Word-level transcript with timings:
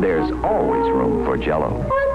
there's 0.00 0.30
always 0.44 0.90
room 0.92 1.24
for 1.24 1.36
Jello. 1.36 2.05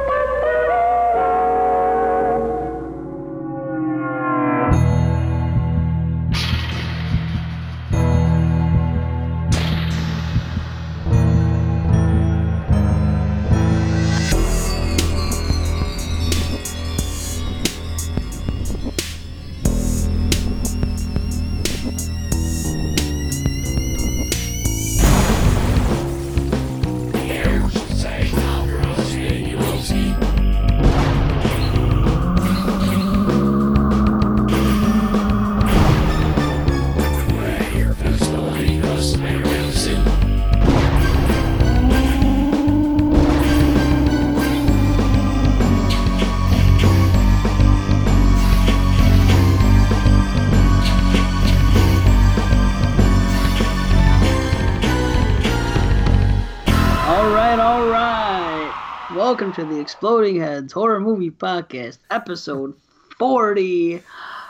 Exploding 59.82 60.40
Heads 60.40 60.72
Horror 60.74 61.00
Movie 61.00 61.32
Podcast, 61.32 61.98
episode 62.12 62.76
40. 63.18 64.04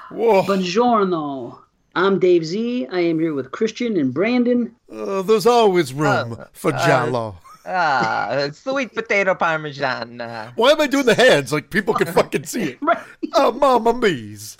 Whoa. 0.09 0.43
Buongiorno. 0.43 1.57
I'm 1.95 2.19
Dave 2.19 2.43
Z. 2.45 2.87
I 2.91 2.99
am 2.99 3.17
here 3.17 3.33
with 3.33 3.49
Christian 3.51 3.95
and 3.97 4.13
Brandon. 4.13 4.75
Uh, 4.91 5.21
there's 5.21 5.45
always 5.45 5.93
room 5.93 6.33
Uh, 6.33 6.45
for 6.51 6.73
uh, 6.73 6.85
Jello. 6.85 7.37
Ah, 7.65 8.49
sweet 8.51 8.93
potato 8.93 9.33
parmesan. 9.33 10.19
Uh, 10.19 10.51
Why 10.57 10.71
am 10.71 10.81
I 10.81 10.87
doing 10.87 11.05
the 11.05 11.15
hands 11.15 11.53
like 11.53 11.69
people 11.69 11.93
can 11.93 12.07
fucking 12.07 12.43
see 12.43 12.63
it? 12.63 12.79
Right. 12.81 12.97
Oh, 13.33 13.53
mama 13.53 13.93
me's. 13.93 14.57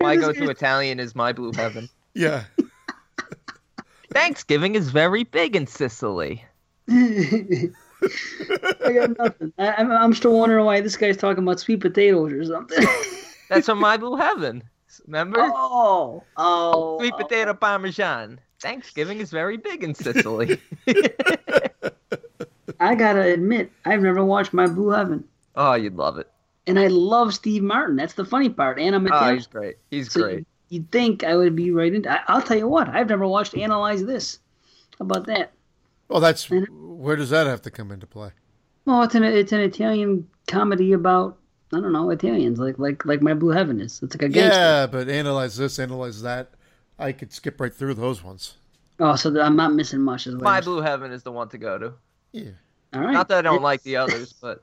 my 0.00 0.16
go-to 0.16 0.50
Italian 0.50 0.98
is 0.98 1.14
my 1.14 1.32
blue 1.32 1.52
heaven. 1.54 1.88
Yeah. 2.14 2.44
Thanksgiving 4.12 4.74
is 4.74 4.90
very 4.90 5.22
big 5.22 5.54
in 5.54 5.68
Sicily. 5.68 6.44
I 8.84 8.92
got 8.92 9.18
nothing. 9.18 9.52
I, 9.58 9.72
I'm, 9.72 9.90
I'm 9.90 10.14
still 10.14 10.38
wondering 10.38 10.64
why 10.64 10.80
this 10.80 10.96
guy's 10.96 11.16
talking 11.16 11.42
about 11.42 11.60
sweet 11.60 11.80
potatoes 11.80 12.32
or 12.32 12.44
something. 12.44 12.84
That's 13.48 13.66
from 13.66 13.78
my 13.78 13.96
blue 13.96 14.16
heaven. 14.16 14.62
Remember? 15.06 15.40
oh, 15.40 16.22
oh. 16.36 16.98
Sweet 16.98 17.14
oh. 17.14 17.22
potato 17.22 17.54
parmesan. 17.54 18.40
Thanksgiving 18.60 19.18
is 19.18 19.30
very 19.30 19.56
big 19.56 19.84
in 19.84 19.94
Sicily. 19.94 20.60
I 22.80 22.94
gotta 22.94 23.20
admit, 23.32 23.70
I've 23.84 24.02
never 24.02 24.24
watched 24.24 24.52
My 24.52 24.66
Blue 24.66 24.90
Heaven. 24.90 25.24
oh, 25.56 25.74
you'd 25.74 25.96
love 25.96 26.18
it. 26.18 26.30
And 26.66 26.78
I 26.78 26.86
love 26.86 27.34
Steve 27.34 27.62
Martin. 27.62 27.96
That's 27.96 28.14
the 28.14 28.24
funny 28.24 28.48
part. 28.48 28.78
And 28.78 28.94
I'm 28.94 29.06
Oh, 29.12 29.34
he's 29.34 29.46
great. 29.46 29.76
He's 29.90 30.10
So 30.10 30.22
great. 30.22 30.46
You'd 30.70 30.90
think 30.90 31.24
I 31.24 31.36
would 31.36 31.54
be 31.54 31.70
right 31.70 31.92
into. 31.92 32.10
I, 32.10 32.20
I'll 32.26 32.40
tell 32.42 32.56
you 32.56 32.66
what. 32.66 32.88
I've 32.88 33.08
never 33.08 33.26
watched 33.26 33.54
Analyze 33.56 34.04
This. 34.04 34.38
How 34.98 35.04
about 35.04 35.26
that? 35.26 35.52
Well, 36.14 36.20
that's 36.20 36.48
where 36.48 37.16
does 37.16 37.30
that 37.30 37.48
have 37.48 37.60
to 37.62 37.72
come 37.72 37.90
into 37.90 38.06
play? 38.06 38.30
Well, 38.84 39.02
it's 39.02 39.16
an 39.16 39.24
it's 39.24 39.50
an 39.50 39.58
Italian 39.58 40.28
comedy 40.46 40.92
about 40.92 41.38
I 41.72 41.80
don't 41.80 41.90
know 41.90 42.08
Italians 42.10 42.60
like 42.60 42.78
like 42.78 43.04
like 43.04 43.20
My 43.20 43.34
Blue 43.34 43.50
Heaven 43.50 43.80
is. 43.80 44.00
It's 44.00 44.14
like 44.14 44.22
a 44.22 44.28
gangster. 44.28 44.60
Yeah, 44.60 44.86
but 44.86 45.08
analyze 45.08 45.56
this, 45.56 45.80
analyze 45.80 46.22
that. 46.22 46.50
I 47.00 47.10
could 47.10 47.32
skip 47.32 47.60
right 47.60 47.74
through 47.74 47.94
those 47.94 48.22
ones. 48.22 48.54
Oh, 49.00 49.16
so 49.16 49.40
I'm 49.40 49.56
not 49.56 49.74
missing 49.74 50.02
much 50.02 50.28
as 50.28 50.36
well. 50.36 50.44
My 50.44 50.60
blue 50.60 50.82
heaven 50.82 51.10
is 51.10 51.24
the 51.24 51.32
one 51.32 51.48
to 51.48 51.58
go 51.58 51.78
to. 51.78 51.94
Yeah. 52.30 52.50
All 52.92 53.00
right. 53.00 53.12
Not 53.12 53.26
that 53.26 53.38
I 53.38 53.42
don't 53.42 53.62
like 53.62 53.82
the 53.82 53.96
others, 53.96 54.34
but 54.34 54.62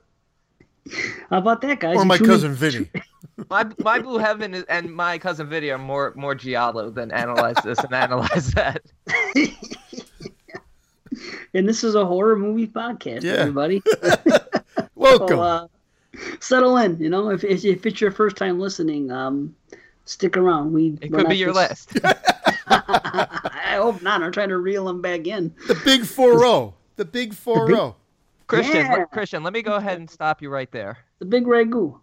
How 1.29 1.39
about 1.39 1.59
that, 1.63 1.81
guys? 1.81 1.97
Or 1.97 2.05
my 2.05 2.17
cousin 2.17 2.53
Vinny. 2.53 2.89
my 3.49 3.65
my 3.79 3.99
blue 3.99 4.19
heaven 4.19 4.53
is, 4.53 4.63
and 4.69 4.89
my 4.95 5.17
cousin 5.17 5.49
Video 5.49 5.75
are 5.75 5.77
more 5.77 6.13
more 6.15 6.33
giallo 6.33 6.89
than 6.89 7.11
analyze 7.11 7.57
this 7.61 7.79
and 7.79 7.93
analyze 7.93 8.53
that. 8.53 8.81
And 11.53 11.67
this 11.67 11.83
is 11.83 11.95
a 11.95 12.05
horror 12.05 12.35
movie 12.35 12.67
podcast, 12.67 13.23
Yeah. 13.23 13.33
everybody. 13.33 13.81
Welcome. 14.95 15.27
So, 15.27 15.41
uh, 15.41 15.67
settle 16.39 16.77
in. 16.77 16.97
You 16.99 17.09
know, 17.09 17.29
if, 17.29 17.43
if 17.43 17.63
if 17.65 17.85
it's 17.85 17.99
your 18.01 18.11
first 18.11 18.35
time 18.37 18.59
listening, 18.59 19.11
um, 19.11 19.55
stick 20.05 20.37
around. 20.37 20.73
We 20.73 20.97
It 21.01 21.11
could 21.11 21.27
be 21.29 21.37
your 21.37 21.53
fix- 21.53 21.93
last. 21.95 21.99
I 22.67 23.75
hope 23.75 24.01
not. 24.01 24.21
I'm 24.23 24.31
trying 24.31 24.49
to 24.49 24.57
reel 24.57 24.85
them 24.85 25.01
back 25.01 25.27
in. 25.27 25.53
the 25.67 25.79
big 25.85 26.03
4 26.05 26.39
0. 26.39 26.73
The 26.97 27.05
big 27.05 27.33
4 27.33 27.67
0. 27.67 27.95
Christian, 28.47 28.75
Yeah. 28.85 28.93
let- 28.97 29.11
Christian, 29.11 29.43
let 29.43 29.53
me 29.53 29.61
go 29.61 29.75
ahead 29.75 29.97
and 29.99 30.09
stop 30.09 30.41
you 30.41 30.49
right 30.49 30.71
there. 30.71 30.97
The 31.19 31.25
big 31.25 31.45
ragu. 31.45 31.97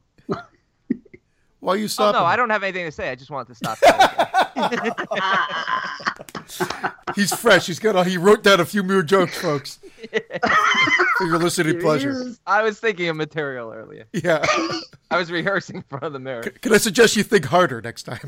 Why 1.60 1.74
are 1.74 1.76
you 1.76 1.84
Oh 1.84 1.88
stopping? 1.88 2.20
no, 2.20 2.24
I 2.26 2.36
don't 2.36 2.50
have 2.50 2.62
anything 2.62 2.84
to 2.84 2.92
say. 2.92 3.10
I 3.10 3.14
just 3.16 3.30
wanted 3.30 3.48
to 3.48 3.54
stop. 3.56 3.78
you. 3.82 3.90
He's 7.14 7.34
fresh. 7.34 7.66
He's 7.66 7.78
got. 7.80 7.96
A, 7.96 8.04
he 8.04 8.16
wrote 8.16 8.42
down 8.44 8.60
a 8.60 8.64
few 8.64 8.82
more 8.82 9.02
jokes, 9.02 9.36
folks, 9.38 9.80
for 11.18 11.26
your 11.26 11.38
listening 11.38 11.80
pleasure. 11.80 12.32
I 12.46 12.62
was 12.62 12.78
thinking 12.78 13.08
of 13.08 13.16
material 13.16 13.72
earlier. 13.72 14.04
Yeah. 14.12 14.44
I 15.10 15.18
was 15.18 15.30
rehearsing 15.32 15.76
in 15.76 15.82
front 15.82 16.04
of 16.04 16.12
the 16.12 16.18
mirror. 16.20 16.42
Can 16.42 16.72
I 16.72 16.78
suggest 16.78 17.16
you 17.16 17.22
think 17.24 17.46
harder 17.46 17.80
next 17.80 18.04
time? 18.04 18.18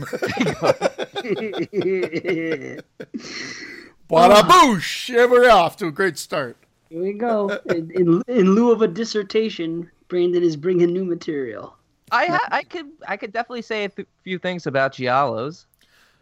Bada 4.10 4.42
boosh! 4.42 5.08
And 5.22 5.30
we're 5.30 5.50
off 5.50 5.76
to 5.78 5.86
a 5.86 5.92
great 5.92 6.18
start. 6.18 6.56
Here 6.88 7.02
we 7.02 7.12
go. 7.12 7.48
In, 7.66 7.90
in, 7.92 8.22
in 8.26 8.50
lieu 8.54 8.72
of 8.72 8.82
a 8.82 8.88
dissertation, 8.88 9.88
Brandon 10.08 10.42
is 10.42 10.56
bringing 10.56 10.92
new 10.92 11.04
material. 11.04 11.76
I 12.12 12.26
ha- 12.26 12.48
I 12.50 12.62
could 12.62 12.86
I 13.06 13.16
could 13.16 13.32
definitely 13.32 13.62
say 13.62 13.84
a 13.84 13.88
th- 13.88 14.08
few 14.24 14.38
things 14.38 14.66
about 14.66 14.92
giallos, 14.92 15.66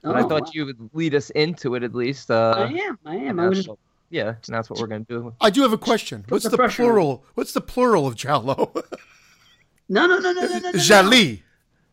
but 0.03 0.17
I 0.17 0.23
Oh, 0.23 0.29
thought 0.29 0.43
wow. 0.45 0.51
you 0.55 0.67
would 0.67 0.91
lead 0.93 1.15
us 1.15 1.31
into 1.31 1.75
it 1.75 1.83
at 1.83 1.95
least. 1.95 2.31
I 2.31 2.35
Uh, 2.35 2.69
am. 2.69 2.99
I 3.05 3.17
am. 3.17 3.41
I 3.41 3.49
was 3.49 3.69
yeah, 4.11 4.29
and 4.29 4.37
that's 4.57 4.71
what 4.71 4.81
we're 4.81 4.87
gonna 4.87 5.05
do. 5.09 5.35
I 5.41 5.51
do 5.51 5.63
have 5.63 5.73
a 5.73 5.79
question. 5.79 6.25
What's 6.29 6.45
the 6.45 6.57
the, 6.57 6.69
plural? 6.69 7.25
What's 7.35 7.53
the 7.53 7.61
plural 7.61 8.07
of 8.07 8.15
Giallo? 8.17 8.73
no, 9.89 10.07
no, 10.07 10.19
no, 10.19 10.33
no, 10.33 10.33
no, 10.33 10.47
no, 10.47 10.59
no. 10.59 10.71
no. 10.71 10.79
Gialli. 10.79 11.43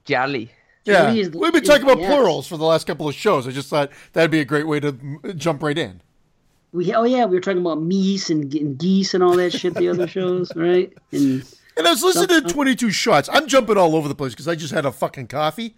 Yeah, 0.06 1.02
Gialli 1.02 1.20
is- 1.22 1.30
we've 1.32 1.52
been 1.54 1.64
talking 1.64 1.84
about 1.84 2.00
yes. 2.00 2.10
plurals 2.14 2.48
for 2.48 2.58
the 2.58 2.64
last 2.66 2.86
couple 2.88 3.08
of 3.08 3.16
shows. 3.16 3.48
I 3.48 3.52
just 3.52 3.70
thought 3.70 3.90
that'd 4.14 4.32
be 4.32 4.40
a 4.40 4.46
great 4.46 4.68
way 4.68 4.80
to 4.80 4.92
jump 5.36 5.64
right 5.64 5.78
in. 5.78 6.02
We, 6.74 6.94
oh 6.94 7.04
yeah, 7.04 7.26
we 7.26 7.36
were 7.36 7.42
talking 7.42 7.62
about 7.62 7.80
meese 7.80 8.30
and, 8.30 8.54
and 8.54 8.78
geese 8.78 9.14
and 9.14 9.24
all 9.24 9.36
that 9.38 9.54
shit. 9.54 9.74
The 9.76 9.88
other 9.90 10.08
shows, 10.18 10.52
right? 10.56 10.92
And 11.12 11.44
And 11.78 11.88
I 11.88 11.92
was 11.92 12.04
listening 12.04 12.42
to 12.42 12.54
22 12.54 12.90
shots. 12.92 13.30
I'm 13.32 13.48
jumping 13.48 13.78
all 13.78 13.96
over 13.96 14.08
the 14.08 14.16
place 14.16 14.34
because 14.34 14.48
I 14.48 14.56
just 14.56 14.74
had 14.74 14.86
a 14.86 14.92
fucking 14.92 15.28
coffee 15.28 15.76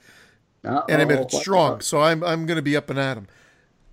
and 0.63 1.02
I 1.02 1.06
made 1.06 1.19
it 1.19 1.31
strong. 1.31 1.81
So 1.81 2.00
I'm 2.02 2.24
I'm 2.24 2.46
going 2.46 2.58
to 2.58 2.62
be 2.62 2.75
up 2.78 2.90
and 2.90 3.00
at 3.00 3.12
at 3.12 3.18
'em. 3.18 3.28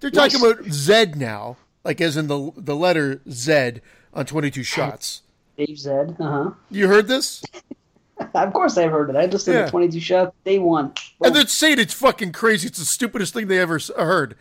They're 0.01 0.11
talking 0.11 0.41
Nice. 0.41 0.53
about 0.61 0.65
Z 0.73 1.13
now, 1.17 1.57
like 1.85 2.01
as 2.01 2.17
in 2.17 2.27
the 2.27 2.53
the 2.57 2.77
letter 2.77 3.23
Z 3.31 3.81
on 4.13 4.27
22 4.27 4.63
shots. 4.63 5.23
Dave 5.57 5.79
Zed. 5.79 6.17
Uh 6.21 6.31
huh. 6.31 6.51
You 6.71 6.89
heard 6.89 7.09
this? 7.09 7.43
Of 8.33 8.53
course, 8.53 8.79
I've 8.79 8.93
heard 8.93 9.11
it. 9.11 9.17
I 9.17 9.27
just 9.27 9.45
did 9.45 9.55
Yeah. 9.55 9.65
the 9.65 9.71
22 9.73 9.99
shot 9.99 10.35
day 10.45 10.61
one. 10.61 10.93
And 11.25 11.35
they're 11.35 11.49
saying 11.49 11.81
it's 11.81 11.93
fucking 11.95 12.31
crazy. 12.31 12.69
It's 12.69 12.79
the 12.79 12.85
stupidest 12.85 13.35
thing 13.35 13.49
they 13.49 13.59
ever 13.59 13.81
heard. 13.97 14.37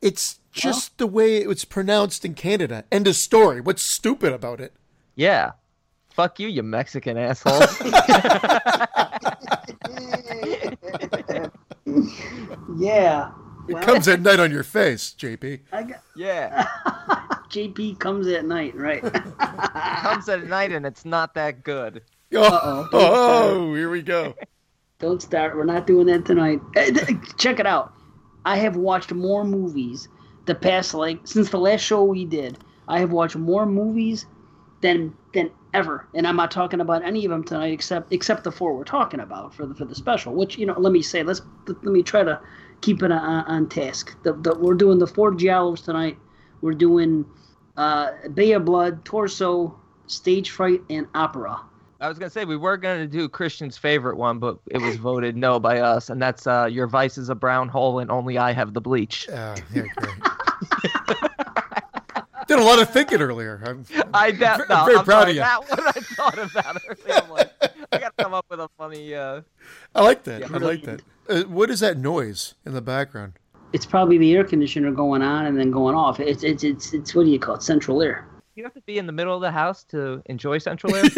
It's 0.00 0.40
just 0.50 0.96
the 0.96 1.06
way 1.06 1.36
it's 1.38 1.66
pronounced 1.66 2.24
in 2.24 2.32
Canada. 2.32 2.84
End 2.90 3.06
of 3.06 3.16
story. 3.16 3.60
What's 3.60 3.82
stupid 3.82 4.32
about 4.32 4.62
it? 4.62 4.72
Yeah. 5.14 5.52
Fuck 6.18 6.40
you, 6.40 6.48
you 6.48 6.64
Mexican 6.64 7.16
asshole. 7.16 7.60
Yeah. 12.76 13.30
It 13.68 13.80
comes 13.82 14.08
at 14.08 14.20
night 14.22 14.40
on 14.40 14.50
your 14.50 14.62
face, 14.64 15.14
JP. 15.18 15.60
I 15.72 15.82
got, 15.84 16.02
yeah. 16.16 16.66
JP 17.50 17.98
comes 18.00 18.26
at 18.28 18.44
night, 18.44 18.74
right? 18.74 19.00
Comes 19.02 20.28
at 20.28 20.44
night 20.46 20.72
and 20.72 20.84
it's 20.86 21.04
not 21.04 21.34
that 21.34 21.62
good. 21.64 22.02
Oh, 22.34 22.42
Uh-oh. 22.42 22.88
oh, 22.92 23.74
here 23.74 23.90
we 23.90 24.02
go. 24.02 24.34
Don't 24.98 25.22
start. 25.22 25.56
We're 25.56 25.64
not 25.64 25.86
doing 25.86 26.06
that 26.08 26.24
tonight. 26.24 26.60
Eh, 26.76 26.90
Check 27.36 27.60
it 27.60 27.66
out. 27.66 27.92
I 28.44 28.56
have 28.56 28.76
watched 28.76 29.12
more 29.12 29.44
movies 29.44 30.08
the 30.46 30.54
past 30.54 30.94
like 30.94 31.20
since 31.24 31.50
the 31.50 31.58
last 31.58 31.80
show 31.80 32.02
we 32.04 32.24
did. 32.24 32.58
I 32.88 32.98
have 33.00 33.12
watched 33.12 33.36
more 33.36 33.66
movies 33.66 34.26
than 34.80 35.14
than 35.32 35.50
ever, 35.74 36.06
and 36.14 36.26
I'm 36.26 36.36
not 36.36 36.50
talking 36.50 36.80
about 36.80 37.04
any 37.04 37.24
of 37.24 37.30
them 37.30 37.44
tonight 37.44 37.72
except 37.72 38.12
except 38.12 38.44
the 38.44 38.52
four 38.52 38.74
we're 38.74 38.84
talking 38.84 39.20
about 39.20 39.54
for 39.54 39.66
the 39.66 39.74
for 39.74 39.84
the 39.84 39.94
special. 39.94 40.34
Which 40.34 40.58
you 40.58 40.66
know, 40.66 40.74
let 40.78 40.92
me 40.92 41.02
say, 41.02 41.22
let's 41.22 41.42
let 41.66 41.82
me 41.84 42.02
try 42.02 42.24
to 42.24 42.40
keep 42.80 43.02
it 43.02 43.12
on, 43.12 43.44
on 43.44 43.68
task. 43.68 44.16
The, 44.22 44.34
the, 44.34 44.54
we're 44.54 44.74
doing 44.74 44.98
the 44.98 45.06
four 45.06 45.32
giallos 45.32 45.84
tonight. 45.84 46.16
We're 46.60 46.74
doing 46.74 47.24
uh, 47.76 48.10
Bay 48.34 48.52
of 48.52 48.64
Blood, 48.64 49.04
Torso, 49.04 49.78
Stage 50.06 50.50
Fright, 50.50 50.82
and 50.90 51.06
Opera. 51.14 51.60
I 52.00 52.08
was 52.08 52.18
gonna 52.18 52.30
say 52.30 52.44
we 52.44 52.56
were 52.56 52.76
gonna 52.76 53.08
do 53.08 53.28
Christian's 53.28 53.76
favorite 53.76 54.16
one, 54.16 54.38
but 54.38 54.58
it 54.70 54.80
was 54.80 54.96
voted 54.96 55.36
no 55.36 55.58
by 55.58 55.80
us, 55.80 56.10
and 56.10 56.22
that's 56.22 56.46
uh, 56.46 56.68
"Your 56.70 56.86
Vice 56.86 57.18
is 57.18 57.28
a 57.28 57.34
Brown 57.34 57.68
Hole 57.68 57.98
and 57.98 58.10
Only 58.10 58.38
I 58.38 58.52
Have 58.52 58.72
the 58.72 58.80
Bleach." 58.80 59.28
Uh, 59.28 59.56
yeah, 59.74 59.82
great. 59.96 61.38
Did 62.48 62.58
a 62.58 62.64
lot 62.64 62.80
of 62.80 62.90
thinking 62.90 63.20
earlier. 63.20 63.62
I'm, 63.62 63.84
I 64.14 64.30
that, 64.32 64.62
I'm 64.62 64.66
no, 64.68 64.84
very 64.86 64.96
I'm 64.96 65.04
proud 65.04 65.20
sorry, 65.20 65.30
of 65.32 65.36
you. 65.36 65.42
That 65.42 65.68
one 65.68 65.86
I 65.86 65.92
thought 65.92 66.38
about 66.38 66.82
earlier. 66.88 67.22
I'm 67.22 67.30
like, 67.30 67.52
I 67.92 67.98
gotta 67.98 68.14
come 68.18 68.32
up 68.32 68.46
with 68.48 68.58
a 68.58 68.68
funny. 68.78 69.14
Uh... 69.14 69.42
I 69.94 70.02
like 70.02 70.24
that. 70.24 70.40
Yeah, 70.40 70.48
I 70.52 70.56
like 70.56 70.82
that. 70.84 71.02
Uh, 71.28 71.42
what 71.42 71.68
is 71.68 71.80
that 71.80 71.98
noise 71.98 72.54
in 72.64 72.72
the 72.72 72.80
background? 72.80 73.34
It's 73.74 73.84
probably 73.84 74.16
the 74.16 74.34
air 74.34 74.44
conditioner 74.44 74.90
going 74.92 75.20
on 75.20 75.44
and 75.44 75.58
then 75.58 75.70
going 75.70 75.94
off. 75.94 76.20
It's 76.20 76.42
it's 76.42 76.64
it's, 76.64 76.94
it's 76.94 77.14
what 77.14 77.24
do 77.24 77.30
you 77.30 77.38
call 77.38 77.56
it? 77.56 77.62
Central 77.62 78.00
air. 78.02 78.26
You 78.54 78.64
have 78.64 78.74
to 78.74 78.80
be 78.80 78.98
in 78.98 79.06
the 79.06 79.12
middle 79.12 79.36
of 79.36 79.40
the 79.40 79.52
house 79.52 79.84
to 79.84 80.20
enjoy 80.26 80.58
Central 80.58 80.92
Air. 80.96 81.02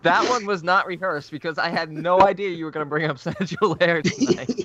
that 0.00 0.26
one 0.30 0.46
was 0.46 0.62
not 0.62 0.86
rehearsed 0.86 1.30
because 1.30 1.58
I 1.58 1.68
had 1.68 1.92
no 1.92 2.22
idea 2.22 2.48
you 2.48 2.64
were 2.64 2.70
gonna 2.70 2.86
bring 2.86 3.04
up 3.04 3.18
Central 3.38 3.76
Air 3.82 4.00
tonight. 4.00 4.64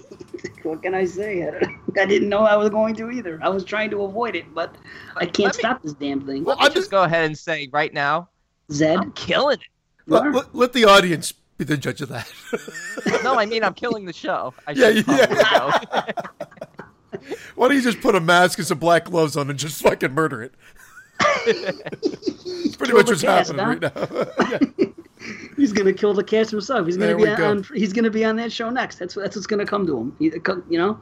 What 0.63 0.81
can 0.83 0.93
I 0.95 1.05
say? 1.05 1.47
I, 1.47 1.59
I 2.01 2.05
didn't 2.05 2.29
know 2.29 2.39
I 2.39 2.55
was 2.55 2.69
going 2.69 2.95
to 2.95 3.11
either. 3.11 3.39
I 3.41 3.49
was 3.49 3.63
trying 3.63 3.89
to 3.91 4.03
avoid 4.03 4.35
it, 4.35 4.53
but 4.53 4.75
I 5.15 5.25
can't 5.25 5.55
me- 5.55 5.59
stop 5.59 5.81
this 5.81 5.93
damn 5.93 6.25
thing. 6.25 6.43
Well, 6.43 6.57
I'll 6.59 6.69
just 6.69 6.91
go 6.91 7.03
ahead 7.03 7.25
and 7.25 7.37
say 7.37 7.69
right 7.71 7.93
now, 7.93 8.29
Zed, 8.71 8.97
I'm 8.97 9.11
killing 9.13 9.57
it. 9.59 9.67
Let, 10.07 10.31
let- 10.31 10.55
let 10.55 10.73
the 10.73 10.85
audience 10.85 11.31
be 11.57 11.65
the 11.65 11.77
judge 11.77 12.01
of 12.01 12.09
that. 12.09 12.31
No, 13.23 13.37
I 13.37 13.45
mean 13.45 13.63
I'm 13.63 13.73
killing 13.73 14.05
the 14.05 14.13
show. 14.13 14.53
I 14.67 14.71
Yeah, 14.71 14.89
yeah. 14.89 15.25
probably 15.25 15.87
know. 15.93 17.29
Why 17.55 17.67
don't 17.67 17.75
you 17.77 17.83
just 17.83 17.99
put 18.01 18.15
a 18.15 18.19
mask 18.19 18.57
and 18.59 18.67
some 18.67 18.77
black 18.79 19.05
gloves 19.05 19.35
on 19.35 19.49
and 19.49 19.57
just 19.59 19.81
fucking 19.81 20.13
murder 20.13 20.41
it? 20.43 20.53
It's 21.47 22.75
pretty 22.77 22.91
Kill 22.93 22.97
much 22.97 23.07
what's 23.07 23.21
cast, 23.21 23.51
happening 23.51 23.81
right 23.81 23.81
now. 23.81 24.67
yeah. 24.79 24.85
He's 25.59 25.73
gonna 25.73 25.93
kill 25.93 26.13
the 26.13 26.23
cast 26.23 26.51
himself. 26.51 26.85
He's 26.85 26.97
gonna 26.97 27.07
There 27.07 27.17
be 27.17 27.23
we 27.29 27.35
go. 27.35 27.49
on. 27.49 27.65
He's 27.75 27.93
gonna 27.93 28.09
be 28.09 28.25
on 28.25 28.35
that 28.37 28.51
show 28.51 28.69
next. 28.69 28.99
That's 28.99 29.15
that's 29.15 29.35
what's 29.35 29.47
gonna 29.47 29.65
come 29.65 29.85
to 29.87 29.97
him. 29.97 30.15
You, 30.19 30.41
you 30.69 30.77
know, 30.77 30.99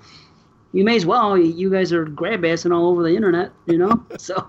you 0.74 0.83
may 0.83 0.95
as 0.95 1.06
well. 1.06 1.38
You 1.38 1.69
guys 1.69 1.94
are 1.94 2.06
grab 2.06 2.42
assing 2.42 2.75
all 2.75 2.88
over 2.89 3.04
the 3.04 3.15
internet. 3.15 3.51
You 3.65 3.77
know, 3.77 4.06
so. 4.18 4.48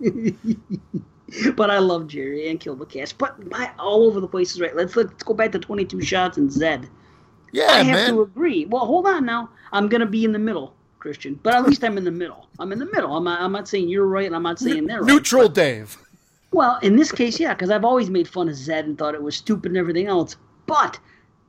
but 1.54 1.70
I 1.70 1.78
love 1.78 2.08
Jerry 2.08 2.48
and 2.48 2.60
Kill 2.60 2.76
the 2.76 2.86
Cast. 2.86 3.18
But 3.18 3.50
my 3.50 3.70
all 3.78 4.04
over 4.04 4.20
the 4.20 4.28
place 4.28 4.52
is 4.52 4.60
right. 4.60 4.74
Let's 4.74 4.96
let's 4.96 5.22
go 5.22 5.34
back 5.34 5.52
to 5.52 5.58
twenty 5.58 5.84
two 5.84 6.00
shots 6.00 6.36
and 6.38 6.50
Zed. 6.50 6.88
Yeah, 7.52 7.66
I 7.70 7.82
have 7.82 7.86
man. 7.86 8.10
to 8.14 8.22
agree. 8.22 8.64
Well, 8.64 8.86
hold 8.86 9.06
on 9.06 9.26
now. 9.26 9.50
I'm 9.72 9.88
gonna 9.88 10.06
be 10.06 10.24
in 10.24 10.32
the 10.32 10.38
middle, 10.38 10.74
Christian. 10.98 11.38
But 11.42 11.54
at 11.54 11.64
least 11.64 11.84
I'm 11.84 11.98
in 11.98 12.04
the 12.04 12.10
middle. 12.10 12.48
I'm 12.58 12.72
in 12.72 12.78
the 12.78 12.86
middle. 12.86 13.14
I'm 13.14 13.24
not, 13.24 13.40
I'm 13.40 13.52
not 13.52 13.68
saying 13.68 13.88
you're 13.88 14.06
right, 14.06 14.26
and 14.26 14.34
I'm 14.34 14.42
not 14.42 14.58
saying 14.58 14.86
they're 14.86 15.00
right. 15.00 15.06
Neutral 15.06 15.48
Dave. 15.48 15.98
Well, 16.52 16.78
in 16.82 16.96
this 16.96 17.12
case, 17.12 17.40
yeah, 17.40 17.54
because 17.54 17.70
I've 17.70 17.84
always 17.84 18.10
made 18.10 18.28
fun 18.28 18.48
of 18.48 18.54
Zed 18.56 18.84
and 18.86 18.98
thought 18.98 19.14
it 19.14 19.22
was 19.22 19.36
stupid 19.36 19.70
and 19.72 19.78
everything 19.78 20.06
else. 20.06 20.36
But, 20.66 20.98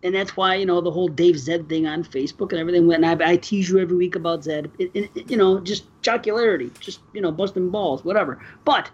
and 0.01 0.15
that's 0.15 0.35
why 0.37 0.55
you 0.55 0.65
know 0.65 0.81
the 0.81 0.91
whole 0.91 1.07
Dave 1.09 1.37
Zed 1.37 1.69
thing 1.69 1.87
on 1.87 2.03
Facebook 2.03 2.51
and 2.51 2.59
everything. 2.59 2.87
When 2.87 3.03
I, 3.03 3.17
I 3.33 3.37
tease 3.37 3.69
you 3.69 3.79
every 3.79 3.97
week 3.97 4.15
about 4.15 4.43
Zed, 4.45 4.71
it, 4.79 4.91
it, 4.95 5.29
you 5.29 5.37
know, 5.37 5.59
just 5.59 5.85
jocularity, 6.01 6.71
just 6.79 7.01
you 7.13 7.21
know, 7.21 7.31
busting 7.31 7.69
balls, 7.69 8.03
whatever. 8.05 8.39
But, 8.65 8.91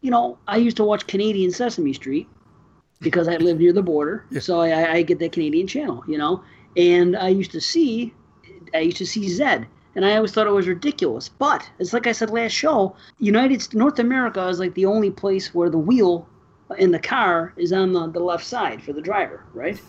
you 0.00 0.10
know, 0.10 0.38
I 0.48 0.56
used 0.56 0.76
to 0.78 0.84
watch 0.84 1.06
Canadian 1.06 1.50
Sesame 1.52 1.92
Street 1.92 2.28
because 3.00 3.28
I 3.28 3.36
live 3.36 3.58
near 3.58 3.72
the 3.72 3.82
border, 3.82 4.24
so 4.40 4.60
I, 4.60 4.70
I- 4.70 4.92
I 4.94 5.02
get 5.02 5.18
that 5.20 5.32
Canadian 5.32 5.66
channel, 5.66 6.04
you 6.08 6.18
know, 6.18 6.44
and 6.76 7.16
I 7.16 7.28
used 7.28 7.52
to 7.52 7.60
see, 7.60 8.14
I 8.74 8.80
used 8.80 8.98
to 8.98 9.06
see 9.06 9.28
Zed. 9.28 9.66
And 9.94 10.04
I 10.06 10.16
always 10.16 10.32
thought 10.32 10.46
it 10.46 10.50
was 10.50 10.66
ridiculous. 10.68 11.28
But 11.28 11.68
it's 11.78 11.92
like 11.92 12.06
I 12.06 12.12
said 12.12 12.30
last 12.30 12.52
show, 12.52 12.96
United 13.18 13.74
North 13.74 13.98
America 13.98 14.46
is 14.48 14.58
like 14.58 14.74
the 14.74 14.86
only 14.86 15.10
place 15.10 15.54
where 15.54 15.68
the 15.70 15.78
wheel 15.78 16.26
in 16.78 16.90
the 16.90 16.98
car 16.98 17.52
is 17.56 17.72
on 17.72 17.92
the, 17.92 18.08
the 18.10 18.20
left 18.20 18.44
side 18.44 18.82
for 18.82 18.92
the 18.92 19.02
driver, 19.02 19.44
right? 19.52 19.80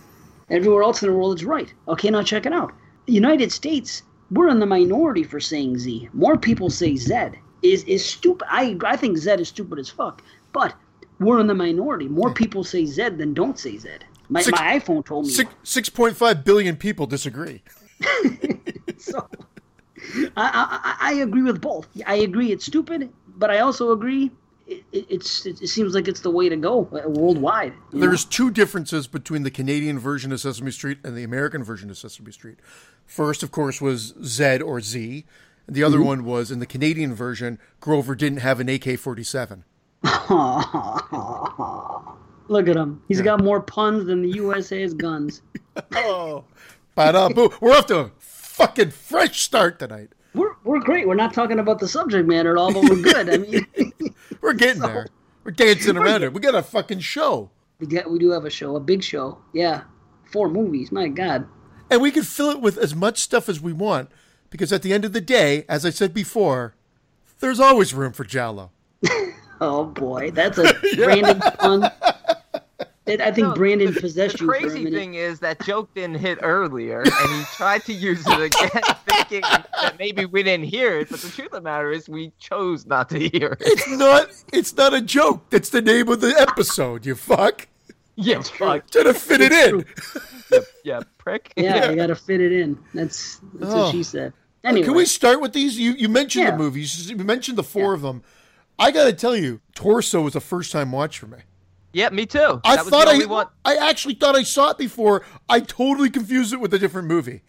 Everywhere 0.50 0.84
else 0.84 1.02
in 1.02 1.10
the 1.10 1.16
world 1.16 1.34
it's 1.34 1.44
right. 1.44 1.74
Okay, 1.88 2.10
now 2.10 2.22
check 2.24 2.46
it 2.46 2.54
out. 2.54 2.74
United 3.08 3.52
States, 3.52 4.04
we're 4.32 4.50
in 4.50 4.60
the 4.60 4.66
minority 4.66 5.24
for 5.24 5.40
saying 5.40 5.78
Z. 5.80 6.10
More 6.14 6.38
people 6.38 6.70
say 6.70 6.96
Z. 6.96 7.14
Is 7.62 7.84
is 7.86 8.04
stupid. 8.06 8.46
I 8.52 8.78
I 8.86 8.98
think 8.98 9.18
Z 9.18 9.32
is 9.32 9.48
stupid 9.48 9.80
as 9.80 9.90
fuck. 9.90 10.22
But 10.52 10.76
we're 11.20 11.40
in 11.40 11.48
the 11.48 11.54
minority. 11.56 12.10
More 12.10 12.34
people 12.34 12.66
say 12.66 12.86
Z 12.86 13.10
than 13.10 13.34
don't 13.34 13.58
say 13.58 13.78
Z. 13.78 13.90
My, 14.28 14.42
Six- 14.42 14.60
my 14.60 14.80
iPhone 14.80 15.06
told 15.06 15.26
me. 15.26 15.32
Six 15.32 15.50
six 15.64 15.90
point 15.90 16.18
five 16.18 16.44
billion 16.44 16.76
people 16.76 17.06
disagree. 17.08 17.62
So 18.98 19.28
I, 20.36 20.96
I 21.00 21.12
I 21.12 21.14
agree 21.22 21.44
with 21.44 21.62
both. 21.62 21.88
I 22.06 22.16
agree 22.16 22.52
it's 22.52 22.66
stupid, 22.66 23.12
but 23.38 23.50
I 23.50 23.60
also 23.60 23.92
agree 23.92 24.32
it, 24.68 24.84
it, 24.92 25.06
it's 25.10 25.46
it, 25.46 25.68
seems 25.68 25.94
like 25.94 26.08
it's 26.08 26.22
the 26.22 26.32
way 26.32 26.50
to 26.50 26.56
go 26.56 26.88
uh, 26.94 27.08
worldwide. 27.10 27.74
you 27.92 28.00
know? 28.00 28.08
There's 28.08 28.24
two 28.26 28.50
differences 28.52 29.08
between 29.08 29.44
the 29.44 29.52
Canadian 29.52 30.00
version 30.00 30.32
of 30.32 30.40
Sesame 30.40 30.72
Street 30.72 31.00
and 31.04 31.16
the 31.18 31.24
American 31.24 31.64
version 31.64 31.90
of 31.90 31.98
Sesame 31.98 32.32
Street. 32.32 32.60
First, 33.06 33.44
of 33.44 33.52
course, 33.52 33.82
was 33.82 34.14
Z 34.24 34.62
or 34.62 34.80
Z. 34.82 35.26
And 35.68 35.76
the 35.76 35.84
other 35.84 35.98
Mm-hmm. 35.98 36.08
one 36.08 36.26
was 36.26 36.52
in 36.52 36.60
the 36.60 36.66
Canadian 36.66 37.14
version, 37.16 37.58
Grover 37.80 38.16
didn't 38.16 38.40
have 38.40 38.60
an 38.60 38.68
AK 38.70 38.98
47. 39.00 39.64
Look 42.50 42.68
at 42.68 42.76
him. 42.76 43.02
He's 43.08 43.22
got 43.22 43.42
more 43.42 43.62
puns 43.62 44.06
than 44.06 44.22
the 44.22 44.32
U.S. 44.36 44.70
has 44.70 44.94
guns. 44.94 45.42
Oh. 45.96 46.44
Ba-da-boo. 46.94 47.52
We're 47.60 47.72
off 47.76 47.88
to 47.88 48.12
fucking 48.54 48.92
fresh 48.92 49.42
start 49.42 49.80
tonight. 49.80 50.10
We're 50.34 50.54
we're 50.64 50.80
great. 50.80 51.08
We're 51.08 51.16
not 51.16 51.34
talking 51.34 51.60
about 51.60 51.80
the 51.80 51.88
subject 51.88 52.28
matter 52.28 52.52
at 52.52 52.58
all, 52.58 52.74
but 52.74 52.84
we're 52.84 53.02
good. 53.02 53.30
I 53.30 53.38
mean, 53.38 53.66
We're 54.42 54.54
getting 54.54 54.82
there. 54.82 55.08
We're 55.44 55.52
dancing 55.52 55.98
around 55.98 56.24
it. 56.24 56.34
We 56.34 56.40
got 56.40 56.56
a 56.56 56.64
fucking 56.64 57.00
show. 57.00 57.50
we 57.80 57.88
get 57.88 58.10
we 58.10 58.20
do 58.20 58.32
have 58.32 58.46
a 58.46 58.50
show, 58.50 58.76
a 58.76 58.80
big 58.80 59.04
show. 59.04 59.40
Yeah, 59.54 59.84
four 60.32 60.50
movies. 60.50 60.92
My 60.92 61.08
God. 61.08 61.48
And 61.90 62.02
we 62.02 62.12
can 62.12 62.24
fill 62.24 62.50
it 62.50 62.62
with 62.62 62.78
as 62.78 62.96
much 62.96 63.20
stuff 63.20 63.48
as 63.48 63.62
we 63.62 63.74
want 63.74 64.10
because 64.50 64.74
at 64.74 64.82
the 64.82 64.94
end 64.94 65.06
of 65.06 65.14
the 65.14 65.22
day, 65.22 65.66
as 65.70 65.86
I 65.86 65.90
said 65.90 66.14
before, 66.14 66.76
there's 67.40 67.60
always 67.60 67.94
room 67.94 68.14
for 68.14 68.24
Jallo. 68.26 68.70
Oh 69.62 69.86
boy, 69.86 70.32
that's 70.32 70.58
a 70.58 70.74
random 70.98 71.40
pun. 71.40 71.90
It- 73.06 73.20
I 73.22 73.32
think 73.32 73.48
No, 73.50 73.54
Brandon 73.54 73.94
possessed 73.94 74.38
The 74.38 74.46
you 74.46 74.50
for 74.52 74.56
a 74.56 74.60
crazy 74.62 74.84
minute. 74.86 74.98
thing 74.98 75.14
is 75.16 75.40
that 75.40 75.60
joke 75.66 75.94
didn't 75.94 76.20
hit 76.20 76.40
earlier, 76.42 77.02
and 77.02 77.32
he 77.36 77.44
tried 77.56 77.84
to 77.86 77.94
use 77.94 78.24
it 78.26 78.40
again, 78.42 78.82
thinking 79.08 79.42
that 79.42 79.96
maybe 80.00 80.26
we 80.26 80.42
didn't 80.42 80.68
hear 80.68 81.00
it. 81.00 81.10
But 81.10 81.20
the 81.20 81.28
truth 81.30 81.48
of 81.48 81.52
the 81.54 81.62
matter 81.62 81.92
is, 81.92 82.08
we 82.08 82.32
chose 82.40 82.86
not 82.86 83.10
to 83.10 83.20
hear 83.20 83.58
it. 83.60 83.62
It's 83.62 83.90
not 83.90 84.30
it's 84.54 84.76
not 84.78 84.94
a 84.94 85.02
joke. 85.02 85.50
That's 85.50 85.70
the 85.70 85.82
name 85.82 86.08
of 86.08 86.22
the 86.22 86.34
episode, 86.40 87.06
you 87.06 87.16
fuck. 87.16 87.68
Yeah, 88.16 88.42
fuck. 88.42 88.90
Trying 88.90 89.06
to 89.06 89.14
fit 89.14 89.42
it 89.42 89.52
in. 89.52 89.86
Yeah, 90.84 91.02
prick. 91.18 91.52
Yeah, 91.58 91.90
you 91.90 91.96
got 91.96 92.08
to 92.08 92.16
fit 92.16 92.40
it 92.40 92.52
in. 92.54 92.78
That's 92.94 93.40
that's 93.56 93.74
Oh. 93.74 93.84
what 93.86 93.92
she 93.92 94.04
said. 94.04 94.34
Anyway, 94.64 94.86
Can 94.86 94.96
we 94.96 95.06
start 95.06 95.42
with 95.42 95.52
these? 95.52 95.78
You 95.78 95.92
you 95.94 96.08
mentioned 96.08 96.46
Yeah. 96.46 96.52
the 96.52 96.58
movies. 96.58 97.10
You 97.10 97.18
mentioned 97.18 97.58
the 97.58 97.64
four 97.64 97.94
of 97.94 98.02
them. 98.02 98.22
I 98.80 98.92
got 98.92 99.06
to 99.06 99.14
tell 99.14 99.36
you, 99.36 99.60
Torso 99.76 100.22
was 100.22 100.36
a 100.36 100.40
first 100.40 100.72
time 100.72 100.92
watch 100.92 101.18
for 101.20 101.28
me. 101.28 101.40
Yeah, 101.94 102.10
me 102.10 102.26
too. 102.26 102.60
I 102.64 102.76
that 102.76 102.86
was 102.86 102.90
thought 102.90 103.08
I, 103.08 103.24
one. 103.26 103.48
I 103.64 103.76
actually 103.76 104.16
thought 104.16 104.36
I 104.36 104.44
saw 104.44 104.72
it 104.72 104.78
before. 104.78 105.24
I 105.48 105.60
totally 105.60 106.10
confused 106.10 106.52
it 106.52 106.60
with 106.60 106.74
a 106.74 106.80
different 106.80 107.08
movie. 107.08 107.44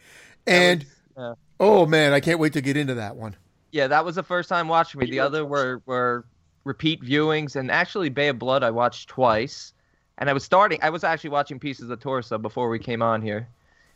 And 0.46 0.84
yeah. 1.16 1.34
oh 1.58 1.86
man, 1.86 2.12
I 2.12 2.20
can't 2.20 2.38
wait 2.38 2.52
to 2.52 2.60
get 2.60 2.76
into 2.76 2.94
that 2.94 3.16
one. 3.16 3.36
Yeah, 3.72 3.88
that 3.88 4.04
was 4.04 4.16
the 4.16 4.22
first 4.22 4.48
time 4.48 4.68
watching 4.68 5.00
me. 5.00 5.06
The 5.06 5.20
other 5.20 5.44
were 5.44 5.82
were 5.86 6.26
repeat 6.64 7.02
viewings, 7.02 7.56
and 7.56 7.70
actually, 7.70 8.10
Bay 8.10 8.28
of 8.28 8.38
Blood 8.38 8.62
I 8.62 8.70
watched 8.70 9.08
twice. 9.08 9.72
And 10.18 10.30
I 10.30 10.32
was 10.32 10.44
starting. 10.44 10.78
I 10.80 10.90
was 10.90 11.02
actually 11.02 11.30
watching 11.30 11.58
pieces 11.58 11.90
of 11.90 11.98
Torso 11.98 12.38
before 12.38 12.68
we 12.68 12.78
came 12.78 13.02
on 13.02 13.20
here. 13.20 13.48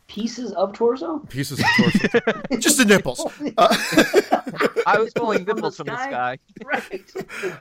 Pieces 0.09 0.51
of 0.53 0.73
torso? 0.73 1.19
Pieces 1.29 1.59
of 1.59 1.65
torso. 1.77 2.41
Just 2.59 2.77
the 2.79 2.85
nipples. 2.85 3.21
Uh, 3.57 3.67
I 4.85 4.97
was 4.99 5.13
pulling 5.13 5.45
From 5.45 5.55
nipples 5.55 5.77
from 5.77 5.85
the 5.87 5.95
sky? 5.95 6.09
sky. 6.09 6.37
Right. 6.65 7.11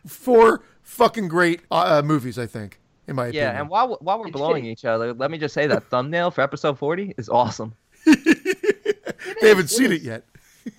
four 0.07 0.63
fucking 0.83 1.29
great 1.29 1.61
uh, 1.71 2.03
movies, 2.05 2.39
I 2.39 2.47
think, 2.47 2.81
in 3.07 3.15
my 3.15 3.27
opinion. 3.29 3.45
Yeah, 3.55 3.61
and 3.61 3.69
while 3.69 3.97
while 4.01 4.19
we're 4.19 4.31
blowing 4.31 4.65
each 4.65 4.85
other, 4.85 5.13
let 5.15 5.31
me 5.31 5.39
just 5.39 5.55
say 5.55 5.67
that 5.69 5.85
thumbnail 5.91 6.31
for 6.33 6.41
episode 6.41 6.79
forty 6.79 7.15
is 7.19 7.29
awesome. 7.29 7.75
they 8.07 9.49
haven't 9.49 9.69
seen 9.71 9.93
it 9.93 10.03
yet. 10.03 10.25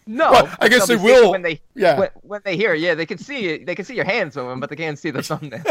No, 0.06 0.32
Well, 0.32 0.56
I 0.60 0.68
guess 0.70 0.86
they'll 0.88 0.98
they 1.00 1.04
be 1.04 1.08
seeing 1.10 1.18
it 1.18 1.22
will. 1.24 1.32
when 1.32 1.42
they 1.42 1.62
Yeah. 1.76 1.98
when, 2.00 2.10
when 2.22 2.42
they 2.44 2.56
hear. 2.58 2.74
Yeah, 2.76 2.94
they 2.96 3.06
can 3.06 3.18
see 3.18 3.48
it. 3.48 3.66
They 3.66 3.74
can 3.76 3.86
see 3.86 3.96
your 3.96 4.06
hands 4.06 4.36
moving, 4.36 4.60
but 4.60 4.70
they 4.70 4.76
can't 4.76 5.00
see 5.00 5.10
the 5.12 5.24
thumbnail. 5.24 5.64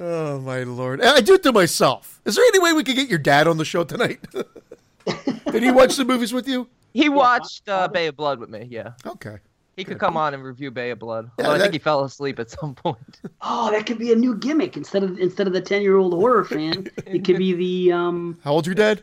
Oh 0.00 0.38
my 0.40 0.62
lord! 0.62 1.02
I 1.02 1.20
do 1.20 1.34
it 1.34 1.42
to 1.42 1.52
myself. 1.52 2.20
Is 2.24 2.36
there 2.36 2.44
any 2.44 2.60
way 2.60 2.72
we 2.72 2.84
could 2.84 2.94
get 2.96 3.08
your 3.08 3.18
dad 3.18 3.48
on 3.48 3.56
the 3.56 3.64
show 3.64 3.82
tonight? 3.84 4.20
Did 5.50 5.62
he 5.62 5.70
watch 5.72 5.96
the 5.96 6.04
movies 6.04 6.32
with 6.32 6.46
you? 6.46 6.68
He 6.94 7.08
watched 7.08 7.68
uh, 7.68 7.88
Bay 7.88 8.06
of 8.06 8.16
Blood 8.16 8.38
with 8.38 8.48
me. 8.50 8.66
Yeah, 8.70 8.92
Okay. 9.04 9.38
he 9.76 9.84
could 9.84 9.98
come 9.98 10.16
on 10.16 10.34
and 10.34 10.42
review 10.44 10.70
Bay 10.70 10.90
of 10.90 10.98
Blood. 11.00 11.30
Yeah, 11.38 11.46
Although 11.46 11.56
I 11.56 11.60
think 11.62 11.72
he 11.72 11.78
fell 11.78 12.04
asleep 12.04 12.38
at 12.38 12.50
some 12.50 12.74
point. 12.74 13.20
Oh, 13.40 13.70
that 13.70 13.86
could 13.86 13.98
be 13.98 14.12
a 14.12 14.16
new 14.16 14.36
gimmick. 14.36 14.76
Instead 14.76 15.02
of 15.04 15.18
instead 15.18 15.46
of 15.46 15.52
the 15.52 15.60
ten 15.60 15.80
year 15.82 15.96
old 15.96 16.12
horror 16.12 16.44
fan, 16.44 16.88
it 17.06 17.24
could 17.24 17.38
be 17.38 17.52
the 17.54 17.92
um 17.92 18.38
How 18.44 18.52
old's 18.52 18.66
your 18.66 18.74
dad? 18.74 19.02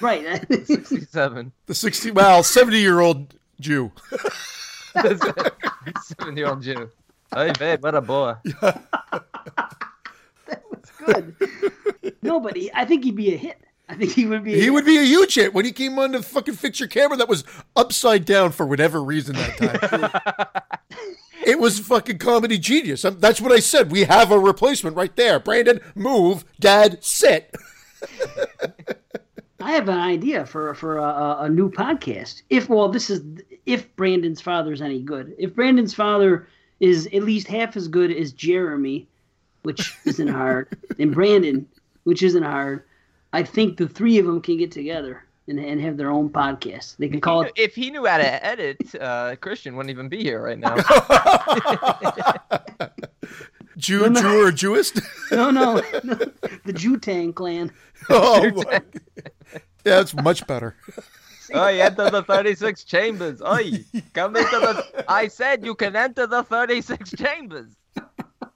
right. 0.00 0.24
67. 0.66 1.52
The 1.66 1.74
60, 1.74 2.10
well, 2.12 2.42
70 2.42 2.78
year 2.80 3.00
old 3.00 3.34
Jew. 3.60 3.92
Seven 6.02 6.36
year 6.36 6.46
old 6.48 6.62
Jew. 6.62 6.90
Hey, 7.34 7.52
babe, 7.58 7.82
what 7.82 7.94
a 7.94 8.00
boy. 8.00 8.34
Good. 11.04 11.36
No, 12.24 12.38
but 12.40 12.56
he, 12.56 12.70
I 12.72 12.84
think 12.84 13.02
he'd 13.04 13.16
be 13.16 13.34
a 13.34 13.36
hit. 13.36 13.60
I 13.88 13.94
think 13.96 14.12
he 14.12 14.26
would 14.26 14.44
be. 14.44 14.54
A 14.54 14.56
He 14.56 14.62
hit. 14.64 14.70
would 14.72 14.84
be 14.84 14.96
a 14.96 15.02
huge 15.02 15.34
hit 15.34 15.52
when 15.52 15.64
he 15.64 15.72
came 15.72 15.98
on 15.98 16.12
the 16.12 16.22
fucking 16.22 16.54
fix 16.54 16.78
your 16.80 16.88
camera 16.88 17.16
that 17.16 17.28
was 17.28 17.42
upside 17.74 18.24
down 18.24 18.52
for 18.52 18.64
whatever 18.64 19.02
reason 19.02 19.34
that 19.36 19.56
time. 19.58 20.62
it 21.46 21.58
was 21.58 21.80
fucking 21.80 22.18
comedy 22.18 22.58
genius. 22.58 23.02
That's 23.02 23.40
what 23.40 23.50
I 23.52 23.58
said. 23.58 23.90
We 23.90 24.04
have 24.04 24.30
a 24.30 24.38
replacement 24.38 24.96
right 24.96 25.14
there. 25.16 25.38
Brandon, 25.40 25.80
move. 25.96 26.44
Dad, 26.60 27.02
sit. 27.04 27.54
I 29.60 29.72
have 29.72 29.88
an 29.88 29.98
idea 29.98 30.44
for 30.46 30.74
for 30.74 30.98
a, 30.98 31.02
a, 31.04 31.36
a 31.44 31.48
new 31.48 31.70
podcast. 31.70 32.42
If 32.50 32.68
well, 32.68 32.88
this 32.88 33.10
is 33.10 33.22
if 33.66 33.94
Brandon's 33.96 34.40
father's 34.40 34.82
any 34.82 35.00
good. 35.02 35.34
If 35.38 35.54
Brandon's 35.54 35.94
father 35.94 36.48
is 36.80 37.06
at 37.06 37.22
least 37.22 37.46
half 37.46 37.76
as 37.76 37.86
good 37.88 38.10
as 38.10 38.32
Jeremy, 38.32 39.06
which 39.62 39.96
isn't 40.04 40.28
hard, 40.28 40.68
and 40.98 41.14
Brandon, 41.14 41.66
which 42.04 42.22
isn't 42.22 42.42
hard, 42.42 42.84
I 43.32 43.42
think 43.42 43.78
the 43.78 43.88
three 43.88 44.18
of 44.18 44.26
them 44.26 44.40
can 44.40 44.58
get 44.58 44.70
together 44.70 45.24
and, 45.48 45.58
and 45.58 45.80
have 45.80 45.96
their 45.96 46.10
own 46.10 46.30
podcast. 46.30 46.96
They 46.98 47.08
can 47.08 47.20
call 47.20 47.42
it. 47.42 47.52
If 47.56 47.74
he 47.74 47.90
knew 47.90 48.06
how 48.06 48.18
to 48.18 48.44
edit, 48.44 48.94
uh, 49.00 49.34
Christian 49.36 49.76
wouldn't 49.76 49.90
even 49.90 50.08
be 50.08 50.22
here 50.22 50.42
right 50.42 50.58
now. 50.58 50.76
Jew, 53.78 54.10
Jew, 54.10 54.46
or 54.46 54.52
Jewist? 54.52 55.02
No, 55.32 55.50
no, 55.50 55.76
no 56.04 56.14
the 56.66 56.74
Jutang 56.74 57.34
clan. 57.34 57.72
oh, 58.10 58.50
my. 58.50 58.64
Yeah, 58.74 58.80
that's 59.82 60.14
much 60.14 60.46
better. 60.46 60.76
Oh, 61.54 61.68
you 61.68 61.80
enter 61.80 62.10
the 62.10 62.22
36 62.22 62.84
chambers. 62.84 63.40
Oi, 63.40 63.82
come 64.12 64.36
into 64.36 64.50
the. 64.50 65.04
I 65.08 65.28
said 65.28 65.64
you 65.64 65.74
can 65.74 65.96
enter 65.96 66.26
the 66.26 66.42
36 66.42 67.12
chambers. 67.12 67.74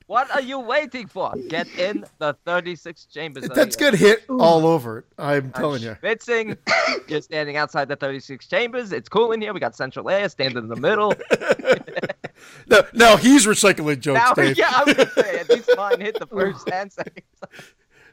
What 0.07 0.31
are 0.31 0.41
you 0.41 0.61
waiting 0.61 1.09
for? 1.09 1.33
Get 1.49 1.67
in 1.79 2.05
the 2.19 2.37
36 2.45 3.07
chambers. 3.07 3.49
That's 3.49 3.75
good 3.75 3.95
hit 3.95 4.25
all 4.31 4.65
over 4.67 4.99
it. 4.99 5.05
I'm 5.19 5.51
telling 5.51 5.83
you. 5.83 5.97
Schwitzing. 6.01 6.57
You're 7.09 7.21
standing 7.23 7.57
outside 7.57 7.89
the 7.89 7.97
36 7.97 8.47
chambers. 8.47 8.93
It's 8.93 9.09
cool 9.09 9.33
in 9.33 9.41
here. 9.41 9.53
We 9.53 9.59
got 9.59 9.75
central 9.75 10.09
air. 10.09 10.29
Stand 10.29 10.57
in 10.57 10.69
the 10.69 10.77
middle. 10.77 11.13
No, 12.69 12.83
now 12.93 13.17
he's 13.17 13.47
recycling 13.47 13.99
jokes, 14.01 14.21
Now, 14.21 14.35
Dave. 14.35 14.59
yeah, 14.59 14.71
I 14.75 14.85
was 14.85 14.95
gonna 14.95 15.11
say 15.11 15.39
at 15.39 15.49
least 15.49 15.71
mine 15.77 16.01
hit 16.01 16.19
the 16.19 16.27
first 16.27 16.67
10 16.69 16.91
seconds. 16.91 17.27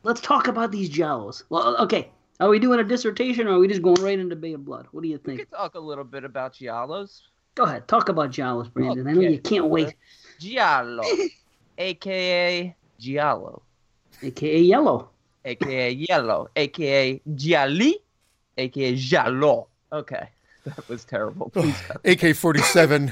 Let's 0.04 0.22
talk 0.22 0.48
about 0.48 0.72
these 0.72 0.90
Giallos. 0.90 1.44
Well, 1.50 1.76
okay. 1.82 2.10
Are 2.40 2.48
we 2.50 2.58
doing 2.58 2.80
a 2.80 2.84
dissertation 2.86 3.48
or 3.48 3.56
are 3.56 3.60
we 3.60 3.68
just 3.68 3.82
going 3.82 4.02
right 4.02 4.18
into 4.18 4.36
Bay 4.38 4.54
of 4.54 4.64
Blood? 4.64 4.88
What 4.92 5.04
do 5.04 5.10
you 5.10 5.20
We 5.26 5.36
think? 5.38 5.50
talk 5.52 5.76
a 5.76 5.80
little 5.80 6.06
bit 6.06 6.24
about 6.24 6.54
Giallos. 6.54 7.20
Go 7.56 7.64
ahead. 7.64 7.88
Talk 7.88 8.08
about 8.10 8.32
Giallos, 8.32 8.72
Brandon. 8.74 9.08
I 9.08 9.12
know 9.14 9.22
you 9.22 9.40
can't 9.40 9.66
wait. 9.68 9.94
Giallo, 10.40 11.04
aka 11.78 12.76
Giallo, 13.00 13.62
AKA 14.22 14.60
Yellow. 14.62 15.10
aka 15.46 15.88
aka 15.88 15.92
Yellow, 15.92 16.50
aka 16.56 17.22
Gialli, 17.36 18.00
aka 18.58 18.96
Giallo. 18.96 19.68
Okay, 19.92 20.28
that 20.66 20.88
was 20.90 21.04
terrible. 21.06 21.50
Please 21.50 21.76
cut 21.88 22.02
AK 22.06 22.36
47. 22.36 23.06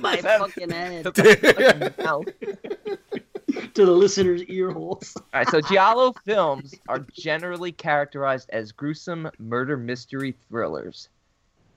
My 0.00 0.20
that. 0.20 0.38
fucking 0.40 0.70
head. 0.70 1.94
All 2.06 2.24
to 3.74 3.84
the 3.84 3.92
listeners' 3.92 4.42
ear 4.44 4.70
holes. 4.70 5.16
right, 5.34 5.48
so 5.48 5.60
Giallo 5.60 6.12
films 6.24 6.74
are 6.88 7.04
generally 7.12 7.72
characterized 7.72 8.48
as 8.50 8.72
gruesome 8.72 9.30
murder 9.38 9.76
mystery 9.76 10.34
thrillers 10.48 11.08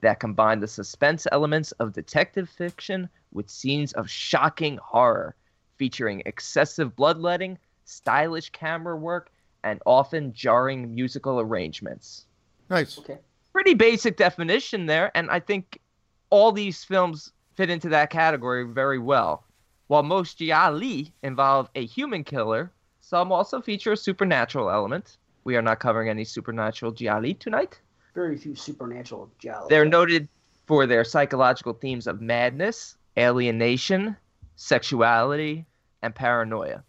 that 0.00 0.20
combine 0.20 0.60
the 0.60 0.68
suspense 0.68 1.26
elements 1.32 1.72
of 1.72 1.92
detective 1.92 2.48
fiction 2.48 3.08
with 3.32 3.50
scenes 3.50 3.92
of 3.94 4.10
shocking 4.10 4.78
horror, 4.82 5.34
featuring 5.76 6.22
excessive 6.26 6.96
bloodletting, 6.96 7.58
stylish 7.84 8.50
camera 8.50 8.96
work, 8.96 9.30
and 9.64 9.80
often 9.86 10.32
jarring 10.32 10.94
musical 10.94 11.40
arrangements. 11.40 12.26
nice. 12.70 12.98
Okay. 12.98 13.18
Pretty 13.52 13.74
basic 13.74 14.16
definition 14.16 14.86
there, 14.86 15.10
and 15.16 15.30
I 15.30 15.40
think 15.40 15.80
all 16.30 16.52
these 16.52 16.84
films 16.84 17.32
fit 17.54 17.70
into 17.70 17.88
that 17.88 18.10
category 18.10 18.64
very 18.64 18.98
well. 18.98 19.44
While 19.86 20.02
most 20.02 20.38
gialli 20.38 21.12
involve 21.22 21.70
a 21.74 21.86
human 21.86 22.22
killer, 22.22 22.70
some 23.00 23.32
also 23.32 23.60
feature 23.60 23.92
a 23.92 23.96
supernatural 23.96 24.68
element. 24.70 25.16
We 25.44 25.56
are 25.56 25.62
not 25.62 25.78
covering 25.78 26.08
any 26.08 26.24
supernatural 26.24 26.92
gialli 26.92 27.34
tonight. 27.34 27.80
Very 28.14 28.36
few 28.36 28.56
supernatural 28.56 29.30
Giallos. 29.40 29.68
They're 29.68 29.84
noted 29.84 30.28
for 30.66 30.86
their 30.86 31.04
psychological 31.04 31.72
themes 31.72 32.06
of 32.06 32.20
madness, 32.20 32.95
alienation, 33.18 34.16
sexuality, 34.56 35.66
and 36.02 36.14
paranoia. 36.14 36.82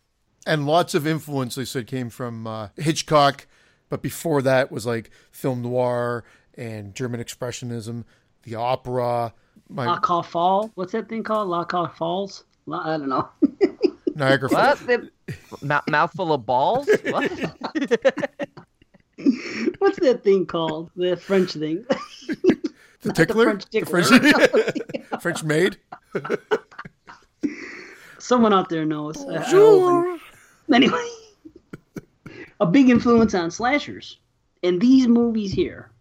And 0.45 0.65
lots 0.65 0.93
of 0.93 1.05
influence, 1.05 1.55
they 1.55 1.65
said, 1.65 1.87
came 1.87 2.09
from 2.09 2.47
uh, 2.47 2.69
Hitchcock. 2.77 3.47
But 3.89 4.01
before 4.01 4.41
that 4.41 4.71
was 4.71 4.85
like 4.85 5.11
film 5.31 5.61
noir 5.61 6.23
and 6.55 6.95
German 6.95 7.21
expressionism, 7.23 8.03
the 8.43 8.55
opera, 8.55 9.33
my 9.69 9.85
Lacaw 9.85 10.25
Fall. 10.25 10.71
What's 10.75 10.91
that 10.93 11.09
thing 11.09 11.23
called? 11.23 11.49
La 11.49 11.63
Lacaw 11.63 11.93
Falls? 11.95 12.43
La- 12.65 12.83
I 12.85 12.97
don't 12.97 13.09
know. 13.09 13.27
Niagara 14.15 14.49
What? 14.49 14.77
Falls. 14.77 15.01
Mou- 15.61 15.79
mouthful 15.89 16.33
of 16.33 16.45
balls? 16.45 16.87
What? 17.05 17.31
What's 19.79 19.99
that 19.99 20.21
thing 20.23 20.45
called? 20.45 20.91
The 20.95 21.17
French 21.17 21.53
thing. 21.53 21.85
The 23.07 23.13
tickler? 23.25 23.43
French 23.45 23.65
The 23.65 23.79
tickler. 23.79 24.03
French, 25.19 25.21
French 25.21 25.43
maid? 25.43 25.77
Someone 28.19 28.53
out 28.53 28.69
there 28.69 28.85
knows. 28.85 29.23
I- 29.25 29.37
I. 29.37 30.17
Anyway, 30.73 31.07
a 32.59 32.65
big 32.65 32.89
influence 32.89 33.33
on 33.33 33.51
slashers. 33.51 34.17
And 34.63 34.81
these 34.81 35.07
movies 35.07 35.51
here, 35.53 35.91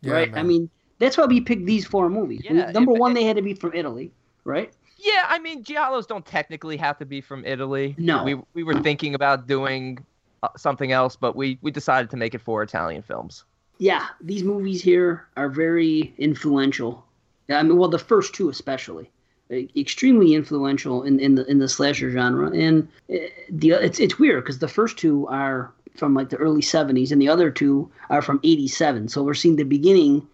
Yeah, 0.00 0.12
right? 0.14 0.30
man. 0.32 0.40
I 0.40 0.42
mean, 0.42 0.70
that's 0.98 1.16
why 1.16 1.26
we 1.26 1.40
picked 1.40 1.66
these 1.66 1.86
four 1.86 2.08
movies. 2.08 2.40
Yeah, 2.44 2.70
Number 2.72 2.92
if- 2.92 2.98
one, 2.98 3.14
they 3.14 3.24
had 3.24 3.36
to 3.36 3.42
be 3.42 3.54
from 3.54 3.72
Italy, 3.74 4.10
right? 4.44 4.72
Yeah, 4.98 5.26
I 5.28 5.38
mean, 5.38 5.62
giallos 5.62 6.06
don't 6.08 6.24
technically 6.24 6.76
have 6.78 6.98
to 6.98 7.04
be 7.04 7.20
from 7.20 7.44
Italy. 7.44 7.94
No. 7.98 8.24
we 8.24 8.34
we 8.54 8.62
were 8.64 8.80
thinking 8.80 9.14
about 9.14 9.46
doing 9.46 9.98
uh, 10.42 10.48
something 10.56 10.90
else, 10.90 11.14
but 11.14 11.36
we 11.36 11.58
we 11.60 11.70
decided 11.70 12.08
to 12.10 12.16
make 12.16 12.34
it 12.34 12.40
for 12.40 12.62
Italian 12.62 13.02
films. 13.02 13.44
Yeah, 13.78 14.06
these 14.20 14.42
movies 14.42 14.82
here 14.82 15.26
are 15.36 15.48
very 15.48 16.14
influential. 16.18 17.04
I 17.50 17.62
mean, 17.62 17.76
well, 17.76 17.88
the 17.88 17.98
first 17.98 18.34
two 18.34 18.48
especially, 18.48 19.10
extremely 19.50 20.34
influential 20.34 21.02
in, 21.02 21.20
in 21.20 21.34
the 21.34 21.44
in 21.46 21.58
the 21.58 21.68
slasher 21.68 22.10
genre. 22.10 22.50
And 22.50 22.88
uh, 23.10 23.28
the 23.50 23.72
it's 23.72 24.00
it's 24.00 24.18
weird 24.18 24.42
because 24.42 24.58
the 24.58 24.68
first 24.68 24.96
two 24.96 25.26
are 25.28 25.72
from 25.94 26.14
like 26.14 26.30
the 26.30 26.36
early 26.36 26.62
'70s, 26.62 27.12
and 27.12 27.20
the 27.20 27.28
other 27.28 27.50
two 27.50 27.90
are 28.10 28.22
from 28.22 28.40
'87. 28.42 29.08
So 29.08 29.22
we're 29.22 29.34
seeing 29.34 29.56
the 29.56 29.64
beginning 29.64 30.26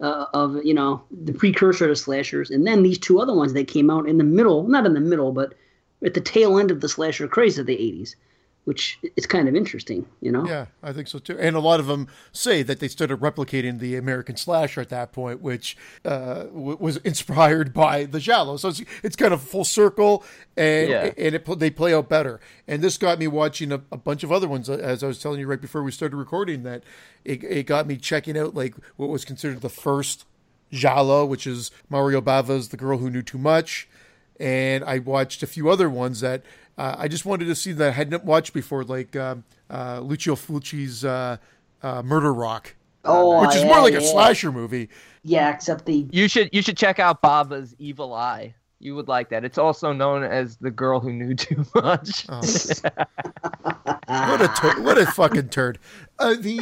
uh, 0.00 0.26
of 0.34 0.56
you 0.64 0.74
know 0.74 1.02
the 1.10 1.32
precursor 1.32 1.86
to 1.86 1.96
slashers, 1.96 2.50
and 2.50 2.66
then 2.66 2.82
these 2.82 2.98
two 2.98 3.20
other 3.20 3.34
ones 3.34 3.52
that 3.52 3.68
came 3.68 3.90
out 3.90 4.08
in 4.08 4.18
the 4.18 4.24
middle, 4.24 4.66
not 4.68 4.86
in 4.86 4.94
the 4.94 5.00
middle, 5.00 5.32
but 5.32 5.54
at 6.04 6.14
the 6.14 6.20
tail 6.20 6.58
end 6.58 6.70
of 6.70 6.80
the 6.80 6.88
slasher 6.88 7.28
craze 7.28 7.58
of 7.58 7.66
the 7.66 7.76
'80s, 7.76 8.16
which 8.68 8.98
is 9.16 9.24
kind 9.26 9.48
of 9.48 9.56
interesting, 9.56 10.04
you 10.20 10.30
know. 10.30 10.46
Yeah, 10.46 10.66
I 10.82 10.92
think 10.92 11.08
so 11.08 11.18
too. 11.18 11.38
And 11.38 11.56
a 11.56 11.60
lot 11.60 11.80
of 11.80 11.86
them 11.86 12.06
say 12.32 12.62
that 12.62 12.80
they 12.80 12.86
started 12.88 13.18
replicating 13.20 13.78
the 13.78 13.96
American 13.96 14.36
slasher 14.36 14.82
at 14.82 14.90
that 14.90 15.10
point, 15.10 15.40
which 15.40 15.74
uh, 16.04 16.44
w- 16.44 16.76
was 16.78 16.98
inspired 16.98 17.72
by 17.72 18.04
the 18.04 18.20
Giallo. 18.20 18.58
So 18.58 18.68
it's, 18.68 18.82
it's 19.02 19.16
kind 19.16 19.32
of 19.32 19.40
full 19.42 19.64
circle, 19.64 20.22
and 20.54 20.90
Yeah. 20.90 21.10
and 21.16 21.34
it, 21.36 21.58
they 21.58 21.70
play 21.70 21.94
out 21.94 22.10
better. 22.10 22.40
And 22.68 22.82
this 22.82 22.98
got 22.98 23.18
me 23.18 23.26
watching 23.26 23.72
a, 23.72 23.80
a 23.90 23.96
bunch 23.96 24.22
of 24.22 24.30
other 24.30 24.46
ones, 24.46 24.68
uh, 24.68 24.74
as 24.74 25.02
I 25.02 25.06
was 25.06 25.18
telling 25.18 25.40
you 25.40 25.46
right 25.46 25.60
before 25.60 25.82
we 25.82 25.90
started 25.90 26.16
recording. 26.18 26.62
That 26.64 26.84
it, 27.24 27.42
it 27.42 27.66
got 27.66 27.86
me 27.86 27.96
checking 27.96 28.36
out 28.36 28.54
like 28.54 28.74
what 28.96 29.08
was 29.08 29.24
considered 29.24 29.62
the 29.62 29.70
first 29.70 30.26
Giallo, 30.70 31.24
which 31.24 31.46
is 31.46 31.70
Mario 31.88 32.20
Bava's 32.20 32.68
The 32.68 32.76
Girl 32.76 32.98
Who 32.98 33.08
Knew 33.08 33.22
Too 33.22 33.38
Much. 33.38 33.88
And 34.40 34.84
I 34.84 34.98
watched 35.00 35.42
a 35.42 35.46
few 35.48 35.68
other 35.68 35.88
ones 35.90 36.20
that 36.20 36.42
uh, 36.78 36.94
I 36.96 37.08
just 37.08 37.26
wanted 37.26 37.44
to 37.46 37.54
see 37.54 37.72
that 37.72 37.88
I 37.88 37.90
hadn't 37.90 38.24
watched 38.24 38.54
before, 38.54 38.84
like 38.84 39.14
um, 39.16 39.44
uh, 39.68 40.00
Lucio 40.00 40.34
Fulci's 40.36 41.04
uh, 41.04 41.36
uh, 41.82 42.02
Murder 42.02 42.32
Rock, 42.32 42.74
Oh, 43.04 43.42
which 43.42 43.54
is 43.56 43.62
yeah, 43.62 43.68
more 43.68 43.80
like 43.82 43.94
a 43.94 44.00
yeah. 44.02 44.10
slasher 44.10 44.50
movie. 44.52 44.88
Yeah, 45.24 45.52
except 45.52 45.84
the 45.84 46.06
You 46.10 46.28
should 46.28 46.48
you 46.52 46.62
should 46.62 46.76
check 46.78 46.98
out 46.98 47.20
Bava's 47.20 47.74
Evil 47.78 48.14
Eye. 48.14 48.54
You 48.80 48.94
would 48.94 49.08
like 49.08 49.28
that. 49.30 49.44
It's 49.44 49.58
also 49.58 49.92
known 49.92 50.22
as 50.22 50.56
the 50.58 50.70
girl 50.70 51.00
who 51.00 51.12
knew 51.12 51.34
too 51.46 51.64
much. 51.74 52.24
Oh. 52.28 52.40
What 54.06 54.40
a 54.40 54.48
tur- 54.56 54.80
what 54.82 54.98
a 54.98 55.06
fucking 55.06 55.48
turd. 55.48 55.78
Uh, 56.18 56.34
the 56.34 56.60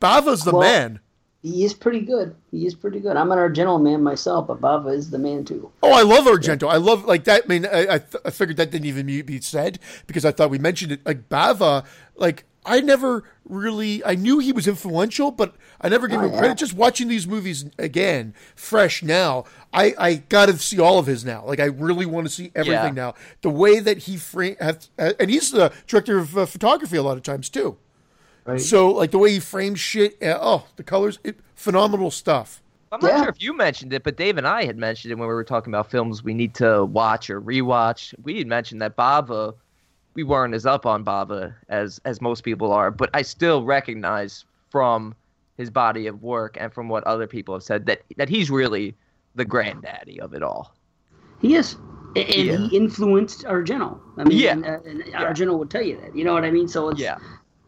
Bava's 0.00 0.44
the 0.44 0.52
Well- 0.52 0.60
man. 0.60 1.00
He 1.46 1.64
is 1.64 1.74
pretty 1.74 2.00
good. 2.00 2.34
He 2.50 2.66
is 2.66 2.74
pretty 2.74 2.98
good. 2.98 3.16
I'm 3.16 3.30
an 3.30 3.38
Argento 3.38 3.80
man 3.80 4.02
myself, 4.02 4.48
but 4.48 4.60
Bava 4.60 4.92
is 4.92 5.10
the 5.10 5.18
man 5.18 5.44
too. 5.44 5.70
Oh, 5.80 5.92
I 5.92 6.02
love 6.02 6.24
Argento. 6.24 6.68
I 6.68 6.76
love 6.76 7.04
like 7.04 7.22
that. 7.24 7.44
I 7.44 7.46
mean, 7.46 7.66
I 7.66 7.80
I, 7.94 7.98
th- 7.98 8.22
I 8.24 8.30
figured 8.30 8.56
that 8.56 8.72
didn't 8.72 8.86
even 8.86 9.06
be 9.06 9.40
said 9.40 9.78
because 10.08 10.24
I 10.24 10.32
thought 10.32 10.50
we 10.50 10.58
mentioned 10.58 10.90
it. 10.90 11.06
Like 11.06 11.28
Bava, 11.28 11.84
like 12.16 12.46
I 12.64 12.80
never 12.80 13.22
really 13.44 14.04
I 14.04 14.16
knew 14.16 14.40
he 14.40 14.50
was 14.50 14.66
influential, 14.66 15.30
but 15.30 15.54
I 15.80 15.88
never 15.88 16.08
gave 16.08 16.18
Oh, 16.18 16.24
him 16.24 16.32
yeah. 16.32 16.38
credit. 16.40 16.58
Just 16.58 16.74
watching 16.74 17.06
these 17.06 17.28
movies 17.28 17.64
again, 17.78 18.34
fresh 18.56 19.04
now, 19.04 19.44
I 19.72 19.94
I 19.98 20.14
got 20.14 20.46
to 20.46 20.58
see 20.58 20.80
all 20.80 20.98
of 20.98 21.06
his 21.06 21.24
now. 21.24 21.44
Like 21.46 21.60
I 21.60 21.66
really 21.66 22.06
want 22.06 22.26
to 22.26 22.32
see 22.32 22.50
everything 22.56 22.96
Yeah. 22.96 23.02
now. 23.04 23.14
The 23.42 23.50
way 23.50 23.78
that 23.78 23.98
he 23.98 24.16
frame, 24.16 24.56
have, 24.58 24.88
and 24.98 25.30
he's 25.30 25.52
the 25.52 25.72
director 25.86 26.18
of 26.18 26.36
uh, 26.36 26.44
photography 26.46 26.96
a 26.96 27.04
lot 27.04 27.16
of 27.16 27.22
times 27.22 27.48
too. 27.48 27.76
Right. 28.46 28.60
So 28.60 28.90
like 28.92 29.10
the 29.10 29.18
way 29.18 29.32
he 29.32 29.40
frames 29.40 29.80
shit, 29.80 30.22
uh, 30.22 30.38
oh, 30.40 30.66
the 30.76 30.82
colors, 30.84 31.18
it, 31.24 31.38
phenomenal 31.54 32.10
stuff. 32.10 32.62
I'm 32.92 33.00
not 33.00 33.10
Yeah. 33.10 33.20
sure 33.22 33.28
if 33.28 33.42
you 33.42 33.52
mentioned 33.56 33.92
it, 33.92 34.04
but 34.04 34.16
Dave 34.16 34.38
and 34.38 34.46
I 34.46 34.64
had 34.64 34.76
mentioned 34.78 35.10
it 35.10 35.16
when 35.16 35.28
we 35.28 35.34
were 35.34 35.42
talking 35.44 35.72
about 35.72 35.90
films 35.90 36.22
we 36.22 36.32
need 36.34 36.54
to 36.54 36.84
watch 36.84 37.28
or 37.28 37.40
rewatch. 37.40 38.14
We 38.22 38.38
had 38.38 38.46
mentioned 38.46 38.80
that 38.82 38.96
Bava, 38.96 39.54
we 40.14 40.22
weren't 40.22 40.54
as 40.54 40.64
up 40.64 40.86
on 40.86 41.04
Bava 41.04 41.54
as 41.68 42.00
as 42.04 42.20
most 42.20 42.42
people 42.44 42.72
are, 42.72 42.90
but 42.92 43.10
I 43.12 43.22
still 43.22 43.64
recognize 43.64 44.44
from 44.70 45.14
his 45.56 45.68
body 45.70 46.06
of 46.06 46.22
work 46.22 46.56
and 46.60 46.72
from 46.72 46.88
what 46.88 47.02
other 47.04 47.26
people 47.26 47.54
have 47.54 47.62
said 47.64 47.86
that 47.86 48.02
that 48.16 48.28
he's 48.28 48.50
really 48.50 48.94
the 49.34 49.44
granddaddy 49.44 50.20
of 50.20 50.32
it 50.34 50.42
all. 50.42 50.72
He 51.40 51.56
is. 51.56 51.74
And 52.14 52.28
Yeah. 52.28 52.56
he 52.68 52.76
influenced 52.76 53.44
Argento. 53.44 53.98
I 54.16 54.24
mean, 54.24 54.38
Yeah. 54.38 54.52
and, 54.52 54.64
uh, 54.64 54.78
and 54.86 55.02
Argento 55.12 55.58
would 55.58 55.68
tell 55.70 55.82
you 55.82 56.00
that. 56.00 56.14
You 56.16 56.24
know 56.24 56.32
what 56.32 56.44
I 56.44 56.50
mean? 56.50 56.66
So 56.68 56.88
it's, 56.88 57.00
Yeah. 57.00 57.18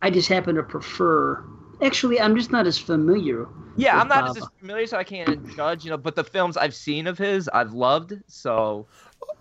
I 0.02 0.10
just 0.10 0.28
happen 0.28 0.54
to 0.56 0.62
prefer. 0.62 1.44
Actually, 1.82 2.20
I'm 2.20 2.36
just 2.36 2.50
not 2.50 2.66
as 2.66 2.78
familiar. 2.78 3.46
Yeah, 3.76 3.94
with 3.94 4.02
I'm 4.02 4.08
not 4.08 4.36
as 4.36 4.44
familiar, 4.58 4.86
so 4.86 4.96
I 4.96 5.04
can't 5.04 5.54
judge, 5.56 5.84
you 5.84 5.90
know. 5.90 5.96
But 5.96 6.16
the 6.16 6.24
films 6.24 6.56
I've 6.56 6.74
seen 6.74 7.06
of 7.06 7.18
his, 7.18 7.48
I've 7.48 7.72
loved. 7.72 8.14
So 8.26 8.86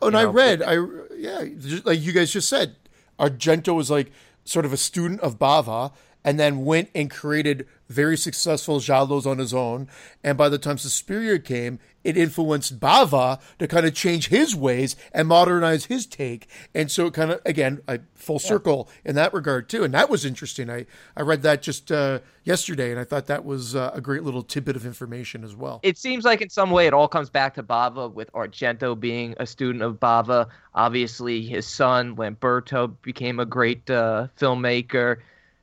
Oh, 0.02 0.08
and 0.08 0.14
You 0.14 0.20
I 0.20 0.24
know, 0.24 0.30
read, 0.32 0.62
I 0.62 0.74
yeah, 1.16 1.44
like 1.86 2.00
you 2.00 2.14
guys 2.14 2.32
just 2.32 2.50
said, 2.50 2.76
Argento 3.20 3.76
was 3.76 3.90
like 3.90 4.12
sort 4.46 4.66
of 4.66 4.74
a 4.74 4.78
student 4.78 5.22
of 5.22 5.40
Bava, 5.40 5.92
and 6.28 6.38
then 6.38 6.66
went 6.66 6.90
and 6.94 7.10
created 7.10 7.66
very 7.88 8.18
successful 8.18 8.80
giallos 8.80 9.26
on 9.26 9.38
his 9.38 9.54
own. 9.54 9.88
And 10.22 10.38
by 10.38 10.50
the 10.50 10.58
time 10.58 10.78
Suspiria 10.78 11.40
came, 11.40 11.80
it 12.04 12.18
influenced 12.18 12.82
Bava 12.82 13.40
to 13.60 13.66
kind 13.66 13.86
of 13.86 13.94
change 13.94 14.28
his 14.28 14.54
ways 14.54 14.98
and 15.14 15.30
modernize 15.30 15.86
his 15.86 16.06
take. 16.06 16.50
And 16.76 16.92
so 16.92 17.06
it 17.06 17.14
kind 17.14 17.32
of 17.32 17.40
again, 17.46 17.80
I 17.88 18.02
full 18.14 18.40
circle 18.40 18.90
in 19.06 19.16
that 19.16 19.34
regard 19.34 19.70
too. 19.70 19.86
And 19.86 19.94
that 19.94 20.10
was 20.10 20.26
interesting. 20.26 20.70
I 20.70 20.86
I 21.16 21.22
read 21.22 21.44
that 21.44 21.62
just 21.62 21.94
uh, 21.94 22.20
yesterday, 22.44 22.92
and 22.92 23.00
I 23.00 23.06
thought 23.06 23.28
that 23.28 23.46
was 23.46 23.74
uh, 23.74 23.92
a 23.94 24.02
great 24.02 24.24
little 24.24 24.44
tidbit 24.44 24.76
of 24.76 24.86
information 24.86 25.46
as 25.46 25.56
well. 25.56 25.80
it 25.82 25.98
seems 25.98 26.26
like 26.26 26.42
in 26.42 26.50
some 26.50 26.72
way 26.72 26.88
it 26.88 26.94
all 26.94 27.08
comes 27.08 27.30
back 27.30 27.54
to 27.54 27.64
Bava, 27.64 28.14
with 28.14 28.30
Argento 28.34 29.00
being 29.00 29.34
a 29.40 29.46
student 29.46 29.82
of 29.82 29.98
Bava. 29.98 30.50
Obviously, 30.76 31.46
his 31.46 31.66
son 31.66 32.18
Lamberto 32.18 32.88
became 33.02 33.40
a 33.40 33.46
great 33.46 33.90
uh, 33.90 34.28
filmmaker. 34.38 35.20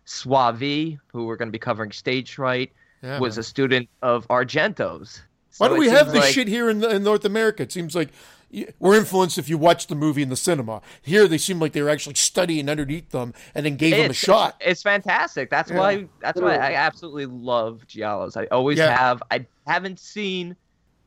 Soavi, 0.06 0.98
who 1.08 1.26
we're 1.26 1.36
going 1.36 1.48
to 1.48 1.52
be 1.52 1.58
covering 1.58 1.92
stage 1.92 2.38
right, 2.38 2.70
Yeah, 3.02 3.18
was 3.18 3.36
man. 3.36 3.40
a 3.40 3.42
student 3.44 3.88
of 4.02 4.26
Argento's. 4.28 5.22
Why 5.58 5.68
do 5.68 5.76
we 5.76 5.88
have 5.88 6.06
this 6.12 6.16
like- 6.24 6.34
shit 6.34 6.48
here 6.48 6.68
in, 6.68 6.82
in 6.84 7.02
North 7.04 7.24
America? 7.24 7.62
It 7.62 7.72
seems 7.72 7.94
like 7.94 8.10
we're 8.78 8.96
influenced 8.96 9.38
if 9.38 9.48
you 9.48 9.56
watch 9.58 9.86
the 9.86 9.94
movie 9.94 10.22
in 10.22 10.28
the 10.28 10.36
cinema. 10.36 10.80
Here, 11.02 11.26
they 11.28 11.38
seem 11.38 11.58
like 11.60 11.72
they 11.72 11.82
were 11.82 11.88
actually 11.90 12.14
studying 12.16 12.68
underneath 12.68 13.10
them 13.10 13.34
and 13.54 13.64
then 13.66 13.76
gave 13.76 13.96
them 13.96 14.10
a 14.10 14.14
shot. 14.14 14.56
It's 14.60 14.82
fantastic. 14.82 15.50
That's 15.50 15.70
Yeah. 15.70 15.78
why. 15.78 16.06
That's 16.20 16.40
why 16.40 16.56
I 16.56 16.74
absolutely 16.74 17.26
love 17.26 17.82
giallos. 17.88 18.36
I 18.36 18.46
always 18.46 18.78
Yeah. 18.78 18.96
have. 18.96 19.22
I 19.30 19.46
haven't 19.66 19.98
seen 20.00 20.56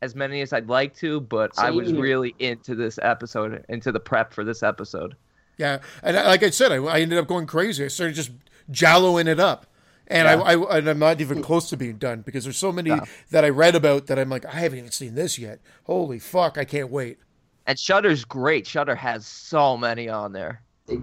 as 0.01 0.13
many 0.15 0.41
as 0.41 0.53
I'd 0.53 0.67
like 0.69 0.95
to, 0.97 1.19
but 1.21 1.51
I 1.57 1.71
was 1.71 1.91
really 1.93 2.35
into 2.39 2.75
this 2.75 2.99
episode, 3.01 3.63
into 3.69 3.91
the 3.91 3.99
prep 3.99 4.33
for 4.33 4.43
this 4.43 4.61
episode. 4.63 5.15
Yeah, 5.57 5.79
and 6.03 6.15
like 6.15 6.43
I 6.43 6.51
said, 6.51 6.71
I, 6.71 6.75
I 6.83 6.99
ended 6.99 7.17
up 7.17 7.27
going 7.27 7.47
crazy. 7.47 7.83
I 7.83 7.87
started 7.87 8.13
just 8.15 8.31
jalloing 8.71 9.27
it 9.27 9.39
up, 9.39 9.67
and 10.07 10.27
I, 10.27 10.33
I 10.33 10.77
and 10.77 10.87
I'm 10.87 10.99
not 10.99 11.21
even 11.21 11.41
close 11.41 11.69
to 11.69 11.77
being 11.77 11.97
done 11.97 12.21
because 12.21 12.43
there's 12.43 12.57
so 12.57 12.71
many 12.71 12.91
that 13.31 13.43
I 13.43 13.49
read 13.49 13.75
about 13.75 14.07
that 14.07 14.17
I'm 14.19 14.29
like 14.29 14.45
I 14.45 14.59
haven't 14.59 14.79
even 14.79 14.91
seen 14.91 15.15
this 15.15 15.37
yet. 15.37 15.59
Holy 15.83 16.19
fuck, 16.19 16.57
I 16.57 16.65
can't 16.65 16.89
wait. 16.89 17.17
And 17.65 17.77
Shudder's 17.77 18.23
great. 18.23 18.65
Shudder 18.65 18.95
has 18.95 19.25
so 19.27 19.75
many 19.75 20.07
on 20.07 20.31
there. 20.31 20.61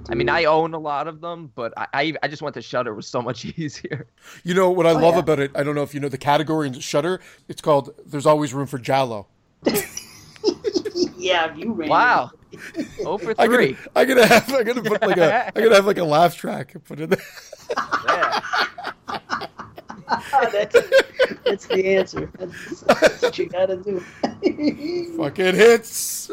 I 0.09 0.15
mean. 0.15 0.31
I 0.31 0.45
own 0.45 0.73
a 0.73 0.79
lot 0.79 1.09
of 1.09 1.21
them, 1.21 1.53
but 1.55 1.75
I 1.77 1.87
I, 1.93 2.15
I 2.23 2.29
just 2.29 2.41
went 2.41 2.55
to 2.55 2.62
Shudder 2.62 2.95
was 2.95 3.07
so 3.07 3.21
much 3.21 3.45
easier. 3.59 4.07
You 4.43 4.55
know 4.55 4.71
what 4.71 4.87
I 4.87 4.93
oh, 4.93 4.95
love 4.95 5.05
Oh, 5.05 5.11
yeah. 5.12 5.19
about 5.19 5.41
it? 5.41 5.51
I 5.55 5.62
don't 5.62 5.75
know 5.75 5.83
if 5.83 5.93
you 5.93 6.01
know 6.01 6.09
the 6.09 6.17
category 6.17 6.69
in 6.69 6.81
Shudder. 6.81 7.21
It's 7.49 7.61
called 7.61 7.95
"There's 8.07 8.27
Always 8.27 8.55
Room 8.55 8.67
for 8.67 8.79
Jallo." 8.79 9.27
yeah, 11.25 11.55
you 11.55 11.73
ran. 11.73 11.89
Wow. 11.89 12.31
Oh 13.05 13.19
for 13.19 13.35
I 13.37 13.47
three. 13.47 13.73
gotta, 13.73 13.91
I 13.97 14.05
gotta 14.05 14.27
have, 14.27 14.53
I 14.55 14.63
gotta 14.63 14.81
put 14.83 15.03
like 15.03 15.17
a, 15.17 15.49
I 15.49 15.61
gotta 15.61 15.75
have 15.75 15.87
like 15.87 15.99
a 15.99 16.05
laugh 16.05 16.37
track 16.37 16.75
and 16.75 16.85
put 16.85 17.01
it. 17.01 17.11
There. 17.11 17.19
Yeah. 18.09 18.41
that's, 20.53 20.77
that's 21.45 21.67
the 21.67 21.97
answer. 21.97 22.31
That's, 22.39 22.81
that's 22.83 23.23
what 23.23 23.39
you 23.39 23.47
gotta 23.49 23.77
do. 23.77 24.01
Fucking 25.17 25.55
hits. 25.55 26.31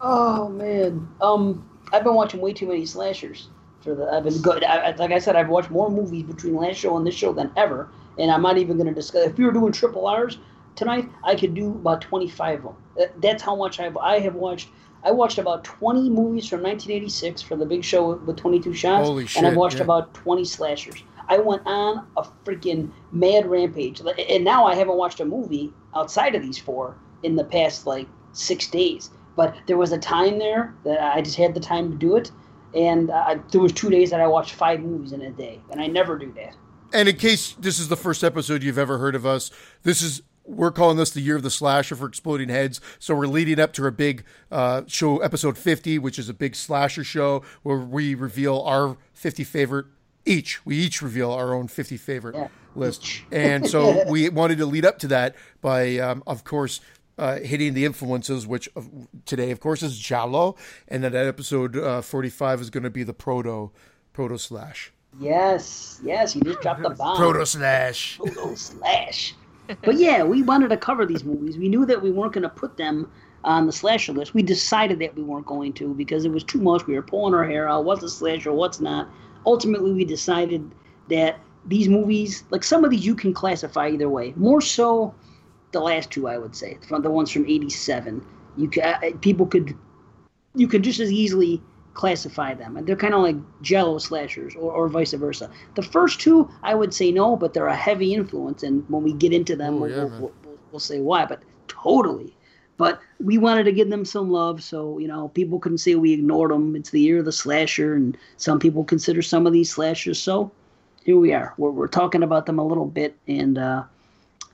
oh 0.00 0.48
man. 0.48 1.08
Um, 1.20 1.68
I've 1.92 2.04
been 2.04 2.14
watching 2.14 2.40
way 2.40 2.52
too 2.52 2.66
many 2.68 2.86
slashers. 2.86 3.48
For 3.82 3.94
the, 3.94 4.04
I've 4.12 4.24
been 4.24 4.40
good. 4.42 4.62
I, 4.64 4.90
I- 4.90 4.96
like 4.96 5.10
I 5.12 5.18
said, 5.18 5.36
I've 5.36 5.48
watched 5.48 5.70
more 5.70 5.90
movies 5.90 6.22
between 6.24 6.54
last 6.56 6.76
show 6.76 6.96
and 6.96 7.06
this 7.06 7.14
show 7.14 7.32
than 7.32 7.50
ever, 7.56 7.88
and 8.18 8.30
I'm 8.30 8.42
not 8.42 8.58
even 8.58 8.76
going 8.76 8.88
to 8.88 8.94
discuss. 8.94 9.26
If 9.26 9.38
we 9.38 9.44
were 9.44 9.52
doing 9.52 9.72
triple 9.72 10.06
R's 10.06 10.38
tonight, 10.76 11.08
I 11.24 11.34
could 11.34 11.54
do 11.54 11.70
about 11.70 12.00
25 12.00 12.64
of 12.64 12.74
them. 12.96 13.10
That's 13.20 13.42
how 13.42 13.56
much 13.56 13.80
I've 13.80 13.96
I 13.96 14.18
have 14.20 14.34
watched. 14.34 14.68
I 15.02 15.10
watched 15.12 15.38
about 15.38 15.64
20 15.64 16.10
movies 16.10 16.46
from 16.46 16.62
1986 16.62 17.40
for 17.40 17.56
the 17.56 17.64
big 17.64 17.82
show 17.82 18.16
with 18.16 18.36
22 18.36 18.74
shots, 18.74 19.06
Holy 19.06 19.26
shit, 19.26 19.38
and 19.38 19.46
I've 19.46 19.56
watched 19.56 19.78
yeah. 19.78 19.84
about 19.84 20.12
20 20.12 20.44
slashers. 20.44 21.02
I 21.28 21.38
went 21.38 21.62
on 21.64 22.06
a 22.16 22.24
freaking 22.44 22.90
mad 23.12 23.46
rampage, 23.46 24.00
and 24.00 24.44
now 24.44 24.66
I 24.66 24.74
haven't 24.74 24.96
watched 24.96 25.20
a 25.20 25.24
movie 25.24 25.72
outside 25.94 26.34
of 26.34 26.42
these 26.42 26.58
four 26.58 26.96
in 27.22 27.36
the 27.36 27.44
past 27.44 27.86
like 27.86 28.08
six 28.32 28.66
days. 28.68 29.10
But 29.36 29.56
there 29.66 29.78
was 29.78 29.92
a 29.92 29.98
time 29.98 30.38
there 30.38 30.74
that 30.84 31.00
I 31.00 31.22
just 31.22 31.36
had 31.36 31.54
the 31.54 31.60
time 31.60 31.90
to 31.90 31.96
do 31.96 32.16
it, 32.16 32.30
and 32.74 33.10
uh, 33.10 33.38
there 33.50 33.60
was 33.60 33.72
two 33.72 33.90
days 33.90 34.10
that 34.10 34.20
I 34.20 34.26
watched 34.26 34.54
five 34.54 34.80
movies 34.80 35.12
in 35.12 35.22
a 35.22 35.30
day, 35.30 35.60
and 35.70 35.80
I 35.80 35.86
never 35.86 36.18
do 36.18 36.32
that. 36.32 36.56
And 36.92 37.08
in 37.08 37.16
case 37.16 37.52
this 37.52 37.78
is 37.78 37.88
the 37.88 37.96
first 37.96 38.24
episode 38.24 38.62
you've 38.62 38.78
ever 38.78 38.98
heard 38.98 39.14
of 39.14 39.24
us, 39.24 39.50
this 39.82 40.02
is 40.02 40.22
we're 40.50 40.70
calling 40.72 40.96
this 40.96 41.10
the 41.10 41.20
year 41.20 41.36
of 41.36 41.42
the 41.42 41.50
slasher 41.50 41.94
for 41.96 42.06
exploding 42.06 42.48
heads. 42.48 42.80
So 42.98 43.14
we're 43.14 43.26
leading 43.26 43.58
up 43.60 43.72
to 43.74 43.84
our 43.84 43.90
big 43.90 44.24
uh, 44.50 44.82
show, 44.86 45.18
episode 45.18 45.56
50, 45.56 45.98
which 45.98 46.18
is 46.18 46.28
a 46.28 46.34
big 46.34 46.54
slasher 46.56 47.04
show 47.04 47.42
where 47.62 47.76
we 47.78 48.14
reveal 48.14 48.60
our 48.62 48.96
50 49.14 49.44
favorite 49.44 49.86
each. 50.26 50.64
We 50.66 50.76
each 50.76 51.00
reveal 51.02 51.30
our 51.32 51.54
own 51.54 51.68
50 51.68 51.96
favorite 51.96 52.34
Yeah, 52.36 52.48
list. 52.74 53.02
each. 53.04 53.24
And 53.32 53.68
so 53.68 54.04
we 54.08 54.28
wanted 54.28 54.58
to 54.58 54.66
lead 54.66 54.84
up 54.84 54.98
to 55.00 55.08
that 55.08 55.34
by, 55.60 55.98
um, 55.98 56.22
of 56.26 56.44
course, 56.44 56.80
uh, 57.18 57.36
hitting 57.40 57.74
the 57.74 57.84
influences, 57.84 58.46
which 58.46 58.68
today, 59.26 59.50
of 59.50 59.60
course, 59.60 59.82
is 59.82 59.98
Giallo, 59.98 60.56
and 60.88 61.04
then 61.04 61.12
that 61.12 61.26
episode 61.26 61.76
uh, 61.76 62.00
45 62.00 62.62
is 62.62 62.70
going 62.70 62.82
to 62.84 62.90
be 62.90 63.02
the 63.02 63.12
proto 63.12 63.70
proto 64.12 64.38
slash. 64.38 64.90
Yes, 65.18 66.00
yes, 66.02 66.34
you 66.34 66.42
just 66.42 66.60
dropped 66.60 66.82
the 66.82 66.90
bomb. 66.90 67.16
Proto 67.16 67.44
slash. 67.44 68.16
Proto 68.18 68.56
slash. 68.56 69.34
But 69.82 69.96
yeah, 69.96 70.22
we 70.22 70.42
wanted 70.42 70.68
to 70.68 70.76
cover 70.76 71.06
these 71.06 71.24
movies. 71.24 71.58
We 71.58 71.68
knew 71.68 71.86
that 71.86 72.02
we 72.02 72.10
weren't 72.10 72.32
going 72.32 72.42
to 72.42 72.48
put 72.48 72.76
them 72.76 73.10
on 73.44 73.66
the 73.66 73.72
slasher 73.72 74.12
list. 74.12 74.34
We 74.34 74.42
decided 74.42 74.98
that 74.98 75.14
we 75.14 75.22
weren't 75.22 75.46
going 75.46 75.72
to 75.74 75.94
because 75.94 76.24
it 76.24 76.32
was 76.32 76.44
too 76.44 76.60
much. 76.60 76.86
We 76.86 76.94
were 76.94 77.02
pulling 77.02 77.34
our 77.34 77.44
hair 77.44 77.68
out. 77.68 77.84
What's 77.84 78.02
a 78.02 78.08
slasher? 78.08 78.52
What's 78.52 78.80
not? 78.80 79.08
Ultimately, 79.46 79.92
we 79.92 80.04
decided 80.04 80.70
that 81.08 81.38
these 81.66 81.88
movies, 81.88 82.44
like 82.50 82.64
some 82.64 82.84
of 82.84 82.90
these, 82.90 83.04
you 83.04 83.14
can 83.14 83.32
classify 83.32 83.88
either 83.88 84.08
way. 84.08 84.32
More 84.36 84.60
so, 84.60 85.14
the 85.72 85.80
last 85.80 86.10
two, 86.10 86.28
I 86.28 86.38
would 86.38 86.54
say, 86.54 86.78
from 86.88 87.02
the 87.02 87.10
ones 87.10 87.30
from 87.30 87.46
'87. 87.46 88.24
You 88.56 88.68
can, 88.68 88.82
uh, 88.82 88.98
people 89.20 89.46
could, 89.46 89.76
you 90.54 90.68
could 90.68 90.82
just 90.82 91.00
as 91.00 91.12
easily 91.12 91.62
classify 92.00 92.54
them, 92.54 92.78
and 92.78 92.86
they're 92.86 92.96
kind 92.96 93.12
of 93.12 93.20
like 93.20 93.36
Jello 93.60 93.98
slashers, 93.98 94.54
or, 94.56 94.72
or 94.72 94.88
vice 94.88 95.12
versa. 95.12 95.50
The 95.74 95.82
first 95.82 96.18
two, 96.18 96.48
I 96.62 96.74
would 96.74 96.94
say 96.94 97.12
no, 97.12 97.36
but 97.36 97.52
they're 97.52 97.66
a 97.66 97.76
heavy 97.76 98.14
influence, 98.14 98.62
and 98.62 98.88
when 98.88 99.02
we 99.02 99.12
get 99.12 99.34
into 99.34 99.54
them, 99.54 99.74
Oh, 99.74 99.80
we'll, 99.80 99.90
yeah, 99.90 99.96
we'll, 100.04 100.08
we'll, 100.08 100.32
we'll, 100.44 100.58
we'll 100.72 100.80
say 100.80 101.00
why. 101.00 101.26
But 101.26 101.42
totally. 101.68 102.34
But 102.78 103.00
we 103.22 103.36
wanted 103.36 103.64
to 103.64 103.72
give 103.72 103.90
them 103.90 104.06
some 104.06 104.30
love, 104.30 104.62
so 104.62 104.96
you 104.98 105.08
know 105.08 105.28
people 105.28 105.58
couldn't 105.58 105.84
say 105.84 105.94
we 105.94 106.14
ignored 106.14 106.50
them. 106.50 106.74
It's 106.74 106.88
the 106.88 107.00
year 107.00 107.18
of 107.18 107.26
the 107.26 107.32
slasher, 107.32 107.92
and 107.94 108.16
some 108.38 108.58
people 108.58 108.82
consider 108.82 109.20
some 109.20 109.46
of 109.46 109.52
these 109.52 109.70
slashers. 109.70 110.18
So 110.18 110.50
here 111.04 111.18
we 111.18 111.34
are. 111.34 111.52
We're, 111.58 111.70
we're 111.70 111.86
talking 112.00 112.22
about 112.22 112.46
them 112.46 112.58
a 112.58 112.66
little 112.66 112.86
bit, 112.86 113.14
and 113.28 113.58
uh, 113.58 113.82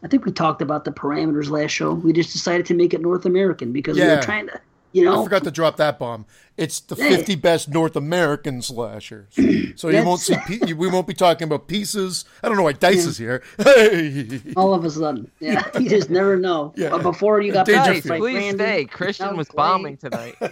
I 0.03 0.09
think 0.09 0.25
we 0.25 0.33
talked 0.33 0.63
about 0.63 0.85
the 0.85 0.91
parameters 0.91 1.49
last 1.49 1.71
show. 1.71 1.95
We 1.95 2.13
just 2.13 2.33
decided 2.33 2.67
to 2.67 2.75
make 2.75 2.93
it 2.93 3.01
North 3.01 3.25
American 3.25 3.71
because 3.73 3.97
we 3.97 4.03
were 4.17 4.23
trying 4.23 4.49
to 4.49 4.61
You 4.92 5.12
I 5.12 5.22
forgot 5.22 5.44
to 5.44 5.51
drop 5.51 5.77
that 5.77 5.99
bomb. 5.99 6.25
It's 6.57 6.81
the 6.81 6.96
Yeah. 6.96 7.11
50 7.11 7.35
best 7.37 7.68
North 7.68 7.96
American 7.96 8.62
slashers. 8.62 9.27
So 9.77 9.90
you 9.90 10.03
won't 10.05 10.20
see. 10.20 10.37
Pe- 10.46 10.72
we 10.72 10.88
won't 10.88 11.07
be 11.07 11.12
talking 11.12 11.44
about 11.44 11.68
pieces. 11.68 12.25
I 12.42 12.49
don't 12.49 12.57
know 12.57 12.62
why 12.62 12.72
Dice 12.72 13.05
is 13.05 13.18
here. 13.18 13.42
Hey, 13.59 14.40
all 14.57 14.72
of 14.72 14.87
a 14.87 14.90
sudden, 14.90 15.31
yeah, 15.38 15.68
you 15.79 15.90
just 15.90 16.09
never 16.09 16.38
know. 16.38 16.72
Yeah. 16.79 16.90
But 16.90 17.03
before 17.03 17.42
you 17.42 17.53
got 17.53 17.66
Dangerfield. 17.66 17.94
picked 17.94 18.09
Guys, 18.09 18.18
please 18.18 18.33
Brandon, 18.33 18.66
stay. 18.66 18.85
Christian 18.87 19.37
was 19.37 19.49
Clay. 19.49 19.57
bombing 19.57 19.96
tonight. 19.99 20.35
what 20.40 20.51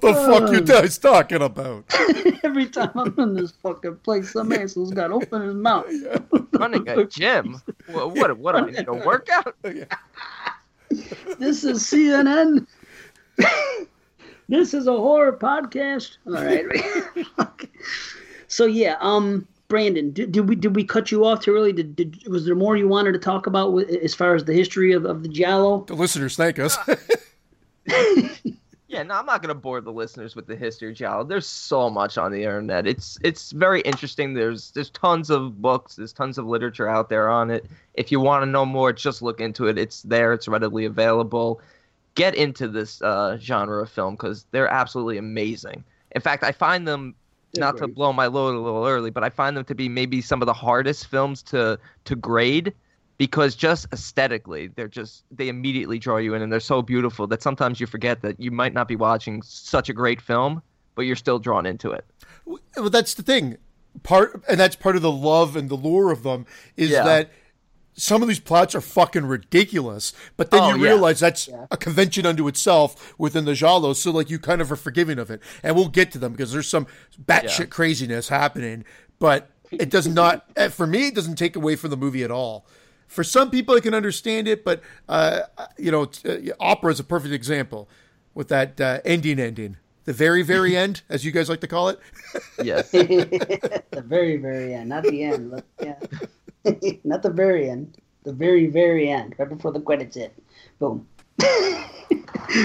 the 0.00 0.14
fuck 0.14 0.50
you 0.50 0.58
oh. 0.58 0.60
guys 0.62 0.96
talking 0.96 1.42
about? 1.42 1.84
Every 2.42 2.66
time 2.66 2.92
I'm 2.94 3.14
in 3.18 3.34
this 3.34 3.52
fucking 3.62 3.96
place, 3.96 4.32
some 4.32 4.52
asshole's 4.52 4.92
got 4.92 5.08
to 5.08 5.14
open 5.14 5.42
his 5.42 5.54
mouth. 5.54 5.86
Running 6.52 6.88
a 6.88 7.04
gym. 7.04 7.60
What? 7.90 8.16
What? 8.16 8.38
What? 8.38 8.56
I 8.56 8.70
need 8.70 8.88
a 8.88 8.94
workout? 8.94 9.56
This 11.38 11.64
is 11.64 11.82
CNN. 11.82 12.66
this 14.48 14.74
is 14.74 14.86
a 14.86 14.92
horror 14.92 15.32
podcast. 15.32 16.18
All 16.26 16.34
right. 16.34 16.64
so 18.48 18.66
yeah, 18.66 18.96
um, 19.00 19.46
Brandon, 19.68 20.12
did, 20.12 20.32
did 20.32 20.48
we 20.48 20.54
did 20.54 20.76
we 20.76 20.84
cut 20.84 21.10
you 21.10 21.24
off 21.24 21.40
too 21.40 21.54
early? 21.54 21.72
Did, 21.72 21.96
did 21.96 22.28
was 22.28 22.44
there 22.44 22.54
more 22.54 22.76
you 22.76 22.88
wanted 22.88 23.12
to 23.12 23.18
talk 23.18 23.46
about 23.46 23.72
with, 23.72 23.88
as 23.88 24.14
far 24.14 24.34
as 24.34 24.44
the 24.44 24.52
history 24.52 24.92
of, 24.92 25.04
of 25.04 25.22
the 25.22 25.28
Giallo? 25.28 25.84
The 25.86 25.94
listeners 25.94 26.36
thank 26.36 26.58
us. 26.58 26.76
Yeah, 28.92 29.02
no, 29.04 29.14
I'm 29.14 29.24
not 29.24 29.40
gonna 29.40 29.54
bore 29.54 29.80
the 29.80 29.90
listeners 29.90 30.36
with 30.36 30.46
the 30.46 30.54
history 30.54 30.90
of 30.90 30.96
Giallo. 30.96 31.24
There's 31.24 31.46
so 31.46 31.88
much 31.88 32.18
on 32.18 32.30
the 32.30 32.40
internet. 32.42 32.86
It's 32.86 33.18
it's 33.22 33.50
very 33.52 33.80
interesting. 33.80 34.34
There's 34.34 34.70
there's 34.72 34.90
tons 34.90 35.30
of 35.30 35.62
books, 35.62 35.96
there's 35.96 36.12
tons 36.12 36.36
of 36.36 36.46
literature 36.46 36.86
out 36.88 37.08
there 37.08 37.30
on 37.30 37.50
it. 37.50 37.64
If 37.94 38.12
you 38.12 38.20
want 38.20 38.42
to 38.42 38.46
know 38.46 38.66
more, 38.66 38.92
just 38.92 39.22
look 39.22 39.40
into 39.40 39.66
it. 39.66 39.78
It's 39.78 40.02
there. 40.02 40.34
It's 40.34 40.46
readily 40.46 40.84
available. 40.84 41.62
Get 42.16 42.34
into 42.34 42.68
this 42.68 43.00
uh, 43.00 43.38
genre 43.38 43.82
of 43.82 43.90
film 43.90 44.14
because 44.14 44.44
they're 44.50 44.68
absolutely 44.68 45.16
amazing. 45.16 45.84
In 46.14 46.20
fact, 46.20 46.44
I 46.44 46.52
find 46.52 46.86
them 46.86 47.14
They're 47.54 47.64
not 47.64 47.78
to 47.78 47.88
blow 47.88 48.12
my 48.12 48.26
load 48.26 48.54
a 48.54 48.60
little 48.60 48.86
early, 48.86 49.10
but 49.10 49.24
I 49.24 49.30
find 49.30 49.56
them 49.56 49.64
to 49.66 49.74
be 49.74 49.88
maybe 49.88 50.20
some 50.20 50.42
of 50.42 50.46
the 50.46 50.52
hardest 50.52 51.06
films 51.06 51.42
to 51.44 51.78
to 52.04 52.14
grade 52.14 52.74
because 53.18 53.54
just 53.54 53.86
aesthetically 53.92 54.68
they're 54.68 54.88
just 54.88 55.24
they 55.30 55.48
immediately 55.48 55.98
draw 55.98 56.16
you 56.16 56.34
in 56.34 56.42
and 56.42 56.52
they're 56.52 56.60
so 56.60 56.82
beautiful 56.82 57.26
that 57.26 57.42
sometimes 57.42 57.80
you 57.80 57.86
forget 57.86 58.22
that 58.22 58.38
you 58.40 58.50
might 58.50 58.72
not 58.74 58.88
be 58.88 58.96
watching 58.96 59.42
such 59.42 59.88
a 59.88 59.92
great 59.92 60.20
film 60.20 60.62
but 60.94 61.02
you're 61.02 61.16
still 61.16 61.38
drawn 61.38 61.66
into 61.66 61.90
it 61.90 62.04
well, 62.44 62.90
that's 62.90 63.14
the 63.14 63.22
thing. 63.22 63.56
Part 64.02 64.42
and 64.48 64.58
that's 64.58 64.74
part 64.74 64.96
of 64.96 65.02
the 65.02 65.12
love 65.12 65.54
and 65.54 65.68
the 65.68 65.76
lure 65.76 66.10
of 66.10 66.22
them 66.24 66.44
is 66.76 66.90
Yeah. 66.90 67.04
that 67.04 67.30
some 67.94 68.22
of 68.22 68.26
these 68.26 68.40
plots 68.40 68.74
are 68.74 68.80
fucking 68.80 69.26
ridiculous, 69.26 70.12
but 70.38 70.50
then 70.50 70.62
Oh, 70.62 70.74
you 70.74 70.82
yeah. 70.82 70.88
realize 70.92 71.20
that's 71.20 71.48
a 71.70 71.76
convention 71.76 72.24
unto 72.26 72.48
itself 72.48 73.14
within 73.18 73.44
the 73.44 73.54
genre. 73.54 73.94
So 73.94 74.10
like 74.10 74.30
you 74.30 74.38
kind 74.38 74.60
of 74.62 74.72
are 74.72 74.76
forgiving 74.76 75.18
of 75.18 75.30
it, 75.30 75.40
and 75.62 75.76
we'll 75.76 75.88
get 75.88 76.10
to 76.12 76.18
them 76.18 76.32
because 76.32 76.52
there's 76.52 76.68
some 76.68 76.86
batshit 77.22 77.58
Yeah. 77.58 77.64
craziness 77.66 78.28
happening, 78.30 78.84
but 79.18 79.50
it 79.70 79.90
does 79.90 80.08
not. 80.08 80.46
eh, 80.56 80.68
For 80.68 80.86
me, 80.86 81.08
it 81.08 81.14
doesn't 81.14 81.36
take 81.36 81.54
away 81.54 81.76
from 81.76 81.90
the 81.90 81.96
movie 81.98 82.24
at 82.24 82.30
all. 82.30 82.66
For 83.12 83.22
some 83.22 83.50
people, 83.50 83.74
I 83.76 83.80
can 83.80 83.92
understand 83.92 84.48
it, 84.48 84.64
but 84.64 84.80
uh, 85.06 85.40
you 85.76 85.90
know, 85.90 86.10
uh, 86.24 86.38
opera 86.58 86.92
is 86.92 86.98
a 86.98 87.04
perfect 87.04 87.34
example 87.34 87.86
with 88.32 88.48
that 88.48 88.80
uh, 88.80 89.00
ending, 89.04 89.38
ending, 89.38 89.76
the 90.04 90.14
very, 90.14 90.42
very 90.42 90.74
end, 90.84 91.02
as 91.10 91.22
you 91.22 91.30
guys 91.30 91.50
like 91.50 91.60
to 91.60 91.68
call 91.68 91.90
it. 91.90 92.00
yes 92.62 92.90
the 92.90 94.02
very 94.06 94.38
very 94.38 94.72
end, 94.72 94.88
not 94.88 95.02
the 95.04 95.22
end. 95.24 95.50
But 95.50 95.64
yeah, 95.82 95.98
not 97.04 97.22
the 97.22 97.30
very 97.30 97.68
end. 97.68 97.98
The 98.24 98.32
very 98.32 98.68
very 98.68 99.10
end, 99.10 99.34
right 99.36 99.48
before 99.48 99.72
the 99.72 99.80
credits 99.80 100.16
hit. 100.16 100.32
Boom. 100.78 101.06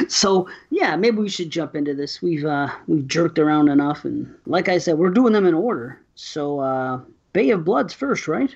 so 0.08 0.48
yeah, 0.70 0.96
maybe 0.96 1.18
we 1.18 1.28
should 1.30 1.50
jump 1.50 1.76
into 1.76 1.94
this. 1.94 2.22
We've 2.22 2.46
uh 2.46 2.70
we've 2.88 3.06
jerked 3.06 3.38
around 3.38 3.68
enough, 3.68 4.06
and 4.06 4.34
like 4.46 4.70
I 4.70 4.78
said, 4.78 4.98
we're 4.98 5.10
doing 5.10 5.34
them 5.34 5.46
in 5.46 5.54
order. 5.54 6.00
So 6.16 6.62
uh 6.62 7.02
Bay 7.34 7.50
of 7.50 7.66
Blood's 7.66 7.94
first, 7.94 8.30
right? 8.30 8.56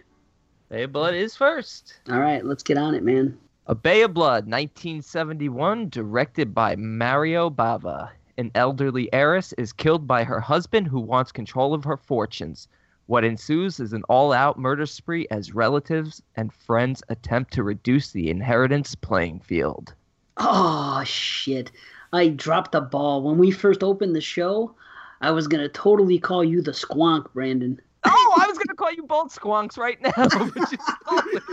Bay 0.72 0.84
of 0.84 0.92
blood 0.94 1.14
is 1.14 1.36
first 1.36 2.00
All 2.10 2.20
right, 2.20 2.46
let's 2.46 2.64
get 2.64 2.78
on 2.78 2.96
it, 2.96 3.04
man. 3.04 3.38
a 3.68 3.76
bay 3.76 4.04
of 4.04 4.14
blood 4.14 4.46
1971 4.48 5.90
directed 5.90 6.54
by 6.56 6.76
mario 6.78 7.50
bava 7.50 8.10
an 8.38 8.52
elderly 8.56 9.12
heiress 9.14 9.54
is 9.58 9.74
killed 9.74 10.08
by 10.08 10.24
her 10.24 10.40
husband 10.40 10.88
who 10.88 11.00
wants 11.02 11.32
control 11.32 11.74
of 11.74 11.84
her 11.84 11.98
fortunes 11.98 12.70
what 13.08 13.26
ensues 13.26 13.82
is 13.82 13.92
an 13.92 14.04
all-out 14.08 14.58
murder 14.58 14.86
spree 14.86 15.28
as 15.30 15.54
relatives 15.54 16.22
and 16.38 16.54
friends 16.54 17.04
attempt 17.10 17.52
to 17.52 17.64
reduce 17.64 18.12
the 18.12 18.30
inheritance 18.30 18.96
playing 18.96 19.40
field 19.42 19.94
Oh 20.38 21.04
shit! 21.06 21.72
I 22.14 22.30
dropped 22.30 22.72
the 22.72 22.80
ball 22.82 23.22
when 23.22 23.38
we 23.38 23.52
first 23.52 23.84
opened 23.84 24.16
the 24.16 24.22
show. 24.22 24.74
I 25.20 25.30
was 25.32 25.48
gonna 25.48 25.68
totally 25.68 26.18
call 26.18 26.42
you 26.44 26.62
the 26.62 26.72
squonk, 26.72 27.32
Brandon. 27.34 27.80
Oh, 28.06 28.38
I 28.42 28.48
was 28.48 28.58
gonna 28.58 28.61
call 28.82 28.94
you 28.94 29.04
both 29.04 29.38
squonks 29.38 29.78
right 29.78 30.02
now, 30.02 30.14
but 30.16 30.72
you 30.72 30.76
stole 30.78 31.20
it. 31.34 31.44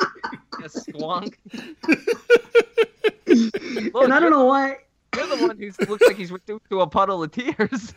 A 0.55 0.69
squonk. 0.69 1.35
Look, 3.93 4.05
and 4.05 4.15
I 4.15 4.21
don't 4.21 4.31
know 4.31 4.47
why. 4.47 4.79
You're 5.15 5.27
the 5.27 5.37
one 5.37 5.59
who 5.59 5.71
looks 5.87 6.07
like 6.07 6.17
he's 6.17 6.33
reduced 6.33 6.65
to 6.71 6.81
a 6.81 6.87
puddle 6.87 7.23
of 7.23 7.31
tears. 7.33 7.57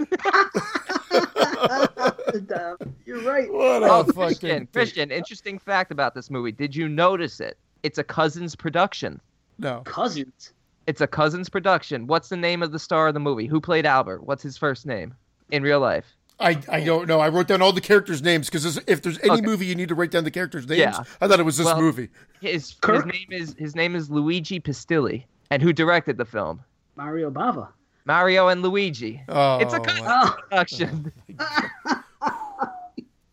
You're 3.06 3.22
right. 3.22 3.50
What 3.52 3.84
a 3.84 3.86
oh, 3.86 4.04
fucking 4.04 4.14
Christian, 4.14 4.50
thing. 4.50 4.68
Christian, 4.74 5.12
interesting 5.12 5.60
fact 5.60 5.92
about 5.92 6.16
this 6.16 6.30
movie. 6.30 6.52
Did 6.52 6.76
you 6.76 6.90
notice 6.90 7.40
it? 7.40 7.58
It's 7.84 7.98
a 7.98 8.04
Cousins 8.04 8.56
production. 8.56 9.20
No. 9.60 9.82
Cousins. 9.86 10.52
It's 10.88 11.02
a 11.02 11.08
Cousins 11.08 11.50
production. 11.50 12.08
What's 12.08 12.30
the 12.30 12.38
name 12.38 12.64
of 12.64 12.72
the 12.72 12.80
star 12.80 13.08
of 13.08 13.14
the 13.14 13.20
movie? 13.20 13.46
Who 13.46 13.62
played 13.62 13.86
Albert? 13.86 14.26
What's 14.26 14.44
his 14.44 14.58
first 14.58 14.86
name 14.86 15.14
in 15.52 15.64
real 15.64 15.80
life? 15.80 16.06
I, 16.42 16.62
I 16.70 16.84
don't 16.84 17.08
know. 17.08 17.20
I 17.20 17.30
wrote 17.30 17.48
down 17.48 17.62
all 17.62 17.72
the 17.72 17.82
characters' 17.82 18.22
names 18.22 18.48
because 18.50 18.78
if 18.88 19.02
there's 19.02 19.20
any 19.20 19.32
Okay. 19.34 19.42
movie 19.42 19.66
you 19.66 19.76
need 19.76 19.90
to 19.90 19.96
write 19.96 20.12
down 20.12 20.24
the 20.24 20.32
characters' 20.32 20.68
names, 20.68 20.80
Yeah. 20.80 21.04
I 21.22 21.28
thought 21.28 21.40
it 21.40 21.44
was 21.46 21.58
this 21.58 21.66
Well- 21.66 21.80
movie. 21.82 22.10
His, 22.42 22.76
his 22.86 23.06
name 23.06 23.28
is 23.30 23.56
his 23.58 23.76
name 23.76 23.96
is 23.96 24.10
Luigi 24.10 24.60
Pistilli. 24.60 25.26
And 25.52 25.62
who 25.62 25.72
directed 25.74 26.18
the 26.18 26.26
film? 26.26 26.62
Mario 26.96 27.30
Bava. 27.30 27.70
Mario 28.06 28.48
and 28.48 28.62
Luigi. 28.64 29.22
Oh, 29.30 29.60
It's 29.60 29.74
a 29.74 29.80
Cousins 29.80 30.08
Oh, 30.10 30.36
production. 30.50 31.12
Oh, 31.40 32.02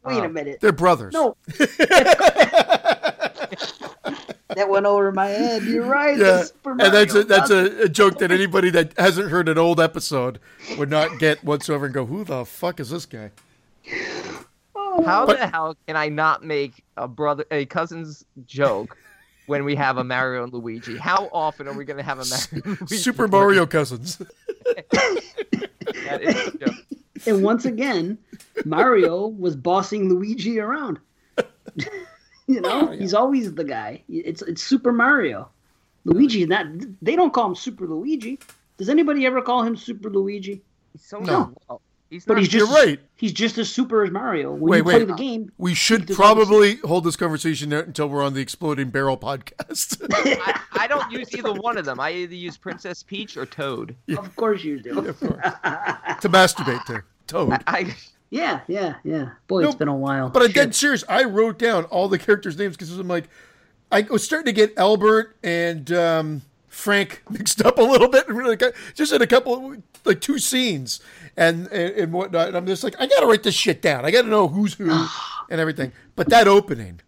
wait 0.04 0.18
Oh. 0.20 0.24
a 0.24 0.28
minute. 0.28 0.58
they're 0.60 0.72
brothers. 0.72 1.14
No. 1.14 1.36
that 4.58 4.68
went 4.68 4.86
over 4.86 5.12
my 5.12 5.26
head. 5.28 5.62
You're 5.62 5.86
right. 5.86 6.18
Yeah, 6.18 6.44
and 6.64 6.80
that's 6.80 7.14
a, 7.14 7.22
that's 7.24 7.50
a, 7.50 7.82
a 7.84 7.88
joke 7.88 8.18
that 8.18 8.30
anybody 8.32 8.70
that 8.70 8.92
hasn't 8.98 9.30
heard 9.30 9.48
an 9.48 9.56
old 9.56 9.80
episode 9.80 10.38
would 10.76 10.90
not 10.90 11.18
get 11.18 11.42
whatsoever 11.44 11.84
and 11.86 11.94
go, 11.94 12.04
"Who 12.06 12.24
the 12.24 12.44
fuck 12.44 12.80
is 12.80 12.90
this 12.90 13.06
guy?" 13.06 13.30
Oh. 14.74 15.02
How 15.04 15.26
But- 15.26 15.38
the 15.38 15.46
hell 15.46 15.76
can 15.86 15.96
I 15.96 16.08
not 16.08 16.44
make 16.44 16.82
a 16.96 17.06
brother 17.06 17.44
a 17.50 17.66
cousin's 17.66 18.24
joke 18.46 18.96
when 19.46 19.64
we 19.64 19.74
have 19.76 19.96
a 19.96 20.04
Mario 20.04 20.42
and 20.44 20.52
Luigi? 20.52 20.96
How 20.98 21.28
often 21.32 21.68
are 21.68 21.72
we 21.74 21.84
gonna 21.84 22.02
have 22.02 22.18
a 22.18 22.24
Mario 22.24 22.48
and 22.52 22.80
Luigi? 22.80 22.96
Super 22.96 23.28
Mario 23.28 23.64
Cousins. 23.66 24.18
That 26.04 26.20
is 26.22 26.48
a 26.48 26.58
joke. 26.58 26.74
And 27.26 27.42
once 27.42 27.64
again, 27.64 28.18
Mario 28.64 29.26
was 29.28 29.56
bossing 29.56 30.08
Luigi 30.08 30.58
around. 30.60 30.98
You 32.48 32.60
know, 32.60 32.88
Oh, 32.88 32.92
yeah. 32.92 32.98
he's 33.00 33.14
always 33.14 33.54
the 33.54 33.64
guy. 33.64 34.02
It's 34.08 34.42
it's 34.42 34.62
Super 34.62 34.92
Mario. 34.92 35.48
Luigi 36.04 36.42
is 36.42 36.48
not. 36.48 36.66
They 37.02 37.14
don't 37.16 37.32
call 37.32 37.46
him 37.48 37.54
Super 37.54 37.86
Luigi. 37.86 38.38
Does 38.78 38.88
anybody 38.88 39.26
ever 39.26 39.42
call 39.42 39.62
him 39.62 39.76
Super 39.76 40.08
Luigi? 40.10 40.62
He's 40.92 41.02
so 41.04 41.18
No. 41.20 41.52
well. 41.68 41.80
He's 42.10 42.24
But 42.24 42.34
not, 42.34 42.40
he's 42.44 42.52
You're 42.54 42.66
just 42.66 42.72
right. 42.86 42.98
He's 43.16 43.32
just 43.34 43.58
as 43.58 43.68
super 43.68 44.02
as 44.02 44.10
Mario. 44.10 44.52
When 44.52 44.70
Wait, 44.70 44.78
you 44.78 44.82
play 44.84 44.98
wait. 45.00 45.08
the 45.08 45.14
game, 45.14 45.52
We 45.58 45.74
should 45.74 46.06
does 46.06 46.18
all 46.18 46.24
probably 46.24 46.76
hold 46.76 47.04
this 47.04 47.16
conversation 47.16 47.68
there 47.68 47.82
until 47.82 48.08
we're 48.08 48.24
on 48.24 48.32
the 48.32 48.40
Exploding 48.40 48.88
Barrel 48.88 49.18
podcast. 49.18 50.00
I, 50.40 50.60
I 50.72 50.86
don't 50.86 51.12
use 51.12 51.34
either 51.34 51.52
one 51.52 51.76
of 51.76 51.84
them. 51.84 52.00
I 52.00 52.12
either 52.12 52.34
use 52.34 52.56
Princess 52.56 53.02
Peach 53.02 53.36
or 53.36 53.44
Toad. 53.44 53.94
of 54.16 54.34
course 54.36 54.64
you 54.64 54.80
do. 54.80 54.98
of 55.00 55.20
course. 55.20 55.34
to 56.22 56.28
masturbate 56.30 56.82
to 56.86 57.02
Toad. 57.26 57.62
I 57.66 57.94
Yeah, 58.30 58.60
yeah, 58.68 58.96
yeah. 59.04 59.30
Boy, 59.46 59.64
it's 59.64 59.74
been 59.74 59.88
a 59.88 59.94
while. 59.96 60.28
But 60.28 60.42
I'm 60.42 60.48
Shit. 60.48 60.54
dead 60.56 60.74
serious. 60.74 61.04
I 61.08 61.24
wrote 61.24 61.58
down 61.58 61.84
all 61.84 62.08
the 62.08 62.18
characters' 62.18 62.58
names 62.58 62.76
because 62.76 62.96
I'm 62.98 63.08
like, 63.08 63.28
I 63.90 64.02
was 64.02 64.22
starting 64.22 64.46
to 64.46 64.52
get 64.52 64.76
Albert 64.76 65.36
and 65.42 65.90
um, 65.92 66.42
Frank 66.68 67.22
mixed 67.30 67.64
up 67.64 67.78
a 67.78 67.82
little 67.82 68.08
bit, 68.08 68.28
and 68.28 68.36
really 68.36 68.56
got, 68.56 68.74
just 68.94 69.12
in 69.14 69.22
a 69.22 69.26
couple, 69.26 69.76
like 70.04 70.20
two 70.20 70.38
scenes 70.38 71.00
and, 71.38 71.68
and 71.68 71.94
and 71.96 72.12
whatnot. 72.12 72.48
And 72.48 72.56
I'm 72.56 72.66
just 72.66 72.84
like, 72.84 72.94
I 73.00 73.06
got 73.06 73.20
to 73.20 73.26
write 73.26 73.42
this 73.44 73.54
shit 73.54 73.80
down. 73.80 74.04
I 74.04 74.10
got 74.10 74.22
to 74.22 74.28
know 74.28 74.46
who's 74.46 74.74
who 74.74 74.90
and 75.50 75.58
everything. 75.60 75.92
But 76.14 76.28
that 76.28 76.46
opening, 76.48 77.00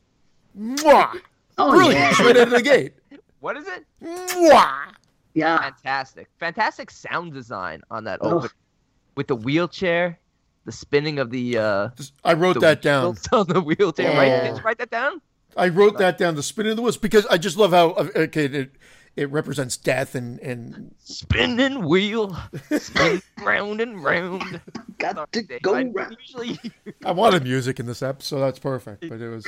mwah, 0.58 1.20
Oh 1.58 1.70
brilliant, 1.70 2.18
yeah, 2.18 2.26
right 2.26 2.36
out 2.38 2.44
of 2.44 2.50
the 2.50 2.62
gate, 2.62 2.94
what 3.40 3.58
is 3.58 3.66
it? 3.68 3.84
mwah. 4.02 4.94
yeah. 5.34 5.58
Fantastic, 5.60 6.28
fantastic 6.38 6.90
sound 6.90 7.34
design 7.34 7.82
on 7.90 8.04
that 8.04 8.20
Oh. 8.22 8.36
open 8.38 8.50
with 9.16 9.26
the 9.26 9.36
wheelchair, 9.36 10.18
the 10.64 10.72
spinning 10.72 11.18
of 11.18 11.30
the. 11.30 11.58
uh 11.58 11.88
I 12.24 12.34
wrote 12.34 12.54
the 12.54 12.60
that 12.60 12.82
down. 12.82 13.16
on 13.32 13.46
the 13.48 13.60
wheelchair. 13.60 14.10
Right? 14.16 14.32
Oh. 14.42 14.46
Did 14.48 14.56
you 14.58 14.62
write 14.62 14.78
that 14.78 14.90
down? 14.90 15.20
I 15.56 15.68
wrote 15.68 15.98
that 15.98 16.16
down, 16.16 16.36
the 16.36 16.42
spinning 16.44 16.70
of 16.72 16.76
the 16.76 16.82
wheels, 16.82 16.96
because 16.96 17.26
I 17.26 17.36
just 17.38 17.56
love 17.56 17.72
how 17.72 17.90
uh, 17.90 18.08
okay. 18.14 18.44
It, 18.44 18.72
it 19.16 19.28
represents 19.32 19.76
death 19.76 20.14
and 20.14 20.38
and 20.38 20.94
Spinning 21.02 21.84
wheel, 21.84 22.36
spin 22.78 23.20
round 23.42 23.80
and 23.80 24.02
round. 24.02 24.60
Got 24.98 25.16
Sorry, 25.16 25.26
to 25.32 25.42
Dave, 25.42 25.62
go 25.62 25.74
I 25.74 25.82
round. 25.82 26.16
usually 26.20 26.58
I 27.04 27.10
wanted 27.10 27.42
music 27.42 27.80
in 27.80 27.86
this 27.86 28.02
episode. 28.02 28.36
So 28.36 28.40
That's 28.40 28.58
perfect, 28.60 29.08
but 29.08 29.20
it 29.20 29.28
was. 29.28 29.44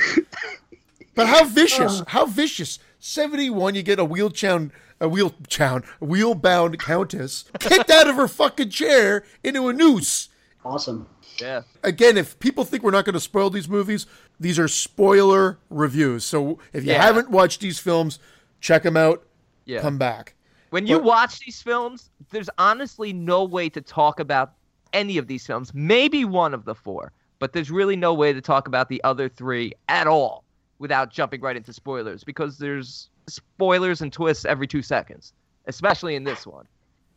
But 1.15 1.27
how 1.27 1.45
vicious! 1.45 2.01
How 2.07 2.25
vicious! 2.25 2.79
Seventy-one. 2.99 3.75
You 3.75 3.83
get 3.83 3.99
a 3.99 4.05
wheel 4.05 4.29
chown, 4.29 4.71
a 4.99 5.07
wheel 5.07 5.33
chown, 5.47 5.83
a 6.01 6.05
wheel 6.05 6.33
bound 6.35 6.79
countess 6.79 7.45
kicked 7.59 7.89
out 7.89 8.07
of 8.09 8.15
her 8.15 8.27
fucking 8.27 8.69
chair 8.71 9.23
into 9.43 9.69
a 9.69 9.73
noose. 9.73 10.27
Awesome. 10.65 11.07
yeah. 11.41 11.61
Again, 11.83 12.17
if 12.17 12.39
people 12.39 12.63
think 12.63 12.83
we're 12.83 12.91
not 12.91 13.05
going 13.05 13.13
to 13.13 13.19
spoil 13.19 13.49
these 13.49 13.67
movies, 13.67 14.05
these 14.39 14.57
are 14.57 14.67
spoiler 14.67 15.59
reviews. 15.69 16.23
So 16.23 16.59
if 16.71 16.85
you 16.85 16.91
Yeah. 16.91 17.01
haven't 17.03 17.29
watched 17.29 17.59
these 17.61 17.79
films, 17.79 18.19
check 18.61 18.83
them 18.83 18.95
out. 18.97 19.23
Yeah. 19.65 19.81
Come 19.81 19.97
back. 19.97 20.35
When 20.69 20.87
you 20.87 20.97
But- 20.97 21.03
watch 21.05 21.39
these 21.39 21.61
films, 21.61 22.09
there's 22.31 22.49
honestly 22.57 23.13
no 23.13 23.43
way 23.43 23.69
to 23.69 23.81
talk 23.81 24.19
about 24.19 24.53
any 24.93 25.17
of 25.17 25.27
these 25.27 25.45
films. 25.45 25.73
Maybe 25.73 26.23
one 26.25 26.53
of 26.53 26.65
the 26.65 26.75
four, 26.75 27.11
but 27.39 27.51
there's 27.53 27.69
really 27.71 27.95
no 27.95 28.13
way 28.13 28.31
to 28.33 28.41
talk 28.41 28.67
about 28.67 28.89
the 28.89 29.03
other 29.03 29.27
three 29.27 29.73
at 29.89 30.07
all 30.07 30.43
without 30.79 31.11
jumping 31.11 31.41
right 31.41 31.55
into 31.57 31.73
spoilers 31.73 32.23
because 32.23 32.57
there's 32.57 33.09
spoilers 33.27 34.01
and 34.01 34.11
twists 34.13 34.45
every 34.45 34.67
two 34.67 34.81
seconds, 34.81 35.33
especially 35.67 36.15
in 36.15 36.23
this 36.23 36.45
one. 36.47 36.65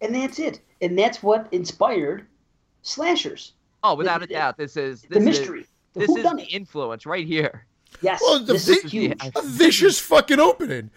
And 0.01 0.15
that's 0.15 0.39
it. 0.39 0.61
And 0.83 0.99
that's 0.99 1.23
what 1.23 1.49
inspired 1.53 2.27
slashers. 2.87 3.53
Oh, 3.83 3.95
without 3.95 4.23
a 4.23 4.27
doubt, 4.27 4.57
this 4.57 4.77
is 4.77 5.03
The 5.03 5.17
this 5.17 5.25
mystery. 5.25 5.61
Is, 5.61 5.67
The 5.95 6.01
this 6.01 6.11
is 6.11 6.23
the 6.23 6.47
influence 6.51 7.07
right 7.07 7.27
here. 7.27 7.67
Yes. 8.01 8.21
Well, 8.23 8.41
the 8.41 8.55
this 8.55 8.67
vi- 8.67 8.73
is 8.75 8.93
huge. 8.93 9.21
A 9.35 9.43
vicious 9.43 9.99
fucking 9.99 10.41
opening. 10.41 10.91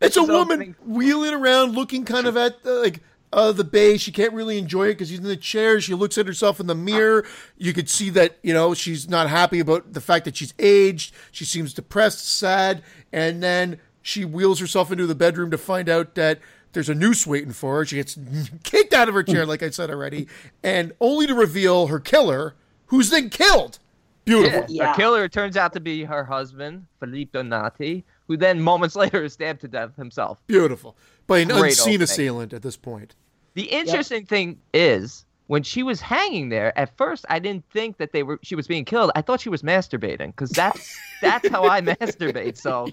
It's 0.00 0.16
a 0.16 0.22
woman 0.22 0.36
opening. 0.60 0.76
wheeling 0.84 1.34
around, 1.34 1.74
looking 1.74 2.04
kind 2.04 2.26
of 2.26 2.36
at 2.36 2.62
the, 2.62 2.74
like 2.74 3.00
uh, 3.32 3.52
the 3.52 3.64
bay. 3.64 3.96
She 3.96 4.12
can't 4.12 4.32
really 4.32 4.56
enjoy 4.56 4.84
it 4.86 4.94
because 4.94 5.08
she's 5.08 5.18
in 5.18 5.24
the 5.24 5.36
chair. 5.36 5.80
She 5.80 5.94
looks 5.94 6.16
at 6.16 6.26
herself 6.26 6.60
in 6.60 6.66
the 6.68 6.74
mirror. 6.74 7.26
You 7.56 7.72
could 7.72 7.88
see 7.88 8.08
that 8.10 8.38
you 8.42 8.54
know 8.54 8.72
she's 8.74 9.08
not 9.08 9.28
happy 9.28 9.58
about 9.58 9.92
the 9.92 10.00
fact 10.00 10.24
that 10.26 10.36
she's 10.36 10.54
aged. 10.58 11.12
She 11.32 11.44
seems 11.44 11.74
depressed, 11.74 12.26
sad, 12.26 12.82
and 13.12 13.42
then 13.42 13.80
she 14.00 14.24
wheels 14.24 14.60
herself 14.60 14.92
into 14.92 15.06
the 15.06 15.14
bedroom 15.16 15.50
to 15.50 15.58
find 15.58 15.88
out 15.88 16.14
that 16.14 16.38
there's 16.72 16.88
a 16.88 16.94
noose 16.94 17.26
waiting 17.26 17.52
for 17.52 17.76
her. 17.76 17.84
She 17.84 17.96
gets 17.96 18.18
kicked 18.62 18.92
out 18.92 19.08
of 19.08 19.14
her 19.14 19.22
chair, 19.22 19.46
like 19.46 19.62
I 19.62 19.70
said 19.70 19.90
already, 19.90 20.28
and 20.62 20.92
only 21.00 21.26
to 21.26 21.34
reveal 21.34 21.88
her 21.88 22.00
killer, 22.00 22.54
who's 22.86 23.10
then 23.10 23.30
killed. 23.30 23.78
Beautiful. 24.24 24.60
Yeah. 24.60 24.66
Yeah. 24.68 24.90
Her 24.90 24.96
killer 24.96 25.28
turns 25.28 25.56
out 25.56 25.72
to 25.72 25.80
be 25.80 26.04
her 26.04 26.22
husband, 26.22 26.86
Philippe 27.00 27.30
Donati, 27.32 28.04
who 28.26 28.36
then 28.36 28.60
moments 28.60 28.94
later 29.02 29.24
is 29.24 29.32
stabbed 29.32 29.62
to 29.62 29.68
death 29.68 29.96
himself. 29.96 30.38
Beautiful. 30.46 30.96
By 31.26 31.38
an 31.38 31.48
Great 31.48 31.70
unseen 31.70 32.02
assailant 32.02 32.52
at 32.52 32.62
this 32.62 32.76
point. 32.76 33.14
The 33.54 33.64
interesting 33.64 34.24
thing 34.26 34.60
is 34.74 35.24
when 35.48 35.62
she 35.62 35.82
was 35.82 36.00
hanging 36.00 36.50
there, 36.50 36.78
at 36.78 36.96
first 36.96 37.24
I 37.28 37.38
didn't 37.38 37.64
think 37.70 37.96
that 37.96 38.12
they 38.12 38.22
were 38.22 38.38
she 38.42 38.54
was 38.54 38.66
being 38.66 38.84
killed. 38.84 39.10
I 39.14 39.22
thought 39.22 39.40
she 39.40 39.48
was 39.48 39.62
masturbating 39.62 40.28
because 40.28 40.50
that's 40.50 40.96
that's 41.20 41.48
how 41.48 41.64
I 41.64 41.80
masturbate. 41.80 42.56
So, 42.56 42.88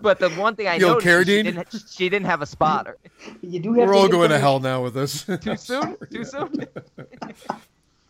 but 0.00 0.18
the 0.18 0.30
one 0.30 0.54
thing 0.56 0.66
I 0.68 0.76
Yo, 0.76 0.94
noticed 0.94 1.06
is 1.06 1.26
she 1.26 1.42
didn't, 1.42 1.74
she 1.90 2.08
didn't 2.08 2.26
have 2.26 2.42
a 2.42 2.46
spotter. 2.46 2.96
You 3.42 3.60
do 3.60 3.72
have 3.74 3.88
We're 3.88 3.94
to 3.94 3.98
all 3.98 4.06
get 4.06 4.12
going 4.12 4.30
to 4.30 4.38
hell 4.38 4.60
now 4.60 4.82
with 4.82 4.94
this. 4.94 5.24
Too 5.40 5.56
soon? 5.56 5.96
Too 6.12 6.24
soon? 6.24 6.66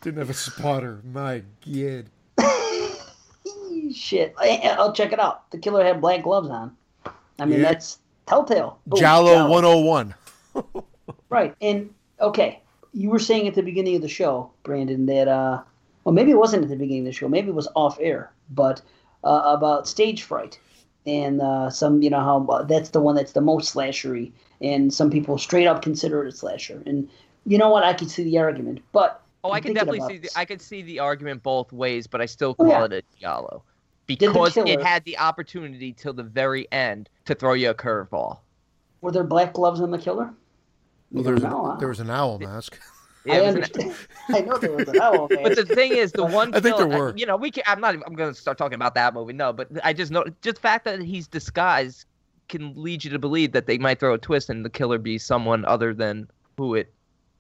Didn't 0.01 0.19
have 0.19 0.31
a 0.31 0.35
spotter. 0.35 1.01
My 1.13 1.43
god. 1.67 2.07
Shit. 3.93 4.35
I, 4.39 4.75
I'll 4.79 4.93
check 4.93 5.13
it 5.13 5.19
out. 5.21 5.51
The 5.51 5.59
killer 5.59 5.85
had 5.85 6.01
black 6.01 6.23
gloves 6.23 6.49
on. 6.51 6.77
I 7.39 7.45
mean, 7.47 7.61
Yeah. 7.61 7.71
that's 7.71 7.99
telltale. 8.27 8.79
Boom, 8.87 8.99
Giallo 9.01 9.49
101. 9.49 10.15
Right. 11.31 11.55
And 11.61 11.93
okay, 12.21 12.61
you 12.93 13.11
were 13.11 13.19
saying 13.19 13.47
at 13.49 13.55
the 13.55 13.63
beginning 13.63 13.97
of 13.97 14.03
the 14.03 14.09
show, 14.09 14.51
Brandon, 14.63 15.07
that 15.07 15.29
uh, 15.29 15.63
well, 16.05 16.13
maybe 16.15 16.31
it 16.31 16.39
wasn't 16.39 16.65
at 16.65 16.69
the 16.69 16.77
beginning 16.77 17.03
of 17.03 17.07
the 17.07 17.13
show. 17.13 17.29
Maybe 17.29 17.49
it 17.49 17.55
was 17.55 17.69
off 17.75 17.99
air, 18.01 18.33
but 18.51 18.83
uh, 19.25 19.43
about 19.47 19.89
stage 19.89 20.23
fright 20.23 20.59
and 21.09 21.41
uh, 21.43 21.71
some, 21.71 22.03
you 22.03 22.11
know, 22.11 22.21
how 22.21 22.47
uh, 22.47 22.63
that's 22.65 22.91
the 22.91 23.01
one 23.01 23.15
that's 23.17 23.33
the 23.33 23.41
most 23.41 23.75
slashery, 23.75 24.33
and 24.61 24.93
some 24.93 25.11
people 25.11 25.39
straight 25.39 25.67
up 25.67 25.83
consider 25.83 26.25
it 26.25 26.29
a 26.29 26.33
slasher. 26.33 26.83
And 26.87 27.09
you 27.47 27.59
know 27.59 27.71
what? 27.71 27.85
I 27.85 27.95
can 27.95 28.09
see 28.09 28.25
the 28.25 28.39
argument, 28.39 28.81
but 28.93 29.23
Oh, 29.45 29.53
I 29.53 29.61
can 29.61 29.73
definitely 29.73 30.01
see 30.01 30.19
the. 30.19 30.31
I 30.37 30.45
could 30.45 30.61
see 30.61 30.83
the 30.83 30.99
argument 30.99 31.43
both 31.43 31.73
ways, 31.73 32.07
but 32.07 32.21
I 32.21 32.27
still 32.27 32.55
Oh, 32.59 32.65
call 32.65 32.69
yeah. 32.69 32.85
it 32.85 32.93
a 32.93 33.03
giallo 33.21 33.65
because 34.07 34.57
it 34.65 34.81
had 34.81 35.05
the 35.05 35.19
opportunity 35.19 35.93
till 35.93 36.13
the 36.13 36.23
very 36.25 36.71
end 36.73 37.09
to 37.27 37.35
throw 37.35 37.53
you 37.55 37.71
a 37.71 37.75
curveball. 37.75 38.41
were 39.01 39.13
there 39.13 39.25
black 39.25 39.55
gloves 39.55 39.81
on 39.81 39.91
the 39.91 39.99
killer? 39.99 40.35
Well, 41.13 41.23
We 41.23 41.23
there 41.25 41.35
was, 41.35 41.43
don't 41.43 41.51
know, 41.51 41.65
huh? 41.67 41.73
an, 41.73 41.79
there 41.79 41.89
was 41.89 42.01
an 42.01 42.11
owl 42.11 42.39
mask. 42.39 42.81
Yeah, 43.25 43.35
I 43.35 43.37
it 43.37 43.41
was 43.41 43.49
an- 43.49 43.63
understand. 43.63 43.95
I 44.29 44.41
know 44.41 44.59
there 44.59 44.73
was 44.73 44.89
an 44.89 45.01
owl. 45.01 45.29
But 45.29 45.57
the 45.57 45.65
thing 45.65 45.93
is, 45.93 46.13
the 46.13 46.25
one 46.41 46.55
I 46.55 46.61
think 46.61 46.77
there 46.77 46.89
film- 46.89 46.99
were. 46.99 47.15
You 47.17 47.27
know, 47.27 47.37
we 47.37 47.51
can. 47.51 47.65
I'm 47.67 47.81
not. 47.81 47.95
even- 47.95 48.05
I'm 48.07 48.15
going 48.15 48.33
to 48.33 48.41
start 48.41 48.59
talking 48.59 48.77
about 48.77 48.95
that 48.95 49.15
movie. 49.15 49.33
No, 49.33 49.53
but 49.53 49.69
I 49.85 49.93
just 49.93 50.11
know 50.11 50.25
just 50.43 50.57
the 50.57 50.61
fact 50.63 50.85
that 50.85 51.01
he's 51.03 51.27
disguised 51.27 52.05
can 52.49 52.73
lead 52.77 53.05
you 53.05 53.11
to 53.11 53.19
believe 53.19 53.53
that 53.53 53.67
they 53.67 53.79
might 53.79 54.01
throw 54.01 54.15
a 54.15 54.19
twist 54.19 54.49
and 54.49 54.65
the 54.65 54.71
killer 54.71 54.99
be 54.99 55.19
someone 55.19 55.65
other 55.67 55.93
than 55.93 56.29
who 56.57 56.75
it 56.75 56.93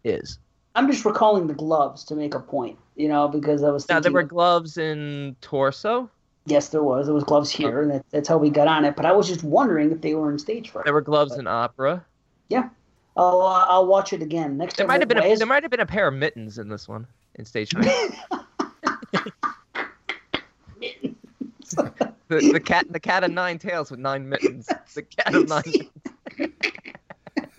is. 0.05 0.38
I'm 0.75 0.91
just 0.91 1.05
recalling 1.05 1.47
the 1.47 1.55
gloves 1.55 2.05
to 2.05 2.14
make 2.14 2.35
a 2.35 2.41
point, 2.41 2.79
you 2.95 3.09
know, 3.09 3.27
because 3.27 3.62
I 3.64 3.71
was 3.71 3.88
Now 3.88 4.01
there 4.01 4.12
were 4.12 4.23
gloves 4.23 4.79
in 4.79 5.35
torso. 5.41 6.11
Yes, 6.47 6.69
there 6.69 6.83
was. 6.83 7.07
There 7.07 7.14
was 7.14 7.25
gloves 7.25 7.51
here, 7.51 7.81
oh. 7.81 7.83
and 7.83 7.91
that, 7.91 8.05
that's 8.11 8.29
how 8.29 8.38
we 8.38 8.49
got 8.49 8.69
on 8.69 8.85
it. 8.85 8.97
But 8.97 9.05
I 9.05 9.12
was 9.12 9.29
just 9.29 9.43
wondering 9.43 9.91
if 9.91 10.01
they 10.01 10.14
were 10.14 10.31
in 10.31 10.38
stage 10.38 10.71
fright. 10.71 10.85
There 10.85 10.95
were 10.95 11.01
gloves 11.01 11.37
in 11.37 11.47
opera. 11.47 12.05
Yeah, 12.49 12.69
I'll 13.18 13.40
uh, 13.42 13.64
I'll 13.68 13.87
watch 13.87 14.12
it 14.12 14.22
again 14.22 14.57
next 14.57 14.76
There 14.76 14.87
time. 14.87 14.94
might 14.94 15.00
have 15.02 15.09
been 15.09 15.18
a, 15.18 15.37
there 15.37 15.46
might 15.46 15.62
have 15.64 15.70
been 15.70 15.81
a 15.81 15.87
pair 15.87 16.07
of 16.09 16.14
mittens 16.14 16.59
in 16.59 16.68
this 16.68 16.87
one 16.88 17.07
in 17.35 17.44
stage 17.44 17.72
fright. 17.72 17.87
the, 22.28 22.50
the 22.52 22.61
cat 22.61 22.87
the 22.90 23.00
cat 23.00 23.24
of 23.24 23.31
nine 23.33 23.59
tails 23.59 23.90
with 23.90 24.00
nine 24.00 24.28
mittens. 24.28 24.66
The 24.94 25.02
cat 25.02 25.35
of 25.35 25.48
nine. 25.48 25.62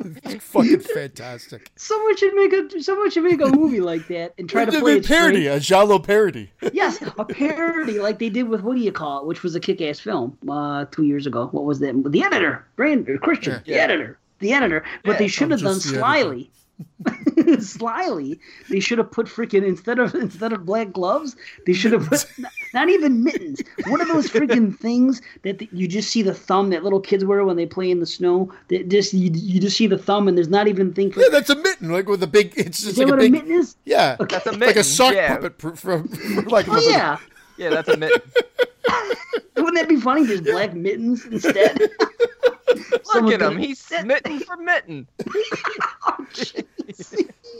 It's 0.02 0.46
fucking 0.46 0.80
fantastic. 0.80 1.70
Someone 1.76 2.16
should 2.16 2.34
make 2.34 2.54
a 2.54 2.82
someone 2.82 3.12
should 3.12 3.24
make 3.24 3.42
a 3.42 3.48
movie 3.50 3.82
like 3.82 4.08
that 4.08 4.34
and 4.38 4.50
try 4.50 4.64
to 4.66 4.78
A 4.78 4.80
play 4.80 4.96
it 4.98 5.06
parody, 5.06 5.44
straight. 5.44 5.58
a 5.58 5.60
Giallo 5.60 6.00
parody. 6.00 6.52
Yes, 6.74 7.02
a 7.18 7.26
parody 7.26 8.00
like 8.00 8.18
they 8.20 8.30
did 8.30 8.44
with 8.48 8.62
what 8.62 8.76
do 8.78 8.82
you 8.82 8.92
call 8.94 9.20
it, 9.22 9.26
which 9.28 9.44
was 9.44 9.56
a 9.56 9.60
kick-ass 9.60 10.00
film 10.00 10.38
uh, 10.50 10.86
two 10.92 11.04
years 11.04 11.28
ago. 11.28 11.48
What 11.48 11.66
was 11.66 11.80
that? 11.82 12.02
The 12.12 12.24
editor, 12.24 12.66
Brandon 12.78 13.18
Christian, 13.18 13.62
the 13.66 13.72
Yeah. 13.74 13.78
editor, 13.80 14.18
the 14.40 14.54
editor. 14.54 14.84
But 15.04 15.14
Yeah, 15.14 15.18
they 15.20 15.28
should 15.28 15.46
I'm 15.46 15.52
have 15.52 15.62
done 15.62 15.80
slyly. 15.80 16.50
slyly, 17.60 18.40
they 18.70 18.80
should 18.80 18.98
have 19.00 19.12
put 19.12 19.28
freaking 19.28 19.66
instead 19.66 20.00
of 20.00 20.16
instead 20.16 20.54
of 20.54 20.66
black 20.66 20.94
gloves, 20.94 21.36
they 21.66 21.74
should 21.74 21.92
have 21.92 22.08
put 22.08 22.26
not, 22.38 22.52
not 22.74 22.90
even 22.90 23.22
mittens. 23.24 23.62
One 23.88 24.00
of 24.00 24.08
those 24.08 24.30
freaking 24.32 24.78
things 24.78 25.22
that 25.44 25.60
the, 25.60 25.68
you 25.74 25.88
just 25.90 26.10
see 26.10 26.22
the 26.22 26.34
thumb 26.34 26.70
that 26.70 26.84
little 26.84 27.02
kids 27.02 27.26
wear 27.26 27.44
when 27.44 27.58
they 27.58 27.66
play 27.66 27.92
in 27.92 28.00
the 28.00 28.06
snow. 28.06 28.54
That 28.70 28.88
just 28.90 29.14
you, 29.14 29.30
you 29.34 29.60
just 29.60 29.76
see 29.76 29.88
the 29.88 29.98
thumb 29.98 30.28
and 30.30 30.38
there's 30.38 30.48
not 30.48 30.68
even 30.70 30.94
thing 30.94 31.12
for. 31.12 31.20
Yeah, 31.22 31.28
that's 31.30 31.50
a 31.50 31.56
mitten, 31.56 31.90
like 31.92 32.08
with 32.08 32.24
a 32.24 32.28
big. 32.28 32.54
It's 32.58 32.80
Is 32.80 32.86
just 32.86 32.98
that 32.98 33.04
like 33.06 33.08
a 33.08 33.12
what 33.12 33.20
big. 33.20 33.30
a 33.30 33.32
mitten 33.34 33.52
is? 33.52 33.76
Yeah, 33.86 34.16
That's 34.18 34.46
a 34.46 34.50
It's 34.52 34.58
like 34.60 34.76
a 34.78 34.84
sock 34.84 35.14
yeah. 35.16 35.36
puppet 35.36 35.60
for, 35.60 35.76
for, 35.76 36.04
for 36.04 36.42
like. 36.44 36.68
Oh 36.70 36.80
yeah. 36.80 37.18
Yeah, 37.58 37.72
that's 37.72 37.90
a 37.90 37.98
mitten. 37.98 38.22
Wouldn't 39.58 39.76
that 39.76 39.90
be 39.90 39.98
funny? 40.00 40.26
Just 40.26 40.46
black 40.46 40.74
mittens 40.74 41.26
instead. 41.26 41.90
Look 42.76 43.06
Someone's 43.06 43.34
at 43.36 43.42
him. 43.42 43.54
gonna- 43.54 43.60
He's 43.66 43.80
smitten 43.80 44.40
for 44.40 44.58
mitten. 44.58 45.08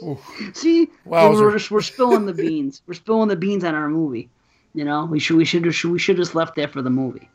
Oh, 0.02 0.18
see, 0.54 0.88
Wowzer. 1.04 1.44
we're, 1.46 1.58
we're 1.70 1.80
spilling 1.82 2.24
the 2.24 2.32
beans. 2.32 2.80
We're 2.86 2.94
spilling 2.94 3.28
the 3.28 3.36
beans 3.36 3.64
on 3.64 3.74
our 3.74 3.88
movie. 3.90 4.30
You 4.74 4.84
know, 4.84 5.04
we 5.04 5.18
should 5.20 5.36
we 5.36 5.44
should 5.44 5.64
we 5.64 5.98
should 5.98 6.16
have 6.16 6.24
just 6.24 6.34
left 6.34 6.56
that 6.56 6.72
for 6.72 6.80
the 6.80 6.88
movie. 6.90 7.28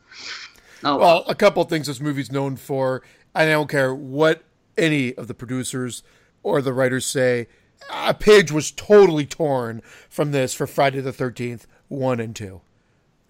Oh, 0.83 0.97
Well, 0.97 1.25
a 1.27 1.35
couple 1.35 1.61
of 1.61 1.69
things 1.69 1.87
this 1.87 1.99
movie's 2.01 2.31
known 2.31 2.55
for, 2.55 3.03
and 3.35 3.49
I 3.49 3.53
don't 3.53 3.69
care 3.69 3.93
what 3.93 4.43
any 4.77 5.13
of 5.15 5.27
the 5.27 5.33
producers 5.35 6.01
or 6.43 6.61
the 6.61 6.73
writers 6.73 7.05
say. 7.05 7.47
A 7.93 8.13
page 8.15 8.51
was 8.51 8.71
totally 8.71 9.25
torn 9.27 9.81
from 10.09 10.31
this 10.31 10.53
for 10.53 10.65
Friday 10.65 11.01
the 11.01 11.13
Thirteenth 11.13 11.67
one 11.87 12.19
and 12.19 12.35
two. 12.35 12.61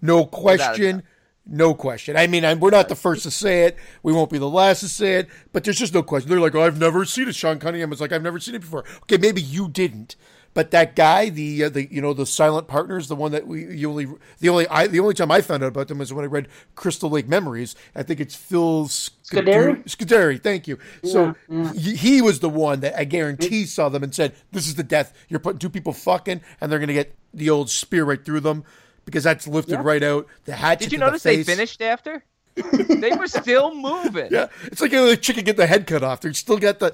No 0.00 0.24
question, 0.24 1.02
no 1.46 1.74
question. 1.74 2.16
I 2.16 2.26
mean, 2.26 2.44
I, 2.44 2.54
we're 2.54 2.70
not 2.70 2.88
the 2.88 2.96
first 2.96 3.22
to 3.22 3.30
say 3.30 3.64
it. 3.64 3.76
We 4.02 4.12
won't 4.12 4.30
be 4.30 4.38
the 4.38 4.48
last 4.48 4.80
to 4.80 4.88
say 4.88 5.14
it. 5.14 5.28
But 5.52 5.64
there's 5.64 5.78
just 5.78 5.94
no 5.94 6.02
question. 6.02 6.28
They're 6.28 6.40
like, 6.40 6.54
oh, 6.54 6.62
I've 6.62 6.78
never 6.78 7.04
seen 7.04 7.28
it. 7.28 7.34
Sean 7.34 7.58
Cunningham 7.58 7.90
was 7.90 8.00
like, 8.00 8.12
I've 8.12 8.22
never 8.22 8.40
seen 8.40 8.54
it 8.54 8.60
before. 8.60 8.84
Okay, 9.02 9.16
maybe 9.16 9.40
you 9.40 9.68
didn't. 9.68 10.16
But 10.54 10.70
that 10.70 10.96
guy, 10.96 11.28
the 11.28 11.64
uh, 11.64 11.68
the 11.68 11.86
you 11.92 12.00
know 12.00 12.14
the 12.14 12.24
silent 12.24 12.66
partners, 12.66 13.08
the 13.08 13.14
one 13.14 13.30
that 13.32 13.46
we 13.46 13.66
you 13.76 13.90
only 13.90 14.06
the 14.38 14.48
only 14.48 14.66
I 14.68 14.86
the 14.86 15.00
only 15.00 15.12
time 15.12 15.30
I 15.30 15.42
found 15.42 15.62
out 15.62 15.66
about 15.66 15.88
them 15.88 15.98
was 15.98 16.14
when 16.14 16.24
I 16.24 16.28
read 16.28 16.48
Crystal 16.74 17.10
Lake 17.10 17.28
Memories. 17.28 17.76
I 17.94 18.02
think 18.02 18.20
it's 18.20 18.34
Phil 18.34 18.86
Scuderi? 18.86 19.84
Scuderi, 19.84 20.42
thank 20.42 20.66
you. 20.66 20.78
So 21.04 21.34
Yeah, 21.50 21.72
He, 21.74 21.96
he 21.96 22.22
was 22.22 22.40
the 22.40 22.48
one 22.48 22.80
that 22.80 22.98
I 22.98 23.04
guarantee 23.04 23.66
saw 23.66 23.90
them 23.90 24.02
and 24.02 24.14
said, 24.14 24.34
"This 24.50 24.66
is 24.66 24.76
the 24.76 24.82
death. 24.82 25.12
You're 25.28 25.40
putting 25.40 25.58
two 25.58 25.68
people 25.68 25.92
fucking, 25.92 26.40
and 26.58 26.72
they're 26.72 26.78
gonna 26.78 26.94
get 26.94 27.14
the 27.34 27.50
old 27.50 27.68
spear 27.68 28.06
right 28.06 28.24
through 28.24 28.40
them." 28.40 28.64
Because 29.06 29.24
that's 29.24 29.46
lifted 29.48 29.72
Yeah. 29.72 29.82
right 29.82 30.02
out. 30.02 30.26
The 30.44 30.54
hatchet. 30.54 30.84
Did 30.84 30.92
you 30.92 30.98
to 30.98 31.04
the 31.04 31.10
notice 31.12 31.22
they 31.22 31.42
finished 31.42 31.80
after? 31.80 32.22
they 32.88 33.10
were 33.16 33.26
still 33.26 33.74
moving. 33.74 34.28
Yeah, 34.30 34.48
it's 34.64 34.80
like 34.80 34.92
a 34.92 35.14
chicken 35.16 35.44
get 35.44 35.56
the 35.56 35.66
head 35.66 35.86
cut 35.86 36.02
off. 36.02 36.20
They 36.22 36.32
still 36.32 36.58
got 36.58 36.78
the. 36.78 36.92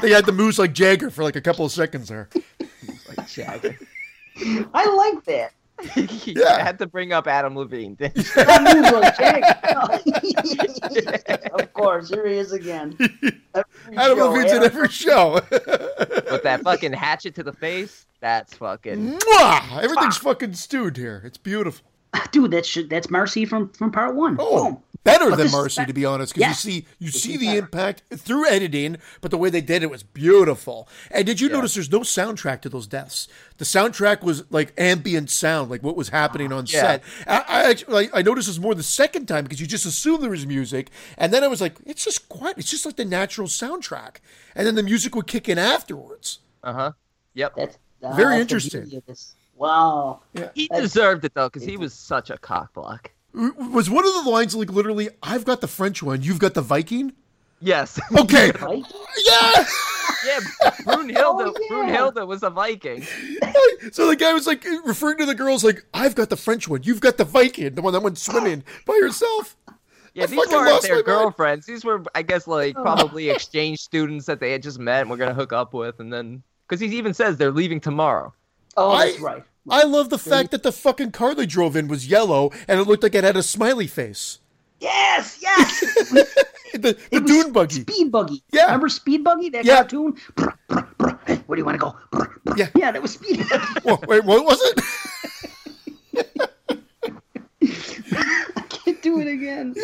They 0.00 0.10
had 0.10 0.26
the 0.26 0.32
moves 0.32 0.58
like 0.58 0.72
Jagger 0.72 1.08
for 1.10 1.22
like 1.24 1.36
a 1.36 1.40
couple 1.40 1.64
of 1.64 1.72
seconds 1.72 2.08
there. 2.08 2.28
Like 3.08 3.28
Jagger. 3.28 3.76
I 4.74 4.86
like 5.14 5.24
that. 5.24 5.52
You 5.96 6.08
Yeah. 6.36 6.62
had 6.62 6.78
to 6.80 6.86
bring 6.86 7.12
up 7.12 7.26
Adam 7.26 7.56
Levine. 7.56 7.94
didn't 7.96 8.16
you? 8.16 8.22
That 8.44 8.74
moves 8.74 8.90
like 8.92 9.16
Jagger. 9.18 9.58
of 11.54 11.72
course, 11.72 12.08
here 12.08 12.26
he 12.26 12.36
is 12.36 12.52
again. 12.52 12.96
Every 13.54 13.96
Adam 13.96 14.18
show, 14.18 14.30
Levine's 14.30 14.50
in 14.52 14.56
Adam- 14.58 14.64
every 14.64 14.88
show. 14.88 15.34
With 15.50 16.42
that 16.44 16.60
fucking 16.62 16.92
hatchet 16.92 17.34
to 17.36 17.42
the 17.42 17.52
face, 17.52 18.06
that's 18.20 18.54
fucking. 18.54 19.18
Mwah! 19.18 19.82
Everything's 19.82 20.16
fucking 20.16 20.54
stewed 20.54 20.96
here. 20.96 21.22
It's 21.24 21.38
beautiful. 21.38 21.84
Dude, 22.30 22.50
that's 22.50 22.68
sh- 22.68 22.86
that's 22.88 23.10
Marcy 23.10 23.44
from 23.44 23.68
from 23.70 23.90
part 23.92 24.14
one. 24.14 24.36
Oh, 24.38 24.64
Boom. 24.64 24.82
better 25.04 25.24
But 25.30 25.36
than 25.36 25.38
this 25.38 25.46
is 25.46 25.52
Marcy, 25.52 25.84
to 25.86 25.92
be 25.92 26.04
honest, 26.04 26.34
because 26.34 26.42
Yeah. 26.64 26.72
you 26.72 26.80
see 26.80 26.86
you 26.98 27.10
see 27.10 27.36
the 27.36 27.46
better. 27.46 27.58
impact 27.60 28.02
through 28.16 28.46
editing, 28.48 28.96
but 29.20 29.30
the 29.30 29.38
way 29.38 29.48
they 29.50 29.60
did 29.62 29.82
it 29.82 29.90
was 29.90 30.02
beautiful. 30.02 30.88
And 31.10 31.26
did 31.26 31.40
you 31.40 31.48
Yeah. 31.48 31.54
notice 31.56 31.74
there's 31.74 31.90
no 31.90 32.00
soundtrack 32.00 32.60
to 32.62 32.68
those 32.68 32.86
deaths? 32.86 33.28
The 33.58 33.64
soundtrack 33.64 34.22
was 34.22 34.44
like 34.50 34.72
ambient 34.78 35.30
sound, 35.30 35.70
like 35.70 35.82
what 35.82 35.96
was 35.96 36.10
happening 36.10 36.52
on 36.52 36.64
Yeah. 36.66 36.80
set. 36.80 37.02
I, 37.26 37.44
I 37.48 37.70
actually 37.70 38.10
I 38.14 38.22
noticed 38.22 38.48
this 38.48 38.58
more 38.58 38.74
the 38.74 38.82
second 38.82 39.26
time 39.26 39.44
because 39.44 39.60
you 39.60 39.66
just 39.66 39.86
assume 39.86 40.20
there 40.20 40.30
was 40.30 40.46
music, 40.46 40.90
and 41.18 41.32
then 41.32 41.42
I 41.44 41.48
was 41.48 41.60
like, 41.62 41.76
it's 41.86 42.04
just 42.04 42.28
quiet. 42.28 42.56
It's 42.58 42.70
just 42.70 42.84
like 42.86 42.96
the 42.96 43.04
natural 43.06 43.46
soundtrack, 43.48 44.16
and 44.54 44.66
then 44.66 44.74
the 44.74 44.82
music 44.82 45.14
would 45.14 45.26
kick 45.26 45.48
in 45.48 45.58
afterwards. 45.58 46.38
Uh 46.62 46.72
huh. 46.72 46.92
Yep. 47.34 47.54
That's 47.56 47.78
uh, 48.02 48.12
Very 48.16 48.38
that's 48.38 48.64
the 48.70 48.78
interesting. 48.78 49.02
Beauty 49.58 49.70
of 49.70 50.20
this. 50.32 50.40
Wow. 50.40 50.50
He 50.54 50.68
deserved 50.68 51.24
it 51.24 51.34
though, 51.34 51.48
because 51.48 51.64
he 51.64 51.76
was 51.76 51.92
such 51.94 52.30
a 52.30 52.36
cockblock. 52.36 53.06
Was 53.34 53.88
one 53.88 54.06
of 54.06 54.24
the 54.24 54.30
lines 54.30 54.54
like 54.54 54.70
literally, 54.70 55.08
"I've 55.22 55.44
got 55.44 55.60
the 55.60 55.68
French 55.68 56.02
one, 56.02 56.22
you've 56.22 56.38
got 56.38 56.54
the 56.54 56.60
Viking"? 56.60 57.12
Yes. 57.62 57.98
Okay, 58.18 58.46
yeah. 59.26 59.64
yeah. 60.26 60.40
Brunhilde. 60.84 61.14
Oh, 61.16 61.54
yeah. 61.60 61.70
Brunhilde 61.70 62.26
was 62.26 62.42
a 62.42 62.50
Viking. 62.50 63.06
So 63.90 64.06
the 64.06 64.14
guy 64.14 64.32
was 64.32 64.46
like 64.46 64.64
referring 64.84 65.18
to 65.18 65.26
the 65.26 65.34
girls 65.34 65.64
like, 65.64 65.84
"I've 65.92 66.14
got 66.14 66.30
the 66.30 66.36
French 66.36 66.68
one, 66.68 66.84
you've 66.84 67.00
got 67.00 67.16
the 67.16 67.24
Viking, 67.24 67.74
the 67.74 67.82
one 67.82 67.92
that 67.94 68.02
went 68.02 68.16
swimming 68.16 68.62
by 68.86 68.98
herself." 69.02 69.56
Yeah, 70.14 70.24
I 70.24 70.26
these 70.26 70.38
weren't 70.38 70.52
lost 70.52 70.82
their 70.82 70.92
my 70.92 70.96
mind. 70.96 71.06
girlfriends. 71.06 71.66
These 71.66 71.84
were, 71.84 72.04
I 72.14 72.22
guess, 72.22 72.46
like 72.46 72.76
oh. 72.78 72.82
probably 72.82 73.30
exchange 73.30 73.80
students 73.80 74.26
that 74.26 74.38
they 74.38 74.52
had 74.52 74.62
just 74.62 74.78
met 74.78 75.00
and 75.00 75.10
were 75.10 75.16
gonna 75.16 75.34
hook 75.34 75.52
up 75.52 75.74
with, 75.74 75.98
and 75.98 76.12
then 76.12 76.42
because 76.68 76.80
he 76.80 76.86
even 76.96 77.12
says 77.12 77.36
they're 77.36 77.50
leaving 77.50 77.80
tomorrow. 77.80 78.32
Oh, 78.76 78.90
I- 78.90 79.06
that's 79.06 79.20
right. 79.20 79.44
I 79.70 79.84
love 79.84 80.10
the 80.10 80.18
fact 80.18 80.50
that 80.50 80.64
the 80.64 80.72
fucking 80.72 81.12
car 81.12 81.36
they 81.36 81.46
drove 81.46 81.76
in 81.76 81.86
was 81.86 82.08
yellow 82.08 82.50
and 82.66 82.80
it 82.80 82.86
looked 82.88 83.04
like 83.04 83.14
it 83.14 83.22
had 83.22 83.36
a 83.36 83.44
smiley 83.44 83.86
face. 83.86 84.38
Yes, 84.80 85.38
yes. 85.40 85.84
The, 86.72 86.96
the 87.10 87.20
dune 87.20 87.52
buggy. 87.52 87.82
Speed 87.82 88.10
Buggy. 88.10 88.42
Yeah. 88.50 88.64
Remember 88.64 88.88
Speed 88.88 89.22
Buggy? 89.22 89.50
That 89.50 89.66
Yeah. 89.66 89.74
cartoon? 89.82 90.16
Brr, 90.34 90.54
brr, 90.68 90.88
brr. 90.96 91.18
Where 91.46 91.56
do 91.56 91.60
you 91.60 91.66
want 91.66 91.74
to 91.78 91.78
go? 91.78 91.94
Brr, 92.10 92.40
brr. 92.44 92.56
Yeah. 92.56 92.68
Yeah, 92.74 92.90
that 92.92 93.02
was 93.02 93.12
Speed 93.12 93.44
Buggy. 93.46 93.64
Whoa, 93.84 93.98
wait, 94.08 94.24
what 94.24 94.42
was 94.46 94.58
it? 96.14 96.42
Can't 98.70 99.02
do 99.02 99.20
it 99.20 99.28
again. 99.28 99.74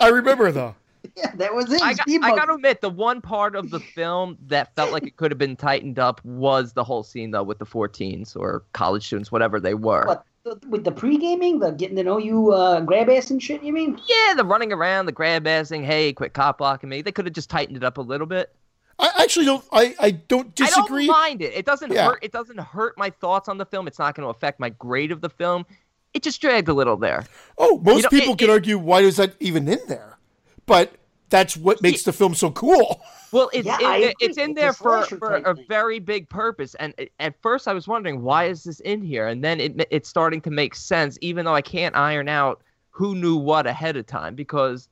I 0.00 0.08
remember 0.08 0.52
though. 0.52 0.76
yeah, 1.16 1.32
that 1.36 1.54
was 1.54 1.72
it. 1.72 1.80
I 1.82 1.94
got, 1.94 2.06
I 2.08 2.34
gotta 2.36 2.54
admit, 2.54 2.80
the 2.80 2.90
one 2.90 3.20
part 3.20 3.56
of 3.56 3.70
the 3.70 3.80
film 3.80 4.36
that 4.46 4.74
felt 4.76 4.92
like 4.92 5.04
it 5.06 5.16
could 5.16 5.30
have 5.30 5.38
been 5.38 5.56
tightened 5.56 5.98
up 5.98 6.24
was 6.24 6.72
the 6.72 6.84
whole 6.84 7.02
scene 7.02 7.30
though 7.30 7.42
with 7.42 7.58
the 7.58 7.66
14s 7.66 8.36
or 8.36 8.64
college 8.72 9.06
students, 9.06 9.30
whatever 9.32 9.60
they 9.60 9.74
were. 9.74 10.04
What? 10.06 10.24
the- 10.44 10.58
With 10.68 10.84
the 10.84 10.92
pre-gaming, 10.92 11.58
the 11.58 11.70
getting 11.72 11.96
to 11.96 12.02
know 12.02 12.18
you, 12.18 12.52
uh, 12.52 12.80
grab 12.80 13.10
ass 13.10 13.30
and 13.30 13.42
shit. 13.42 13.62
You 13.62 13.72
mean? 13.72 14.00
Yeah, 14.08 14.34
the 14.34 14.44
running 14.44 14.72
around, 14.72 15.06
the 15.06 15.12
grab 15.12 15.44
assing, 15.44 15.84
hey, 15.84 16.12
quit 16.12 16.32
cop 16.32 16.58
blocking 16.58 16.88
me. 16.88 17.02
They 17.02 17.12
could 17.12 17.26
have 17.26 17.34
just 17.34 17.50
tightened 17.50 17.76
it 17.76 17.84
up 17.84 17.98
a 17.98 18.02
little 18.02 18.26
bit. 18.26 18.54
I 18.98 19.10
actually 19.22 19.46
don't. 19.46 19.64
I, 19.72 19.94
I 19.98 20.10
don't 20.10 20.54
disagree. 20.54 21.04
I 21.04 21.06
don't 21.06 21.14
mind 21.16 21.42
it. 21.42 21.54
It 21.54 21.64
doesn't 21.64 21.90
Yeah. 21.90 22.06
hurt. 22.06 22.18
It 22.22 22.32
doesn't 22.32 22.60
hurt 22.60 22.98
my 22.98 23.08
thoughts 23.08 23.48
on 23.48 23.56
the 23.56 23.64
film. 23.64 23.86
It's 23.86 23.98
not 23.98 24.14
going 24.14 24.26
to 24.26 24.30
affect 24.30 24.60
my 24.60 24.68
grade 24.70 25.10
of 25.10 25.22
the 25.22 25.30
film. 25.30 25.64
It 26.12 26.22
just 26.22 26.40
dragged 26.40 26.68
a 26.68 26.74
little 26.74 26.96
there. 26.98 27.24
oh, 27.56 27.78
most 27.78 27.96
You 27.98 28.02
know, 28.02 28.08
people 28.10 28.34
it- 28.34 28.38
could 28.38 28.48
it- 28.50 28.52
argue 28.52 28.78
why 28.78 29.00
is 29.00 29.16
that 29.16 29.36
even 29.40 29.68
in 29.68 29.78
there? 29.88 30.18
But 30.66 30.92
that's 31.30 31.56
what 31.56 31.80
makes 31.82 32.02
the 32.02 32.12
film 32.12 32.34
so 32.34 32.50
cool. 32.50 33.00
Well, 33.32 33.48
it's 33.52 33.64
Yeah, 33.64 33.78
it- 33.80 33.84
I 33.86 33.96
it- 33.98 34.02
agree. 34.02 34.14
it's 34.26 34.38
in 34.38 34.54
there 34.54 34.72
for, 34.72 35.04
for 35.04 35.36
a 35.36 35.54
very 35.68 36.00
big 36.00 36.28
purpose. 36.28 36.74
And 36.80 36.92
at 37.20 37.40
first, 37.40 37.68
I 37.68 37.72
was 37.72 37.86
wondering 37.86 38.22
why 38.22 38.46
is 38.46 38.64
this 38.64 38.80
in 38.80 39.02
here, 39.02 39.28
and 39.28 39.44
then 39.44 39.60
it 39.60 39.86
it's 39.92 40.08
starting 40.08 40.40
to 40.40 40.50
make 40.50 40.74
sense, 40.74 41.16
even 41.20 41.44
though 41.44 41.54
I 41.54 41.62
can't 41.62 41.94
iron 41.94 42.28
out 42.28 42.62
who 42.90 43.14
knew 43.14 43.36
what 43.36 43.68
ahead 43.68 43.96
of 43.96 44.06
time 44.06 44.34
because 44.34 44.88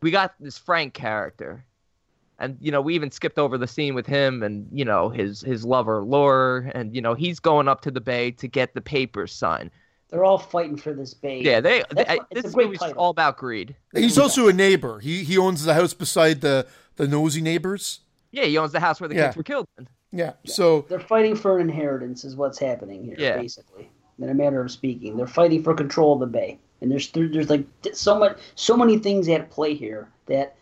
we 0.00 0.10
got 0.10 0.34
this 0.40 0.58
Frank 0.58 0.92
character, 0.92 1.64
and 2.40 2.56
you 2.60 2.72
know 2.72 2.80
we 2.80 2.96
even 2.96 3.12
skipped 3.12 3.38
over 3.38 3.56
the 3.56 3.68
scene 3.68 3.94
with 3.94 4.08
him 4.08 4.42
and 4.42 4.66
you 4.72 4.84
know 4.84 5.08
his 5.08 5.40
his 5.42 5.64
lover 5.64 6.02
Laura, 6.02 6.68
and 6.74 6.92
you 6.96 7.00
know 7.00 7.14
he's 7.14 7.38
going 7.38 7.68
up 7.68 7.80
to 7.82 7.92
the 7.92 8.00
bay 8.00 8.32
to 8.32 8.48
get 8.48 8.74
the 8.74 8.80
papers 8.80 9.30
signed. 9.32 9.70
They're 10.12 10.24
all 10.24 10.36
fighting 10.38 10.76
for 10.76 10.92
this 10.92 11.14
baby. 11.14 11.48
Yeah, 11.48 11.60
they. 11.60 11.82
That's 11.90 12.10
I- 12.10 12.18
it's 12.30 12.40
a 12.40 12.42
this 12.42 12.52
great 12.54 12.66
movie's 12.66 12.80
title. 12.80 12.98
all 13.02 13.10
about 13.10 13.38
greed. 13.38 13.74
He's 13.94 14.18
also 14.18 14.46
a 14.46 14.52
neighbor. 14.52 15.00
He 15.00 15.24
he 15.24 15.38
owns 15.38 15.64
the 15.64 15.72
house 15.74 15.94
beside 15.94 16.42
the 16.42 16.66
the 16.96 17.08
nosy 17.08 17.40
neighbors. 17.40 18.00
Yeah, 18.30 18.44
he 18.44 18.58
owns 18.58 18.72
the 18.72 18.80
house 18.80 19.00
where 19.00 19.08
the 19.08 19.14
Yeah. 19.14 19.24
kids 19.28 19.36
were 19.38 19.42
killed. 19.42 19.66
in. 19.78 19.88
Yeah. 20.12 20.34
So 20.44 20.82
They're 20.90 21.00
fighting 21.00 21.34
for 21.34 21.58
an 21.58 21.68
inheritance, 21.70 22.24
is 22.24 22.36
what's 22.36 22.58
happening 22.58 23.02
here, 23.04 23.14
Yeah. 23.18 23.38
basically. 23.38 23.88
In 24.18 24.28
a 24.28 24.34
matter 24.34 24.60
of 24.60 24.70
speaking, 24.70 25.16
they're 25.16 25.26
fighting 25.26 25.62
for 25.62 25.72
control 25.74 26.12
of 26.12 26.20
the 26.20 26.26
bay, 26.26 26.58
and 26.82 26.92
there's 26.92 27.10
there's 27.12 27.48
like 27.48 27.64
so 27.94 28.18
much, 28.18 28.36
so 28.54 28.76
many 28.76 28.98
things 28.98 29.26
at 29.30 29.50
play 29.50 29.72
here 29.74 30.08
that 30.26 30.54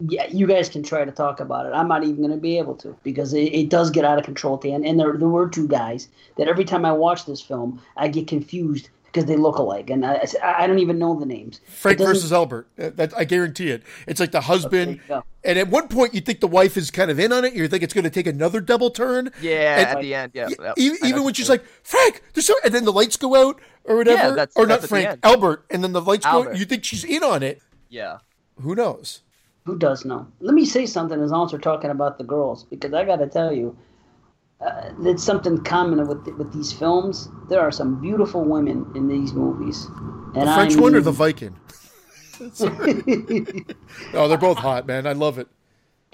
yeah, 0.00 0.26
you 0.26 0.46
guys 0.46 0.68
can 0.68 0.82
try 0.82 1.04
to 1.04 1.10
talk 1.12 1.40
about 1.40 1.66
it. 1.66 1.70
I'm 1.70 1.88
not 1.88 2.02
even 2.04 2.16
going 2.18 2.30
to 2.30 2.36
be 2.36 2.58
able 2.58 2.74
to 2.76 2.96
because 3.02 3.32
it, 3.32 3.52
it 3.54 3.68
does 3.70 3.90
get 3.90 4.04
out 4.04 4.18
of 4.18 4.24
control 4.24 4.54
at 4.54 4.60
the 4.60 4.72
end. 4.72 4.84
And 4.86 4.98
there 5.00 5.16
there 5.16 5.28
were 5.28 5.48
two 5.48 5.66
guys 5.68 6.08
that 6.36 6.48
every 6.48 6.64
time 6.64 6.84
I 6.84 6.92
watch 6.92 7.24
this 7.26 7.40
film, 7.40 7.80
I 7.96 8.08
get 8.08 8.26
confused 8.28 8.90
because 9.06 9.24
they 9.24 9.36
look 9.36 9.56
alike, 9.56 9.88
and 9.88 10.04
I, 10.04 10.26
I 10.44 10.66
don't 10.66 10.80
even 10.80 10.98
know 10.98 11.18
the 11.18 11.24
names. 11.24 11.62
Frank 11.66 11.96
versus 11.96 12.30
Albert. 12.34 12.68
That 12.76 13.16
I 13.16 13.24
guarantee 13.24 13.70
it. 13.70 13.82
It's 14.06 14.20
like 14.20 14.32
the 14.32 14.42
husband, 14.42 14.96
you 14.96 15.00
go. 15.08 15.24
and 15.42 15.58
at 15.58 15.68
one 15.68 15.88
point 15.88 16.12
you 16.12 16.20
think 16.20 16.40
the 16.40 16.46
wife 16.46 16.76
is 16.76 16.90
kind 16.90 17.10
of 17.10 17.18
in 17.18 17.32
on 17.32 17.46
it. 17.46 17.54
You 17.54 17.66
think 17.66 17.82
it's 17.82 17.94
going 17.94 18.04
to 18.04 18.10
take 18.10 18.26
another 18.26 18.60
double 18.60 18.90
turn. 18.90 19.30
Yeah, 19.40 19.78
And- 19.78 19.86
at 19.88 20.00
the 20.02 20.14
end, 20.14 20.32
yeah. 20.34 20.48
E- 20.50 20.54
even, 20.76 20.98
even 21.06 21.24
when 21.24 21.32
she's 21.32 21.48
you're 21.48 21.56
like 21.56 21.64
Frank, 21.82 22.20
there's 22.34 22.44
so, 22.46 22.52
and 22.62 22.74
then 22.74 22.84
the 22.84 22.92
lights 22.92 23.16
go 23.16 23.34
out 23.48 23.58
or 23.84 23.96
whatever, 23.96 24.18
yeah, 24.22 24.30
that's- 24.34 24.52
or 24.54 24.66
that's 24.66 24.82
not 24.82 24.88
Frank, 24.90 25.08
end. 25.08 25.20
Albert, 25.22 25.64
and 25.70 25.82
then 25.82 25.92
the 25.94 26.02
lights 26.02 26.26
go. 26.26 26.32
Albert. 26.32 26.56
You 26.58 26.66
think 26.66 26.84
she's 26.84 27.02
in 27.04 27.22
on 27.24 27.42
it? 27.42 27.62
Yeah. 27.88 28.18
Who 28.60 28.74
knows? 28.74 29.22
Who 29.66 29.76
does 29.76 30.04
know? 30.04 30.28
Let 30.40 30.54
me 30.54 30.64
say 30.64 30.86
something 30.86 31.20
as 31.20 31.32
long 31.32 31.46
as 31.46 31.52
we're 31.52 31.58
talking 31.58 31.90
about 31.90 32.18
the 32.18 32.24
girls, 32.24 32.64
because 32.64 32.94
I 32.94 33.04
got 33.04 33.16
to 33.16 33.26
tell 33.26 33.52
you, 33.52 33.76
uh, 34.60 34.92
it's 35.02 35.24
something 35.24 35.58
common 35.64 36.06
with 36.06 36.24
with 36.38 36.52
these 36.52 36.72
films. 36.72 37.28
There 37.48 37.60
are 37.60 37.72
some 37.72 38.00
beautiful 38.00 38.44
women 38.44 38.90
in 38.94 39.08
these 39.08 39.32
movies, 39.32 39.86
and 40.34 40.48
The 40.48 40.54
French 40.54 40.76
I 40.76 40.80
one 40.80 40.94
or 40.94 41.00
the 41.00 41.10
Viking? 41.10 41.56
oh, 44.14 44.28
they're 44.28 44.38
both 44.38 44.58
hot, 44.58 44.86
man. 44.86 45.06
I 45.06 45.12
love 45.12 45.38
it. 45.38 45.48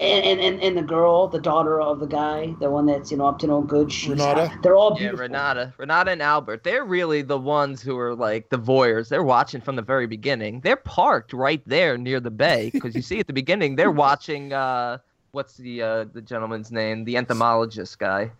And, 0.03 0.25
and, 0.25 0.39
and, 0.41 0.61
and 0.61 0.77
the 0.77 0.81
girl, 0.81 1.27
the 1.29 1.39
daughter 1.39 1.79
of 1.81 1.99
the 2.01 2.05
guy, 2.05 2.53
the 2.59 2.69
one 2.69 2.85
that's 2.85 3.09
you 3.09 3.15
know 3.17 3.27
up 3.27 3.39
to 3.39 3.47
no 3.47 3.61
good. 3.61 3.91
She's 3.91 4.09
Renata? 4.09 4.47
hot. 4.49 4.61
They're 4.61 4.75
all 4.75 4.95
beautiful. 4.95 5.19
Yeah. 5.19 5.27
Renata. 5.27 5.73
Renata 5.77 6.11
and 6.11 6.21
Albert. 6.21 6.63
They're 6.63 6.83
really 6.83 7.21
the 7.21 7.37
ones 7.37 7.81
who 7.81 7.97
are 7.97 8.13
like 8.13 8.49
the 8.49 8.57
voyeurs. 8.59 9.07
They're 9.07 9.23
watching 9.23 9.61
from 9.61 9.77
the 9.77 9.81
very 9.81 10.05
beginning. 10.05 10.59
They're 10.59 10.75
parked 10.75 11.31
right 11.31 11.61
there 11.65 11.97
near 11.97 12.19
the 12.19 12.31
bay 12.31 12.69
because 12.73 12.95
you 12.95 13.01
see 13.01 13.19
at 13.19 13.27
the 13.27 13.33
beginning 13.33 13.75
they're 13.77 13.91
watching 14.07 14.51
uh 14.51 14.97
what's 15.31 15.55
the 15.55 15.81
uh 15.81 16.03
the 16.11 16.21
gentleman's 16.21 16.71
name? 16.71 17.05
The 17.05 17.15
entomologist 17.15 17.97
guy. 17.97 18.31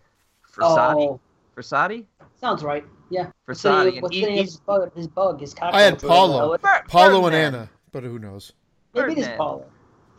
Versati. 0.54 0.94
Oh, 1.08 1.20
Versati? 1.56 2.04
sounds 2.40 2.62
right. 2.62 2.84
Yeah. 3.08 3.30
What's 3.46 3.62
the 3.62 3.70
Versati. 3.70 3.84
name, 3.84 3.92
and 3.94 4.02
what's 4.02 4.14
he- 4.14 4.20
the 4.20 4.26
name 4.30 4.44
his 4.44 4.56
bug? 4.58 4.94
His 4.94 5.08
bug, 5.08 5.40
his 5.40 5.54
cockroach. 5.54 5.74
I 5.74 5.82
had 5.82 5.98
Paolo. 5.98 6.58
Paolo 6.88 7.26
and 7.26 7.34
Anna, 7.34 7.70
but 7.90 8.02
who 8.04 8.18
knows? 8.18 8.52
Maybe 8.94 9.12
it 9.12 9.18
is 9.18 9.28
Paolo. 9.28 9.64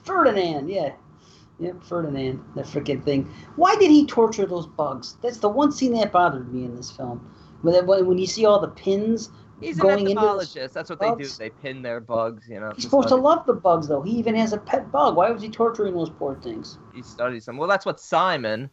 Ferdinand, 0.04 0.70
yeah. 0.70 0.94
Yeah, 1.60 1.72
Ferdinand, 1.82 2.44
the 2.56 2.64
freaking 2.64 3.04
thing. 3.04 3.34
Why 3.56 3.76
did 3.78 3.90
he 3.90 4.06
torture 4.06 4.46
those 4.46 4.68
bugs? 4.68 5.18
That's 5.22 5.38
the 5.38 5.50
one 5.50 5.72
scene 5.72 5.94
that 5.94 6.12
bothered 6.12 6.54
me 6.54 6.66
in 6.66 6.76
this 6.76 6.92
film. 6.92 7.32
When, 7.62 7.86
when 7.86 8.06
when 8.06 8.18
you 8.18 8.28
see 8.28 8.46
all 8.46 8.60
the 8.60 8.68
pins 8.68 9.30
He's 9.62 9.78
an 9.78 9.84
going 9.84 10.00
into 10.00 10.16
those 10.16 10.18
entomologist. 10.18 10.74
That's 10.74 10.90
what 10.90 11.00
they 11.00 11.16
do. 11.16 11.30
They 11.30 11.50
pin 11.50 11.82
their 11.82 12.00
bugs, 12.00 12.48
you 12.48 12.60
know. 12.60 12.72
He's 12.76 12.84
to 12.86 12.90
supposed 12.90 13.08
to 13.10 13.16
love 13.16 13.46
the 13.46 13.54
bugs, 13.54 13.88
though. 13.88 14.02
He 14.02 14.12
even 14.12 14.36
has 14.36 14.54
a 14.54 14.58
pet 14.58 14.92
bug. 14.92 15.16
Why 15.16 15.30
was 15.32 15.42
he 15.42 15.50
torturing 15.50 15.94
those 15.94 16.10
poor 16.10 16.36
things? 16.36 16.78
He 16.94 17.02
studies 17.02 17.46
them. 17.46 17.58
Well, 17.58 17.70
that's 17.70 17.86
what 17.86 18.00
Simon, 18.00 18.70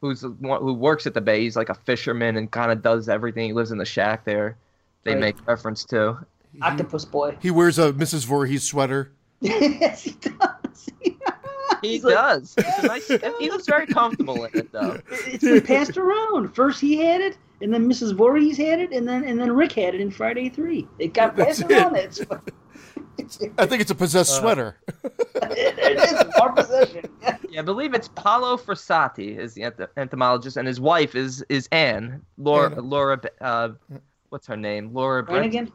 who's 0.00 0.20
who 0.20 0.74
works 0.74 1.06
at 1.06 1.14
the 1.14 1.20
bay, 1.20 1.40
he's 1.40 1.56
like 1.56 1.70
a 1.70 1.74
fisherman 1.74 2.36
and 2.36 2.50
kind 2.50 2.70
of 2.70 2.82
does 2.82 3.08
everything. 3.08 3.46
He 3.46 3.52
lives 3.52 3.72
in 3.72 3.78
the 3.78 3.84
shack 3.84 4.24
there. 4.24 4.56
They 5.04 5.14
Right. 5.14 5.20
make 5.20 5.46
reference 5.46 5.84
to. 5.86 6.24
Octopus 6.60 7.04
boy. 7.04 7.36
He 7.40 7.50
wears 7.50 7.78
a 7.78 7.92
Mrs. 7.92 8.24
Voorhees 8.24 8.62
sweater. 8.62 9.10
yes, 9.40 10.04
he 10.04 10.12
does. 10.12 10.61
He 11.82 11.88
He's 11.90 12.04
like- 12.04 12.14
does. 12.14 12.54
It's 12.56 12.78
a 12.78 12.86
nice. 12.86 13.08
he 13.38 13.50
looks 13.50 13.66
very 13.66 13.86
comfortable 13.86 14.44
in 14.44 14.50
it, 14.58 14.72
though. 14.72 14.98
It's 15.10 15.44
been 15.44 15.60
passed 15.62 15.96
around. 15.98 16.54
First 16.54 16.80
he 16.80 16.96
had 16.96 17.20
it, 17.20 17.36
and 17.60 17.72
then 17.74 17.88
Mrs. 17.90 18.14
Voorhees 18.14 18.56
had 18.56 18.80
it, 18.80 18.92
and 18.92 19.06
then 19.06 19.24
and 19.24 19.38
then 19.40 19.52
Rick 19.52 19.72
had 19.72 19.94
it 19.94 20.00
in 20.00 20.10
Friday 20.10 20.48
Three. 20.48 20.86
It 20.98 21.12
got 21.14 21.36
That's 21.36 21.60
passed 21.62 21.70
around. 21.72 21.96
it. 21.96 22.20
That's 23.18 23.38
I 23.58 23.66
think 23.66 23.82
it's 23.82 23.90
a 23.90 23.94
possessed 23.94 24.36
sweater. 24.36 24.76
it, 25.04 25.12
it 25.78 25.98
is 25.98 26.34
our 26.40 26.52
possession. 26.52 27.04
Yeah. 27.20 27.36
Yeah, 27.50 27.60
I 27.60 27.62
believe 27.62 27.92
it's 27.94 28.08
Paolo 28.08 28.56
Frassati 28.56 29.36
is 29.38 29.52
the 29.54 29.64
ent- 29.64 29.80
entomologist, 29.98 30.56
and 30.56 30.66
his 30.66 30.80
wife 30.80 31.14
is 31.14 31.44
is 31.50 31.68
Anne 31.72 32.22
Laura 32.38 32.70
Anna. 32.72 32.80
Laura. 32.80 33.20
Uh, 33.40 33.68
what's 34.30 34.46
her 34.46 34.56
name? 34.56 34.92
Laura. 34.94 35.22
Bretti. 35.22 35.26
Brannigan? 35.26 35.72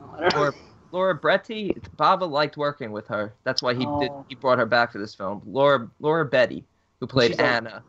Oh, 0.00 0.10
I 0.16 0.20
don't 0.20 0.34
know. 0.34 0.38
Laura, 0.40 0.52
Laura 0.92 1.18
Bretti. 1.18 1.76
Bava 1.96 2.30
liked 2.30 2.56
working 2.56 2.92
with 2.92 3.06
her. 3.08 3.34
That's 3.44 3.62
why 3.62 3.72
he 3.74 3.80
did. 3.80 3.86
Oh. 4.10 4.24
He 4.28 4.34
brought 4.36 4.58
her 4.58 4.66
back 4.66 4.92
for 4.92 4.98
this 4.98 5.14
film. 5.14 5.42
Laura 5.46 5.88
Laura 6.00 6.28
Betti, 6.28 6.62
who 7.00 7.06
played 7.06 7.32
She's 7.32 7.38
like- 7.38 7.46
Anna. 7.48 7.82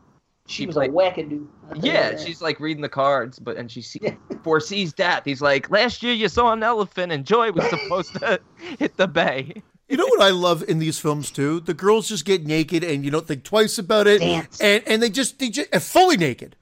she 0.46 0.54
she 0.62 0.66
was 0.66 0.74
played- 0.74 0.90
a 0.90 0.92
wackadoo. 0.92 1.46
I'll 1.70 1.74
tell 1.76 1.84
you 1.84 1.92
Yeah, 1.92 2.10
that. 2.10 2.20
she's 2.20 2.42
like 2.42 2.58
reading 2.60 2.82
the 2.82 2.88
cards, 2.88 3.38
but 3.38 3.56
and 3.56 3.70
she 3.70 3.82
see, 3.82 4.00
Yeah. 4.02 4.14
foresees 4.42 4.92
death. 4.92 5.22
He's 5.24 5.40
like, 5.42 5.70
last 5.70 6.02
year 6.02 6.12
you 6.14 6.28
saw 6.28 6.52
an 6.52 6.62
elephant, 6.62 7.12
and 7.12 7.24
Joy 7.24 7.52
was 7.52 7.68
supposed 7.70 8.14
to 8.14 8.40
hit 8.78 8.96
the 8.96 9.06
bay. 9.08 9.62
You 9.88 9.98
know 9.98 10.06
what 10.06 10.22
I 10.22 10.30
love 10.30 10.62
in 10.66 10.78
these 10.78 10.98
films 10.98 11.30
too? 11.30 11.60
The 11.60 11.74
girls 11.74 12.08
just 12.08 12.24
get 12.24 12.46
naked 12.46 12.82
and 12.82 13.04
you 13.04 13.10
don't 13.10 13.26
think 13.26 13.44
twice 13.44 13.76
about 13.78 14.06
it, 14.06 14.20
Dance. 14.20 14.58
and 14.60 14.82
and 14.86 15.02
they 15.02 15.10
just 15.10 15.38
they 15.38 15.50
just 15.50 15.70
fully 15.82 16.16
naked, 16.16 16.56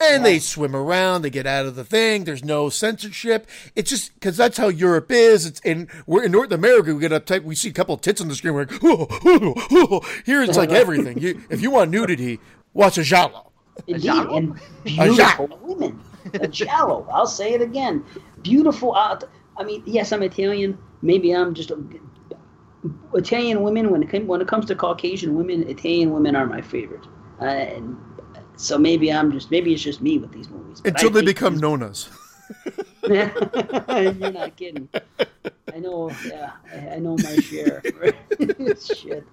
and 0.00 0.24
they 0.24 0.38
swim 0.38 0.76
around. 0.76 1.22
They 1.22 1.30
get 1.30 1.46
out 1.46 1.66
of 1.66 1.74
the 1.74 1.84
thing. 1.84 2.24
There's 2.24 2.44
no 2.44 2.68
censorship. 2.68 3.46
It's 3.74 3.90
just 3.90 4.14
because 4.14 4.36
that's 4.36 4.56
how 4.56 4.68
Europe 4.68 5.10
is. 5.10 5.46
It's 5.46 5.60
and 5.64 5.88
we're 6.06 6.24
in 6.24 6.32
North 6.32 6.52
America. 6.52 6.94
We 6.94 7.00
get 7.00 7.12
uptight. 7.12 7.44
We 7.44 7.54
see 7.54 7.68
a 7.68 7.72
couple 7.72 7.94
of 7.94 8.00
tits 8.00 8.20
on 8.20 8.28
the 8.28 8.34
screen. 8.34 8.54
We're 8.54 8.66
like, 8.66 8.80
"Whoa, 8.82 9.06
whoa, 9.06 9.54
whoa." 9.70 10.00
here 10.24 10.42
it's 10.42 10.56
like 10.56 10.70
everything. 10.82 11.18
You, 11.18 11.42
if 11.50 11.60
you 11.60 11.70
want 11.70 11.90
nudity, 11.90 12.40
watch 12.74 12.98
a 12.98 13.02
giallo. 13.02 13.52
Indeed, 13.86 14.02
giallo? 14.02 14.36
and 14.36 14.60
giallo. 14.84 15.14
beautiful 15.14 15.58
women. 15.62 16.00
A 16.34 16.48
giallo. 16.48 17.06
I'll 17.10 17.26
say 17.26 17.54
it 17.54 17.62
again. 17.62 18.04
Beautiful. 18.42 18.94
Uh, 18.94 19.18
I 19.56 19.64
mean, 19.64 19.82
yes, 19.86 20.12
I'm 20.12 20.22
Italian. 20.22 20.78
Maybe 21.02 21.32
I'm 21.32 21.54
just 21.54 21.70
a, 21.70 21.78
Italian 23.14 23.62
women. 23.62 23.90
When 23.90 24.02
it 24.02 24.26
when 24.26 24.40
it 24.40 24.48
comes 24.48 24.66
to 24.66 24.74
Caucasian 24.74 25.34
women, 25.36 25.68
Italian 25.68 26.12
women 26.12 26.36
are 26.36 26.46
my 26.46 26.60
favorite. 26.60 27.06
Uh, 27.40 27.44
and 27.44 27.96
so 28.58 28.76
maybe 28.76 29.10
I'm 29.12 29.32
just 29.32 29.50
maybe 29.50 29.72
it's 29.72 29.82
just 29.82 30.02
me 30.02 30.18
with 30.18 30.32
these 30.32 30.48
movies. 30.50 30.82
Until 30.84 31.10
they 31.10 31.22
become 31.22 31.54
these- 31.54 31.62
nonas. 31.62 32.10
You're 33.08 34.32
not 34.32 34.56
kidding. 34.56 34.88
I 35.74 35.78
know. 35.78 36.10
Yeah, 36.26 36.52
I, 36.72 36.94
I 36.94 36.98
know 36.98 37.16
my 37.16 37.36
share. 37.36 37.82
Shit. 38.82 39.24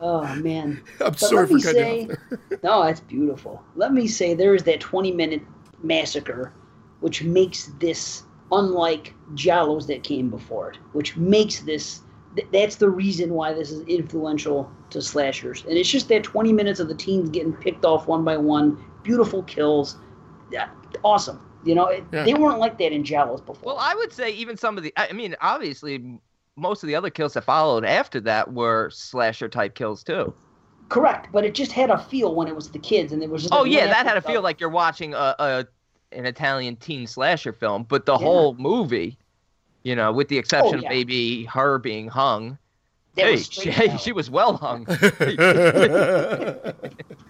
Oh 0.00 0.34
man. 0.36 0.82
I'm 1.00 1.10
But 1.12 1.18
sorry 1.18 1.40
let 1.46 1.48
for 1.48 1.54
me 1.56 1.62
cutting 1.62 1.82
say, 1.82 2.00
you 2.02 2.12
off 2.12 2.18
there. 2.48 2.58
no, 2.62 2.82
that's 2.84 3.00
beautiful. 3.00 3.62
Let 3.76 3.92
me 3.92 4.06
say 4.06 4.34
there 4.34 4.54
is 4.54 4.62
that 4.64 4.80
20 4.80 5.12
minute 5.12 5.42
massacre, 5.82 6.52
which 7.00 7.22
makes 7.22 7.66
this 7.80 8.22
unlike 8.52 9.14
Giallos 9.34 9.86
that 9.88 10.02
came 10.02 10.30
before 10.30 10.72
it, 10.72 10.78
which 10.92 11.16
makes 11.16 11.60
this. 11.60 12.00
th- 12.34 12.48
That's 12.52 12.76
the 12.76 12.88
reason 12.88 13.34
why 13.34 13.52
this 13.52 13.70
is 13.70 13.82
influential 13.86 14.70
to 14.92 15.02
slashers, 15.02 15.64
and 15.68 15.76
it's 15.76 15.88
just 15.88 16.08
that 16.08 16.22
20 16.24 16.52
minutes 16.52 16.80
of 16.80 16.88
the 16.88 16.94
teens 16.94 17.30
getting 17.30 17.52
picked 17.52 17.84
off 17.84 18.06
one 18.06 18.24
by 18.24 18.36
one, 18.36 18.82
beautiful 19.02 19.42
kills, 19.44 19.96
yeah, 20.50 20.68
awesome. 21.04 21.40
You 21.64 21.74
know, 21.74 21.86
it, 21.88 22.04
Yeah. 22.12 22.24
they 22.24 22.34
weren't 22.34 22.58
like 22.58 22.78
that 22.78 22.92
in 22.92 23.02
Giallos 23.04 23.44
before. 23.44 23.74
Well, 23.74 23.78
I 23.78 23.94
would 23.94 24.12
say 24.12 24.30
even 24.32 24.56
some 24.56 24.76
of 24.78 24.82
the. 24.82 24.92
I 24.96 25.08
I 25.08 25.12
mean, 25.12 25.36
obviously, 25.40 26.18
most 26.56 26.82
of 26.82 26.86
the 26.86 26.94
other 26.94 27.10
kills 27.10 27.34
that 27.34 27.44
followed 27.44 27.84
after 27.84 28.20
that 28.22 28.52
were 28.52 28.90
slasher 28.90 29.48
type 29.48 29.74
kills 29.74 30.02
too. 30.02 30.34
Correct, 30.88 31.28
but 31.32 31.44
it 31.44 31.54
just 31.54 31.70
had 31.72 31.90
a 31.90 31.98
feel 31.98 32.34
when 32.34 32.48
it 32.48 32.54
was 32.56 32.70
the 32.70 32.78
kids, 32.78 33.12
and 33.12 33.22
it 33.22 33.30
was 33.30 33.42
just. 33.42 33.52
Oh 33.54 33.62
like 33.62 33.70
yeah, 33.72 33.86
that 33.86 33.90
laughing 33.90 34.08
had 34.08 34.14
to 34.14 34.20
stuff. 34.20 34.32
feel 34.32 34.42
like 34.42 34.60
you're 34.60 34.70
watching 34.70 35.14
a, 35.14 35.34
a 35.38 35.66
an 36.12 36.26
Italian 36.26 36.76
teen 36.76 37.06
slasher 37.06 37.52
film, 37.52 37.84
but 37.84 38.06
the 38.06 38.18
Yeah. 38.18 38.18
whole 38.18 38.54
movie, 38.56 39.18
you 39.84 39.96
know, 39.96 40.12
with 40.12 40.28
the 40.28 40.38
exception 40.38 40.80
Oh, 40.80 40.82
yeah. 40.82 40.88
of 40.88 40.90
maybe 40.90 41.44
her 41.46 41.78
being 41.78 42.08
hung. 42.08 42.58
That 43.16 43.24
hey, 43.26 43.30
was 43.32 43.46
she, 43.50 43.70
hey, 43.70 43.96
she 43.96 44.12
was 44.12 44.30
well 44.30 44.56
hung. 44.56 44.86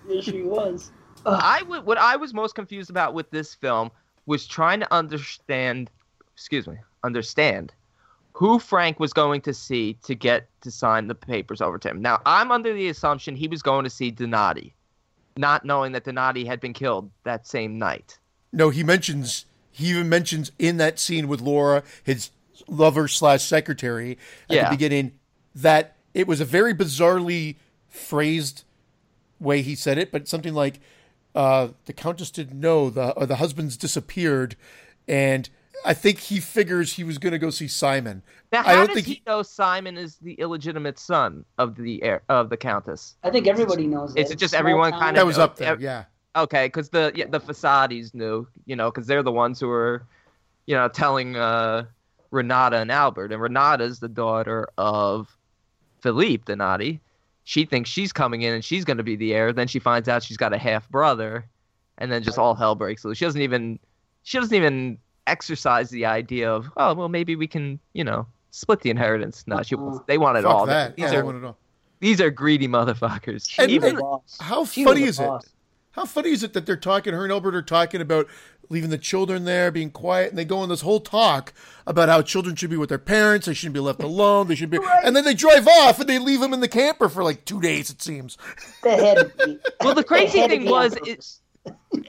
Yes, 0.08 0.24
she 0.24 0.42
was. 0.42 0.90
I 1.24 1.62
would, 1.68 1.86
what 1.86 1.98
I 1.98 2.16
was 2.16 2.34
most 2.34 2.54
confused 2.54 2.90
about 2.90 3.14
with 3.14 3.30
this 3.30 3.54
film 3.54 3.90
was 4.26 4.46
trying 4.46 4.80
to 4.80 4.92
understand, 4.92 5.90
excuse 6.34 6.66
me, 6.66 6.76
understand 7.04 7.72
who 8.32 8.58
Frank 8.58 8.98
was 8.98 9.12
going 9.12 9.40
to 9.42 9.54
see 9.54 9.94
to 10.02 10.14
get 10.14 10.48
to 10.62 10.70
sign 10.70 11.06
the 11.08 11.14
papers 11.14 11.60
over 11.60 11.78
to 11.78 11.88
him. 11.90 12.02
Now, 12.02 12.20
I'm 12.26 12.50
under 12.50 12.72
the 12.72 12.88
assumption 12.88 13.36
he 13.36 13.48
was 13.48 13.62
going 13.62 13.84
to 13.84 13.90
see 13.90 14.10
Donati, 14.10 14.74
not 15.36 15.64
knowing 15.64 15.92
that 15.92 16.04
Donati 16.04 16.44
had 16.44 16.60
been 16.60 16.72
killed 16.72 17.10
that 17.24 17.46
same 17.46 17.78
night. 17.78 18.18
No, 18.52 18.70
he 18.70 18.82
mentions 18.82 19.46
he 19.72 19.86
even 19.90 20.08
mentions 20.08 20.50
in 20.58 20.78
that 20.78 20.98
scene 20.98 21.28
with 21.28 21.40
Laura, 21.40 21.84
his 22.02 22.30
lover 22.66 23.06
slash 23.08 23.44
secretary 23.44 24.12
at 24.48 24.56
Yeah. 24.56 24.64
the 24.64 24.70
beginning, 24.70 25.12
that 25.54 25.96
it 26.14 26.26
was 26.26 26.40
a 26.40 26.44
very 26.44 26.74
bizarrely 26.74 27.56
phrased 27.88 28.64
way 29.38 29.62
he 29.62 29.74
said 29.74 29.98
it, 29.98 30.12
but 30.12 30.28
something 30.28 30.54
like 30.54 30.80
uh, 31.34 31.68
the 31.86 31.92
countess 31.92 32.30
didn't 32.30 32.58
know 32.58 32.90
the 32.90 33.12
or 33.12 33.26
the 33.26 33.36
husband's 33.36 33.76
disappeared, 33.76 34.56
and 35.08 35.48
I 35.84 35.94
think 35.94 36.18
he 36.18 36.40
figures 36.40 36.94
he 36.94 37.04
was 37.04 37.18
going 37.18 37.32
to 37.32 37.38
go 37.38 37.50
see 37.50 37.68
Simon. 37.68 38.22
Now, 38.52 38.60
I 38.60 38.62
how 38.62 38.74
don't 38.74 38.86
does 38.88 38.94
think 38.96 39.06
he 39.06 39.14
he- 39.14 39.22
know 39.26 39.42
Simon 39.42 39.96
is 39.96 40.16
the 40.16 40.34
illegitimate 40.34 40.98
son 40.98 41.44
of 41.58 41.76
the 41.76 42.02
heir, 42.02 42.22
of 42.28 42.50
the 42.50 42.56
countess? 42.56 43.14
I 43.22 43.30
think 43.30 43.46
everybody 43.46 43.86
knows 43.86 44.14
that. 44.14 44.20
It's 44.20 44.34
just 44.34 44.54
everyone 44.54 44.92
kind 44.92 45.16
of 45.16 45.20
That 45.20 45.26
was 45.26 45.38
up 45.38 45.56
there, 45.56 45.72
ev- 45.72 45.80
yeah. 45.80 46.04
Okay, 46.36 46.66
because 46.66 46.90
the 46.90 47.12
yeah, 47.14 47.26
the 47.28 47.40
Fasadis 47.40 48.14
knew, 48.14 48.46
you 48.66 48.76
know, 48.76 48.90
because 48.90 49.06
they're 49.06 49.22
the 49.22 49.32
ones 49.32 49.58
who 49.58 49.70
are, 49.70 50.06
you 50.66 50.76
know, 50.76 50.86
telling 50.88 51.36
uh, 51.36 51.86
Renata 52.30 52.76
and 52.76 52.92
Albert, 52.92 53.32
and 53.32 53.40
Renata's 53.40 53.98
the 54.00 54.08
daughter 54.08 54.68
of 54.78 55.28
Philippe 56.02 56.44
Donati. 56.46 57.00
She 57.44 57.64
thinks 57.64 57.90
she's 57.90 58.12
coming 58.12 58.42
in 58.42 58.54
and 58.54 58.64
she's 58.64 58.84
going 58.84 58.98
to 58.98 59.02
be 59.02 59.16
the 59.16 59.34
heir. 59.34 59.52
Then 59.52 59.66
she 59.66 59.78
finds 59.78 60.08
out 60.08 60.22
she's 60.22 60.36
got 60.36 60.52
a 60.52 60.58
half 60.58 60.88
brother, 60.90 61.44
and 61.98 62.10
then 62.12 62.22
just 62.22 62.38
all 62.38 62.54
hell 62.54 62.74
breaks 62.74 63.04
loose. 63.04 63.18
She 63.18 63.24
doesn't 63.24 63.40
even 63.42 63.78
she 64.22 64.38
doesn't 64.38 64.54
even 64.54 64.98
exercise 65.26 65.90
the 65.90 66.04
idea 66.06 66.50
of 66.52 66.70
oh 66.76 66.92
well 66.94 67.08
maybe 67.08 67.36
we 67.36 67.46
can 67.46 67.78
you 67.92 68.04
know 68.04 68.26
split 68.50 68.80
the 68.80 68.90
inheritance. 68.90 69.44
No, 69.46 69.62
she 69.62 69.74
Uh-uh. 69.74 69.98
they 70.06 70.18
want 70.18 70.38
it 70.38 70.42
Fuck 70.42 70.52
all. 70.54 70.66
that. 70.66 70.96
These 70.96 71.12
I 71.12 71.16
are 71.16 71.24
want 71.24 71.38
it 71.38 71.44
all. 71.44 71.56
these 72.00 72.20
are 72.20 72.30
greedy 72.30 72.68
motherfuckers. 72.68 73.48
She 73.48 73.62
was 73.62 73.70
even- 73.70 74.00
How 74.40 74.64
She 74.64 74.84
funny 74.84 75.02
the 75.02 75.06
is 75.08 75.20
it? 75.20 75.30
Boss. 75.94 76.02
How 76.02 76.06
funny 76.06 76.30
is 76.30 76.42
it 76.42 76.52
that 76.54 76.66
they're 76.66 76.76
talking, 76.76 77.12
her 77.14 77.22
and 77.24 77.32
Albert 77.32 77.54
are 77.54 77.62
talking 77.62 78.00
about 78.00 78.26
leaving 78.68 78.90
the 78.90 78.98
children 78.98 79.44
there, 79.44 79.70
being 79.72 79.90
quiet, 79.90 80.30
and 80.30 80.38
they 80.38 80.44
go 80.44 80.58
on 80.58 80.68
this 80.68 80.82
whole 80.82 81.00
talk 81.00 81.52
about 81.86 82.08
how 82.08 82.22
children 82.22 82.54
should 82.54 82.70
be 82.70 82.76
with 82.76 82.88
their 82.88 82.98
parents, 82.98 83.46
they 83.46 83.54
shouldn't 83.54 83.74
be 83.74 83.80
left 83.80 84.00
alone, 84.02 84.46
they 84.46 84.54
should 84.54 84.70
be, 84.70 84.78
Right. 84.78 85.02
and 85.04 85.16
then 85.16 85.24
they 85.24 85.34
drive 85.34 85.66
off 85.66 85.98
and 85.98 86.08
they 86.08 86.20
leave 86.20 86.38
them 86.40 86.52
in 86.54 86.60
the 86.60 86.68
camper 86.68 87.08
for 87.08 87.24
like 87.24 87.44
two 87.44 87.60
days, 87.60 87.90
it 87.90 88.00
seems. 88.00 88.38
That 88.84 89.00
had. 89.38 89.58
Well, 89.80 89.94
the 89.94 90.04
crazy 90.04 90.38
had 90.38 90.50
thing 90.50 90.66
was, 90.66 90.94
purpose. 90.94 91.40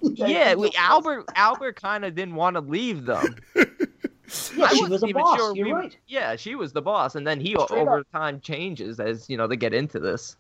yeah, 0.04 0.54
we, 0.54 0.72
Albert 0.78 1.26
Albert 1.36 1.82
kind 1.82 2.06
of 2.06 2.14
didn't 2.16 2.36
want 2.36 2.56
to 2.56 2.62
leave 2.62 3.06
them. 3.06 3.36
Yeah, 4.56 4.64
I 4.64 4.70
she 4.74 4.82
wasn't 4.84 4.90
was 4.92 5.04
a 5.04 5.08
boss. 5.14 5.38
sure 5.38 5.56
You're 5.58 5.66
we- 5.66 5.72
right. 5.74 5.98
Yeah, 6.08 6.38
she 6.38 6.56
was 6.56 6.72
the 6.72 6.82
boss, 6.82 7.16
and 7.16 7.28
then 7.28 7.42
he 7.42 7.50
Straight 7.60 7.82
over 7.82 8.00
up. 8.00 8.08
time 8.14 8.40
changes 8.40 8.98
as 9.02 9.30
you 9.30 9.36
know 9.36 9.46
they 9.46 9.58
get 9.58 9.74
into 9.74 10.00
this. 10.00 10.38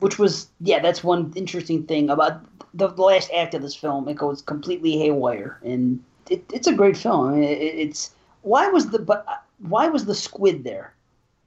Which 0.00 0.18
was 0.18 0.48
yeah, 0.60 0.80
that's 0.80 1.04
one 1.04 1.32
interesting 1.36 1.84
thing 1.84 2.10
about 2.10 2.42
the, 2.74 2.88
the 2.88 3.02
last 3.02 3.30
act 3.34 3.54
of 3.54 3.62
this 3.62 3.74
film. 3.74 4.08
It 4.08 4.14
goes 4.16 4.42
completely 4.42 4.98
haywire, 4.98 5.58
and 5.64 6.02
it, 6.28 6.44
it's 6.52 6.66
a 6.66 6.74
great 6.74 6.96
film. 6.96 7.28
I 7.28 7.32
mean, 7.32 7.44
it, 7.44 7.58
it's 7.60 8.14
why 8.42 8.68
was 8.68 8.90
the 8.90 8.98
but 8.98 9.26
why 9.58 9.88
was 9.88 10.04
the 10.04 10.14
squid 10.14 10.64
there? 10.64 10.94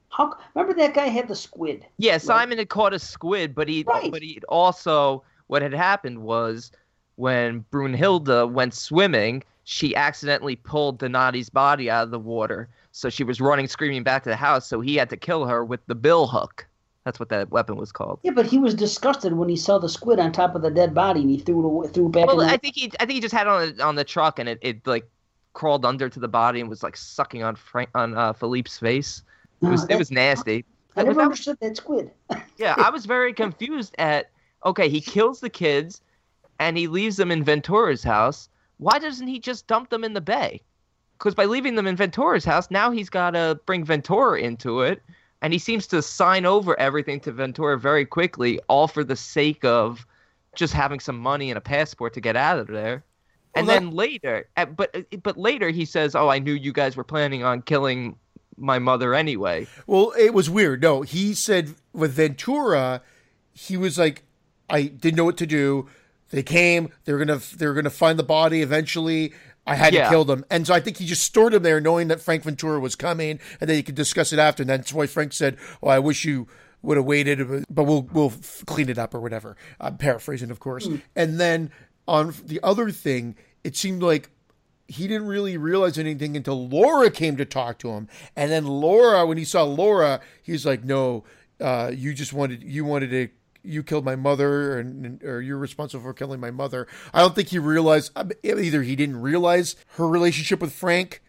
How 0.09 0.35
remember 0.55 0.73
that 0.79 0.93
guy 0.93 1.07
had 1.07 1.27
the 1.27 1.35
squid? 1.35 1.85
Yeah, 1.97 2.17
Simon 2.17 2.57
had 2.57 2.69
caught 2.69 2.93
a 2.93 2.99
squid, 2.99 3.53
but 3.53 3.67
he 3.67 3.83
Right. 3.83 4.11
but 4.11 4.21
he 4.21 4.39
also 4.49 5.23
what 5.47 5.61
had 5.61 5.73
happened 5.73 6.19
was 6.19 6.71
when 7.15 7.65
Brunhilde 7.71 8.51
went 8.51 8.73
swimming, 8.73 9.43
she 9.63 9.95
accidentally 9.95 10.55
pulled 10.55 10.99
Donati's 10.99 11.49
body 11.49 11.89
out 11.89 12.03
of 12.03 12.11
the 12.11 12.19
water. 12.19 12.69
So 12.91 13.09
she 13.09 13.23
was 13.23 13.41
running 13.41 13.67
screaming 13.67 14.03
back 14.03 14.23
to 14.23 14.29
the 14.29 14.35
house, 14.35 14.65
so 14.65 14.81
he 14.81 14.95
had 14.95 15.09
to 15.09 15.17
kill 15.17 15.45
her 15.45 15.63
with 15.63 15.85
the 15.87 15.95
bill 15.95 16.27
hook. 16.27 16.65
That's 17.07 17.21
what 17.21 17.29
that 17.29 17.49
weapon 17.51 17.77
was 17.77 17.93
called. 17.93 18.19
Yeah, 18.23 18.31
but 18.31 18.47
he 18.47 18.57
was 18.57 18.73
disgusted 18.73 19.31
when 19.31 19.47
he 19.47 19.55
saw 19.55 19.77
the 19.77 19.87
squid 19.87 20.19
on 20.19 20.33
top 20.33 20.55
of 20.55 20.61
the 20.61 20.69
dead 20.69 20.93
body, 20.93 21.21
and 21.21 21.29
he 21.29 21.37
threw 21.37 21.61
it 21.61 21.65
away, 21.65 21.87
threw 21.87 22.07
it 22.07 22.11
back 22.11 22.27
Well, 22.27 22.41
in. 22.41 22.47
The, 22.47 22.53
I 22.53 22.57
think 22.57 22.75
he 22.75 22.91
I 22.99 23.05
think 23.05 23.13
he 23.13 23.21
just 23.21 23.33
had 23.33 23.47
it 23.47 23.49
on 23.49 23.75
the, 23.77 23.81
on 23.85 23.95
the 23.95 24.03
truck 24.03 24.39
and 24.39 24.49
it, 24.49 24.59
it 24.61 24.85
like 24.85 25.09
crawled 25.53 25.85
under 25.85 26.09
to 26.09 26.19
the 26.19 26.27
body 26.27 26.59
and 26.59 26.69
was 26.69 26.83
like 26.83 26.97
sucking 26.97 27.43
on 27.43 27.55
Frank 27.55 27.91
on 27.95 28.17
uh, 28.17 28.33
Philippe's 28.33 28.77
face. 28.77 29.23
It 29.61 29.67
was 29.67 29.87
that- 29.87 29.93
it 29.93 29.97
was 29.97 30.11
nasty. 30.11 30.65
I 30.97 31.03
never 31.03 31.21
understood 31.21 31.57
that 31.61 31.77
squid. 31.77 32.11
Yeah, 32.57 32.75
I 32.77 32.89
was 32.89 33.05
very 33.05 33.31
confused 33.33 33.95
at 33.97 34.29
okay, 34.65 34.89
he 34.89 34.99
kills 34.99 35.39
the 35.39 35.49
kids 35.49 36.01
and 36.59 36.77
he 36.77 36.89
leaves 36.89 37.15
them 37.15 37.31
in 37.31 37.41
Ventura's 37.41 38.03
house. 38.03 38.49
Why 38.79 38.99
doesn't 38.99 39.27
he 39.27 39.39
just 39.39 39.65
dump 39.67 39.91
them 39.91 40.03
in 40.03 40.11
the 40.11 40.19
bay? 40.19 40.61
Because 41.17 41.35
by 41.35 41.45
leaving 41.45 41.75
them 41.75 41.87
in 41.87 41.95
Ventura's 41.95 42.43
house, 42.43 42.69
now 42.69 42.91
he's 42.91 43.09
got 43.09 43.31
to 43.31 43.57
bring 43.65 43.85
Ventura 43.85 44.41
into 44.41 44.81
it, 44.81 45.01
and 45.41 45.53
he 45.53 45.59
seems 45.59 45.87
to 45.87 46.01
sign 46.01 46.45
over 46.45 46.79
everything 46.79 47.19
to 47.21 47.31
Ventura 47.31 47.77
very 47.77 48.05
quickly, 48.05 48.59
all 48.67 48.87
for 48.87 49.03
the 49.03 49.15
sake 49.15 49.63
of 49.63 50.05
just 50.55 50.73
having 50.73 50.99
some 50.99 51.17
money 51.17 51.51
and 51.51 51.57
a 51.57 51.61
passport 51.61 52.13
to 52.15 52.21
get 52.21 52.35
out 52.35 52.59
of 52.59 52.67
there. 52.67 53.03
And 53.55 53.67
that- 53.67 53.73
then 53.79 53.91
later, 53.91 54.47
uh, 54.57 54.65
but 54.65 54.95
but 55.23 55.37
later 55.37 55.69
he 55.69 55.85
says, 55.85 56.15
"Oh, 56.15 56.29
I 56.29 56.39
knew 56.39 56.53
you 56.53 56.73
guys 56.73 56.95
were 56.95 57.03
planning 57.03 57.43
on 57.43 57.61
killing 57.61 58.17
my 58.57 58.79
mother 58.79 59.13
anyway. 59.13 59.67
Well, 59.85 60.13
it 60.17 60.33
was 60.33 60.49
weird. 60.49 60.81
No, 60.81 61.03
he 61.03 61.33
said 61.33 61.75
with 61.93 62.13
Ventura, 62.13 63.01
he 63.53 63.77
was 63.77 63.97
like, 63.97 64.23
I 64.69 64.83
didn't 64.83 65.15
know 65.15 65.25
what 65.25 65.37
to 65.37 65.45
do. 65.45 65.87
They 66.29 66.43
came. 66.43 66.89
They 67.05 67.13
were 67.13 67.19
gonna. 67.19 67.39
They 67.55 67.67
were 67.67 67.73
gonna 67.73 67.89
find 67.89 68.19
the 68.19 68.23
body 68.23 68.61
eventually. 68.61 69.33
I 69.67 69.75
had 69.75 69.93
Yeah. 69.93 70.05
to 70.05 70.09
kill 70.09 70.25
them, 70.25 70.45
and 70.49 70.65
so 70.65 70.73
I 70.73 70.79
think 70.79 70.97
he 70.97 71.05
just 71.05 71.23
stored 71.23 71.53
him 71.53 71.63
there, 71.63 71.79
knowing 71.81 72.07
that 72.07 72.21
Frank 72.21 72.43
Ventura 72.43 72.79
was 72.79 72.95
coming, 72.95 73.39
and 73.61 73.69
then 73.69 73.75
he 73.77 73.83
could 73.83 73.95
discuss 73.95 74.31
it 74.33 74.39
after. 74.39 74.63
And 74.63 74.69
that's 74.69 74.93
why 74.93 75.07
Frank 75.07 75.33
said, 75.33 75.57
"Oh, 75.83 75.87
I 75.89 75.99
wish 75.99 76.25
you 76.25 76.47
would 76.81 76.97
have 76.97 77.05
waited, 77.05 77.65
but 77.69 77.83
we'll 77.83 78.07
we'll 78.13 78.33
clean 78.65 78.89
it 78.89 78.97
up 78.97 79.13
or 79.13 79.19
whatever." 79.19 79.57
I'm 79.79 79.97
paraphrasing, 79.97 80.49
of 80.51 80.59
course. 80.59 80.87
And 81.15 81.39
then 81.39 81.69
on 82.07 82.33
the 82.45 82.59
other 82.63 82.89
thing, 82.91 83.35
it 83.63 83.75
seemed 83.75 84.01
like 84.01 84.29
he 84.87 85.05
didn't 85.07 85.27
really 85.27 85.57
realize 85.57 85.97
anything 85.97 86.37
until 86.37 86.67
Laura 86.69 87.11
came 87.11 87.35
to 87.35 87.43
talk 87.43 87.77
to 87.79 87.89
him. 87.89 88.07
And 88.37 88.49
then 88.49 88.65
Laura, 88.65 89.25
when 89.25 89.37
he 89.37 89.43
saw 89.43 89.63
Laura, 89.63 90.21
he's 90.41 90.65
like, 90.65 90.85
"No, 90.85 91.25
uh, 91.59 91.91
you 91.93 92.13
just 92.13 92.31
wanted 92.31 92.63
you 92.63 92.85
wanted 92.85 93.09
to." 93.11 93.27
You 93.67 93.83
killed 93.83 94.05
my 94.05 94.15
mother, 94.15 94.79
and 94.79 95.21
or 95.23 95.41
you're 95.41 95.57
responsible 95.57 96.03
for 96.03 96.13
killing 96.13 96.39
my 96.39 96.51
mother. 96.51 96.87
I 97.13 97.19
don't 97.19 97.35
think 97.35 97.49
he 97.49 97.59
realized. 97.59 98.11
Either 98.43 98.81
he 98.83 98.95
didn't 98.95 99.21
realize 99.21 99.75
her 99.97 100.07
relationship 100.07 100.61
with 100.61 100.73
Frank, 100.73 101.21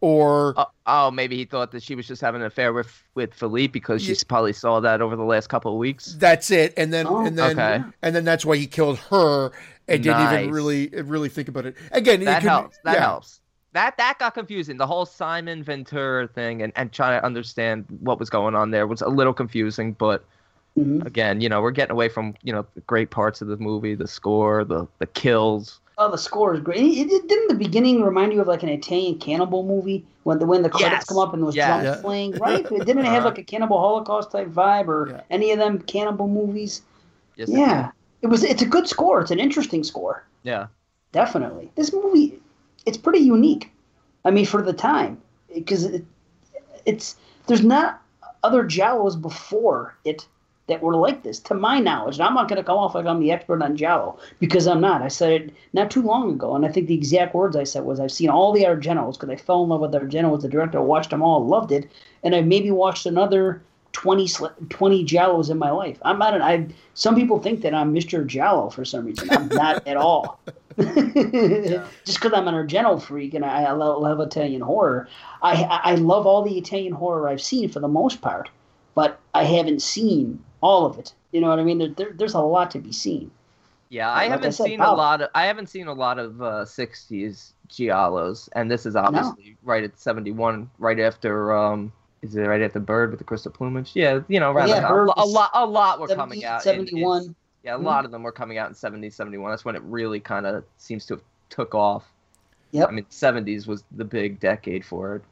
or 0.00 0.54
Uh, 0.58 0.64
oh, 0.86 1.10
maybe 1.10 1.36
he 1.36 1.44
thought 1.44 1.72
that 1.72 1.82
she 1.82 1.94
was 1.94 2.06
just 2.06 2.20
having 2.20 2.40
an 2.42 2.46
affair 2.46 2.72
with 2.72 2.92
with 3.14 3.32
Philippe 3.34 3.72
because 3.72 4.02
she 4.02 4.12
Yeah. 4.12 4.18
probably 4.28 4.52
saw 4.52 4.80
that 4.80 5.00
over 5.00 5.16
the 5.16 5.24
last 5.24 5.48
couple 5.48 5.72
of 5.72 5.78
weeks. 5.78 6.14
that's 6.18 6.50
it. 6.50 6.74
And 6.76 6.92
then 6.92 7.06
Oh, 7.06 7.24
and 7.24 7.38
then 7.38 7.58
okay. 7.58 7.84
and 8.02 8.14
then 8.14 8.24
that's 8.24 8.44
why 8.44 8.56
he 8.56 8.66
killed 8.66 8.98
her 9.10 9.50
and 9.88 10.02
didn't 10.02 10.32
even 10.34 10.50
really 10.50 10.88
really 10.88 11.28
think 11.28 11.48
about 11.48 11.64
it. 11.66 11.76
Again, 11.92 12.20
it 12.22 12.26
That 12.26 12.42
could- 12.42 12.50
helps. 12.50 12.78
That 12.84 12.94
yeah. 12.94 13.00
helps. 13.00 13.40
That 13.72 13.96
that 13.98 14.18
got 14.18 14.34
confusing. 14.34 14.76
The 14.78 14.86
whole 14.86 15.04
Simon 15.06 15.62
Ventura 15.62 16.26
thing 16.28 16.62
and, 16.62 16.72
and 16.76 16.92
trying 16.92 17.18
to 17.20 17.24
understand 17.24 17.84
what 18.00 18.18
was 18.18 18.30
going 18.30 18.54
on 18.54 18.70
there 18.70 18.86
was 18.86 19.02
a 19.02 19.08
little 19.08 19.34
confusing, 19.34 19.92
but 19.92 20.24
Mhm. 20.76 21.06
again, 21.06 21.40
you 21.40 21.48
know, 21.48 21.62
we're 21.62 21.70
getting 21.70 21.92
away 21.92 22.08
from, 22.08 22.34
you 22.42 22.52
know, 22.52 22.66
the 22.74 22.82
great 22.82 23.10
parts 23.10 23.40
of 23.40 23.48
the 23.48 23.56
movie, 23.56 23.94
the 23.94 24.06
score, 24.08 24.64
the 24.64 24.86
the 24.98 25.06
kills. 25.06 25.80
Oh, 25.98 26.10
the 26.10 26.18
score 26.18 26.52
is 26.54 26.60
great. 26.60 26.80
It, 26.82 27.10
it, 27.10 27.26
didn't 27.28 27.48
the 27.48 27.54
beginning 27.54 28.02
remind 28.02 28.34
you 28.34 28.42
of 28.42 28.46
like 28.46 28.62
an 28.62 28.68
Italian 28.68 29.18
cannibal 29.18 29.62
movie 29.62 30.04
when 30.24 30.38
the 30.38 30.44
when 30.44 30.62
the 30.62 30.68
credits 30.68 31.00
Yes. 31.00 31.04
come 31.06 31.18
up 31.18 31.32
and 31.32 31.42
those 31.42 31.56
Yeah. 31.56 31.68
drums 31.68 31.84
Yeah. 31.84 32.02
playing? 32.02 32.38
Right? 32.38 32.70
It 32.70 32.84
didn't 32.84 32.98
it 32.98 33.06
have 33.06 33.20
Uh-huh. 33.20 33.28
like 33.30 33.38
a 33.38 33.42
cannibal 33.42 33.78
Holocaust 33.78 34.30
type 34.30 34.48
vibe 34.48 34.88
or 34.88 35.08
Yeah. 35.08 35.20
any 35.30 35.52
of 35.52 35.58
them 35.58 35.78
cannibal 35.78 36.28
movies? 36.28 36.82
Yes, 37.36 37.48
yeah, 37.48 37.90
it 38.22 38.26
was. 38.26 38.44
It's 38.44 38.62
a 38.62 38.66
good 38.66 38.86
score. 38.88 39.20
It's 39.20 39.30
an 39.30 39.38
interesting 39.38 39.82
score. 39.84 40.24
Yeah. 40.42 40.66
Definitely, 41.12 41.70
this 41.76 41.92
movie, 41.94 42.38
it's 42.84 42.98
pretty 42.98 43.20
unique. 43.20 43.70
I 44.26 44.30
mean, 44.30 44.44
for 44.44 44.60
the 44.60 44.72
time, 44.74 45.16
because 45.54 45.84
it, 45.84 46.04
it's 46.84 47.16
there's 47.46 47.64
not 47.64 48.02
other 48.42 48.64
Giallos 48.64 49.20
before 49.20 49.94
it 50.04 50.26
that 50.68 50.82
were 50.82 50.96
like 50.96 51.22
this, 51.22 51.38
to 51.40 51.54
my 51.54 51.78
knowledge. 51.78 52.16
And 52.16 52.26
I'm 52.26 52.34
not 52.34 52.48
going 52.48 52.56
to 52.56 52.64
come 52.64 52.78
off 52.78 52.94
like 52.94 53.06
I'm 53.06 53.20
the 53.20 53.30
expert 53.30 53.62
on 53.62 53.76
Giallo 53.76 54.18
because 54.40 54.66
I'm 54.66 54.80
not. 54.80 55.02
I 55.02 55.08
said 55.08 55.32
it 55.32 55.54
not 55.72 55.90
too 55.90 56.02
long 56.02 56.32
ago, 56.32 56.56
and 56.56 56.64
I 56.64 56.68
think 56.68 56.88
the 56.88 56.94
exact 56.94 57.34
words 57.34 57.56
I 57.56 57.64
said 57.64 57.84
was 57.84 58.00
I've 58.00 58.12
seen 58.12 58.30
all 58.30 58.52
the 58.52 58.64
Argentos 58.64 59.14
because 59.14 59.30
I 59.30 59.36
fell 59.36 59.62
in 59.62 59.68
love 59.68 59.80
with 59.80 59.92
Argento 59.92 60.36
as 60.36 60.42
the 60.42 60.48
director. 60.48 60.78
I 60.78 60.82
watched 60.82 61.10
them 61.10 61.22
all, 61.22 61.46
loved 61.46 61.70
it, 61.70 61.90
and 62.24 62.34
I've 62.34 62.46
maybe 62.46 62.70
watched 62.70 63.06
another 63.06 63.62
20, 63.92 64.26
sl- 64.26 64.46
20 64.68 65.04
Giallos 65.04 65.50
in 65.50 65.58
my 65.58 65.70
life. 65.70 65.98
I'm 66.02 66.18
not. 66.18 66.34
An, 66.34 66.42
I 66.42 66.66
some 66.94 67.14
people 67.14 67.38
think 67.38 67.62
that 67.62 67.72
I'm 67.72 67.94
Mr. 67.94 68.26
Giallo 68.26 68.68
for 68.68 68.84
some 68.84 69.06
reason. 69.06 69.30
I'm 69.30 69.48
not 69.48 69.86
at 69.86 69.96
all. 69.96 70.40
Just 70.78 72.20
because 72.20 72.32
I'm 72.34 72.48
an 72.48 72.54
Argento 72.54 73.00
freak 73.00 73.32
and 73.32 73.44
I, 73.44 73.62
I 73.62 73.72
love, 73.72 74.02
love 74.02 74.20
Italian 74.20 74.60
horror, 74.60 75.08
I 75.42 75.62
I 75.62 75.94
love 75.94 76.26
all 76.26 76.42
the 76.42 76.58
Italian 76.58 76.92
horror 76.92 77.28
I've 77.28 77.40
seen 77.40 77.70
for 77.70 77.80
the 77.80 77.88
most 77.88 78.20
part, 78.20 78.50
but 78.94 79.18
I 79.32 79.44
haven't 79.44 79.80
seen 79.80 80.42
all 80.66 80.84
of 80.86 80.98
it. 80.98 81.12
You 81.32 81.40
know 81.40 81.48
what 81.48 81.58
I 81.58 81.64
mean? 81.64 81.78
There, 81.78 81.88
there, 81.88 82.12
there's 82.12 82.34
a 82.34 82.40
lot 82.40 82.70
to 82.72 82.78
be 82.78 82.92
seen. 82.92 83.30
Yeah, 83.88 84.10
I 84.10 84.22
I 84.24 84.28
haven't 84.28 84.52
said, 84.52 84.66
seen 84.66 84.80
a 84.80 84.92
lot 84.92 85.22
of 85.22 85.28
I 85.34 85.46
haven't 85.46 85.68
seen 85.68 85.86
a 85.86 85.92
lot 85.92 86.18
of 86.18 86.42
uh, 86.42 86.64
60s 86.64 87.52
giallos 87.68 88.48
and 88.54 88.68
this 88.70 88.84
is 88.86 88.96
obviously 88.96 89.56
right 89.62 89.84
at 89.84 89.98
71 89.98 90.68
right 90.78 90.98
after 91.00 91.56
um 91.56 91.92
is 92.22 92.34
it 92.34 92.42
right 92.42 92.62
after 92.62 92.80
Bird 92.80 93.10
with 93.10 93.18
the 93.18 93.24
crystal 93.24 93.52
plumage? 93.52 93.92
Yeah, 93.94 94.20
you 94.28 94.40
know, 94.40 94.50
Yeah, 94.66 94.88
Bird 94.88 95.10
a, 95.16 95.24
lot 95.24 95.50
a 95.54 95.64
lot 95.64 96.00
were 96.00 96.08
70, 96.08 96.20
coming 96.22 96.44
out 96.44 96.66
in- 96.66 96.80
in- 96.80 96.86
71. 96.86 97.36
yeah, 97.62 97.76
a 97.76 97.78
Mhm. 97.78 97.84
lot 97.84 98.04
of 98.04 98.10
them 98.10 98.22
were 98.24 98.32
coming 98.32 98.58
out 98.58 98.68
in 98.68 98.74
70, 98.74 99.10
71. 99.10 99.50
That's 99.52 99.64
when 99.64 99.76
it 99.76 99.82
really 99.82 100.18
kind 100.18 100.46
of 100.46 100.64
seems 100.78 101.06
to 101.06 101.14
have 101.14 101.22
took 101.50 101.74
off. 101.74 102.04
Yep. 102.72 102.88
I 102.88 102.92
mean, 102.92 103.06
70s 103.10 103.66
was 103.68 103.84
the 103.92 104.04
big 104.04 104.40
decade 104.40 104.84
for 104.84 105.16
it. 105.16 105.22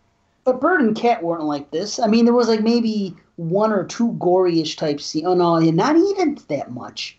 But 0.44 0.60
Bird 0.60 0.80
and 0.80 0.94
Cat 0.96 1.22
weren't 1.22 1.44
like 1.44 1.70
this. 1.70 1.98
I 1.98 2.06
mean, 2.06 2.24
there 2.24 2.34
was 2.34 2.48
like 2.48 2.60
maybe 2.62 3.16
one 3.36 3.72
or 3.72 3.84
two 3.84 4.12
gory-ish 4.20 4.76
type 4.76 5.00
scene. 5.00 5.26
Oh 5.26 5.34
no, 5.34 5.58
not 5.58 5.96
even 5.96 6.38
that 6.48 6.70
much. 6.70 7.18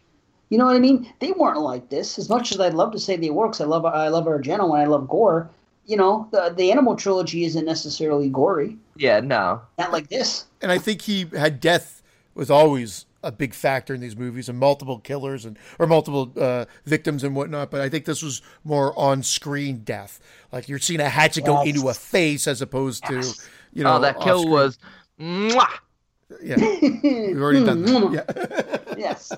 You 0.49 0.59
know 0.59 0.65
what 0.65 0.75
I 0.75 0.79
mean? 0.79 1.11
They 1.19 1.31
weren't 1.31 1.59
like 1.59 1.89
this. 1.89 2.19
As 2.19 2.29
much 2.29 2.51
as 2.51 2.59
I'd 2.59 2.75
love 2.75 2.91
to 2.91 2.99
say 2.99 3.15
they 3.17 3.31
were, 3.31 3.47
'cause 3.47 3.61
I 3.61 3.65
love 3.65 3.83
I 3.85 4.07
love 4.09 4.25
Argento 4.25 4.63
and 4.71 4.81
I 4.81 4.85
love 4.85 5.07
gore. 5.09 5.49
You 5.87 5.97
know, 5.97 6.27
the 6.31 6.53
the 6.55 6.71
Animal 6.71 6.95
trilogy 6.95 7.45
isn't 7.45 7.65
necessarily 7.65 8.29
gory. 8.29 8.77
Yeah, 8.95 9.19
no. 9.21 9.61
Not 9.79 9.91
like 9.91 10.09
this. 10.09 10.45
and 10.61 10.71
I 10.71 10.77
think 10.77 11.01
he 11.01 11.25
had 11.35 11.59
death 11.59 12.01
was 12.35 12.49
always 12.51 13.05
a 13.25 13.31
big 13.31 13.53
factor 13.53 13.93
in 13.93 13.99
these 13.99 14.15
movies 14.15 14.47
and 14.47 14.57
multiple 14.57 14.99
killers 14.99 15.43
and 15.45 15.57
or 15.79 15.87
multiple 15.87 16.31
uh, 16.39 16.65
victims 16.85 17.23
and 17.23 17.35
whatnot. 17.35 17.71
But 17.71 17.81
I 17.81 17.89
think 17.89 18.05
this 18.05 18.21
was 18.21 18.41
more 18.63 18.97
on 18.97 19.23
screen 19.23 19.79
death. 19.83 20.19
Like 20.51 20.69
you're 20.69 20.79
seeing 20.79 20.99
a 20.99 21.09
hatchet 21.09 21.43
go 21.43 21.63
into 21.63 21.89
a 21.89 21.93
face 21.93 22.47
as 22.47 22.61
opposed 22.61 23.03
to 23.05 23.23
you 23.73 23.83
know. 23.83 23.97
oh, 23.97 23.99
that 23.99 24.21
kill 24.21 24.37
off-screen. 24.37 24.51
was 24.51 24.77
mwah! 25.19 25.67
yeah. 26.41 26.55
We've 26.57 27.41
already 27.41 27.65
done 27.65 27.81
that. 27.81 28.85
Yeah. 28.95 28.95
yes. 28.97 29.33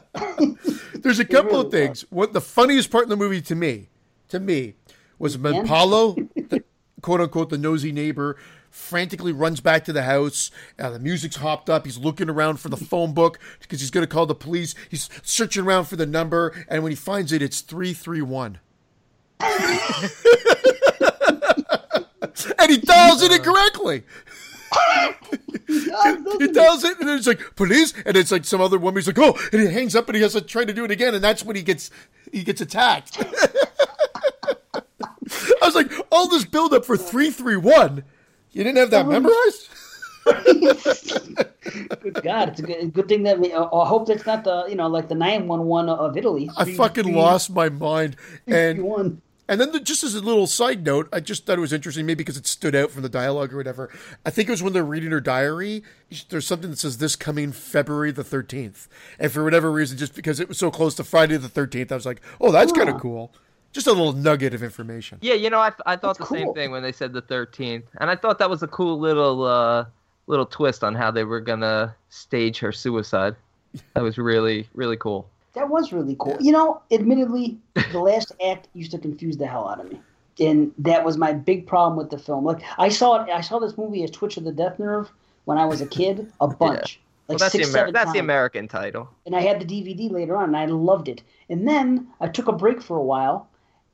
There's 0.93 1.19
a 1.19 1.25
couple 1.25 1.51
really 1.51 1.65
of 1.65 1.71
things. 1.71 2.05
What 2.09 2.33
the 2.33 2.41
funniest 2.41 2.91
part 2.91 3.03
in 3.03 3.09
the 3.09 3.15
movie 3.15 3.41
to 3.41 3.55
me, 3.55 3.89
to 4.29 4.39
me, 4.39 4.75
was? 5.17 5.37
Paolo, 5.37 6.13
the, 6.35 6.63
quote 7.01 7.21
unquote, 7.21 7.49
the 7.49 7.57
nosy 7.57 7.91
neighbor, 7.91 8.37
frantically 8.69 9.31
runs 9.31 9.59
back 9.59 9.85
to 9.85 9.93
the 9.93 10.03
house. 10.03 10.51
Uh, 10.79 10.89
the 10.91 10.99
music's 10.99 11.37
hopped 11.37 11.69
up. 11.69 11.85
He's 11.85 11.97
looking 11.97 12.29
around 12.29 12.57
for 12.59 12.69
the 12.69 12.77
phone 12.77 13.13
book 13.13 13.39
because 13.59 13.79
he's 13.79 13.91
going 13.91 14.05
to 14.05 14.11
call 14.11 14.25
the 14.25 14.35
police. 14.35 14.75
He's 14.89 15.09
searching 15.23 15.63
around 15.63 15.85
for 15.85 15.95
the 15.95 16.05
number, 16.05 16.53
and 16.67 16.83
when 16.83 16.91
he 16.91 16.95
finds 16.95 17.31
it, 17.31 17.41
it's 17.41 17.61
three 17.61 17.93
three 17.93 18.21
one. 18.21 18.59
and 19.39 19.51
he 22.69 22.77
dials 22.77 23.21
it 23.21 23.31
incorrectly. 23.31 24.03
He 25.67 26.47
dials 26.47 26.83
it, 26.83 26.99
and 26.99 27.09
it's 27.09 27.27
like 27.27 27.55
police, 27.55 27.93
and 28.05 28.15
it's 28.15 28.31
like 28.31 28.45
some 28.45 28.61
other 28.61 28.77
woman. 28.77 28.99
He's 28.99 29.07
like, 29.07 29.19
oh, 29.19 29.37
and 29.51 29.61
he 29.61 29.67
hangs 29.67 29.95
up, 29.95 30.07
and 30.07 30.15
he 30.15 30.21
has 30.21 30.33
to 30.33 30.41
try 30.41 30.63
to 30.63 30.73
do 30.73 30.85
it 30.85 30.91
again, 30.91 31.13
and 31.13 31.23
that's 31.23 31.43
when 31.43 31.55
he 31.57 31.61
gets 31.61 31.91
he 32.31 32.43
gets 32.43 32.61
attacked. 32.61 33.17
I 34.73 34.81
was 35.61 35.75
like, 35.75 35.91
all 36.11 36.29
this 36.29 36.45
build 36.45 36.73
up 36.73 36.85
for 36.85 36.95
three 36.95 37.31
three 37.31 37.57
one. 37.57 38.05
You 38.57 38.63
didn't 38.63 38.77
have 38.77 38.89
that 38.89 39.07
memorized? 39.07 39.69
Good 42.01 42.23
God, 42.23 42.49
it's 42.49 42.59
a 42.59 42.63
good, 42.63 42.91
good 42.91 43.07
thing 43.07 43.21
that 43.23 43.39
we. 43.39 43.53
Uh, 43.53 43.65
I 43.71 43.87
hope 43.87 44.07
that's 44.07 44.25
not 44.25 44.43
the 44.43 44.65
you 44.67 44.75
know 44.75 44.87
like 44.87 45.09
the 45.09 45.15
nine 45.15 45.47
one 45.47 45.65
one 45.65 45.87
of 45.89 46.17
Italy. 46.17 46.49
I 46.57 46.73
fucking 46.73 47.13
lost 47.13 47.51
my 47.51 47.69
mind. 47.69 48.15
And 48.47 49.21
and 49.47 49.61
then 49.61 49.71
the, 49.73 49.79
just 49.79 50.03
as 50.03 50.15
a 50.15 50.21
little 50.21 50.47
side 50.47 50.83
note, 50.83 51.07
I 51.13 51.19
just 51.19 51.45
thought 51.45 51.59
it 51.59 51.61
was 51.61 51.71
interesting, 51.71 52.07
maybe 52.07 52.23
because 52.23 52.35
it 52.35 52.47
stood 52.47 52.75
out 52.75 52.89
from 52.89 53.03
the 53.03 53.09
dialogue 53.09 53.53
or 53.53 53.57
whatever. 53.57 53.91
I 54.25 54.31
think 54.31 54.49
it 54.49 54.51
was 54.51 54.63
when 54.63 54.73
they're 54.73 54.83
reading 54.83 55.11
her 55.11 55.21
diary. 55.21 55.83
There's 56.29 56.47
something 56.47 56.71
that 56.71 56.79
says 56.79 56.97
this 56.97 57.15
coming 57.15 57.51
February 57.51 58.11
the 58.11 58.23
13th, 58.23 58.87
and 59.19 59.31
for 59.31 59.43
whatever 59.43 59.71
reason, 59.71 59.99
just 59.99 60.15
because 60.15 60.39
it 60.39 60.49
was 60.49 60.57
so 60.57 60.71
close 60.71 60.95
to 60.95 61.03
Friday 61.03 61.37
the 61.37 61.47
13th, 61.47 61.91
I 61.91 61.95
was 61.95 62.07
like, 62.07 62.21
oh, 62.41 62.51
that's 62.51 62.71
kind 62.71 62.89
of 62.89 62.99
cool. 62.99 63.31
Just 63.73 63.87
a 63.87 63.91
little 63.91 64.13
nugget 64.13 64.53
of 64.53 64.63
information. 64.63 65.19
Yeah, 65.21 65.35
you 65.35 65.49
know, 65.49 65.59
I, 65.59 65.71
I 65.85 65.95
thought 65.95 66.17
That's 66.17 66.29
the 66.29 66.37
same 66.37 66.53
thing 66.53 66.71
when 66.71 66.81
they 66.83 66.91
said 66.91 67.13
the 67.13 67.21
13th. 67.21 67.83
And 67.99 68.09
I 68.09 68.15
thought 68.15 68.39
that 68.39 68.49
was 68.49 68.63
a 68.63 68.67
cool 68.67 68.99
little 68.99 69.43
uh, 69.43 69.85
little 70.27 70.45
twist 70.45 70.83
on 70.83 70.95
how 70.95 71.11
they 71.11 71.23
were 71.23 71.39
going 71.39 71.59
to 71.61 71.93
stage 72.09 72.57
her 72.59 72.71
suicide. 72.71 73.35
That 73.93 74.01
was 74.03 74.17
really, 74.17 74.67
really 74.73 74.97
cool. 74.97 75.29
That 75.53 75.69
was 75.69 75.91
really 75.93 76.15
cool. 76.19 76.37
You 76.39 76.51
know, 76.51 76.81
admittedly, 76.91 77.57
the 77.91 77.99
last 77.99 78.31
act 78.45 78.67
used 78.73 78.91
to 78.91 78.97
confuse 78.97 79.37
the 79.37 79.47
hell 79.47 79.67
out 79.69 79.79
of 79.79 79.91
me, 79.91 79.99
and 80.39 80.71
that 80.77 81.03
was 81.03 81.17
my 81.17 81.33
big 81.33 81.67
problem 81.67 81.97
with 81.97 82.09
the 82.09 82.17
film. 82.17 82.45
Like 82.45 82.61
I 82.77 82.89
saw 82.89 83.23
it, 83.23 83.29
I 83.31 83.41
saw 83.41 83.59
this 83.59 83.77
movie 83.77 84.03
as 84.03 84.11
Twitch 84.11 84.37
of 84.37 84.43
the 84.43 84.51
Death 84.51 84.79
Nerve 84.79 85.11
when 85.45 85.57
I 85.57 85.65
was 85.65 85.81
a 85.81 85.87
kid, 85.87 86.31
a 86.41 86.47
bunch, 86.63 86.99
Well, 87.27 87.35
like 87.35 87.39
that's, 87.39 87.51
six, 87.51 87.67
the, 87.67 87.71
Amer- 87.71 87.79
seven 87.79 87.93
that's 87.93 88.11
the. 88.13 88.19
American 88.19 88.67
title. 88.67 89.09
and 89.25 89.35
I 89.35 89.41
had 89.41 89.59
the 89.59 89.65
DVD 89.65 90.11
later 90.11 90.35
on, 90.37 90.45
and 90.45 90.57
I 90.57 90.65
loved 90.65 91.07
it. 91.07 91.21
And 91.49 91.67
then 91.67 92.07
I 92.21 92.27
took 92.27 92.47
a 92.47 92.53
break 92.53 92.81
for 92.81 92.97
a 92.97 93.03
while, 93.03 93.47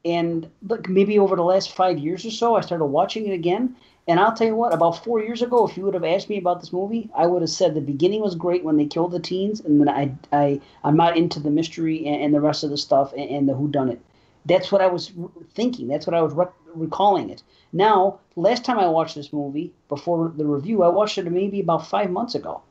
and 0.06 0.50
look, 0.68 0.90
maybe 0.90 1.18
over 1.18 1.36
the 1.36 1.44
last 1.44 1.72
five 1.72 1.98
years 1.98 2.26
or 2.26 2.32
so, 2.32 2.56
I 2.56 2.62
started 2.62 2.86
watching 2.86 3.28
it 3.28 3.34
again. 3.34 3.76
And 4.06 4.20
I'll 4.20 4.34
tell 4.34 4.48
you 4.48 4.56
what, 4.56 4.74
about 4.74 5.02
four 5.02 5.24
years 5.24 5.42
ago, 5.42 5.66
if 5.66 5.78
you 5.78 5.84
would 5.86 5.94
have 5.94 6.04
asked 6.04 6.28
me 6.28 6.38
about 6.38 6.60
this 6.60 6.74
movie, 6.74 7.10
I 7.16 7.26
would 7.26 7.42
have 7.42 7.50
said 7.50 7.74
the 7.74 7.80
beginning 7.80 8.20
was 8.20 8.36
great 8.36 8.66
when 8.66 8.76
they 8.76 8.86
killed 8.86 9.14
the 9.14 9.20
teens, 9.20 9.62
and 9.62 9.80
then 9.80 9.88
I, 9.88 10.14
I, 10.34 10.60
I'm 10.84 10.98
not 10.98 11.16
into 11.16 11.40
the 11.40 11.50
mystery 11.50 12.06
and, 12.06 12.22
and 12.22 12.34
the 12.34 12.42
rest 12.42 12.66
of 12.66 12.70
the 12.70 12.78
stuff 12.78 13.14
and, 13.14 13.30
and 13.30 13.48
the 13.48 13.54
whodunit. 13.54 14.00
that's 14.46 14.74
what 14.74 14.82
I 14.82 14.88
was 14.88 15.14
thinking. 15.54 15.88
That's 15.88 16.06
what 16.06 16.16
I 16.16 16.22
was 16.22 16.34
rec- 16.34 16.52
recalling 16.74 17.30
it. 17.30 17.44
Now, 17.72 18.20
last 18.36 18.66
time 18.66 18.78
I 18.78 18.88
watched 18.88 19.16
this 19.16 19.32
movie 19.32 19.72
before 19.88 20.34
the 20.36 20.46
review, 20.46 20.84
I 20.84 20.90
watched 20.90 21.18
it 21.18 21.32
maybe 21.32 21.62
about 21.62 21.88
five 21.88 22.12
months 22.12 22.36
ago, 22.36 22.62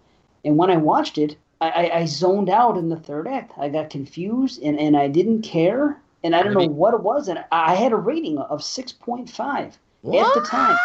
and 0.45 0.59
when 0.59 0.71
I 0.71 0.77
watched 0.77 1.17
it, 1.17 1.37
I, 1.63 1.71
I, 1.71 1.99
I 2.01 2.05
zoned 2.05 2.51
out 2.51 2.77
in 2.77 2.91
the 2.91 2.97
third 2.97 3.27
act. 3.27 3.53
I 3.57 3.71
got 3.71 3.89
confused 3.89 4.61
and, 4.63 4.79
and 4.79 4.97
I 4.97 5.09
didn't 5.09 5.43
care, 5.43 6.02
and 6.25 6.35
I 6.37 6.43
don't 6.43 6.55
know 6.55 6.65
what 6.65 6.95
it 6.95 7.03
was, 7.03 7.29
and 7.29 7.45
I 7.53 7.75
had 7.75 7.93
a 7.93 7.97
rating 7.97 8.39
of 8.39 8.63
six 8.63 8.93
point 8.93 9.31
five 9.31 9.79
at 10.13 10.33
the 10.33 10.41
time. 10.41 10.81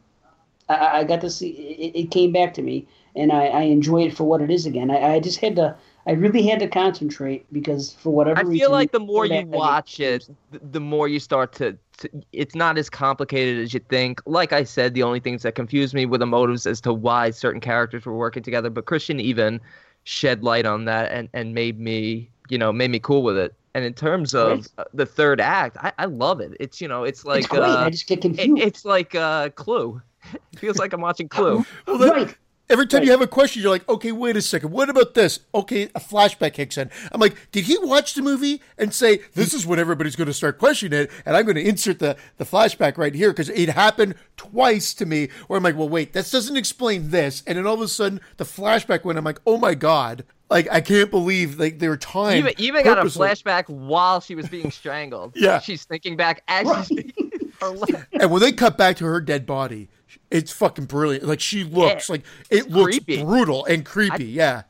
I, 0.69 1.01
I 1.01 1.05
got 1.05 1.21
to 1.23 1.31
see 1.31 1.51
it, 1.51 1.97
it 1.99 2.11
came 2.11 2.33
back 2.33 2.55
to 2.55 2.63
me, 2.63 2.87
and 3.17 3.33
I, 3.33 3.47
I 3.47 3.63
enjoy 3.63 4.03
it 4.07 4.17
for 4.17 4.25
what 4.25 4.43
it 4.43 4.51
is 4.51 4.67
again. 4.67 4.91
I, 4.91 5.15
I 5.17 5.21
just 5.21 5.41
had 5.41 5.57
to, 5.57 5.77
I 6.07 6.13
really 6.13 6.47
had 6.47 6.59
to 6.61 6.69
concentrate 6.69 7.47
because 7.53 7.93
for 7.93 8.11
whatever 8.11 8.41
reason 8.41 8.47
I 8.47 8.51
reason, 8.51 8.61
feel 8.67 8.71
like 8.71 8.93
the 8.93 9.01
more 9.01 9.27
you 9.27 9.35
act, 9.35 9.49
I 9.49 9.51
get 9.51 9.59
watch 9.59 10.01
it, 10.01 10.29
the 10.51 10.81
more 10.81 11.09
you 11.09 11.21
start 11.21 11.53
to, 11.55 11.77
to. 11.99 12.11
It's 12.33 12.55
not 12.55 12.79
as 12.79 12.89
complicated 12.89 13.63
as 13.63 13.75
you 13.75 13.81
think. 13.81 14.21
Like 14.27 14.53
I 14.53 14.65
said, 14.65 14.95
the 14.95 15.03
only 15.03 15.21
things 15.21 15.43
that 15.43 15.55
confused 15.55 15.95
me 15.95 16.07
were 16.07 16.19
the 16.19 16.27
motives 16.27 16.67
as 16.67 16.81
to 16.83 16.93
why 16.93 17.31
certain 17.31 17.61
characters 17.61 18.07
were 18.07 18.17
working 18.17 18.43
together. 18.43 18.71
But 18.71 18.87
Christian 18.87 19.21
even 19.21 19.61
shed 20.05 20.43
light 20.43 20.65
on 20.67 20.87
that 20.87 21.13
and, 21.13 21.29
and 21.35 21.55
made 21.55 21.79
me, 21.79 22.31
you 22.49 22.57
know, 22.57 22.73
made 22.73 22.91
me 22.91 22.99
cool 22.99 23.23
with 23.23 23.37
it. 23.37 23.55
And 23.75 23.85
in 23.85 23.95
terms 23.95 24.35
of 24.35 24.49
Great. 24.49 24.69
uh, 24.79 24.85
the 24.95 25.07
third 25.07 25.41
act, 25.41 25.77
I, 25.81 25.93
I 25.99 26.07
love 26.07 26.41
it. 26.41 26.57
It's 26.59 26.81
you 26.81 26.89
know, 26.89 27.05
it's 27.05 27.25
like 27.25 27.45
it's 27.45 27.53
uh, 27.55 27.85
I 27.87 27.91
just 27.91 28.07
get 28.09 28.19
it- 28.19 28.23
confused. 28.23 28.63
it's 28.63 28.85
like 28.85 29.15
uh, 29.15 29.51
Clue. 29.51 30.01
It 30.53 30.59
feels 30.59 30.79
like 30.79 30.93
I'm 30.93 31.01
watching 31.01 31.29
Clue. 31.29 31.65
Well, 31.87 31.99
right. 32.11 32.37
Every 32.71 32.87
time 32.87 32.99
Right. 33.01 33.07
you 33.07 33.11
have 33.13 33.21
a 33.21 33.27
question, 33.27 33.61
you're 33.63 33.71
like, 33.71 33.87
okay, 33.89 34.13
wait 34.13 34.37
a 34.37 34.43
second. 34.43 34.71
What 34.71 34.89
about 34.89 35.15
this? 35.15 35.41
Okay, 35.55 35.85
a 35.95 36.01
flashback 36.01 36.55
kicks 36.55 36.79
in. 36.79 36.91
I'm 37.13 37.21
like, 37.21 37.35
did 37.53 37.65
he 37.65 37.77
watch 37.79 38.15
the 38.15 38.23
movie 38.23 38.63
and 38.79 38.95
say, 38.95 39.21
this 39.35 39.53
is 39.53 39.67
when 39.67 39.79
everybody's 39.79 40.17
going 40.17 40.29
to 40.29 40.33
start 40.33 40.59
questioning 40.59 40.99
it? 41.01 41.11
And 41.27 41.37
I'm 41.37 41.45
going 41.45 41.57
to 41.57 41.67
insert 41.69 41.99
the, 41.99 42.17
the 42.39 42.45
flashback 42.45 42.97
right 42.97 43.15
here 43.15 43.31
because 43.31 43.49
it 43.51 43.69
happened 43.71 44.15
twice 44.37 44.95
to 44.95 45.05
me 45.07 45.29
where 45.49 45.57
I'm 45.59 45.63
like, 45.65 45.77
well, 45.77 45.89
wait, 45.89 46.13
this 46.13 46.31
doesn't 46.31 46.57
explain 46.57 47.11
this. 47.11 47.43
And 47.47 47.59
then 47.59 47.67
all 47.67 47.75
of 47.75 47.81
a 47.81 47.89
sudden, 47.89 48.21
the 48.37 48.45
flashback 48.45 49.05
went, 49.05 49.19
I'm 49.19 49.25
like, 49.25 49.41
oh 49.47 49.59
my 49.59 49.75
God. 49.75 50.25
Like, 50.49 50.69
I 50.71 50.81
can't 50.81 51.11
believe 51.13 51.61
like 51.61 51.79
they 51.79 51.89
were 51.89 51.97
timed. 51.97 52.39
Even 52.39 52.55
even 52.59 52.85
got 52.85 52.99
a 52.99 53.03
flashback 53.03 53.69
while 53.69 54.21
she 54.21 54.35
was 54.35 54.49
being 54.49 54.71
strangled. 54.73 55.33
Yeah. 55.37 55.61
she's 55.61 55.85
thinking 55.85 56.17
back 56.17 56.43
as 56.49 56.87
she's 56.89 57.13
her 57.61 57.69
le- 57.69 58.07
And 58.13 58.31
when 58.33 58.41
they 58.41 58.51
cut 58.53 58.77
back 58.77 58.97
to 58.97 59.05
her 59.05 59.21
dead 59.21 59.47
body, 59.47 59.89
it's 60.31 60.53
fucking 60.53 60.87
brilliant. 60.87 61.25
Like, 61.25 61.41
she 61.41 61.65
looks 61.65 62.09
Yeah. 62.09 62.13
like 62.15 62.23
it 62.51 62.71
looks 62.71 62.99
creepy. 62.99 63.23
brutal 63.23 63.65
and 63.67 63.85
creepy. 63.85 64.27
yeah. 64.27 64.63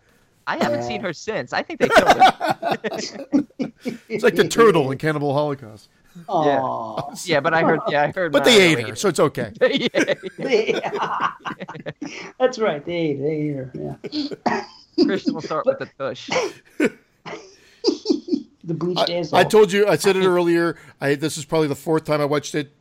I 0.47 0.57
haven't 0.57 0.82
seen 0.82 1.01
her 1.03 1.12
since. 1.12 1.53
I 1.53 1.62
think 1.62 1.78
they 1.80 1.88
killed 1.88 2.09
her. 2.18 2.78
It's 4.11 4.22
like 4.24 4.34
the 4.34 4.47
turtle 4.49 4.91
in 4.91 4.99
Cannibal 4.99 5.32
Holocaust. 5.32 5.88
Aw. 6.28 7.14
yeah, 7.24 7.41
but 7.41 7.55
I 7.55 7.62
heard. 7.62 7.80
Yeah, 7.88 8.03
I 8.03 8.09
heard. 8.12 8.32
But 8.32 8.45
they 8.45 8.61
ate 8.72 8.86
her, 8.86 8.95
so 8.97 9.09
it's 9.09 9.20
okay. 9.20 9.53
yeah, 9.62 10.14
That's 12.38 12.59
right. 12.59 12.84
They 12.84 12.93
ate, 12.95 13.20
they 13.22 13.30
ate 13.30 13.55
her. 13.57 13.72
Yeah. 14.45 14.64
Christian 15.05 15.34
will 15.34 15.41
start 15.43 15.64
with 15.66 15.78
the 15.78 15.88
tush. 15.99 16.28
The 18.62 18.74
bleached 18.74 19.09
I, 19.09 19.14
asshole. 19.14 19.38
I 19.38 19.45
told 19.45 19.72
you, 19.72 19.86
I 19.88 19.97
said 19.97 20.16
it 20.16 20.26
earlier. 20.26 20.76
I 21.01 21.14
this 21.14 21.38
is 21.38 21.45
probably 21.45 21.68
the 21.68 21.74
fourth 21.76 22.05
time 22.05 22.20
I 22.20 22.26
watched 22.26 22.55
it, 22.55 22.72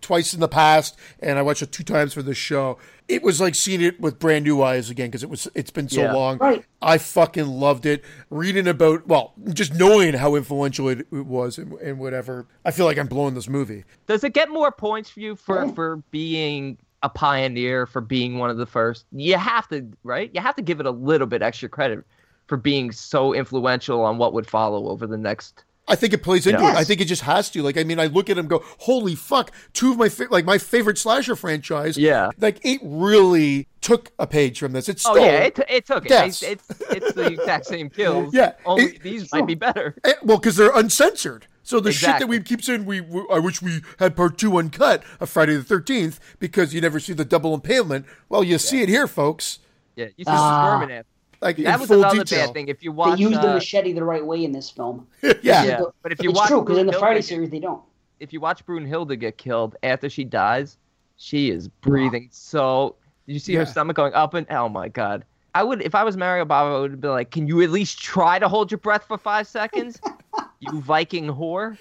twice 0.00 0.34
in 0.34 0.40
the 0.40 0.48
past, 0.48 0.96
and 1.20 1.38
I 1.38 1.42
watched 1.42 1.62
it 1.62 1.72
two 1.72 1.84
times 1.84 2.12
for 2.14 2.22
this 2.22 2.36
show. 2.36 2.78
It 3.08 3.22
was 3.22 3.40
like 3.40 3.54
seeing 3.54 3.80
it 3.80 3.98
with 4.00 4.18
brand 4.18 4.44
new 4.44 4.62
eyes 4.62 4.90
again 4.90 5.08
because 5.08 5.22
it 5.22 5.30
was 5.30 5.48
it's 5.54 5.70
been 5.70 5.88
so 5.88 6.02
Yeah. 6.02 6.12
long. 6.12 6.38
Right. 6.38 6.64
I 6.82 6.98
fucking 6.98 7.46
loved 7.46 7.86
it. 7.86 8.04
Reading 8.30 8.68
about 8.68 9.06
well, 9.06 9.32
just 9.52 9.74
knowing 9.74 10.14
how 10.14 10.34
influential 10.34 10.88
it, 10.88 11.00
it 11.10 11.26
was 11.26 11.58
and, 11.58 11.72
and 11.74 11.98
whatever. 11.98 12.46
I 12.64 12.70
feel 12.70 12.84
like 12.86 12.98
I'm 12.98 13.06
blowing 13.06 13.34
this 13.34 13.48
movie. 13.48 13.84
Does 14.06 14.24
it 14.24 14.34
get 14.34 14.50
more 14.50 14.70
points 14.70 15.08
for 15.10 15.20
you 15.20 15.36
for 15.36 15.64
Yeah. 15.64 15.72
for 15.72 15.96
being 16.10 16.78
a 17.02 17.08
pioneer, 17.08 17.86
for 17.86 18.00
being 18.00 18.38
one 18.38 18.50
of 18.50 18.56
the 18.58 18.66
first? 18.66 19.06
You 19.12 19.36
have 19.38 19.68
to, 19.68 19.86
right? 20.04 20.30
You 20.34 20.40
have 20.40 20.56
to 20.56 20.62
give 20.62 20.80
it 20.80 20.86
a 20.86 20.90
little 20.90 21.26
bit 21.26 21.42
extra 21.42 21.68
credit 21.68 22.04
for 22.46 22.56
being 22.56 22.90
so 22.92 23.34
influential 23.34 24.02
on 24.02 24.18
what 24.18 24.32
would 24.32 24.46
follow 24.46 24.88
over 24.88 25.06
the 25.06 25.16
next. 25.18 25.64
I 25.88 25.96
think 25.96 26.12
it 26.12 26.22
plays 26.22 26.46
into 26.46 26.60
Yeah. 26.62 26.72
it. 26.72 26.76
I 26.76 26.84
think 26.84 27.00
it 27.00 27.06
just 27.06 27.22
has 27.22 27.50
to. 27.50 27.62
Like, 27.62 27.76
I 27.76 27.84
mean, 27.84 27.98
I 27.98 28.06
look 28.06 28.28
at 28.30 28.36
him, 28.36 28.40
and 28.40 28.48
go, 28.50 28.62
"Holy 28.80 29.14
fuck!" 29.14 29.50
Two 29.72 29.92
of 29.92 29.96
my 29.98 30.08
fa- 30.08 30.28
like 30.30 30.44
my 30.44 30.58
favorite 30.58 30.98
slasher 30.98 31.34
franchise. 31.36 31.96
Yeah. 31.96 32.30
like 32.38 32.60
it 32.64 32.80
really 32.82 33.66
took 33.80 34.10
a 34.18 34.26
page 34.26 34.58
from 34.58 34.72
this. 34.72 34.88
It's 34.88 35.06
Oh 35.06 35.16
yeah, 35.16 35.44
it, 35.44 35.58
it 35.68 35.86
took 35.86 36.04
it. 36.06 36.10
Yes. 36.10 36.42
It's, 36.42 36.68
it's 36.70 36.80
it's 36.90 37.12
the 37.14 37.26
exact 37.26 37.66
same 37.66 37.88
kills. 37.98 38.34
Yeah, 38.34 38.52
only 38.66 38.84
it- 38.84 39.02
these 39.02 39.32
might 39.32 39.46
be 39.46 39.54
better. 39.54 39.96
Eh, 40.04 40.12
well, 40.22 40.38
because 40.38 40.56
they're 40.56 40.74
uncensored. 40.76 41.46
So 41.62 41.80
the 41.80 41.92
shit 41.92 42.18
that 42.18 42.28
we 42.28 42.40
keep 42.40 42.62
saying 42.62 42.86
we, 42.86 43.02
we, 43.02 43.24
I 43.30 43.38
wish 43.38 43.60
we 43.60 43.82
had 43.98 44.16
part 44.16 44.38
two 44.38 44.56
uncut 44.56 45.02
of 45.20 45.28
Friday 45.28 45.54
the 45.54 45.62
Thirteenth 45.62 46.18
because 46.38 46.72
you 46.72 46.80
never 46.80 46.98
see 46.98 47.12
the 47.12 47.26
double 47.26 47.52
impalement. 47.52 48.06
Well, 48.30 48.42
you 48.42 48.56
see 48.56 48.80
it 48.80 48.88
here, 48.88 49.06
folks. 49.06 49.58
Yeah, 49.94 50.06
you 50.16 50.24
see 50.24 50.30
Ah. 50.30 50.78
the 50.78 50.80
Sherman 50.86 51.04
Like 51.40 51.56
That 51.58 51.74
in 51.74 51.80
was 51.80 51.88
full 51.88 51.98
another 52.00 52.24
detail. 52.24 52.46
bad 52.46 52.54
thing. 52.54 52.68
If 52.68 52.82
you 52.82 52.90
watch, 52.92 53.18
they 53.18 53.24
watch, 53.24 53.32
used 53.32 53.42
the 53.42 53.50
uh, 53.50 53.54
machete 53.54 53.92
the 53.92 54.02
right 54.04 54.24
way 54.24 54.44
in 54.44 54.52
this 54.52 54.70
film. 54.70 55.06
yeah. 55.22 55.32
Yeah. 55.64 55.80
But 56.02 56.12
if 56.12 56.22
you 56.22 56.30
watch 56.30 56.32
it's 56.32 56.38
watch 56.40 56.48
true 56.48 56.60
because 56.62 56.78
in 56.78 56.86
the 56.86 56.92
Friday 56.94 57.20
get- 57.20 57.24
series 57.26 57.50
they 57.50 57.60
don't. 57.60 57.80
if 58.20 58.32
you 58.32 58.40
watch 58.40 58.64
Brunhilde 58.66 59.18
get 59.20 59.38
killed 59.38 59.76
after 59.84 60.10
she 60.10 60.24
dies, 60.24 60.76
she 61.16 61.50
is 61.50 61.68
breathing 61.68 62.28
so. 62.32 62.96
Did 63.26 63.34
you 63.34 63.38
see 63.38 63.52
Yeah. 63.52 63.60
her 63.60 63.66
stomach 63.66 63.96
going 63.96 64.14
up 64.14 64.34
and? 64.34 64.46
Oh 64.50 64.68
my 64.68 64.88
god! 64.88 65.24
I 65.54 65.62
would, 65.62 65.82
if 65.82 65.94
I 65.94 66.02
was 66.02 66.16
Mario 66.16 66.44
Bava, 66.44 66.76
I 66.76 66.80
would 66.80 67.00
be 67.00 67.08
like, 67.08 67.30
"Can 67.30 67.46
you 67.46 67.60
at 67.62 67.70
least 67.70 67.98
try 68.00 68.38
to 68.38 68.48
hold 68.48 68.70
your 68.70 68.78
breath 68.78 69.04
for 69.06 69.18
five 69.18 69.46
seconds, 69.46 70.00
you 70.60 70.80
Viking 70.80 71.26
whore?" 71.26 71.76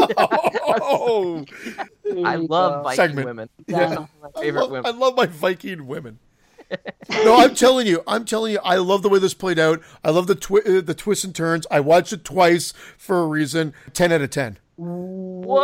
Oh, 0.00 1.44
I 2.24 2.36
love 2.36 2.84
Viking 2.84 2.96
Segment. 2.96 3.26
women. 3.26 3.48
Yeah. 3.66 3.94
Some 3.94 4.08
of 4.22 4.32
I 4.36 4.40
favorite 4.40 4.60
love, 4.62 4.70
women. 4.70 4.86
I 4.94 4.96
love 4.96 5.16
my 5.16 5.26
Viking 5.26 5.86
women. 5.86 6.18
No, 7.10 7.36
I'm 7.36 7.54
telling 7.54 7.86
you, 7.86 8.02
I'm 8.06 8.24
telling 8.24 8.52
you, 8.52 8.60
I 8.64 8.76
love 8.76 9.02
the 9.02 9.08
way 9.08 9.18
this 9.18 9.34
played 9.34 9.58
out. 9.58 9.82
I 10.04 10.10
love 10.10 10.26
the 10.26 10.34
twi- 10.34 10.62
uh, 10.66 10.80
the 10.80 10.94
twists 10.94 11.24
and 11.24 11.34
turns. 11.34 11.66
I 11.70 11.80
watched 11.80 12.12
it 12.12 12.24
twice 12.24 12.72
for 12.96 13.22
a 13.22 13.26
reason. 13.26 13.72
Ten 13.92 14.12
out 14.12 14.20
of 14.20 14.30
ten. 14.30 14.58
Whoa! 14.76 15.56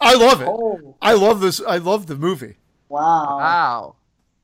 I 0.00 0.14
love 0.14 0.40
it. 0.40 0.48
Oh 0.48 0.96
I 1.02 1.14
love 1.14 1.40
this. 1.40 1.60
I 1.66 1.78
love 1.78 2.06
the 2.06 2.16
movie. 2.16 2.56
wow, 2.88 3.38
wow! 3.38 3.96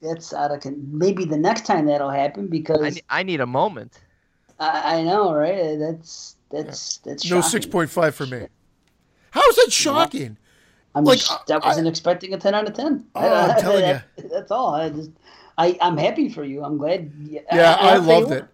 that's 0.02 0.34
out 0.34 0.50
of 0.50 0.60
con- 0.60 0.84
maybe 0.90 1.24
the 1.24 1.38
next 1.38 1.64
time 1.64 1.86
that'll 1.86 2.10
happen 2.10 2.48
because 2.48 2.82
I, 2.82 2.86
I, 2.86 2.90
ne- 2.90 3.02
I 3.08 3.22
need 3.22 3.40
a 3.40 3.46
moment. 3.46 4.00
I, 4.58 5.02
know 5.02 5.32
right. 5.32 5.78
That's 5.78 6.36
that's 6.50 6.98
that's 6.98 7.28
No 7.30 7.40
six 7.40 7.66
point 7.66 7.90
five 7.90 8.14
for 8.14 8.26
me. 8.26 8.46
How 9.30 9.42
is 9.48 9.56
that 9.56 9.72
shocking? 9.72 10.36
I'm 10.94 11.04
like, 11.04 11.18
just, 11.18 11.50
I- 11.50 11.56
I 11.56 11.66
wasn't 11.68 11.88
expecting 11.88 12.34
a 12.34 12.38
ten 12.38 12.54
out 12.54 12.66
of 12.68 12.74
ten. 12.74 13.06
Oh, 13.14 13.20
I'm 13.20 13.56
telling 13.60 13.80
That- 13.82 14.04
That's 14.30 14.50
all. 14.50 14.74
I 14.74 14.90
just 14.90 15.10
I 15.58 15.76
I'm 15.80 15.96
happy 15.96 16.28
for 16.28 16.44
you. 16.44 16.62
I'm 16.64 16.76
glad. 16.78 17.12
Yeah, 17.18 17.76
I, 17.80 17.94
I'll 17.94 18.02
loved 18.02 18.28
what, 18.30 18.38
it. 18.38 18.44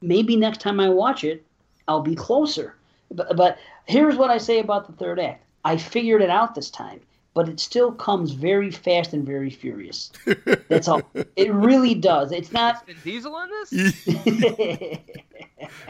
maybe 0.00 0.36
next 0.36 0.60
time 0.60 0.80
I 0.80 0.88
watch 0.88 1.24
it, 1.24 1.44
I'll 1.86 2.02
be 2.02 2.14
closer. 2.14 2.74
But, 3.10 3.36
but 3.36 3.58
here's 3.86 4.16
what 4.16 4.30
I 4.30 4.38
say 4.38 4.58
about 4.58 4.86
the 4.86 4.92
third 4.92 5.18
act. 5.18 5.44
I 5.64 5.76
figured 5.76 6.22
it 6.22 6.30
out 6.30 6.54
this 6.54 6.70
time, 6.70 7.00
but 7.34 7.48
it 7.48 7.58
still 7.60 7.92
comes 7.92 8.32
very 8.32 8.70
fast 8.70 9.12
and 9.14 9.24
very 9.26 9.50
furious. 9.50 10.10
That's 10.68 10.88
all. 10.88 11.02
It 11.36 11.52
really 11.52 11.94
does. 11.94 12.32
It's 12.32 12.52
not. 12.52 12.86
Vin 12.86 12.96
Diesel 13.04 13.38
in 13.40 13.50
this? 13.50 13.72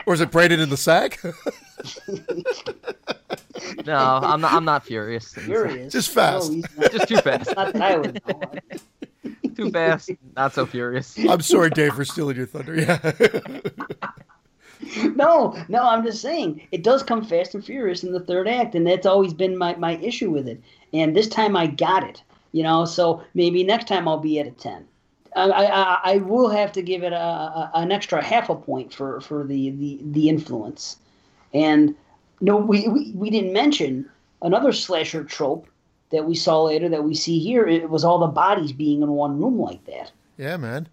or 0.07 0.15
is 0.15 0.21
it 0.21 0.31
Brandon 0.31 0.61
in 0.61 0.71
the 0.71 0.77
sack? 0.77 1.21
No, 3.87 4.21
I'm 4.23 4.41
not. 4.41 4.53
I'm 4.53 4.64
not 4.64 4.85
furious. 4.85 5.33
furious. 5.35 5.93
Just 5.93 6.11
fast. 6.11 6.51
No, 6.53 6.62
not, 6.77 6.93
Just 6.93 7.09
too 7.09 7.16
fast. 7.19 7.55
not 7.57 7.73
that 7.73 8.23
I. 8.27 8.79
Too 9.57 9.71
fast. 9.71 10.11
Not 10.37 10.55
so 10.55 10.64
furious. 10.66 11.19
I'm 11.19 11.41
sorry, 11.41 11.71
Dave, 11.71 11.95
for 11.95 12.05
stealing 12.05 12.37
your 12.37 12.47
thunder. 12.47 12.77
Yeah. 12.77 13.12
No, 15.16 15.61
no, 15.69 15.83
I'm 15.83 16.05
just 16.05 16.23
saying 16.23 16.66
it 16.71 16.85
does 16.85 17.03
come 17.03 17.25
fast 17.25 17.53
and 17.55 17.64
furious 17.64 18.05
in 18.05 18.12
the 18.12 18.21
third 18.21 18.47
act, 18.47 18.77
and 18.77 18.87
that's 18.87 19.07
always 19.07 19.35
been 19.35 19.59
my, 19.59 19.75
my 19.75 19.97
issue 19.97 20.31
with 20.31 20.47
it. 20.47 20.62
And 20.93 21.16
this 21.16 21.27
time 21.27 21.57
I 21.57 21.66
got 21.66 22.05
it, 22.09 22.23
you 22.53 22.62
know. 22.62 22.85
So 22.85 23.23
maybe 23.35 23.64
next 23.64 23.89
time 23.89 24.07
I'll 24.07 24.19
be 24.19 24.39
at 24.39 24.47
a 24.47 24.53
ten. 24.53 24.87
I, 25.35 25.51
I, 25.51 26.01
I 26.05 26.16
will 26.19 26.49
have 26.49 26.73
to 26.73 26.83
give 26.83 27.03
it 27.03 27.12
a, 27.12 27.16
a, 27.16 27.71
an 27.75 27.93
extra 27.93 28.23
half 28.23 28.49
a 28.49 28.55
point 28.55 28.93
for, 28.95 29.21
for 29.21 29.45
the, 29.45 29.71
the, 29.71 30.01
the 30.03 30.29
influence. 30.29 30.97
And 31.53 31.95
no, 32.41 32.57
we, 32.57 32.89
we, 32.89 33.12
we 33.14 33.30
didn't 33.30 33.53
mention 33.53 34.09
another 34.43 34.72
slasher 34.72 35.24
trope 35.24 35.68
that 36.11 36.24
we 36.24 36.34
saw 36.34 36.62
later 36.62 36.89
that 36.89 37.05
we 37.05 37.14
see 37.14 37.39
here. 37.39 37.66
It 37.66 37.91
was 37.91 38.05
all 38.05 38.18
the 38.18 38.26
bodies 38.28 38.72
being 38.72 39.03
in 39.03 39.11
one 39.11 39.39
room 39.41 39.59
like 39.59 39.84
that. 39.86 40.12
yeah, 40.36 40.57
man. 40.57 40.89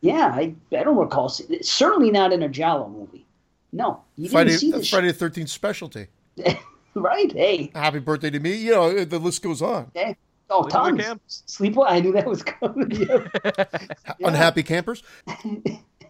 Yeah, 0.00 0.30
I, 0.32 0.54
I 0.72 0.84
don't 0.84 0.96
recall. 0.96 1.28
Certainly 1.28 2.12
not 2.12 2.32
in 2.32 2.42
a 2.42 2.48
Giallo 2.48 2.88
movie. 2.88 3.26
No, 3.72 4.00
you 4.16 4.28
Friday, 4.28 4.50
didn't 4.50 4.60
see 4.60 4.72
uh, 4.72 4.76
this. 4.78 4.88
Friday 4.90 5.10
the 5.12 5.24
13th 5.28 5.48
specialty. 5.48 6.06
right? 6.94 7.32
Hey, 7.32 7.70
Happy 7.74 7.98
birthday 7.98 8.30
to 8.30 8.38
me. 8.40 8.54
You 8.54 8.72
know, 8.72 9.04
the 9.04 9.18
list 9.18 9.42
goes 9.42 9.60
on. 9.60 9.90
hey, 9.94 10.16
Oh, 10.50 10.62
Sleepaway 10.62 10.70
tons. 10.70 11.02
Camp. 11.02 11.22
Sleepaway. 11.28 11.86
I 11.90 12.00
knew 12.00 12.12
that 12.12 12.26
was 12.26 12.42
coming. 12.42 12.90
Yeah. 12.92 13.26
Unhappy 14.26 14.62
campers. 14.62 15.02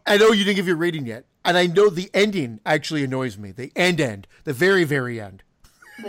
I 0.09 0.17
know 0.17 0.29
you 0.33 0.45
didn't 0.45 0.57
give 0.57 0.67
your 0.67 0.77
rating 0.77 1.07
yet, 1.07 1.25
and 1.45 1.57
I 1.57 1.67
know 1.67 1.89
the 1.91 2.11
ending 2.15 2.61
actually 2.67 3.05
annoys 3.05 3.37
me. 3.39 3.53
The 3.53 3.73
end, 3.77 4.01
end, 4.01 4.27
the 4.45 4.53
very, 4.53 4.85
very 4.85 5.21
end. 5.21 5.43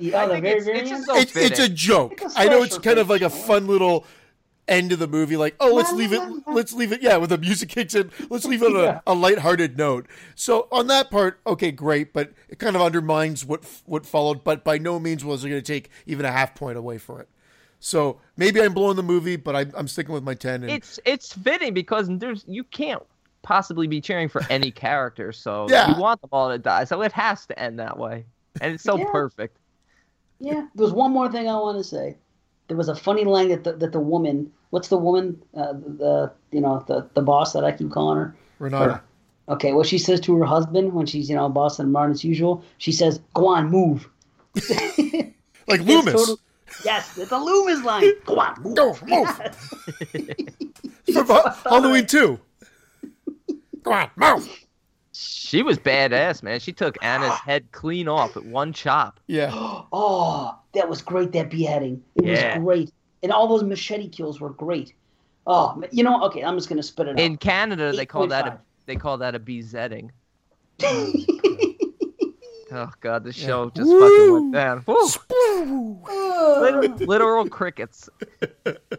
The 0.00 0.14
I 0.14 0.24
other 0.24 0.34
think 0.34 0.44
very, 0.44 0.56
it's- 0.58 0.64
very 0.66 0.78
it's 0.80 0.90
end? 0.92 1.04
so 1.04 1.16
It's, 1.16 1.36
it's 1.36 1.58
a 1.58 1.68
joke. 1.68 2.20
It's 2.22 2.36
a 2.36 2.40
I 2.40 2.44
know 2.46 2.62
it's 2.62 2.78
kind 2.78 2.98
of 3.00 3.08
like 3.08 3.22
a 3.22 3.30
fun 3.30 3.66
little 3.66 4.04
end 4.68 4.92
of 4.92 4.98
the 5.00 5.08
movie. 5.08 5.36
Like, 5.36 5.56
oh, 5.58 5.74
let's 5.74 5.92
leave 5.92 6.12
it. 6.12 6.18
la, 6.20 6.26
la. 6.46 6.52
Let's 6.52 6.72
leave 6.72 6.92
it. 6.92 7.02
Yeah, 7.02 7.16
with 7.16 7.30
the 7.30 7.38
music 7.38 7.68
kicks 7.68 7.94
in. 7.96 8.12
Let's 8.30 8.44
leave 8.44 8.62
it 8.62 8.66
on 8.66 8.80
Yeah. 8.82 9.00
a, 9.06 9.12
a 9.12 9.14
lighthearted 9.14 9.76
note. 9.76 10.06
So 10.36 10.68
on 10.70 10.86
that 10.88 11.10
part, 11.10 11.40
okay, 11.46 11.72
great, 11.72 12.12
but 12.12 12.32
it 12.48 12.58
kind 12.60 12.76
of 12.76 12.82
undermines 12.82 13.44
what 13.44 13.64
what 13.86 14.06
followed. 14.06 14.44
But 14.44 14.62
by 14.62 14.78
no 14.78 15.00
means 15.00 15.24
was 15.24 15.44
it 15.44 15.48
going 15.48 15.60
to 15.62 15.66
take 15.72 15.90
even 16.06 16.24
a 16.24 16.30
half 16.32 16.54
point 16.54 16.78
away 16.78 16.98
for 16.98 17.20
it. 17.20 17.28
So 17.80 18.20
maybe 18.36 18.60
I'm 18.60 18.74
blowing 18.74 18.96
the 18.96 19.02
movie, 19.02 19.36
but 19.36 19.54
I'm, 19.54 19.72
I'm 19.76 19.88
sticking 19.88 20.12
with 20.12 20.24
my 20.24 20.34
ten. 20.34 20.62
And 20.64 20.72
It's 20.72 20.98
it's 21.04 21.32
fitting 21.32 21.74
because 21.74 22.08
there's 22.08 22.44
you 22.48 22.64
can't 22.64 23.02
possibly 23.42 23.86
be 23.86 24.00
cheering 24.00 24.28
for 24.28 24.42
any 24.50 24.70
character, 24.84 25.32
so 25.32 25.66
Yeah. 25.70 25.94
you 25.94 26.00
want 26.00 26.20
them 26.20 26.30
all 26.32 26.50
to 26.50 26.58
die. 26.58 26.84
So 26.84 27.02
it 27.02 27.12
has 27.12 27.46
to 27.46 27.58
end 27.58 27.78
that 27.78 27.96
way, 27.98 28.24
and 28.60 28.74
it's 28.74 28.82
so 28.82 28.96
Yeah. 28.98 29.04
perfect. 29.12 29.56
Yeah. 30.40 30.66
There's 30.74 30.92
one 30.92 31.12
more 31.12 31.30
thing 31.30 31.48
I 31.48 31.54
want 31.54 31.78
to 31.78 31.84
say. 31.84 32.16
There 32.68 32.76
was 32.76 32.88
a 32.88 32.94
funny 32.94 33.24
line 33.24 33.48
that 33.48 33.64
the, 33.64 33.72
that 33.74 33.92
the 33.92 34.00
woman, 34.00 34.52
what's 34.70 34.88
the 34.88 34.98
woman, 34.98 35.40
uh, 35.56 35.72
the 35.72 36.32
you 36.52 36.60
know 36.60 36.84
the 36.88 37.08
the 37.14 37.22
boss 37.22 37.52
that 37.52 37.64
I 37.64 37.72
keep 37.72 37.90
calling 37.90 38.18
her. 38.18 38.36
Renata. 38.58 39.00
Okay, 39.48 39.72
what 39.72 39.86
she 39.86 39.96
says 39.98 40.20
to 40.20 40.36
her 40.36 40.44
husband 40.44 40.92
when 40.92 41.06
she's 41.06 41.30
you 41.30 41.36
know 41.36 41.48
boss 41.48 41.78
and 41.78 41.90
Martin 41.92 42.12
as 42.12 42.24
usual, 42.24 42.62
she 42.78 42.92
says, 42.92 43.20
"Go 43.34 43.46
on, 43.46 43.70
move." 43.70 44.08
Like 45.68 45.82
Loomis. 45.82 46.14
total- 46.14 46.38
yes, 46.84 47.16
it's 47.18 47.32
a 47.32 47.38
Loomis 47.38 47.82
line. 47.84 48.04
Go 48.24 48.38
on, 48.38 48.62
move. 48.62 48.74
Go, 48.76 48.96
move. 49.06 49.28
From 51.12 51.26
Ha- 51.26 51.60
Halloween 51.64 52.06
2. 52.06 52.38
Go 53.82 53.92
on, 53.92 54.10
move. 54.16 54.48
She 55.12 55.62
was 55.62 55.78
badass, 55.78 56.42
man. 56.42 56.60
She 56.60 56.72
took 56.72 57.02
Anna's 57.02 57.34
head 57.44 57.70
clean 57.72 58.06
off 58.08 58.36
at 58.36 58.44
one 58.44 58.72
chop. 58.72 59.20
Yeah. 59.26 59.50
Oh, 59.92 60.54
that 60.74 60.88
was 60.88 61.00
great. 61.00 61.32
That 61.32 61.50
beheading, 61.50 62.02
it 62.16 62.24
Yeah. 62.26 62.58
was 62.58 62.64
great, 62.64 62.92
and 63.22 63.32
all 63.32 63.48
those 63.48 63.62
machete 63.64 64.08
kills 64.08 64.38
were 64.40 64.50
great. 64.50 64.92
Oh, 65.46 65.82
you 65.90 66.04
know, 66.04 66.22
okay, 66.24 66.44
I'm 66.44 66.56
just 66.58 66.68
gonna 66.68 66.82
spit 66.82 67.08
it 67.08 67.12
out. 67.12 67.20
In 67.20 67.38
Canada, 67.38 67.90
they 67.92 68.04
call 68.04 68.26
that 68.26 68.46
a 68.46 68.60
they 68.84 68.96
call 68.96 69.16
that 69.18 69.34
a 69.34 69.40
bezetting. 69.40 70.10
Oh 72.70 72.90
god, 73.00 73.24
the 73.24 73.32
show 73.32 73.70
just 73.70 73.90
fucking 73.90 73.98
Woo. 73.98 74.32
went 74.34 74.52
down. 74.52 74.84
Woo. 74.86 76.00
Literal, 76.60 76.96
literal 77.06 77.48
crickets. 77.48 78.10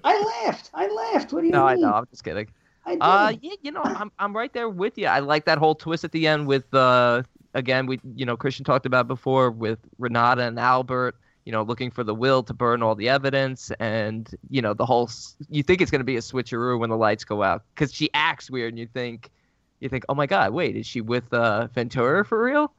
I 0.04 0.44
laughed. 0.44 0.72
I 0.74 0.88
laughed. 0.88 1.32
What 1.34 1.42
do 1.42 1.48
you 1.48 1.52
No, 1.52 1.68
I 1.68 1.76
know. 1.76 1.94
I'm 1.94 2.08
just 2.10 2.24
kidding. 2.24 2.48
I 2.86 2.92
did. 2.92 3.02
Uh, 3.02 3.34
yeah, 3.42 3.54
you 3.62 3.72
know, 3.72 3.82
I'm 3.84 4.12
I'm 4.18 4.36
right 4.36 4.52
there 4.54 4.70
with 4.70 4.98
you. 4.98 5.06
I 5.06 5.20
like 5.20 5.46
that 5.46 5.58
whole 5.58 5.76
twist 5.76 6.04
at 6.04 6.12
the 6.12 6.28
end 6.28 6.48
with 6.48 6.74
uh 6.74 7.24
again 7.54 7.86
we 7.86 8.00
you 8.16 8.26
know 8.26 8.36
Christian 8.36 8.66
talked 8.66 8.86
about 8.86 9.08
before 9.08 9.52
with 9.52 9.80
Renata 9.98 10.44
and 10.44 10.60
Albert. 10.60 11.16
You 11.46 11.52
know, 11.52 11.64
looking 11.64 11.90
for 11.90 12.04
the 12.04 12.14
will 12.14 12.44
to 12.44 12.54
burn 12.54 12.84
all 12.84 12.96
the 12.96 13.10
evidence, 13.10 13.72
and 13.80 14.30
you 14.50 14.62
know 14.62 14.74
the 14.74 14.86
whole. 14.86 15.10
You 15.50 15.64
think 15.64 15.82
it's 15.82 15.90
going 15.90 16.02
to 16.02 16.06
be 16.06 16.18
a 16.18 16.22
switcheroo 16.22 16.80
when 16.80 16.90
the 16.90 16.98
lights 16.98 17.24
go 17.24 17.44
out 17.44 17.64
because 17.74 17.94
she 17.94 18.10
acts 18.14 18.52
weird, 18.52 18.74
and 18.74 18.80
you 18.80 18.88
think, 18.88 19.32
you 19.80 19.90
think, 19.90 20.04
oh 20.10 20.16
my 20.16 20.28
god, 20.28 20.54
wait, 20.54 20.76
is 20.76 20.86
she 20.86 21.02
with 21.02 21.32
uh, 21.34 21.68
Ventura 21.74 22.24
for 22.24 22.44
real? 22.44 22.72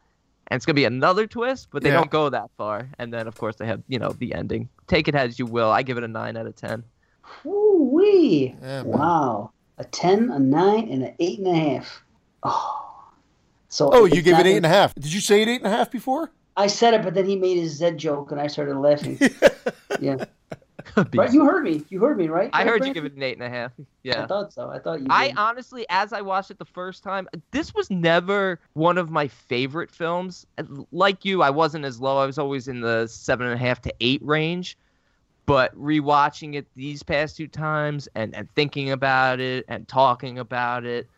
And 0.50 0.56
it's 0.56 0.66
gonna 0.66 0.74
be 0.74 0.84
another 0.84 1.26
twist, 1.26 1.68
but 1.70 1.82
they 1.82 1.90
Yeah. 1.90 1.96
don't 1.96 2.10
go 2.10 2.28
that 2.28 2.50
far. 2.56 2.88
And 2.98 3.12
then 3.12 3.28
of 3.28 3.36
course 3.36 3.56
they 3.56 3.66
have 3.66 3.82
you 3.88 3.98
know 3.98 4.10
the 4.10 4.34
ending. 4.34 4.68
Take 4.88 5.06
it 5.08 5.14
as 5.14 5.38
you 5.38 5.46
will. 5.46 5.70
I 5.70 5.82
give 5.82 5.96
it 5.96 6.04
a 6.04 6.08
nine 6.08 6.36
out 6.36 6.46
of 6.46 6.56
ten. 6.56 6.82
Ooh 7.46 7.90
wee! 7.92 8.54
Yeah, 8.60 8.82
wow, 8.82 9.52
a 9.78 9.84
ten, 9.84 10.30
a 10.30 10.38
nine, 10.38 10.88
and 10.90 11.04
an 11.04 11.14
eight 11.20 11.38
and 11.38 11.46
a 11.48 11.54
half. 11.54 12.02
Oh, 12.42 13.12
so 13.68 13.90
Oh, 13.92 14.04
you 14.06 14.22
gave 14.22 14.38
it 14.38 14.46
eight 14.46 14.54
a- 14.54 14.56
and 14.56 14.66
a 14.66 14.70
half. 14.70 14.94
Did 14.96 15.12
you 15.12 15.20
say 15.20 15.42
it 15.42 15.48
eight 15.48 15.62
and 15.62 15.72
a 15.72 15.76
half 15.76 15.90
before? 15.90 16.30
I 16.56 16.66
said 16.66 16.94
it, 16.94 17.02
but 17.02 17.14
then 17.14 17.26
he 17.26 17.36
made 17.36 17.56
his 17.56 17.76
Z 17.78 17.92
joke, 17.92 18.32
and 18.32 18.40
I 18.40 18.48
started 18.48 18.76
laughing. 18.76 19.18
yeah, 20.00 20.16
Be- 20.16 20.24
right. 21.14 21.32
You 21.32 21.44
heard 21.44 21.64
me. 21.64 21.82
You 21.88 22.00
heard 22.00 22.16
me, 22.18 22.28
right? 22.28 22.50
I 22.52 22.58
Right, 22.60 22.68
heard 22.68 22.84
you 22.86 22.94
give 22.94 23.04
it 23.04 23.14
an 23.14 23.22
eight 23.22 23.36
and 23.38 23.42
a 23.42 23.50
half. 23.50 23.72
Yeah. 24.02 24.24
I 24.24 24.26
thought 24.26 24.52
so. 24.52 24.70
I 24.70 24.78
thought 24.78 25.00
you. 25.00 25.06
I 25.10 25.28
did. 25.28 25.36
honestly, 25.36 25.84
as 25.90 26.12
I 26.14 26.22
watched 26.22 26.50
it 26.50 26.58
the 26.58 26.64
first 26.64 27.02
time, 27.02 27.28
this 27.50 27.74
was 27.74 27.90
never 27.90 28.58
one 28.72 28.96
of 28.96 29.10
my 29.10 29.28
favorite 29.28 29.90
films. 29.90 30.46
Like 30.90 31.24
you, 31.26 31.42
I 31.42 31.50
wasn't 31.50 31.84
as 31.84 32.00
low. 32.00 32.16
I 32.16 32.24
was 32.24 32.38
always 32.38 32.66
in 32.66 32.80
the 32.80 33.06
seven 33.08 33.46
and 33.46 33.54
a 33.54 33.58
half 33.58 33.82
to 33.82 33.92
eight 34.00 34.22
range. 34.24 34.78
But 35.46 35.74
rewatching 35.78 36.54
it 36.54 36.66
these 36.76 37.02
past 37.02 37.36
two 37.36 37.48
times 37.48 38.08
and, 38.14 38.34
and 38.36 38.48
thinking 38.54 38.90
about 38.90 39.40
it 39.40 39.64
and 39.68 39.86
talking 39.88 40.38
about 40.38 40.84
it, 40.84 41.08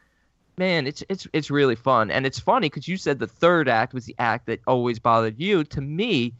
man, 0.56 0.86
it's 0.86 1.04
it's 1.08 1.26
it's 1.32 1.50
really 1.50 1.76
fun. 1.76 2.10
And 2.10 2.24
it's 2.26 2.40
funny 2.40 2.68
because 2.68 2.88
you 2.88 2.96
said 2.96 3.18
the 3.18 3.26
third 3.26 3.68
act 3.68 3.92
was 3.94 4.06
the 4.06 4.16
act 4.18 4.46
that 4.46 4.60
always 4.66 4.98
bothered 4.98 5.38
you. 5.38 5.64
To 5.64 5.80
me, 5.80 6.32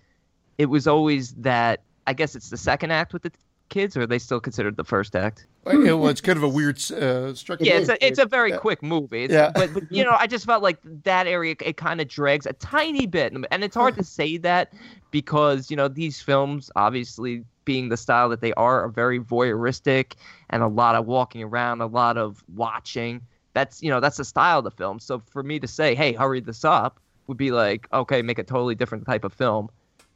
it 0.59 0.67
was 0.67 0.87
always 0.89 1.35
that. 1.35 1.83
I 2.07 2.13
guess 2.13 2.35
it's 2.35 2.51
the 2.51 2.57
second 2.57 2.91
act 2.91 3.13
with 3.13 3.23
the 3.23 3.33
kids, 3.69 3.97
or 3.97 4.03
are 4.03 4.07
they 4.07 4.19
still 4.19 4.41
considered 4.41 4.77
the 4.77 4.85
first 4.85 5.17
act? 5.17 5.47
It 5.67 5.97
was 5.97 6.21
kind 6.21 6.37
of 6.37 6.43
a 6.43 6.49
weird 6.49 6.77
uh, 6.93 7.33
structure. 7.35 7.65
yeah, 7.65 7.79
it's 7.79 7.89
a, 7.89 8.05
it's 8.07 8.19
a 8.19 8.27
very 8.27 8.51
Yeah. 8.51 8.57
quick 8.59 8.83
movie. 8.83 9.25
It's, 9.25 9.33
Yeah. 9.33 9.51
But, 9.55 9.73
but 9.73 9.85
you 9.91 10.05
know, 10.07 10.17
I 10.19 10.27
just 10.27 10.45
felt 10.45 10.63
like 10.63 10.79
that 11.05 11.27
area 11.27 11.55
it 11.65 11.77
kind 11.77 12.01
of 12.01 12.09
drags 12.09 12.45
a 12.47 12.53
tiny 12.55 13.07
bit, 13.07 13.33
and 13.33 13.65
it's 13.65 13.77
hard 13.77 13.95
to 13.97 14.05
say 14.05 14.37
that 14.39 14.73
because 15.11 15.71
you 15.71 15.77
know 15.77 15.89
these 15.89 16.21
films, 16.21 16.71
obviously 16.77 17.45
being 17.65 17.89
the 17.89 17.97
style 17.97 18.29
that 18.29 18.41
they 18.41 18.53
are, 18.55 18.83
are 18.85 18.89
very 18.89 19.21
voyeuristic 19.21 20.15
and 20.51 20.63
a 20.65 20.67
lot 20.69 20.97
of 20.97 21.07
walking 21.07 21.43
around, 21.45 21.81
a 21.81 21.87
lot 21.87 22.19
of 22.19 22.43
watching. 22.55 23.21
That's 23.55 23.83
you 23.83 23.91
know 23.91 24.01
that's 24.01 24.17
the 24.17 24.25
style 24.25 24.59
of 24.59 24.65
the 24.65 24.71
film. 24.73 24.99
So 24.99 25.23
for 25.31 25.43
me 25.43 25.61
to 25.61 25.69
say, 25.69 25.95
hey, 25.95 26.13
hurry 26.13 26.41
this 26.41 26.65
up, 26.65 26.99
would 27.29 27.37
be 27.39 27.53
like, 27.53 27.87
okay, 27.93 28.21
make 28.23 28.39
a 28.39 28.45
totally 28.45 28.75
different 28.75 29.07
type 29.07 29.25
of 29.25 29.33
film. 29.33 29.69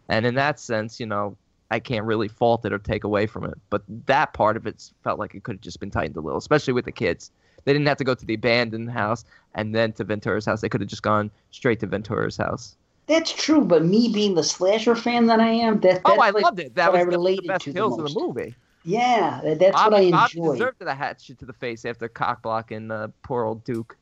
And 0.08 0.26
in 0.26 0.34
that 0.34 0.58
sense, 0.60 0.98
you 1.00 1.06
know, 1.06 1.36
I 1.70 1.80
can't 1.80 2.04
really 2.04 2.28
fault 2.28 2.64
it 2.64 2.72
or 2.72 2.78
take 2.78 3.04
away 3.04 3.26
from 3.26 3.44
it. 3.44 3.58
But 3.70 3.82
that 4.06 4.32
part 4.34 4.56
of 4.56 4.66
it 4.66 4.90
felt 5.02 5.18
like 5.18 5.34
it 5.34 5.42
could 5.42 5.56
have 5.56 5.60
just 5.60 5.80
been 5.80 5.90
tightened 5.90 6.16
a 6.16 6.20
little, 6.20 6.38
especially 6.38 6.72
with 6.72 6.84
the 6.84 6.92
kids. 6.92 7.30
They 7.64 7.72
didn't 7.72 7.88
have 7.88 7.96
to 7.98 8.04
go 8.04 8.14
to 8.14 8.24
the 8.24 8.34
abandoned 8.34 8.90
house 8.90 9.24
and 9.54 9.74
then 9.74 9.92
to 9.94 10.04
Ventura's 10.04 10.46
house. 10.46 10.60
They 10.60 10.68
could 10.68 10.80
have 10.80 10.88
just 10.90 11.02
gone 11.02 11.30
straight 11.50 11.80
to 11.80 11.86
Ventura's 11.86 12.36
house. 12.36 12.76
That's 13.08 13.32
true, 13.32 13.64
but 13.64 13.84
me 13.84 14.08
being 14.12 14.34
the 14.34 14.42
slasher 14.42 14.94
fan 14.96 15.26
that 15.26 15.40
I 15.40 15.48
am, 15.48 15.80
that 15.80 16.00
Oh, 16.04 16.10
that's 16.10 16.22
I 16.22 16.30
like 16.30 16.44
loved 16.44 16.60
it. 16.60 16.74
That 16.74 16.92
what 16.92 17.00
I 17.00 17.04
was 17.04 17.06
the, 17.06 17.10
the 17.12 17.18
related 17.18 17.48
best 17.48 17.64
to 17.64 17.72
the 17.72 17.78
kills 17.78 17.98
in 17.98 18.04
the 18.04 18.20
movie. 18.20 18.54
Yeah, 18.84 19.40
that's 19.58 19.72
Bob, 19.72 19.92
what 19.92 20.00
I 20.00 20.02
enjoyed. 20.04 20.12
Bob 20.12 20.52
deserved 20.52 20.80
to 20.80 20.94
hatch 20.94 21.30
it 21.30 21.38
to 21.40 21.44
the 21.44 21.52
face 21.52 21.84
after 21.84 22.08
cock 22.08 22.42
blocking 22.42 22.90
uh, 22.90 23.08
poor 23.22 23.44
old 23.44 23.64
Duke. 23.64 23.96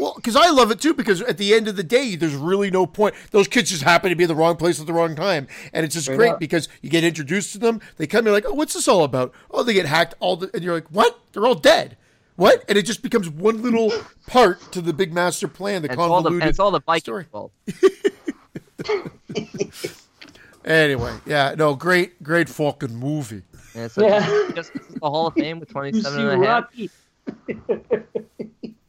Well, 0.00 0.14
because 0.16 0.36
I 0.36 0.50
love 0.50 0.70
it 0.70 0.80
too. 0.80 0.94
Because 0.94 1.22
at 1.22 1.38
the 1.38 1.54
end 1.54 1.68
of 1.68 1.76
the 1.76 1.82
day, 1.82 2.16
there's 2.16 2.34
really 2.34 2.70
no 2.70 2.86
point. 2.86 3.14
Those 3.30 3.48
kids 3.48 3.70
just 3.70 3.82
happen 3.82 4.10
to 4.10 4.16
be 4.16 4.24
in 4.24 4.28
the 4.28 4.34
wrong 4.36 4.56
place 4.56 4.80
at 4.80 4.86
the 4.86 4.92
wrong 4.92 5.14
time, 5.16 5.46
and 5.72 5.84
it's 5.84 5.94
just 5.94 6.06
Straight 6.06 6.16
great 6.18 6.30
up. 6.32 6.40
because 6.40 6.68
you 6.82 6.90
get 6.90 7.04
introduced 7.04 7.52
to 7.52 7.58
them. 7.58 7.80
They 7.96 8.06
come 8.06 8.26
in 8.26 8.32
like, 8.32 8.44
"Oh, 8.46 8.54
what's 8.54 8.74
this 8.74 8.88
all 8.88 9.04
about?" 9.04 9.32
Oh, 9.50 9.62
they 9.62 9.74
get 9.74 9.86
hacked. 9.86 10.14
All 10.20 10.36
the, 10.36 10.50
and 10.54 10.62
you're 10.62 10.74
like, 10.74 10.88
"What? 10.90 11.18
They're 11.32 11.46
all 11.46 11.54
dead." 11.54 11.96
What? 12.36 12.64
And 12.68 12.78
it 12.78 12.82
just 12.86 13.02
becomes 13.02 13.28
one 13.28 13.62
little 13.62 13.92
part 14.28 14.60
to 14.72 14.80
the 14.80 14.92
big 14.92 15.12
master 15.12 15.48
plan, 15.48 15.82
the 15.82 15.88
And 15.90 15.94
it's 15.94 16.00
all 16.00 16.08
the, 16.22 16.30
convoluted 16.30 16.48
it's 16.48 16.58
all 16.60 16.70
the 16.70 16.80
Vikings 16.80 17.02
story. 17.02 17.24
fault. 17.24 17.52
Anyway, 20.64 21.14
yeah, 21.24 21.54
no, 21.56 21.74
great, 21.74 22.22
great 22.22 22.48
fucking 22.48 22.94
movie. 22.94 23.42
And 23.74 23.84
it's 23.84 23.96
a, 23.96 24.02
Yeah. 24.02 24.50
just 24.54 24.74
misses 24.74 24.96
the 24.96 25.08
Hall 25.08 25.28
of 25.28 25.34
Fame 25.34 25.60
with 25.60 25.68
You 25.70 25.72
27 25.72 26.28
and 26.28 26.44
a 26.44 26.46
half. 26.46 26.64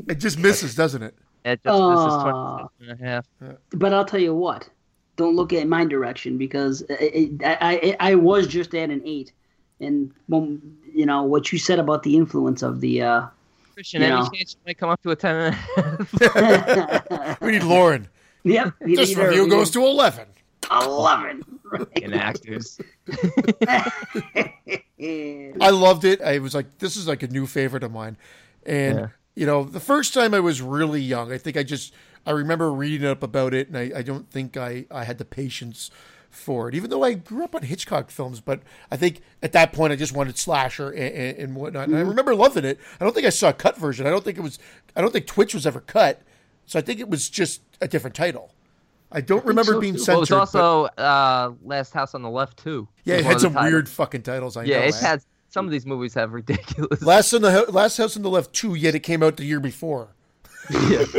Rocky. 0.09 0.17
It 0.17 0.21
just 0.21 0.39
misses, 0.39 0.75
doesn't 0.75 1.03
it? 1.03 1.15
It 1.45 1.61
just 1.63 1.79
misses 1.79 2.05
Aw. 2.05 2.67
27 2.77 2.89
and 2.89 3.01
a 3.01 3.05
half. 3.05 3.25
But 3.71 3.93
I'll 3.93 4.05
tell 4.05 4.19
you 4.19 4.35
what, 4.35 4.67
don't 5.15 5.35
look 5.35 5.53
at 5.53 5.67
my 5.67 5.85
direction 5.85 6.37
because 6.37 6.83
I, 6.89 7.29
I, 7.43 7.57
I, 7.61 7.95
I 8.11 8.15
was 8.15 8.47
just 8.47 8.73
at 8.75 8.89
an 8.89 9.01
eight, 9.05 9.31
and 9.79 10.11
when, 10.27 10.61
you 10.93 11.05
know 11.05 11.23
what 11.23 11.51
you 11.51 11.59
said 11.59 11.79
about 11.79 12.03
the 12.03 12.15
influence 12.17 12.61
of 12.61 12.81
the. 12.81 13.01
Uh, 13.01 13.27
Christian, 13.73 14.01
You 14.01 14.07
any 14.07 14.15
know. 14.17 14.29
chance 14.33 14.55
you 14.55 14.59
might 14.67 14.77
come 14.77 14.89
up 14.89 15.01
to 15.03 15.11
a 15.11 15.15
10 15.15 15.35
and 15.35 15.55
a 15.55 15.57
half? 15.57 17.41
We 17.41 17.51
need 17.53 17.63
Lauren. 17.63 18.09
yep, 18.43 18.73
we 18.81 18.95
This 18.97 19.09
need 19.09 19.17
her- 19.19 19.27
review 19.29 19.43
we 19.45 19.49
goes 19.49 19.69
to 19.71 19.81
eleven. 19.85 20.27
eleven. 20.69 21.43
in 21.95 22.13
actors. 22.13 22.79
I 25.01 25.69
loved 25.71 26.03
it. 26.05 26.21
I 26.21 26.39
was 26.39 26.53
like, 26.53 26.77
this 26.79 26.97
is 26.97 27.07
like 27.07 27.23
a 27.23 27.27
new 27.27 27.45
favorite 27.47 27.83
of 27.83 27.91
mine. 27.91 28.17
And 28.65 28.97
Yeah. 28.99 29.07
You 29.39 29.45
know, 29.45 29.63
the 29.63 29.79
first 29.79 30.13
time 30.13 30.33
I 30.33 30.41
was 30.41 30.61
really 30.61 30.99
young, 31.01 31.31
I 31.31 31.37
think 31.37 31.55
I 31.55 31.63
just 31.63 31.93
I 32.25 32.31
remember 32.31 32.73
reading 32.73 33.07
up 33.07 33.23
about 33.23 33.53
it, 33.53 33.69
and 33.69 33.77
I, 33.77 33.99
I 33.99 34.01
don't 34.01 34.29
think 34.29 34.57
I 34.57 34.85
I 34.91 35.05
had 35.05 35.17
the 35.17 35.23
patience 35.23 35.89
for 36.29 36.67
it. 36.67 36.75
Even 36.75 36.89
though 36.89 37.03
I 37.03 37.13
grew 37.13 37.45
up 37.45 37.55
on 37.55 37.63
Hitchcock 37.63 38.11
films, 38.11 38.41
but 38.41 38.59
I 38.91 38.97
think 38.97 39.21
at 39.41 39.53
that 39.53 39.71
point 39.71 39.93
I 39.93 39.95
just 39.95 40.13
wanted 40.13 40.37
slasher 40.37 40.89
and, 40.91 41.15
and, 41.15 41.37
and 41.37 41.55
whatnot. 41.55 41.87
And 41.87 41.97
I 41.97 42.01
remember 42.01 42.35
loving 42.35 42.65
it. 42.65 42.79
I 42.99 43.05
don't 43.05 43.13
think 43.13 43.25
I 43.25 43.29
saw 43.29 43.47
a 43.49 43.53
cut 43.53 43.77
version. 43.77 44.05
I 44.05 44.09
don't 44.09 44.25
think 44.25 44.37
it 44.37 44.41
was. 44.41 44.59
I 44.93 44.99
don't 44.99 45.13
think 45.13 45.25
Twitch 45.25 45.53
was 45.53 45.65
ever 45.65 45.79
cut. 45.79 46.21
So 46.65 46.77
I 46.77 46.81
think 46.81 46.99
it 46.99 47.09
was 47.09 47.29
just 47.29 47.61
a 47.79 47.87
different 47.87 48.17
title. 48.17 48.53
I 49.09 49.21
don't 49.21 49.45
remember 49.45 49.71
so, 49.73 49.79
being 49.79 49.97
censored. 49.97 50.29
Well, 50.31 50.39
it 50.39 50.41
was 50.41 50.51
but- 50.51 50.61
also 50.61 50.85
uh, 51.01 51.53
Last 51.63 51.93
House 51.93 52.13
on 52.13 52.21
the 52.23 52.29
Left 52.29 52.57
too. 52.57 52.89
yeah, 53.05 53.15
it 53.15 53.25
had 53.25 53.39
some 53.39 53.53
weird 53.53 53.87
fucking 53.87 54.23
titles. 54.23 54.57
I 54.57 54.65
Yeah, 54.65 54.81
know. 54.81 54.85
it 54.87 54.95
had 54.95 55.23
some 55.49 55.65
of 55.65 55.71
these 55.71 55.85
movies 55.85 56.13
have 56.13 56.33
ridiculous. 56.33 57.01
Last 57.01 57.33
on 57.33 57.41
the 57.41 57.51
Ho- 57.51 57.65
Last 57.71 57.97
House 57.97 58.15
on 58.15 58.23
the 58.23 58.29
Left 58.29 58.53
two, 58.53 58.75
yet 58.75 58.95
it 58.95 58.99
came 59.01 59.21
out 59.23 59.37
the 59.37 59.45
year 59.45 59.59
before. 59.59 60.09
yeah. 60.69 61.05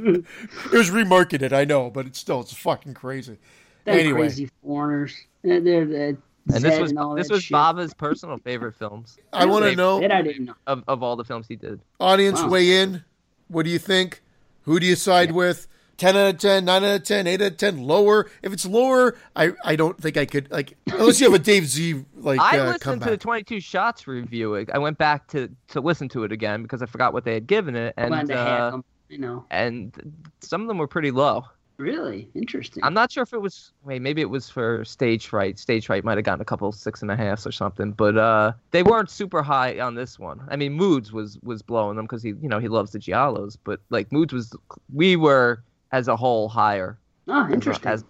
It 0.00 0.72
was 0.72 0.90
remarketed, 0.90 1.52
I 1.52 1.64
know, 1.64 1.90
but 1.90 2.06
it's 2.06 2.18
still 2.18 2.40
it's 2.40 2.52
fucking 2.54 2.94
crazy. 2.94 3.38
Them 3.84 3.98
anyway, 3.98 4.20
crazy 4.20 4.50
foreigners. 4.62 5.14
They're, 5.42 5.60
they're, 5.60 5.84
they're 5.86 6.08
And 6.54 6.62
this 6.64 6.78
was 6.78 6.94
all 6.96 7.14
this 7.14 7.28
was 7.28 7.42
shit. 7.44 7.52
Bava's 7.52 7.92
personal 7.94 8.38
favorite 8.38 8.74
films 8.76 9.18
I 9.32 9.44
want 9.44 9.64
to 9.64 9.74
know 9.76 10.00
That 10.00 10.12
I 10.12 10.22
didn't 10.22 10.46
know. 10.46 10.54
of, 10.66 10.84
of 10.88 11.02
all 11.02 11.16
the 11.16 11.24
films 11.24 11.46
he 11.48 11.56
did. 11.56 11.80
audience 12.00 12.40
Wow. 12.42 12.48
weigh 12.50 12.80
in. 12.80 13.04
What 13.48 13.64
do 13.64 13.70
you 13.70 13.78
think? 13.78 14.22
Who 14.62 14.78
do 14.78 14.86
you 14.86 14.94
side 14.96 15.32
with? 15.32 15.66
10 15.98 16.16
out 16.16 16.34
of 16.34 16.38
10, 16.38 16.64
9 16.64 16.84
out 16.84 16.94
of 16.96 17.02
10, 17.02 17.26
8 17.26 17.42
out 17.42 17.46
of 17.52 17.56
10, 17.56 17.82
lower. 17.82 18.30
If 18.42 18.52
it's 18.52 18.64
lower, 18.64 19.16
I, 19.36 19.52
I 19.64 19.76
don't 19.76 20.00
think 20.00 20.16
I 20.16 20.24
could, 20.26 20.50
like, 20.50 20.76
unless 20.86 21.20
you 21.20 21.26
have 21.26 21.34
a 21.38 21.42
Dave 21.42 21.66
Z, 21.66 22.04
like, 22.16 22.40
I 22.40 22.58
uh, 22.58 22.64
listened 22.64 22.80
comeback. 22.82 23.06
to 23.08 23.10
the 23.10 23.16
22 23.16 23.60
Shots 23.60 24.06
review. 24.06 24.54
it. 24.54 24.70
I 24.72 24.78
went 24.78 24.96
back 24.96 25.26
to, 25.28 25.50
to 25.68 25.80
listen 25.80 26.08
to 26.10 26.22
it 26.24 26.32
again 26.32 26.62
because 26.62 26.82
I 26.82 26.86
forgot 26.86 27.12
what 27.12 27.24
they 27.24 27.34
had 27.34 27.46
given 27.46 27.74
it, 27.76 27.94
and 27.96 28.14
uh, 28.30 28.70
them. 28.70 28.84
You 29.08 29.18
know, 29.18 29.44
and 29.50 30.12
some 30.40 30.60
of 30.60 30.68
them 30.68 30.76
were 30.78 30.86
pretty 30.86 31.10
low. 31.10 31.44
really 31.78 32.28
interesting. 32.34 32.84
I'm 32.84 32.92
not 32.92 33.10
sure 33.10 33.22
if 33.22 33.32
it 33.32 33.40
was 33.40 33.72
wait, 33.84 34.02
maybe 34.02 34.20
it 34.20 34.28
was 34.28 34.50
for 34.50 34.84
stage 34.84 35.26
fright. 35.28 35.58
Stage 35.58 35.86
fright 35.86 36.04
might 36.04 36.18
have 36.18 36.24
gotten 36.24 36.42
a 36.42 36.44
couple 36.44 36.70
six 36.72 37.00
and 37.00 37.10
a 37.10 37.16
halfs 37.16 37.46
or 37.46 37.52
something, 37.52 37.92
but 37.92 38.18
uh, 38.18 38.52
they 38.70 38.82
weren't 38.82 39.08
super 39.10 39.42
high 39.42 39.80
on 39.80 39.94
this 39.94 40.18
one. 40.18 40.46
I 40.50 40.56
mean, 40.56 40.74
Moods 40.74 41.10
was 41.10 41.38
was 41.42 41.62
blowing 41.62 41.96
them 41.96 42.04
because 42.04 42.22
he 42.22 42.34
you 42.42 42.48
know 42.48 42.58
he 42.58 42.68
loves 42.68 42.92
the 42.92 42.98
Giallos, 42.98 43.56
but 43.64 43.80
like 43.88 44.12
Moods 44.12 44.34
was 44.34 44.54
we 44.92 45.16
were 45.16 45.62
as 45.92 46.08
a 46.08 46.16
whole 46.16 46.48
higher. 46.48 46.98
oh, 47.28 47.48
interesting. 47.52 47.88
As, 47.90 48.04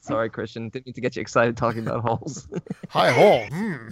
sorry, 0.00 0.28
Christian, 0.30 0.68
didn't 0.68 0.86
mean 0.86 0.92
to 0.94 1.00
get 1.00 1.14
you 1.16 1.22
excited 1.22 1.56
talking 1.56 1.86
about 1.86 2.00
holes. 2.02 2.48
High 2.88 3.10
hole. 3.12 3.46
Hmm. 3.46 3.88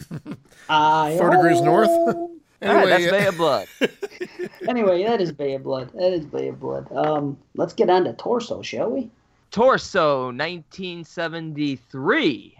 I- 0.68 1.16
Four 1.18 1.30
degrees 1.30 1.60
north? 1.60 1.88
All 1.88 2.30
right, 2.62 2.86
that's 2.98 3.04
Anyway, 3.04 3.10
Bay 3.20 3.26
of 3.26 3.36
Blood. 3.36 3.66
anyway, 4.68 5.04
that 5.04 5.20
is 5.20 5.30
Bay 5.32 5.54
of 5.54 5.62
Blood. 5.62 5.90
That 5.94 6.12
is 6.12 6.24
Bay 6.24 6.48
of 6.48 6.58
Blood. 6.60 6.90
Um, 6.92 7.36
let's 7.54 7.72
get 7.74 7.90
on 7.90 8.04
to 8.04 8.12
Torso, 8.14 8.62
shall 8.62 8.90
we? 8.90 9.10
Torso, 9.50 10.26
1973, 10.32 12.56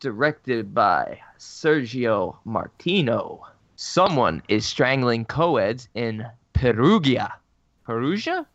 directed 0.00 0.74
by 0.74 1.18
Sergio 1.38 2.36
Martino. 2.44 3.46
Someone 3.76 4.42
is 4.48 4.66
strangling 4.66 5.24
co-eds 5.24 5.88
in 5.94 6.26
Perugia. 6.52 7.32
Perugia? 7.84 8.46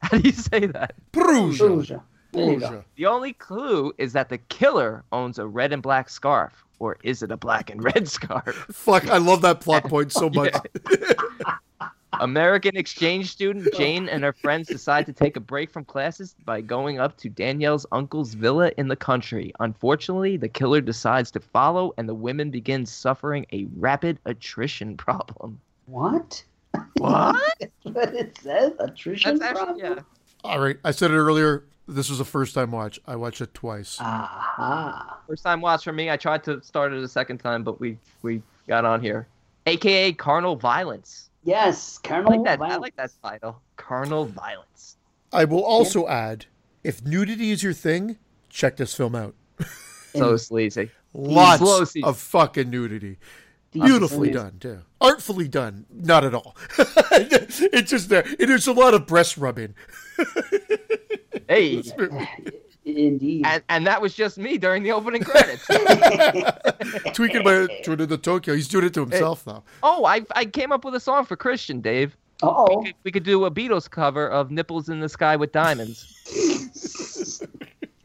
How 0.02 0.18
do 0.18 0.26
you 0.26 0.32
say 0.32 0.66
that? 0.66 0.94
Perugia. 1.12 1.58
Perugia. 1.58 2.02
There 2.32 2.52
you 2.52 2.60
go. 2.60 2.68
Perugia. 2.68 2.84
The 2.96 3.06
only 3.06 3.32
clue 3.34 3.92
is 3.98 4.12
that 4.14 4.28
the 4.28 4.38
killer 4.38 5.04
owns 5.12 5.38
a 5.38 5.46
red 5.46 5.72
and 5.72 5.82
black 5.82 6.08
scarf. 6.08 6.64
Or 6.78 6.96
is 7.02 7.22
it 7.22 7.30
a 7.30 7.36
black 7.36 7.68
and 7.68 7.84
red 7.84 8.08
scarf? 8.16 8.54
Fuck, 8.70 9.08
I 9.10 9.18
love 9.18 9.42
that 9.42 9.60
plot 9.60 9.84
point 9.88 10.12
so 10.12 10.30
much. 10.30 10.54
American 12.20 12.76
exchange 12.76 13.30
student 13.30 13.72
Jane 13.74 14.08
and 14.08 14.24
her 14.24 14.32
friends 14.32 14.68
decide 14.68 15.06
to 15.06 15.12
take 15.12 15.36
a 15.36 15.40
break 15.40 15.70
from 15.70 15.84
classes 15.84 16.34
by 16.44 16.60
going 16.60 16.98
up 16.98 17.16
to 17.18 17.28
Danielle's 17.28 17.86
uncle's 17.92 18.34
villa 18.34 18.72
in 18.76 18.88
the 18.88 18.96
country. 18.96 19.52
Unfortunately, 19.60 20.36
the 20.36 20.48
killer 20.48 20.80
decides 20.80 21.30
to 21.32 21.40
follow, 21.40 21.92
and 21.96 22.08
the 22.08 22.14
women 22.14 22.50
begin 22.50 22.84
suffering 22.84 23.46
a 23.52 23.66
rapid 23.76 24.18
attrition 24.26 24.96
problem. 24.96 25.60
What? 25.86 26.42
What? 26.98 27.36
That's 27.60 27.72
what 27.84 28.14
it 28.14 28.38
says? 28.40 28.72
Attrition 28.78 29.38
That's 29.38 29.50
actually 29.58 29.80
problem? 29.80 29.96
yeah. 29.98 30.02
All 30.44 30.60
right, 30.60 30.76
I 30.84 30.90
said 30.90 31.10
it 31.10 31.14
earlier. 31.16 31.64
This 31.88 32.08
was 32.08 32.20
a 32.20 32.24
first 32.24 32.54
time 32.54 32.70
watch. 32.70 33.00
I 33.06 33.16
watched 33.16 33.40
it 33.40 33.52
twice. 33.52 33.96
Aha. 34.00 35.18
First 35.26 35.42
time 35.42 35.60
watch 35.60 35.82
for 35.84 35.92
me. 35.92 36.08
I 36.10 36.16
tried 36.16 36.44
to 36.44 36.62
start 36.62 36.92
it 36.92 37.02
a 37.02 37.08
second 37.08 37.38
time, 37.38 37.64
but 37.64 37.80
we 37.80 37.98
we 38.22 38.42
got 38.68 38.84
on 38.84 39.00
here. 39.00 39.26
AKA 39.66 40.12
carnal 40.12 40.56
violence. 40.56 41.30
Yes, 41.42 41.98
carnal 41.98 42.32
I 42.32 42.36
like 42.36 42.44
that. 42.44 42.62
I 42.62 42.76
like 42.76 42.96
that 42.96 43.10
title. 43.22 43.60
Carnal 43.76 44.26
violence. 44.26 44.96
I 45.32 45.44
will 45.44 45.64
also 45.64 46.06
add 46.06 46.46
if 46.84 47.04
nudity 47.04 47.50
is 47.50 47.62
your 47.62 47.72
thing, 47.72 48.18
check 48.48 48.76
this 48.76 48.94
film 48.94 49.14
out. 49.14 49.34
So 50.14 50.30
And 50.30 50.40
sleazy. 50.40 50.90
Lots 51.12 51.58
Slow 51.60 51.84
season. 51.84 52.08
of 52.08 52.18
fucking 52.18 52.70
nudity. 52.70 53.18
These 53.72 53.82
Beautifully 53.84 54.30
done, 54.30 54.58
too. 54.58 54.80
Artfully 55.00 55.46
done, 55.48 55.86
not 55.90 56.24
at 56.24 56.34
all. 56.34 56.56
it's 56.78 57.90
just 57.90 58.08
there. 58.08 58.24
And 58.26 58.48
there's 58.48 58.66
a 58.66 58.72
lot 58.72 58.94
of 58.94 59.06
breast 59.06 59.36
rubbing. 59.36 59.74
Hey. 61.48 61.82
Indeed. 62.84 63.44
And, 63.44 63.62
and 63.68 63.86
that 63.86 64.00
was 64.00 64.14
just 64.14 64.38
me 64.38 64.56
during 64.56 64.84
the 64.84 64.92
opening 64.92 65.22
credits. 65.24 65.66
Tweaking 67.14 67.42
my 67.42 67.66
Twitter 67.82 67.96
to 67.96 68.06
the 68.06 68.18
Tokyo. 68.18 68.54
He's 68.54 68.68
doing 68.68 68.84
it 68.86 68.94
to 68.94 69.00
himself 69.00 69.44
now. 69.46 69.64
oh, 69.82 70.04
I, 70.04 70.22
I 70.36 70.44
came 70.44 70.70
up 70.70 70.84
with 70.84 70.94
a 70.94 71.00
song 71.00 71.24
for 71.24 71.36
Christian, 71.36 71.80
Dave. 71.80 72.16
oh. 72.44 72.80
We 72.82 72.94
we 73.02 73.10
could 73.10 73.24
do 73.24 73.44
a 73.46 73.50
Beatles 73.50 73.90
cover 73.90 74.28
of 74.28 74.52
Nipples 74.52 74.88
in 74.88 75.00
the 75.00 75.08
Sky 75.08 75.34
with 75.34 75.50
Diamonds. 75.50 76.06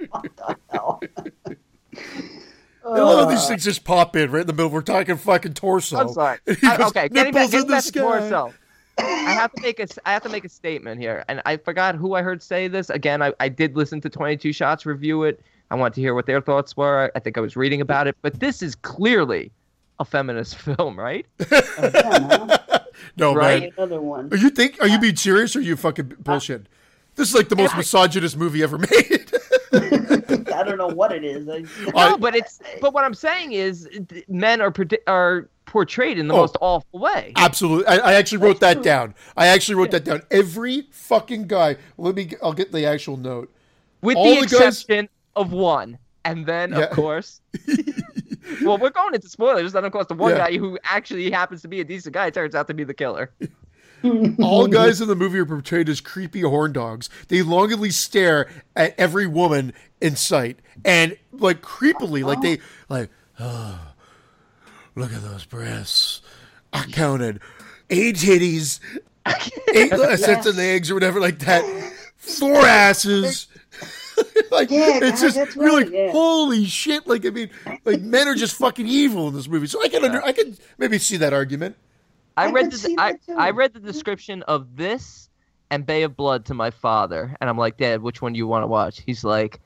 what 0.09 0.35
the 0.35 0.57
hell? 0.71 1.01
I 2.85 2.89
love 2.99 3.19
how 3.19 3.25
these 3.29 3.39
uh. 3.43 3.47
things 3.47 3.63
just 3.63 3.83
pop 3.83 4.15
in 4.15 4.31
right 4.31 4.41
in 4.41 4.47
the 4.47 4.53
middle. 4.53 4.69
We're 4.69 4.81
talking 4.81 5.17
fucking 5.17 5.53
torso. 5.55 5.97
I'm 5.97 6.09
sorry. 6.13 6.37
I- 6.47 6.77
goes, 6.77 6.87
okay, 6.89 7.09
getting 7.09 7.33
back, 7.33 7.51
"Nipples 7.51 7.53
in 7.53 7.59
getting 7.61 7.67
the 7.67 7.73
back 7.73 7.83
to 7.83 7.91
torso. 7.91 8.53
I 8.97 9.03
have 9.33 9.51
to 9.53 9.61
make 9.61 9.79
a 9.79 9.87
I 10.05 10.13
have 10.13 10.23
to 10.23 10.29
make 10.29 10.45
a 10.45 10.49
statement 10.49 11.01
here, 11.01 11.25
and 11.27 11.41
I 11.45 11.57
forgot 11.57 11.95
who 11.95 12.13
I 12.15 12.21
heard 12.21 12.41
say 12.41 12.67
this. 12.69 12.89
Again, 12.89 13.21
I, 13.21 13.33
I 13.39 13.49
did 13.49 13.75
listen 13.75 13.99
to 14.01 14.09
22 14.09 14.53
Shots 14.53 14.85
review 14.85 15.23
it. 15.23 15.41
I 15.71 15.75
want 15.75 15.93
to 15.95 16.01
hear 16.01 16.13
what 16.13 16.27
their 16.27 16.39
thoughts 16.39 16.77
were. 16.77 17.11
I 17.15 17.19
think 17.19 17.37
I 17.37 17.41
was 17.41 17.57
reading 17.57 17.81
about 17.81 18.07
it, 18.07 18.15
but 18.21 18.39
this 18.39 18.61
is 18.61 18.75
clearly 18.75 19.51
a 19.99 20.05
feminist 20.05 20.55
film, 20.59 20.97
right? 20.97 21.25
Again, 21.39 21.51
huh? 22.29 22.57
No, 23.17 23.33
Right. 23.35 23.61
man. 23.63 23.71
Another 23.77 23.99
one. 24.01 24.29
Are 24.31 24.37
you 24.37 24.49
think? 24.49 24.77
Are 24.81 24.87
you 24.87 24.99
being 24.99 25.15
serious 25.17 25.55
or 25.55 25.59
are 25.59 25.63
you 25.63 25.75
fucking 25.75 26.15
bullshit? 26.19 26.67
This 27.15 27.29
is 27.29 27.35
like 27.35 27.49
the 27.49 27.55
most 27.57 27.75
misogynist 27.75 28.37
movie 28.37 28.61
ever 28.63 28.77
made. 28.77 29.31
I 30.59 30.63
don't 30.63 30.77
know 30.77 30.87
what 30.87 31.11
it 31.11 31.23
is. 31.23 31.47
I, 31.49 31.63
I- 31.95 32.09
No, 32.11 32.17
but 32.17 32.35
it's 32.35 32.59
but 32.81 32.93
what 32.93 33.03
I'm 33.03 33.13
saying 33.13 33.51
is 33.53 33.87
men 34.27 34.61
are 34.61 34.73
are 35.07 35.49
portrayed 35.65 36.17
in 36.19 36.27
the 36.27 36.33
Oh. 36.33 36.37
most 36.37 36.57
awful 36.61 36.99
way. 36.99 37.33
Absolutely. 37.35 37.87
I, 37.87 37.95
I 37.97 38.13
actually 38.13 38.37
wrote 38.39 38.59
that 38.59 38.83
down. 38.83 39.15
I 39.35 39.47
actually 39.47 39.75
wrote 39.75 39.91
that 39.91 40.03
down. 40.05 40.21
Every 40.31 40.87
fucking 40.91 41.47
guy. 41.47 41.77
Let 41.97 42.15
me. 42.15 42.31
I'll 42.43 42.53
get 42.53 42.71
the 42.71 42.85
actual 42.85 43.17
note. 43.17 43.51
with 44.01 44.15
all 44.17 44.23
the 44.25 44.41
the 44.41 44.47
guys- 44.47 44.53
exception 44.81 45.09
of 45.35 45.51
one. 45.51 45.97
And 46.23 46.43
then, 46.45 46.71
Yeah. 46.71 46.79
of 46.85 46.89
course, 46.89 47.39
well, 48.63 48.79
we're 48.79 48.89
going 48.89 49.13
into 49.13 49.29
spoilers. 49.29 49.73
Then, 49.73 49.85
of 49.85 49.91
course, 49.91 50.07
the 50.07 50.15
one 50.15 50.31
Yeah. 50.31 50.49
guy 50.49 50.57
who 50.57 50.79
actually 50.83 51.29
happens 51.29 51.61
to 51.61 51.67
be 51.67 51.81
a 51.81 51.83
decent 51.83 52.13
guy 52.15 52.31
turns 52.31 52.55
out 52.55 52.67
to 52.67 52.73
be 52.73 52.83
the 52.83 52.95
killer. 52.95 53.31
All 54.41 54.67
guys 54.67 55.01
in 55.01 55.07
the 55.07 55.15
movie 55.15 55.39
are 55.39 55.45
portrayed 55.45 55.89
as 55.89 56.01
creepy 56.01 56.41
horn 56.41 56.73
dogs. 56.73 57.09
They 57.27 57.41
longingly 57.41 57.91
stare 57.91 58.47
at 58.75 58.93
every 58.97 59.27
woman 59.27 59.73
in 60.01 60.15
sight, 60.15 60.59
and 60.83 61.17
like 61.31 61.61
creepily, 61.61 62.23
like 62.23 62.41
they 62.41 62.59
like, 62.89 63.09
oh, 63.39 63.93
look 64.95 65.13
at 65.13 65.21
those 65.23 65.45
breasts. 65.45 66.21
I 66.73 66.83
counted 66.85 67.39
eight 67.89 68.15
titties, 68.17 68.79
eight 69.73 69.89
sets 70.19 70.45
of 70.45 70.55
legs, 70.57 70.91
or 70.91 70.93
whatever 70.93 71.19
like 71.19 71.39
that. 71.39 71.63
Four 72.17 72.57
asses. 72.57 73.47
like 74.51 74.69
Yeah, 74.71 74.99
it's 75.01 75.21
guys, 75.21 75.35
just 75.35 75.55
you're 75.55 75.73
like 75.73 75.91
yeah. 75.91 76.09
holy 76.11 76.63
shit 76.65 77.05
like 77.05 77.25
i 77.25 77.29
mean 77.29 77.49
like 77.83 77.99
men 77.99 78.29
are 78.29 78.35
just 78.35 78.55
fucking 78.55 78.87
evil 78.87 79.27
in 79.27 79.33
this 79.33 79.49
movie 79.49 79.67
so 79.67 79.83
i 79.83 79.89
can 79.89 80.05
under 80.05 80.23
i 80.23 80.31
can 80.31 80.57
maybe 80.77 80.97
see 80.97 81.17
that 81.17 81.33
argument 81.33 81.75
I, 82.37 82.47
I 82.47 82.51
read 82.51 82.71
the 82.71 82.95
I. 82.97 83.15
I 83.37 83.49
read 83.51 83.73
the 83.73 83.79
description 83.79 84.43
of 84.43 84.75
this 84.75 85.29
and 85.71 85.85
Bay 85.85 86.03
of 86.03 86.15
Blood 86.15 86.45
to 86.45 86.53
my 86.53 86.69
father, 86.69 87.35
and 87.41 87.49
I'm 87.49 87.57
like, 87.57 87.77
Dad, 87.77 88.01
which 88.01 88.21
one 88.21 88.33
do 88.33 88.37
you 88.37 88.47
want 88.47 88.63
to 88.63 88.67
watch? 88.67 89.01
He's 89.05 89.23
like, 89.23 89.59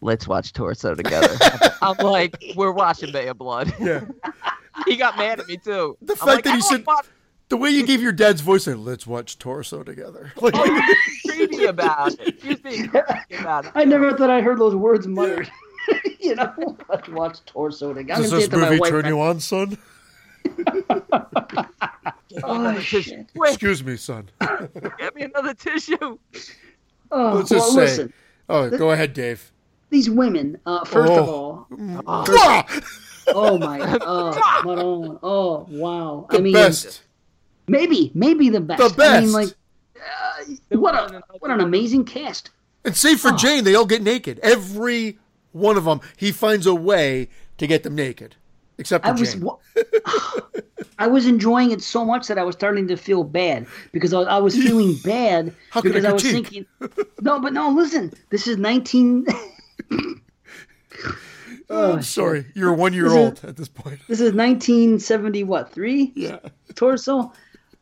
Let's 0.00 0.26
watch 0.26 0.52
Torso 0.54 0.94
together. 0.94 1.36
I'm 1.82 1.96
like, 1.98 2.42
We're 2.56 2.72
watching 2.72 3.12
Bay 3.12 3.28
of 3.28 3.38
Blood. 3.38 3.72
yeah 3.80 4.04
he 4.86 4.96
got 4.96 5.18
mad 5.18 5.40
at 5.40 5.46
me 5.48 5.56
too. 5.58 5.96
The 6.02 6.12
I'm 6.14 6.16
fact 6.18 6.26
like, 6.26 6.44
that 6.44 6.50
"I 6.50 6.56
he 6.56 6.60
don't 6.62 6.70
said- 6.70 6.86
want- 6.86 7.06
the 7.50 7.56
way 7.56 7.70
you 7.70 7.84
gave 7.84 8.00
your 8.00 8.12
dad's 8.12 8.42
voice 8.42 8.68
like, 8.68 8.76
let's 8.76 9.08
watch 9.08 9.36
torso 9.36 9.82
together 9.82 10.32
like, 10.40 10.54
oh, 10.56 10.94
creepy 11.26 11.64
about 11.64 12.14
it. 12.20 12.40
He 12.40 12.50
was 12.50 12.60
being 12.60 12.86
creepy 12.88 13.34
about 13.40 13.64
it. 13.64 13.72
I 13.74 13.84
never 13.84 14.16
thought 14.16 14.30
I 14.30 14.40
heard 14.40 14.60
those 14.60 14.76
words 14.76 15.08
muttered. 15.08 15.50
you 16.20 16.36
know, 16.36 16.76
let's 16.88 17.08
watch 17.08 17.44
Torso 17.46 17.92
together. 17.92 18.22
I'm 18.22 18.22
does 18.22 18.30
gonna 18.30 18.40
this 18.42 18.46
it 18.46 18.50
to 18.52 18.56
my 18.58 18.70
movie 18.70 18.88
turn 18.88 19.04
you 19.06 19.20
on 19.20 19.40
son 19.40 19.76
Oh, 22.44 22.78
shit. 22.78 23.28
Excuse 23.34 23.82
me 23.82 23.96
son 23.96 24.28
get 24.98 25.14
me 25.16 25.22
another 25.22 25.52
tissue. 25.54 25.96
Oh, 27.10 27.32
Let's 27.34 27.48
just 27.50 27.52
well, 27.52 27.70
say- 27.72 27.80
listen. 27.80 28.12
oh 28.48 28.70
go 28.70 28.92
ahead 28.92 29.12
dave 29.14 29.50
These 29.90 30.08
women, 30.08 30.58
uh, 30.64 30.84
first 30.84 31.10
of 31.12 31.28
Oh. 31.28 31.32
all, 31.32 31.66
Mwah! 31.72 32.84
oh 33.28 33.58
my, 33.58 33.80
oh, 34.00 34.62
Maron, 34.64 35.18
oh 35.22 35.66
wow. 35.70 36.26
the 36.30 36.38
I 36.38 36.40
mean, 36.40 36.52
best 36.54 37.02
maybe, 37.66 38.12
maybe 38.14 38.48
the 38.48 38.60
best. 38.60 38.80
the 38.82 38.94
best 38.96 39.12
I 39.16 39.20
mean, 39.22 39.32
like, 39.32 39.48
uh, 39.96 40.78
what 40.78 40.94
a 40.94 41.22
what 41.40 41.50
an 41.50 41.60
amazing 41.60 42.04
cast. 42.04 42.50
And 42.84 42.96
save 42.96 43.20
for 43.20 43.32
Jane, 43.32 43.64
they 43.64 43.74
all 43.74 43.84
get 43.86 44.02
naked. 44.02 44.38
Every 44.42 45.18
one 45.52 45.76
of 45.76 45.84
them, 45.84 46.00
he 46.16 46.30
finds 46.32 46.64
a 46.66 46.74
way 46.74 47.28
to 47.58 47.66
get 47.66 47.82
them 47.82 47.94
naked, 47.96 48.36
except 48.80 49.04
for 49.04 49.10
I 49.10 49.14
was 49.14 49.36
I 50.98 51.06
was 51.06 51.26
enjoying 51.26 51.70
it 51.70 51.80
so 51.82 52.04
much 52.04 52.26
that 52.26 52.36
I 52.38 52.42
was 52.42 52.54
starting 52.56 52.88
to 52.88 52.96
feel 52.96 53.22
bad 53.24 53.66
because 53.92 54.12
I, 54.12 54.20
I 54.22 54.38
was 54.38 54.54
feeling 54.54 54.96
bad 55.04 55.54
could 55.72 55.86
I 55.86 55.88
because 55.88 56.04
I 56.04 56.12
was 56.12 56.22
thinking, 56.22 56.66
no, 57.22 57.40
but 57.40 57.52
no, 57.52 57.70
listen, 57.70 58.12
this 58.30 58.46
is 58.46 58.56
19. 58.56 59.26
Oh, 61.72 61.92
I'm 61.92 62.02
sorry, 62.02 62.46
you're 62.54 62.74
one 62.74 62.92
year 62.92 63.04
This 63.04 63.12
is- 63.12 63.18
old 63.18 63.44
at 63.44 63.56
this 63.56 63.68
point. 63.68 64.00
This 64.08 64.20
is 64.20 64.32
1970, 64.32 65.44
what 65.44 65.72
three? 65.72 66.12
Yeah. 66.16 66.40
torso. 66.74 67.32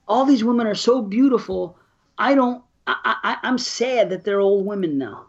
All 0.06 0.26
these 0.26 0.44
women 0.44 0.66
are 0.66 0.74
so 0.74 1.00
beautiful. 1.00 1.78
I 2.18 2.34
don't. 2.34 2.62
I, 2.86 3.16
I, 3.24 3.36
I'm 3.42 3.56
sad 3.58 4.10
that 4.10 4.24
they're 4.24 4.40
old 4.40 4.66
women 4.66 4.98
now. 4.98 5.26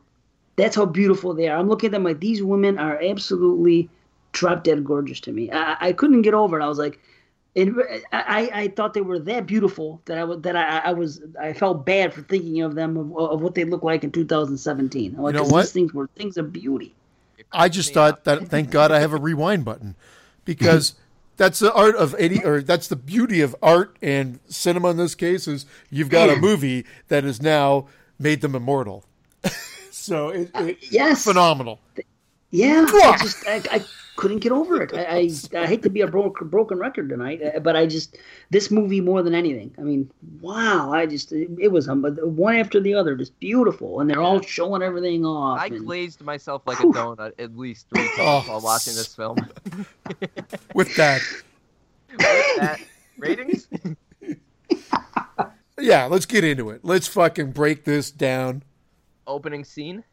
That's 0.57 0.75
how 0.75 0.85
beautiful 0.85 1.33
they 1.33 1.47
are. 1.47 1.57
I'm 1.57 1.69
looking 1.69 1.87
at 1.87 1.91
them 1.93 2.03
like 2.03 2.19
these 2.19 2.43
women 2.43 2.77
are 2.77 3.01
absolutely 3.01 3.89
drop 4.31 4.63
dead 4.63 4.83
gorgeous 4.83 5.19
to 5.21 5.31
me. 5.31 5.51
I, 5.51 5.77
I 5.79 5.93
couldn't 5.93 6.21
get 6.21 6.33
over 6.33 6.59
it. 6.59 6.63
I 6.63 6.67
was 6.67 6.77
like, 6.77 6.99
it, 7.55 8.03
I, 8.11 8.49
I 8.53 8.67
thought 8.69 8.93
they 8.93 9.01
were 9.01 9.19
that 9.19 9.45
beautiful 9.45 10.01
that 10.05 10.17
I 10.17 10.23
was 10.23 10.41
that 10.41 10.55
I, 10.55 10.79
I 10.79 10.93
was 10.93 11.21
I 11.39 11.53
felt 11.53 11.85
bad 11.85 12.13
for 12.13 12.21
thinking 12.21 12.61
of 12.61 12.75
them 12.75 12.95
of, 12.95 13.17
of 13.17 13.41
what 13.41 13.55
they 13.55 13.63
look 13.63 13.83
like 13.83 14.03
in 14.03 14.11
2017. 14.11 15.15
Like, 15.17 15.33
You 15.33 15.39
know 15.39 15.45
what? 15.45 15.63
These 15.63 15.71
things 15.71 15.93
were 15.93 16.07
things 16.15 16.37
of 16.37 16.53
beauty. 16.53 16.93
I 17.51 17.67
just 17.69 17.93
thought 17.93 18.23
that 18.25 18.47
thank 18.47 18.69
God 18.69 18.91
I 18.91 18.99
have 18.99 19.13
a 19.13 19.17
rewind 19.17 19.65
button 19.65 19.95
because 20.45 20.93
that's 21.37 21.59
the 21.59 21.73
art 21.73 21.95
of 21.95 22.13
any 22.19 22.43
or 22.43 22.61
that's 22.61 22.87
the 22.87 22.95
beauty 22.95 23.41
of 23.41 23.55
art 23.61 23.97
and 24.01 24.39
cinema 24.47 24.91
in 24.91 24.97
this 24.97 25.15
case 25.15 25.47
is 25.47 25.65
you've 25.89 26.09
got 26.09 26.29
a 26.29 26.33
mm. 26.33 26.41
movie 26.41 26.85
that 27.07 27.23
has 27.23 27.41
now 27.41 27.87
made 28.19 28.41
them 28.41 28.53
immortal. 28.53 29.05
so 29.91 30.29
it, 30.29 30.41
it, 30.41 30.55
uh, 30.55 30.73
Yes. 30.91 31.23
phenomenal. 31.23 31.79
Yeah, 32.51 32.85
I 32.87 33.17
just 33.17 33.47
I, 33.47 33.61
I 33.71 33.85
couldn't 34.19 34.39
get 34.39 34.51
over 34.51 34.81
it. 34.81 34.93
I, 34.93 35.29
I 35.55 35.61
I 35.61 35.65
hate 35.65 35.81
to 35.83 35.89
be 35.89 36.01
a 36.01 36.07
broken 36.07 36.49
broken 36.49 36.77
record 36.77 37.07
tonight, 37.07 37.41
uh, 37.41 37.59
but 37.61 37.77
I 37.77 37.85
just 37.85 38.17
this 38.49 38.69
movie 38.69 38.99
more 38.99 39.23
than 39.23 39.33
anything. 39.33 39.73
I 39.77 39.81
mean, 39.81 40.11
wow! 40.41 40.91
I 40.91 41.05
just 41.05 41.31
it, 41.31 41.49
it 41.57 41.69
was 41.69 41.87
um, 41.87 42.03
one 42.03 42.57
after 42.57 42.81
the 42.81 42.93
other, 42.95 43.15
just 43.15 43.39
beautiful, 43.39 44.01
and 44.01 44.09
they're 44.09 44.19
all 44.19 44.41
showing 44.41 44.81
everything 44.83 45.25
off. 45.25 45.61
I 45.61 45.67
and- 45.67 45.85
glazed 45.85 46.19
myself 46.19 46.63
like 46.65 46.81
a 46.81 46.83
donut 46.83 47.31
at 47.39 47.57
least 47.57 47.87
three 47.93 48.03
times 48.17 48.19
Oh. 48.19 48.43
while 48.47 48.59
watching 48.59 48.93
this 48.93 49.15
film. 49.15 49.37
With 50.75 50.93
that, 50.97 51.21
With 52.09 52.19
that, 52.57 52.81
ratings? 53.17 53.69
yeah, 55.79 56.05
let's 56.07 56.25
get 56.25 56.43
into 56.43 56.71
it. 56.71 56.81
Let's 56.83 57.07
fucking 57.07 57.53
break 57.53 57.85
this 57.85 58.11
down. 58.11 58.63
Opening 59.27 59.63
scene, 59.63 60.03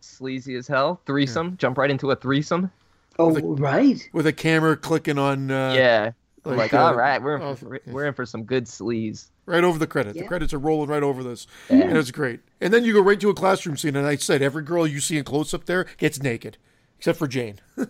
sleazy 0.00 0.54
as 0.54 0.68
hell. 0.68 1.00
Threesome, 1.04 1.56
jump 1.56 1.78
right 1.78 1.90
into 1.90 2.12
a 2.12 2.16
threesome. 2.16 2.70
Oh, 3.18 3.32
right. 3.56 4.08
With 4.12 4.26
a 4.26 4.32
camera 4.32 4.76
clicking 4.76 5.18
on 5.18 5.50
uh, 5.50 5.74
yeah. 5.76 6.10
like, 6.44 6.56
Like, 6.58 6.74
uh, 6.74 6.78
all 6.84 6.94
right, 6.94 7.20
we're 7.22 7.40
oh, 7.42 7.56
we're, 7.62 7.80
we're 7.86 8.06
in 8.06 8.14
for 8.14 8.26
some 8.26 8.44
good 8.44 8.64
sleaze. 8.66 9.26
right 9.46 9.64
over 9.64 9.78
the 9.78 9.86
credit. 9.86 10.14
The 10.14 10.24
credits 10.24 10.52
are 10.54 10.58
rolling 10.58 10.88
right 10.88 11.02
over 11.02 11.22
this, 11.22 11.46
and 11.68 11.96
it's 11.96 12.10
great. 12.10 12.40
And 12.60 12.72
then 12.72 12.84
you 12.84 12.92
go 12.92 13.00
right 13.00 13.18
to 13.20 13.30
a 13.30 13.34
classroom 13.34 13.76
scene, 13.76 13.96
and 13.96 14.06
I 14.06 14.16
said 14.16 14.42
every 14.42 14.62
girl 14.62 14.86
you 14.86 15.00
see 15.00 15.18
in 15.18 15.24
close 15.24 15.52
up 15.54 15.64
there 15.66 15.86
gets 15.98 16.22
naked, 16.22 16.56
except 16.98 17.18
for 17.18 17.26
Jane. 17.26 17.58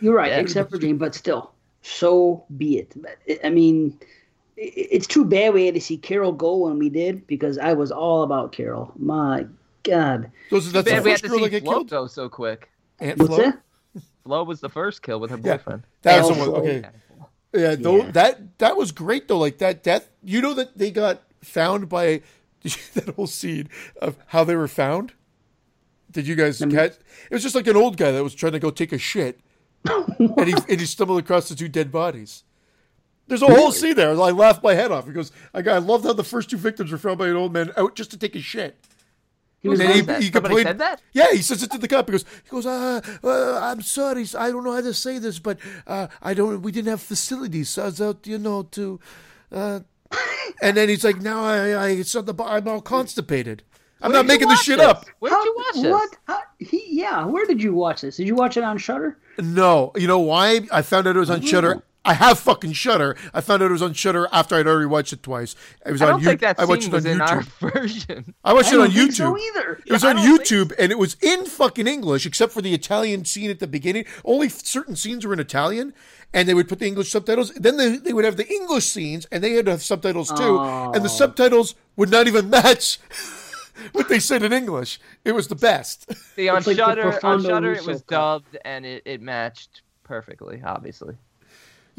You're 0.00 0.14
right, 0.14 0.30
Yeah. 0.30 0.38
except 0.40 0.70
for 0.70 0.78
Jane, 0.78 0.96
but 0.96 1.14
still, 1.14 1.50
so 1.82 2.44
be 2.56 2.78
it. 2.78 2.94
I- 3.28 3.40
I 3.48 3.50
mean, 3.50 3.98
it's 4.56 5.06
too 5.06 5.24
bad 5.24 5.54
we 5.54 5.66
had 5.66 5.74
to 5.74 5.80
see 5.80 5.96
Carol 5.96 6.32
go 6.32 6.56
when 6.56 6.78
we 6.78 6.88
did 6.88 7.26
because 7.26 7.58
I 7.58 7.72
was 7.74 7.90
all 7.92 8.22
about 8.22 8.52
Carol. 8.52 8.92
My 8.96 9.46
God, 9.84 10.30
Those 10.50 10.70
that's 10.72 10.84
the 10.88 10.94
Man, 10.94 11.02
we 11.04 11.10
had 11.10 11.20
to 11.22 11.28
see 11.28 11.48
that 11.48 11.62
Flo 11.62 11.72
killed. 11.74 11.90
go 11.90 12.06
so 12.06 12.28
quick. 12.28 12.68
Aunt 13.00 13.18
what's 13.18 13.34
Flo? 13.34 13.44
that? 13.44 13.60
Flo 14.24 14.44
was 14.44 14.60
the 14.60 14.68
first 14.68 15.02
kill 15.02 15.20
with 15.20 15.30
her 15.30 15.38
Yeah. 15.42 15.56
boyfriend. 15.56 15.82
That 16.02 16.20
was 16.22 16.30
Aunt 16.30 16.44
the 16.44 16.50
one. 16.50 16.60
Okay. 16.60 16.88
Yeah, 17.54 17.74
though 17.76 17.96
Yeah. 17.98 18.10
that 18.12 18.58
that 18.58 18.76
was 18.76 18.92
great 18.92 19.28
though. 19.28 19.38
Like 19.38 19.58
that 19.58 19.82
death. 19.82 20.08
You 20.22 20.40
know 20.42 20.54
that 20.54 20.76
they 20.76 20.90
got 20.90 21.22
found 21.42 21.88
by 21.88 22.22
that 22.94 23.14
whole 23.16 23.26
scene 23.26 23.68
of 24.02 24.16
how 24.28 24.44
they 24.44 24.56
were 24.56 24.68
found. 24.68 25.12
Did 26.10 26.26
you 26.26 26.34
guys 26.34 26.58
catch? 26.58 26.92
It 27.30 27.34
was 27.34 27.42
just 27.42 27.54
like 27.54 27.66
an 27.66 27.76
old 27.76 27.96
guy 27.96 28.12
that 28.12 28.22
was 28.24 28.34
trying 28.34 28.52
to 28.52 28.58
go 28.58 28.70
take 28.70 28.92
a 28.92 28.98
shit, 28.98 29.40
and 29.86 30.46
he 30.48 30.54
and 30.68 30.80
he 30.80 30.86
stumbled 30.86 31.18
across 31.18 31.48
the 31.48 31.54
two 31.54 31.68
dead 31.68 31.92
bodies. 31.92 32.44
There's 33.26 33.42
a 33.42 33.46
whole 33.46 33.72
scene 33.72 33.94
there. 33.94 34.10
I 34.10 34.30
laughed 34.30 34.62
my 34.62 34.72
head 34.72 34.90
off 34.90 35.04
because 35.06 35.32
I 35.52 35.58
I 35.60 35.78
loved 35.78 36.04
how 36.06 36.14
the 36.14 36.24
first 36.24 36.48
two 36.48 36.56
victims 36.56 36.90
were 36.90 36.96
found 36.98 37.18
by 37.18 37.28
an 37.28 37.36
old 37.36 37.52
man 37.52 37.72
out 37.76 37.94
just 37.94 38.10
to 38.12 38.16
take 38.18 38.34
a 38.34 38.40
shit. 38.40 38.76
He 39.60 39.68
was 39.68 39.80
And 39.80 39.88
then 39.88 39.96
like 39.96 40.06
that? 40.06 40.18
he, 40.20 40.26
he 40.26 40.32
Somebody 40.32 40.54
complained. 40.54 40.66
said 40.68 40.78
that? 40.78 41.02
Yeah, 41.12 41.32
he 41.32 41.42
says 41.42 41.62
it 41.62 41.70
to 41.72 41.78
the 41.78 41.88
cop. 41.88 42.06
He 42.08 42.12
goes, 42.12 42.24
he 42.44 42.50
goes, 42.50 42.66
uh, 42.66 43.00
uh, 43.24 43.60
I'm 43.62 43.82
sorry, 43.82 44.24
I 44.38 44.50
don't 44.50 44.62
know 44.64 44.72
how 44.72 44.80
to 44.80 44.94
say 44.94 45.18
this, 45.18 45.38
but 45.40 45.58
uh, 45.86 46.06
I 46.22 46.34
don't. 46.34 46.62
We 46.62 46.70
didn't 46.72 46.90
have 46.90 47.02
facilities, 47.02 47.68
so 47.70 47.82
I 47.82 47.86
was 47.86 48.00
out, 48.00 48.26
you 48.26 48.38
know, 48.38 48.62
to. 48.62 49.00
Uh, 49.50 49.80
and 50.62 50.76
then 50.76 50.88
he's 50.88 51.04
like, 51.04 51.20
now 51.20 51.44
I, 51.44 51.70
I, 51.70 51.88
it's 51.90 52.14
on 52.14 52.24
the, 52.24 52.34
I'm 52.42 52.66
all 52.68 52.80
constipated. 52.80 53.62
I'm 54.00 54.12
Where 54.12 54.20
not 54.20 54.26
making 54.26 54.48
this 54.48 54.62
shit 54.62 54.78
this? 54.78 54.86
up. 54.86 55.04
Where 55.18 55.30
did 55.32 55.44
you 55.44 55.54
watch 55.56 55.74
this? 55.82 55.90
What? 55.90 56.16
How, 56.28 56.40
he, 56.60 56.84
yeah. 56.90 57.24
Where 57.24 57.44
did 57.46 57.60
you 57.62 57.74
watch 57.74 58.02
this? 58.02 58.16
Did 58.16 58.28
you 58.28 58.36
watch 58.36 58.56
it 58.56 58.62
on 58.62 58.78
Shudder? 58.78 59.18
No, 59.38 59.90
you 59.96 60.06
know 60.06 60.20
why? 60.20 60.60
I 60.72 60.82
found 60.82 61.08
out 61.08 61.16
it 61.16 61.18
was 61.18 61.30
on 61.30 61.40
Shudder. 61.42 61.82
I 62.08 62.14
have 62.14 62.38
fucking 62.38 62.72
Shudder. 62.72 63.16
I 63.34 63.42
found 63.42 63.62
out 63.62 63.68
it 63.68 63.72
was 63.72 63.82
on 63.82 63.92
Shudder 63.92 64.28
after 64.32 64.54
I'd 64.56 64.66
already 64.66 64.86
watched 64.86 65.12
it 65.12 65.22
twice. 65.22 65.54
It 65.84 65.92
was 65.92 66.00
I 66.00 66.06
on 66.06 66.10
don't 66.12 66.20
think 66.24 66.40
You- 66.40 66.46
that 66.48 66.58
I 66.58 66.64
watched 66.64 66.84
scene 66.84 66.94
it 66.94 66.96
on 66.96 67.02
was 67.02 67.04
in 67.04 67.20
our 67.20 67.42
YouTube. 67.42 67.72
version. 67.72 68.34
I 68.42 68.52
watched 68.54 68.72
I 68.72 68.76
it 68.76 68.80
on 68.80 68.88
YouTube. 68.88 69.12
so 69.12 69.38
either. 69.38 69.82
It 69.86 69.92
was 69.92 70.02
Yeah, 70.02 70.08
I 70.08 70.10
on 70.12 70.16
don't 70.16 70.36
think 70.38 70.48
YouTube 70.48 70.74
and 70.78 70.90
it 70.90 70.98
was 70.98 71.16
in 71.22 71.44
fucking 71.44 71.86
English, 71.86 72.24
except 72.24 72.52
for 72.52 72.62
the 72.62 72.72
Italian 72.72 73.24
scene 73.24 73.50
at 73.50 73.58
the 73.58 73.66
beginning. 73.66 74.06
Only 74.24 74.48
certain 74.48 74.96
scenes 74.96 75.26
were 75.26 75.34
in 75.34 75.40
Italian, 75.40 75.92
and 76.32 76.48
they 76.48 76.54
would 76.54 76.68
put 76.68 76.78
the 76.78 76.86
English 76.86 77.10
subtitles. 77.10 77.52
Then 77.54 77.76
they, 77.76 77.96
they 77.98 78.12
would 78.14 78.24
have 78.24 78.36
the 78.38 78.48
English 78.48 78.86
scenes, 78.86 79.26
and 79.30 79.44
they 79.44 79.52
had 79.52 79.66
to 79.66 79.72
have 79.72 79.82
subtitles 79.82 80.30
too. 80.30 80.58
And 80.60 80.94
the 81.04 81.10
oh. 81.10 81.12
subtitles 81.12 81.74
would 81.96 82.10
not 82.10 82.26
even 82.26 82.48
match 82.48 82.98
what 83.92 84.08
they 84.08 84.18
said 84.18 84.42
in 84.42 84.52
English. 84.52 84.98
It 85.24 85.32
was 85.32 85.48
the 85.48 85.54
best. 85.56 86.10
See, 86.34 86.48
on 86.48 86.58
It's 86.58 86.66
like 86.66 86.76
the 86.76 86.82
Shudder, 86.84 87.26
on 87.26 87.42
Shudder, 87.44 87.72
it 87.74 87.86
was 87.86 88.02
dubbed 88.02 88.56
and 88.64 88.86
it, 88.86 89.02
it 89.04 89.20
matched 89.20 89.82
perfectly. 90.04 90.62
Obviously, 90.64 91.14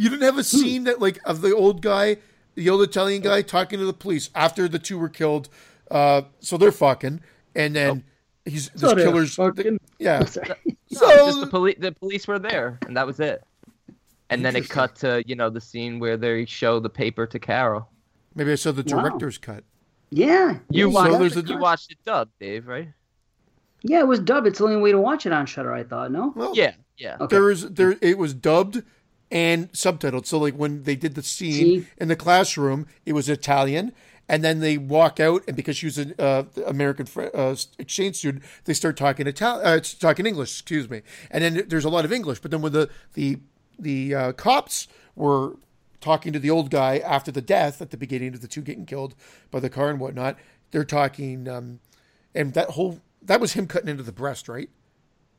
You 0.01 0.09
didn't 0.09 0.23
have 0.23 0.37
a 0.37 0.43
scene 0.45 0.85
that 0.85 0.99
like 1.01 1.19
of 1.25 1.41
the 1.41 1.53
old 1.53 1.81
guy, 1.81 2.17
the 2.55 2.69
old 2.69 2.81
Italian 2.83 3.21
guy 3.21 3.41
talking 3.41 3.79
to 3.79 3.85
the 3.85 3.91
police 3.93 4.29
after 4.33 4.69
the 4.69 4.79
two 4.79 4.97
were 4.97 5.09
killed. 5.09 5.49
Uh, 5.91 6.21
so 6.39 6.55
they're 6.57 6.71
fucking, 6.71 7.19
and 7.53 7.75
then 7.75 8.03
he's 8.45 8.69
this 8.69 8.81
So 8.81 8.93
they're 8.95 9.05
killer's. 9.07 9.35
fucking- 9.35 9.79
yeah. 9.99 10.23
Sorry. 10.25 10.55
So 10.91 11.07
just 11.25 11.41
the 11.41 11.47
police. 11.47 11.75
The 11.79 11.91
police 11.91 12.27
were 12.27 12.39
there, 12.39 12.79
and 12.87 12.95
that 12.95 13.05
was 13.05 13.19
it. 13.19 13.43
And 14.29 14.45
then 14.45 14.55
it 14.55 14.69
cut 14.69 14.95
to 14.97 15.21
you 15.27 15.35
know 15.35 15.49
the 15.49 15.59
scene 15.59 15.99
where 15.99 16.15
they 16.15 16.45
show 16.45 16.79
the 16.79 16.89
paper 16.89 17.27
to 17.27 17.37
Carol. 17.39 17.89
maybe 18.35 18.51
I 18.53 18.55
saw 18.55 18.71
the 18.71 18.83
Wow. 18.95 19.01
director's 19.01 19.37
cut. 19.37 19.63
Yeah. 20.11 20.59
You 20.69 20.87
yeah, 20.87 20.93
watched. 20.93 21.11
got 21.11 21.19
there's 21.19 21.33
the 21.35 21.41
a- 21.41 21.47
you 21.55 21.57
watched 21.57 21.91
it 21.91 21.97
dubbed, 22.05 22.31
Dave, 22.39 22.67
right? 22.67 22.87
Yeah, 23.81 23.99
it 23.99 24.07
was 24.07 24.19
dubbed. 24.19 24.47
It's 24.47 24.59
the 24.59 24.65
only 24.65 24.77
way 24.77 24.91
to 24.91 24.99
watch 24.99 25.25
it 25.25 25.33
on 25.33 25.45
Shudder. 25.45 25.73
I 25.73 25.83
thought. 25.83 26.11
No. 26.11 26.31
Well, 26.35 26.53
Yeah, 26.55 26.73
yeah. 26.97 27.17
Okay. 27.19 27.35
there 27.35 27.49
is 27.51 27.69
there 27.71 27.97
it 28.01 28.17
was 28.17 28.33
dubbed 28.33 28.83
and 29.31 29.71
subtitled. 29.71 30.25
So 30.25 30.39
like 30.39 30.55
when 30.55 30.83
they 30.83 30.95
did 30.95 31.15
the 31.15 31.23
scene 31.23 31.87
in 31.97 32.07
the 32.07 32.15
classroom, 32.15 32.87
it 33.05 33.13
was 33.13 33.29
Italian, 33.29 33.93
and 34.27 34.43
then 34.43 34.59
they 34.59 34.77
walk 34.77 35.19
out, 35.19 35.43
and 35.47 35.55
because 35.55 35.77
she 35.77 35.87
was 35.87 35.97
an 35.97 36.13
uh, 36.19 36.43
American 36.65 37.07
uh, 37.33 37.55
exchange 37.77 38.17
student, 38.17 38.43
they 38.65 38.73
start 38.73 38.95
talking 38.95 39.25
Italian, 39.27 39.65
uh, 39.65 39.79
talking 39.99 40.25
English. 40.25 40.51
Excuse 40.51 40.89
me, 40.89 41.01
and 41.31 41.43
then 41.43 41.65
there's 41.67 41.85
a 41.85 41.89
lot 41.89 42.05
of 42.05 42.13
English. 42.13 42.39
But 42.39 42.51
then 42.51 42.61
when 42.61 42.71
the 42.71 42.89
the 43.13 43.39
the 43.77 44.15
uh, 44.15 44.31
cops 44.33 44.87
were 45.15 45.57
talking 45.99 46.31
to 46.31 46.39
the 46.39 46.49
old 46.49 46.69
guy 46.69 46.99
after 46.99 47.31
the 47.31 47.41
death 47.41 47.81
at 47.81 47.89
the 47.89 47.97
beginning 47.97 48.33
of 48.33 48.41
the 48.41 48.47
two 48.47 48.61
getting 48.61 48.85
killed 48.85 49.15
by 49.51 49.59
the 49.59 49.69
car 49.69 49.89
and 49.89 49.99
whatnot, 49.99 50.37
they're 50.71 50.85
talking, 50.85 51.47
um, 51.47 51.79
and 52.33 52.53
that 52.53 52.71
whole 52.71 53.01
that 53.21 53.41
was 53.41 53.53
him 53.53 53.67
cutting 53.67 53.89
into 53.89 54.03
the 54.03 54.11
breast, 54.11 54.47
right? 54.47 54.69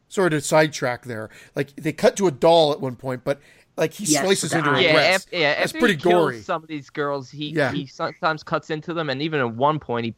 Sort 0.09 0.35
of 0.35 0.45
sidetrack 0.45 1.05
there. 1.05 1.31
Like 1.55 1.75
they 1.77 1.93
cut 1.93 2.17
to 2.17 2.27
a 2.27 2.33
doll 2.33 2.73
at 2.73 2.81
one 2.81 2.97
point, 2.97 3.23
but 3.23 3.41
like 3.77 3.93
he 3.95 4.05
Yes, 4.05 4.23
slices 4.25 4.53
into 4.53 4.69
her 4.71 4.77
eye. 4.77 4.81
Yeah, 4.81 4.93
breast. 4.93 5.27
af- 5.27 5.33
yeah. 5.33 5.55
That's 5.55 5.65
after 5.67 5.79
pretty 5.79 5.95
he 5.95 6.01
kills 6.01 6.13
gory. 6.13 6.41
Some 6.43 6.63
of 6.63 6.69
these 6.69 6.91
girls, 6.91 7.31
he 7.31 7.51
Yeah. 7.51 7.73
he 7.73 7.87
sometimes 7.87 8.43
cuts 8.43 8.71
into 8.71 8.93
them, 8.95 9.09
and 9.11 9.23
even 9.23 9.41
at 9.41 9.55
one 9.55 9.79
point, 9.79 10.05
he 10.07 10.15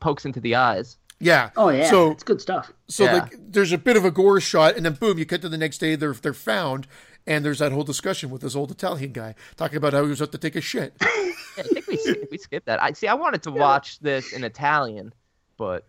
pokes 0.00 0.24
into 0.24 0.40
the 0.40 0.54
eyes. 0.54 0.96
Yeah. 1.20 1.50
Oh 1.56 1.68
yeah. 1.70 1.88
So 1.90 2.10
it's 2.10 2.24
good 2.24 2.40
stuff. 2.40 2.72
so 2.88 3.04
Yeah. 3.04 3.12
like 3.14 3.36
there's 3.38 3.72
a 3.72 3.78
bit 3.78 3.96
of 3.96 4.04
a 4.04 4.10
gore 4.10 4.40
shot, 4.40 4.76
and 4.76 4.84
then 4.84 4.94
boom, 4.94 5.18
you 5.18 5.26
cut 5.26 5.42
to 5.42 5.48
the 5.48 5.58
next 5.58 5.78
day. 5.78 5.94
They're 5.96 6.12
they're 6.12 6.32
found, 6.34 6.86
and 7.26 7.44
there's 7.44 7.58
that 7.60 7.72
whole 7.72 7.84
discussion 7.84 8.30
with 8.30 8.42
this 8.42 8.54
old 8.56 8.70
Italian 8.70 9.12
guy 9.12 9.34
talking 9.56 9.76
about 9.76 9.92
how 9.92 10.02
he 10.02 10.08
was 10.10 10.20
out 10.20 10.32
to 10.32 10.38
take 10.38 10.56
a 10.56 10.60
shit. 10.60 10.94
Yeah, 11.56 11.62
I 11.62 11.68
think 11.68 11.86
we 11.86 12.26
we 12.32 12.38
skipped 12.38 12.66
that. 12.66 12.82
I 12.82 12.90
see. 12.94 13.06
I 13.06 13.14
wanted 13.14 13.44
to 13.44 13.52
watch 13.52 14.00
this 14.00 14.32
in 14.32 14.42
Italian, 14.42 15.14
but 15.56 15.86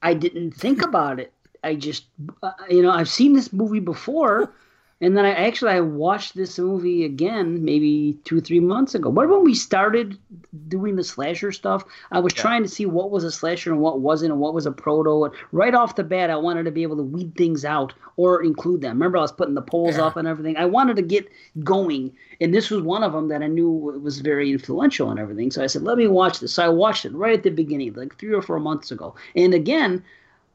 I 0.00 0.14
didn't 0.14 0.52
think 0.52 0.80
about 0.84 1.18
it. 1.18 1.32
I 1.64 1.74
just, 1.74 2.04
uh, 2.40 2.52
you 2.70 2.82
know, 2.82 2.92
I've 2.92 3.08
seen 3.08 3.32
this 3.32 3.52
movie 3.52 3.80
before, 3.80 4.52
And 5.00 5.16
then 5.16 5.24
I 5.24 5.30
actually 5.30 5.70
I 5.70 5.80
watched 5.80 6.34
this 6.34 6.58
movie 6.58 7.04
again 7.04 7.64
maybe 7.64 8.18
two 8.24 8.40
three 8.40 8.58
months 8.58 8.96
ago. 8.96 9.12
But 9.12 9.28
when 9.28 9.44
we 9.44 9.54
started 9.54 10.18
doing 10.66 10.96
the 10.96 11.04
slasher 11.04 11.52
stuff, 11.52 11.84
I 12.10 12.18
was 12.18 12.32
Yeah. 12.34 12.42
trying 12.42 12.62
to 12.64 12.68
see 12.68 12.84
what 12.84 13.12
was 13.12 13.22
a 13.22 13.30
slasher 13.30 13.70
and 13.70 13.80
what 13.80 14.00
wasn't, 14.00 14.32
and 14.32 14.40
what 14.40 14.54
was 14.54 14.66
a 14.66 14.72
proto. 14.72 15.26
And 15.26 15.34
right 15.52 15.72
off 15.72 15.94
the 15.94 16.02
bat, 16.02 16.30
I 16.30 16.36
wanted 16.36 16.64
to 16.64 16.72
be 16.72 16.82
able 16.82 16.96
to 16.96 17.04
weed 17.04 17.36
things 17.36 17.64
out 17.64 17.94
or 18.16 18.42
include 18.42 18.80
them. 18.80 18.96
Remember, 18.96 19.18
I 19.18 19.22
was 19.22 19.30
putting 19.30 19.54
the 19.54 19.62
polls 19.62 19.98
Yeah. 19.98 20.06
up 20.06 20.16
and 20.16 20.26
everything. 20.26 20.56
I 20.56 20.64
wanted 20.64 20.96
to 20.96 21.02
get 21.02 21.28
going, 21.62 22.10
and 22.40 22.52
this 22.52 22.68
was 22.68 22.82
one 22.82 23.04
of 23.04 23.12
them 23.12 23.28
that 23.28 23.40
I 23.40 23.46
knew 23.46 23.70
was 23.70 24.18
very 24.18 24.50
influential 24.50 25.10
and 25.10 25.20
everything. 25.20 25.52
So 25.52 25.62
I 25.62 25.68
said, 25.68 25.82
"Let 25.82 25.98
me 25.98 26.08
watch 26.08 26.40
this." 26.40 26.54
So 26.54 26.64
I 26.64 26.68
watched 26.68 27.04
it 27.04 27.14
right 27.14 27.34
at 27.34 27.44
the 27.44 27.50
beginning, 27.50 27.94
like 27.94 28.16
three 28.18 28.34
or 28.34 28.42
four 28.42 28.58
months 28.58 28.90
ago. 28.90 29.14
And 29.36 29.54
again, 29.54 30.02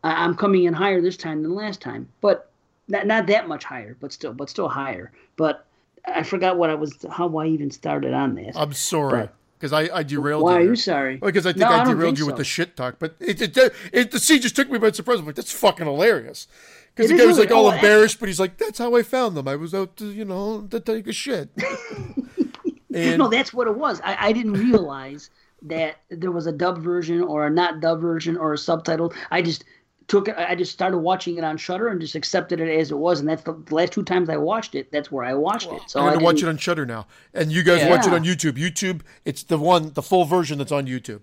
I'm 0.03 0.35
coming 0.35 0.65
in 0.65 0.73
higher 0.73 0.99
this 0.99 1.15
time 1.15 1.43
than 1.43 1.55
last 1.55 1.79
time, 1.79 2.09
but 2.19 2.49
not 2.87 3.07
not 3.07 3.27
that 3.27 3.47
much 3.47 3.63
higher, 3.63 3.95
but 3.99 4.13
still, 4.13 4.33
but 4.33 4.49
still 4.49 4.69
higher. 4.69 5.11
But 5.35 5.65
I 6.05 6.23
forgot 6.23 6.57
what 6.57 6.69
I 6.69 6.75
was, 6.75 7.05
how 7.09 7.37
I 7.37 7.47
even 7.47 7.71
started 7.71 8.13
on 8.13 8.35
this. 8.35 8.55
I'm 8.55 8.73
sorry 8.73 9.29
because 9.63 9.71
I, 9.71 9.99
I 9.99 10.03
derailed 10.03 10.43
Why 10.43 10.59
you. 10.59 10.65
are 10.65 10.69
you 10.71 10.75
sorry? 10.75 11.15
Because 11.15 11.45
I 11.45 11.53
think 11.53 11.61
No, 11.61 11.67
I 11.67 11.81
I 11.81 11.85
derailed 11.85 12.17
think 12.17 12.19
you 12.19 12.25
with 12.25 12.35
the 12.35 12.43
shit 12.43 12.75
talk, 12.75 12.95
but 12.99 13.15
it, 13.21 13.41
it, 13.41 13.73
it, 13.93 14.11
the 14.11 14.19
scene 14.19 14.41
just 14.41 14.57
took 14.57 14.69
me 14.69 14.77
by 14.77 14.91
surprise. 14.91 15.19
I'm 15.19 15.25
like, 15.25 15.35
that's 15.35 15.53
fucking 15.53 15.85
hilarious. 15.85 16.47
Because 16.93 17.09
the 17.09 17.17
guy 17.17 17.25
was 17.25 17.39
like 17.39 17.49
all 17.49 17.67
oh, 17.67 17.71
embarrassed, 17.71 18.19
but 18.19 18.27
he's 18.27 18.41
like, 18.41 18.57
that's 18.57 18.77
how 18.77 18.93
I 18.93 19.03
found 19.03 19.37
them. 19.37 19.47
I 19.47 19.55
was 19.55 19.73
out 19.73 19.95
to, 19.97 20.11
you 20.11 20.25
know, 20.25 20.67
to 20.69 20.81
take 20.81 21.07
a 21.07 21.13
shit. 21.13 21.49
and 22.93 23.17
no, 23.17 23.29
that's 23.29 23.53
what 23.53 23.67
it 23.67 23.77
was. 23.77 24.01
I, 24.03 24.17
I 24.19 24.31
didn't 24.33 24.51
realize 24.53 25.29
that 25.61 25.95
there 26.09 26.31
was 26.33 26.45
a 26.45 26.51
dub 26.51 26.79
version 26.79 27.21
or 27.21 27.47
a 27.47 27.49
not 27.49 27.79
dub 27.79 28.01
version 28.01 28.35
or 28.35 28.51
a 28.51 28.57
subtitle. 28.57 29.13
I 29.31 29.41
just 29.41 29.63
took 30.07 30.27
it. 30.27 30.35
I 30.37 30.55
just 30.55 30.71
started 30.71 30.97
watching 30.97 31.37
it 31.37 31.43
on 31.43 31.57
Shudder 31.57 31.87
and 31.87 31.99
just 32.01 32.15
accepted 32.15 32.59
it 32.59 32.69
as 32.79 32.91
it 32.91 32.97
was. 32.97 33.19
And 33.19 33.29
that's 33.29 33.43
the, 33.43 33.53
the 33.53 33.75
last 33.75 33.93
two 33.93 34.03
times 34.03 34.29
I 34.29 34.37
watched 34.37 34.75
it. 34.75 34.91
That's 34.91 35.11
where 35.11 35.23
I 35.25 35.33
watched 35.33 35.71
it. 35.71 35.81
So 35.87 35.99
I'm 35.99 36.07
going 36.07 36.19
to 36.19 36.25
watch 36.25 36.41
it 36.43 36.47
on 36.49 36.57
Shudder 36.57 36.85
now. 36.85 37.07
And 37.33 37.51
you 37.51 37.63
guys 37.63 37.81
Yeah. 37.81 37.89
watch 37.89 38.05
it 38.07 38.13
on 38.13 38.23
YouTube. 38.23 38.53
YouTube, 38.53 39.01
it's 39.25 39.43
the 39.43 39.57
one, 39.57 39.93
the 39.93 40.01
full 40.01 40.25
version 40.25 40.57
that's 40.57 40.71
on 40.71 40.85
YouTube. 40.87 41.21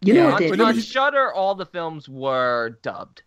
You 0.00 0.14
know 0.14 0.20
Yeah, 0.28 0.32
what 0.32 0.42
On, 0.42 0.58
they 0.58 0.64
on 0.64 0.74
you- 0.76 0.80
Shudder, 0.80 1.32
all 1.32 1.54
the 1.54 1.66
films 1.66 2.08
were 2.08 2.78
dubbed. 2.82 3.22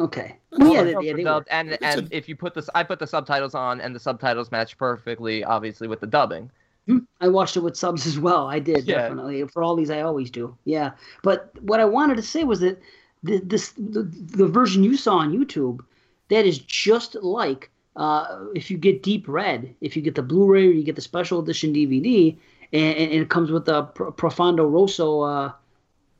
Okay. 0.00 0.36
Well, 0.52 0.72
yeah, 0.72 0.82
they, 0.84 0.90
yeah, 0.90 0.96
were 0.96 1.02
they 1.02 1.12
were. 1.14 1.22
dubbed, 1.22 1.48
and 1.50 1.70
It's 1.72 1.82
and 1.82 2.12
a- 2.12 2.16
if 2.16 2.28
you 2.28 2.36
put 2.36 2.54
this, 2.54 2.70
I 2.74 2.82
put 2.84 2.98
the 3.00 3.06
subtitles 3.06 3.54
on, 3.54 3.80
and 3.80 3.94
the 3.94 4.00
subtitles 4.00 4.50
match 4.52 4.78
perfectly, 4.78 5.42
obviously 5.44 5.88
with 5.88 6.00
the 6.00 6.06
dubbing. 6.06 6.50
Hmm. 6.86 6.98
I 7.20 7.28
watched 7.28 7.56
it 7.56 7.60
with 7.60 7.76
subs 7.76 8.06
as 8.06 8.18
well. 8.18 8.46
I 8.46 8.60
did 8.60 8.84
Yeah. 8.84 9.02
definitely 9.02 9.46
for 9.48 9.62
all 9.62 9.76
these. 9.76 9.90
I 9.90 10.00
always 10.02 10.30
do. 10.30 10.56
Yeah, 10.64 10.92
but 11.22 11.50
what 11.62 11.80
I 11.80 11.84
wanted 11.84 12.16
to 12.16 12.22
say 12.22 12.44
was 12.44 12.60
that 12.60 12.80
the, 13.22 13.38
this 13.38 13.72
the, 13.72 14.02
the 14.02 14.46
version 14.46 14.84
you 14.84 14.96
saw 14.96 15.18
on 15.18 15.36
YouTube, 15.36 15.80
that 16.28 16.46
is 16.46 16.58
just 16.58 17.14
like 17.16 17.70
uh, 17.96 18.44
if 18.54 18.70
you 18.70 18.78
get 18.78 19.02
Deep 19.02 19.26
Red, 19.28 19.74
if 19.80 19.96
you 19.96 20.02
get 20.02 20.14
the 20.14 20.22
Blu-ray 20.22 20.66
or 20.68 20.70
you 20.70 20.84
get 20.84 20.96
the 20.96 21.02
special 21.02 21.40
edition 21.40 21.74
DVD, 21.74 22.36
and, 22.72 22.96
and 22.96 23.12
it 23.12 23.28
comes 23.28 23.50
with 23.50 23.64
the 23.64 23.84
Pro- 23.84 24.12
Profondo 24.12 24.66
Rosso 24.66 25.20
uh, 25.22 25.52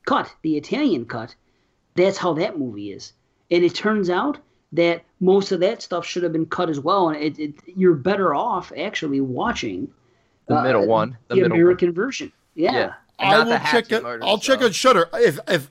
cut, 0.07 0.34
the 0.42 0.57
Italian 0.57 1.05
cut. 1.05 1.34
That's 1.94 2.18
how 2.18 2.34
that 2.34 2.59
movie 2.59 2.92
is, 2.92 3.12
and 3.51 3.64
it 3.64 3.74
turns 3.74 4.11
out 4.11 4.38
that 4.72 5.03
most 5.20 5.53
of 5.53 5.61
that 5.61 5.82
stuff 5.82 6.05
should 6.05 6.22
have 6.22 6.32
been 6.32 6.46
cut 6.46 6.68
as 6.68 6.80
well, 6.80 7.09
and 7.09 7.22
it, 7.22 7.38
it, 7.38 7.55
you're 7.66 7.94
better 7.94 8.34
off 8.34 8.72
actually 8.76 9.20
watching 9.20 9.88
The 10.46 10.57
uh, 10.57 10.62
middle 10.62 10.86
one, 10.86 11.16
the, 11.28 11.34
the, 11.34 11.40
middle 11.42 11.57
American 11.57 11.92
version. 11.92 12.32
Yeah. 12.55 12.72
Yeah. 12.72 12.92
I 13.18 13.42
will 13.42 13.59
check 13.59 13.90
it. 13.90 14.03
murders, 14.03 14.24
I'll 14.26 14.38
check 14.38 14.62
on 14.62 14.72
Shudder. 14.72 15.09
If 15.14 15.40
if 15.49 15.70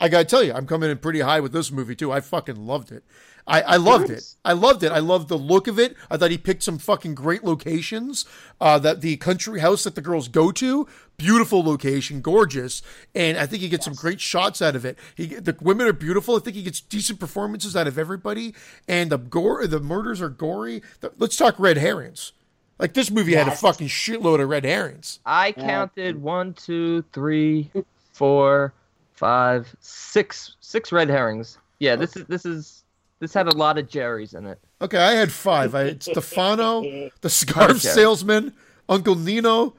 I 0.00 0.08
gotta 0.08 0.24
tell 0.24 0.42
you, 0.42 0.52
I'm 0.52 0.66
coming 0.66 0.90
in 0.90 0.98
pretty 0.98 1.20
high 1.20 1.40
with 1.40 1.52
this 1.52 1.70
movie 1.70 1.94
too. 1.94 2.10
I 2.10 2.20
fucking 2.20 2.56
loved 2.56 2.90
it. 2.90 3.04
I, 3.46 3.62
I 3.62 3.76
loved 3.76 4.10
it. 4.10 4.34
I 4.44 4.52
loved 4.52 4.82
it. 4.82 4.92
I 4.92 5.00
loved 5.00 5.28
the 5.28 5.36
look 5.38 5.66
of 5.66 5.78
it. 5.78 5.96
I 6.10 6.16
thought 6.16 6.30
he 6.30 6.38
picked 6.38 6.62
some 6.62 6.78
fucking 6.78 7.14
great 7.14 7.42
locations. 7.42 8.24
Uh, 8.60 8.78
that 8.78 9.00
the 9.00 9.16
country 9.16 9.60
house 9.60 9.84
that 9.84 9.94
the 9.94 10.00
girls 10.00 10.28
go 10.28 10.52
to, 10.52 10.86
beautiful 11.16 11.62
location, 11.62 12.20
gorgeous, 12.20 12.80
and 13.14 13.36
I 13.38 13.46
think 13.46 13.62
he 13.62 13.68
gets 13.68 13.84
some 13.84 13.94
great 13.94 14.20
shots 14.20 14.62
out 14.62 14.76
of 14.76 14.84
it. 14.84 14.98
He 15.14 15.26
the 15.26 15.56
women 15.60 15.86
are 15.86 15.92
beautiful. 15.92 16.36
I 16.36 16.40
think 16.40 16.56
he 16.56 16.62
gets 16.62 16.80
decent 16.80 17.18
performances 17.18 17.74
out 17.74 17.86
of 17.86 17.98
everybody, 17.98 18.54
and 18.86 19.10
the 19.10 19.18
gore, 19.18 19.66
the 19.66 19.80
murders 19.80 20.20
are 20.22 20.28
gory. 20.28 20.82
The- 21.00 21.12
let's 21.18 21.36
talk 21.36 21.58
red 21.58 21.76
herrings. 21.76 22.32
Like 22.78 22.94
this 22.94 23.10
movie 23.10 23.34
had 23.34 23.48
a 23.48 23.50
fucking 23.56 23.88
shitload 23.88 24.40
of 24.40 24.48
red 24.48 24.64
herrings. 24.64 25.18
I 25.26 25.52
counted 25.52 26.22
one, 26.22 26.54
two, 26.54 27.04
three, 27.12 27.70
four, 28.12 28.72
five, 29.20 29.76
six, 29.80 30.56
six 30.60 30.90
red 30.92 31.10
herrings. 31.10 31.58
Yeah, 31.78 31.94
this 31.96 32.16
is 32.16 32.24
this 32.26 32.46
is 32.46 32.84
this 33.20 33.34
had 33.34 33.46
a 33.48 33.54
lot 33.54 33.76
of 33.78 33.86
Jerry's 33.86 34.32
in 34.32 34.46
it. 34.46 34.58
Okay, 34.80 34.96
I 34.98 35.12
had 35.12 35.30
five. 35.30 35.74
I 35.74 35.80
had 35.84 36.02
Stefano, 36.10 36.82
the 37.20 37.28
scarf 37.30 37.70
Okay. 37.72 37.78
salesman, 37.80 38.54
Uncle 38.88 39.14
Nino, 39.14 39.74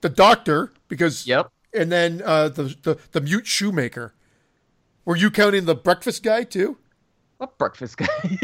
the 0.00 0.08
doctor, 0.08 0.72
because 0.86 1.26
Yep. 1.26 1.50
and 1.74 1.90
then 1.90 2.22
uh, 2.24 2.48
the, 2.50 2.74
the 2.82 2.98
the 3.10 3.20
mute 3.20 3.46
shoemaker. 3.48 4.14
Were 5.04 5.16
you 5.16 5.30
counting 5.30 5.64
the 5.66 5.74
breakfast 5.74 6.22
guy 6.22 6.44
too? 6.44 6.78
What 7.38 7.58
breakfast 7.58 7.96
guy? 7.98 8.06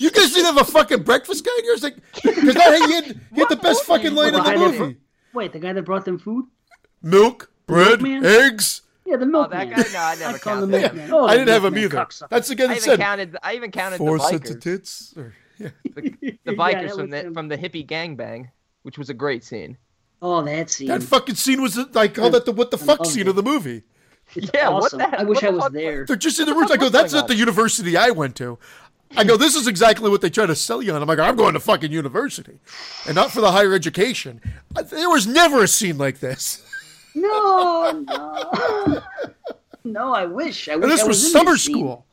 You 0.00 0.12
guys 0.12 0.32
didn't 0.32 0.54
have 0.54 0.68
a 0.68 0.70
fucking 0.70 1.02
breakfast 1.02 1.44
guy 1.44 1.50
in 1.58 1.64
yours, 1.64 1.82
like 1.82 1.96
because 2.22 2.54
that 2.54 2.86
he 2.86 2.92
had, 2.94 3.04
he 3.34 3.40
had 3.40 3.48
the 3.48 3.56
best 3.56 3.82
fucking 3.84 4.14
line 4.14 4.28
in 4.28 4.34
the 4.34 4.40
I 4.48 4.54
never- 4.54 4.78
movie: 4.86 4.96
Wait, 5.34 5.52
the 5.52 5.58
guy 5.58 5.72
that 5.72 5.82
brought 5.84 6.04
them 6.04 6.18
food? 6.20 6.44
milk, 7.02 7.50
bread, 7.66 8.00
milkman? 8.00 8.24
eggs. 8.24 8.82
Yeah, 9.08 9.16
the 9.16 9.24
Oh, 9.24 9.28
milkman. 9.28 9.70
that 9.70 9.76
guy? 9.76 9.92
No, 9.92 9.98
I 10.00 10.14
never 10.16 10.38
call 10.38 10.62
him 10.62 10.70
counted 10.70 10.72
the 10.72 10.78
him. 10.88 10.96
milkman. 10.96 11.12
Oh, 11.14 11.26
I 11.26 11.32
didn't 11.36 11.48
have 11.48 11.64
him 11.64 11.74
milkman, 11.74 11.84
either. 11.84 11.96
cocksucker. 11.96 12.28
That's 12.28 12.48
the 12.48 12.54
guy 12.54 12.64
I 12.64 12.70
even 12.72 12.80
said 12.82 12.98
counted. 13.00 13.36
I 13.42 13.54
even 13.54 13.70
counted 13.70 13.98
four 13.98 14.18
the 14.18 14.24
cents 14.24 14.50
of 14.50 14.60
tits. 14.60 15.14
Or, 15.16 15.34
yeah. 15.58 15.68
The, 15.94 16.38
the 16.44 16.52
bikers 16.52 16.82
that 16.88 16.94
from 16.96 17.10
the 17.10 17.18
him. 17.20 17.34
from 17.34 17.48
the 17.48 17.56
hippie 17.58 17.86
gangbang, 17.86 18.50
which 18.82 18.98
was 18.98 19.08
a 19.10 19.14
great 19.14 19.44
scene. 19.44 19.78
Oh, 20.20 20.42
that 20.42 20.68
scene. 20.70 20.88
That 20.88 21.02
fucking 21.02 21.36
scene 21.36 21.62
was 21.62 21.78
I 21.96 22.08
call 22.08 22.30
that 22.30 22.44
the 22.44 22.52
what 22.52 22.70
the 22.70 22.78
fuck 22.78 23.06
scene 23.06 23.22
it. 23.22 23.28
of 23.28 23.36
the 23.36 23.42
movie. 23.42 23.82
Yeah, 24.34 24.68
what 24.68 24.84
awesome. 24.84 24.98
the 24.98 25.04
heck? 25.06 25.20
I 25.20 25.24
wish 25.24 25.42
I 25.42 25.48
was 25.48 25.62
fuck- 25.62 25.72
there. 25.72 26.04
They're 26.04 26.14
just 26.14 26.38
in 26.38 26.44
the 26.44 26.52
rooms. 26.52 26.70
I 26.70 26.76
go, 26.76 26.90
that's 26.90 27.14
at 27.14 27.28
the 27.28 27.34
university 27.34 27.96
I 27.96 28.10
went 28.10 28.36
to. 28.36 28.58
I 29.16 29.24
go, 29.24 29.38
this 29.38 29.54
is 29.54 29.66
exactly 29.66 30.10
what 30.10 30.20
they 30.20 30.28
try 30.28 30.44
to 30.44 30.54
sell 30.54 30.82
you 30.82 30.92
on. 30.92 31.00
I'm 31.00 31.08
like, 31.08 31.18
I'm 31.18 31.34
going 31.34 31.54
to 31.54 31.60
fucking 31.60 31.90
university, 31.90 32.58
and 33.06 33.14
not 33.14 33.30
for 33.30 33.40
the 33.40 33.52
higher 33.52 33.72
education. 33.72 34.42
I- 34.76 34.82
There 34.82 35.08
was 35.08 35.26
never 35.26 35.62
a 35.62 35.66
scene 35.68 35.96
like 35.96 36.20
this. 36.20 36.62
No, 37.14 38.04
no. 38.06 39.02
no, 39.84 40.12
I 40.14 40.24
wish. 40.24 40.68
I 40.68 40.76
wish 40.76 40.82
And 40.84 40.92
this 40.92 41.02
I 41.02 41.06
was 41.06 41.24
in 41.24 41.30
summer 41.32 41.52
this 41.52 41.64
school. 41.64 42.06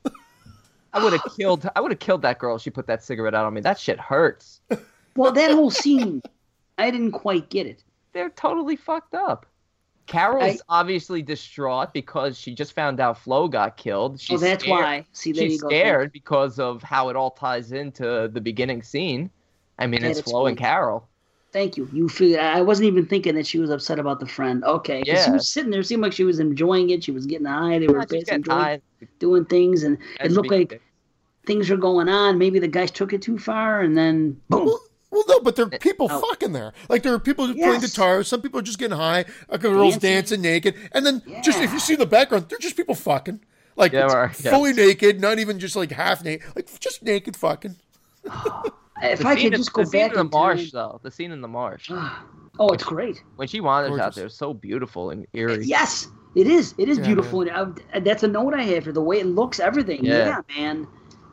I 0.94 1.04
would 1.04 1.14
have 1.14 1.24
killed. 1.38 1.70
I 1.76 1.82
would 1.82 1.92
have 1.92 2.00
killed 2.00 2.22
that 2.24 2.40
girl. 2.40 2.56
if 2.56 2.62
She 2.62 2.70
put 2.70 2.88
that 2.88 3.04
cigarette 3.04 3.36
out 3.36 3.46
on 3.46 3.54
me. 3.54 3.62
That 3.62 3.80
shit 3.80 4.00
hurts. 4.00 4.62
Well, 5.16 5.32
that 5.34 5.52
whole 5.52 5.72
scene, 5.72 6.22
I 6.78 6.90
didn't 6.92 7.12
quite 7.12 7.50
get 7.50 7.68
it. 7.68 7.84
They're 8.14 8.30
totally 8.30 8.76
fucked 8.76 9.14
up. 9.14 9.46
Carol's 10.08 10.44
I- 10.70 10.80
obviously 10.80 11.22
distraught 11.22 11.92
because 11.94 12.38
she 12.38 12.54
just 12.54 12.74
found 12.74 13.00
out 13.00 13.18
Flo 13.18 13.48
got 13.48 13.76
killed. 13.76 14.22
She's 14.22 14.42
oh, 14.42 14.46
that's 14.46 14.64
scared. 14.64 14.80
why. 14.80 15.06
See, 15.14 15.32
there 15.32 15.44
She's 15.46 15.54
you 15.54 15.62
go. 15.62 15.68
scared 15.68 16.12
because 16.12 16.60
of 16.60 16.84
how 16.84 17.10
it 17.10 17.16
all 17.16 17.32
ties 17.32 17.72
into 17.72 18.30
the 18.32 18.40
beginning 18.40 18.84
scene. 18.84 19.30
I 19.80 19.88
mean, 19.88 20.02
That 20.02 20.12
it's 20.12 20.22
Flo 20.22 20.46
and 20.46 20.58
Carol. 20.58 21.08
Thank 21.56 21.78
you. 21.78 21.88
You 21.94 22.10
figured. 22.10 22.42
I 22.42 22.62
wasn't 22.62 22.88
even 22.88 23.06
thinking 23.06 23.36
that 23.36 23.48
she 23.48 23.60
was 23.60 23.70
upset 23.70 23.98
about 23.98 24.20
the 24.20 24.26
friend. 24.28 24.62
Okay, 24.66 25.02
'cause 25.04 25.24
she 25.24 25.32
was 25.32 25.48
sitting 25.48 25.72
there. 25.72 25.80
It 25.80 25.86
seemed 25.86 26.02
like 26.02 26.12
she 26.12 26.26
was 26.26 26.42
enjoying 26.42 26.90
it. 26.90 27.02
She 27.02 27.12
was 27.12 27.26
getting 27.26 27.46
high. 27.46 27.80
They 27.80 27.88
were 27.88 28.00
Yeah, 28.00 28.06
basically 28.10 28.42
getting 28.42 28.42
doing, 28.42 28.82
doing 29.20 29.46
things, 29.46 29.84
and 29.84 29.98
it 30.22 30.34
looked 30.34 30.50
being- 30.50 30.68
like 30.70 30.82
things 31.46 31.70
were 31.70 31.78
going 31.78 32.10
on. 32.10 32.38
Maybe 32.38 32.60
the 32.60 32.68
guys 32.68 32.92
took 32.92 33.14
it 33.14 33.22
too 33.22 33.38
far, 33.40 33.80
and 33.80 33.98
then 33.98 34.36
boom. 34.50 34.66
Well, 34.66 34.82
well, 35.12 35.24
no, 35.30 35.40
but 35.40 35.56
there 35.56 35.66
are 35.66 35.70
people 35.80 36.10
Oh. 36.12 36.20
fucking 36.30 36.52
there. 36.52 36.74
Like 36.90 37.04
there 37.04 37.14
are 37.14 37.20
people 37.20 37.48
just 37.48 37.58
playing 37.58 37.80
Yes. 37.80 37.90
guitar. 37.92 38.22
Some 38.24 38.42
people 38.42 38.60
are 38.60 38.64
just 38.64 38.78
getting 38.78 38.98
high. 38.98 39.24
A 39.48 39.58
girl's 39.58 39.94
Dancing. 39.98 40.42
dancing 40.42 40.42
naked, 40.42 40.76
and 40.92 41.06
then 41.06 41.22
just 41.42 41.62
if 41.62 41.72
you 41.72 41.80
see 41.80 41.94
in 41.94 42.00
the 42.00 42.06
background, 42.06 42.48
they're 42.50 42.60
just 42.60 42.76
people 42.76 42.96
fucking. 42.96 43.40
Like 43.78 43.94
Yeah, 43.94 44.06
it's 44.06 44.14
right, 44.14 44.44
yeah. 44.44 44.52
fully 44.52 44.74
naked, 44.74 45.22
not 45.22 45.40
even 45.40 45.60
just 45.60 45.78
like 45.78 45.92
half 45.94 46.22
naked, 46.22 46.46
like 46.54 46.68
just 46.82 47.02
naked 47.02 47.38
fucking. 47.38 47.78
If 49.02 49.20
The 49.20 49.28
I 49.28 49.36
could 49.36 49.54
just 49.54 49.74
go 49.74 49.84
the 49.84 49.90
back 49.90 50.12
in 50.12 50.16
the 50.16 50.22
in 50.22 50.30
marsh, 50.32 50.62
time- 50.62 50.70
though. 50.74 51.00
The 51.04 51.12
scene 51.12 51.32
in 51.32 51.42
the 51.42 51.48
marsh. 51.48 51.92
Oh, 52.58 52.70
it's 52.70 52.86
great. 52.86 53.22
When 53.36 53.50
she 53.50 53.60
wanders 53.60 54.00
out 54.00 54.16
there, 54.16 54.28
it's 54.28 54.38
so 54.38 54.54
beautiful 54.54 55.10
and 55.10 55.28
eerie. 55.34 55.66
Yes, 55.66 56.08
it 56.36 56.48
is. 56.48 56.74
It 56.78 56.88
is 56.88 56.98
Yeah, 57.00 57.04
beautiful. 57.08 57.42
And 57.42 57.52
I, 57.94 58.00
that's 58.00 58.24
a 58.24 58.30
note 58.30 58.54
I 58.54 58.64
have 58.64 58.86
for 58.86 58.94
the 58.94 59.02
way 59.02 59.20
it 59.20 59.26
looks, 59.26 59.60
everything. 59.60 60.06
Yeah. 60.06 60.26
Yeah, 60.28 60.42
man. 60.58 60.88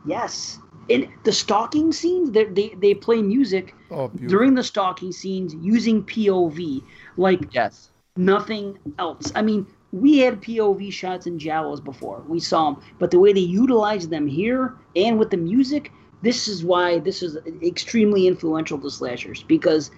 Yes. 0.05 0.59
And 0.89 1.07
the 1.23 1.31
stalking 1.31 1.93
scenes, 1.93 2.31
they 2.31 2.43
they, 2.43 2.75
they 2.77 2.93
play 2.93 3.21
music 3.21 3.73
Oh, 3.89 4.09
during 4.09 4.53
the 4.53 4.63
stalking 4.63 5.13
scenes 5.13 5.55
using 5.61 6.03
POV 6.03 6.83
like 7.15 7.53
Yes. 7.53 7.89
nothing 8.17 8.77
else. 8.99 9.31
I 9.33 9.43
mean, 9.43 9.65
we 9.93 10.17
had 10.17 10.41
POV 10.41 10.91
shots 10.91 11.25
in 11.25 11.39
Giallos 11.39 11.81
before. 11.81 12.21
We 12.27 12.41
saw 12.41 12.71
them, 12.73 12.83
but 12.99 13.11
the 13.11 13.19
way 13.19 13.31
they 13.31 13.39
utilize 13.39 14.09
them 14.09 14.27
here 14.27 14.75
and 14.97 15.17
with 15.17 15.29
the 15.29 15.37
music, 15.37 15.89
this 16.23 16.47
is 16.47 16.63
why 16.63 16.99
this 16.99 17.21
is 17.21 17.37
extremely 17.61 18.27
influential 18.27 18.79
to 18.79 18.89
slashers 18.89 19.43
because 19.43 19.91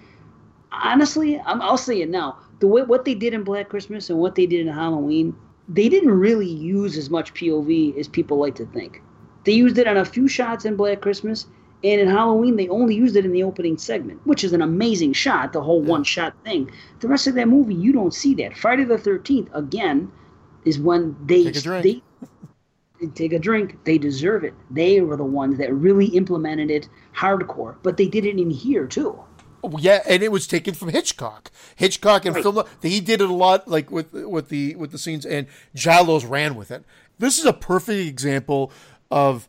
honestly, 0.72 1.40
I'm, 1.46 1.62
I'll 1.62 1.78
say 1.78 2.02
it 2.02 2.10
now. 2.10 2.38
The 2.60 2.66
way 2.66 2.82
what 2.82 3.04
they 3.04 3.14
did 3.14 3.34
in 3.34 3.44
Black 3.44 3.68
Christmas 3.68 4.10
and 4.10 4.18
what 4.18 4.34
they 4.34 4.46
did 4.46 4.66
in 4.66 4.72
Halloween, 4.72 5.36
they 5.68 5.88
didn't 5.88 6.10
really 6.10 6.48
use 6.50 6.96
as 6.98 7.10
much 7.10 7.34
POV 7.34 7.96
as 7.98 8.08
people 8.08 8.38
like 8.38 8.54
to 8.56 8.66
think. 8.66 9.02
They 9.44 9.52
used 9.52 9.78
it 9.78 9.86
on 9.86 9.96
a 9.96 10.04
few 10.04 10.28
shots 10.28 10.64
in 10.64 10.76
Black 10.76 11.00
Christmas, 11.00 11.46
And 11.84 12.00
in 12.00 12.08
Halloween, 12.08 12.56
they 12.56 12.68
only 12.68 12.94
used 12.96 13.16
it 13.16 13.24
in 13.24 13.32
the 13.32 13.44
opening 13.44 13.78
segment, 13.78 14.20
which 14.26 14.42
is 14.44 14.52
an 14.52 14.62
amazing 14.62 15.12
shot, 15.12 15.52
the 15.52 15.62
whole 15.62 15.82
one 15.82 16.04
shot 16.04 16.34
thing. 16.44 16.70
The 17.00 17.08
rest 17.08 17.26
of 17.28 17.34
that 17.36 17.48
movie, 17.48 17.74
you 17.74 17.92
don't 17.92 18.14
see 18.14 18.34
that. 18.36 18.56
Friday 18.56 18.84
the 18.84 18.96
13th, 18.98 19.48
again, 19.54 20.10
is 20.64 20.78
when 20.80 21.16
they 21.26 21.44
Take 21.44 21.56
a 21.56 21.60
drink. 21.60 21.84
they 21.84 22.02
they 23.00 23.06
take 23.08 23.32
a 23.32 23.38
drink. 23.38 23.78
They 23.84 23.98
deserve 23.98 24.44
it. 24.44 24.54
They 24.70 25.00
were 25.00 25.16
the 25.16 25.24
ones 25.24 25.58
that 25.58 25.72
really 25.72 26.06
implemented 26.06 26.70
it 26.70 26.88
hardcore, 27.14 27.76
but 27.82 27.96
they 27.96 28.06
did 28.08 28.24
it 28.24 28.38
in 28.38 28.50
here 28.50 28.86
too. 28.86 29.18
Oh, 29.64 29.78
yeah, 29.78 30.02
and 30.08 30.22
it 30.22 30.30
was 30.30 30.46
taken 30.46 30.74
from 30.74 30.90
Hitchcock. 30.90 31.50
Hitchcock 31.74 32.24
and 32.24 32.34
Right. 32.36 32.42
film 32.42 32.62
he 32.82 33.00
did 33.00 33.20
it 33.20 33.28
a 33.28 33.34
lot, 33.34 33.66
like 33.66 33.90
with 33.90 34.12
with 34.12 34.48
the 34.48 34.74
with 34.76 34.92
the 34.92 34.98
scenes, 34.98 35.26
and 35.26 35.46
Giallo's 35.74 36.24
ran 36.24 36.54
with 36.54 36.70
it. 36.70 36.84
This 37.18 37.38
is 37.38 37.44
a 37.46 37.52
perfect 37.52 38.06
example 38.08 38.70
of 39.10 39.48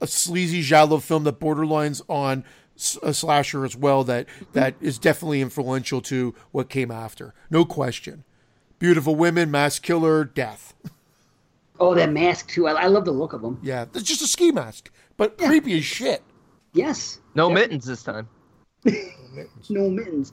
a 0.00 0.06
sleazy 0.06 0.62
Giallo 0.62 0.98
film 0.98 1.24
that 1.24 1.38
borderlines 1.38 2.02
on 2.08 2.44
a 3.02 3.14
slasher 3.14 3.64
as 3.64 3.76
well. 3.76 4.02
That 4.04 4.26
that 4.52 4.74
is 4.80 4.98
definitely 4.98 5.40
influential 5.40 6.00
to 6.02 6.34
what 6.50 6.68
came 6.68 6.90
after, 6.90 7.32
no 7.50 7.64
question. 7.64 8.24
Beautiful 8.78 9.14
women, 9.14 9.50
mass 9.50 9.78
killer, 9.78 10.24
death. 10.24 10.74
Oh, 11.78 11.94
that 11.94 12.12
mask 12.12 12.48
too. 12.48 12.66
I, 12.66 12.84
I 12.84 12.86
love 12.86 13.04
the 13.04 13.12
look 13.12 13.32
of 13.32 13.42
them. 13.42 13.58
Yeah, 13.62 13.86
it's 13.94 14.02
just 14.02 14.22
a 14.22 14.26
ski 14.26 14.50
mask, 14.50 14.90
but 15.16 15.38
creepy 15.38 15.76
as 15.78 15.84
shit. 15.84 16.22
Yes. 16.72 17.20
No 17.34 17.50
mittens 17.50 17.84
this 17.84 18.02
time. 18.02 18.28
no 19.70 19.90
mittens. 19.90 20.32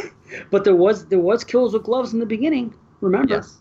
but 0.50 0.64
there 0.64 0.74
was 0.74 1.06
there 1.06 1.18
was 1.18 1.44
kills 1.44 1.72
with 1.72 1.84
gloves 1.84 2.12
in 2.12 2.20
the 2.20 2.26
beginning. 2.26 2.74
Remember? 3.00 3.34
Yes. 3.34 3.58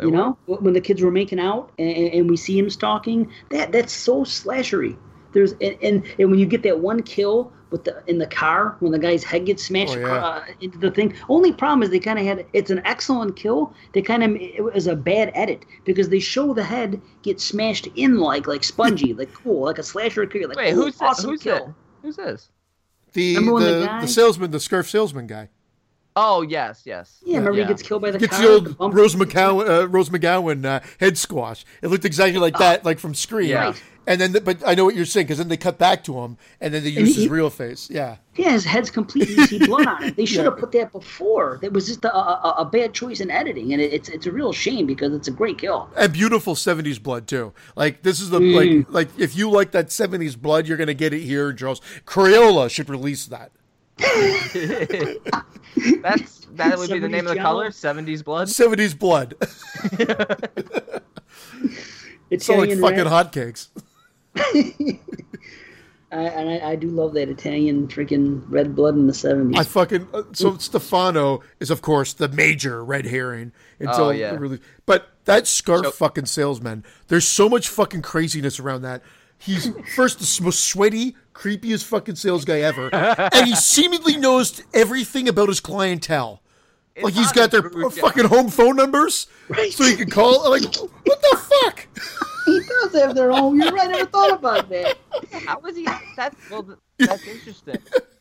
You 0.00 0.10
were. 0.10 0.16
know 0.16 0.38
when 0.46 0.74
the 0.74 0.80
kids 0.80 1.02
were 1.02 1.10
making 1.10 1.40
out 1.40 1.72
and, 1.78 1.90
and 1.90 2.30
we 2.30 2.36
see 2.36 2.58
him 2.58 2.70
stalking. 2.70 3.32
That 3.50 3.72
that's 3.72 3.92
so 3.92 4.24
slashery. 4.24 4.96
There's 5.32 5.52
and, 5.60 5.76
and 5.82 6.04
and 6.18 6.30
when 6.30 6.38
you 6.38 6.46
get 6.46 6.62
that 6.62 6.78
one 6.80 7.02
kill 7.02 7.52
with 7.70 7.84
the 7.84 8.02
in 8.06 8.16
the 8.16 8.26
car 8.26 8.76
when 8.80 8.92
the 8.92 8.98
guy's 8.98 9.22
head 9.22 9.44
gets 9.44 9.62
smashed 9.64 9.94
Oh, 9.96 10.00
yeah. 10.00 10.14
uh, 10.24 10.44
into 10.62 10.78
the 10.78 10.90
thing. 10.90 11.12
Only 11.28 11.52
problem 11.52 11.82
is 11.82 11.90
they 11.90 11.98
kind 12.00 12.18
of 12.18 12.24
had 12.24 12.46
it's 12.54 12.70
an 12.70 12.80
excellent 12.86 13.36
kill. 13.36 13.74
They 13.92 14.00
kind 14.02 14.22
of 14.24 14.36
it 14.36 14.62
was 14.64 14.86
a 14.86 14.96
bad 14.96 15.30
edit 15.34 15.64
because 15.84 16.08
they 16.08 16.18
show 16.18 16.54
the 16.54 16.64
head 16.64 17.00
get 17.22 17.40
smashed 17.40 17.86
in 17.94 18.18
like 18.18 18.46
like 18.46 18.64
spongy 18.64 19.12
like 19.20 19.32
cool 19.34 19.64
like 19.66 19.78
a 19.78 19.82
slasher 19.82 20.24
kill. 20.26 20.48
Like 20.48 20.56
Wait, 20.56 20.72
cool, 20.74 20.84
who's 20.84 20.96
that? 20.96 21.04
awesome 21.10 21.30
Who's 21.30 21.42
kill. 21.42 21.66
that? 21.66 21.74
Who's 22.02 22.16
this? 22.16 22.50
The 23.12 23.34
the 23.34 23.40
the, 23.42 23.86
guy- 23.86 24.00
the 24.00 24.08
salesman, 24.08 24.50
the 24.50 24.60
scarf 24.60 24.88
salesman 24.88 25.26
guy. 25.26 25.48
Oh 26.16 26.42
yes, 26.42 26.82
yes. 26.84 27.18
Yeah, 27.24 27.38
remember 27.38 27.58
Yeah. 27.58 27.64
he 27.64 27.68
gets 27.68 27.82
killed 27.82 28.02
by 28.02 28.10
the 28.10 28.18
Gets 28.18 28.36
car. 28.38 28.46
the 28.46 28.52
old 28.52 28.64
the 28.92 28.96
Rose 28.96 29.14
McGowan, 29.14 29.68
uh, 29.68 29.88
Rose 29.88 30.08
McGowan 30.10 30.64
uh, 30.64 30.80
head 30.98 31.16
squash. 31.16 31.64
It 31.80 31.88
looked 31.88 32.04
exactly 32.04 32.40
like 32.40 32.58
that, 32.58 32.84
like 32.84 32.98
from 32.98 33.14
Scream. 33.14 33.50
Yeah. 33.50 33.66
Right. 33.66 33.82
And 34.08 34.18
then, 34.20 34.32
but 34.42 34.62
I 34.66 34.74
know 34.74 34.86
what 34.86 34.94
you're 34.94 35.04
saying 35.04 35.26
because 35.26 35.36
then 35.36 35.48
they 35.48 35.58
cut 35.58 35.76
back 35.76 36.02
to 36.04 36.18
him, 36.20 36.38
and 36.62 36.72
then 36.72 36.82
they 36.82 36.88
use 36.88 37.14
he- 37.14 37.22
his 37.22 37.28
real 37.30 37.50
face. 37.50 37.90
Yeah, 37.90 38.16
Yeah, 38.36 38.52
his 38.52 38.64
head's 38.64 38.90
completely 38.90 39.34
you 39.34 39.46
see 39.46 39.58
blood 39.66 39.86
on 39.86 40.02
it. 40.02 40.16
They 40.16 40.24
should 40.24 40.46
have 40.46 40.56
put 40.56 40.72
that 40.72 40.92
before. 40.92 41.58
That 41.60 41.74
was 41.74 41.86
just 41.86 42.02
a, 42.06 42.16
a, 42.16 42.54
a 42.60 42.64
bad 42.64 42.94
choice 42.94 43.20
in 43.20 43.30
editing, 43.30 43.74
and 43.74 43.82
it, 43.82 43.92
it's 43.92 44.08
it's 44.08 44.24
a 44.24 44.32
real 44.32 44.54
shame 44.54 44.86
because 44.86 45.12
it's 45.12 45.28
a 45.28 45.30
great 45.30 45.58
kill. 45.58 45.90
and 45.94 46.10
beautiful 46.10 46.54
'70s 46.54 47.02
blood 47.02 47.26
too. 47.28 47.52
Like 47.76 48.00
this 48.02 48.18
is 48.20 48.30
the 48.30 48.40
Mm. 48.40 48.86
like 48.88 48.90
like 48.90 49.08
if 49.18 49.36
you 49.36 49.50
like 49.50 49.72
that 49.72 49.88
'70s 49.88 50.40
blood, 50.40 50.66
you're 50.66 50.78
gonna 50.78 50.94
get 50.94 51.12
it 51.12 51.20
here. 51.20 51.52
Charles 51.52 51.82
Crayola 52.06 52.70
should 52.70 52.88
release 52.88 53.26
that. 53.26 53.50
That's 56.02 56.46
that 56.52 56.78
would 56.78 56.90
be 56.90 56.98
the 56.98 57.08
name 57.08 57.26
of 57.26 57.34
the 57.34 57.40
color. 57.40 57.70
Seventies 57.72 58.22
blood. 58.22 58.48
'70s 58.48 58.98
blood. 58.98 59.34
It's 62.30 62.44
so 62.44 62.56
like 62.56 62.68
fucking 62.78 63.06
hotcakes. 63.06 63.68
I, 66.10 66.22
and 66.22 66.48
I, 66.62 66.70
I 66.70 66.76
do 66.76 66.88
love 66.88 67.12
that 67.14 67.28
Italian 67.28 67.86
freaking 67.88 68.42
red 68.48 68.74
blood 68.74 68.94
in 68.94 69.06
the 69.06 69.12
70s. 69.12 69.58
I 69.58 69.62
fucking 69.64 70.08
uh, 70.14 70.22
so 70.32 70.56
Stefano 70.56 71.42
is 71.60 71.70
of 71.70 71.82
course 71.82 72.14
the 72.14 72.28
major 72.28 72.82
red 72.82 73.04
herring 73.04 73.52
until 73.78 74.06
Oh, 74.06 74.10
yeah. 74.10 74.34
really, 74.36 74.58
but 74.86 75.08
that 75.26 75.46
scarf 75.46 75.84
So- 75.84 75.90
fucking 75.90 76.24
salesman. 76.26 76.82
There's 77.08 77.28
so 77.28 77.48
much 77.50 77.68
fucking 77.68 78.00
craziness 78.02 78.58
around 78.58 78.82
that. 78.82 79.02
He's 79.36 79.68
first 79.94 80.18
the 80.20 80.44
most 80.44 80.60
sweaty, 80.64 81.14
creepiest 81.34 81.84
fucking 81.84 82.16
sales 82.16 82.46
guy 82.46 82.60
ever, 82.60 82.88
and 82.94 83.46
he 83.46 83.54
seemingly 83.54 84.16
knows 84.16 84.62
everything 84.72 85.28
about 85.28 85.48
his 85.50 85.60
clientele. 85.60 86.40
like 87.02 87.12
he's 87.14 87.30
got 87.32 87.50
their 87.50 87.62
true, 87.68 87.90
fucking 87.90 88.24
home 88.24 88.48
phone 88.48 88.76
numbers, 88.76 89.26
Right. 89.48 89.72
so 89.72 89.84
he 89.84 89.94
can 89.94 90.08
call. 90.10 90.48
Like, 90.50 90.62
what 90.74 91.20
the 91.22 91.36
fuck? 91.38 91.86
He 92.48 92.60
does 92.60 92.94
have 93.02 93.14
their 93.14 93.32
own. 93.32 93.60
You're 93.60 93.72
right. 93.72 93.88
I 93.88 93.92
never 93.92 94.06
thought 94.10 94.32
about 94.32 94.68
that. 94.70 94.96
How 95.46 95.58
was 95.60 95.76
he? 95.76 95.86
That's 96.16 96.36
well. 96.50 96.76
That's 96.98 97.26
interesting. 97.26 97.76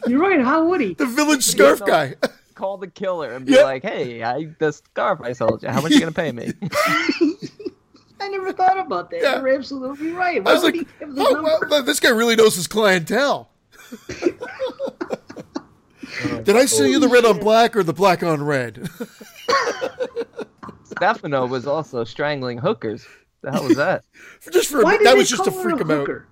You're 0.07 0.19
right. 0.19 0.39
How 0.41 0.65
would 0.67 0.81
he? 0.81 0.93
The 0.93 1.05
village 1.05 1.43
scarf 1.43 1.81
guy. 1.85 2.15
Call 2.55 2.77
the 2.77 2.87
killer 2.87 3.33
and 3.33 3.45
be 3.45 3.53
Yeah. 3.53 3.61
like, 3.63 3.83
"Hey, 3.83 4.23
I 4.23 4.49
the 4.59 4.71
scarf 4.71 5.21
I 5.21 5.33
sold 5.33 5.61
you. 5.63 5.69
How 5.69 5.79
much 5.81 5.91
you 5.91 5.99
gonna 5.99 6.11
pay 6.11 6.31
me?" 6.31 6.53
I 8.19 8.29
never 8.29 8.51
thought 8.51 8.79
about 8.79 9.11
that. 9.11 9.21
Yeah. 9.21 9.37
You're 9.37 9.49
absolutely 9.55 10.11
right. 10.11 10.45
I 10.45 10.53
was 10.53 10.63
like, 10.63 10.73
he 10.75 10.87
oh, 11.03 11.59
well, 11.69 11.83
this 11.83 11.99
guy 11.99 12.09
really 12.09 12.35
knows 12.35 12.55
his 12.55 12.65
clientele. 12.67 13.49
Did 16.43 16.55
I 16.55 16.65
sell 16.65 16.87
you 16.87 16.99
the 16.99 17.07
red 17.07 17.25
on 17.25 17.39
black 17.39 17.75
or 17.75 17.83
the 17.83 17.93
black 17.93 18.23
on 18.23 18.41
red? 18.43 18.89
Stefano 20.83 21.45
was 21.45 21.67
also 21.67 22.03
strangling 22.03 22.57
hookers. 22.57 23.05
The 23.51 23.57
hell 23.57 23.67
was 23.67 23.77
that? 23.77 24.03
just 24.51 24.69
for 24.69 24.81
a 24.81 24.83
Why 24.83 24.97
bit. 24.97 25.03
That 25.05 25.15
was 25.17 25.29
just 25.29 25.43
to 25.45 25.51
freak 25.51 25.77
a 25.77 25.81
him 25.83 25.91
out. 25.91 26.07
What 26.07 26.23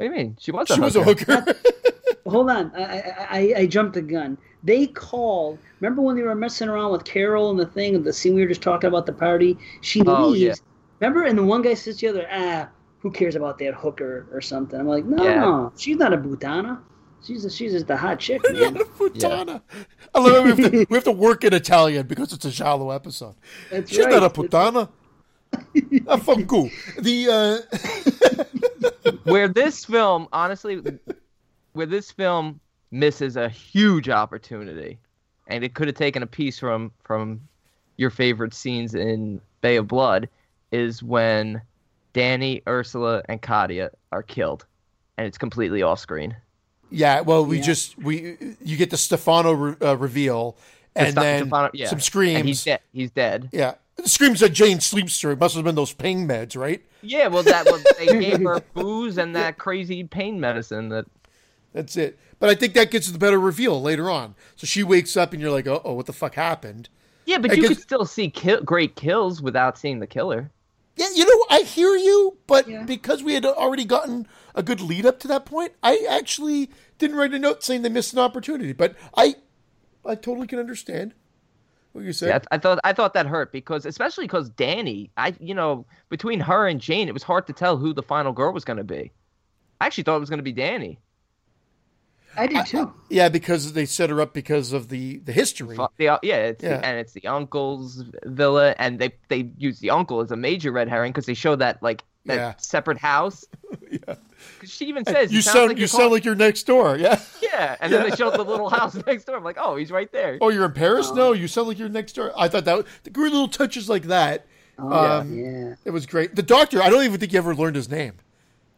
do 0.00 0.04
you 0.04 0.10
mean? 0.10 0.36
She 0.40 0.50
was 0.50 0.70
a 0.70 0.74
She 0.74 0.80
was 0.80 0.96
a 0.96 1.02
hooker. 1.04 1.40
hooker. 1.40 1.54
Hold 2.26 2.50
on, 2.50 2.72
I, 2.74 2.82
I, 2.82 3.26
I, 3.30 3.54
I 3.58 3.66
jumped 3.66 3.94
the 3.94 4.02
gun. 4.02 4.38
They 4.62 4.86
called. 4.86 5.58
Remember 5.80 6.00
when 6.02 6.16
they 6.16 6.22
were 6.22 6.34
messing 6.34 6.68
around 6.68 6.90
with 6.92 7.04
Carol 7.04 7.50
and 7.50 7.58
the 7.60 7.66
thing, 7.66 7.94
and 7.94 8.02
the 8.04 8.12
scene 8.12 8.34
we 8.34 8.40
were 8.40 8.48
just 8.48 8.62
talking 8.62 8.88
about 8.88 9.04
the 9.06 9.12
party? 9.12 9.58
She 9.82 10.00
Oh, 10.06 10.28
leaves. 10.28 10.42
yeah. 10.42 10.54
Remember, 11.00 11.24
and 11.24 11.36
the 11.38 11.42
one 11.44 11.60
guy 11.62 11.74
says 11.74 11.98
to 11.98 12.06
the 12.12 12.18
other, 12.20 12.28
"Ah, 12.32 12.68
who 13.00 13.10
cares 13.10 13.34
about 13.36 13.58
that 13.58 13.74
hooker 13.74 14.26
or 14.32 14.40
something?" 14.40 14.80
I'm 14.80 14.88
like, 14.88 15.04
no, 15.04 15.22
Yeah. 15.22 15.40
no, 15.40 15.72
she's 15.76 15.96
not 15.98 16.12
a 16.14 16.16
butana. 16.16 16.80
She's 17.22 17.44
a, 17.44 17.50
she's 17.50 17.72
just 17.72 17.88
a 17.90 17.96
hot 17.96 18.18
chick, 18.20 18.42
man. 18.52 18.74
Putana. 18.74 19.60
I 20.14 20.18
love 20.20 20.46
it. 20.46 20.56
We 20.56 20.62
have, 20.62 20.72
to, 20.72 20.86
we 20.90 20.94
have 20.96 21.04
to 21.04 21.12
work 21.12 21.44
in 21.44 21.52
Italian 21.54 22.06
because 22.06 22.32
it's 22.32 22.44
a 22.46 22.50
Giallo 22.50 22.90
episode. 22.90 23.34
That's 23.70 23.90
She's 23.90 24.00
right. 24.04 24.10
not 24.12 24.22
a 24.24 24.30
putana. 24.30 24.88
Ah, 26.08 26.16
fanculo. 26.16 26.70
The 26.98 27.28
uh, 27.30 29.18
where 29.24 29.48
this 29.48 29.84
film, 29.84 30.28
honestly, 30.32 30.82
where 31.72 31.86
this 31.86 32.10
film 32.10 32.60
misses 32.90 33.36
a 33.36 33.48
huge 33.48 34.08
opportunity, 34.08 34.98
and 35.48 35.64
it 35.64 35.74
could 35.74 35.88
have 35.88 35.96
taken 35.96 36.22
a 36.22 36.26
piece 36.26 36.58
from 36.58 36.92
from 37.02 37.40
your 37.96 38.10
favorite 38.10 38.54
scenes 38.54 38.94
in 38.94 39.40
Bay 39.60 39.76
of 39.76 39.86
Blood, 39.88 40.28
is 40.72 41.02
when 41.02 41.62
Danny, 42.12 42.62
Ursula, 42.68 43.22
and 43.28 43.40
Katia 43.40 43.90
are 44.12 44.22
killed, 44.22 44.66
and 45.16 45.26
it's 45.26 45.38
completely 45.38 45.82
off 45.82 45.98
screen. 46.00 46.36
yeah, 46.90 47.20
well, 47.20 47.44
we 47.44 47.58
Yeah. 47.58 47.62
just 47.64 47.98
we 47.98 48.36
you 48.62 48.76
get 48.76 48.90
the 48.90 48.96
Stefano 48.96 49.52
re- 49.52 49.76
uh, 49.80 49.96
reveal, 49.96 50.56
and 50.96 51.08
Stefano- 51.12 51.24
then 51.26 51.42
Stefano- 51.46 51.70
yeah. 51.74 51.88
some 51.88 52.00
screams. 52.00 52.38
And 52.40 52.48
he's 52.48 52.64
dead. 52.64 52.80
He's 52.92 53.10
dead. 53.10 53.48
Yeah, 53.52 53.74
the 53.96 54.08
screams 54.08 54.40
that 54.40 54.50
Jane 54.50 54.80
sleeps 54.80 55.18
through. 55.20 55.32
It 55.32 55.40
must 55.40 55.54
have 55.54 55.64
been 55.64 55.74
those 55.74 55.92
pain 55.92 56.26
meds, 56.26 56.56
right? 56.56 56.84
Yeah, 57.02 57.28
well, 57.28 57.42
that 57.42 57.66
was 57.66 57.84
they 57.98 58.06
gave 58.20 58.42
her 58.42 58.60
booze 58.74 59.18
and 59.18 59.34
that 59.36 59.58
crazy 59.58 60.04
pain 60.04 60.40
medicine 60.40 60.88
that 60.90 61.06
That's 61.72 61.96
it. 61.96 62.18
But 62.38 62.50
I 62.50 62.54
think 62.54 62.74
that 62.74 62.90
gets 62.90 63.10
the 63.10 63.18
better 63.18 63.38
reveal 63.40 63.80
later 63.80 64.10
on. 64.10 64.34
So 64.56 64.66
she 64.66 64.82
wakes 64.82 65.16
up, 65.16 65.32
and 65.32 65.40
you're 65.40 65.50
like, 65.50 65.66
oh, 65.66 65.80
what 65.94 66.06
the 66.06 66.12
fuck 66.12 66.34
happened? 66.34 66.88
Yeah, 67.26 67.38
but 67.38 67.52
I 67.52 67.54
you 67.54 67.62
guess- 67.62 67.68
could 67.68 67.80
still 67.80 68.04
see 68.04 68.28
kill, 68.30 68.60
great 68.62 68.96
kills 68.96 69.40
without 69.40 69.78
seeing 69.78 69.98
the 70.00 70.06
killer. 70.06 70.50
Yeah, 70.96 71.08
you 71.14 71.24
know, 71.24 71.46
I 71.50 71.62
hear 71.62 71.96
you, 71.96 72.36
but 72.46 72.68
Yeah. 72.68 72.84
because 72.84 73.22
we 73.22 73.34
had 73.34 73.44
already 73.44 73.84
gotten 73.84 74.28
a 74.54 74.62
good 74.62 74.80
lead 74.80 75.04
up 75.06 75.18
to 75.20 75.28
that 75.28 75.44
point, 75.44 75.72
I 75.82 76.06
actually 76.08 76.70
didn't 76.98 77.16
write 77.16 77.34
a 77.34 77.38
note 77.38 77.64
saying 77.64 77.82
they 77.82 77.88
missed 77.88 78.12
an 78.12 78.20
opportunity. 78.20 78.72
But 78.72 78.94
I, 79.16 79.34
I 80.04 80.14
totally 80.14 80.46
can 80.46 80.60
understand 80.60 81.14
what 81.94 82.04
you 82.04 82.12
said. 82.12 82.28
Yeah, 82.28 82.38
I 82.50 82.58
thought 82.58 82.78
I 82.84 82.92
thought 82.92 83.14
that 83.14 83.26
hurt 83.26 83.52
because 83.52 83.86
especially 83.86 84.24
because 84.24 84.50
Danny, 84.50 85.10
I 85.16 85.34
you 85.40 85.54
know 85.54 85.86
between 86.10 86.40
her 86.40 86.66
and 86.68 86.80
Jane, 86.80 87.08
it 87.08 87.14
was 87.14 87.22
hard 87.22 87.46
to 87.46 87.52
tell 87.52 87.76
who 87.76 87.92
the 87.94 88.02
final 88.02 88.32
girl 88.32 88.52
was 88.52 88.64
going 88.64 88.76
to 88.76 88.84
be. 88.84 89.12
I 89.80 89.86
actually 89.86 90.04
thought 90.04 90.16
it 90.16 90.20
was 90.20 90.28
going 90.30 90.38
to 90.38 90.42
be 90.44 90.52
Danny. 90.52 90.98
I 92.36 92.48
did 92.48 92.66
too. 92.66 92.92
Yeah, 93.10 93.28
because 93.28 93.74
they 93.74 93.86
set 93.86 94.10
her 94.10 94.20
up 94.20 94.34
because 94.34 94.72
of 94.72 94.88
the 94.88 95.18
the 95.18 95.32
history. 95.32 95.76
Fu- 95.76 95.86
The, 95.98 96.08
uh, 96.08 96.18
yeah, 96.22 96.36
it's 96.36 96.64
Yeah. 96.64 96.80
and 96.82 96.98
it's 96.98 97.12
the 97.12 97.26
uncle's 97.28 98.02
villa, 98.24 98.74
and 98.78 98.98
they 98.98 99.14
they 99.28 99.50
use 99.56 99.78
the 99.78 99.90
uncle 99.90 100.20
as 100.20 100.32
a 100.32 100.36
major 100.36 100.72
red 100.72 100.88
herring 100.88 101.12
because 101.12 101.26
they 101.26 101.34
show 101.34 101.54
that 101.56 101.80
like 101.82 102.02
that 102.26 102.34
Yeah. 102.36 102.54
separate 102.58 102.98
house. 102.98 103.44
Yeah. 103.90 104.14
'Cause 104.60 104.70
she 104.70 104.86
even 104.86 105.04
says 105.04 105.32
You 105.32 105.40
sound 105.42 105.68
like 105.68 105.76
you 105.78 105.80
you're 105.82 105.88
sound 105.88 106.12
like 106.12 106.24
you're 106.24 106.34
next 106.34 106.64
door. 106.64 106.96
Yeah. 106.96 107.20
yeah, 107.42 107.76
and 107.80 107.92
then 107.92 108.08
they 108.08 108.14
showed 108.14 108.34
the 108.34 108.44
little 108.44 108.68
house 108.78 108.94
next 109.06 109.24
door. 109.24 109.36
I'm 109.36 109.44
like, 109.44 109.56
oh, 109.58 109.76
he's 109.76 109.90
right 109.90 110.10
there. 110.12 110.38
Oh, 110.40 110.50
you're 110.50 110.64
in 110.66 110.72
Paris? 110.72 111.10
No, 111.12 111.32
you 111.32 111.48
sound 111.48 111.68
like 111.68 111.78
you're 111.78 111.88
next 111.88 112.12
door. 112.12 112.32
I 112.36 112.48
thought 112.48 112.64
that 112.66 112.76
was, 112.76 112.86
the 113.04 113.10
great 113.10 113.32
little 113.32 113.48
touches 113.48 113.88
like 113.88 114.04
that. 114.04 114.46
Oh, 114.78 114.92
Um, 114.92 115.32
yeah. 115.34 115.74
It 115.84 115.90
was 115.92 116.06
great. 116.06 116.34
The 116.36 116.42
doctor, 116.42 116.82
I 116.82 116.90
don't 116.90 117.04
even 117.04 117.18
think 117.18 117.32
he 117.32 117.38
ever 117.38 117.54
learned 117.54 117.76
his 117.76 117.88
name. 117.88 118.14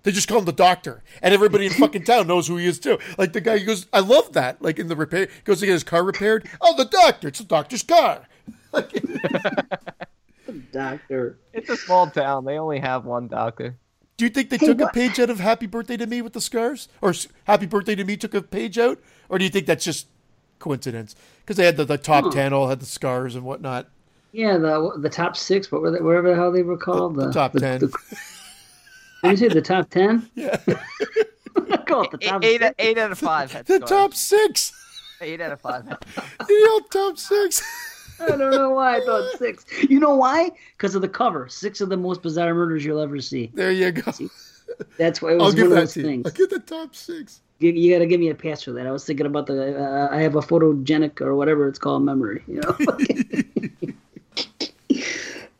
They 0.02 0.12
just 0.12 0.28
call 0.28 0.38
him 0.38 0.44
the 0.44 0.52
doctor, 0.52 1.02
and 1.20 1.34
everybody 1.34 1.66
in 1.66 1.72
fucking 1.72 2.04
town 2.04 2.28
knows 2.28 2.46
who 2.46 2.56
he 2.58 2.66
is 2.66 2.78
too. 2.78 2.98
Like 3.18 3.32
the 3.32 3.40
guy, 3.40 3.58
he 3.58 3.64
goes, 3.64 3.86
"I 3.92 3.98
love 3.98 4.34
that." 4.34 4.62
Like 4.62 4.78
in 4.78 4.86
the 4.86 4.94
repair, 4.94 5.26
he 5.26 5.42
goes 5.42 5.58
to 5.60 5.66
get 5.66 5.72
his 5.72 5.82
car 5.82 6.04
repaired. 6.04 6.48
Oh, 6.60 6.76
the 6.76 6.84
doctor! 6.84 7.26
It's 7.26 7.40
the 7.40 7.44
doctor's 7.44 7.82
car. 7.82 8.22
Doctor. 10.72 11.38
It's 11.52 11.68
a 11.70 11.76
small 11.76 12.10
town. 12.10 12.44
They 12.44 12.58
only 12.58 12.78
have 12.80 13.04
one 13.04 13.28
doctor. 13.28 13.76
Do 14.16 14.24
you 14.24 14.30
think 14.30 14.48
they 14.50 14.56
Hey, 14.56 14.66
took 14.66 14.80
a 14.80 14.88
page 14.88 15.20
out 15.20 15.28
of 15.30 15.40
"Happy 15.40 15.66
Birthday 15.66 15.96
to 15.98 16.06
Me" 16.06 16.22
with 16.22 16.32
the 16.32 16.40
scars, 16.40 16.88
or 17.02 17.12
"Happy 17.44 17.66
Birthday 17.66 17.94
to 17.96 18.04
Me" 18.04 18.16
took 18.16 18.34
a 18.34 18.40
page 18.42 18.78
out, 18.78 18.98
or 19.28 19.38
do 19.38 19.44
you 19.44 19.50
think 19.50 19.66
that's 19.66 19.84
just 19.84 20.06
coincidence? 20.58 21.14
Because 21.40 21.56
they 21.56 21.66
had 21.66 21.76
the, 21.76 21.84
the 21.84 21.98
top 21.98 22.24
Huh. 22.24 22.30
ten 22.30 22.52
all 22.52 22.68
had 22.68 22.80
the 22.80 22.86
scars 22.86 23.34
and 23.34 23.44
whatnot. 23.44 23.88
Yeah, 24.32 24.56
the 24.58 24.92
the 24.98 25.10
top 25.10 25.36
six, 25.36 25.70
what 25.70 25.82
were 25.82 25.90
they, 25.90 26.00
whatever 26.00 26.30
the 26.30 26.34
hell 26.34 26.50
they 26.52 26.62
were 26.62 26.76
called. 26.78 27.16
The 27.16 27.30
top 27.30 27.52
10. 27.52 27.80
Did 27.80 27.90
you 29.24 29.36
say 29.36 29.48
the 29.48 29.62
top 29.62 29.90
ten? 29.90 30.28
Yeah, 30.34 30.56
I 31.70 31.76
call 31.86 32.02
it 32.04 32.10
the 32.12 32.18
top 32.18 32.44
Eight, 32.44 32.60
six. 32.60 32.74
eight 32.78 32.98
out 32.98 33.12
of 33.12 33.18
five. 33.18 33.52
Had 33.52 33.66
the 33.66 33.76
scars. 33.76 33.88
top 33.90 34.14
six. 34.14 34.72
Eight 35.20 35.40
out 35.40 35.52
of 35.52 35.60
five. 35.60 35.84
The 36.38 36.68
old 36.70 36.90
top 36.90 37.18
six. 37.18 37.62
I 38.20 38.28
don't 38.28 38.50
know 38.50 38.70
why 38.70 38.96
I 38.96 39.04
thought 39.04 39.38
six. 39.38 39.64
You 39.82 40.00
know 40.00 40.16
why? 40.16 40.50
Because 40.76 40.94
of 40.94 41.02
the 41.02 41.08
cover. 41.08 41.48
Six 41.48 41.80
of 41.80 41.88
the 41.88 41.96
most 41.96 42.22
bizarre 42.22 42.54
murders 42.54 42.84
you'll 42.84 43.00
ever 43.00 43.20
see. 43.20 43.50
There 43.54 43.70
you 43.70 43.92
go. 43.92 44.12
That's 44.98 45.22
why 45.22 45.32
it 45.32 45.40
I'll 45.40 45.46
was 45.46 45.54
give 45.54 45.68
one 45.68 45.78
of 45.78 45.82
those 45.82 45.94
things. 45.94 46.26
I'll 46.26 46.32
give 46.32 46.50
the 46.50 46.60
top 46.60 46.94
six. 46.94 47.40
You, 47.58 47.72
you 47.72 47.92
got 47.92 48.00
to 48.00 48.06
give 48.06 48.20
me 48.20 48.28
a 48.28 48.34
pass 48.34 48.62
for 48.62 48.72
that. 48.72 48.86
I 48.86 48.90
was 48.90 49.04
thinking 49.04 49.26
about 49.26 49.46
the. 49.46 49.82
Uh, 49.82 50.08
I 50.10 50.20
have 50.20 50.36
a 50.36 50.40
photogenic 50.40 51.20
or 51.20 51.34
whatever 51.34 51.68
it's 51.68 51.78
called 51.78 52.02
memory. 52.02 52.42
You 52.46 52.60
know. 52.60 52.76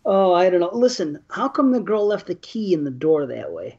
oh, 0.05 0.35
I 0.35 0.51
don't 0.51 0.61
know. 0.61 0.70
Listen, 0.73 1.20
how 1.31 1.49
come 1.49 1.73
the 1.73 1.81
girl 1.81 2.07
left 2.07 2.27
the 2.27 2.35
key 2.35 2.74
in 2.74 2.85
the 2.85 2.91
door 2.91 3.27
that 3.27 3.53
way? 3.53 3.78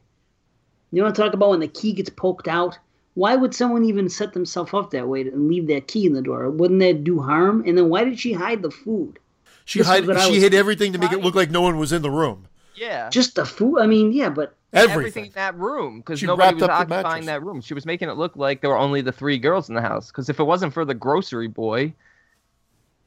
You 0.91 1.04
want 1.04 1.16
to 1.16 1.22
talk 1.22 1.34
about 1.34 1.49
when 1.49 1.60
the 1.60 1.68
key 1.68 1.94
gets 1.94 2.10
poked 2.10 2.48
out? 2.48 2.78
Why 3.18 3.35
would 3.35 3.56
someone 3.56 3.84
even 3.84 4.10
set 4.10 4.34
themselves 4.34 4.76
up 4.76 4.91
that 4.91 5.07
way 5.07 5.22
and 5.22 5.48
leave 5.48 5.65
that 5.69 5.88
key 5.88 6.06
in 6.06 6.14
the 6.14 6.22
door? 6.22 6.52
Wouldn't 6.52 6.81
that 6.81 7.03
do 7.03 7.19
harm? 7.19 7.64
And 7.65 7.76
then 7.76 7.89
why 7.89 8.03
did 8.03 8.19
she 8.19 8.31
hide 8.31 8.61
the 8.61 8.69
food? 8.69 9.18
She 9.65 9.80
This 9.80 9.89
is 9.89 10.06
hid, 10.06 10.19
she 10.19 10.39
hid 10.39 10.53
everything 10.53 10.94
to 10.94 10.99
make 10.99 11.11
it 11.11 11.23
look 11.23 11.34
like 11.34 11.49
no 11.49 11.61
one 11.61 11.80
was 11.80 11.91
in 11.91 12.03
the 12.03 12.11
room. 12.11 12.48
Yeah. 12.76 13.10
Just 13.10 13.34
the 13.34 13.44
food? 13.44 13.80
I 13.80 13.88
mean, 13.88 14.11
yeah, 14.11 14.30
but 14.30 14.56
Everything. 14.72 14.91
everything 14.99 15.26
in 15.26 15.31
that 15.31 15.56
room 15.57 15.98
because 15.98 16.22
nobody 16.22 16.60
wrapped 16.60 16.61
was 16.61 16.69
occupying 16.69 17.26
that 17.26 17.41
room. 17.41 17.60
She 17.61 17.73
was 17.73 17.88
making 17.88 18.07
it 18.07 18.18
look 18.18 18.35
like 18.35 18.61
there 18.61 18.69
were 18.69 18.77
only 18.77 19.02
the 19.02 19.11
three 19.11 19.39
girls 19.39 19.68
in 19.68 19.73
the 19.73 19.81
house. 19.81 20.11
Because 20.11 20.30
if 20.30 20.39
it 20.39 20.44
wasn't 20.44 20.72
for 20.72 20.85
the 20.85 20.94
grocery 20.94 21.48
boy, 21.48 21.94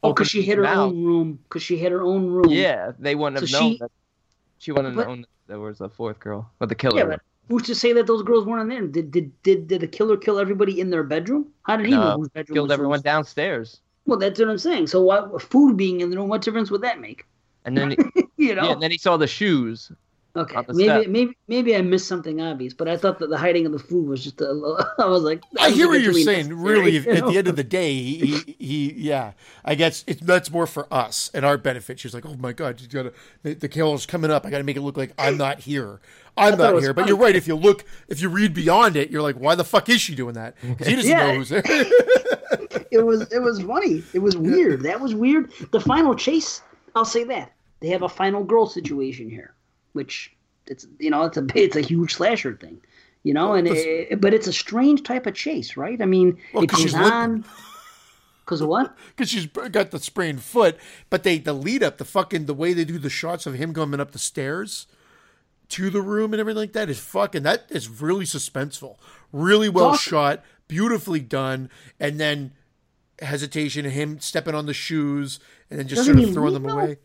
oh, 0.02 0.12
because 0.12 0.26
she 0.28 0.38
opening 0.40 0.48
hid 0.48 0.58
her 0.58 0.64
mouth, 0.64 0.90
own 0.90 1.04
room. 1.04 1.38
Because 1.44 1.62
she 1.62 1.76
hid 1.76 1.92
her 1.92 2.02
own 2.02 2.26
room. 2.26 2.48
Yeah, 2.50 2.90
they 2.98 3.14
wouldn't 3.14 3.40
have 3.40 3.48
So 3.48 3.60
known 3.60 3.72
she- 3.74 3.78
that. 3.78 3.90
She 4.58 4.72
wouldn't 4.72 4.96
have 4.96 5.06
known 5.06 5.20
that 5.20 5.28
there 5.46 5.60
was 5.60 5.80
a 5.80 5.88
fourth 5.88 6.18
girl, 6.18 6.50
but 6.58 6.68
the 6.68 6.74
killer. 6.74 6.98
Yeah, 6.98 7.04
but 7.04 7.20
who's 7.50 7.62
to 7.64 7.74
say 7.74 7.92
that 7.92 8.06
those 8.06 8.22
girls 8.22 8.46
weren't 8.46 8.62
in 8.62 8.68
there? 8.68 8.86
Did 8.86 9.10
did 9.10 9.42
did, 9.42 9.66
did 9.68 9.80
the 9.82 9.88
killer 9.88 10.16
kill 10.16 10.38
everybody 10.38 10.80
in 10.80 10.88
their 10.90 11.02
bedroom? 11.02 11.52
How 11.64 11.76
did 11.76 11.86
he 11.86 11.92
know 11.92 12.12
No, 12.12 12.16
whose 12.16 12.28
bedroom 12.30 12.54
killed 12.54 12.72
everyone 12.72 13.02
downstairs, 13.02 13.80
Well, 14.06 14.18
that's 14.18 14.38
what 14.40 14.48
I'm 14.48 14.58
saying. 14.58 14.86
So 14.86 15.02
what 15.02 15.42
food 15.42 15.76
being 15.76 16.00
in 16.00 16.10
the 16.10 16.16
room? 16.16 16.28
What 16.28 16.42
difference 16.42 16.70
would 16.70 16.82
that 16.82 17.00
make? 17.00 17.26
and 17.66 17.76
then 17.76 17.96
You 18.38 18.54
know. 18.54 18.64
yeah, 18.64 18.72
and 18.72 18.82
then 18.82 18.90
he 18.90 18.96
saw 18.98 19.18
the 19.18 19.26
shoes. 19.26 19.92
Okay. 20.36 20.56
Maybe 20.68 20.84
step. 20.84 21.06
maybe 21.08 21.36
maybe 21.48 21.76
I 21.76 21.82
missed 21.82 22.06
something 22.08 22.40
obvious, 22.40 22.72
but 22.74 22.88
I 22.88 22.96
thought 22.96 23.18
that 23.18 23.30
the 23.30 23.38
hiding 23.38 23.66
of 23.66 23.72
the 23.72 23.78
food 23.78 24.06
was 24.08 24.22
just 24.22 24.40
a. 24.40 24.46
I 24.98 25.06
was 25.06 25.22
like. 25.22 25.42
that 25.52 25.62
I 25.62 25.66
was 25.68 25.76
hear 25.76 25.88
what 25.88 26.00
you're 26.00 26.12
saying. 26.12 26.48
necessary, 26.48 26.54
Really, 26.54 26.92
you 26.92 27.00
if, 27.06 27.18
at 27.18 27.26
the 27.26 27.38
end 27.38 27.48
of 27.48 27.56
the 27.56 27.64
day, 27.64 27.92
he, 27.94 28.16
he, 28.38 28.52
he 28.58 28.92
yeah, 28.96 29.32
I 29.64 29.74
guess 29.74 30.04
it's 30.06 30.20
that's 30.20 30.50
more 30.50 30.66
for 30.66 30.86
us 30.92 31.30
and 31.34 31.44
our 31.44 31.58
benefit. 31.58 31.98
She's 31.98 32.14
like, 32.14 32.26
oh 32.26 32.36
my 32.36 32.52
god, 32.52 32.80
you 32.80 32.88
gotta 32.88 33.12
the, 33.42 33.54
the 33.54 33.68
killer's 33.68 34.06
coming 34.06 34.30
up. 34.30 34.46
I 34.46 34.50
gotta 34.50 34.64
make 34.64 34.76
it 34.76 34.82
look 34.82 34.96
like 34.96 35.12
I'm 35.18 35.36
not 35.36 35.60
here. 35.60 36.00
I'm 36.36 36.56
not 36.56 36.74
was 36.74 36.84
here. 36.84 36.94
But 36.94 37.06
you're 37.08 37.16
right. 37.16 37.34
If 37.36 37.46
you 37.46 37.54
look, 37.56 37.84
if 38.08 38.22
you 38.22 38.28
read 38.28 38.54
beyond 38.54 38.96
it, 38.96 39.10
you're 39.10 39.22
like, 39.22 39.36
why 39.36 39.54
the 39.56 39.64
fuck 39.64 39.88
is 39.88 40.00
she 40.00 40.14
doing 40.14 40.34
that? 40.34 40.54
Because 40.62 40.86
he 40.86 40.96
doesn't 40.96 41.10
Yeah. 41.10 41.26
know 41.26 41.34
who's 41.34 41.48
there. 41.50 41.62
it 42.90 43.04
was 43.04 43.22
it 43.32 43.40
was 43.42 43.60
funny. 43.62 44.02
It 44.12 44.20
was 44.20 44.36
weird. 44.36 44.82
That 44.82 45.00
was 45.00 45.14
weird. 45.14 45.52
The 45.72 45.80
final 45.80 46.14
chase. 46.14 46.62
I'll 46.94 47.04
say 47.04 47.24
that 47.24 47.52
they 47.80 47.88
have 47.88 48.02
a 48.02 48.08
final 48.08 48.42
girl 48.44 48.66
situation 48.66 49.28
here, 49.30 49.54
which 49.92 50.32
it's 50.66 50.86
you 50.98 51.10
know 51.10 51.24
it's 51.24 51.36
a 51.36 51.46
it's 51.54 51.76
a 51.76 51.80
huge 51.80 52.14
slasher 52.14 52.54
thing, 52.54 52.80
you 53.24 53.34
know, 53.34 53.52
and 53.54 53.68
it, 53.68 54.20
but 54.20 54.32
it's 54.34 54.46
a 54.46 54.52
strange 54.52 55.02
type 55.02 55.26
of 55.26 55.34
chase, 55.34 55.76
right? 55.76 56.00
I 56.00 56.06
mean, 56.06 56.38
Well, 56.54 56.64
it 56.64 56.70
goes 56.70 56.94
on. 56.94 57.44
Because 58.44 58.62
of 58.62 58.68
what? 58.68 58.96
because 59.10 59.30
she's 59.30 59.46
got 59.46 59.92
the 59.92 60.00
sprained 60.00 60.42
foot. 60.42 60.76
But 61.08 61.22
they 61.22 61.38
the 61.38 61.52
lead 61.52 61.84
up, 61.84 61.98
the 61.98 62.04
fucking 62.04 62.46
the 62.46 62.54
way 62.54 62.72
they 62.72 62.84
do 62.84 62.98
the 62.98 63.08
shots 63.08 63.46
of 63.46 63.54
him 63.54 63.72
coming 63.72 64.00
up 64.00 64.10
the 64.10 64.18
stairs 64.18 64.88
to 65.68 65.88
the 65.88 66.02
room 66.02 66.32
and 66.34 66.40
everything 66.40 66.58
like 66.58 66.72
that 66.72 66.90
is 66.90 66.98
fucking 66.98 67.44
that 67.44 67.66
is 67.70 67.88
really 67.88 68.24
suspenseful, 68.24 68.96
really 69.32 69.68
well 69.68 69.90
awesome. 69.90 70.10
shot, 70.10 70.44
beautifully 70.66 71.20
done, 71.20 71.70
and 72.00 72.18
then 72.18 72.50
hesitation 73.22 73.84
him 73.84 74.18
stepping 74.18 74.56
on 74.56 74.66
the 74.66 74.74
shoes 74.74 75.38
and 75.70 75.78
then 75.78 75.86
just 75.86 76.00
Doesn't 76.00 76.16
sort 76.16 76.28
of 76.28 76.34
throwing 76.34 76.54
them 76.54 76.64
though? 76.64 76.70
away. 76.70 76.96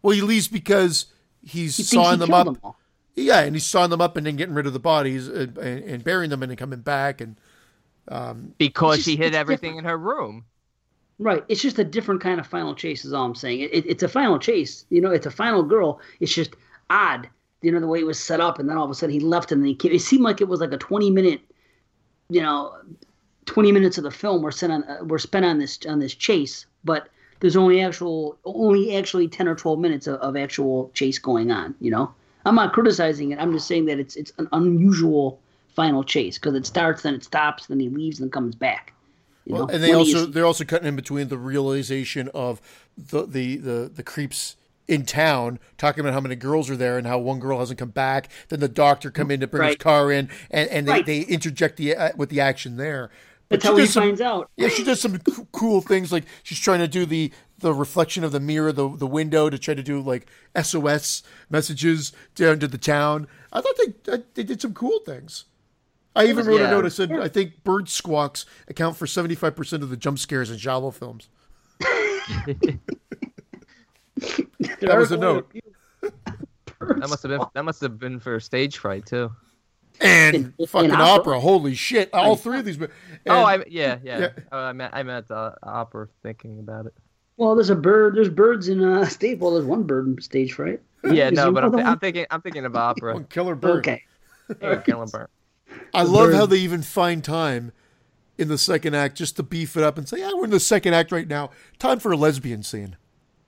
Well, 0.00 0.14
he 0.14 0.22
leaves 0.22 0.48
because 0.48 1.06
he's 1.44 1.76
He 1.76 1.84
thinks 1.84 2.08
sawing 2.08 2.18
he 2.18 2.18
them 2.18 2.34
up. 2.34 2.58
them. 2.62 2.74
Yeah, 3.16 3.40
and 3.40 3.54
he's 3.54 3.66
sawing 3.66 3.90
them 3.90 4.00
up 4.00 4.16
and 4.16 4.26
then 4.26 4.36
getting 4.36 4.54
rid 4.54 4.66
of 4.66 4.72
the 4.72 4.80
bodies 4.80 5.28
and, 5.28 5.56
and, 5.58 5.84
and 5.84 6.04
burying 6.04 6.30
them 6.30 6.42
and 6.42 6.50
then 6.50 6.56
coming 6.56 6.80
back 6.80 7.20
and 7.20 7.36
Because 8.58 8.98
It's 8.98 9.04
she 9.04 9.16
hid 9.16 9.34
it's 9.48 9.62
everything 9.62 9.76
in 9.76 9.84
her 9.84 9.96
room. 9.96 10.46
Right. 11.18 11.44
It's 11.48 11.62
just 11.62 11.78
a 11.78 11.84
different 11.84 12.20
kind 12.20 12.40
of 12.40 12.46
final 12.46 12.74
chase, 12.74 13.04
is 13.04 13.12
all 13.12 13.24
I'm 13.24 13.34
saying. 13.34 13.60
It, 13.60 13.72
it, 13.72 13.86
it's 13.86 14.02
a 14.02 14.08
final 14.08 14.38
chase. 14.38 14.84
You 14.90 15.00
know, 15.00 15.10
it's 15.10 15.26
a 15.26 15.30
final 15.30 15.62
girl. 15.62 16.00
It's 16.20 16.34
just 16.34 16.56
odd, 16.90 17.28
you 17.62 17.70
know, 17.70 17.80
the 17.80 17.86
way 17.86 18.00
it 18.00 18.06
was 18.06 18.18
set 18.18 18.40
up. 18.40 18.58
And 18.58 18.68
then 18.68 18.76
all 18.76 18.84
of 18.84 18.90
a 18.90 18.94
sudden 18.94 19.12
he 19.12 19.20
left 19.20 19.52
and 19.52 19.62
then 19.62 19.68
he 19.68 19.74
came. 19.76 19.92
It 19.92 20.00
seemed 20.00 20.24
like 20.24 20.40
it 20.40 20.48
was 20.48 20.60
like 20.60 20.72
a 20.72 20.78
20 20.78 21.10
minute, 21.10 21.40
you 22.30 22.42
know, 22.42 22.76
20 23.46 23.72
minutes 23.72 23.98
of 23.98 24.04
the 24.04 24.10
film 24.10 24.42
were 24.42 24.52
spent 24.52 24.72
on, 24.72 24.84
uh, 24.84 25.04
were 25.04 25.18
spent 25.18 25.44
on 25.46 25.58
this, 25.58 25.78
on 25.88 26.00
this 26.00 26.14
chase. 26.14 26.66
But 26.84 27.08
there's 27.44 27.56
only 27.56 27.82
actual, 27.82 28.38
only 28.46 28.96
actually 28.96 29.28
10 29.28 29.46
or 29.48 29.54
12 29.54 29.78
minutes 29.78 30.06
of, 30.06 30.14
of 30.20 30.34
actual 30.34 30.90
chase 30.94 31.18
going 31.18 31.50
on, 31.50 31.74
you 31.78 31.90
know? 31.90 32.10
I'm 32.46 32.54
not 32.54 32.72
criticizing 32.72 33.32
it. 33.32 33.38
I'm 33.38 33.52
just 33.52 33.66
saying 33.66 33.84
that 33.84 33.98
it's, 33.98 34.16
it's 34.16 34.32
an 34.38 34.48
unusual 34.52 35.38
final 35.76 36.02
chase 36.02 36.38
because 36.38 36.54
it 36.54 36.64
starts, 36.64 37.02
then 37.02 37.12
it 37.12 37.22
stops, 37.22 37.66
then 37.66 37.78
he 37.80 37.90
leaves 37.90 38.18
and 38.18 38.32
comes 38.32 38.54
back. 38.54 38.94
You 39.44 39.56
Well, 39.56 39.66
know? 39.66 39.74
and 39.74 39.82
they 39.82 39.90
when 39.90 39.98
also 39.98 40.24
they're 40.24 40.46
also 40.46 40.64
cutting 40.64 40.88
in 40.88 40.96
between 40.96 41.28
the 41.28 41.36
realization 41.36 42.30
of 42.32 42.62
the, 42.96 43.26
the 43.26 43.56
the 43.58 43.90
the 43.94 44.02
creeps 44.02 44.56
in 44.88 45.04
town 45.04 45.58
talking 45.76 46.00
about 46.00 46.14
how 46.14 46.20
many 46.20 46.36
girls 46.36 46.70
are 46.70 46.76
there 46.76 46.96
and 46.96 47.06
how 47.06 47.18
one 47.18 47.40
girl 47.40 47.58
hasn't 47.58 47.78
come 47.78 47.90
back. 47.90 48.30
Then 48.48 48.60
the 48.60 48.68
doctor 48.68 49.10
come 49.10 49.30
in 49.30 49.40
to 49.40 49.46
bring 49.46 49.68
his 49.68 49.76
car 49.76 50.10
in, 50.10 50.30
and, 50.50 50.70
and 50.70 50.88
they, 50.88 50.92
Right. 50.92 51.04
they 51.04 51.20
interject 51.20 51.76
the 51.76 51.94
uh, 51.94 52.12
with 52.16 52.30
the 52.30 52.40
action 52.40 52.78
there. 52.78 53.10
But 53.54 53.60
That's 53.62 53.74
he 53.76 53.80
does 53.82 53.92
some- 53.92 54.02
finds 54.02 54.20
out. 54.20 54.50
Yeah, 54.56 54.68
she 54.68 54.84
does 54.84 55.00
some 55.00 55.20
c- 55.26 55.46
cool 55.52 55.80
things 55.80 56.10
like 56.12 56.24
she's 56.42 56.58
trying 56.58 56.80
to 56.80 56.88
do 56.88 57.06
the 57.06 57.32
the 57.58 57.72
reflection 57.72 58.24
of 58.24 58.32
the 58.32 58.40
mirror, 58.40 58.72
the 58.72 58.88
the 58.96 59.06
window 59.06 59.48
to 59.48 59.58
try 59.58 59.74
to 59.74 59.82
do 59.82 60.00
like 60.00 60.26
SOS 60.60 61.22
messages 61.48 62.12
down 62.34 62.58
to 62.60 62.68
the 62.68 62.78
town. 62.78 63.26
I 63.52 63.60
thought 63.60 63.74
they 63.78 64.12
uh, 64.12 64.18
they 64.34 64.42
did 64.42 64.60
some 64.60 64.74
cool 64.74 64.98
things. 65.06 65.44
I 66.16 66.26
even 66.26 66.46
wrote 66.46 66.60
a 66.60 66.70
note. 66.70 66.84
I 66.84 66.88
said 66.88 67.10
I 67.12 67.28
think 67.28 67.64
bird 67.64 67.88
squawks 67.88 68.46
account 68.68 68.96
for 68.96 69.06
seventy 69.06 69.34
five 69.34 69.54
percent 69.56 69.82
of 69.82 69.90
the 69.90 69.96
jump 69.96 70.18
scares 70.18 70.50
in 70.50 70.58
Giallo 70.58 70.90
films. 70.90 71.28
That 74.80 74.98
was 74.98 75.12
a 75.12 75.16
note. 75.16 75.50
That 76.02 77.08
must 77.08 77.22
have 77.22 77.30
been 77.30 77.40
that 77.54 77.64
must 77.64 77.80
have 77.80 77.98
been 77.98 78.20
for 78.20 78.38
stage 78.40 78.78
fright 78.78 79.06
too. 79.06 79.32
And 80.00 80.34
In- 80.36 80.54
in 80.58 80.66
fucking 80.66 80.90
opera? 80.90 81.06
opera. 81.06 81.40
Holy 81.40 81.74
shit! 81.74 82.12
All 82.12 82.36
three 82.36 82.58
of 82.58 82.64
these. 82.64 82.76
And, 82.76 82.88
oh, 83.26 83.42
I 83.44 83.64
yeah 83.68 83.98
yeah. 84.02 84.18
yeah. 84.18 84.28
Oh, 84.52 84.58
I 84.58 84.72
meant 84.72 84.92
I 84.94 85.02
meant 85.02 85.30
uh, 85.30 85.52
opera 85.62 86.08
thinking 86.22 86.58
about 86.58 86.86
it. 86.86 86.94
Well, 87.36 87.54
there's 87.54 87.70
a 87.70 87.76
bird. 87.76 88.16
There's 88.16 88.28
birds 88.28 88.68
in 88.68 88.82
uh, 88.82 89.04
state. 89.06 89.38
Well, 89.38 89.52
there's 89.54 89.64
one 89.66 89.82
bird 89.84 90.06
in 90.06 90.20
stage 90.20 90.52
fright. 90.52 90.80
Yeah, 91.04 91.28
Is 91.28 91.32
no, 91.34 91.52
but 91.52 91.64
I'm, 91.64 91.72
th- 91.72 91.84
I'm 91.84 91.98
thinking 91.98 92.26
I'm 92.30 92.40
thinking 92.42 92.64
of 92.64 92.74
opera. 92.76 93.14
one 93.14 93.24
killer 93.24 93.54
bird. 93.54 93.78
Okay. 93.86 94.02
Hey, 94.60 94.80
Gillenburg. 94.84 95.28
I 95.92 96.02
love 96.02 96.28
bird. 96.30 96.34
how 96.34 96.46
they 96.46 96.58
even 96.58 96.82
find 96.82 97.22
time 97.24 97.72
in 98.38 98.48
the 98.48 98.58
second 98.58 98.94
act 98.94 99.16
just 99.16 99.36
to 99.36 99.42
beef 99.42 99.76
it 99.76 99.82
up 99.82 99.96
and 99.98 100.08
say, 100.08 100.18
"Yeah, 100.18 100.32
we're 100.34 100.44
in 100.44 100.50
the 100.50 100.60
second 100.60 100.94
act 100.94 101.12
right 101.12 101.26
now. 101.28 101.50
Time 101.78 101.98
for 101.98 102.12
a 102.12 102.16
lesbian 102.16 102.62
scene." 102.62 102.96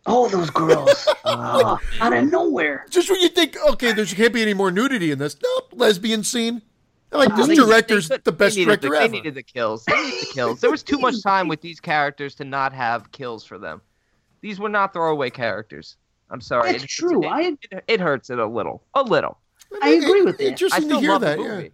Oh, 0.06 0.28
those 0.28 0.50
girls. 0.50 1.08
oh, 1.24 1.78
out 2.00 2.12
of 2.12 2.30
nowhere. 2.30 2.86
Just 2.90 3.10
when 3.10 3.20
you 3.20 3.28
think, 3.28 3.56
okay, 3.70 3.92
there 3.92 4.04
can't 4.06 4.32
be 4.32 4.42
any 4.42 4.54
more 4.54 4.70
nudity 4.70 5.10
in 5.10 5.18
this. 5.18 5.36
Nope, 5.42 5.72
lesbian 5.72 6.22
scene. 6.24 6.62
I'm 7.12 7.20
like 7.20 7.36
this 7.36 7.46
they- 7.48 7.54
director's 7.54 8.08
They- 8.08 8.18
the 8.18 8.32
best 8.32 8.56
they 8.56 8.64
director 8.64 8.88
the, 8.90 8.96
ever. 8.96 9.08
They 9.08 9.12
needed 9.12 9.34
the 9.34 9.42
kills. 9.42 9.84
They 9.84 9.94
needed 9.94 10.20
the 10.22 10.32
kills. 10.34 10.60
There 10.60 10.70
was 10.70 10.82
too 10.82 10.98
much 10.98 11.22
time 11.22 11.48
with 11.48 11.60
these 11.60 11.80
characters 11.80 12.34
to 12.36 12.44
not 12.44 12.72
have 12.72 13.10
kills 13.12 13.44
for 13.44 13.58
them. 13.58 13.80
These 14.40 14.60
were 14.60 14.68
not 14.68 14.92
throwaway 14.92 15.30
characters. 15.30 15.96
I'm 16.30 16.40
sorry. 16.40 16.72
That's 16.72 16.84
It- 16.84 16.90
true. 16.90 17.24
It, 17.24 17.26
I- 17.28 17.42
it, 17.70 17.84
it 17.88 18.00
hurts 18.00 18.30
it 18.30 18.38
a 18.38 18.46
little. 18.46 18.82
A 18.94 19.02
little. 19.02 19.38
I 19.82 19.90
agree 19.90 20.22
with 20.22 20.38
that. 20.38 20.44
I 20.44 20.48
Interesting 20.48 20.88
to 20.88 21.00
hear 21.00 21.18
that. 21.18 21.38
Yeah. 21.40 21.68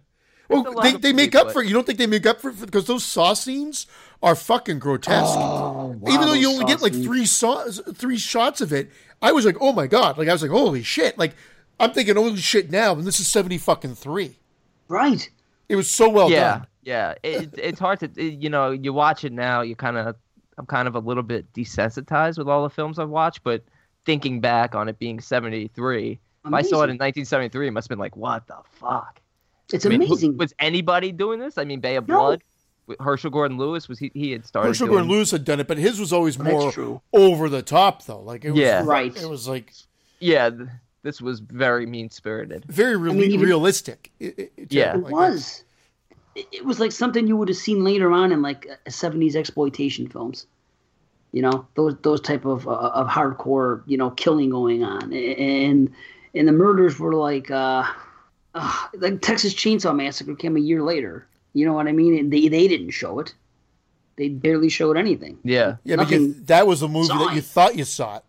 Well, 0.49 0.81
they, 0.81 0.93
they 0.93 1.13
make 1.13 1.35
up 1.35 1.51
for 1.51 1.61
it. 1.61 1.67
You 1.67 1.73
don't 1.73 1.85
think 1.85 1.97
they 1.97 2.07
make 2.07 2.25
up 2.25 2.41
for 2.41 2.49
it 2.49 2.59
because 2.59 2.85
those 2.85 3.03
saw 3.03 3.33
scenes 3.33 3.87
are 4.23 4.35
fucking 4.35 4.79
grotesque. 4.79 5.35
Oh, 5.37 5.95
wow, 5.99 6.11
Even 6.11 6.25
though 6.27 6.33
you 6.33 6.49
only 6.49 6.65
get 6.65 6.81
like 6.81 6.93
three 6.93 7.25
saw, 7.27 7.65
three 7.69 8.17
shots 8.17 8.61
of 8.61 8.73
it, 8.73 8.89
I 9.21 9.31
was 9.31 9.45
like, 9.45 9.57
oh 9.61 9.71
my 9.73 9.85
god! 9.85 10.17
Like 10.17 10.27
I 10.29 10.31
was 10.33 10.41
like, 10.41 10.49
holy 10.51 10.81
shit! 10.81 11.17
Like 11.19 11.35
I'm 11.79 11.91
thinking, 11.91 12.15
holy 12.15 12.37
shit 12.37 12.71
now, 12.71 12.93
and 12.93 13.03
this 13.05 13.19
is 13.19 13.27
seventy 13.27 13.57
fucking 13.59 13.93
three. 13.95 14.39
Right. 14.87 15.29
It 15.69 15.75
was 15.75 15.89
so 15.91 16.09
well 16.09 16.29
yeah, 16.31 16.57
done. 16.59 16.67
yeah. 16.83 17.13
It, 17.23 17.49
it's 17.57 17.79
hard 17.79 17.99
to 18.01 18.05
it- 18.15 18.41
you 18.41 18.49
know 18.49 18.71
you 18.71 18.93
watch 18.93 19.23
it 19.23 19.31
now. 19.33 19.61
You 19.61 19.75
kind 19.75 19.97
of 19.97 20.15
I'm 20.57 20.65
kind 20.65 20.87
of 20.87 20.95
a 20.95 20.99
little 20.99 21.23
bit 21.23 21.51
desensitized 21.53 22.37
with 22.37 22.47
all 22.47 22.63
the 22.63 22.69
films 22.69 22.99
I've 22.99 23.09
watched, 23.09 23.43
but 23.43 23.63
thinking 24.05 24.39
back 24.41 24.75
on 24.75 24.87
it 24.89 24.99
being 24.99 25.19
73, 25.19 26.19
if 26.45 26.53
I 26.53 26.61
saw 26.61 26.81
it 26.81 26.91
in 26.91 26.97
1973, 26.97 27.67
it 27.67 27.71
must 27.71 27.85
have 27.85 27.89
been 27.89 27.99
like, 27.99 28.15
what 28.17 28.45
the 28.47 28.57
fuck? 28.73 29.19
It's 29.71 29.85
I 29.85 29.89
mean, 29.89 30.01
who- 30.01 30.07
amazing. 30.07 30.37
was 30.37 30.53
anybody 30.59 31.11
doing 31.11 31.39
this? 31.39 31.57
I 31.57 31.63
mean, 31.63 31.79
Bay 31.79 31.95
of 31.95 32.07
No. 32.07 32.19
Blood. 32.19 32.43
With 32.85 32.99
Herschell 32.99 33.31
Gordon 33.31 33.57
Lewis 33.57 33.87
was 33.87 33.97
he? 33.99 34.11
He 34.13 34.31
had 34.31 34.45
started. 34.45 34.67
Herschell 34.69 34.87
Gordon 34.87 35.07
Lewis 35.09 35.31
had 35.31 35.45
done 35.45 35.59
it, 35.59 35.67
but 35.67 35.77
his 35.77 35.99
was 35.99 36.11
always 36.11 36.37
more 36.37 36.71
true. 36.71 37.01
over 37.13 37.47
the 37.49 37.61
top, 37.61 38.05
though. 38.05 38.19
Like, 38.19 38.43
it 38.43 38.51
was, 38.51 38.59
Yeah. 38.59 38.83
Right. 38.85 39.15
It 39.15 39.29
was 39.29 39.47
like 39.47 39.71
Yeah, 40.19 40.49
th- 40.49 40.67
this 41.01 41.21
was 41.21 41.39
very 41.39 41.85
mean 41.85 42.09
spirited. 42.09 42.65
very 42.67 42.97
real- 42.97 43.13
mean, 43.13 43.31
even- 43.31 43.45
realistic. 43.45 44.11
It, 44.19 44.37
it- 44.37 44.53
it- 44.57 44.73
Yeah. 44.73 44.95
It 44.95 45.03
like, 45.03 45.13
was. 45.13 45.63
It, 46.35 46.45
it 46.51 46.65
was 46.65 46.79
like 46.79 46.91
something 46.91 47.27
you 47.27 47.37
would 47.37 47.47
have 47.47 47.57
seen 47.57 47.83
later 47.83 48.11
on 48.11 48.31
in 48.31 48.41
like 48.41 48.67
uh, 48.69 48.89
seventies 48.89 49.35
exploitation 49.35 50.07
films. 50.09 50.45
You 51.31 51.41
know 51.41 51.65
those 51.75 51.95
those 52.01 52.21
type 52.21 52.43
of 52.45 52.67
uh, 52.67 52.71
of 52.71 53.07
hardcore 53.07 53.81
you 53.87 53.97
know 53.97 54.09
killing 54.11 54.49
going 54.49 54.83
on, 54.83 55.11
and 55.13 55.91
and 56.35 56.47
the 56.47 56.51
murders 56.51 56.99
were 56.99 57.13
like 57.15 57.49
uh, 57.49 57.85
uh, 58.55 58.87
like 58.95 59.21
Texas 59.21 59.53
Chainsaw 59.53 59.95
Massacre 59.95 60.35
came 60.35 60.57
a 60.57 60.59
year 60.59 60.83
later. 60.83 61.25
You 61.53 61.65
know 61.65 61.73
what 61.73 61.87
I 61.87 61.91
mean? 61.91 62.17
And 62.17 62.31
they 62.33 62.47
they 62.47 62.67
didn't 62.67 62.91
show 62.91 63.19
it. 63.19 63.33
They 64.15 64.29
barely 64.29 64.69
showed 64.69 64.95
anything. 64.97 65.39
Yeah, 65.43 65.77
Yeah, 65.83 65.95
Nothing 65.95 66.27
because 66.33 66.43
that 66.45 66.67
was 66.67 66.81
a 66.83 66.87
movie 66.87 67.07
that 67.07 67.33
you 67.35 67.41
thought 67.41 67.75
you 67.75 67.83
saw 67.83 68.17
it. 68.17 68.23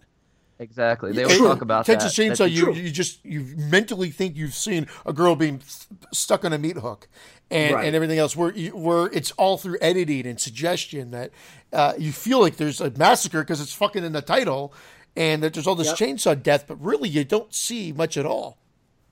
exactly. 0.59 1.13
They 1.13 1.25
always 1.25 1.39
talk 1.39 1.61
about 1.61 1.85
Texas 1.85 2.15
that. 2.17 2.23
Chainsaw. 2.23 2.39
That's 2.39 2.53
You 2.53 2.63
true. 2.65 2.73
you 2.75 2.91
just 2.91 3.25
you 3.25 3.45
mentally 3.57 4.11
think 4.11 4.37
you've 4.37 4.55
seen 4.55 4.87
a 5.05 5.13
girl 5.13 5.37
being 5.37 5.57
s- 5.57 5.87
stuck 6.13 6.45
on 6.45 6.53
a 6.55 6.59
meat 6.59 6.77
hook, 6.79 7.09
and 7.51 7.75
Right. 7.75 7.87
and 7.87 7.95
everything 7.97 8.19
else. 8.19 8.35
Where 8.37 8.53
you, 8.55 8.71
where 8.77 9.07
it's 9.07 9.31
all 9.33 9.59
through 9.59 9.77
editing 9.83 10.27
and 10.27 10.41
suggestion 10.41 11.11
that 11.11 11.31
uh, 11.73 11.93
you 11.99 12.13
feel 12.13 12.41
like 12.41 12.57
there's 12.57 12.81
a 12.81 12.91
massacre 12.93 13.41
because 13.43 13.61
it's 13.61 13.75
fucking 13.75 14.05
in 14.05 14.13
the 14.13 14.23
title, 14.23 14.73
and 15.17 15.43
that 15.43 15.53
there's 15.53 15.67
all 15.67 15.75
this 15.75 15.89
Yep. 15.89 16.17
chainsaw 16.19 16.43
death, 16.43 16.65
but 16.67 16.77
really 16.83 17.09
you 17.11 17.25
don't 17.25 17.53
see 17.55 17.93
much 17.93 18.17
at 18.17 18.25
all. 18.25 18.57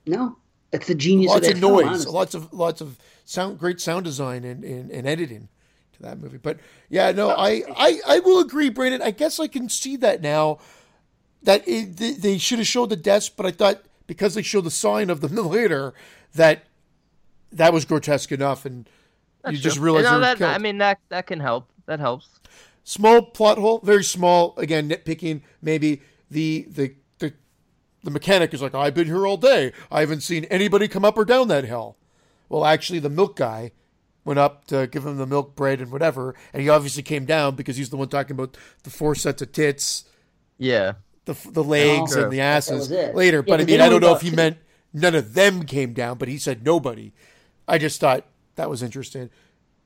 No, 0.06 0.36
that's 0.72 0.88
the 0.88 0.94
genius 0.96 1.30
Lots 1.30 1.48
of 1.48 1.54
of 1.54 1.60
that 1.60 1.60
film, 1.60 1.86
noise, 1.86 1.86
honestly. 1.86 2.12
lots 2.12 2.34
of 2.34 2.52
lots 2.52 2.80
of 2.80 2.98
sound, 3.24 3.58
great 3.58 3.80
sound 3.80 4.04
design 4.04 4.44
and, 4.44 4.64
and, 4.64 4.90
and 4.90 5.06
editing 5.06 5.48
to 5.94 6.02
that 6.02 6.18
movie. 6.18 6.38
But 6.38 6.58
yeah, 6.88 7.12
no, 7.12 7.30
oh. 7.30 7.36
I, 7.38 7.62
I 7.76 8.00
I 8.06 8.18
will 8.20 8.40
agree, 8.40 8.70
Brandon. 8.70 9.02
I 9.02 9.12
guess 9.12 9.38
I 9.38 9.46
can 9.48 9.68
see 9.68 9.96
that 9.98 10.22
now. 10.22 10.58
That 11.44 11.66
it, 11.68 11.96
they, 11.96 12.12
they 12.12 12.38
should 12.38 12.58
have 12.58 12.68
showed 12.68 12.90
the 12.90 12.96
deaths, 12.96 13.28
but 13.28 13.46
I 13.46 13.50
thought 13.52 13.82
because 14.06 14.34
they 14.34 14.42
showed 14.42 14.64
the 14.64 14.70
sign 14.70 15.10
of 15.10 15.20
them 15.20 15.34
later 15.48 15.94
that 16.34 16.64
that 17.52 17.72
was 17.72 17.84
grotesque 17.84 18.32
enough, 18.32 18.64
and 18.64 18.88
you 19.50 19.58
just 19.58 19.76
True. 19.76 19.84
realize 19.86 20.04
You 20.04 20.10
know, 20.10 20.20
that. 20.20 20.40
I 20.42 20.58
mean, 20.58 20.78
that 20.78 20.98
that 21.10 21.26
can 21.26 21.40
help. 21.40 21.68
That 21.86 22.00
helps. 22.00 22.28
small 22.84 23.22
plot 23.22 23.58
hole, 23.58 23.80
very 23.82 24.04
small. 24.04 24.54
Again, 24.56 24.88
nitpicking. 24.88 25.42
Maybe 25.60 26.00
the 26.30 26.66
the 26.70 26.94
the 28.02 28.10
the 28.10 28.12
mechanic 28.12 28.52
is 28.52 28.60
like, 28.62 28.74
I've 28.74 28.94
been 28.94 29.06
here 29.06 29.26
all 29.26 29.36
day. 29.36 29.72
I 29.90 30.00
haven't 30.00 30.22
seen 30.22 30.44
anybody 30.46 30.88
come 30.88 31.04
up 31.04 31.16
or 31.16 31.24
down 31.24 31.48
that 31.48 31.64
hill. 31.64 31.96
Well, 32.48 32.64
actually, 32.64 32.98
the 32.98 33.08
milk 33.10 33.36
guy 33.36 33.72
went 34.24 34.38
up 34.38 34.66
to 34.66 34.86
give 34.86 35.04
him 35.06 35.16
the 35.16 35.26
milk 35.26 35.56
bread 35.56 35.80
and 35.80 35.90
whatever, 35.90 36.34
and 36.52 36.62
he 36.62 36.68
obviously 36.68 37.02
came 37.02 37.24
down 37.24 37.54
because 37.56 37.76
he's 37.76 37.90
the 37.90 37.96
one 37.96 38.08
talking 38.08 38.34
about 38.36 38.56
the 38.84 38.90
four 38.90 39.14
sets 39.14 39.42
of 39.42 39.52
tits, 39.52 40.04
Yeah. 40.58 40.94
the 41.24 41.36
the 41.50 41.64
legs 41.64 42.16
Oh, 42.16 42.24
and 42.24 42.32
the 42.32 42.40
asses 42.40 42.90
later. 42.90 43.38
Yeah, 43.38 43.42
but 43.52 43.60
I 43.60 43.64
mean, 43.64 43.80
I 43.80 43.88
don't 43.88 44.00
know 44.00 44.14
if 44.14 44.22
he 44.22 44.30
meant 44.30 44.58
none 44.92 45.14
of 45.14 45.34
them 45.34 45.64
came 45.64 45.92
down, 45.92 46.18
but 46.18 46.28
he 46.28 46.38
said 46.38 46.64
nobody. 46.64 47.12
I 47.66 47.78
just 47.78 48.00
thought 48.00 48.24
that 48.56 48.68
was 48.70 48.82
interesting. 48.82 49.30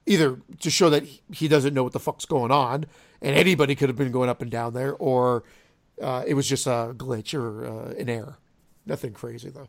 Either 0.07 0.39
to 0.61 0.71
show 0.71 0.89
that 0.91 1.03
he- 1.05 1.21
he 1.33 1.49
doesn't 1.49 1.75
know 1.75 1.83
what 1.83 1.93
the 1.93 2.01
fuck's 2.01 2.25
going 2.27 2.51
on, 2.51 2.87
and 3.23 3.37
anybody 3.37 3.75
could 3.75 3.89
have 3.89 3.97
been 3.97 4.13
going 4.13 4.29
up 4.29 4.41
and 4.43 4.51
down 4.51 4.73
there, 4.75 4.95
or 4.97 5.45
uh, 6.03 6.25
it 6.27 6.35
was 6.35 6.49
just 6.49 6.67
a 6.67 6.95
glitch 6.97 7.35
or 7.39 7.67
uh, 7.67 7.91
an 7.99 8.09
error. 8.09 8.39
Nothing 8.85 9.13
crazy 9.13 9.51
though. 9.51 9.69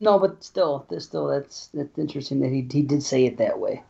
No, 0.00 0.18
but 0.18 0.42
still, 0.42 0.86
still 0.98 1.28
that's 1.28 1.68
that's 1.74 1.98
interesting 1.98 2.40
that 2.40 2.48
he 2.50 2.66
he 2.70 2.82
did 2.82 3.02
say 3.02 3.24
it 3.26 3.36
that 3.38 3.58
way. 3.58 3.82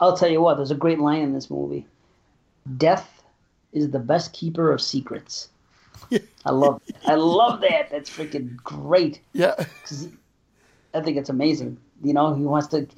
I'll 0.00 0.16
tell 0.16 0.28
you 0.30 0.40
what, 0.40 0.56
there's 0.56 0.70
a 0.70 0.74
great 0.76 0.98
line 0.98 1.22
in 1.22 1.32
this 1.32 1.50
movie. 1.50 1.86
Death 2.76 3.22
is 3.72 3.90
the 3.90 3.98
best 3.98 4.32
keeper 4.32 4.72
of 4.72 4.80
secrets. 4.80 5.48
I 6.44 6.50
love 6.50 6.80
I 7.06 7.14
love 7.14 7.60
that. 7.60 7.90
That's 7.90 8.10
freaking 8.10 8.56
great. 8.56 9.20
Yeah, 9.32 9.54
'Cause 9.84 10.08
I 10.94 11.00
think 11.02 11.16
it's 11.18 11.28
amazing. 11.30 11.76
You 12.02 12.14
know, 12.14 12.34
he 12.34 12.42
wants 12.42 12.68
to 12.68 12.88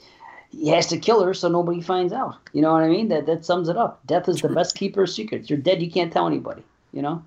he 0.51 0.69
has 0.69 0.87
to 0.89 0.99
kill 0.99 1.23
her 1.25 1.35
so 1.35 1.49
nobody 1.49 1.81
finds 1.81 2.13
out. 2.13 2.37
You 2.53 2.63
know 2.63 2.73
what 2.73 2.83
I 2.83 2.89
mean? 2.89 3.09
That 3.09 3.27
that 3.27 3.45
sums 3.45 3.69
it 3.69 3.77
up. 3.77 4.01
Death 4.07 4.29
is 4.29 4.41
the 4.41 4.49
best 4.49 4.77
keeper 4.77 5.03
of 5.03 5.11
secrets. 5.11 5.51
You're 5.51 5.59
dead, 5.59 5.83
you 5.83 5.91
can't 5.91 6.13
tell 6.13 6.27
anybody. 6.27 6.63
You 6.93 7.03
know. 7.03 7.23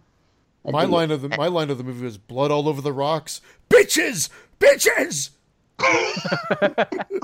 I 0.68 0.72
my 0.72 0.86
line 0.86 1.12
of 1.12 1.22
the 1.22 1.30
my 1.30 1.48
line 1.48 1.70
of 1.70 1.78
the 1.78 1.84
movie 1.84 2.06
was 2.06 2.18
blood 2.18 2.52
all 2.52 2.68
over 2.68 2.82
the 2.82 2.94
rocks. 2.94 3.42
Bitches, 3.70 4.30
bitches. 4.60 5.32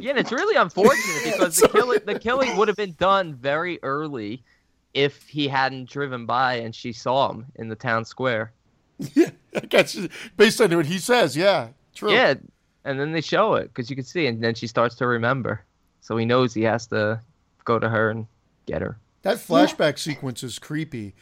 Yeah, 0.00 0.10
and 0.10 0.18
it's 0.18 0.32
really 0.32 0.56
unfortunate 0.56 1.24
because 1.32 1.56
the 1.56 1.68
killing 1.68 2.00
the 2.06 2.18
killing 2.18 2.56
would 2.56 2.68
have 2.68 2.76
been 2.76 2.94
done 2.98 3.34
very 3.34 3.78
early 3.82 4.42
if 4.92 5.28
he 5.28 5.48
hadn't 5.48 5.88
driven 5.90 6.24
by 6.26 6.54
and 6.54 6.74
she 6.74 6.92
saw 6.92 7.30
him 7.30 7.46
in 7.56 7.68
the 7.68 7.76
town 7.76 8.04
square. 8.04 8.52
Yeah, 9.14 9.30
I 9.54 9.60
guess 9.60 9.98
based 10.36 10.60
on 10.60 10.74
what 10.76 10.86
he 10.86 10.98
says. 10.98 11.36
Yeah, 11.36 11.68
true. 11.94 12.12
Yeah, 12.12 12.34
and 12.84 12.98
then 12.98 13.12
they 13.12 13.20
show 13.20 13.54
it 13.54 13.64
because 13.64 13.90
you 13.90 13.96
can 13.96 14.04
see, 14.04 14.26
and 14.26 14.42
then 14.42 14.54
she 14.54 14.68
starts 14.68 14.94
to 14.96 15.06
remember. 15.06 15.64
So 16.00 16.16
he 16.16 16.24
knows 16.24 16.54
he 16.54 16.62
has 16.62 16.86
to 16.88 17.20
go 17.64 17.78
to 17.78 17.88
her 17.88 18.10
and 18.10 18.26
get 18.66 18.82
her. 18.82 18.96
That 19.24 19.38
flashback 19.38 19.98
sequence 19.98 20.42
is 20.42 20.58
creepy, 20.58 21.14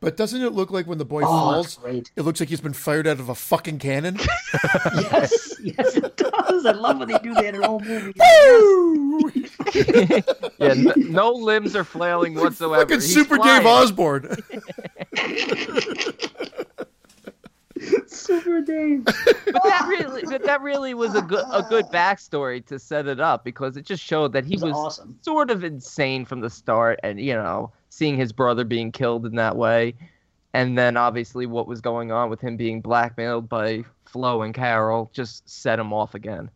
but 0.00 0.16
doesn't 0.16 0.42
it 0.42 0.50
look 0.52 0.70
like 0.70 0.86
when 0.86 0.98
the 0.98 1.04
boy 1.04 1.22
Oh, 1.22 1.26
falls, 1.26 1.78
it 1.86 2.22
looks 2.22 2.40
like 2.40 2.48
he's 2.48 2.60
been 2.60 2.72
fired 2.72 3.06
out 3.06 3.20
of 3.20 3.28
a 3.28 3.34
fucking 3.34 3.78
cannon? 3.78 4.18
Yes, 4.94 5.54
yes, 5.62 5.96
it 5.96 6.16
does. 6.16 6.66
I 6.66 6.72
love 6.72 6.98
when 6.98 7.08
they 7.08 7.18
do 7.18 7.32
that 7.34 7.54
in 7.54 7.64
old 7.64 7.84
movies. 7.86 8.14
Woo! 8.18 9.30
Yeah, 10.58 10.70
n- 10.70 10.92
no 10.96 11.30
limbs 11.32 11.74
are 11.76 11.84
flailing 11.84 12.34
whatsoever. 12.40 12.82
Fucking 12.82 12.96
He's 13.00 13.12
Super 13.12 13.36
flying. 13.36 13.58
Dave 13.60 13.66
Osborne. 13.66 14.36
Super 18.24 18.60
Dave. 18.60 19.04
But 19.44 19.62
that 19.62 19.86
really, 19.88 20.22
but 20.24 20.42
that 20.44 20.62
really 20.62 20.94
was 20.94 21.14
a 21.14 21.22
good 21.22 21.44
a 21.52 21.62
good 21.62 21.84
backstory 21.86 22.64
to 22.66 22.78
set 22.78 23.06
it 23.06 23.20
up 23.20 23.44
because 23.44 23.76
it 23.76 23.84
just 23.84 24.02
showed 24.02 24.32
that 24.32 24.44
he 24.44 24.54
was 24.54 24.64
was 24.64 24.72
awesome. 24.74 25.18
sort 25.22 25.50
of 25.50 25.62
insane 25.62 26.24
from 26.24 26.40
the 26.40 26.50
start, 26.50 26.98
and 27.04 27.20
you 27.20 27.34
know, 27.34 27.70
seeing 27.90 28.16
his 28.16 28.32
brother 28.32 28.64
being 28.64 28.90
killed 28.90 29.26
in 29.26 29.36
that 29.36 29.54
way, 29.56 29.94
and 30.54 30.76
then 30.76 30.96
obviously 30.96 31.46
what 31.46 31.68
was 31.68 31.80
going 31.80 32.10
on 32.10 32.30
with 32.30 32.40
him 32.40 32.56
being 32.56 32.80
blackmailed 32.80 33.48
by 33.48 33.84
Flo 34.06 34.42
and 34.42 34.54
Carol 34.54 35.10
just 35.12 35.48
set 35.48 35.78
him 35.78 35.92
off 35.92 36.14
again. 36.14 36.50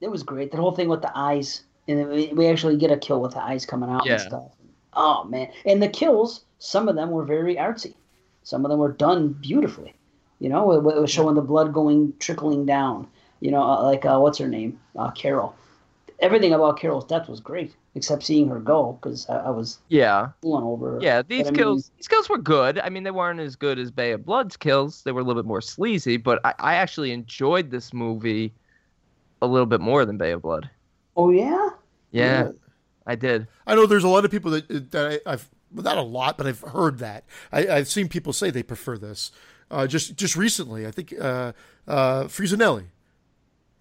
It 0.00 0.10
was 0.10 0.22
great. 0.22 0.50
The 0.50 0.58
whole 0.58 0.72
thing 0.72 0.88
with 0.88 1.00
the 1.00 1.12
eyes, 1.14 1.62
and 1.88 2.08
we, 2.08 2.32
we 2.34 2.48
actually 2.48 2.76
get 2.76 2.90
a 2.90 2.98
kill 2.98 3.20
with 3.22 3.32
the 3.32 3.42
eyes 3.42 3.64
coming 3.64 3.88
out 3.88 4.04
Yeah. 4.04 4.14
and 4.14 4.22
stuff. 4.22 4.52
Oh 4.94 5.24
man! 5.24 5.48
And 5.64 5.82
the 5.82 5.88
kills, 5.88 6.44
some 6.58 6.88
of 6.88 6.96
them 6.96 7.10
were 7.12 7.24
very 7.24 7.56
artsy. 7.56 7.94
Some 8.42 8.64
of 8.66 8.70
them 8.70 8.78
were 8.80 8.92
done 8.92 9.28
beautifully. 9.40 9.94
You 10.42 10.50
know, 10.50 10.72
it, 10.72 10.78
it 10.96 11.00
was 11.00 11.10
showing 11.10 11.36
the 11.36 11.42
blood 11.42 11.72
going 11.72 12.14
trickling 12.18 12.66
down. 12.66 13.08
You 13.40 13.52
know, 13.52 13.62
uh, 13.62 13.84
like 13.84 14.04
uh, 14.06 14.18
what's 14.20 14.38
her 14.38 14.48
name, 14.48 14.80
uh, 14.98 15.10
Carol. 15.12 15.54
Everything 16.20 16.54
about 16.54 16.78
Carol's 16.80 17.06
death 17.06 17.28
was 17.28 17.40
great, 17.40 17.76
except 17.94 18.24
seeing 18.24 18.48
her 18.48 18.60
go 18.60 18.94
because 18.94 19.28
I, 19.28 19.38
I 19.38 19.50
was 19.50 19.78
Yeah, 19.88 20.32
pulling 20.42 20.64
over. 20.64 20.90
her. 20.92 21.08
yeah. 21.08 21.22
These 21.22 21.48
But, 21.48 21.48
I 21.48 21.52
mean, 21.52 21.82
kills, 21.82 21.90
these 21.96 22.08
kills 22.08 22.28
were 22.28 22.38
good. 22.38 22.78
I 22.78 22.88
mean, 22.90 23.02
they 23.04 23.10
weren't 23.10 23.40
as 23.40 23.56
good 23.56 23.78
as 23.78 23.90
Bay 23.90 24.12
of 24.12 24.24
Blood's 24.24 24.56
kills. 24.56 25.02
They 25.02 25.12
were 25.12 25.20
a 25.20 25.24
little 25.24 25.42
bit 25.42 25.48
more 25.48 25.60
sleazy, 25.62 26.16
but 26.16 26.40
I, 26.44 26.54
I 26.58 26.74
actually 26.76 27.12
enjoyed 27.12 27.70
this 27.70 27.92
movie 27.94 28.54
a 29.42 29.48
little 29.48 29.66
bit 29.66 29.80
more 29.82 30.06
than 30.06 30.18
Bay 30.18 30.32
of 30.32 30.42
Blood. 30.42 30.70
Oh 31.16 31.30
yeah. 31.30 31.70
Yeah, 32.10 32.44
Yeah. 32.44 32.52
I 33.06 33.16
did. 33.16 33.48
I 33.66 33.74
know 33.74 33.86
there's 33.86 34.04
a 34.04 34.08
lot 34.08 34.24
of 34.24 34.30
people 34.30 34.50
that 34.52 34.90
that 34.92 35.22
I, 35.26 35.32
I've 35.32 35.50
not 35.72 35.98
a 35.98 36.02
lot, 36.02 36.38
but 36.38 36.46
I've 36.46 36.60
heard 36.60 36.98
that. 37.00 37.24
I, 37.52 37.68
I've 37.68 37.88
seen 37.88 38.08
people 38.08 38.32
say 38.32 38.50
they 38.50 38.62
prefer 38.62 38.98
this. 38.98 39.32
Uh, 39.72 39.86
just 39.86 40.14
just 40.16 40.36
recently, 40.36 40.86
I 40.86 40.90
think 40.90 41.14
uh, 41.18 41.52
uh, 41.88 42.24
Frisanelli, 42.24 42.84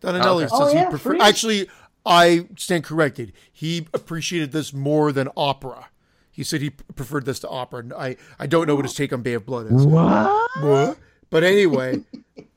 Donanelli 0.02 0.44
Okay. 0.44 0.48
says 0.48 0.52
Oh, 0.54 0.68
he 0.70 0.76
yeah, 0.76 0.90
prefer. 0.90 1.18
Actually, 1.22 1.68
I 2.06 2.48
stand 2.58 2.84
corrected. 2.86 3.34
He 3.52 3.88
appreciated 3.94 4.52
this 4.54 4.74
more 4.74 5.12
than 5.12 5.28
opera. 5.36 5.90
He 6.32 6.44
said 6.44 6.62
he 6.62 6.70
preferred 6.70 7.26
this 7.26 7.40
to 7.40 7.50
opera. 7.50 7.82
And 7.82 7.94
I 7.94 8.16
I 8.40 8.48
don't 8.48 8.66
know 8.68 8.76
what 8.76 8.86
his 8.86 8.94
take 8.94 9.12
on 9.14 9.22
Bay 9.22 9.34
of 9.34 9.46
Blood 9.46 9.68
is. 9.72 9.86
What? 9.86 10.98
But 11.30 11.44
anyway, 11.44 12.02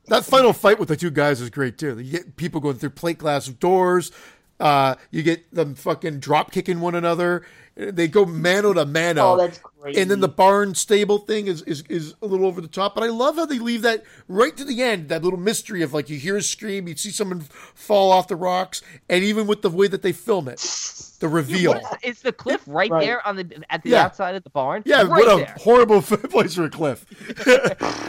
that 0.07 0.25
final 0.25 0.53
fight 0.53 0.79
with 0.79 0.89
the 0.89 0.95
two 0.97 1.11
guys 1.11 1.41
is 1.41 1.49
great 1.49 1.77
too. 1.77 1.99
You 1.99 2.11
get 2.11 2.35
people 2.37 2.59
going 2.61 2.77
through 2.77 2.91
plate 2.91 3.17
glass 3.17 3.47
doors. 3.47 4.11
Uh, 4.59 4.95
you 5.11 5.23
get 5.23 5.53
them 5.53 5.75
fucking 5.75 6.19
drop 6.19 6.51
kicking 6.51 6.79
one 6.79 6.95
another. 6.95 7.43
They 7.77 8.07
go 8.07 8.25
mano 8.25 8.71
to 8.71 8.85
mano. 8.85 9.33
Oh, 9.33 9.37
that's 9.37 9.57
crazy. 9.57 9.99
And 9.99 10.09
then 10.09 10.21
the 10.21 10.29
barn 10.29 10.75
stable 10.75 11.17
thing 11.17 11.47
is, 11.47 11.61
is 11.63 11.83
is 11.89 12.15
a 12.21 12.25
little 12.25 12.45
over 12.45 12.61
the 12.61 12.69
top, 12.69 12.95
but 12.95 13.03
I 13.03 13.07
love 13.07 13.35
how 13.35 13.45
they 13.45 13.59
leave 13.59 13.81
that 13.81 14.03
right 14.29 14.55
to 14.55 14.63
the 14.63 14.81
end. 14.81 15.09
That 15.09 15.23
little 15.25 15.37
mystery 15.39 15.81
of 15.81 15.93
like 15.93 16.09
you 16.09 16.17
hear 16.17 16.37
a 16.37 16.41
scream, 16.41 16.87
you 16.87 16.95
see 16.95 17.11
someone 17.11 17.41
fall 17.41 18.13
off 18.13 18.29
the 18.29 18.37
rocks, 18.37 18.81
and 19.09 19.25
even 19.25 19.45
with 19.45 19.61
the 19.61 19.69
way 19.69 19.87
that 19.89 20.03
they 20.03 20.13
film 20.13 20.47
it, 20.47 20.59
the 21.19 21.27
reveal. 21.27 21.73
What 21.73 21.99
is, 22.01 22.15
is 22.17 22.21
the 22.21 22.31
cliff 22.31 22.61
right, 22.65 22.89
Right. 22.89 23.05
there 23.05 23.27
on 23.27 23.35
the 23.35 23.63
at 23.69 23.83
the 23.83 23.89
Yeah. 23.89 24.05
outside 24.05 24.35
of 24.35 24.43
the 24.45 24.49
barn? 24.51 24.83
yeah, 24.85 25.01
right 25.01 25.09
what 25.09 25.33
a 25.33 25.37
there. 25.43 25.55
horrible 25.59 26.01
place 26.31 26.55
for 26.55 26.63
a 26.63 26.69
cliff. 26.69 27.05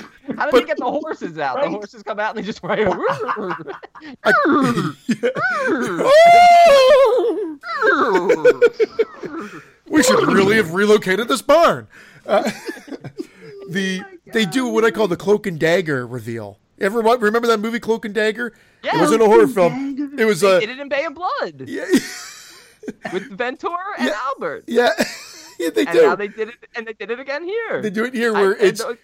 How 0.37 0.47
did 0.47 0.53
but- 0.53 0.53
they 0.53 0.65
get 0.65 0.77
the 0.79 0.85
horses 0.85 1.39
out? 1.39 1.61
The 1.63 1.69
horses 1.71 2.03
come 2.03 2.19
out 2.19 2.37
and 2.37 2.45
they 2.45 2.47
just 2.47 2.63
right. 2.63 2.87
we 9.89 10.03
should 10.03 10.27
really 10.27 10.57
have 10.57 10.75
relocated 10.75 11.29
this 11.29 11.43
barn. 11.43 11.87
Uh, 12.27 12.43
the 13.71 14.03
they 14.33 14.45
do 14.45 14.69
what 14.69 14.85
I 14.85 14.91
call 14.91 15.09
the 15.09 15.17
cloak 15.17 15.47
and 15.47 15.59
dagger 15.59 16.07
reveal. 16.07 16.59
Ever 16.81 17.01
wa- 17.01 17.17
remember 17.19 17.49
that 17.49 17.59
movie 17.61 17.81
Cloak 17.81 18.05
and 18.05 18.13
Dagger? 18.15 18.53
Yeah, 18.85 18.99
It 18.99 19.01
wasn't 19.01 19.23
a 19.23 19.25
horror 19.25 19.47
film. 19.49 19.97
Dagger. 19.97 20.23
It 20.23 20.27
was 20.27 20.43
they 20.43 20.57
a 20.59 20.61
did 20.61 20.69
it 20.69 20.79
in 20.79 20.91
Bay 20.91 21.07
of 21.07 21.15
Blood 21.15 21.65
yeah, 21.67 21.87
with 23.15 23.31
Ventura 23.31 23.79
and 23.99 24.11
Albert. 24.11 24.65
yeah, 24.67 24.91
yeah. 25.59 25.71
They 25.71 25.87
And 25.87 25.93
do. 25.97 26.03
now 26.03 26.17
they 26.17 26.29
did 26.29 26.49
it, 26.51 26.57
and 26.75 26.87
they 26.87 26.93
did 26.93 27.11
it 27.11 27.19
again 27.19 27.45
here. 27.45 27.81
They 27.81 27.89
do 27.89 28.05
it 28.05 28.13
here 28.13 28.37
I- 28.37 28.41
where 28.43 28.53
and 28.53 28.61
it's 28.63 28.83
those- 28.83 28.99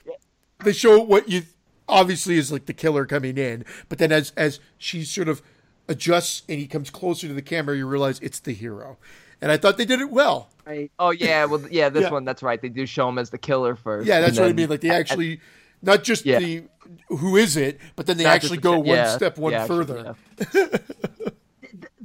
they 0.64 0.72
show 0.72 1.00
what 1.02 1.28
you 1.28 1.42
obviously 1.88 2.36
is 2.38 2.50
like 2.52 2.66
the 2.66 2.72
killer 2.72 3.06
coming 3.06 3.36
in, 3.38 3.64
but 3.88 3.98
then 3.98 4.12
as 4.12 4.32
as 4.36 4.60
she 4.78 5.04
sort 5.04 5.28
of 5.28 5.42
adjusts 5.88 6.42
and 6.48 6.58
he 6.58 6.66
comes 6.66 6.90
closer 6.90 7.26
to 7.28 7.34
the 7.34 7.42
camera, 7.42 7.76
you 7.76 7.86
realize 7.86 8.18
it's 8.20 8.40
the 8.40 8.52
hero. 8.52 8.98
And 9.40 9.50
I 9.50 9.56
thought 9.56 9.76
they 9.76 9.84
did 9.84 10.00
it 10.00 10.10
well. 10.10 10.50
Right. 10.64 10.90
Oh 10.98 11.10
yeah, 11.10 11.44
well 11.44 11.62
yeah, 11.70 11.88
this 11.88 12.02
Yeah. 12.02 12.10
one 12.10 12.24
that's 12.24 12.42
right. 12.42 12.60
They 12.62 12.68
do 12.68 12.86
show 12.86 13.08
him 13.08 13.18
as 13.18 13.30
the 13.30 13.38
killer 13.38 13.74
first. 13.74 14.06
Yeah, 14.06 14.20
that's 14.20 14.36
and 14.36 14.46
what 14.46 14.50
I 14.50 14.52
mean. 14.52 14.68
Like 14.68 14.80
they 14.80 14.90
actually, 14.90 15.40
not 15.82 16.04
just 16.04 16.24
Yeah. 16.24 16.38
the 16.38 16.62
who 17.08 17.36
is 17.36 17.56
it, 17.56 17.80
but 17.96 18.06
then 18.06 18.16
they 18.18 18.24
not 18.24 18.34
actually 18.34 18.58
the 18.58 18.62
go 18.62 18.74
ki- 18.82 18.88
one 18.90 18.96
yeah, 18.98 19.16
step 19.16 19.38
one 19.38 19.52
yeah, 19.52 19.62
actually, 19.62 19.84
further. 19.84 20.14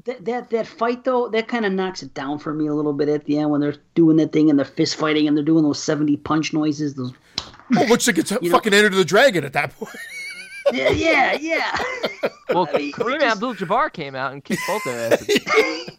That, 0.05 0.23
that 0.23 0.49
that 0.51 0.67
fight 0.67 1.03
though, 1.03 1.27
that 1.29 1.49
kind 1.49 1.65
of 1.65 1.73
knocks 1.73 2.01
it 2.01 2.13
down 2.13 2.39
for 2.39 2.53
me 2.53 2.67
a 2.67 2.73
little 2.73 2.93
bit 2.93 3.09
at 3.09 3.25
the 3.25 3.39
end 3.39 3.51
when 3.51 3.59
they're 3.59 3.75
doing 3.93 4.15
that 4.17 4.31
thing 4.31 4.49
and 4.49 4.57
they're 4.57 4.65
fist 4.65 4.95
fighting 4.95 5.27
and 5.27 5.35
they're 5.35 5.43
doing 5.43 5.63
those 5.65 5.83
seventy 5.83 6.15
punch 6.15 6.53
noises. 6.53 6.93
Those 6.95 7.11
Oh, 7.75 7.83
looks 7.89 8.07
like 8.07 8.17
it's 8.17 8.31
know- 8.31 8.39
fucking 8.49 8.73
Enter 8.73 8.89
the 8.89 9.03
Dragon 9.05 9.43
at 9.43 9.53
that 9.53 9.77
point. 9.77 9.95
yeah, 10.73 10.89
yeah, 10.89 11.33
yeah. 11.39 11.77
Well, 12.49 12.69
I 12.73 12.77
mean, 12.77 12.93
Kareem 12.93 13.19
just- 13.19 13.35
Abdul-Jabbar 13.35 13.91
came 13.91 14.15
out 14.15 14.31
and 14.31 14.41
kicked 14.43 14.61
both 14.67 14.81
their 14.85 15.11
asses. 15.13 15.39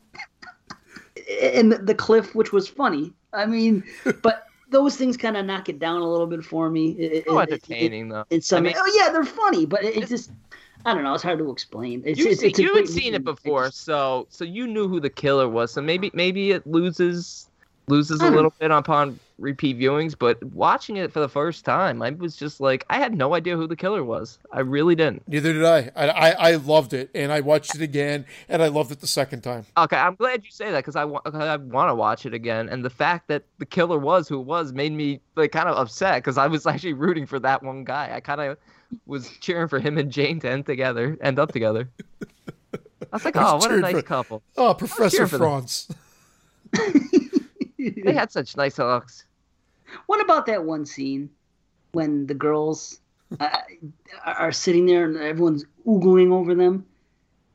and 1.43 1.73
the, 1.73 1.79
the 1.79 1.95
cliff, 1.95 2.35
which 2.35 2.53
was 2.53 2.69
funny. 2.69 3.13
I 3.35 3.45
mean, 3.47 3.85
but 4.23 4.47
those 4.71 4.97
things 4.97 5.17
kind 5.17 5.37
of 5.37 5.45
knock 5.45 5.69
it 5.69 5.79
down 5.79 6.01
a 6.01 6.09
little 6.11 6.27
bit 6.27 6.43
for 6.45 6.71
me. 6.71 6.93
It- 6.93 7.13
it- 7.13 7.25
So 7.27 7.39
it- 7.39 7.51
entertaining 7.51 8.09
though. 8.09 8.25
It's 8.31 8.47
some. 8.47 8.59
I 8.59 8.61
mean- 8.69 8.75
oh 8.77 8.93
yeah, 8.99 9.13
they're 9.13 9.25
funny, 9.25 9.67
but 9.67 9.85
it, 9.85 9.97
it 9.97 10.09
just. 10.09 10.31
I 10.87 10.95
don't 10.95 11.03
know. 11.03 11.13
It's 11.13 11.25
hard 11.25 11.39
to 11.41 11.51
explain. 11.51 12.03
It's, 12.07 12.19
You've, 12.19 12.29
it's, 12.29 12.41
seen, 12.41 12.51
it's 12.51 12.59
you 12.61 12.67
had 12.69 12.85
great 12.85 12.89
seen 12.89 13.13
it 13.15 13.25
before, 13.25 13.67
just- 13.67 13.85
so 13.85 14.27
so 14.31 14.45
you 14.45 14.67
knew 14.67 14.89
who 14.89 15.01
the 15.01 15.11
killer 15.11 15.49
was. 15.49 15.73
So 15.73 15.83
maybe 15.83 16.11
maybe 16.15 16.53
it 16.53 16.67
loses 16.67 17.48
loses 17.89 18.21
a 18.21 18.29
hmm. 18.29 18.35
little 18.35 18.53
bit 18.59 18.71
upon 18.71 19.19
repeat 19.39 19.79
viewings. 19.79 20.15
But 20.19 20.43
watching 20.45 20.97
it 20.97 21.13
for 21.13 21.21
the 21.21 21.29
first 21.29 21.65
time, 21.65 22.03
I 22.03 22.11
was 22.11 22.37
just 22.37 22.61
like, 22.61 22.85
I 22.91 22.99
had 22.99 23.15
no 23.15 23.35
idea 23.35 23.57
who 23.57 23.67
the 23.67 23.77
killer 23.77 24.05
was. 24.05 24.39
I 24.53 24.61
really 24.61 24.95
didn't. 24.95 25.27
Neither 25.29 25.53
did 25.53 25.65
I. 25.65 25.91
I. 25.97 26.09
I. 26.09 26.31
I 26.31 26.55
loved 26.57 26.93
it, 26.93 27.11
and 27.15 27.33
I 27.33 27.41
watched 27.41 27.75
it 27.75 27.83
again, 27.83 28.27
and 28.49 28.63
I 28.63 28.69
loved 28.69 28.91
it 28.91 29.01
the 29.01 29.07
second 29.07 29.43
time. 29.43 29.67
Okay, 29.77 29.97
I'm 29.97 30.15
glad 30.15 30.45
you 30.45 30.51
say 30.51 30.71
that 30.71 30.79
because 30.79 30.97
I, 30.97 31.05
wa- 31.05 31.21
I 31.25 31.57
want 31.57 31.91
to 31.91 31.95
watch 31.95 32.27
it 32.27 32.35
again. 32.35 32.69
And 32.69 32.85
the 32.85 32.91
fact 32.91 33.29
that 33.29 33.45
the 33.59 33.67
killer 33.67 33.99
was 33.99 34.29
who 34.29 34.41
it 34.41 34.45
was 34.45 34.73
made 34.73 34.93
me 34.93 35.21
like 35.37 35.53
kind 35.53 35.69
of 35.69 35.77
upset 35.77 36.23
because 36.23 36.39
I 36.39 36.47
was 36.47 36.67
actually 36.69 36.95
rooting 36.95 37.27
for 37.27 37.39
that 37.41 37.63
one 37.63 37.85
guy. 37.85 38.11
I 38.13 38.21
kind 38.21 38.41
of 38.41 38.59
was 39.07 39.31
cheering 39.41 39.69
for 39.69 39.79
him 39.79 39.99
and 39.99 40.11
Jane 40.11 40.41
to 40.41 40.49
end 40.49 40.67
together, 40.67 41.19
end 41.21 41.39
up 41.39 41.53
together. 41.53 41.91
I 42.73 43.07
was 43.13 43.25
like, 43.25 43.37
I 43.37 43.55
was 43.55 43.65
oh, 43.65 43.69
what 43.69 43.79
a 43.79 43.81
nice 43.81 43.95
for- 43.95 44.03
couple. 44.03 44.43
Oh, 44.57 44.75
Professor 44.75 45.17
cheering 45.17 45.29
for 45.29 45.39
them. 45.39 45.49
Franz. 45.49 45.89
They 47.79 48.13
had 48.15 48.31
such 48.33 48.57
nice 48.57 48.77
hooks. 48.77 49.25
What 50.07 50.21
about 50.21 50.47
that 50.47 50.65
one 50.65 50.85
scene 50.85 51.31
when 51.93 52.27
the 52.27 52.35
girls 52.35 53.01
uh, 53.41 53.49
are 54.25 54.53
sitting 54.53 54.87
there 54.87 55.05
and 55.05 55.17
everyone's 55.17 55.65
oogling 55.87 56.33
over 56.33 56.55
them? 56.55 56.85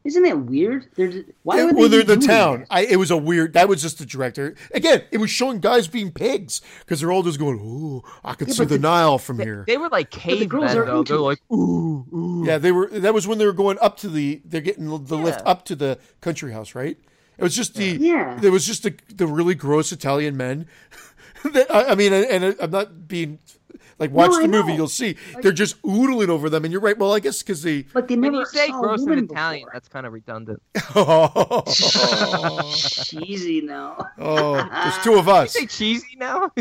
Isn't 0.06 0.24
that 0.24 0.38
weird? 0.38 0.88
They're 0.96 1.08
just, 1.08 1.30
why 1.44 1.58
Yeah, 1.58 1.66
would 1.66 1.76
they 1.76 1.80
well, 1.80 1.90
they're 1.90 2.04
the 2.04 2.18
town. 2.18 2.66
I, 2.70 2.82
it 2.86 2.98
was 2.98 3.10
a 3.10 3.16
weird. 3.16 3.54
That 3.54 3.70
was 3.70 3.82
just 3.82 4.00
the 4.00 4.06
director. 4.06 4.54
Again, 4.74 5.04
it 5.12 5.18
was 5.20 5.30
showing 5.30 5.60
guys 5.62 5.88
being 5.88 6.12
pigs 6.12 6.60
because 6.80 7.00
they're 7.00 7.12
all 7.12 7.24
just 7.24 7.40
going, 7.40 7.58
"Ooh, 7.62 8.04
I 8.22 8.34
can 8.34 8.48
Yeah, 8.50 8.54
see 8.54 8.66
the, 8.66 8.76
the- 8.76 8.80
Nile 8.80 9.18
from 9.18 9.40
here." 9.40 9.64
They 9.66 9.78
were 9.78 9.88
like 9.88 10.12
the 10.12 10.46
girls 10.46 10.72
cavemen 10.74 10.78
are 10.78 10.86
though. 10.86 11.04
They're 11.04 11.18
like, 11.20 11.40
ooh, 11.54 12.06
ooh. 12.14 12.44
Yeah, 12.46 12.58
they 12.58 12.74
were. 12.74 12.88
That 12.88 13.14
was 13.14 13.28
when 13.28 13.38
they 13.38 13.46
were 13.46 13.54
going 13.54 13.78
up 13.80 13.96
to 14.00 14.10
the. 14.10 14.42
They're 14.44 14.60
getting 14.60 14.90
the, 14.90 14.98
the 14.98 15.18
lift 15.18 15.42
up 15.46 15.64
to 15.66 15.76
the 15.76 15.98
country 16.20 16.52
house, 16.52 16.76
right? 16.76 16.98
It 17.38 17.44
was 17.44 17.56
just 17.56 17.76
the. 17.76 17.86
Yeah. 18.00 18.38
There 18.40 18.52
was 18.52 18.66
just 18.66 18.84
the 18.84 18.96
the 19.14 19.28
really 19.28 19.56
gross 19.56 19.92
Italian 19.92 20.38
men. 20.38 20.68
that, 21.44 21.70
I, 21.74 21.92
I 21.92 21.96
mean, 21.96 22.14
and 22.14 22.46
I, 22.46 22.56
I'm 22.62 22.72
not 22.72 23.08
being 23.08 23.40
like 24.00 24.12
watch 24.12 24.32
No, 24.32 24.38
I 24.40 24.42
the 24.44 24.48
movie, 24.48 24.70
know. 24.70 24.76
you'll 24.76 24.88
see 24.88 25.16
they're 25.42 25.52
just 25.52 25.82
oodling 25.84 26.30
over 26.30 26.50
them, 26.50 26.64
and 26.66 26.72
you're 26.72 26.82
right. 26.82 26.98
Well, 26.98 27.14
I 27.14 27.20
guess 27.20 27.42
because 27.44 27.62
they. 27.64 27.84
But 27.84 28.08
they 28.08 28.16
When 28.16 28.32
never 28.34 28.38
you 28.40 28.46
say 28.46 28.70
gross 28.72 29.06
a 29.06 29.12
in 29.12 29.20
Italian, 29.26 29.62
before. 29.66 29.72
that's 29.74 29.88
kind 29.88 30.06
of 30.06 30.14
redundant. 30.14 30.62
oh, 30.96 31.64
cheesy 32.66 33.62
now. 33.62 33.98
Oh, 34.18 34.54
there's 34.56 34.98
two 35.04 35.16
of 35.16 35.28
us. 35.30 35.54
Say 35.54 35.66
cheesy 35.66 36.16
now? 36.18 36.52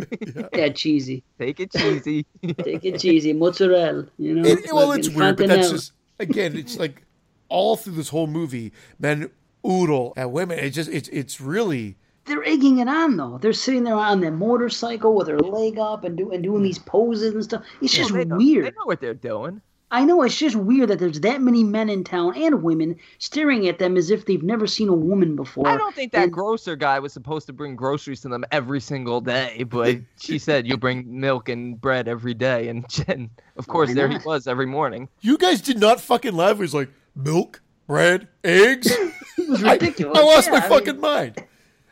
Yeah, 0.52 0.68
cheesy. 0.70 1.22
Take 1.38 1.60
it 1.60 1.72
cheesy. 1.72 2.26
Take 2.58 2.84
it 2.84 2.98
cheesy. 2.98 3.32
Mozzarella. 3.32 4.06
You 4.18 4.34
know. 4.36 4.48
It- 4.48 4.72
well, 4.72 4.92
it's 4.92 5.08
weird, 5.08 5.36
but 5.36 5.48
that's 5.48 5.70
just 5.70 5.92
again, 6.18 6.56
it's 6.56 6.78
like 6.78 7.02
all 7.48 7.76
through 7.76 7.94
this 7.94 8.08
whole 8.08 8.26
movie, 8.26 8.72
men 8.98 9.30
oodle 9.66 10.12
at 10.16 10.30
women. 10.30 10.58
It 10.58 10.70
just 10.70 10.90
it's 10.90 11.08
it's 11.08 11.40
really 11.40 11.96
they're 12.24 12.44
egging 12.44 12.78
it 12.78 12.88
on 12.88 13.16
though. 13.16 13.38
They're 13.38 13.52
sitting 13.52 13.84
there 13.84 13.94
on 13.94 14.20
their 14.20 14.30
motorcycle 14.30 15.14
with 15.14 15.26
their 15.26 15.38
leg 15.40 15.78
up 15.78 16.04
and, 16.04 16.16
do, 16.16 16.30
and 16.30 16.42
doing 16.42 16.62
these 16.62 16.78
poses 16.78 17.34
and 17.34 17.42
stuff. 17.42 17.64
It's 17.80 17.92
just 17.92 18.12
they 18.12 18.24
know, 18.24 18.36
weird. 18.36 18.66
They 18.66 18.70
know 18.70 18.84
what 18.84 19.00
they're 19.00 19.14
doing. 19.14 19.60
I 19.90 20.06
know 20.06 20.22
it's 20.22 20.38
just 20.38 20.56
weird 20.56 20.88
that 20.88 21.00
there's 21.00 21.20
that 21.20 21.42
many 21.42 21.62
men 21.62 21.90
in 21.90 22.02
town 22.02 22.34
and 22.34 22.62
women 22.62 22.96
staring 23.18 23.68
at 23.68 23.78
them 23.78 23.98
as 23.98 24.10
if 24.10 24.24
they've 24.24 24.42
never 24.42 24.66
seen 24.66 24.88
a 24.88 24.94
woman 24.94 25.36
before. 25.36 25.68
I 25.68 25.76
don't 25.76 25.94
think 25.94 26.12
that 26.12 26.22
And- 26.22 26.32
grocer 26.32 26.76
guy 26.76 26.98
was 26.98 27.12
supposed 27.12 27.46
to 27.48 27.52
bring 27.52 27.76
groceries 27.76 28.22
to 28.22 28.28
them 28.28 28.42
every 28.52 28.80
single 28.80 29.20
day, 29.20 29.64
but 29.68 29.98
she 30.18 30.38
said 30.38 30.66
you 30.66 30.78
bring 30.78 31.20
milk 31.20 31.50
and 31.50 31.78
bread 31.78 32.08
every 32.08 32.32
day, 32.32 32.68
and, 32.68 32.86
and 33.06 33.28
of 33.58 33.66
course 33.66 33.92
there 33.92 34.08
he 34.08 34.16
was 34.24 34.46
every 34.46 34.64
morning. 34.64 35.08
you 35.20 35.36
guys 35.36 35.60
did 35.60 35.78
not 35.78 36.00
fucking 36.00 36.34
laugh. 36.34 36.52
It 36.52 36.60
was 36.60 36.74
like 36.74 36.88
milk, 37.14 37.60
bread, 37.92 38.28
eggs. 38.42 38.90
It 39.38 39.48
was 39.48 39.64
I, 39.64 39.72
ridiculous. 39.72 40.18
I 40.18 40.22
lost 40.22 40.46
Yeah, 40.46 40.52
my 40.58 40.66
I 40.66 40.68
fucking 40.68 40.92
mean, 40.92 41.00
mind. 41.00 41.44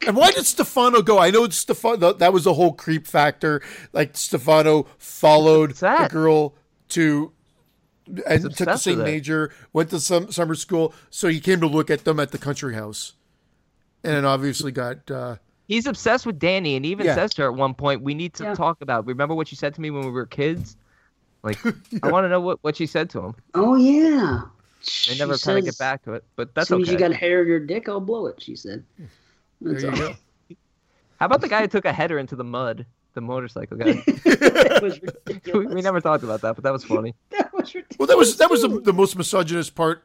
And 0.06 0.14
why 0.16 0.30
did 0.30 0.46
Stefano 0.46 1.02
go? 1.02 1.18
I 1.18 1.30
know 1.30 1.48
Stefano. 1.48 2.12
That 2.12 2.32
was 2.32 2.44
the 2.44 2.54
whole 2.54 2.72
creep 2.74 3.06
factor. 3.06 3.60
Like 3.92 4.16
Stefano 4.16 4.86
followed 4.98 5.72
the 5.72 6.08
girl 6.10 6.54
to 6.90 7.32
and 8.26 8.42
took 8.54 8.66
the 8.68 8.76
same 8.76 8.98
major, 8.98 9.52
went 9.72 9.90
to 9.90 10.00
some 10.00 10.30
summer 10.30 10.54
school. 10.54 10.94
So 11.10 11.28
he 11.28 11.40
came 11.40 11.60
to 11.60 11.66
look 11.66 11.90
at 11.90 12.04
them 12.04 12.20
at 12.20 12.30
the 12.30 12.38
country 12.38 12.74
house, 12.74 13.14
and 14.04 14.12
then 14.14 14.24
obviously 14.24 14.70
got. 14.70 15.10
Uh, 15.10 15.36
He's 15.66 15.86
obsessed 15.86 16.26
with 16.26 16.38
Danny, 16.38 16.76
and 16.76 16.84
even 16.86 17.06
Yeah. 17.06 17.14
says 17.14 17.32
to 17.34 17.42
her 17.42 17.48
at 17.48 17.54
one 17.56 17.74
point, 17.74 18.02
"We 18.02 18.14
need 18.14 18.34
to 18.34 18.44
Yeah. 18.44 18.54
talk 18.54 18.80
about. 18.82 19.06
Remember 19.06 19.34
what 19.34 19.50
you 19.50 19.56
said 19.56 19.74
to 19.74 19.80
me 19.80 19.90
when 19.90 20.04
we 20.04 20.10
were 20.12 20.26
kids? 20.26 20.76
Like, 21.42 21.58
I 22.02 22.10
want 22.10 22.24
to 22.24 22.28
know 22.28 22.40
what 22.40 22.58
what 22.62 22.76
she 22.76 22.86
said 22.86 23.08
to 23.10 23.20
him. 23.20 23.34
Oh 23.54 23.76
yeah. 23.76 24.42
They 25.08 25.18
never 25.18 25.36
She 25.36 25.44
kind 25.44 25.58
of 25.58 25.64
get 25.64 25.78
back 25.78 26.02
to 26.04 26.14
it, 26.14 26.24
but 26.36 26.54
that's 26.54 26.66
As 26.66 26.68
that's 26.68 26.68
soon 26.68 26.82
as 26.82 26.88
you 26.88 26.94
okay. 26.94 27.08
got 27.08 27.16
hair 27.16 27.42
in 27.42 27.48
your 27.48 27.60
dick, 27.60 27.88
I'll 27.88 28.00
blow 28.00 28.26
it. 28.26 28.40
She 28.42 28.56
said. 28.56 28.84
there 29.60 29.72
That's 29.72 29.82
you 29.84 29.90
all. 29.90 29.96
go. 29.96 30.14
How 31.20 31.26
about 31.26 31.40
the 31.42 31.48
guy 31.48 31.60
who 31.60 31.68
took 31.68 31.84
a 31.84 31.92
header 31.92 32.18
into 32.18 32.34
the 32.36 32.44
mud? 32.44 32.86
The 33.12 33.20
motorcycle 33.20 33.76
guy. 33.76 34.02
we, 35.52 35.66
we 35.66 35.82
never 35.82 36.00
talked 36.00 36.22
about 36.24 36.40
that, 36.42 36.54
but 36.54 36.64
that 36.64 36.72
was 36.72 36.84
funny. 36.84 37.14
That 37.30 37.52
was 37.52 37.74
ridiculous. 37.74 37.98
Well, 37.98 38.06
that 38.06 38.16
was 38.16 38.36
that 38.38 38.50
was 38.50 38.62
the, 38.62 38.68
the 38.80 38.92
most 38.92 39.16
misogynist 39.16 39.74
part. 39.74 40.04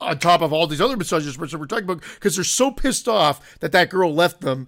On 0.00 0.18
top 0.18 0.40
of 0.42 0.52
all 0.52 0.66
these 0.66 0.80
other 0.80 0.96
misogynist 0.96 1.36
parts 1.38 1.52
that 1.52 1.58
we're 1.58 1.66
talking 1.66 1.84
about, 1.84 2.00
because 2.14 2.34
they're 2.34 2.44
so 2.44 2.70
pissed 2.72 3.06
off 3.08 3.58
that 3.60 3.70
that 3.72 3.88
girl 3.90 4.12
left 4.12 4.40
them 4.40 4.66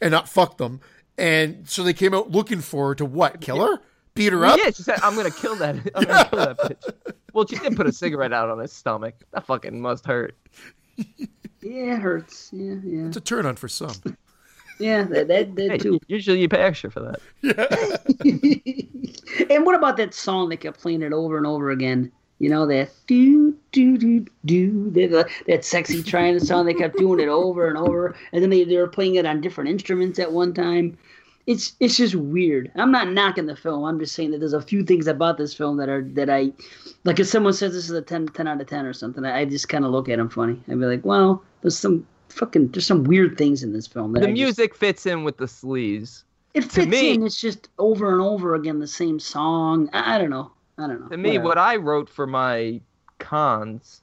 and 0.00 0.10
not 0.10 0.26
fucked 0.28 0.56
them, 0.58 0.80
and 1.18 1.68
so 1.68 1.82
they 1.82 1.92
came 1.92 2.14
out 2.14 2.30
looking 2.30 2.60
for 2.60 2.88
her 2.88 2.94
to 2.94 3.04
what? 3.04 3.40
Kill 3.42 3.60
her? 3.60 3.80
Beat 4.14 4.32
her 4.32 4.44
up? 4.44 4.58
Yeah, 4.58 4.70
she 4.70 4.82
said, 4.82 4.98
"I'm 5.02 5.14
gonna 5.16 5.30
kill 5.30 5.56
that. 5.56 5.76
I'm 5.94 6.04
gonna 6.04 6.24
kill 6.28 6.38
that 6.38 6.58
bitch." 6.58 7.14
Well, 7.32 7.46
she 7.46 7.56
did 7.56 7.76
put 7.76 7.86
a 7.86 7.92
cigarette 7.92 8.32
out 8.32 8.50
on 8.50 8.58
his 8.58 8.72
stomach. 8.72 9.14
That 9.32 9.46
fucking 9.46 9.80
must 9.80 10.06
hurt. 10.06 10.36
Yeah, 11.62 11.96
it 11.96 12.00
hurts. 12.00 12.48
Yeah, 12.54 12.76
yeah, 12.82 13.08
It's 13.08 13.18
a 13.18 13.20
turn 13.20 13.44
on 13.44 13.54
for 13.56 13.68
some. 13.68 13.92
yeah. 14.78 15.02
That 15.04 15.28
that, 15.28 15.54
that 15.56 15.70
Hey, 15.72 15.76
too. 15.78 16.00
usually 16.08 16.40
you 16.40 16.48
pay 16.48 16.62
extra 16.62 16.90
for 16.90 17.00
that. 17.00 17.20
Yeah. 17.42 17.66
and 19.50 19.66
what 19.66 19.74
about 19.74 19.98
that 19.98 20.14
song 20.14 20.48
that 20.48 20.60
kept 20.60 20.80
playing 20.80 21.02
it 21.02 21.12
over 21.12 21.36
and 21.36 21.46
over 21.46 21.68
again 21.70 22.10
You 22.38 22.48
know 22.48 22.64
that 22.66 22.88
do 23.06 23.54
do 23.72 23.98
do 23.98 24.24
do 24.46 24.90
that, 24.92 25.12
uh, 25.12 25.24
that 25.48 25.66
sexy 25.66 26.02
triangle 26.02 26.42
song. 26.44 26.64
They 26.64 26.72
kept 26.72 26.96
doing 26.96 27.20
it 27.20 27.28
over 27.28 27.68
and 27.68 27.76
over, 27.76 28.16
and 28.32 28.42
then 28.42 28.48
they, 28.48 28.64
they 28.64 28.78
were 28.78 28.88
playing 28.88 29.16
it 29.16 29.26
on 29.26 29.42
different 29.42 29.68
instruments 29.68 30.18
at 30.18 30.32
one 30.32 30.54
time. 30.54 30.96
It's 31.50 31.72
it's 31.80 31.96
just 31.96 32.14
weird. 32.14 32.70
I'm 32.76 32.92
not 32.92 33.08
knocking 33.10 33.46
the 33.46 33.56
film. 33.56 33.82
I'm 33.84 33.98
just 33.98 34.14
saying 34.14 34.30
that 34.30 34.38
there's 34.38 34.52
a 34.52 34.62
few 34.62 34.84
things 34.84 35.08
about 35.08 35.36
this 35.36 35.52
film 35.52 35.78
that 35.78 35.88
are 35.88 36.02
that 36.12 36.30
I 36.30 36.52
like. 37.02 37.18
If 37.18 37.26
someone 37.26 37.52
says 37.54 37.72
this 37.72 37.86
is 37.86 37.90
a 37.90 38.02
10, 38.02 38.28
10 38.28 38.46
out 38.46 38.60
of 38.60 38.66
ten 38.68 38.86
or 38.86 38.92
something, 38.92 39.24
I 39.24 39.44
just 39.46 39.68
kind 39.68 39.84
of 39.84 39.90
look 39.90 40.08
at 40.08 40.18
them 40.18 40.28
funny. 40.28 40.60
I'd 40.68 40.78
be 40.78 40.86
like, 40.86 41.04
well, 41.04 41.42
there's 41.62 41.76
some 41.76 42.06
fucking 42.28 42.68
there's 42.68 42.86
some 42.86 43.02
weird 43.02 43.36
things 43.36 43.64
in 43.64 43.72
this 43.72 43.88
film. 43.88 44.12
That 44.12 44.20
The 44.20 44.26
I 44.28 44.30
just- 44.30 44.38
music 44.40 44.76
fits 44.76 45.06
in 45.06 45.24
with 45.24 45.38
the 45.38 45.46
sleaze. 45.46 46.22
it 46.54 46.62
fits 46.64 46.86
me- 46.86 47.14
in. 47.14 47.26
It's 47.26 47.40
just 47.40 47.68
over 47.78 48.12
and 48.12 48.20
over 48.20 48.54
again 48.54 48.78
the 48.78 48.86
same 48.86 49.18
song. 49.18 49.90
I, 49.92 50.14
I 50.14 50.18
don't 50.18 50.30
know. 50.30 50.52
I 50.78 50.86
don't 50.86 51.00
know. 51.00 51.08
To 51.08 51.16
me, 51.16 51.30
Whatever. 51.30 51.44
what 51.46 51.58
I 51.58 51.76
wrote 51.76 52.08
for 52.08 52.26
my 52.28 52.80
cons 53.18 54.02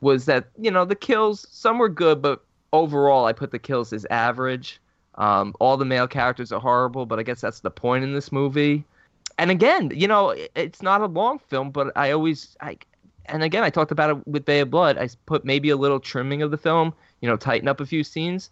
was 0.00 0.26
that 0.26 0.46
you 0.58 0.70
know 0.70 0.84
the 0.84 0.94
kills 0.94 1.46
some 1.50 1.78
were 1.78 1.88
good, 1.88 2.22
but 2.22 2.44
overall 2.72 3.24
I 3.24 3.32
put 3.32 3.50
the 3.50 3.58
kills 3.58 3.92
as 3.92 4.06
average. 4.10 4.78
Um, 5.16 5.54
all 5.60 5.76
the 5.76 5.84
male 5.84 6.08
characters 6.08 6.52
are 6.52 6.60
horrible, 6.60 7.06
but 7.06 7.18
I 7.18 7.22
guess 7.22 7.40
that's 7.40 7.60
the 7.60 7.70
point 7.70 8.04
in 8.04 8.14
this 8.14 8.32
movie. 8.32 8.84
And 9.38 9.50
again, 9.50 9.90
you 9.94 10.08
know, 10.08 10.30
it- 10.30 10.50
it's 10.54 10.82
not 10.82 11.00
a 11.00 11.06
long 11.06 11.38
film, 11.38 11.70
but 11.70 11.92
I 11.96 12.10
always 12.12 12.56
I 12.60 12.78
and 13.26 13.42
again 13.42 13.62
I 13.62 13.70
talked 13.70 13.92
about 13.92 14.10
it 14.10 14.26
with 14.26 14.44
Bay 14.44 14.60
of 14.60 14.70
Blood. 14.70 14.98
I 14.98 15.08
put 15.26 15.44
maybe 15.44 15.70
a 15.70 15.76
little 15.76 16.00
trimming 16.00 16.42
of 16.42 16.50
the 16.50 16.56
film, 16.56 16.92
you 17.20 17.28
know, 17.28 17.36
tighten 17.36 17.68
up 17.68 17.80
a 17.80 17.86
few 17.86 18.04
scenes, 18.04 18.50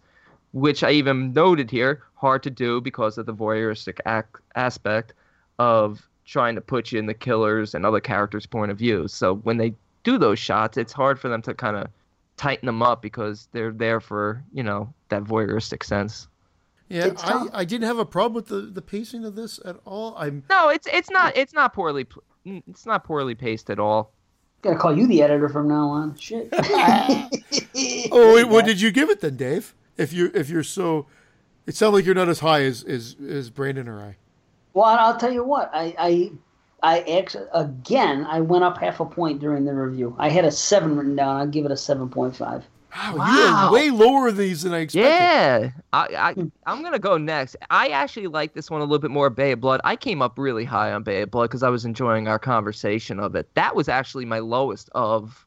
which 0.53 0.83
I 0.83 0.91
even 0.91 1.33
noted 1.33 1.69
here, 1.71 2.03
hard 2.15 2.43
to 2.43 2.49
do 2.49 2.79
because 2.81 3.17
of 3.17 3.25
the 3.25 3.33
voyeuristic 3.33 3.99
ac- 4.05 4.43
aspect 4.55 5.13
of 5.59 6.07
trying 6.25 6.55
to 6.55 6.61
put 6.61 6.91
you 6.91 6.99
in 6.99 7.05
the 7.07 7.13
killer's 7.13 7.73
and 7.75 7.85
other 7.85 7.99
characters' 7.99 8.45
point 8.45 8.71
of 8.71 8.77
view. 8.77 9.07
So 9.07 9.35
when 9.35 9.57
they 9.57 9.73
do 10.03 10.17
those 10.17 10.39
shots, 10.39 10.77
it's 10.77 10.93
hard 10.93 11.19
for 11.19 11.27
them 11.29 11.41
to 11.43 11.53
kind 11.53 11.75
of 11.75 11.87
tighten 12.37 12.65
them 12.65 12.81
up 12.81 13.01
because 13.01 13.47
they're 13.51 13.71
there 13.71 13.99
for 13.99 14.43
you 14.53 14.63
know 14.63 14.93
that 15.09 15.23
voyeuristic 15.23 15.83
sense. 15.83 16.27
Yeah, 16.91 17.05
It's 17.05 17.23
I. 17.23 17.47
I 17.53 17.65
didn't 17.65 17.87
have 17.87 17.99
a 17.99 18.05
problem 18.05 18.33
with 18.33 18.47
the, 18.47 18.61
the 18.61 18.81
pacing 18.81 19.23
of 19.23 19.35
this 19.35 19.59
at 19.63 19.77
all. 19.85 20.13
I'm 20.17 20.43
No, 20.49 20.69
it's 20.69 20.87
it's 20.91 21.09
not 21.09 21.35
it's 21.37 21.53
not 21.53 21.73
poorly 21.73 22.05
mm, 22.45 22.61
it's 22.67 22.85
not 22.85 23.03
poorly 23.03 23.33
paced 23.33 23.69
at 23.69 23.79
all. 23.79 24.11
Gotta 24.61 24.77
call 24.77 24.95
you 24.95 25.07
the 25.07 25.21
editor 25.23 25.49
from 25.49 25.67
now 25.67 25.87
on. 25.87 26.15
Shit. 26.17 26.49
Oh, 28.13 28.35
wait, 28.35 28.43
what 28.45 28.65
did 28.65 28.81
you 28.81 28.91
give 28.91 29.09
it 29.09 29.21
then, 29.21 29.37
Dave? 29.37 29.73
If 29.97 30.13
you 30.13 30.31
if 30.33 30.49
you're 30.49 30.63
so, 30.63 31.07
it 31.65 31.75
sounds 31.75 31.93
like 31.93 32.05
you're 32.05 32.15
not 32.15 32.29
as 32.29 32.39
high 32.39 32.63
as 32.63 32.83
as, 32.83 33.15
as 33.27 33.49
Brandon 33.49 33.87
or 33.87 34.01
I. 34.01 34.17
Well, 34.73 34.85
I'll 34.85 35.17
tell 35.17 35.31
you 35.31 35.43
what. 35.43 35.71
I, 35.73 35.95
I, 35.97 36.31
I 36.83 36.99
actually 37.17 37.45
again, 37.53 38.25
I 38.29 38.41
went 38.41 38.63
up 38.63 38.77
half 38.77 38.99
a 38.99 39.05
point 39.05 39.39
during 39.39 39.65
the 39.65 39.73
review. 39.73 40.15
I 40.19 40.29
had 40.29 40.45
a 40.45 40.51
seven 40.51 40.95
written 40.95 41.15
down. 41.15 41.37
I'll 41.37 41.47
give 41.47 41.65
it 41.65 41.71
a 41.71 41.77
seven 41.77 42.09
point 42.09 42.35
five. 42.35 42.65
Wow, 42.95 43.15
Wow. 43.15 43.25
you 43.33 43.41
are 43.41 43.71
way 43.73 43.89
lower 43.89 44.31
than 44.31 44.39
these 44.39 44.63
than 44.63 44.73
I 44.73 44.79
expected. 44.79 45.07
Yeah, 45.09 45.69
I, 45.93 46.07
I 46.17 46.33
hmm. 46.33 46.47
I'm 46.65 46.83
gonna 46.83 46.99
go 46.99 47.17
next. 47.17 47.55
I 47.69 47.87
actually 47.89 48.27
like 48.27 48.53
this 48.53 48.69
one 48.69 48.81
a 48.81 48.83
little 48.83 48.99
bit 48.99 49.11
more. 49.11 49.29
Bay 49.29 49.53
of 49.53 49.61
Blood. 49.61 49.81
I 49.83 49.95
came 49.95 50.21
up 50.21 50.37
really 50.37 50.65
high 50.65 50.91
on 50.91 51.03
Bay 51.03 51.21
of 51.21 51.31
Blood 51.31 51.45
because 51.49 51.63
I 51.63 51.69
was 51.69 51.85
enjoying 51.85 52.27
our 52.27 52.39
conversation 52.39 53.19
of 53.19 53.35
it. 53.35 53.49
That 53.53 53.75
was 53.75 53.87
actually 53.87 54.25
my 54.25 54.39
lowest 54.39 54.89
of 54.93 55.45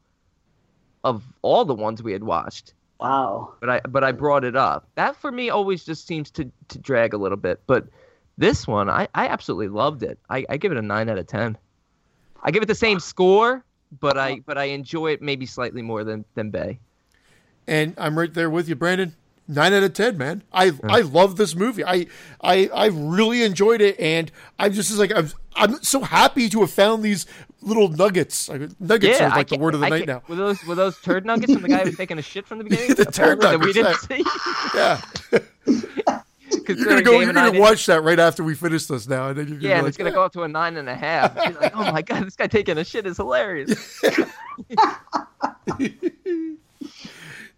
of 1.03 1.23
all 1.43 1.65
the 1.65 1.75
ones 1.75 2.01
we 2.01 2.11
had 2.13 2.23
watched. 2.23 2.73
Wow. 2.99 3.53
but 3.59 3.69
I 3.69 3.79
but 3.81 4.03
I 4.03 4.11
brought 4.11 4.43
it 4.43 4.55
up. 4.55 4.87
That 4.95 5.15
for 5.15 5.31
me 5.31 5.49
always 5.49 5.83
just 5.83 6.07
seems 6.07 6.31
to 6.31 6.49
to 6.69 6.79
drag 6.79 7.13
a 7.13 7.17
little 7.17 7.37
bit. 7.37 7.61
But 7.67 7.87
this 8.37 8.65
one, 8.67 8.89
I 8.89 9.07
I 9.13 9.27
absolutely 9.27 9.67
loved 9.67 10.01
it. 10.03 10.17
I, 10.29 10.45
I 10.49 10.57
give 10.57 10.71
it 10.71 10.77
a 10.77 10.81
nine 10.81 11.09
out 11.09 11.17
of 11.17 11.27
ten. 11.27 11.57
I 12.43 12.51
give 12.51 12.63
it 12.63 12.67
the 12.67 12.75
same 12.75 12.99
score, 12.99 13.63
but 13.99 14.17
I 14.17 14.39
but 14.45 14.57
I 14.57 14.65
enjoy 14.65 15.11
it 15.11 15.21
maybe 15.21 15.45
slightly 15.45 15.81
more 15.81 16.03
than 16.03 16.25
than 16.35 16.49
Bay. 16.49 16.79
And 17.67 17.93
I'm 17.97 18.17
right 18.17 18.33
there 18.33 18.49
with 18.49 18.69
you, 18.69 18.75
Brandon. 18.75 19.15
Nine 19.47 19.73
out 19.73 19.83
of 19.83 19.93
ten, 19.93 20.17
man. 20.17 20.41
I 20.51 20.71
I 20.83 21.01
love 21.01 21.35
this 21.35 21.55
movie. 21.55 21.85
I 21.85 22.07
I 22.41 22.67
I 22.73 22.87
really 22.87 23.43
enjoyed 23.43 23.79
it, 23.79 23.99
and 23.99 24.31
I'm 24.57 24.73
just 24.73 24.91
like 24.97 25.11
I'm 25.15 25.29
I'm 25.55 25.83
so 25.83 26.01
happy 26.01 26.49
to 26.49 26.61
have 26.61 26.71
found 26.71 27.03
these 27.03 27.27
little 27.61 27.89
nuggets. 27.89 28.49
Nuggets 28.79 29.19
yeah, 29.19 29.27
are 29.27 29.37
like 29.37 29.49
the 29.49 29.57
word 29.59 29.75
of 29.75 29.81
the 29.81 29.85
I 29.85 29.89
night 29.89 30.07
now. 30.07 30.23
Were 30.27 30.35
those 30.35 30.63
were 30.65 30.73
those 30.73 30.99
turd 30.99 31.25
nuggets 31.27 31.53
from 31.53 31.61
the 31.61 31.69
guy 31.69 31.79
who 31.79 31.85
was 31.85 31.97
taking 31.97 32.17
a 32.17 32.23
shit 32.23 32.47
from 32.47 32.57
the 32.57 32.63
beginning? 32.63 32.95
The 32.95 33.05
turd 33.05 33.41
that 33.41 33.59
we 33.59 33.73
nuggets, 33.73 34.07
didn't 34.07 34.25
see. 34.25 34.31
Yeah, 34.75 35.01
you're 36.67 36.85
gonna 36.85 37.01
go. 37.03 37.19
You're 37.19 37.29
and 37.29 37.33
gonna 37.33 37.59
watch 37.59 37.85
that 37.85 38.03
right 38.03 38.19
after 38.19 38.43
we 38.43 38.55
finish 38.55 38.85
this 38.87 39.07
now, 39.07 39.29
and 39.29 39.37
then 39.37 39.47
you're 39.47 39.57
gonna 39.57 39.69
Yeah, 39.69 39.81
like, 39.81 39.89
it's 39.89 39.97
gonna 39.97 40.11
go 40.11 40.23
up 40.23 40.33
to 40.33 40.43
a 40.43 40.47
nine 40.47 40.77
and 40.77 40.89
a 40.89 40.95
half. 40.95 41.35
You're 41.35 41.59
like, 41.61 41.75
oh 41.75 41.91
my 41.91 42.01
god, 42.01 42.25
this 42.25 42.35
guy 42.35 42.47
taking 42.47 42.77
a 42.77 42.83
shit 42.83 43.05
is 43.05 43.17
hilarious. 43.17 44.01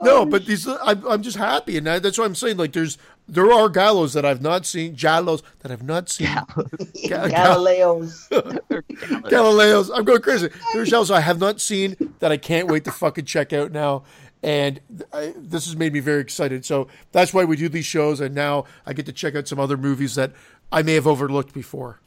No, 0.02 0.26
but 0.26 0.46
these 0.46 0.68
I'm, 0.68 1.06
I'm 1.08 1.24
just 1.24 1.38
happy, 1.38 1.78
and 1.78 1.88
that, 1.88 2.04
that's 2.04 2.18
what 2.18 2.26
I'm 2.26 2.36
saying. 2.36 2.58
Like, 2.58 2.74
there's 2.74 2.98
there 3.28 3.52
are 3.52 3.68
gallows 3.68 4.14
that 4.14 4.26
I've 4.26 4.42
not 4.42 4.66
seen, 4.66 4.96
Jallos 4.96 5.42
that 5.60 5.72
I've 5.72 5.84
not 5.84 6.10
seen, 6.10 6.28
Ga- 6.28 6.46
Galileo's. 7.30 8.28
Galileos. 8.30 9.90
I'm 9.94 10.04
going 10.06 10.22
crazy. 10.22 10.50
There's 10.74 10.90
gallows 10.92 11.12
I 11.12 11.22
have 11.22 11.40
not 11.40 11.60
seen 11.60 11.96
that 12.20 12.32
I 12.32 12.38
can't 12.38 12.68
wait 12.70 12.84
to 12.86 12.92
fucking 12.92 13.26
check 13.26 13.54
out 13.54 13.72
now, 13.72 14.04
and 14.44 14.80
I, 15.12 15.34
this 15.36 15.66
has 15.66 15.76
made 15.76 15.94
me 15.94 16.00
very 16.00 16.22
excited. 16.22 16.64
So 16.64 16.88
that's 17.12 17.34
why 17.34 17.44
we 17.44 17.56
do 17.58 17.68
these 17.68 17.86
shows, 17.86 18.20
and 18.22 18.36
now 18.36 18.66
I 18.86 18.94
get 18.94 19.06
to 19.08 19.14
check 19.14 19.36
out 19.36 19.48
some 19.48 19.60
other 19.60 19.78
movies 19.78 20.16
that 20.16 20.32
I 20.72 20.84
may 20.84 20.94
have 20.94 21.08
overlooked 21.08 21.54
before. 21.54 22.00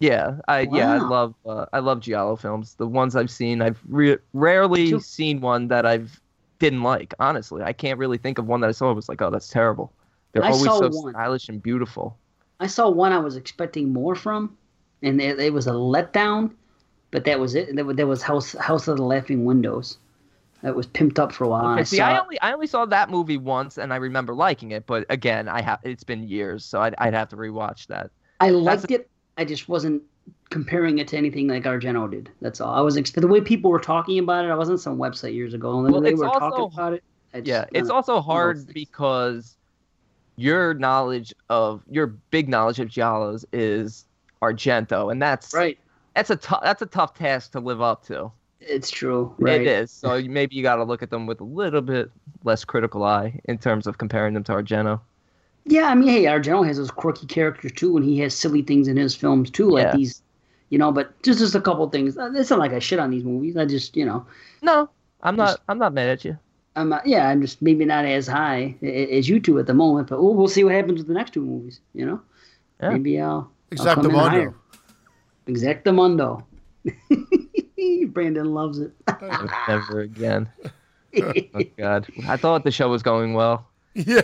Yeah, 0.00 0.38
I 0.48 0.62
yeah, 0.62 0.94
I 0.94 0.98
love 0.98 1.34
uh, 1.46 1.66
I 1.72 1.78
love 1.78 2.00
giallo 2.00 2.34
films. 2.34 2.74
The 2.74 2.88
ones 2.88 3.14
I've 3.14 3.30
seen, 3.30 3.62
I've 3.62 3.80
re- 3.88 4.18
rarely 4.32 4.98
seen 5.00 5.40
one 5.40 5.68
that 5.68 5.86
I've 5.86 6.20
didn't 6.62 6.84
like. 6.84 7.12
Honestly, 7.18 7.60
I 7.60 7.72
can't 7.72 7.98
really 7.98 8.18
think 8.18 8.38
of 8.38 8.46
one 8.46 8.60
that 8.60 8.68
I 8.68 8.72
saw 8.72 8.86
and 8.86 8.96
was 8.96 9.08
like, 9.08 9.20
oh, 9.20 9.30
that's 9.30 9.48
terrible. 9.48 9.92
They're 10.30 10.44
I 10.44 10.50
always 10.50 10.62
so 10.62 10.88
one. 10.88 11.12
stylish 11.12 11.48
and 11.48 11.60
beautiful. 11.60 12.16
I 12.60 12.68
saw 12.68 12.88
one 12.88 13.12
I 13.12 13.18
was 13.18 13.34
expecting 13.34 13.92
more 13.92 14.14
from, 14.14 14.56
and 15.02 15.20
it, 15.20 15.40
it 15.40 15.52
was 15.52 15.66
a 15.66 15.72
letdown. 15.72 16.52
But 17.10 17.24
that 17.24 17.40
was 17.40 17.56
it. 17.56 17.74
There 17.74 18.06
was, 18.06 18.22
House 18.22 18.52
House 18.54 18.86
of 18.86 18.96
the 18.96 19.02
Laughing 19.02 19.44
Windows. 19.44 19.98
That 20.62 20.76
was 20.76 20.86
pimped 20.86 21.18
up 21.18 21.32
for 21.32 21.44
a 21.44 21.48
while. 21.48 21.72
Okay, 21.72 21.80
I 21.80 21.82
see, 21.82 22.00
I 22.00 22.18
only 22.20 22.40
I 22.40 22.52
only 22.52 22.68
saw 22.68 22.86
that 22.86 23.10
movie 23.10 23.36
once, 23.36 23.76
and 23.76 23.92
I 23.92 23.96
remember 23.96 24.32
liking 24.32 24.70
it. 24.70 24.86
But 24.86 25.04
again, 25.10 25.48
I 25.48 25.60
have 25.60 25.80
it's 25.82 26.04
been 26.04 26.28
years, 26.28 26.64
so 26.64 26.80
I'd 26.80 26.94
I'd 26.98 27.12
have 27.12 27.28
to 27.30 27.36
rewatch 27.36 27.88
that. 27.88 28.12
I 28.40 28.50
liked 28.50 28.92
it. 28.92 29.10
I 29.36 29.44
just 29.44 29.68
wasn't 29.68 30.02
comparing 30.52 30.98
it 30.98 31.08
to 31.08 31.16
anything 31.16 31.48
like 31.48 31.64
Argento 31.64 32.08
did. 32.10 32.30
That's 32.40 32.60
all. 32.60 32.72
I 32.74 32.80
was 32.80 32.96
exp- 32.96 33.20
the 33.20 33.26
way 33.26 33.40
people 33.40 33.70
were 33.70 33.80
talking 33.80 34.18
about 34.20 34.44
it. 34.44 34.48
I 34.48 34.54
was 34.54 34.70
on 34.70 34.78
some 34.78 34.98
website 34.98 35.34
years 35.34 35.54
ago, 35.54 35.80
and 35.80 35.90
Well, 35.90 36.00
they 36.00 36.10
it's 36.10 36.20
were 36.20 36.28
also- 36.28 36.40
talking 36.50 36.72
about 36.78 36.92
it. 36.92 37.02
Just- 37.34 37.46
Yeah, 37.46 37.64
it's 37.72 37.88
also 37.90 38.20
hard 38.20 38.72
because 38.74 39.56
your 40.36 40.74
knowledge 40.74 41.34
of 41.48 41.82
your 41.90 42.06
big 42.30 42.48
knowledge 42.48 42.78
of 42.78 42.88
giallos 42.88 43.44
is 43.52 44.04
Argento, 44.42 45.10
and 45.10 45.20
that's 45.20 45.54
right. 45.54 45.78
that's 46.14 46.30
a 46.30 46.36
tough 46.36 46.60
that's 46.62 46.82
a 46.82 46.86
tough 46.86 47.14
task 47.14 47.52
to 47.52 47.60
live 47.60 47.80
up 47.80 48.04
to. 48.06 48.30
It's 48.60 48.90
true. 48.90 49.34
Right. 49.38 49.60
It 49.62 49.66
is. 49.66 49.90
So 49.90 50.20
maybe 50.22 50.54
you 50.54 50.62
got 50.62 50.76
to 50.76 50.84
look 50.84 51.02
at 51.02 51.10
them 51.10 51.26
with 51.26 51.40
a 51.40 51.44
little 51.44 51.80
bit 51.80 52.10
less 52.44 52.64
critical 52.64 53.02
eye 53.02 53.40
in 53.46 53.58
terms 53.58 53.86
of 53.86 53.98
comparing 53.98 54.34
them 54.34 54.44
to 54.44 54.52
Argento. 54.52 55.00
Yeah, 55.64 55.84
I 55.88 55.94
mean, 55.94 56.08
hey, 56.08 56.24
Argento 56.24 56.66
has 56.66 56.76
those 56.76 56.90
quirky 56.90 57.26
characters 57.26 57.72
too, 57.72 57.96
and 57.96 58.04
he 58.04 58.18
has 58.20 58.34
silly 58.36 58.62
things 58.62 58.88
in 58.88 58.96
his 58.96 59.14
films 59.16 59.50
too, 59.50 59.68
like 59.70 59.84
Yeah. 59.86 59.96
these, 59.96 60.22
you 60.72 60.78
know. 60.78 60.90
But 60.90 61.12
just 61.22 61.38
just 61.38 61.54
a 61.54 61.60
couple 61.60 61.84
things. 61.90 62.16
Uh, 62.16 62.32
It's 62.34 62.48
not 62.50 62.58
like 62.58 62.72
I 62.72 62.78
shit 62.80 62.98
on 62.98 63.10
these 63.12 63.22
movies. 63.24 63.56
I 63.56 63.64
just, 63.66 63.96
you 63.96 64.04
know, 64.08 64.24
No, 64.62 64.88
I'm 65.22 65.36
not. 65.36 65.60
I'm 65.68 65.78
not 65.78 65.92
mad 65.92 66.08
at 66.08 66.24
you. 66.24 66.38
I'm 66.74 66.88
not, 66.88 67.06
yeah, 67.06 67.28
I'm 67.28 67.42
just 67.42 67.60
maybe 67.60 67.84
not 67.84 68.06
as 68.06 68.26
high 68.26 68.74
a- 68.80 68.86
a- 68.88 69.18
as 69.18 69.28
you 69.28 69.38
two 69.40 69.58
at 69.58 69.66
the 69.66 69.74
moment, 69.74 70.08
but 70.08 70.22
we'll, 70.22 70.32
we'll 70.34 70.48
see 70.48 70.64
what 70.64 70.72
happens 70.72 70.98
with 70.98 71.06
the 71.06 71.12
next 71.12 71.32
two 71.34 71.44
movies. 71.44 71.80
You 71.92 72.06
know, 72.06 72.20
Yeah. 72.80 72.90
maybe 72.96 73.20
I'll 73.20 73.50
I'll 73.78 73.94
come 73.94 74.06
in 74.06 74.10
Exactamundo. 74.12 74.28
higher. 74.30 74.54
Exactamundo. 75.46 76.44
Brandon 78.12 78.54
loves 78.54 78.78
it. 78.78 78.92
Never 79.68 80.00
again. 80.00 80.48
Oh 81.14 81.60
God, 81.76 82.06
I 82.26 82.38
thought 82.38 82.64
the 82.64 82.70
show 82.70 82.88
was 82.88 83.02
going 83.02 83.34
well. 83.34 83.66
Yeah. 83.94 84.22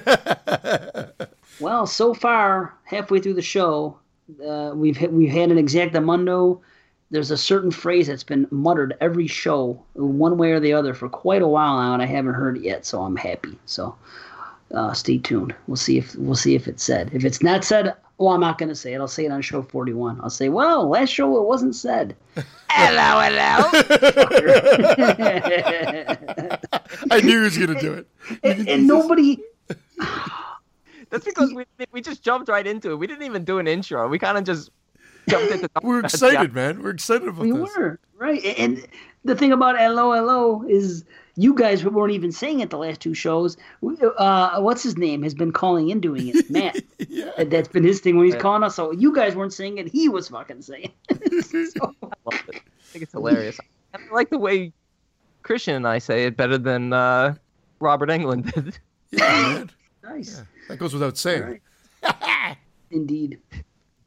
Well, 1.61 1.87
so 1.87 2.15
far, 2.15 2.73
halfway 2.85 3.21
through 3.21 3.35
the 3.35 3.43
show, 3.43 3.99
uh, 4.45 4.73
we've 4.75 4.97
hit, 4.97 5.13
we've 5.13 5.33
had 5.33 5.51
an 5.51 5.59
exactamundo. 5.59 6.61
There's 7.11 7.31
a 7.31 7.39
certain 7.39 7.71
phrase 7.71 8.07
that's 8.07 8.25
been 8.25 8.47
muttered 8.51 8.97
every 9.01 9.27
show, 9.27 9.83
one 9.95 10.37
way 10.37 10.53
or 10.53 10.61
the 10.61 10.75
other, 10.75 10.93
for 10.93 11.09
quite 11.09 11.41
a 11.41 11.49
while 11.49 11.79
now, 11.79 11.95
and 11.95 12.03
I 12.03 12.07
haven't 12.07 12.35
heard 12.35 12.59
it 12.59 12.63
yet. 12.63 12.85
So 12.85 13.03
I'm 13.03 13.17
happy. 13.17 13.59
So 13.65 13.97
uh, 14.75 14.93
stay 14.93 15.19
tuned. 15.19 15.55
We'll 15.67 15.77
see 15.77 15.99
if 15.99 16.15
we'll 16.17 16.35
see 16.35 16.55
if 16.55 16.69
it's 16.69 16.83
said. 16.83 17.11
If 17.15 17.25
it's 17.25 17.43
not 17.43 17.65
said, 17.65 17.95
well, 18.19 18.35
I'm 18.35 18.41
not 18.41 18.59
going 18.59 18.69
to 18.69 18.75
say 18.75 18.93
it. 18.95 19.01
I'll 19.01 19.09
say 19.09 19.25
it 19.25 19.33
on 19.33 19.41
show 19.43 19.63
41. 19.63 20.21
I'll 20.23 20.29
say, 20.29 20.49
well, 20.49 20.89
last 20.89 21.11
show 21.11 21.37
it 21.39 21.47
wasn't 21.47 21.77
said. 21.77 22.17
Hello, 22.71 23.21
hello. 23.21 23.71
I 27.11 27.21
knew 27.23 27.39
he 27.39 27.45
was 27.45 27.59
gonna 27.59 27.81
do 27.81 27.95
it. 27.95 28.07
and, 28.45 28.69
and 28.69 28.87
nobody. 28.87 29.39
That's 31.11 31.25
because 31.25 31.53
we 31.55 31.65
we 31.93 32.01
just 32.01 32.23
jumped 32.23 32.49
right 32.49 32.67
into 32.67 32.91
it. 32.93 32.97
We 32.97 33.07
didn't 33.07 33.25
even 33.25 33.45
do 33.45 33.59
an 33.59 33.67
intro. 33.67 34.09
We 34.09 34.19
kind 34.19 34.37
of 34.39 34.45
just 34.45 34.71
jumped 35.29 35.51
into 35.53 35.69
the 35.75 35.81
We're 35.83 36.01
excited, 36.01 36.55
man. 36.55 36.83
We're 36.83 36.91
excited 36.91 37.29
about 37.29 37.41
We 37.43 37.53
this. 37.53 37.77
were 37.77 37.99
right, 38.19 38.45
and 38.59 38.87
the 39.25 39.35
thing 39.35 39.53
about 39.53 39.75
LOLO 39.77 40.65
is 40.69 41.05
you 41.37 41.55
guys 41.55 41.85
weren't 41.85 42.13
even 42.13 42.33
saying 42.33 42.61
it 42.61 42.71
the 42.71 42.79
last 42.79 43.01
two 43.01 43.15
shows. 43.15 43.57
Uh, 44.19 44.61
what's 44.61 44.83
his 44.83 44.97
name 44.97 45.23
has 45.23 45.35
been 45.35 45.53
calling 45.53 45.89
in 45.91 46.01
doing 46.01 46.29
it, 46.35 46.51
Matt. 46.51 46.81
Yeah. 47.09 47.31
That's 47.45 47.69
been 47.69 47.85
his 47.85 48.01
thing 48.01 48.17
when 48.17 48.27
he's 48.27 48.35
Yeah. 48.35 48.41
calling 48.41 48.63
us. 48.65 48.75
So 48.75 48.91
you 48.93 49.15
guys 49.15 49.35
weren't 49.37 49.53
saying 49.53 49.79
it; 49.79 49.89
he 49.89 50.09
was 50.09 50.29
fucking 50.29 50.63
saying. 50.63 50.93
it. 51.11 51.45
so, 51.77 51.95
I 52.03 52.07
love 52.25 52.41
it. 52.49 52.57
I 52.57 52.61
think 52.93 53.03
it's 53.05 53.13
hilarious. 53.13 53.59
I 53.95 53.99
like 54.13 54.31
the 54.31 54.39
way 54.39 54.73
Christian 55.43 55.75
and 55.77 55.87
I 55.89 55.99
say 55.99 56.25
it 56.27 56.37
better 56.37 56.59
than 56.59 56.93
uh, 56.93 57.35
Robert 57.81 58.09
Englund 58.11 58.53
did. 58.53 58.79
Yeah, 59.13 59.65
nice, 60.09 60.43
That 60.69 60.79
goes 60.79 60.93
without 60.93 61.17
saying. 61.19 61.61
Right. 62.03 62.57
indeed. 62.91 63.39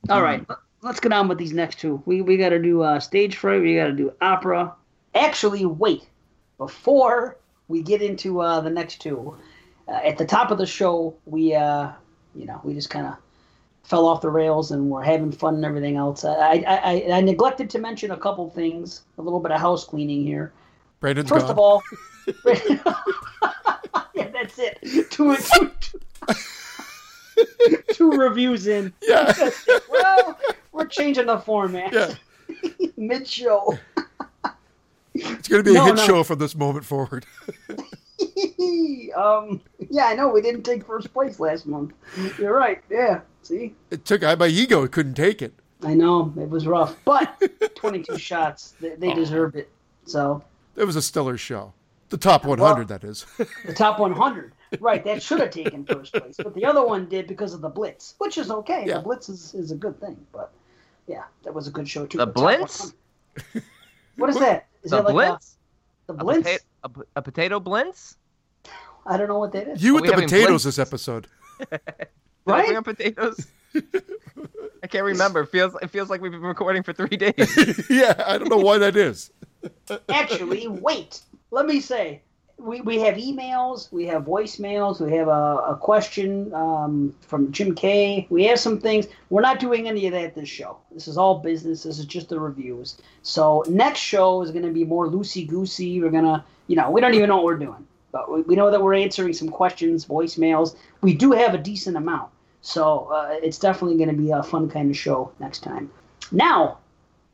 All 0.09 0.21
right, 0.21 0.47
let- 0.49 0.57
let's 0.81 0.99
get 0.99 1.13
on 1.13 1.27
with 1.27 1.37
these 1.37 1.53
next 1.53 1.79
two. 1.79 2.01
We 2.05 2.21
we 2.21 2.37
got 2.37 2.49
to 2.49 2.59
do 2.59 2.81
uh, 2.81 2.99
stage 2.99 3.35
fright. 3.35 3.61
We 3.61 3.75
got 3.75 3.87
to 3.87 3.93
do 3.93 4.13
opera. 4.21 4.73
Actually, 5.13 5.65
wait 5.65 6.07
before 6.57 7.37
we 7.67 7.81
get 7.81 8.01
into 8.01 8.41
uh, 8.41 8.61
the 8.61 8.69
next 8.69 9.01
two. 9.01 9.35
Uh, 9.87 9.99
at 10.03 10.17
the 10.17 10.25
top 10.25 10.51
of 10.51 10.57
the 10.57 10.65
show, 10.65 11.15
we 11.25 11.53
uh, 11.53 11.91
you 12.35 12.45
know 12.45 12.59
we 12.63 12.73
just 12.73 12.89
kind 12.89 13.05
of 13.07 13.15
fell 13.83 14.05
off 14.05 14.21
the 14.21 14.29
rails 14.29 14.71
and 14.71 14.89
we're 14.89 15.01
having 15.03 15.31
fun 15.31 15.55
and 15.55 15.65
everything 15.65 15.95
else. 15.97 16.23
I, 16.23 16.63
I, 16.67 16.75
I, 16.75 17.11
I 17.17 17.21
neglected 17.21 17.69
to 17.71 17.79
mention 17.79 18.11
a 18.11 18.17
couple 18.17 18.47
things, 18.51 19.01
a 19.17 19.21
little 19.21 19.39
bit 19.39 19.51
of 19.51 19.59
house 19.59 19.83
cleaning 19.83 20.23
here. 20.23 20.53
Brandon's 20.99 21.29
First 21.29 21.47
gone. 21.47 21.51
of 21.51 21.57
all, 21.59 21.81
yeah, 22.45 22.93
that's 24.55 24.59
it. 24.83 25.11
Two, 25.11 25.35
two, 25.37 25.71
two, 25.79 27.75
two 27.93 28.11
reviews 28.11 28.67
in. 28.67 28.93
yeah. 29.01 29.33
Well, 29.89 30.37
we're 30.71 30.85
changing 30.87 31.25
the 31.27 31.37
format 31.39 31.91
Yeah. 31.93 32.13
mid 32.97 33.27
show. 33.27 33.77
It's 35.13 35.47
going 35.47 35.63
to 35.63 35.69
be 35.69 35.71
a 35.71 35.79
No, 35.79 35.85
hit 35.85 35.95
no. 35.95 36.05
show 36.05 36.23
from 36.23 36.39
this 36.39 36.55
moment 36.55 36.85
forward. 36.85 37.25
um, 39.15 39.61
yeah, 39.89 40.05
I 40.05 40.13
know 40.15 40.29
we 40.29 40.41
didn't 40.41 40.63
take 40.63 40.85
first 40.85 41.11
place 41.13 41.39
last 41.39 41.65
month. 41.65 41.93
You're 42.39 42.55
right. 42.55 42.81
Yeah, 42.89 43.21
see, 43.41 43.75
It 43.89 44.05
took 44.05 44.23
I 44.23 44.35
my 44.35 44.47
ego 44.47 44.83
it 44.83 44.91
couldn't 44.91 45.15
take 45.15 45.41
it. 45.41 45.53
I 45.83 45.93
know 45.95 46.31
it 46.39 46.49
was 46.49 46.67
rough, 46.67 46.95
but 47.05 47.41
22 47.75 48.17
shots. 48.17 48.75
They, 48.79 48.95
they 48.95 49.13
deserved 49.13 49.55
it. 49.55 49.69
So 50.05 50.43
It 50.75 50.85
was 50.85 50.95
a 50.95 51.01
stellar 51.01 51.37
show. 51.37 51.73
The 52.11 52.17
top 52.17 52.45
100, 52.45 52.87
that 52.89 53.03
is. 53.03 53.25
the 53.65 53.73
top 53.73 53.97
100, 53.99 54.53
right? 54.79 55.03
That 55.03 55.23
should 55.23 55.39
have 55.39 55.49
taken 55.49 55.85
first 55.91 56.13
place, 56.13 56.35
but 56.37 56.53
the 56.53 56.65
other 56.65 56.85
one 56.85 57.07
did 57.09 57.25
because 57.25 57.53
of 57.55 57.61
the 57.61 57.69
blitz, 57.69 58.15
which 58.19 58.37
is 58.37 58.51
okay. 58.51 58.83
Yeah. 58.85 58.97
The 58.97 59.03
blitz 59.03 59.29
is, 59.29 59.53
is 59.55 59.71
a 59.71 59.75
good 59.75 59.99
thing, 59.99 60.17
but 60.31 60.51
yeah, 61.07 61.23
that 61.43 61.53
was 61.53 61.67
a 61.67 61.71
good 61.71 61.87
show 61.89 62.05
too. 62.05 62.19
The 62.19 62.25
top 62.27 62.35
Blitz? 62.35 62.93
What 64.17 64.29
is 64.29 64.37
that? 64.39 64.67
Is 64.83 64.91
The 64.91 64.97
that 65.01 65.13
like 65.15 65.29
Blitz? 65.29 65.55
A, 66.09 66.13
the 66.13 66.19
A, 66.19 66.23
blitz? 66.23 66.47
pota- 66.49 66.59
a, 66.83 66.89
p- 66.89 67.01
a 67.15 67.21
potato 67.21 67.59
blintz? 67.59 68.15
I 69.05 69.17
don't 69.17 69.27
know 69.29 69.39
what 69.39 69.51
that 69.53 69.67
is. 69.69 69.81
You 69.83 69.97
Are 69.97 70.01
with 70.01 70.11
the 70.11 70.17
potatoes 70.21 70.61
blintz? 70.61 70.65
this 70.65 70.79
episode. 70.79 71.27
I 71.71 71.79
Right? 72.45 72.65
bring 72.65 72.77
up 72.77 72.83
potatoes? 72.85 73.47
I 74.83 74.87
can't 74.87 75.05
remember. 75.05 75.41
It 75.41 75.47
feels 75.47 75.75
it 75.81 75.89
feels 75.89 76.09
like 76.09 76.21
we've 76.21 76.31
been 76.31 76.41
recording 76.41 76.83
for 76.83 76.91
three 76.91 77.15
days. 77.17 77.85
yeah, 77.89 78.21
I 78.27 78.37
don't 78.37 78.49
know 78.49 78.57
why 78.57 78.77
that 78.79 78.95
is. 78.97 79.31
Actually, 80.09 80.67
wait. 80.67 81.21
Let 81.53 81.65
me 81.65 81.81
say, 81.81 82.21
we, 82.57 82.79
we 82.79 82.99
have 82.99 83.15
emails, 83.15 83.91
we 83.91 84.05
have 84.05 84.23
voicemails, 84.23 85.01
we 85.01 85.11
have 85.17 85.27
a, 85.27 85.57
a 85.71 85.77
question 85.79 86.53
um, 86.53 87.13
from 87.19 87.51
Jim 87.51 87.75
K. 87.75 88.25
We 88.29 88.45
have 88.45 88.57
some 88.57 88.79
things. 88.79 89.07
We're 89.29 89.41
not 89.41 89.59
doing 89.59 89.85
any 89.87 90.05
of 90.05 90.13
that 90.13 90.33
this 90.33 90.47
show. 90.47 90.77
This 90.93 91.09
is 91.09 91.17
all 91.17 91.39
business. 91.39 91.83
This 91.83 91.99
is 91.99 92.05
just 92.05 92.29
the 92.29 92.39
reviews. 92.39 92.97
So 93.23 93.65
next 93.67 93.99
show 93.99 94.41
is 94.43 94.51
going 94.51 94.65
to 94.65 94.71
be 94.71 94.85
more 94.85 95.07
loosey 95.07 95.45
goosey. 95.45 96.01
We're 96.01 96.09
gonna, 96.09 96.45
you 96.67 96.77
know, 96.77 96.89
we 96.89 97.01
don't 97.01 97.15
even 97.15 97.27
know 97.27 97.35
what 97.35 97.45
we're 97.45 97.57
doing, 97.57 97.85
but 98.13 98.31
we, 98.31 98.43
we 98.43 98.55
know 98.55 98.71
that 98.71 98.81
we're 98.81 98.95
answering 98.95 99.33
some 99.33 99.49
questions, 99.49 100.05
voicemails. 100.05 100.77
We 101.01 101.13
do 101.13 101.33
have 101.33 101.53
a 101.53 101.57
decent 101.57 101.97
amount, 101.97 102.31
so 102.61 103.09
uh, 103.13 103.35
it's 103.43 103.59
definitely 103.59 103.97
going 103.97 104.15
to 104.15 104.21
be 104.21 104.31
a 104.31 104.41
fun 104.41 104.69
kind 104.69 104.89
of 104.89 104.95
show 104.95 105.33
next 105.39 105.63
time. 105.63 105.91
Now, 106.31 106.77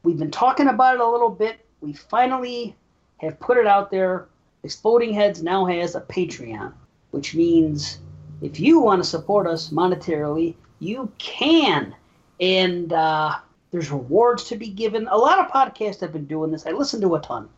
we've 0.01 0.17
been 0.17 0.31
talking 0.31 0.69
about 0.69 0.95
it 0.95 1.01
a 1.01 1.07
little 1.07 1.29
bit. 1.29 1.63
We 1.81 1.93
finally 1.93 2.75
have 3.17 3.39
put 3.39 3.57
it 3.57 3.67
out 3.67 3.91
there. 3.91 4.27
Exploding 4.63 5.13
Heads 5.13 5.43
now 5.43 5.65
has 5.65 5.95
a 5.95 6.01
Patreon, 6.01 6.73
which 7.11 7.35
means 7.35 7.99
if 8.41 8.59
you 8.59 8.79
want 8.79 9.03
to 9.03 9.09
support 9.09 9.47
us 9.47 9.69
monetarily, 9.69 10.55
you 10.79 11.11
can. 11.17 11.95
And 12.39 12.93
uh, 12.93 13.35
there's 13.71 13.91
rewards 13.91 14.45
to 14.45 14.55
be 14.55 14.67
given. 14.69 15.07
A 15.07 15.17
lot 15.17 15.39
of 15.39 15.51
podcasts 15.51 16.01
have 16.01 16.13
been 16.13 16.25
doing 16.25 16.51
this. 16.51 16.65
I 16.65 16.71
listen 16.71 17.01
to 17.01 17.15
a 17.15 17.21
ton. 17.21 17.49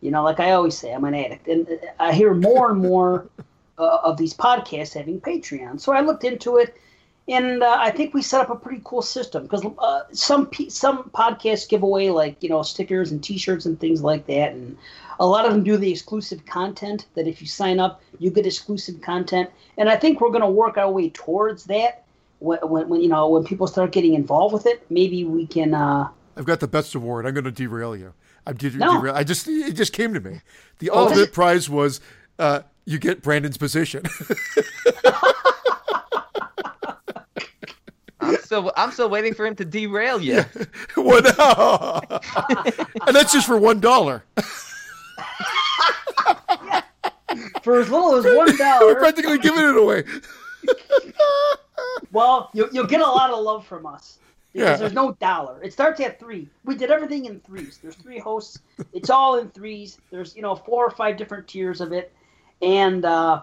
You 0.00 0.10
know, 0.10 0.22
like 0.22 0.40
I 0.40 0.52
always 0.52 0.76
say, 0.76 0.92
I'm 0.92 1.04
an 1.04 1.14
addict. 1.14 1.48
And 1.48 1.68
I 1.98 2.12
hear 2.12 2.34
more 2.34 2.70
and 2.70 2.80
more 2.80 3.28
uh, 3.78 3.98
of 4.04 4.16
these 4.16 4.34
podcasts 4.34 4.94
having 4.94 5.20
Patreon. 5.20 5.80
So 5.80 5.92
I 5.92 6.00
looked 6.00 6.24
into 6.24 6.58
it. 6.58 6.76
And 7.26 7.62
uh, 7.62 7.76
I 7.80 7.90
think 7.90 8.12
we 8.12 8.20
set 8.20 8.42
up 8.42 8.50
a 8.50 8.56
pretty 8.56 8.82
cool 8.84 9.00
system 9.00 9.44
because 9.44 9.64
uh, 9.78 10.02
some 10.12 10.46
pe- 10.46 10.68
some 10.68 11.04
podcasts 11.14 11.66
give 11.66 11.82
away 11.82 12.10
like 12.10 12.42
you 12.42 12.50
know 12.50 12.62
stickers 12.62 13.12
and 13.12 13.24
T-shirts 13.24 13.64
and 13.64 13.80
things 13.80 14.02
like 14.02 14.26
that, 14.26 14.52
and 14.52 14.76
a 15.18 15.26
lot 15.26 15.46
of 15.46 15.52
them 15.52 15.64
do 15.64 15.78
the 15.78 15.90
exclusive 15.90 16.44
content. 16.44 17.06
That 17.14 17.26
if 17.26 17.40
you 17.40 17.46
sign 17.46 17.80
up, 17.80 18.02
you 18.18 18.30
get 18.30 18.44
exclusive 18.46 19.00
content, 19.00 19.48
and 19.78 19.88
I 19.88 19.96
think 19.96 20.20
we're 20.20 20.28
going 20.28 20.42
to 20.42 20.50
work 20.50 20.76
our 20.76 20.90
way 20.90 21.08
towards 21.08 21.64
that. 21.64 22.02
When, 22.40 22.58
when, 22.68 22.88
when 22.90 23.00
you 23.00 23.08
know 23.08 23.30
when 23.30 23.42
people 23.42 23.66
start 23.68 23.90
getting 23.92 24.12
involved 24.12 24.52
with 24.52 24.66
it, 24.66 24.84
maybe 24.90 25.24
we 25.24 25.46
can. 25.46 25.72
Uh, 25.72 26.08
I've 26.36 26.44
got 26.44 26.60
the 26.60 26.68
best 26.68 26.94
award. 26.94 27.24
I'm 27.24 27.32
going 27.32 27.44
to 27.44 27.50
derail 27.52 27.96
you. 27.96 28.12
I'm 28.46 28.56
de- 28.56 28.68
No. 28.76 28.98
derail. 29.00 29.14
I 29.14 29.24
just 29.24 29.48
it 29.48 29.72
just 29.72 29.94
came 29.94 30.12
to 30.12 30.20
me. 30.20 30.42
The 30.78 30.90
Oh, 30.90 31.04
ultimate 31.06 31.32
prize 31.32 31.70
was 31.70 32.02
uh, 32.38 32.60
you 32.84 32.98
get 32.98 33.22
Brandon's 33.22 33.56
position. 33.56 34.04
I'm 38.24 38.36
still 38.38 38.72
I'm 38.76 38.90
still 38.90 39.08
waiting 39.08 39.34
for 39.34 39.46
him 39.46 39.54
to 39.56 39.64
derail 39.64 40.20
you. 40.20 40.42
what? 40.94 41.26
and 43.06 43.14
that's 43.16 43.32
just 43.32 43.46
for 43.46 43.58
one 43.58 43.80
dollar. 43.80 44.24
for 47.62 47.80
as 47.80 47.90
little 47.90 48.14
as 48.14 48.24
one 48.24 48.56
We're 48.80 48.96
practically 48.96 49.38
giving 49.38 49.64
it 49.64 49.76
away. 49.76 50.04
well, 52.12 52.50
you, 52.52 52.68
you'll 52.72 52.86
get 52.86 53.00
a 53.00 53.06
lot 53.06 53.30
of 53.30 53.42
love 53.42 53.66
from 53.66 53.86
us. 53.86 54.18
Because 54.52 54.68
Yeah. 54.70 54.76
there's 54.76 54.92
no 54.92 55.12
dollar. 55.12 55.60
It 55.62 55.72
starts 55.72 56.00
at 56.00 56.20
three. 56.20 56.48
We 56.64 56.76
did 56.76 56.90
everything 56.90 57.24
in 57.24 57.40
threes. 57.40 57.80
There's 57.82 57.96
three 57.96 58.20
hosts. 58.20 58.60
It's 58.92 59.10
all 59.10 59.38
in 59.38 59.50
threes. 59.50 59.98
There's 60.10 60.36
you 60.36 60.42
know 60.42 60.54
four 60.54 60.86
or 60.86 60.90
five 60.90 61.16
different 61.16 61.48
tiers 61.48 61.80
of 61.80 61.92
it, 61.92 62.12
and 62.62 63.04
uh, 63.04 63.42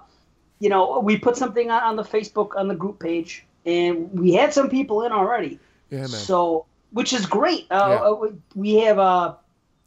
you 0.60 0.70
know 0.70 1.02
we 1.02 1.18
put 1.18 1.36
something 1.36 1.70
on, 1.70 1.84
on 1.84 1.96
the 1.98 2.04
Facebook 2.04 2.56
on 2.56 2.70
the 2.70 2.76
group 2.76 2.98
page, 2.98 3.46
and 3.66 4.10
we 4.20 4.34
had 4.34 4.54
some 4.54 4.70
people 4.70 5.04
in 5.04 5.12
already. 5.12 5.60
Yeah, 5.90 6.00
man. 6.00 6.08
So 6.10 6.66
which 6.92 7.14
is 7.14 7.26
great. 7.26 7.68
Uh, 7.72 7.88
Yeah. 7.90 8.10
uh, 8.10 8.14
we- 8.14 8.42
we 8.56 8.74
have 8.82 9.00
uh, 9.00 9.34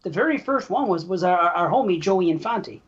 the 0.03 0.11
very 0.11 0.39
first 0.39 0.71
one 0.71 0.89
was 0.89 1.05
was 1.05 1.23
our, 1.25 1.39
our 1.39 1.71
homie 1.71 2.01
Joey 2.01 2.31
Infante. 2.31 2.81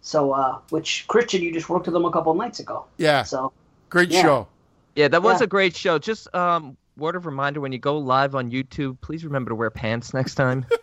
So 0.00 0.32
uh, 0.32 0.58
which 0.70 1.04
Christian 1.08 1.42
you 1.42 1.52
just 1.52 1.68
worked 1.68 1.86
with 1.86 1.92
them 1.94 2.04
a 2.04 2.10
couple 2.12 2.32
nights 2.34 2.60
ago. 2.60 2.84
yeah, 2.98 3.22
So 3.24 3.52
great 3.90 4.10
yeah. 4.10 4.22
show. 4.22 4.48
Yeah, 4.94 5.08
that 5.08 5.22
was 5.22 5.40
Yeah. 5.40 5.44
a 5.44 5.46
great 5.48 5.74
show. 5.76 5.98
Just 5.98 6.32
um, 6.34 6.76
word 6.96 7.14
of 7.16 7.26
reminder: 7.26 7.60
when 7.60 7.72
you 7.72 7.78
go 7.78 7.98
live 7.98 8.34
on 8.34 8.50
YouTube, 8.50 9.00
please 9.00 9.24
remember 9.24 9.50
to 9.50 9.54
wear 9.54 9.70
pants 9.70 10.14
next 10.14 10.34
time. 10.36 10.64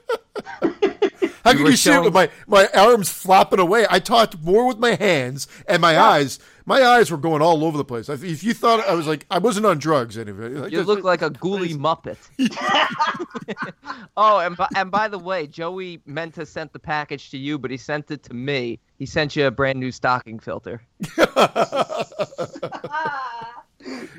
How 1.46 1.52
You 1.52 1.58
can 1.58 1.64
were 1.66 1.70
you 1.70 1.78
see 1.78 1.94
it 1.94 2.04
with 2.04 2.14
my, 2.14 2.30
my 2.48 2.68
arms 2.76 3.08
flopping 3.10 3.60
away? 3.60 3.86
I 3.88 4.00
talked 4.00 4.42
more 4.42 4.66
with 4.68 4.80
my 4.80 4.96
hands 4.96 5.48
and 5.68 5.80
my 5.80 5.98
eyes. 5.98 6.40
My 6.66 6.82
eyes 6.84 7.12
were 7.12 7.18
going 7.18 7.44
all 7.44 7.64
over 7.64 7.78
the 7.78 7.86
place. 7.86 8.10
If 8.10 8.24
if 8.24 8.44
you 8.44 8.56
thought 8.56 8.80
I 8.80 8.96
was 8.96 9.06
like 9.06 9.28
I 9.30 9.38
wasn't 9.38 9.68
on 9.68 9.78
drugs, 9.78 10.18
anyway. 10.18 10.50
Like, 10.50 10.72
You 10.72 10.82
look 10.82 11.04
like 11.04 11.22
a 11.22 11.30
ghouly 11.30 11.76
muppet. 11.76 12.18
oh, 14.18 14.40
and 14.40 14.58
by, 14.58 14.68
and 14.76 14.90
by 14.90 15.08
the 15.08 15.20
way, 15.20 15.46
Joey 15.46 16.02
meant 16.08 16.34
to 16.34 16.46
send 16.48 16.72
the 16.74 16.80
package 16.80 17.30
to 17.30 17.38
you, 17.38 17.60
but 17.60 17.70
he 17.70 17.78
sent 17.78 18.10
it 18.10 18.24
to 18.24 18.34
me. 18.34 18.80
He 18.98 19.06
sent 19.06 19.36
you 19.36 19.46
a 19.46 19.52
brand 19.52 19.80
new 19.80 19.92
stocking 19.92 20.40
filter. 20.40 20.82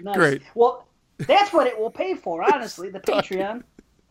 nice. 0.01 0.15
Great. 0.15 0.43
Well, 0.55 0.86
that's 1.19 1.53
what 1.53 1.66
it 1.66 1.77
will 1.78 1.90
pay 1.90 2.15
for, 2.15 2.43
honestly. 2.55 2.90
The 2.90 3.01
Patreon, 3.12 3.62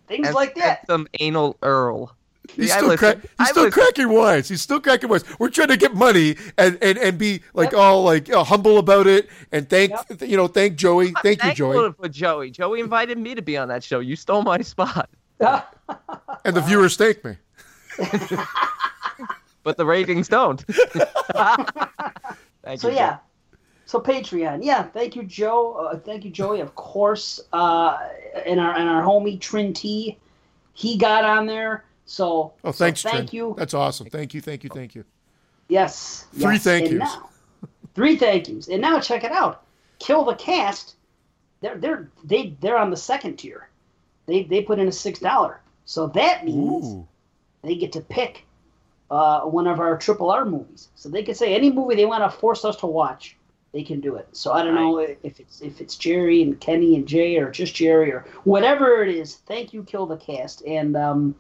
things 0.08 0.28
And, 0.28 0.36
like 0.36 0.54
and 0.56 0.64
that. 0.64 0.88
some 0.88 1.08
anal 1.20 1.58
Earl. 1.62 2.16
He's 2.52 2.68
See, 2.68 2.74
I 2.74 2.78
still, 2.78 2.88
listen. 2.90 2.98
crack, 2.98 3.18
he's 3.38 3.50
still 3.50 3.72
cracking 3.72 4.10
wise. 4.10 4.50
He's 4.50 4.62
still 4.62 4.80
cracking 4.80 5.10
wise. 5.10 5.24
We're 5.40 5.50
trying 5.50 5.70
to 5.70 5.78
get 5.78 5.94
money 5.94 6.36
and, 6.58 6.78
and, 6.82 6.98
and 6.98 7.18
be 7.18 7.42
like 7.54 7.74
all 7.74 8.04
like 8.04 8.32
uh, 8.32 8.44
humble 8.44 8.78
about 8.78 9.08
it 9.08 9.30
and 9.52 9.70
thank 9.70 9.92
you 10.22 10.38
know 10.38 10.48
thank 10.48 10.76
Joey. 10.76 11.14
Thank 11.24 11.44
you, 11.44 11.54
Joey. 11.54 11.94
for 11.94 12.10
Joey. 12.10 12.52
Joey 12.52 12.80
invited 12.80 13.18
me 13.18 13.36
to 13.36 13.42
be 13.42 13.58
on 13.58 13.68
that 13.70 13.84
show. 13.84 14.00
You 14.00 14.16
stole 14.16 14.42
my 14.42 14.62
spot, 14.62 15.10
And 15.40 16.56
the 16.56 16.62
viewers 16.62 16.98
thank 16.98 17.24
me. 17.24 17.38
but 19.64 19.78
the 19.78 19.86
ratings 19.86 20.28
don't. 20.28 20.64
Thank 22.64 22.82
so 22.82 22.90
you. 22.90 22.96
yeah, 22.96 23.18
So 23.86 24.00
Patreon, 24.00 24.64
yeah. 24.64 24.84
Thank 24.84 25.16
you, 25.16 25.24
Joe. 25.24 25.74
Uh, 25.74 26.00
thank 26.00 26.26
you, 26.26 26.32
Joey. 26.32 26.62
Of 26.62 26.74
course, 26.74 27.40
uh, 27.54 28.00
and 28.46 28.60
our 28.60 28.76
and 28.76 28.90
our 28.90 29.04
homie 29.04 29.40
Trin 29.40 29.72
T, 29.72 30.18
he 30.74 30.98
got 30.98 31.24
on 31.24 31.46
there. 31.46 31.86
So 32.06 32.54
Oh, 32.64 32.72
so 32.72 32.72
thanks, 32.72 33.02
thank 33.02 33.30
Trin. 33.30 33.30
you. 33.32 33.56
That's 33.58 33.74
awesome. 33.74 34.08
Thank 34.10 34.34
you, 34.34 34.42
thank 34.42 34.64
you, 34.64 34.70
thank 34.74 34.96
you. 34.96 35.04
Yes. 35.68 36.26
Three 36.34 36.54
yes. 36.54 36.64
thank 36.64 36.84
And 36.86 36.94
yous. 36.94 37.00
now- 37.04 37.30
three 37.96 38.16
thank 38.16 38.48
yous. 38.48 38.68
And 38.68 38.82
now 38.82 39.00
check 39.00 39.24
it 39.24 39.32
out. 39.32 39.64
Kill 40.00 40.24
the 40.26 40.36
cast. 40.36 40.96
They're 41.62 41.78
they're 41.78 42.10
they 42.24 42.56
they're 42.62 42.78
on 42.78 42.90
the 42.92 42.98
second 42.98 43.38
tier. 43.38 43.70
They 44.28 44.44
they 44.44 44.62
put 44.62 44.78
in 44.80 44.88
a 44.88 44.92
six 44.92 45.20
dollar. 45.20 45.62
So 45.86 46.08
that 46.08 46.46
means 46.46 46.86
Ooh. 46.86 47.08
they 47.64 47.76
get 47.76 47.92
to 47.94 48.02
pick 48.02 48.46
uh, 49.10 49.42
one 49.42 49.66
of 49.68 49.80
our 49.80 49.98
triple 49.98 50.30
R 50.32 50.46
movies. 50.46 50.90
So 50.96 51.10
they 51.10 51.24
can 51.24 51.34
say 51.36 51.56
any 51.56 51.72
movie 51.72 51.96
they 51.96 52.06
want 52.06 52.24
to 52.30 52.38
force 52.38 52.66
us 52.66 52.76
to 52.78 52.88
watch, 52.88 53.36
they 53.72 53.84
can 53.84 54.00
do 54.02 54.16
it. 54.16 54.28
So 54.34 54.52
I 54.52 54.64
don't 54.64 54.76
know 54.76 54.98
if 55.00 55.40
it's 55.40 55.62
if 55.62 55.80
it's 55.82 55.96
Jerry 55.96 56.42
and 56.44 56.60
Kenny 56.60 56.96
and 56.96 57.08
Jay 57.08 57.38
or 57.38 57.50
just 57.50 57.74
Jerry 57.76 58.12
or 58.12 58.26
whatever 58.44 59.04
it 59.04 59.16
is. 59.16 59.36
Thank 59.48 59.74
you, 59.74 59.84
Kill 59.84 60.06
the 60.06 60.18
Cast. 60.18 60.64
And 60.66 60.96
um, 60.98 61.36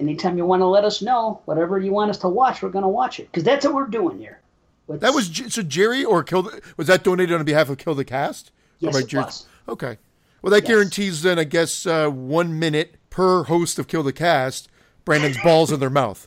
anytime 0.00 0.36
you 0.38 0.44
want 0.44 0.60
to 0.60 0.66
let 0.66 0.84
us 0.84 1.02
know 1.02 1.40
whatever 1.44 1.78
you 1.78 1.92
want 1.92 2.10
us 2.10 2.18
to 2.18 2.28
watch, 2.28 2.62
we're 2.62 2.70
gonna 2.70 2.88
watch 2.88 3.20
it 3.20 3.26
because 3.30 3.44
that's 3.44 3.64
what 3.64 3.74
we're 3.74 3.86
doing 3.86 4.18
here. 4.18 4.40
What's- 4.86 5.02
That 5.02 5.14
was 5.14 5.30
so 5.52 5.62
Jerry 5.62 6.04
or 6.04 6.22
Kill 6.24 6.42
the, 6.42 6.60
was 6.76 6.86
that 6.88 7.04
donated 7.04 7.36
on 7.38 7.44
behalf 7.44 7.68
of 7.68 7.78
Kill 7.78 7.94
the 7.94 8.04
Cast? 8.04 8.50
Yes, 8.78 8.94
by 8.94 9.00
it 9.00 9.06
Jerry? 9.08 9.24
was. 9.24 9.46
Okay. 9.68 9.98
Well, 10.42 10.50
that 10.50 10.62
Yes. 10.62 10.68
guarantees 10.68 11.22
then, 11.22 11.38
I 11.38 11.44
guess, 11.44 11.84
uh, 11.86 12.08
one 12.08 12.58
minute 12.58 12.94
per 13.10 13.44
host 13.44 13.78
of 13.78 13.86
Kill 13.88 14.02
the 14.02 14.12
Cast. 14.12 14.68
Brandon's 15.04 15.36
balls 15.42 15.70
in 15.72 15.80
their 15.80 15.90
mouth. 15.90 16.26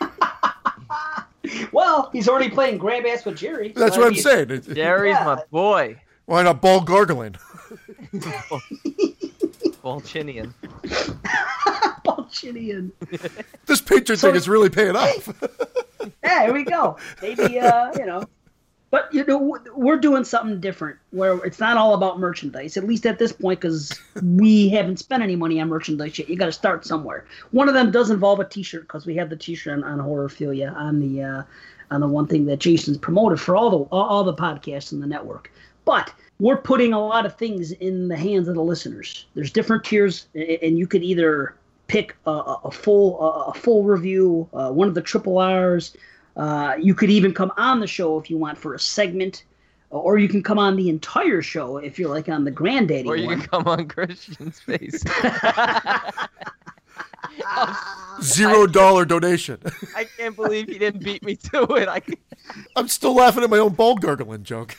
well. 1.72 2.10
He's 2.12 2.28
already 2.28 2.50
playing 2.50 2.78
grab 2.78 3.04
ass 3.06 3.24
with 3.24 3.36
Jerry. 3.36 3.72
so 3.74 3.80
That's 3.80 3.96
what 3.96 4.06
I'm 4.06 4.12
mean- 4.12 4.22
saying. 4.22 4.62
Jerry's 4.74 5.14
Yeah. 5.14 5.24
my 5.24 5.42
boy. 5.50 6.00
Why 6.26 6.42
not 6.42 6.60
ball 6.60 6.80
gargling? 6.80 7.36
Volchinian. 9.82 10.52
Balchinian. 10.52 10.52
This 13.66 13.80
picture 13.80 14.16
So- 14.16 14.28
thing 14.28 14.36
is 14.36 14.48
really 14.48 14.70
paying 14.70 14.96
off. 14.96 15.28
Yeah, 16.24 16.44
here 16.44 16.54
we 16.54 16.64
go. 16.64 16.96
Maybe 17.20 17.60
uh, 17.60 17.92
you 17.98 18.06
know, 18.06 18.24
but 18.90 19.12
you 19.12 19.22
know, 19.26 19.58
we're 19.76 19.98
doing 19.98 20.24
something 20.24 20.58
different 20.58 20.98
where 21.10 21.36
it's 21.44 21.60
not 21.60 21.76
all 21.76 21.92
about 21.92 22.18
merchandise. 22.18 22.78
At 22.78 22.84
least 22.84 23.04
at 23.04 23.18
this 23.18 23.32
point, 23.32 23.60
because 23.60 23.92
we 24.22 24.70
haven't 24.70 24.98
spent 24.98 25.22
any 25.22 25.36
money 25.36 25.60
on 25.60 25.68
merchandise 25.68 26.18
yet. 26.18 26.30
You 26.30 26.36
got 26.36 26.46
to 26.46 26.52
start 26.52 26.86
somewhere. 26.86 27.26
One 27.50 27.68
of 27.68 27.74
them 27.74 27.90
does 27.90 28.10
involve 28.10 28.40
a 28.40 28.46
T-shirt 28.48 28.82
because 28.82 29.04
we 29.04 29.14
have 29.16 29.28
the 29.28 29.36
T-shirt 29.36 29.74
on, 29.74 29.84
on 29.84 29.98
Horrorphilia 29.98 30.74
on 30.74 31.00
the 31.00 31.22
uh, 31.22 31.42
on 31.90 32.00
the 32.00 32.08
one 32.08 32.26
thing 32.26 32.46
that 32.46 32.60
Jason's 32.60 32.96
promoted 32.96 33.38
for 33.38 33.54
all 33.56 33.68
the 33.70 33.78
all, 33.90 34.04
all 34.04 34.24
the 34.24 34.34
podcasts 34.34 34.92
in 34.92 35.00
the 35.00 35.06
network. 35.06 35.52
But 35.84 36.14
we're 36.38 36.56
putting 36.56 36.94
a 36.94 36.98
lot 37.04 37.26
of 37.26 37.36
things 37.36 37.72
in 37.72 38.08
the 38.08 38.16
hands 38.16 38.48
of 38.48 38.54
the 38.54 38.62
listeners. 38.62 39.26
There's 39.34 39.50
different 39.50 39.84
tiers, 39.84 40.26
and 40.34 40.78
you 40.78 40.86
could 40.86 41.02
either 41.02 41.54
pick 41.90 42.16
a, 42.24 42.30
a 42.30 42.60
a 42.66 42.70
full 42.70 43.20
a, 43.20 43.50
a 43.50 43.54
full 43.54 43.82
review, 43.82 44.48
uh, 44.54 44.70
one 44.70 44.86
of 44.86 44.94
the 44.94 45.02
triple 45.02 45.38
R's. 45.38 45.96
Uh, 46.36 46.76
you 46.80 46.94
could 46.94 47.10
even 47.10 47.34
come 47.34 47.52
on 47.56 47.80
the 47.80 47.86
show 47.86 48.16
if 48.18 48.30
you 48.30 48.38
want 48.38 48.56
for 48.56 48.74
a 48.74 48.78
segment, 48.78 49.42
or 49.90 50.16
you 50.16 50.28
can 50.28 50.40
come 50.40 50.58
on 50.58 50.76
the 50.76 50.88
entire 50.88 51.42
show 51.42 51.78
if 51.78 51.98
you're 51.98 52.08
like 52.08 52.28
on 52.28 52.44
the 52.44 52.50
Granddaddy 52.50 53.08
Or 53.08 53.16
you 53.16 53.26
one. 53.26 53.40
can 53.40 53.48
come 53.48 53.66
on 53.66 53.88
Christian's 53.88 54.60
face. 54.60 55.02
Zero 58.22 58.66
dollar 58.66 59.04
donation. 59.04 59.58
I 59.96 60.04
can't 60.04 60.36
believe 60.36 60.68
he 60.68 60.78
didn't 60.78 61.02
beat 61.02 61.24
me 61.24 61.34
to 61.36 61.64
it. 61.74 61.88
I 61.88 62.00
I'm 62.76 62.86
still 62.86 63.14
laughing 63.14 63.42
at 63.42 63.50
my 63.50 63.58
own 63.58 63.72
ball 63.72 63.96
gurgling 63.96 64.44
joke. 64.44 64.76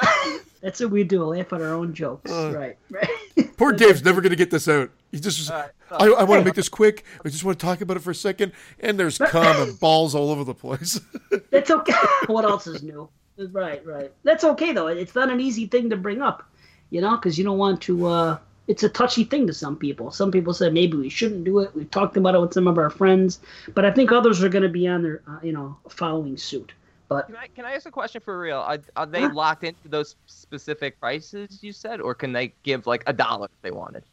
That's 0.62 0.80
what 0.80 0.90
we 0.90 1.04
do. 1.04 1.24
Laugh 1.24 1.52
at 1.52 1.62
our 1.62 1.74
own 1.74 1.94
jokes. 1.94 2.30
Uh. 2.30 2.52
right, 2.54 2.76
right. 2.90 3.08
Poor 3.56 3.72
Dave's 3.72 4.04
never 4.04 4.20
going 4.20 4.30
to 4.30 4.36
get 4.36 4.50
this 4.50 4.68
out. 4.68 4.90
He 5.10 5.20
just, 5.20 5.50
right, 5.50 5.70
I, 5.90 6.06
I 6.06 6.24
want 6.24 6.40
to 6.40 6.44
make 6.44 6.54
this 6.54 6.68
quick. 6.68 7.04
I 7.24 7.28
just 7.28 7.44
want 7.44 7.58
to 7.58 7.64
talk 7.64 7.80
about 7.80 7.96
it 7.96 8.00
for 8.00 8.10
a 8.10 8.14
second. 8.14 8.52
And 8.80 8.98
there's 8.98 9.18
cum 9.18 9.68
and 9.68 9.78
balls 9.80 10.14
all 10.14 10.30
over 10.30 10.44
the 10.44 10.54
place. 10.54 11.00
That's 11.50 11.70
okay. 11.70 11.92
what 12.26 12.44
else 12.44 12.66
is 12.66 12.82
new? 12.82 13.08
Right, 13.50 13.84
right. 13.86 14.12
That's 14.24 14.44
okay 14.44 14.72
though. 14.72 14.86
It's 14.88 15.14
not 15.14 15.30
an 15.30 15.40
easy 15.40 15.66
thing 15.66 15.90
to 15.90 15.96
bring 15.96 16.22
up, 16.22 16.42
you 16.90 17.00
know, 17.00 17.16
because 17.16 17.38
you 17.38 17.44
don't 17.44 17.58
want 17.58 17.80
to. 17.82 18.06
uh 18.06 18.38
It's 18.68 18.82
a 18.84 18.88
touchy 18.88 19.24
thing 19.24 19.46
to 19.46 19.52
some 19.54 19.76
people. 19.76 20.10
Some 20.10 20.30
people 20.30 20.54
said 20.54 20.72
maybe 20.72 20.96
we 20.96 21.08
shouldn't 21.08 21.44
do 21.44 21.58
it. 21.60 21.74
We've 21.74 21.90
talked 21.90 22.16
about 22.16 22.34
it 22.34 22.40
with 22.40 22.52
some 22.52 22.66
of 22.68 22.78
our 22.78 22.90
friends, 22.90 23.40
but 23.74 23.84
I 23.84 23.90
think 23.90 24.12
others 24.12 24.42
are 24.42 24.48
going 24.48 24.62
to 24.62 24.68
be 24.68 24.86
on 24.86 25.02
their, 25.02 25.22
uh, 25.26 25.38
you 25.42 25.52
know, 25.52 25.76
following 25.88 26.36
suit. 26.36 26.72
But 27.14 27.26
Can 27.26 27.36
I, 27.36 27.46
can 27.48 27.64
I 27.64 27.72
ask 27.72 27.86
a 27.86 27.90
question 27.90 28.20
for 28.20 28.38
real? 28.38 28.58
Are, 28.58 28.78
are 28.96 29.06
they 29.06 29.26
locked 29.28 29.64
into 29.64 29.88
those 29.88 30.16
specific 30.26 30.98
prices 31.00 31.58
you 31.62 31.72
said, 31.72 32.00
or 32.00 32.14
can 32.14 32.32
they 32.32 32.54
give 32.62 32.86
like 32.86 33.04
a 33.06 33.12
dollar 33.12 33.46
if 33.46 33.62
they 33.62 33.70
wanted? 33.70 34.04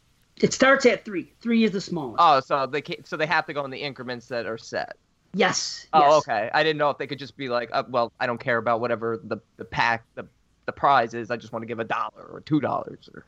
it 0.42 0.52
starts 0.52 0.86
at 0.86 1.04
three. 1.04 1.32
Three 1.40 1.64
is 1.64 1.70
the 1.72 1.80
smallest. 1.80 2.16
Oh, 2.18 2.40
so 2.40 2.66
they 2.66 2.80
can, 2.80 3.04
so 3.04 3.16
they 3.16 3.26
have 3.26 3.46
to 3.46 3.52
go 3.52 3.64
in 3.64 3.70
the 3.70 3.78
increments 3.78 4.26
that 4.28 4.46
are 4.46 4.58
set. 4.58 4.96
yes. 5.34 5.86
Oh, 5.92 6.00
yes. 6.00 6.12
okay. 6.18 6.50
I 6.52 6.62
didn't 6.62 6.78
know 6.78 6.90
if 6.90 6.98
they 6.98 7.06
could 7.06 7.18
just 7.18 7.36
be 7.36 7.48
like, 7.48 7.68
uh, 7.72 7.84
well, 7.88 8.12
I 8.20 8.26
don't 8.26 8.40
care 8.40 8.56
about 8.56 8.80
whatever 8.80 9.20
the 9.22 9.38
the 9.56 9.64
pack 9.64 10.04
the 10.14 10.26
the 10.66 10.72
prize 10.72 11.14
is. 11.14 11.30
I 11.30 11.36
just 11.36 11.52
want 11.52 11.62
to 11.62 11.66
give 11.66 11.80
a 11.80 11.84
dollar 11.84 12.24
or 12.32 12.40
two 12.40 12.60
dollars 12.60 13.08
or. 13.14 13.24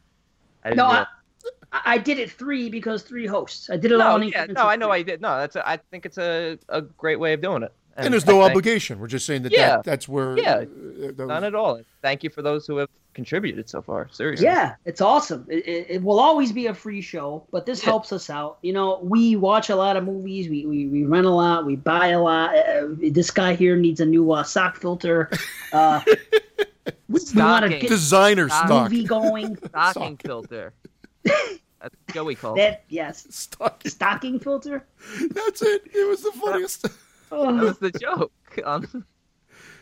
I 0.64 0.70
didn't 0.70 0.78
No, 0.78 0.86
I, 0.86 1.06
I 1.72 1.98
did 1.98 2.18
it 2.18 2.30
three 2.30 2.70
because 2.70 3.02
three 3.02 3.26
hosts. 3.26 3.68
I 3.68 3.76
did 3.76 3.90
it 3.92 3.98
no, 3.98 4.16
yeah, 4.18 4.46
no, 4.46 4.62
I 4.62 4.76
know 4.76 4.86
three. 4.86 5.00
I 5.00 5.02
did. 5.02 5.20
No, 5.20 5.36
that's 5.38 5.56
a, 5.56 5.68
I 5.68 5.76
think 5.76 6.06
it's 6.06 6.18
a, 6.18 6.58
a 6.68 6.82
great 6.82 7.18
way 7.18 7.32
of 7.32 7.40
doing 7.40 7.62
it. 7.62 7.72
And 7.96 8.12
there's 8.12 8.26
no 8.26 8.40
I 8.40 8.44
think- 8.44 8.50
obligation. 8.52 8.98
We're 8.98 9.06
just 9.08 9.26
saying 9.26 9.42
that, 9.42 9.52
Yeah. 9.52 9.68
that 9.76 9.84
that's 9.84 10.08
where. 10.08 10.38
Yeah. 10.38 10.54
uh, 10.56 10.64
those- 11.16 11.28
None 11.28 11.44
at 11.44 11.54
all. 11.54 11.80
Thank 12.02 12.22
you 12.24 12.30
for 12.30 12.42
those 12.42 12.66
who 12.66 12.76
have 12.78 12.88
contributed 13.14 13.68
so 13.68 13.82
far. 13.82 14.08
Seriously. 14.10 14.46
Yeah, 14.46 14.76
it's 14.86 15.02
awesome. 15.02 15.46
It, 15.50 15.66
it, 15.68 15.86
it 15.90 16.02
will 16.02 16.18
always 16.18 16.50
be 16.50 16.66
a 16.68 16.74
free 16.74 17.02
show, 17.02 17.46
but 17.52 17.66
this 17.66 17.80
Yeah. 17.82 17.90
helps 17.90 18.10
us 18.12 18.30
out. 18.30 18.56
You 18.62 18.72
know, 18.72 19.00
we 19.02 19.36
watch 19.36 19.68
a 19.68 19.76
lot 19.76 19.96
of 19.98 20.04
movies, 20.04 20.48
we, 20.48 20.64
we, 20.64 20.86
we 20.86 21.04
rent 21.04 21.26
a 21.26 21.30
lot, 21.30 21.66
we 21.66 21.76
buy 21.76 22.08
a 22.08 22.20
lot. 22.22 22.56
Uh, 22.56 22.88
this 23.10 23.30
guy 23.30 23.54
here 23.54 23.76
needs 23.76 24.00
a 24.00 24.06
new 24.06 24.32
uh, 24.32 24.42
sock 24.42 24.78
filter. 24.80 25.28
Uh, 25.74 26.00
we, 27.08 27.20
we 27.34 27.42
want 27.42 27.64
to 27.64 27.78
get 27.78 27.88
Designer 27.90 28.48
stock. 28.48 28.90
movie 28.90 29.04
going. 29.04 29.56
Stocking 29.68 30.16
filter. 30.16 30.72
That's 31.24 31.58
what 32.06 32.14
Joey 32.14 32.34
called. 32.36 32.58
it. 32.58 32.62
That 32.62 32.84
yes, 32.88 33.26
Stock. 33.28 33.82
stocking 33.86 34.38
filter. 34.38 34.86
That's 35.30 35.60
it. 35.62 35.82
It 35.92 36.08
was 36.08 36.22
the 36.22 36.32
funniest. 36.32 36.86
That 37.32 37.38
Oh, 37.38 37.54
was 37.64 37.78
the 37.78 37.90
joke. 37.90 38.32
Um, 38.64 39.04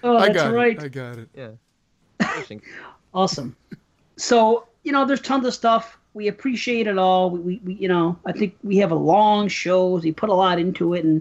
oh, 0.05 0.17
I 0.17 0.33
got 0.33 0.53
right. 0.55 0.77
it. 0.77 0.85
I 0.85 0.89
got 0.89 1.19
it. 1.19 1.29
yeah. 1.35 1.51
Awesome. 3.13 3.57
So 4.17 4.69
you 4.85 4.93
know, 4.93 5.05
there's 5.05 5.21
tons 5.21 5.45
of 5.45 5.53
stuff. 5.53 5.99
We 6.15 6.29
appreciate 6.29 6.87
it 6.87 6.97
all. 6.97 7.31
We, 7.31 7.41
we, 7.41 7.61
we, 7.65 7.75
you 7.75 7.89
know, 7.89 8.17
I 8.25 8.31
think 8.33 8.55
we 8.63 8.77
have 8.77 8.93
a 8.93 8.97
long 8.97 9.49
shows. 9.49 10.05
We 10.05 10.13
put 10.13 10.29
a 10.29 10.35
lot 10.35 10.61
into 10.61 10.95
it, 10.95 11.05
and 11.05 11.21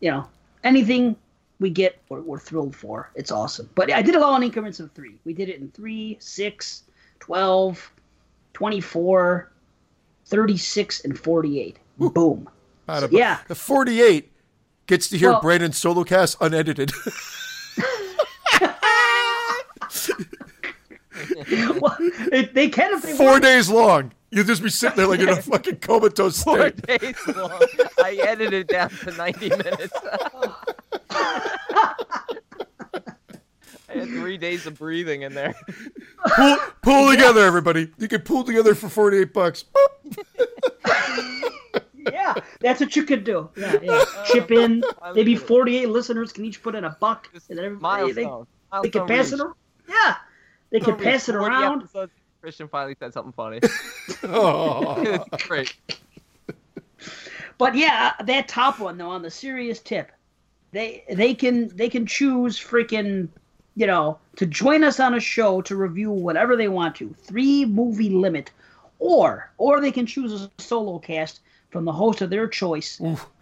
you 0.00 0.10
know, 0.10 0.26
anything 0.64 1.14
we 1.60 1.70
get, 1.70 2.00
we're, 2.08 2.20
we're 2.22 2.40
thrilled 2.40 2.74
for. 2.74 3.10
It's 3.14 3.30
awesome. 3.30 3.70
But 3.76 3.92
I 3.92 4.02
did 4.02 4.16
it 4.16 4.22
all 4.22 4.34
in 4.34 4.42
increments 4.42 4.80
of 4.80 4.90
three. 4.90 5.14
We 5.24 5.32
did 5.32 5.48
it 5.48 5.60
in 5.60 5.70
three, 5.70 6.16
six, 6.20 6.82
12, 7.20 7.92
24, 8.54 9.52
36, 10.26 11.04
and 11.04 11.16
48. 11.16 11.78
Boom. 11.98 12.48
Out 12.88 13.04
of- 13.04 13.12
Yeah. 13.12 13.38
The 13.46 13.54
48 13.54 14.31
gets 14.86 15.08
to 15.10 15.18
hear 15.18 15.30
Well- 15.32 15.40
Brandon 15.40 15.72
solo 15.72 16.04
cast 16.04 16.36
unedited. 16.40 16.92
well, 21.80 21.96
it, 22.00 22.54
they 22.54 22.68
can 22.68 22.94
if 22.94 23.02
they 23.02 23.12
Four 23.16 23.32
want. 23.32 23.42
days 23.42 23.68
long. 23.68 24.12
You'll 24.30 24.44
just 24.44 24.62
be 24.62 24.70
sitting 24.70 24.96
there 24.96 25.06
like 25.06 25.20
in 25.20 25.28
a 25.28 25.36
fucking 25.42 25.76
comatose 25.76 26.42
Four 26.42 26.70
state. 26.70 26.86
days 26.86 27.16
long. 27.36 27.50
I 28.02 28.18
edited 28.26 28.54
it 28.54 28.68
down 28.68 28.88
to 28.90 29.10
90 29.12 29.48
minutes. 29.50 29.92
I 31.10 31.94
had 33.98 34.08
three 34.08 34.38
days 34.38 34.66
of 34.66 34.78
breathing 34.78 35.20
in 35.22 35.34
there. 35.34 35.54
Pull, 36.34 36.56
pull 36.80 37.10
together, 37.10 37.42
everybody. 37.44 37.90
You 37.98 38.08
can 38.08 38.22
pull 38.22 38.42
together 38.42 38.74
for 38.74 38.88
48 38.88 39.34
bucks. 39.34 39.64
Boop. 42.04 42.12
Yeah, 42.12 42.34
that's 42.60 42.80
what 42.80 42.94
you 42.96 43.04
could 43.04 43.24
do. 43.24 43.48
Yeah, 43.56 43.78
yeah. 43.82 44.04
Chip 44.26 44.50
in. 44.50 44.82
Maybe 45.14 45.36
48 45.36 45.88
listeners 45.88 46.32
can 46.32 46.44
each 46.44 46.62
put 46.62 46.74
in 46.74 46.84
a 46.84 46.96
buck, 47.00 47.28
and 47.48 47.58
then 47.58 47.64
everybody 47.64 48.12
they, 48.12 48.24
Milestone. 48.24 48.46
they 48.82 48.90
can 48.90 49.06
Milestone 49.06 49.08
pass 49.08 49.26
it. 49.28 49.32
reached. 49.32 49.42
ar- 49.42 49.56
Yeah, 49.88 50.16
they 50.70 50.80
can 50.80 50.90
Milestone 50.94 51.12
pass 51.12 51.28
it 51.28 51.34
around. 51.34 51.82
episodes, 51.82 52.12
Christian 52.40 52.68
finally 52.68 52.96
said 52.98 53.12
something 53.12 53.32
funny. 53.32 53.60
Oh. 54.24 55.24
great. 55.46 55.74
But 57.58 57.76
yeah, 57.76 58.12
uh, 58.18 58.22
that 58.24 58.48
top 58.48 58.80
one 58.80 58.98
though, 58.98 59.10
on 59.10 59.22
the 59.22 59.30
serious 59.30 59.78
tip, 59.80 60.10
they 60.72 61.04
they 61.12 61.34
can 61.34 61.68
they 61.76 61.88
can 61.88 62.06
choose 62.06 62.58
freaking, 62.58 63.28
you 63.76 63.86
know, 63.86 64.18
to 64.36 64.46
join 64.46 64.82
us 64.82 64.98
on 64.98 65.14
a 65.14 65.20
show 65.20 65.60
to 65.62 65.76
review 65.76 66.10
whatever 66.10 66.56
they 66.56 66.68
want 66.68 66.96
to, 66.96 67.14
three 67.22 67.64
movie 67.64 68.10
limit, 68.10 68.50
or 68.98 69.50
or 69.58 69.80
they 69.80 69.92
can 69.92 70.06
choose 70.06 70.32
a 70.42 70.50
solo 70.60 70.98
cast 70.98 71.40
from 71.72 71.84
the 71.84 71.92
host 71.92 72.20
of 72.20 72.30
their 72.30 72.46
choice 72.46 73.00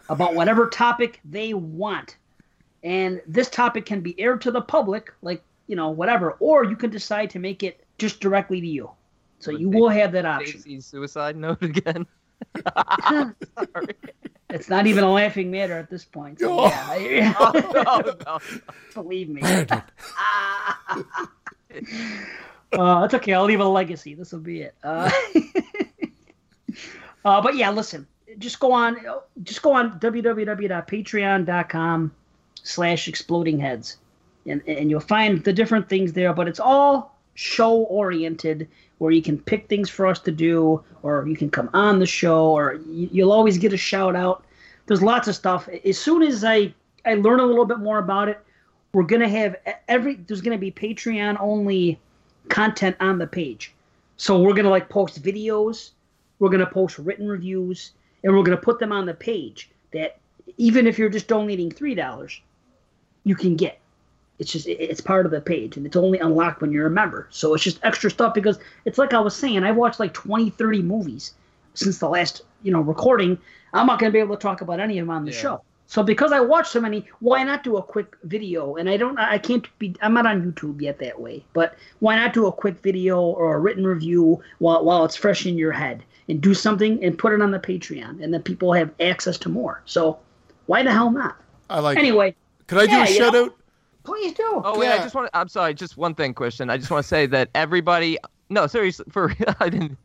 about 0.09 0.35
whatever 0.35 0.69
topic 0.69 1.21
they 1.25 1.53
want, 1.53 2.17
and 2.83 3.21
this 3.27 3.51
topic 3.51 3.85
can 3.85 4.01
be 4.01 4.19
aired 4.19 4.41
to 4.43 4.51
the 4.51 4.63
public, 4.63 5.13
like 5.21 5.43
you 5.67 5.77
know, 5.77 5.91
whatever, 5.91 6.33
or 6.41 6.65
you 6.65 6.77
can 6.77 6.89
decide 6.91 7.29
to 7.31 7.39
make 7.39 7.63
it 7.63 7.85
just 7.99 8.21
directly 8.21 8.61
to 8.61 8.67
you. 8.67 8.91
So 9.41 9.51
you 9.51 9.69
will 9.69 9.89
have 9.89 10.13
that 10.13 10.25
option. 10.25 10.61
Stacy's 10.61 10.87
suicide 10.87 11.37
note 11.37 11.63
again. 11.71 12.07
Sorry. 12.75 13.95
It's 14.51 14.69
not 14.69 14.87
even 14.87 15.05
a 15.05 15.13
laughing 15.13 15.51
matter 15.51 15.75
at 15.77 15.89
this 15.91 16.05
point. 16.05 16.41
So, 16.41 16.49
Oh. 16.61 16.97
yeah, 16.99 17.35
Oh, 17.39 18.03
no, 18.07 18.15
no. 18.27 18.39
believe 18.95 19.29
me. 19.29 19.41
Brandon. 19.43 19.83
Uh, 22.73 23.03
it's 23.05 23.15
okay. 23.15 23.33
I'll 23.33 23.45
leave 23.45 23.61
a 23.61 23.65
legacy. 23.65 24.15
This 24.15 24.33
will 24.33 24.41
be 24.41 24.63
it. 24.63 24.75
Uh, 24.83 25.11
uh, 27.25 27.41
but 27.41 27.57
yeah, 27.57 27.71
listen. 27.71 28.07
Just 28.41 28.59
go 28.59 28.73
on. 28.73 28.97
Just 29.45 29.63
go 29.63 29.73
on 29.73 30.01
www.patreon.com 30.01 32.13
slash 32.63 33.09
exploding 33.09 33.59
heads, 33.59 33.97
and 34.47 34.63
and 34.67 34.91
you'll 34.91 35.01
find 35.01 35.45
the 35.45 35.53
different 35.53 35.89
things 35.89 36.13
there. 36.13 36.33
But 36.33 36.49
it's 36.49 36.59
all 36.59 37.17
show 37.35 37.83
oriented, 37.83 38.67
where 38.99 39.13
you 39.13 39.23
can 39.23 39.39
pick 39.39 39.69
things 39.69 39.89
for 39.89 40.07
us 40.07 40.19
to 40.21 40.33
do, 40.33 40.83
or 41.03 41.27
you 41.29 41.37
can 41.37 41.51
come 41.51 41.71
on 41.73 42.01
the 42.01 42.07
show, 42.07 42.51
or 42.51 42.81
you, 42.87 43.09
you'll 43.13 43.33
always 43.33 43.59
get 43.59 43.73
a 43.73 43.77
shout 43.77 44.17
out. 44.17 44.45
There's 44.87 45.03
lots 45.03 45.29
of 45.29 45.37
stuff. 45.37 45.69
As 45.85 45.99
soon 45.99 46.23
as 46.23 46.43
I 46.43 46.75
I 47.05 47.15
learn 47.15 47.41
a 47.41 47.47
little 47.47 47.65
bit 47.65 47.79
more 47.79 47.99
about 47.99 48.29
it, 48.29 48.41
we're 48.93 49.05
gonna 49.05 49.29
have 49.29 49.57
e, 49.67 49.73
every. 49.89 50.17
There's 50.17 50.41
gonna 50.41 50.59
be 50.59 50.73
Patreon 50.73 51.37
only 51.41 52.01
content 52.49 52.97
on 53.01 53.19
the 53.19 53.27
page. 53.27 53.75
So 54.17 54.41
we're 54.41 54.55
gonna 54.55 54.71
like 54.71 54.89
post 54.89 55.23
videos, 55.23 55.91
we're 56.39 56.51
gonna 56.51 56.67
post 56.67 56.99
written 56.99 57.29
reviews, 57.29 57.93
and 58.23 58.37
we're 58.37 58.43
gonna 58.43 58.57
put 58.57 58.79
them 58.79 58.93
on 58.93 59.07
the 59.07 59.15
page 59.15 59.71
that 59.93 60.19
even 60.57 60.87
if 60.87 60.99
you're 60.99 61.09
just 61.09 61.29
donating 61.29 61.71
three 61.71 61.95
dollars, 61.95 62.41
you 63.25 63.35
can 63.35 63.57
get. 63.57 63.79
It's 64.39 64.53
just 64.53 64.67
it's 64.67 65.01
part 65.01 65.27
of 65.27 65.33
the 65.33 65.41
page 65.41 65.77
and 65.77 65.85
it's 65.85 65.97
only 65.97 66.19
unlocked 66.19 66.63
when 66.63 66.73
you're 66.73 66.87
a 66.87 66.91
member. 66.91 67.27
So 67.31 67.55
it's 67.55 67.63
just 67.65 67.79
extra 67.83 68.11
stuff 68.11 68.33
because 68.33 68.59
it's 68.85 68.99
like 68.99 69.13
I 69.13 69.21
was 69.21 69.37
saying, 69.37 69.63
I've 69.65 69.77
watched 69.77 70.01
like 70.01 70.15
20, 70.15 70.51
30 70.51 70.83
movies 70.83 71.35
since 71.75 71.99
the 71.99 72.09
last, 72.09 72.43
you 72.63 72.73
know, 72.73 72.81
recording. 72.81 73.39
I'm 73.75 73.87
not 73.87 73.99
gonna 73.99 74.13
be 74.13 74.19
able 74.19 74.37
to 74.37 74.43
talk 74.43 74.63
about 74.63 74.81
any 74.81 74.99
of 74.99 75.07
them 75.07 75.15
on 75.15 75.25
the 75.25 75.33
Yeah. 75.33 75.39
show. 75.39 75.63
So 75.87 76.05
because 76.05 76.31
I 76.31 76.39
watched 76.41 76.71
so 76.71 76.81
many, 76.81 77.05
why 77.19 77.43
not 77.43 77.65
do 77.65 77.77
a 77.77 77.83
quick 77.83 78.17
video? 78.23 78.77
And 78.77 78.89
I 78.89 78.97
don't, 78.97 79.19
I 79.19 79.39
can't 79.39 79.67
be, 79.81 79.97
I'm 80.01 80.15
not 80.15 80.25
on 80.25 80.41
YouTube 80.41 80.81
yet 80.81 81.01
that 81.01 81.21
way. 81.21 81.45
But 81.53 81.75
why 81.99 82.15
not 82.15 82.33
do 82.33 82.47
a 82.47 82.53
quick 82.53 82.79
video 82.81 83.21
or 83.21 83.57
a 83.57 83.59
written 83.59 83.85
review 83.85 84.41
while 84.59 84.85
while 84.85 85.05
it's 85.05 85.17
fresh 85.17 85.47
in 85.47 85.59
your 85.59 85.73
head 85.73 86.05
and 86.31 86.41
do 86.41 86.55
something 86.55 87.03
and 87.05 87.19
put 87.19 87.33
it 87.33 87.43
on 87.43 87.51
the 87.51 87.59
Patreon, 87.59 88.23
and 88.23 88.33
then 88.33 88.43
people 88.43 88.73
have 88.73 88.91
access 89.01 89.37
to 89.39 89.49
more. 89.49 89.83
So 89.85 90.19
why 90.67 90.83
the 90.83 90.93
hell 90.93 91.11
not? 91.11 91.37
I 91.69 91.81
like. 91.81 91.99
Anyway, 91.99 92.35
Could 92.69 92.79
I 92.79 92.87
do 92.87 92.93
yeah, 92.93 93.05
a 93.05 93.09
you 93.11 93.17
shout 93.17 93.33
know. 93.33 93.45
out? 93.47 93.57
please 94.05 94.33
do. 94.33 94.63
Oh 94.65 94.79
wait, 94.79 94.91
I 94.91 94.99
just 94.99 95.15
want. 95.15 95.29
I'm 95.35 95.49
sorry. 95.49 95.75
Just 95.75 95.97
one 95.97 96.15
thing, 96.15 96.33
Christian. 96.33 96.71
I 96.71 96.79
just 96.79 96.91
want 96.91 97.03
to 97.05 97.09
say 97.09 97.27
that 97.27 97.51
everybody. 97.55 98.17
No, 98.49 98.67
seriously, 98.67 99.07
for 99.11 99.29
real, 99.29 99.55
I 99.59 99.69
didn't. 99.69 99.99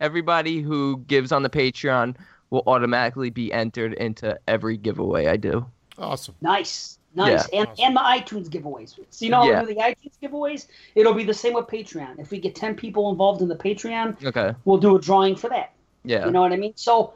Everybody 0.00 0.60
who 0.60 1.02
gives 1.06 1.32
on 1.32 1.42
the 1.42 1.50
Patreon 1.50 2.16
will 2.50 2.62
automatically 2.66 3.30
be 3.30 3.52
entered 3.52 3.94
into 3.94 4.38
every 4.46 4.76
giveaway 4.76 5.26
I 5.26 5.36
do. 5.36 5.66
Awesome. 5.98 6.34
Nice. 6.42 6.98
Nice. 7.14 7.48
Yeah. 7.52 7.60
And, 7.60 7.68
and 7.80 7.96
the 7.96 8.00
iTunes 8.00 8.48
giveaways. 8.48 8.96
So 9.10 9.24
you 9.24 9.30
know 9.30 9.44
Yeah. 9.44 9.64
the 9.64 9.76
iTunes 9.76 10.12
giveaways? 10.22 10.66
It'll 10.94 11.14
be 11.14 11.24
the 11.24 11.34
same 11.34 11.54
with 11.54 11.66
Patreon. 11.66 12.18
If 12.18 12.30
we 12.30 12.38
get 12.38 12.54
10 12.54 12.74
people 12.74 13.10
involved 13.10 13.40
in 13.40 13.48
the 13.48 13.56
Patreon, 13.56 14.24
Okay. 14.24 14.54
we'll 14.64 14.78
do 14.78 14.96
a 14.96 15.00
drawing 15.00 15.36
for 15.36 15.48
that. 15.50 15.72
Yeah. 16.04 16.26
You 16.26 16.32
know 16.32 16.40
what 16.40 16.52
I 16.52 16.56
mean? 16.56 16.72
So 16.76 17.14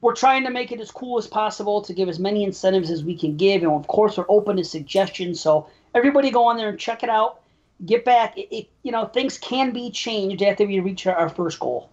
we're 0.00 0.14
trying 0.14 0.44
to 0.44 0.50
make 0.50 0.72
it 0.72 0.80
as 0.80 0.90
cool 0.90 1.18
as 1.18 1.26
possible 1.26 1.82
to 1.82 1.92
give 1.94 2.08
as 2.08 2.18
many 2.18 2.44
incentives 2.44 2.90
as 2.90 3.04
we 3.04 3.16
can 3.16 3.36
give. 3.36 3.62
And 3.62 3.72
of 3.72 3.86
course, 3.86 4.16
we're 4.16 4.26
open 4.28 4.56
to 4.56 4.64
suggestions. 4.64 5.40
So 5.40 5.68
everybody 5.94 6.30
go 6.30 6.46
on 6.46 6.56
there 6.56 6.68
and 6.70 6.78
check 6.78 7.02
it 7.02 7.10
out. 7.10 7.40
Get 7.84 8.04
back. 8.04 8.38
It, 8.38 8.54
it, 8.54 8.68
you 8.82 8.92
know, 8.92 9.06
things 9.06 9.36
can 9.38 9.72
be 9.72 9.90
changed 9.90 10.42
after 10.42 10.66
we 10.66 10.80
reach 10.80 11.06
our, 11.06 11.14
our 11.14 11.28
first 11.28 11.58
goal. 11.58 11.90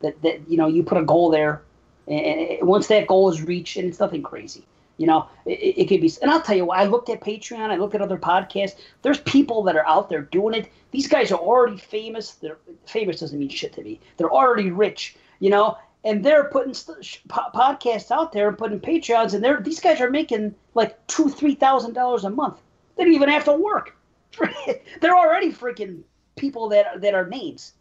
That, 0.00 0.20
that, 0.22 0.48
you 0.48 0.56
know, 0.56 0.66
you 0.66 0.82
put 0.82 0.98
a 0.98 1.04
goal 1.04 1.30
there. 1.30 1.62
And, 2.08 2.20
and 2.20 2.68
once 2.68 2.88
that 2.88 3.06
goal 3.06 3.30
is 3.30 3.42
reached, 3.42 3.76
and 3.76 3.88
it's 3.88 4.00
nothing 4.00 4.22
crazy. 4.22 4.64
You 5.00 5.06
know, 5.06 5.30
it, 5.46 5.78
it 5.78 5.88
could 5.88 6.02
be. 6.02 6.12
And 6.20 6.30
I'll 6.30 6.42
tell 6.42 6.54
you 6.54 6.66
what, 6.66 6.78
I 6.78 6.84
looked 6.84 7.08
at 7.08 7.22
Patreon, 7.22 7.70
I 7.70 7.76
looked 7.76 7.94
at 7.94 8.02
other 8.02 8.18
podcasts. 8.18 8.76
There's 9.00 9.18
people 9.20 9.62
that 9.62 9.74
are 9.74 9.86
out 9.86 10.10
there 10.10 10.20
doing 10.20 10.52
it. 10.54 10.70
These 10.90 11.08
guys 11.08 11.32
are 11.32 11.38
already 11.38 11.78
famous. 11.78 12.32
They're 12.32 12.58
famous 12.84 13.20
doesn't 13.20 13.38
mean 13.38 13.48
shit 13.48 13.72
to 13.72 13.82
me. 13.82 13.98
They're 14.18 14.30
already 14.30 14.70
rich, 14.70 15.16
you 15.38 15.48
know, 15.48 15.78
and 16.04 16.22
they're 16.22 16.44
putting 16.44 16.74
st- 16.74 17.26
podcasts 17.28 18.10
out 18.10 18.32
there 18.32 18.48
and 18.48 18.58
putting 18.58 18.78
Patreons, 18.78 19.32
and 19.32 19.42
they're 19.42 19.62
these 19.62 19.80
guys 19.80 20.02
are 20.02 20.10
making 20.10 20.54
like 20.74 21.06
two, 21.06 21.30
three 21.30 21.54
thousand 21.54 21.94
dollars 21.94 22.24
a 22.24 22.30
month. 22.30 22.58
They 22.96 23.04
don't 23.04 23.14
even 23.14 23.30
have 23.30 23.44
to 23.44 23.54
work. 23.54 23.96
they're 25.00 25.16
already 25.16 25.50
freaking 25.50 26.02
people 26.36 26.68
that 26.68 27.00
that 27.00 27.14
are 27.14 27.26
names. 27.26 27.72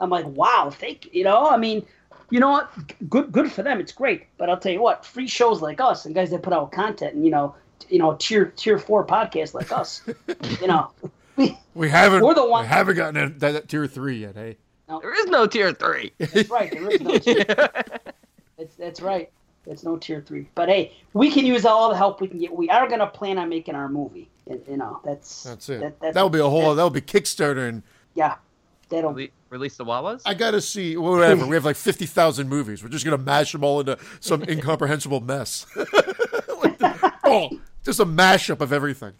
I'm 0.00 0.10
like, 0.10 0.26
wow, 0.26 0.70
thank 0.72 1.12
you 1.12 1.24
know. 1.24 1.48
I 1.50 1.56
mean, 1.56 1.84
you 2.30 2.40
know 2.40 2.50
what? 2.50 2.70
Good, 3.08 3.32
good 3.32 3.50
for 3.50 3.62
them. 3.62 3.80
It's 3.80 3.92
great. 3.92 4.26
But 4.36 4.50
I'll 4.50 4.58
tell 4.58 4.72
you 4.72 4.80
what, 4.82 5.04
free 5.06 5.26
shows 5.28 5.62
like 5.62 5.80
us 5.80 6.04
and 6.06 6.14
guys 6.14 6.30
that 6.30 6.42
put 6.42 6.52
out 6.52 6.72
content, 6.72 7.14
and 7.14 7.24
you 7.24 7.30
know, 7.30 7.54
you 7.88 7.98
know, 7.98 8.14
tier 8.18 8.46
tier 8.56 8.78
four 8.78 9.06
podcasts 9.06 9.54
like 9.54 9.72
us, 9.72 10.02
you 10.60 10.66
know, 10.66 10.90
we, 11.36 11.56
We 11.74 11.88
haven't. 11.88 12.22
We're 12.22 12.34
the 12.34 12.44
one- 12.46 12.64
We 12.64 12.68
haven't 12.68 12.96
gotten 12.96 13.38
that, 13.38 13.52
that 13.52 13.68
tier 13.68 13.86
three 13.86 14.18
yet. 14.18 14.34
Hey. 14.36 14.56
no. 14.88 15.00
There 15.00 15.14
is 15.18 15.26
no 15.26 15.46
tier 15.46 15.72
three. 15.72 16.12
that's 16.18 16.50
right. 16.50 16.70
There 16.70 16.90
is 16.90 17.00
no 17.00 17.18
tier. 17.18 17.44
That's 18.58 18.74
that's 18.78 19.00
right. 19.00 19.30
It's 19.66 19.84
no 19.84 19.96
tier 19.96 20.22
three. 20.26 20.48
But 20.54 20.68
hey, 20.68 20.92
we 21.12 21.30
can 21.30 21.44
use 21.46 21.64
all 21.64 21.90
the 21.90 21.96
help 21.96 22.20
we 22.20 22.28
can 22.28 22.38
get. 22.38 22.52
We 22.54 22.68
are 22.70 22.88
gonna 22.88 23.06
plan 23.06 23.38
on 23.38 23.48
making 23.48 23.74
our 23.74 23.88
movie. 23.88 24.28
You 24.46 24.76
know, 24.78 25.00
that's 25.04 25.44
That's 25.44 25.68
it. 25.68 25.80
That, 25.80 26.00
that's, 26.00 26.14
That'll 26.14 26.28
be 26.30 26.40
a 26.40 26.48
whole. 26.48 26.70
that- 26.70 26.74
That'll 26.76 26.90
be 26.90 27.00
Kickstarter, 27.00 27.68
and 27.68 27.82
yeah. 28.14 28.36
That'll 28.88 29.14
Rele- 29.14 29.30
Release 29.50 29.76
the 29.76 29.84
Wawas. 29.84 30.22
I 30.24 30.34
gotta 30.34 30.60
see 30.60 30.96
whatever. 30.96 31.44
we 31.46 31.56
have 31.56 31.64
like 31.64 31.76
fifty 31.76 32.06
thousand 32.06 32.48
movies. 32.48 32.82
We're 32.82 32.88
just 32.88 33.04
gonna 33.04 33.18
mash 33.18 33.52
them 33.52 33.64
all 33.64 33.80
into 33.80 33.98
some 34.20 34.42
incomprehensible 34.48 35.20
mess. 35.20 35.66
Like 36.62 36.76
the- 36.78 37.12
oh, 37.24 37.58
just 37.84 38.00
a 38.00 38.04
mashup 38.04 38.60
of 38.60 38.70
everything. 38.72 39.14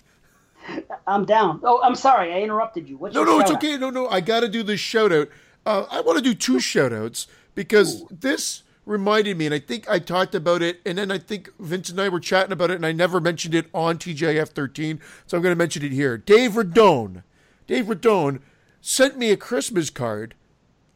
I'm 1.07 1.25
down. 1.25 1.61
Oh, 1.65 1.81
I'm 1.83 1.95
sorry. 1.95 2.35
I 2.35 2.41
interrupted 2.43 2.87
you. 2.89 2.99
What's 2.99 3.15
No, 3.15 3.25
no, 3.25 3.41
it's 3.41 3.49
shout-out? 3.51 3.65
okay. 3.65 3.79
No, 3.79 3.89
no, 3.89 4.09
I 4.09 4.21
got 4.21 4.41
to 4.41 4.49
do 4.49 4.63
this 4.63 4.79
shout 4.79 5.11
out. 5.11 5.29
Uh, 5.65 5.87
I 5.91 6.03
want 6.03 6.19
to 6.19 6.23
do 6.23 6.35
two 6.35 6.61
shout 6.61 6.93
outs 6.93 7.27
because 7.55 8.05
this 8.11 8.63
reminded 8.85 9.39
me, 9.39 9.47
and 9.47 9.55
I 9.55 9.59
think 9.59 9.89
I 9.89 9.99
talked 10.01 10.35
about 10.35 10.61
it, 10.61 10.81
and 10.85 10.99
then 10.99 11.11
I 11.11 11.17
think 11.17 11.49
Vince 11.59 11.89
and 11.89 11.99
I 11.99 12.11
were 12.11 12.21
chatting 12.21 12.53
about 12.53 12.71
it, 12.71 12.75
and 12.75 12.85
I 12.85 12.93
never 12.93 13.21
mentioned 13.21 13.55
it 13.55 13.67
on 13.73 13.97
TJF 13.97 14.49
13, 14.49 15.01
so 15.27 15.39
I'm 15.39 15.43
going 15.43 15.53
to 15.55 15.59
mention 15.59 15.83
it 15.83 15.93
here. 15.93 16.19
Dave 16.19 16.53
Radone. 16.53 17.23
Dave 17.67 17.87
Radone 17.87 18.41
sent 18.81 19.17
me 19.19 19.31
a 19.31 19.37
Christmas 19.37 19.91
card 19.91 20.35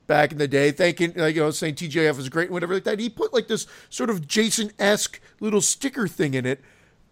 back 0.06 0.32
in 0.32 0.38
the 0.38 0.48
day, 0.48 0.70
thanking, 0.70 1.14
like, 1.14 1.34
you 1.34 1.42
know, 1.42 1.50
saying 1.50 1.74
TJF 1.76 2.16
was 2.16 2.28
great 2.28 2.44
and 2.44 2.52
whatever 2.52 2.74
like 2.74 2.84
that. 2.84 2.98
He 2.98 3.08
put 3.08 3.32
like 3.32 3.48
this 3.48 3.66
sort 3.88 4.10
of 4.10 4.26
Jason 4.26 4.70
esque 4.78 5.20
little 5.40 5.60
sticker 5.60 6.06
thing 6.08 6.34
in 6.34 6.46
it. 6.46 6.60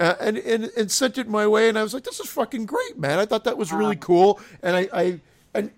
Uh, 0.00 0.16
and, 0.20 0.38
and 0.38 0.64
and 0.76 0.90
sent 0.90 1.16
it 1.16 1.28
my 1.28 1.46
way, 1.46 1.68
and 1.68 1.78
I 1.78 1.82
was 1.82 1.94
like, 1.94 2.02
"This 2.02 2.18
is 2.18 2.28
fucking 2.28 2.66
great, 2.66 2.98
man!" 2.98 3.20
I 3.20 3.26
thought 3.26 3.44
that 3.44 3.56
was 3.56 3.72
really 3.72 3.94
cool, 3.94 4.40
and 4.60 4.74
I 4.74 4.88
I 4.92 5.20
and 5.54 5.70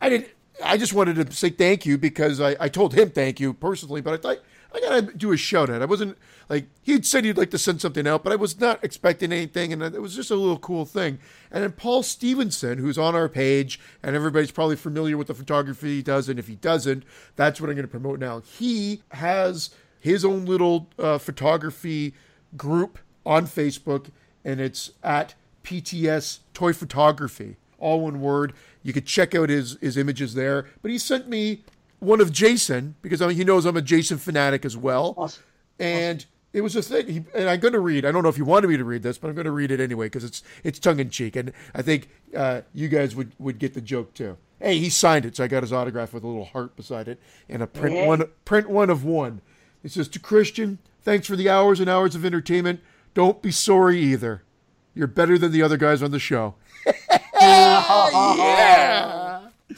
I 0.00 0.08
didn't. 0.08 0.28
I 0.64 0.76
just 0.76 0.94
wanted 0.94 1.14
to 1.24 1.32
say 1.32 1.50
thank 1.50 1.86
you 1.86 1.96
because 1.96 2.40
I, 2.40 2.56
I 2.58 2.68
told 2.68 2.92
him 2.94 3.10
thank 3.10 3.38
you 3.38 3.54
personally, 3.54 4.00
but 4.00 4.14
I 4.14 4.16
thought 4.16 4.38
I 4.74 4.80
gotta 4.80 5.02
do 5.02 5.32
a 5.32 5.36
shout 5.36 5.70
out. 5.70 5.80
I 5.80 5.86
wasn't 5.86 6.18
like 6.48 6.66
he'd 6.82 7.06
said 7.06 7.24
he'd 7.24 7.38
like 7.38 7.50
to 7.50 7.58
send 7.58 7.80
something 7.80 8.06
out, 8.06 8.22
but 8.22 8.32
I 8.32 8.36
was 8.36 8.60
not 8.60 8.82
expecting 8.84 9.32
anything, 9.32 9.72
and 9.72 9.82
it 9.82 10.02
was 10.02 10.14
just 10.14 10.30
a 10.30 10.34
little 10.34 10.58
cool 10.58 10.84
thing. 10.84 11.18
And 11.50 11.62
then 11.62 11.72
Paul 11.72 12.02
Stevenson, 12.02 12.78
who's 12.78 12.98
on 12.98 13.14
our 13.14 13.28
page, 13.28 13.80
and 14.02 14.14
everybody's 14.14 14.50
probably 14.50 14.76
familiar 14.76 15.16
with 15.16 15.28
the 15.28 15.34
photography 15.34 15.96
he 15.96 16.02
does, 16.02 16.28
and 16.28 16.38
if 16.38 16.48
he 16.48 16.56
doesn't, 16.56 17.04
that's 17.36 17.60
what 17.60 17.70
I'm 17.70 17.76
to 17.76 17.88
promote 17.88 18.18
now. 18.18 18.40
He 18.40 19.02
has 19.12 19.70
his 20.00 20.24
own 20.24 20.44
little 20.44 20.88
uh, 20.98 21.18
photography 21.18 22.14
group 22.56 22.98
on 23.24 23.46
Facebook, 23.46 24.10
and 24.44 24.60
it's 24.60 24.92
at 25.02 25.34
PTS 25.64 26.40
Toy 26.54 26.72
Photography, 26.72 27.56
all 27.78 28.00
one 28.00 28.20
word. 28.20 28.52
You 28.82 28.92
could 28.92 29.06
check 29.06 29.34
out 29.34 29.48
his 29.48 29.76
his 29.80 29.96
images 29.96 30.34
there. 30.34 30.66
But 30.82 30.90
he 30.90 30.98
sent 30.98 31.28
me 31.28 31.62
one 32.00 32.20
of 32.20 32.32
Jason 32.32 32.94
because 33.02 33.20
I 33.22 33.28
mean, 33.28 33.36
he 33.36 33.44
knows 33.44 33.64
I'm 33.66 33.76
a 33.76 33.82
Jason 33.82 34.18
fanatic 34.18 34.64
as 34.64 34.76
well, 34.76 35.14
Awesome. 35.16 35.42
and 35.78 36.24
it 36.52 36.60
was 36.62 36.74
a 36.76 36.82
thing. 36.82 37.06
He, 37.08 37.24
and 37.34 37.48
I'm 37.48 37.60
going 37.60 37.74
to 37.74 37.80
read. 37.80 38.04
I 38.04 38.12
don't 38.12 38.22
know 38.22 38.28
if 38.30 38.38
you 38.38 38.44
wanted 38.44 38.68
me 38.68 38.76
to 38.76 38.84
read 38.84 39.02
this, 39.02 39.18
but 39.18 39.28
I'm 39.28 39.34
going 39.34 39.44
to 39.44 39.50
read 39.50 39.70
it 39.70 39.80
anyway 39.80 40.06
because 40.06 40.24
it's 40.24 40.42
it's 40.64 40.78
tongue 40.78 40.98
in 41.00 41.10
cheek, 41.10 41.36
and 41.36 41.52
I 41.74 41.82
think 41.82 42.08
uh, 42.36 42.62
you 42.74 42.88
guys 42.88 43.14
would 43.14 43.32
would 43.38 43.58
get 43.58 43.74
the 43.74 43.80
joke 43.80 44.14
too. 44.14 44.36
Hey, 44.60 44.78
he 44.78 44.88
signed 44.90 45.24
it, 45.24 45.36
so 45.36 45.44
I 45.44 45.46
got 45.46 45.62
his 45.62 45.72
autograph 45.72 46.12
with 46.12 46.24
a 46.24 46.26
little 46.26 46.46
heart 46.46 46.74
beside 46.74 47.06
it 47.06 47.20
and 47.48 47.62
a 47.62 47.66
print 47.66 47.94
Hey. 47.94 48.06
one 48.06 48.24
print 48.44 48.68
one 48.68 48.90
of 48.90 49.04
one. 49.04 49.40
It 49.84 49.92
says 49.92 50.08
to 50.08 50.18
Christian, 50.18 50.78
thanks 51.02 51.26
for 51.28 51.36
the 51.36 51.48
hours 51.48 51.78
and 51.80 51.88
hours 51.88 52.14
of 52.16 52.24
entertainment. 52.24 52.80
Don't 53.14 53.40
be 53.40 53.52
sorry 53.52 54.00
either. 54.00 54.42
You're 54.94 55.06
better 55.06 55.38
than 55.38 55.52
the 55.52 55.62
other 55.62 55.76
guys 55.76 56.02
on 56.02 56.10
the 56.10 56.18
show. 56.18 56.54
yeah. 57.40 59.27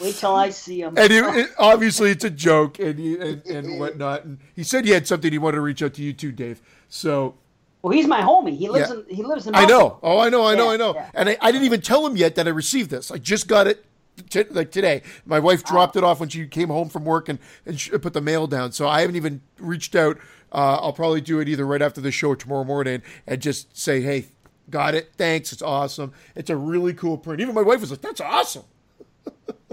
Wait 0.01 0.15
till 0.15 0.35
I 0.35 0.51
see 0.51 0.81
him. 0.83 0.95
And 0.97 1.11
it, 1.13 1.25
it- 1.37 1.51
obviously 1.59 2.11
it's 2.11 2.25
a 2.25 2.31
joke 2.31 2.79
and, 2.79 2.99
he, 2.99 3.19
and 3.19 3.45
and 3.47 3.81
whatnot. 3.81 4.25
And 4.25 4.39
he 4.55 4.63
said 4.63 4.85
he 4.85 4.91
had 4.93 5.07
something 5.07 5.33
he 5.33 5.39
wanted 5.39 5.57
to 5.57 5.63
reach 5.63 5.83
out 5.83 5.95
to 5.95 6.03
you 6.03 6.13
too, 6.13 6.31
Dave. 6.33 6.61
So 6.89 7.35
Well, 7.83 7.93
he's 7.93 8.07
my 8.07 8.21
homie. 8.21 8.57
He 8.57 8.69
lives 8.69 8.91
Yeah. 8.91 8.97
in 9.09 9.17
he 9.17 9.23
lives 9.23 9.47
in. 9.47 9.55
I 9.55 9.65
know. 9.65 9.99
Oh, 10.03 10.19
I 10.19 10.29
know. 10.29 10.47
I 10.47 10.55
know. 10.55 10.67
Yeah, 10.67 10.71
I 10.73 10.77
know. 10.77 10.95
yeah. 10.95 11.11
And 11.15 11.29
I, 11.31 11.37
I 11.41 11.51
didn't 11.53 11.65
even 11.65 11.81
tell 11.81 12.07
him 12.07 12.17
yet 12.17 12.35
that 12.37 12.47
I 12.47 12.51
received 12.51 12.91
this. 12.91 13.11
I 13.11 13.19
just 13.19 13.49
got 13.49 13.67
it 13.67 13.85
t- 14.29 14.45
like 14.45 14.71
today. 14.71 15.03
My 15.27 15.39
wife 15.41 15.65
dropped 15.65 15.97
it 15.97 16.05
off 16.05 16.21
when 16.21 16.29
she 16.29 16.47
came 16.47 16.69
home 16.69 16.89
from 16.89 17.05
work 17.05 17.29
and 17.29 17.39
and 17.67 17.79
put 18.01 18.13
the 18.13 18.21
mail 18.21 18.47
down. 18.47 18.71
So 18.73 18.87
I 18.87 19.01
haven't 19.01 19.17
even 19.17 19.41
reached 19.59 19.95
out. 19.97 20.19
Uh, 20.53 20.79
I'll 20.83 20.93
probably 20.93 21.21
do 21.21 21.39
it 21.41 21.49
either 21.49 21.65
right 21.67 21.83
after 21.83 22.01
the 22.01 22.11
show 22.11 22.29
or 22.31 22.37
tomorrow 22.37 22.65
morning 22.65 23.03
and 23.27 23.41
just 23.41 23.77
say, 23.77 24.01
hey, 24.01 24.27
got 24.69 24.95
it. 24.97 25.13
Thanks. 25.17 25.53
It's 25.53 25.63
awesome. 25.63 26.13
It's 26.35 26.51
a 26.51 26.57
really 26.57 26.93
cool 26.93 27.17
print. 27.19 27.41
Even 27.41 27.55
my 27.55 27.63
wife 27.63 27.81
was 27.81 27.91
like, 27.93 28.01
that's 28.01 28.21
awesome. 28.21 28.65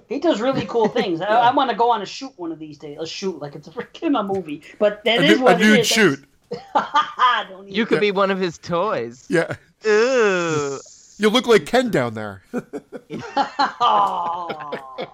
He 0.07 0.19
does 0.19 0.39
really 0.41 0.65
cool 0.65 0.88
things. 0.99 1.21
I, 1.21 1.25
I 1.27 1.53
want 1.53 1.69
to 1.69 1.75
go 1.75 1.91
on 1.91 2.01
a 2.01 2.05
shoot 2.05 2.31
one 2.38 2.51
of 2.51 2.59
these 2.59 2.77
days. 2.77 2.97
A 2.99 3.05
shoot 3.05 3.39
like 3.41 3.55
it's 3.55 3.67
a 3.67 3.71
freaking 3.71 4.17
a 4.19 4.23
movie, 4.34 4.61
but 4.79 5.03
that 5.05 5.19
A, 5.19 5.23
is 5.23 5.38
nu- 5.39 5.43
what 5.45 5.59
a 5.59 5.63
it 5.63 5.67
nude 5.67 5.79
is. 5.79 5.88
shoot. 5.88 6.23
Don't 7.49 7.67
You 7.67 7.73
even- 7.81 7.85
could 7.88 7.99
be 7.99 8.11
one 8.11 8.31
of 8.31 8.39
his 8.39 8.57
toys. 8.57 9.25
Yeah. 9.29 9.55
Ooh. 9.85 10.79
You 11.19 11.29
look 11.29 11.47
like 11.47 11.65
Ken 11.65 11.89
down 11.89 12.13
there. 12.13 12.43
Aw. 13.79 15.07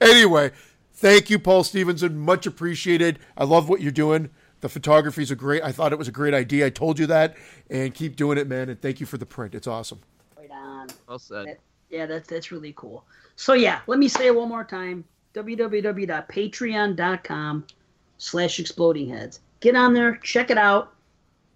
anyway, 0.00 0.50
thank 0.94 1.30
you, 1.30 1.38
Paul 1.38 1.64
Stevenson. 1.64 2.18
Much 2.18 2.46
appreciated. 2.46 3.18
I 3.36 3.44
love 3.44 3.68
what 3.68 3.80
you're 3.80 3.92
doing. 3.92 4.30
The 4.60 4.68
photography's 4.68 5.30
a 5.30 5.36
great. 5.36 5.62
I 5.62 5.72
thought 5.72 5.92
it 5.92 5.98
was 5.98 6.08
a 6.08 6.12
great 6.12 6.34
idea. 6.34 6.66
I 6.66 6.70
told 6.70 6.98
you 6.98 7.06
that, 7.06 7.36
and 7.70 7.94
keep 7.94 8.16
doing 8.16 8.38
it, 8.38 8.46
man. 8.48 8.68
And 8.68 8.80
thank 8.80 9.00
you 9.00 9.06
for 9.06 9.16
the 9.18 9.26
print. 9.26 9.54
It's 9.54 9.66
awesome. 9.66 10.00
right 10.36 10.50
on. 10.50 10.88
Well 11.08 11.18
said. 11.18 11.46
That- 11.46 11.60
yeah, 11.88 12.06
that's 12.06 12.28
that's 12.28 12.52
really 12.52 12.72
cool. 12.76 13.04
So 13.40 13.54
yeah, 13.54 13.80
let 13.86 13.98
me 13.98 14.06
say 14.06 14.26
it 14.26 14.36
one 14.36 14.50
more 14.50 14.64
time: 14.64 15.02
www.patreon.com 15.32 17.66
slash 18.18 18.60
exploding 18.60 19.08
heads. 19.08 19.40
Get 19.60 19.74
on 19.74 19.94
there, 19.94 20.16
check 20.16 20.50
it 20.50 20.58
out. 20.58 20.92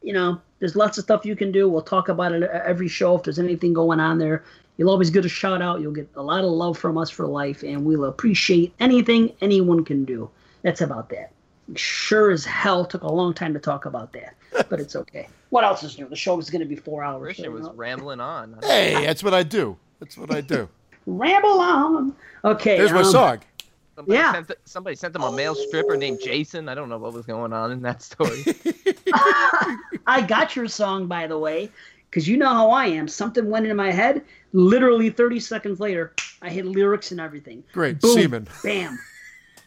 You 0.00 0.14
know, 0.14 0.40
there's 0.60 0.76
lots 0.76 0.96
of 0.96 1.04
stuff 1.04 1.26
you 1.26 1.36
can 1.36 1.52
do. 1.52 1.68
We'll 1.68 1.82
talk 1.82 2.08
about 2.08 2.32
it 2.32 2.42
every 2.42 2.88
show 2.88 3.16
if 3.16 3.24
there's 3.24 3.38
anything 3.38 3.74
going 3.74 4.00
on 4.00 4.16
there. 4.16 4.44
You'll 4.78 4.88
always 4.88 5.10
get 5.10 5.26
a 5.26 5.28
shout 5.28 5.60
out. 5.60 5.82
You'll 5.82 5.92
get 5.92 6.08
a 6.16 6.22
lot 6.22 6.42
of 6.42 6.52
love 6.52 6.78
from 6.78 6.96
us 6.96 7.10
for 7.10 7.26
life, 7.26 7.62
and 7.62 7.84
we'll 7.84 8.06
appreciate 8.06 8.72
anything 8.80 9.34
anyone 9.42 9.84
can 9.84 10.06
do. 10.06 10.30
That's 10.62 10.80
about 10.80 11.10
that. 11.10 11.32
Sure 11.76 12.30
as 12.30 12.46
hell 12.46 12.86
took 12.86 13.02
a 13.02 13.12
long 13.12 13.34
time 13.34 13.52
to 13.52 13.60
talk 13.60 13.84
about 13.84 14.14
that, 14.14 14.36
but 14.70 14.80
it's 14.80 14.96
okay. 14.96 15.28
What 15.50 15.64
else 15.64 15.82
is 15.82 15.98
new? 15.98 16.08
The 16.08 16.16
show 16.16 16.38
is 16.38 16.48
going 16.48 16.62
to 16.62 16.66
be 16.66 16.76
four 16.76 17.04
hours. 17.04 17.20
so, 17.20 17.24
Christian 17.24 17.44
you 17.44 17.50
was 17.50 17.66
know. 17.66 17.74
rambling 17.74 18.20
on. 18.20 18.58
Hey, 18.62 19.04
that's 19.04 19.22
what 19.22 19.34
I 19.34 19.42
do. 19.42 19.76
That's 20.00 20.16
what 20.16 20.34
I 20.34 20.40
do. 20.40 20.70
Ramble 21.06 21.60
on. 21.60 22.14
Okay. 22.44 22.76
Here's 22.76 22.92
my 22.92 22.98
um, 23.00 23.04
song. 23.04 23.38
Somebody 23.96 24.16
Yeah. 24.18 24.32
Sent 24.32 24.46
th- 24.48 24.58
somebody 24.64 24.96
sent 24.96 25.12
them 25.12 25.22
a 25.22 25.30
male 25.32 25.54
stripper 25.54 25.96
named 25.96 26.18
Jason. 26.22 26.68
I 26.68 26.74
don't 26.74 26.88
know 26.88 26.98
what 26.98 27.12
was 27.12 27.26
going 27.26 27.52
on 27.52 27.70
in 27.72 27.82
that 27.82 28.02
story. 28.02 28.42
I 30.06 30.24
got 30.26 30.56
your 30.56 30.66
song, 30.68 31.06
by 31.06 31.26
the 31.26 31.38
way, 31.38 31.70
because 32.10 32.26
you 32.26 32.36
know 32.36 32.48
how 32.48 32.70
I 32.70 32.86
am. 32.86 33.06
Something 33.08 33.48
went 33.50 33.66
in 33.66 33.76
my 33.76 33.90
head. 33.92 34.22
Literally 34.52 35.10
30 35.10 35.40
seconds 35.40 35.80
later, 35.80 36.12
I 36.42 36.48
hit 36.50 36.64
lyrics 36.66 37.10
and 37.12 37.20
everything. 37.20 37.62
Great. 37.72 38.00
Boom, 38.00 38.14
Semen. 38.18 38.48
Bam. 38.62 38.98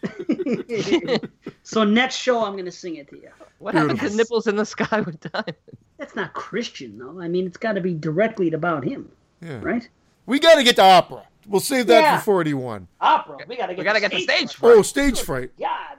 so 1.63 1.83
next 1.83 2.15
show, 2.17 2.43
I'm 2.45 2.53
going 2.53 2.65
to 2.65 2.71
sing 2.71 2.95
it 2.97 3.09
to 3.09 3.15
you. 3.17 3.29
What 3.59 3.73
happened 3.73 3.91
to 3.91 3.95
Beautiful. 3.97 4.17
nipples 4.17 4.47
in 4.47 4.55
the 4.55 4.65
sky 4.65 5.01
with 5.01 5.19
diamonds? 5.19 5.59
That's 5.97 6.15
not 6.15 6.33
Christian, 6.33 6.97
though. 6.97 7.19
I 7.19 7.27
mean, 7.27 7.47
it's 7.47 7.57
got 7.57 7.73
to 7.73 7.81
be 7.81 7.93
directly 7.93 8.51
about 8.51 8.83
him, 8.83 9.11
Yeah. 9.41 9.59
right? 9.61 9.87
We 10.27 10.39
got 10.39 10.55
to 10.55 10.63
get 10.63 10.75
to 10.75 10.83
opera. 10.83 11.23
We'll 11.47 11.61
save 11.61 11.87
that 11.87 12.01
Yeah. 12.01 12.17
for 12.19 12.25
41. 12.25 12.87
Opera. 13.01 13.37
We 13.47 13.55
got 13.57 13.67
to 13.67 13.73
get 13.73 13.79
We 13.79 13.83
gotta 13.85 13.99
the 13.99 14.09
get 14.09 14.11
the 14.11 14.21
stage 14.21 14.53
fright. 14.53 14.75
Oh, 14.77 14.81
stage 14.83 15.21
fright. 15.21 15.51
God. 15.57 15.97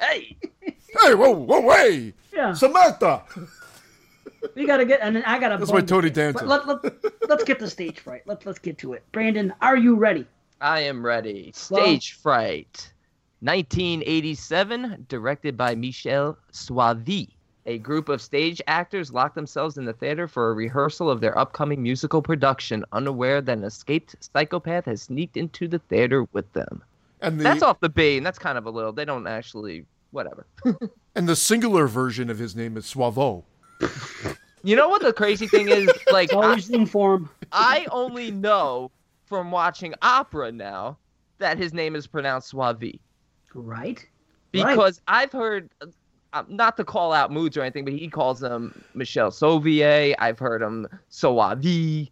Hey, 0.00 0.36
Hey, 1.02 1.14
whoa, 1.14 1.30
whoa, 1.32 1.70
hey. 1.70 2.14
Yeah. 2.32 2.54
Samantha. 2.54 3.22
We 4.54 4.66
got 4.66 4.78
to 4.78 4.84
get, 4.86 5.00
and 5.02 5.14
then 5.14 5.22
I 5.24 5.38
got 5.38 5.50
to. 5.50 5.58
That's 5.58 5.72
my 5.72 5.80
Tony 5.82 6.08
Danza. 6.10 6.44
Let, 6.44 6.66
let, 6.66 6.78
let's 7.28 7.44
get 7.44 7.58
the 7.58 7.68
stage 7.68 8.00
fright. 8.00 8.22
Let's 8.24 8.46
let's 8.46 8.58
get 8.58 8.78
to 8.78 8.94
it. 8.94 9.04
Brandon, 9.12 9.52
are 9.60 9.76
you 9.76 9.96
ready? 9.96 10.26
I 10.60 10.80
am 10.80 11.04
ready. 11.04 11.52
Stage 11.54 12.12
fright. 12.14 12.92
1987, 13.40 15.06
directed 15.08 15.56
by 15.56 15.74
Michel 15.74 16.38
Soavi. 16.52 17.28
A 17.68 17.76
group 17.76 18.08
of 18.08 18.22
stage 18.22 18.62
actors 18.66 19.12
lock 19.12 19.34
themselves 19.34 19.76
in 19.76 19.84
the 19.84 19.92
theater 19.92 20.26
for 20.26 20.50
a 20.50 20.54
rehearsal 20.54 21.10
of 21.10 21.20
their 21.20 21.38
upcoming 21.38 21.82
musical 21.82 22.22
production, 22.22 22.82
unaware 22.92 23.42
that 23.42 23.58
an 23.58 23.62
escaped 23.62 24.16
psychopath 24.20 24.86
has 24.86 25.02
sneaked 25.02 25.36
into 25.36 25.68
the 25.68 25.78
theater 25.78 26.26
with 26.32 26.50
them. 26.54 26.82
And 27.20 27.38
the 27.38 27.44
That's 27.44 27.62
off 27.62 27.78
the 27.80 27.90
B, 27.90 28.16
and 28.16 28.24
that's 28.24 28.38
kind 28.38 28.56
of 28.56 28.64
a 28.64 28.70
little. 28.70 28.90
They 28.90 29.04
don't 29.04 29.26
actually. 29.26 29.84
Whatever. 30.12 30.46
and 31.14 31.28
the 31.28 31.36
singular 31.36 31.86
version 31.86 32.30
of 32.30 32.38
his 32.38 32.56
name 32.56 32.78
is 32.78 32.86
Suavo. 32.86 33.44
You 34.64 34.74
know 34.74 34.88
what 34.88 35.02
the 35.02 35.12
crazy 35.12 35.46
thing 35.46 35.68
is? 35.68 35.90
Like, 36.10 36.32
I, 36.32 36.36
Always 36.36 36.70
inform. 36.70 37.28
I 37.52 37.86
only 37.90 38.30
know 38.30 38.90
from 39.26 39.50
watching 39.50 39.94
opera 40.00 40.50
now 40.50 40.96
that 41.36 41.58
his 41.58 41.74
name 41.74 41.94
is 41.94 42.06
pronounced 42.06 42.54
Suavi. 42.54 42.98
Right. 43.52 44.02
because 44.52 45.02
I've 45.06 45.32
heard, 45.32 45.68
Uh, 46.34 46.44
not 46.48 46.76
to 46.76 46.84
call 46.84 47.12
out 47.14 47.32
moods 47.32 47.56
or 47.56 47.62
anything, 47.62 47.84
but 47.84 47.94
he 47.94 48.06
calls 48.08 48.38
them 48.40 48.84
Michelle 48.94 49.30
Sauvier. 49.30 50.14
I've 50.18 50.38
heard 50.38 50.60
him 50.60 50.86
Soavi, 51.10 52.10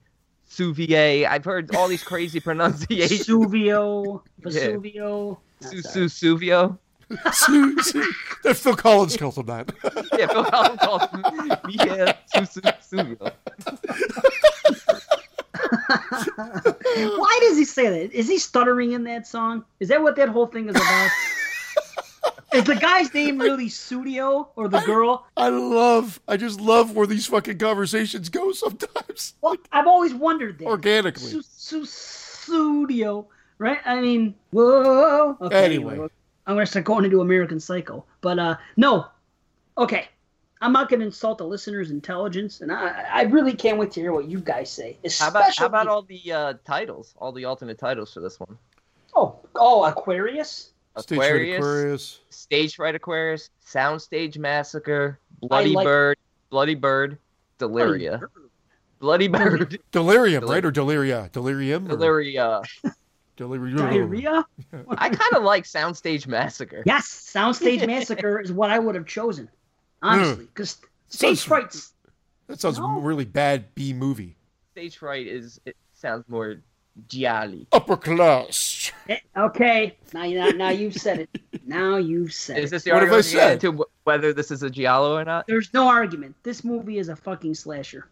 Souvier. 0.51 1.26
I've 1.28 1.44
heard 1.44 1.74
all 1.76 1.86
these 1.86 2.02
crazy 2.02 2.40
pronunciations. 2.48 3.26
Suvio, 3.26 4.22
Vesuvio. 4.40 5.36
No, 5.60 5.68
Su 5.68 5.82
sorry. 5.82 6.09
Su 6.09 6.36
Suvio. 6.38 6.78
Su- 7.32 7.78
Su- 7.82 8.12
that 8.43 8.56
Phil 8.56 8.74
Collins 8.74 9.16
calls 9.18 9.36
him 9.38 9.47
that. 9.47 9.70
Yeah, 10.18 10.26
Phil 10.28 10.44
Collins 10.44 10.80
calls 10.80 11.02
him 11.10 11.22
Michel 11.66 12.14
Su 12.34 12.44
Su 12.47 12.97
Suvio. 12.97 13.32
Why 16.36 17.38
does 17.43 17.56
he 17.59 17.64
say 17.64 17.88
that? 17.90 18.12
Is 18.12 18.28
he 18.28 18.38
stuttering 18.38 18.93
in 18.93 19.05
that 19.05 19.26
song? 19.26 19.64
Is 19.80 19.88
that 19.88 20.02
what 20.02 20.16
that 20.16 20.28
whole 20.30 20.47
thing 20.47 20.68
is 20.68 20.74
about? 20.76 21.10
Is 22.52 22.64
the 22.64 22.74
guy's 22.77 23.12
name 23.12 23.39
really 23.39 23.68
Studio 23.68 24.48
or 24.56 24.68
the 24.68 24.81
girl? 24.81 25.27
I 25.36 25.48
love, 25.48 26.20
I 26.28 26.36
just 26.36 26.60
love 26.60 26.94
where 26.94 27.06
these 27.06 27.27
fucking 27.27 27.59
conversations 27.59 28.28
go 28.28 28.52
sometimes. 28.52 29.35
Well, 29.43 29.56
I've 29.73 29.86
always 29.86 30.14
wondered 30.14 30.59
that. 30.59 30.66
Organically. 30.66 31.31
Su- 31.31 31.43
su- 31.43 31.85
studio, 31.86 33.27
right? 33.59 33.78
I 33.85 34.01
mean, 34.01 34.35
whoa. 34.51 35.36
Okay, 35.40 35.64
Anyway. 35.64 35.98
I'm 36.47 36.55
gonna 36.55 36.66
start 36.66 36.85
going 36.85 37.05
into 37.05 37.20
American 37.20 37.59
Psycho, 37.59 38.05
but 38.20 38.39
uh, 38.39 38.56
no. 38.77 39.06
Okay, 39.77 40.06
I'm 40.60 40.73
not 40.73 40.89
gonna 40.89 41.05
insult 41.05 41.39
the 41.39 41.44
listeners' 41.47 41.90
intelligence, 41.90 42.60
and 42.60 42.70
I, 42.73 43.05
I 43.12 43.23
really 43.24 43.52
can't 43.52 43.78
wait 43.78 43.90
to 43.93 44.01
hear 44.01 44.12
what 44.12 44.27
you 44.27 44.39
guys 44.40 44.70
say. 44.70 44.97
How 45.18 45.28
about 45.28 45.56
how 45.56 45.66
about 45.66 45.89
all 45.89 46.02
the 46.02 46.32
uh, 46.32 46.55
titles, 46.64 47.14
all 47.18 47.32
the 47.32 47.44
alternate 47.44 47.78
titles 47.78 48.14
for 48.14 48.20
this 48.20 48.39
one? 48.39 48.56
Oh, 49.16 49.36
oh, 49.56 49.85
Aquarius. 49.85 50.70
Stage 51.02 51.18
Fright 51.18 51.28
Aquarius, 51.31 51.59
Aquarius. 51.59 52.20
Stage 52.31 52.74
Fright 52.77 52.94
Aquarius, 52.94 53.51
Soundstage 53.66 54.39
Massacre, 54.39 55.18
Bloody 55.40 55.70
like- 55.74 55.85
Bird, 55.85 56.18
Bloody 56.51 56.74
Bird, 56.74 57.18
Deliria, 57.59 58.23
Bloody 58.98 59.28
Bird, 59.28 59.78
Delirium, 59.93 60.44
right? 60.47 60.64
Or 60.64 60.73
Deliria? 60.73 61.31
Delirium? 61.32 61.90
or 61.90 61.97
Deliria. 61.97 62.64
Delirium. 63.36 63.77
Diarrhea. 63.77 64.47
I 64.89 65.09
kind 65.10 65.35
of 65.35 65.43
like 65.43 65.64
Soundstage 65.64 66.27
Massacre. 66.27 66.82
Yes, 66.86 67.06
Soundstage 67.35 67.86
Massacre 67.86 68.40
is 68.40 68.51
what 68.52 68.70
I 68.70 68.78
would 68.78 68.94
have 68.94 69.06
chosen, 69.06 69.48
honestly, 70.02 70.47
because 70.47 70.78
Stage 71.09 71.39
Sounds- 71.39 71.43
Frights. 71.44 71.93
That 72.47 72.60
sounds 72.60 72.78
No. 72.78 73.01
really 73.01 73.24
bad 73.24 73.74
B 73.74 73.93
movie. 73.93 74.36
Stage 74.73 74.97
Fright 74.98 75.27
is 75.27 75.60
it 75.66 75.77
sounds 75.94 76.24
more 76.28 76.56
gialli. 77.09 77.66
Upper 77.73 77.97
class. 77.97 78.90
Eh, 79.09 79.18
Okay, 79.36 79.97
now 80.14 80.24
you 80.24 80.39
now, 80.39 80.48
now 80.51 80.68
you've 80.70 80.94
said 80.94 81.20
it. 81.20 81.28
Now 81.66 81.97
you've 81.97 82.32
said 82.32 82.59
Is 82.59 82.70
this 82.70 82.85
the 82.85 82.93
What 82.93 83.02
have 83.02 83.12
I 83.12 83.16
argument 83.16 83.27
we 83.27 83.32
get 83.32 83.40
said? 83.40 83.52
into 83.64 83.73
wh- 83.82 84.06
whether 84.06 84.32
this 84.32 84.51
is 84.51 84.62
a 84.62 84.70
giallo 84.70 85.16
or 85.16 85.24
not? 85.24 85.47
There's 85.47 85.73
no 85.74 85.89
argument. 85.89 86.35
This 86.43 86.64
movie 86.64 86.98
is 86.98 87.09
a 87.09 87.16
fucking 87.16 87.55
slasher. 87.55 88.09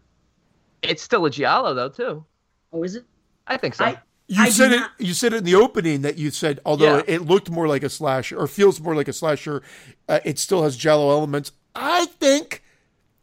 It's 0.82 1.02
still 1.02 1.24
a 1.26 1.30
giallo 1.30 1.72
though 1.74 1.88
too. 1.88 2.24
Oh, 2.72 2.82
is 2.82 2.96
it? 2.96 3.04
I 3.46 3.56
think 3.56 3.74
so. 3.74 3.84
I 3.86 3.98
You 4.26 4.42
I 4.42 4.48
said 4.50 4.72
it. 4.72 4.80
not- 4.80 4.90
You 4.98 5.14
said 5.14 5.32
it 5.32 5.36
in 5.38 5.44
the 5.44 5.54
opening 5.54 6.02
that 6.02 6.18
you 6.18 6.30
said, 6.30 6.60
although 6.64 6.96
Yeah. 6.98 7.02
it 7.06 7.22
looked 7.22 7.50
more 7.50 7.66
like 7.68 7.82
a 7.82 7.88
slasher 7.90 8.36
or 8.38 8.46
feels 8.46 8.80
more 8.80 8.94
like 8.94 9.08
a 9.08 9.12
slasher, 9.12 9.62
uh, 10.08 10.20
it 10.24 10.38
still 10.38 10.62
has 10.62 10.76
giallo 10.76 11.10
elements. 11.10 11.52
I 11.74 12.06
think 12.06 12.62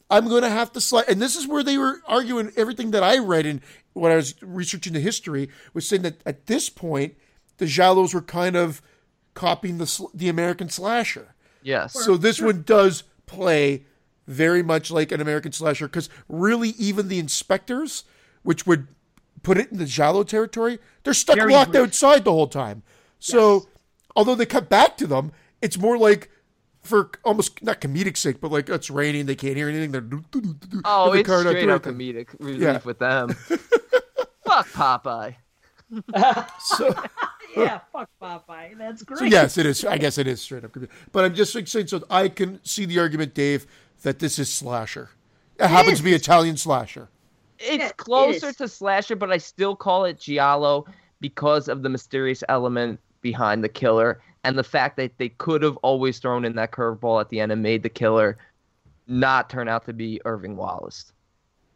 I'm 0.10 0.28
going 0.28 0.44
to 0.44 0.50
have 0.50 0.72
to 0.74 0.82
slide. 0.82 1.06
And 1.08 1.22
this 1.22 1.36
is 1.38 1.48
where 1.48 1.64
they 1.64 1.78
were 1.78 2.02
arguing 2.08 2.52
everything 2.58 2.92
that 2.92 3.02
I 3.04 3.18
read 3.18 3.46
and 3.46 3.62
when 3.94 4.12
I 4.12 4.16
was 4.16 4.36
researching 4.42 4.94
the 4.94 5.00
history 5.00 5.50
was 5.74 5.88
saying 5.88 6.04
that 6.04 6.22
at 6.26 6.48
this 6.48 6.70
point 6.70 7.16
the 7.58 7.66
giallos 7.66 8.14
were 8.14 8.22
kind 8.22 8.56
of 8.56 8.82
copying 9.34 9.78
the 9.78 10.08
the 10.14 10.30
American 10.30 10.70
slasher. 10.70 11.36
yes. 11.62 11.94
So 11.94 12.18
this 12.18 12.42
one 12.42 12.64
does 12.64 13.04
play 13.26 13.86
very 14.28 14.64
much 14.64 14.92
like 14.92 15.12
an 15.12 15.22
American 15.22 15.52
slasher 15.52 15.88
because 15.88 16.10
really 16.28 16.70
even 16.70 17.08
the 17.08 17.20
inspectors, 17.20 18.04
which 18.44 18.66
would 18.66 18.88
put 19.44 19.58
it 19.58 19.72
in 19.72 19.78
the 19.78 19.86
giallo 19.86 20.24
territory, 20.24 20.80
they're 21.04 21.14
stuck 21.14 21.36
Very 21.36 21.52
locked 21.52 21.76
outside 21.76 22.24
the 22.24 22.32
whole 22.32 22.48
time. 22.48 22.84
So 23.20 23.68
although 24.16 24.36
they 24.36 24.46
cut 24.46 24.70
back 24.70 24.98
to 24.98 25.08
them, 25.08 25.32
it's 25.62 25.78
more 25.78 25.98
like 25.98 26.31
for 26.82 27.12
almost 27.24 27.62
not 27.64 27.80
comedic 27.82 28.18
sake, 28.18 28.42
but 28.42 28.52
like 28.52 28.70
it's 28.70 28.90
raining, 28.90 29.26
they 29.28 29.36
can't 29.36 29.56
hear 29.56 29.70
anything. 29.70 29.92
They're 29.92 30.06
Oh, 30.86 31.12
the 31.12 31.20
it's 31.20 31.28
car 31.28 31.44
not 31.44 31.50
straight 31.52 31.62
doing 31.62 31.70
up 31.76 31.86
anything. 31.88 32.16
comedic 32.16 32.28
relief 32.40 32.62
Yeah. 32.62 32.80
with 32.86 33.00
them. 33.00 33.30
Fuck 34.46 34.68
Popeye. 34.70 35.36
So, 36.60 36.96
yeah, 37.58 37.82
fuck 37.92 38.10
Popeye. 38.22 38.78
That's 38.78 39.04
great. 39.04 39.20
so 39.20 39.26
yes, 39.26 39.58
it 39.58 39.66
is. 39.66 39.84
I 39.84 39.98
guess 39.98 40.18
it 40.18 40.26
is 40.28 40.42
straight 40.42 40.64
up 40.64 40.72
comedic. 40.72 40.90
But 41.12 41.26
I'm 41.26 41.36
just 41.36 41.54
like 41.54 41.68
saying, 41.68 41.88
so 41.88 42.02
I 42.10 42.30
can 42.30 42.64
see 42.64 42.86
the 42.86 42.98
argument, 43.00 43.34
Dave, 43.34 43.68
that 44.04 44.20
this 44.20 44.40
is 44.40 44.50
slasher. 44.52 45.10
It, 45.60 45.68
happens 45.68 45.98
to 45.98 46.04
be 46.04 46.14
Italian 46.14 46.56
slasher. 46.58 47.10
It's 47.60 47.78
Yeah, 47.84 47.92
closer 47.98 48.48
is. 48.50 48.56
to 48.58 48.68
slasher, 48.70 49.16
but 49.18 49.32
I 49.32 49.38
still 49.38 49.76
call 49.76 50.06
it 50.06 50.18
giallo 50.20 50.86
because 51.20 51.68
of 51.68 51.84
the 51.84 51.90
mysterious 51.90 52.42
element 52.50 53.00
behind 53.22 53.62
the 53.64 53.70
killer 53.70 54.22
and 54.44 54.58
the 54.58 54.64
fact 54.64 54.98
that 54.98 55.18
they 55.18 55.30
could 55.30 55.62
have 55.62 55.78
always 55.78 56.20
thrown 56.20 56.46
in 56.46 56.56
that 56.56 56.72
curveball 56.72 57.22
at 57.22 57.30
the 57.30 57.40
end 57.40 57.52
and 57.52 57.62
made 57.62 57.84
the 57.84 57.90
killer 57.90 58.38
not 59.08 59.50
turn 59.50 59.68
out 59.68 59.86
to 59.86 59.94
be 59.94 60.22
Irving 60.26 60.56
Wallace. 60.56 61.12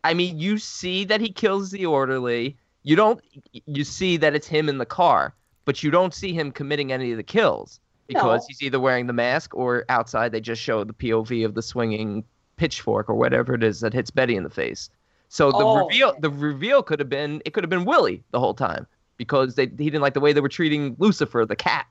I 0.04 0.14
mean, 0.14 0.40
you 0.40 0.58
see 0.58 1.04
that 1.06 1.20
he 1.22 1.30
kills 1.32 1.72
the 1.72 1.86
orderly. 1.86 2.56
You 2.84 2.96
don't. 2.96 3.20
You 3.66 3.84
see 3.84 4.18
that 4.18 4.36
it's 4.36 4.48
him 4.48 4.70
in 4.70 4.78
the 4.78 4.86
car, 4.86 5.34
but 5.66 5.82
you 5.84 5.90
don't 5.92 6.14
see 6.14 6.34
him 6.34 6.52
committing 6.52 6.92
any 6.92 7.12
of 7.12 7.18
the 7.18 7.24
kills 7.24 7.80
because 8.08 8.42
No. 8.42 8.46
he's 8.48 8.62
either 8.62 8.80
wearing 8.80 9.08
the 9.08 9.14
mask 9.14 9.56
or 9.56 9.84
outside. 9.90 10.32
They 10.32 10.40
just 10.42 10.62
show 10.62 10.84
the 10.84 10.94
POV 10.94 11.44
of 11.44 11.56
the 11.56 11.64
swinging 11.64 12.24
pitchfork 12.58 13.10
or 13.10 13.16
whatever 13.16 13.56
it 13.56 13.64
is 13.64 13.80
that 13.82 13.94
hits 13.94 14.12
Betty 14.12 14.36
in 14.36 14.44
the 14.44 14.50
face. 14.50 14.90
So 15.30 15.52
the 15.52 15.58
Oh, 15.58 15.88
reveal, 15.88 16.14
the 16.20 16.30
reveal 16.30 16.84
could 16.84 17.00
have 17.00 17.10
been 17.10 17.42
it 17.46 17.54
could 17.54 17.64
have 17.64 17.70
been 17.72 17.86
Willie 17.86 18.24
the 18.32 18.40
whole 18.40 18.54
time 18.54 18.86
because 19.18 19.56
they 19.56 19.64
he 19.64 19.70
didn't 19.90 20.02
like 20.02 20.14
the 20.14 20.20
way 20.20 20.32
they 20.32 20.42
were 20.42 20.48
treating 20.50 20.96
Lucifer 21.00 21.46
the 21.46 21.56
cat. 21.56 21.88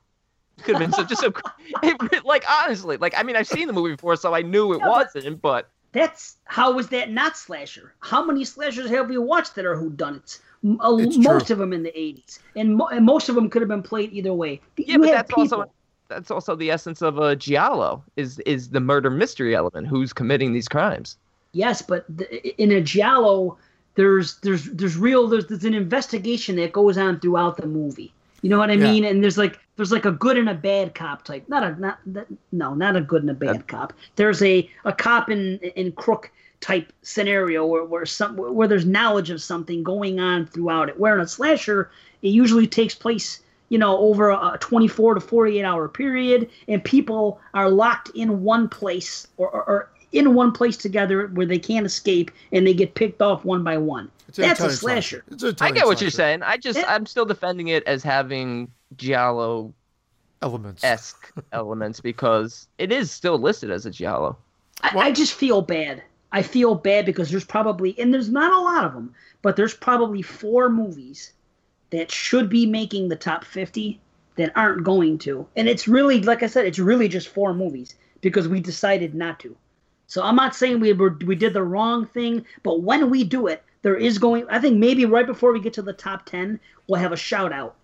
It 0.57 0.63
could 0.63 0.75
have 0.75 0.79
been 0.79 0.93
so 0.93 1.03
just 1.03 1.21
so 1.21 1.33
it, 1.83 2.25
like 2.25 2.43
honestly, 2.49 2.97
like 2.97 3.13
I 3.17 3.23
mean 3.23 3.35
I've 3.35 3.47
seen 3.47 3.67
the 3.67 3.73
movie 3.73 3.95
before, 3.95 4.15
so 4.15 4.33
I 4.33 4.41
knew 4.41 4.73
it 4.73 4.79
Yeah, 4.79 4.87
wasn't, 4.87 5.41
but 5.41 5.69
That's 5.91 6.37
how 6.45 6.71
was 6.73 6.87
that 6.89 7.11
not 7.11 7.37
slasher? 7.37 7.93
How 7.99 8.23
many 8.25 8.45
slashers 8.45 8.89
have 8.89 9.11
you 9.11 9.21
watched 9.21 9.55
that 9.55 9.65
are 9.65 9.75
whodunits? 9.75 10.39
M- 10.63 10.79
a- 10.81 10.97
It's 10.99 11.17
most 11.17 11.47
true. 11.47 11.53
of 11.53 11.59
them 11.59 11.73
in 11.73 11.83
the 11.83 11.91
'80s, 11.91 12.39
and, 12.55 12.77
mo- 12.77 12.87
and 12.87 13.05
most 13.05 13.29
of 13.29 13.35
them 13.35 13.49
could 13.49 13.61
have 13.61 13.69
been 13.69 13.83
played 13.83 14.11
either 14.13 14.33
way. 14.33 14.61
Yeah, 14.77 14.93
You 14.93 14.99
but 14.99 15.11
that's 15.11 15.29
people- 15.31 15.43
also 15.43 15.71
that's 16.07 16.29
also 16.31 16.55
the 16.55 16.69
essence 16.71 17.01
of 17.01 17.17
a 17.17 17.35
giallo 17.35 18.03
is 18.15 18.39
is 18.39 18.69
the 18.69 18.79
murder 18.79 19.09
mystery 19.09 19.55
element. 19.55 19.87
Who's 19.87 20.13
committing 20.13 20.53
these 20.53 20.67
crimes? 20.67 21.17
Yes, 21.51 21.81
but 21.81 22.05
the, 22.09 22.25
in 22.61 22.71
a 22.71 22.81
giallo, 22.81 23.57
there's 23.95 24.37
there's 24.39 24.65
there's 24.65 24.97
real 24.97 25.27
there's, 25.27 25.47
there's 25.47 25.65
an 25.65 25.73
investigation 25.73 26.55
that 26.57 26.71
goes 26.73 26.97
on 26.97 27.19
throughout 27.19 27.57
the 27.57 27.67
movie. 27.67 28.13
You 28.41 28.49
know 28.49 28.57
what 28.59 28.69
I 28.69 28.73
Yeah. 28.73 28.91
mean? 28.91 29.03
And 29.05 29.23
there's 29.23 29.37
like 29.37 29.59
there's 29.75 29.91
like 29.91 30.05
a 30.05 30.11
good 30.11 30.37
and 30.37 30.49
a 30.49 30.53
bad 30.53 30.95
cop 30.95 31.23
type. 31.23 31.47
Not 31.47 31.63
a 31.63 31.79
not 31.79 31.99
that, 32.07 32.27
no, 32.51 32.73
not 32.73 32.95
a 32.95 33.01
good 33.01 33.21
and 33.21 33.29
a 33.29 33.33
bad 33.33 33.67
cop. 33.67 33.93
There's 34.15 34.41
a 34.41 34.69
a 34.85 34.93
cop 34.93 35.29
in 35.29 35.59
in 35.59 35.91
crook 35.91 36.31
type 36.61 36.91
scenario 37.01 37.65
where 37.65 37.83
where 37.83 38.05
some 38.05 38.37
where 38.37 38.67
there's 38.67 38.85
knowledge 38.85 39.29
of 39.29 39.41
something 39.41 39.83
going 39.83 40.19
on 40.19 40.47
throughout 40.47 40.89
it. 40.89 40.99
Where 40.99 41.15
in 41.15 41.21
a 41.21 41.27
slasher, 41.27 41.91
it 42.21 42.29
usually 42.29 42.67
takes 42.67 42.95
place 42.95 43.41
you 43.69 43.77
know 43.77 43.97
over 43.97 44.29
a 44.29 44.57
24 44.59 45.15
to 45.15 45.21
48 45.21 45.63
hour 45.63 45.87
period 45.87 46.49
and 46.67 46.83
people 46.83 47.39
are 47.53 47.69
locked 47.69 48.09
in 48.15 48.43
one 48.43 48.69
place 48.69 49.27
or, 49.37 49.49
or, 49.49 49.63
or 49.63 49.89
in 50.11 50.33
one 50.33 50.51
place 50.51 50.77
together 50.77 51.27
where 51.27 51.45
they 51.45 51.59
can't 51.59 51.85
escape 51.85 52.31
and 52.51 52.65
they 52.65 52.73
get 52.73 52.93
picked 52.93 53.21
off 53.21 53.43
one 53.43 53.63
by 53.63 53.77
one 53.77 54.09
It's 54.43 54.59
that's 54.59 54.59
a 54.59 54.65
Italian 54.65 54.77
slasher 55.01 55.23
It's 55.31 55.43
an 55.43 55.55
I 55.61 55.71
get 55.71 55.85
what 55.85 56.01
you're 56.01 56.09
saying. 56.09 56.43
I 56.43 56.57
just 56.57 56.79
Yeah. 56.79 56.93
I'm 56.93 57.05
still 57.05 57.25
defending 57.25 57.69
it 57.69 57.83
as 57.85 58.03
having 58.03 58.71
giallo 58.97 59.73
Elements. 60.41 60.83
esque 60.83 61.31
elements 61.51 62.01
because 62.01 62.67
it 62.77 62.91
is 62.91 63.11
still 63.11 63.37
listed 63.37 63.71
as 63.71 63.85
a 63.85 63.91
giallo. 63.91 64.37
I, 64.83 64.97
I 64.97 65.11
just 65.11 65.33
feel 65.33 65.61
bad 65.61 66.03
i 66.31 66.41
feel 66.41 66.75
bad 66.75 67.05
because 67.05 67.29
there's 67.31 67.45
probably 67.45 67.97
and 67.97 68.13
there's 68.13 68.29
not 68.29 68.51
a 68.51 68.59
lot 68.59 68.83
of 68.83 68.93
them 68.93 69.13
but 69.41 69.55
there's 69.55 69.73
probably 69.73 70.21
four 70.21 70.69
movies 70.69 71.31
that 71.91 72.11
should 72.11 72.49
be 72.49 72.65
making 72.65 73.07
the 73.07 73.15
top 73.15 73.45
50 73.45 73.99
that 74.35 74.51
aren't 74.55 74.83
going 74.83 75.17
to 75.19 75.47
and 75.55 75.69
it's 75.69 75.87
really 75.87 76.21
like 76.21 76.43
i 76.43 76.47
said 76.47 76.65
it's 76.65 76.79
really 76.79 77.07
just 77.07 77.29
four 77.29 77.53
movies 77.53 77.95
because 78.21 78.47
we 78.47 78.59
decided 78.59 79.15
not 79.15 79.39
to 79.39 79.55
so 80.07 80.21
i'm 80.23 80.35
not 80.35 80.55
saying 80.55 80.79
we 80.79 80.91
were 80.91 81.17
we 81.25 81.35
did 81.35 81.53
the 81.53 81.63
wrong 81.63 82.05
thing 82.07 82.45
but 82.63 82.81
when 82.81 83.09
we 83.09 83.23
do 83.23 83.47
it 83.47 83.63
there 83.85 83.95
is 83.95 84.17
going 84.17 84.45
i 84.49 84.59
think 84.59 84.77
maybe 84.77 85.05
right 85.05 85.27
before 85.27 85.53
we 85.53 85.59
get 85.59 85.71
to 85.73 85.81
the 85.83 85.93
top 85.93 86.25
10 86.25 86.59
we'll 86.87 86.99
have 86.99 87.11
a 87.11 87.17
shout 87.17 87.53
out 87.53 87.75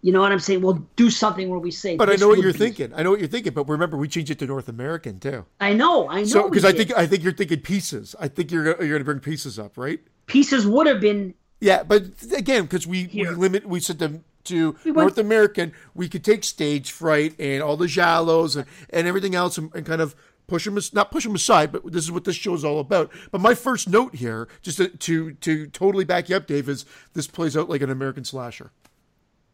you 0.00 0.10
know 0.10 0.20
what 0.22 0.32
i'm 0.32 0.40
saying 0.40 0.62
we'll 0.62 0.82
do 0.96 1.10
something 1.10 1.50
where 1.50 1.58
we 1.58 1.70
say 1.70 1.94
But 1.96 2.08
I 2.08 2.14
know 2.16 2.28
what 2.28 2.38
you're 2.38 2.52
be- 2.54 2.58
thinking. 2.58 2.92
I 2.96 3.02
know 3.02 3.10
what 3.10 3.20
you're 3.20 3.28
thinking. 3.28 3.52
But 3.52 3.68
remember, 3.68 3.96
we 3.98 4.08
changed 4.08 4.30
it 4.32 4.38
to 4.40 4.46
North 4.46 4.68
American 4.68 5.20
too. 5.20 5.44
i 5.60 5.72
know 5.74 6.08
i 6.08 6.20
know 6.20 6.24
So 6.24 6.48
because 6.48 6.64
I 6.64 6.72
think 6.72 6.90
I 6.96 7.06
think 7.06 7.22
you're 7.22 7.34
thinking 7.34 7.60
pieces. 7.60 8.16
I 8.18 8.28
think 8.28 8.50
you're 8.50 8.64
gonna- 8.64 8.78
you're 8.86 8.94
going 8.98 9.00
to 9.06 9.10
bring 9.12 9.20
pieces 9.20 9.58
up, 9.58 9.76
right? 9.76 10.00
pieces 10.26 10.66
would 10.66 10.86
have 10.86 11.00
been 11.00 11.34
Yeah, 11.60 11.82
but 11.84 12.02
again, 12.34 12.62
because 12.62 12.86
we, 12.86 13.08
we 13.14 13.28
limit, 13.28 13.66
we 13.66 13.78
said 13.78 13.98
them 14.00 14.24
to 14.44 14.72
went- 14.84 14.96
North 14.96 15.18
American, 15.18 15.72
we 15.94 16.08
could 16.08 16.24
take 16.24 16.42
stage 16.42 16.90
fright 16.90 17.34
and 17.38 17.62
all 17.62 17.76
the 17.76 17.86
giallos 17.86 18.56
and, 18.56 18.64
and 18.90 19.06
everything 19.06 19.34
else 19.36 19.56
and, 19.58 19.70
and 19.74 19.84
kind 19.86 20.00
of 20.00 20.16
push 20.52 20.66
them, 20.66 20.78
not 20.92 21.10
push 21.10 21.24
them 21.24 21.34
aside, 21.34 21.72
but 21.72 21.90
this 21.90 22.04
is 22.04 22.12
what 22.12 22.24
this 22.24 22.36
show 22.36 22.52
is 22.52 22.62
all 22.62 22.78
about. 22.78 23.10
But 23.30 23.40
my 23.40 23.54
first 23.54 23.88
note 23.88 24.14
here, 24.14 24.48
just 24.60 24.76
to, 24.76 24.88
to, 24.88 25.32
to 25.32 25.66
totally 25.68 26.04
back 26.04 26.28
you 26.28 26.36
up, 26.36 26.46
Dave, 26.46 26.68
is 26.68 26.84
this 27.14 27.26
plays 27.26 27.56
out 27.56 27.70
like 27.70 27.80
an 27.80 27.88
American 27.88 28.24
slasher. 28.24 28.70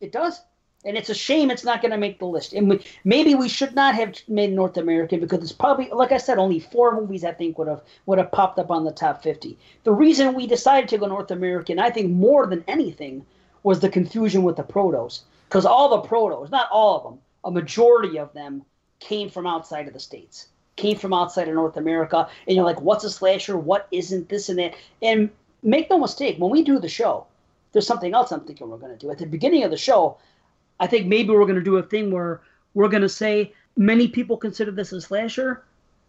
It 0.00 0.10
does. 0.10 0.40
And 0.84 0.96
it's 0.96 1.08
a 1.08 1.14
shame 1.14 1.50
it's 1.50 1.64
not 1.64 1.82
going 1.82 1.92
to 1.92 1.98
make 1.98 2.18
the 2.18 2.26
list. 2.26 2.52
And 2.52 2.68
we, 2.68 2.84
maybe 3.04 3.34
we 3.36 3.48
should 3.48 3.74
not 3.76 3.94
have 3.94 4.16
made 4.26 4.52
North 4.52 4.76
American 4.76 5.20
because 5.20 5.42
it's 5.42 5.52
probably, 5.52 5.88
like 5.90 6.12
I 6.12 6.18
said, 6.18 6.38
only 6.38 6.58
four 6.58 7.00
movies 7.00 7.24
I 7.24 7.32
think 7.32 7.58
would 7.58 7.68
have 7.68 7.82
would 8.06 8.18
have 8.18 8.32
popped 8.32 8.58
up 8.58 8.70
on 8.70 8.84
the 8.84 8.92
top 8.92 9.22
fifty. 9.22 9.56
The 9.84 9.92
reason 9.92 10.34
we 10.34 10.46
decided 10.46 10.88
to 10.90 10.98
go 10.98 11.06
North 11.06 11.30
American, 11.30 11.78
I 11.78 11.90
think, 11.90 12.10
more 12.10 12.46
than 12.46 12.64
anything, 12.66 13.26
was 13.62 13.80
the 13.80 13.88
confusion 13.88 14.42
with 14.42 14.56
the 14.56 14.64
protos. 14.64 15.22
Because 15.48 15.64
all 15.64 15.88
the 15.90 16.08
protos, 16.08 16.50
not 16.50 16.68
all 16.70 16.96
of 16.96 17.02
them, 17.04 17.18
a 17.44 17.50
majority 17.50 18.18
of 18.18 18.32
them 18.32 18.64
came 19.00 19.30
from 19.30 19.46
outside 19.46 19.86
of 19.86 19.94
the 19.94 20.00
states, 20.00 20.48
came 20.78 20.96
from 20.96 21.12
outside 21.12 21.48
of 21.48 21.54
North 21.54 21.76
America. 21.76 22.28
And 22.46 22.56
you're 22.56 22.64
like, 22.64 22.80
what's 22.80 23.04
a 23.04 23.10
slasher? 23.10 23.58
What 23.58 23.86
isn't 23.90 24.28
this 24.30 24.48
and 24.48 24.58
that? 24.58 24.74
And 25.02 25.28
make 25.62 25.90
no 25.90 25.98
mistake, 25.98 26.36
when 26.38 26.50
we 26.50 26.62
do 26.62 26.78
the 26.78 26.88
show, 26.88 27.26
there's 27.72 27.86
something 27.86 28.14
else 28.14 28.32
I'm 28.32 28.40
thinking 28.40 28.70
we're 28.70 28.78
going 28.78 28.96
to 28.96 28.98
do. 28.98 29.10
At 29.10 29.18
the 29.18 29.26
beginning 29.26 29.64
of 29.64 29.70
the 29.70 29.76
show, 29.76 30.16
I 30.80 30.86
think 30.86 31.06
maybe 31.06 31.30
we're 31.30 31.44
going 31.44 31.56
to 31.56 31.60
do 31.62 31.76
a 31.76 31.82
thing 31.82 32.10
where 32.10 32.40
we're 32.72 32.88
going 32.88 33.02
to 33.02 33.08
say 33.08 33.52
many 33.76 34.08
people 34.08 34.36
consider 34.36 34.70
this 34.70 34.92
a 34.92 35.00
slasher. 35.00 35.64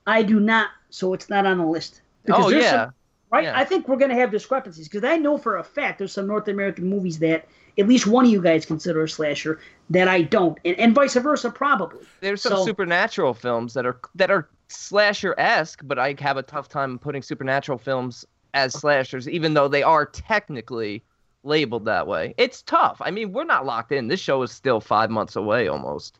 I 0.08 0.24
do 0.24 0.40
not, 0.40 0.70
so 0.90 1.14
it's 1.14 1.30
not 1.30 1.46
on 1.46 1.58
the 1.58 1.66
list. 1.66 2.02
oh 2.32 2.50
yeah. 2.50 2.72
some- 2.72 2.94
right? 3.32 3.44
yeah. 3.44 3.60
I 3.60 3.66
think 3.66 3.88
we're 3.88 3.98
going 3.98 4.10
to 4.12 4.16
have 4.18 4.32
discrepancies 4.32 4.88
because 4.88 5.04
I 5.04 5.18
know 5.18 5.38
for 5.38 5.58
a 5.58 5.64
fact 5.64 6.00
there's 6.00 6.14
some 6.14 6.28
North 6.28 6.48
American 6.48 6.88
movies 6.88 7.20
that 7.20 7.46
at 7.78 7.88
least 7.88 8.08
one 8.08 8.26
of 8.26 8.32
you 8.32 8.42
guys 8.42 8.66
consider 8.66 9.04
a 9.04 9.10
slasher 9.10 9.60
that 9.90 10.08
I 10.08 10.22
don't, 10.24 10.58
and, 10.66 10.78
and 10.80 10.96
vice 10.96 11.16
versa, 11.16 11.50
probably. 11.50 12.06
There's 12.22 12.42
some 12.42 12.54
So- 12.58 12.66
supernatural 12.66 13.34
films 13.34 13.74
that 13.74 13.86
are 13.86 14.00
that 14.16 14.32
are 14.32 14.48
slasher 14.70 15.36
esque, 15.38 15.82
but 15.84 16.00
I 16.00 16.16
have 16.20 16.38
a 16.38 16.44
tough 16.44 16.70
time 16.70 16.98
putting 17.00 17.22
supernatural 17.22 17.78
films 17.78 18.26
as 18.54 18.74
slashers, 18.74 19.28
even 19.28 19.54
though 19.54 19.68
they 19.68 19.84
are 19.84 20.06
technically 20.06 21.04
labeled 21.44 21.86
that 21.86 22.08
way. 22.08 22.34
It's 22.38 22.62
tough. 22.62 22.98
I 23.02 23.12
mean, 23.12 23.32
we're 23.32 23.44
not 23.44 23.66
locked 23.66 23.92
in. 23.92 24.08
This 24.08 24.20
show 24.20 24.42
is 24.44 24.52
still 24.52 24.80
five 24.80 25.10
months 25.10 25.36
away 25.36 25.68
almost. 25.68 26.20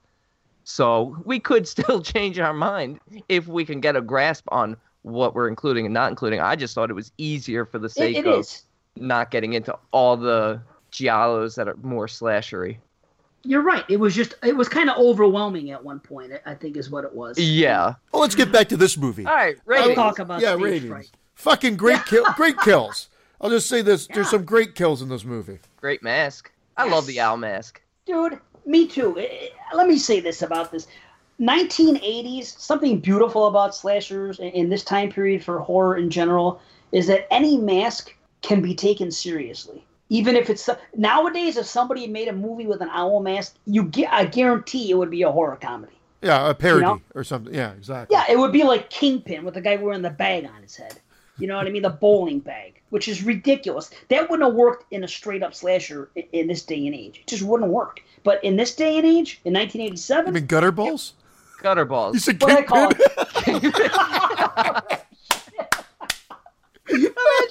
So 0.64 1.18
we 1.26 1.40
could 1.40 1.68
still 1.76 2.02
change 2.02 2.40
our 2.40 2.54
mind 2.54 3.00
if 3.30 3.48
we 3.48 3.66
can 3.66 3.80
get 3.80 3.96
a 3.96 4.02
grasp 4.02 4.46
on 4.50 4.78
what 5.04 5.34
we're 5.34 5.48
including 5.48 5.86
and 5.86 5.94
not 5.94 6.10
including. 6.10 6.40
I 6.40 6.56
just 6.56 6.76
thought 6.76 6.90
it 6.90 6.94
was 6.96 7.12
easier 7.18 7.66
for 7.66 7.80
the 7.80 7.88
It, 7.88 7.92
sake 7.92 8.18
it 8.18 8.28
of 8.28 8.40
is. 8.42 8.64
not 8.96 9.32
getting 9.32 9.54
into 9.54 9.78
all 9.92 10.18
the 10.18 10.62
giallos 10.92 11.56
that 11.56 11.68
are 11.68 11.78
more 11.82 12.08
slashery. 12.08 12.78
You're 13.44 13.62
right. 13.62 13.86
It 13.90 13.98
was 13.98 14.14
just 14.16 14.36
it 14.44 14.56
was 14.56 14.68
kind 14.70 14.90
of 14.90 14.98
overwhelming 14.98 15.72
at 15.72 15.84
one 15.84 16.00
point. 16.00 16.34
I- 16.34 16.52
I 16.52 16.56
think 16.56 16.76
is 16.78 16.90
what 16.90 17.04
it 17.06 17.14
was. 17.14 17.38
Yeah. 17.40 17.94
Well, 18.12 18.22
let's 18.22 18.36
get 18.36 18.52
back 18.52 18.68
to 18.70 18.78
this 18.78 18.98
movie. 18.98 19.26
All 19.26 19.34
right, 19.34 19.56
Let's 19.66 19.80
ratings. 19.82 19.96
talk 19.96 20.20
about 20.20 20.42
yeah, 20.42 20.54
stage 20.54 20.64
ratings. 20.64 20.90
fright. 20.90 21.12
Fucking 21.36 21.78
great 21.78 22.04
kill, 22.06 22.26
great 22.36 22.58
kills. 22.60 23.08
I'll 23.42 23.50
just 23.50 23.70
say 23.70 23.82
this: 23.82 24.08
there's 24.08 24.30
some 24.30 24.44
great 24.44 24.76
kills 24.76 25.02
in 25.02 25.08
this 25.10 25.24
movie. 25.24 25.60
Great 25.78 26.04
mask. 26.04 26.52
I 26.78 26.88
love 26.90 27.06
the 27.08 27.20
owl 27.20 27.38
mask. 27.38 27.82
dude 28.06 28.40
me 28.66 28.88
too 28.88 29.18
Eh, 29.18 29.24
eh, 29.24 29.48
let 29.74 29.88
me 29.88 29.98
say 29.98 30.20
this 30.20 30.42
about 30.42 30.72
this 30.72 30.86
1980s 31.40 32.58
something 32.60 33.00
beautiful 33.00 33.48
about 33.48 33.74
slashers 33.76 34.40
in- 34.40 34.50
in 34.52 34.70
this 34.70 34.84
time 34.84 35.10
period 35.12 35.44
for 35.44 35.60
horror 35.60 35.98
in 35.98 36.10
general 36.10 36.62
is 36.92 37.08
that 37.08 37.32
any 37.34 37.58
mask 37.58 38.14
can 38.42 38.62
be 38.62 38.74
taken 38.76 39.10
seriously 39.12 39.86
even 40.10 40.36
if 40.36 40.50
it's 40.50 40.68
nowadays 40.96 41.56
if 41.58 41.66
somebody 41.66 42.08
made 42.08 42.28
a 42.28 42.34
movie 42.34 42.66
with 42.68 42.82
an 42.82 42.90
owl 42.92 43.20
mask 43.22 43.56
you 43.66 43.84
get 43.84 44.12
i 44.12 44.26
guarantee 44.26 44.90
it 44.92 44.96
would 44.96 45.12
be 45.12 45.22
a 45.24 45.32
horror 45.32 45.58
comedy 45.62 45.94
Yeah, 46.22 46.50
a 46.50 46.54
parody 46.54 46.86
know? 46.86 47.02
or 47.16 47.24
something. 47.24 47.54
Yeah, 47.54 47.72
exactly. 47.74 48.16
yeah 48.16 48.26
it 48.30 48.38
would 48.38 48.52
be 48.52 48.64
like 48.64 48.90
kingpin 48.90 49.46
with 49.46 49.54
the 49.54 49.62
guy 49.62 49.76
wearing 49.78 50.02
the 50.02 50.10
bag 50.10 50.46
on 50.46 50.62
his 50.62 50.76
head 50.76 51.00
you 51.38 51.48
know 51.48 51.56
what 51.58 51.68
i 51.68 51.70
mean 51.70 51.84
the 51.84 51.90
bowling 51.90 52.40
bag 52.40 52.82
which 52.90 53.08
is 53.08 53.24
ridiculous 53.24 53.92
that 54.10 54.30
wouldn't 54.30 54.48
have 54.48 54.56
worked 54.56 54.92
in 54.92 55.04
a 55.04 55.08
straight 55.08 55.44
up 55.44 55.54
slasher 55.54 56.10
i- 56.18 56.28
in 56.34 56.48
this 56.48 56.64
day 56.66 56.86
and 56.88 56.96
age 56.96 57.20
it 57.20 57.28
just 57.28 57.44
wouldn't 57.44 57.68
have 57.68 57.74
worked 57.74 58.02
but 58.24 58.44
in 58.44 58.56
this 58.58 58.76
day 58.76 58.98
and 58.98 59.06
age 59.08 59.40
in 59.46 59.56
I 59.56 59.62
1987 59.62 60.34
mean, 60.34 60.46
gutter 60.48 60.72
balls. 60.72 61.14
Gutter 61.62 61.84
balls. 61.86 62.14
You 62.14 62.20
said 62.22 62.42
What 62.42 62.52
I 62.54 62.64
call 62.64 62.92
kingpin. 63.44 63.90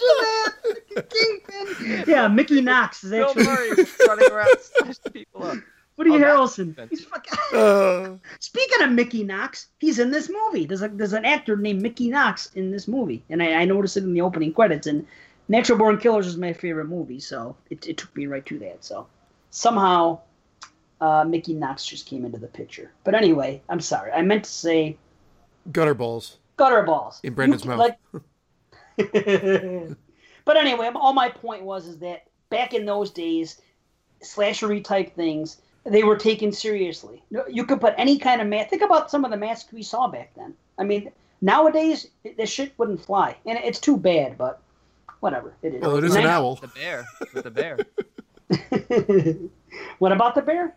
it. 0.01 0.55
Imagine 0.65 0.85
that. 0.95 1.11
Kingpin. 1.11 2.05
Yeah, 2.09 2.29
Mickey 2.29 2.61
Knox 2.61 3.05
is 3.05 3.11
Bill 3.11 3.29
actually 3.29 3.45
Murray 3.45 3.71
running 4.07 4.31
around 4.33 4.49
slashing 4.61 5.13
people 5.13 5.45
up. 5.45 5.59
Woody 5.97 6.11
Oh, 6.13 6.19
that- 6.19 6.27
Harrelson. 6.37 6.89
He's 6.91 7.05
fucking. 7.05 7.39
Uh, 7.59 8.17
Speaking 8.39 8.83
of 8.83 8.91
Mickey 8.93 9.25
Knox, 9.25 9.67
he's 9.81 9.99
in 9.99 10.11
this 10.11 10.31
movie. 10.31 10.65
There's 10.65 10.83
a 10.83 10.89
there's 10.89 11.13
an 11.13 11.25
actor 11.25 11.57
named 11.57 11.83
Mickey 11.83 12.09
Knox 12.09 12.47
in 12.55 12.71
this 12.71 12.87
movie, 12.87 13.25
and 13.31 13.43
I, 13.43 13.55
I 13.55 13.65
noticed 13.65 13.97
it 13.97 14.05
in 14.05 14.13
the 14.15 14.21
opening 14.21 14.53
credits. 14.53 14.87
And 14.87 15.05
Natural 15.49 15.77
Born 15.79 15.99
Killers 15.99 16.27
is 16.29 16.37
my 16.37 16.53
favorite 16.53 16.85
movie, 16.87 17.19
so 17.21 17.57
it, 17.71 17.87
it 17.89 17.97
took 17.97 18.15
me 18.17 18.27
right 18.27 18.47
to 18.47 18.59
that. 18.61 18.85
So 18.85 19.09
somehow, 19.51 20.21
uh, 21.01 21.25
Mickey 21.25 21.55
Knox 21.55 21.85
just 21.85 22.07
came 22.07 22.25
into 22.25 22.39
the 22.39 22.47
picture. 22.47 22.93
But 23.03 23.15
anyway, 23.17 23.61
I'm 23.69 23.81
sorry. 23.81 24.13
I 24.13 24.23
meant 24.23 24.45
to 24.45 24.51
say 24.51 24.97
gutter 25.73 25.95
balls. 25.95 26.37
gutter 26.57 26.83
balls 26.85 27.19
In 27.25 27.35
Brendan's 27.35 27.65
You- 27.65 27.71
mouth. 27.77 27.91
but 30.45 30.57
anyway, 30.57 30.91
all 30.95 31.13
my 31.13 31.29
point 31.29 31.63
was 31.63 31.87
is 31.87 31.99
that 31.99 32.27
back 32.51 32.75
in 32.75 32.85
those 32.85 33.11
days, 33.11 33.61
slashery 34.23 34.83
type 34.83 35.15
things, 35.15 35.59
they 35.85 36.03
were 36.03 36.17
taken 36.17 36.53
seriously. 36.53 37.23
You 37.49 37.65
could 37.65 37.81
put 37.81 37.95
any 37.97 38.19
kind 38.19 38.41
of 38.41 38.49
mask. 38.49 38.71
Think 38.71 38.83
about 38.83 39.11
some 39.11 39.25
of 39.25 39.31
the 39.31 39.37
masks 39.37 39.73
we 39.73 39.83
saw 39.83 40.09
back 40.09 40.33
then. 40.35 40.55
I 40.79 40.85
mean, 40.85 41.11
nowadays 41.41 42.09
this 42.37 42.51
shit 42.51 42.73
wouldn't 42.79 43.05
fly, 43.05 43.37
and 43.47 43.59
it's 43.59 43.81
too 43.81 43.97
bad. 43.97 44.37
But 44.37 44.61
whatever, 45.21 45.55
it 45.63 45.75
is. 45.75 45.83
Well, 45.83 45.97
it 45.97 46.05
is 46.05 46.15
an 46.15 46.25
Nice- 46.25 46.31
owl. 46.33 46.57
The 46.57 46.69
bear 46.69 47.07
with 47.33 47.45
the 47.45 47.51
bear. 47.51 47.79
what 49.99 50.13
about 50.13 50.35
the 50.35 50.43
bear? 50.43 50.75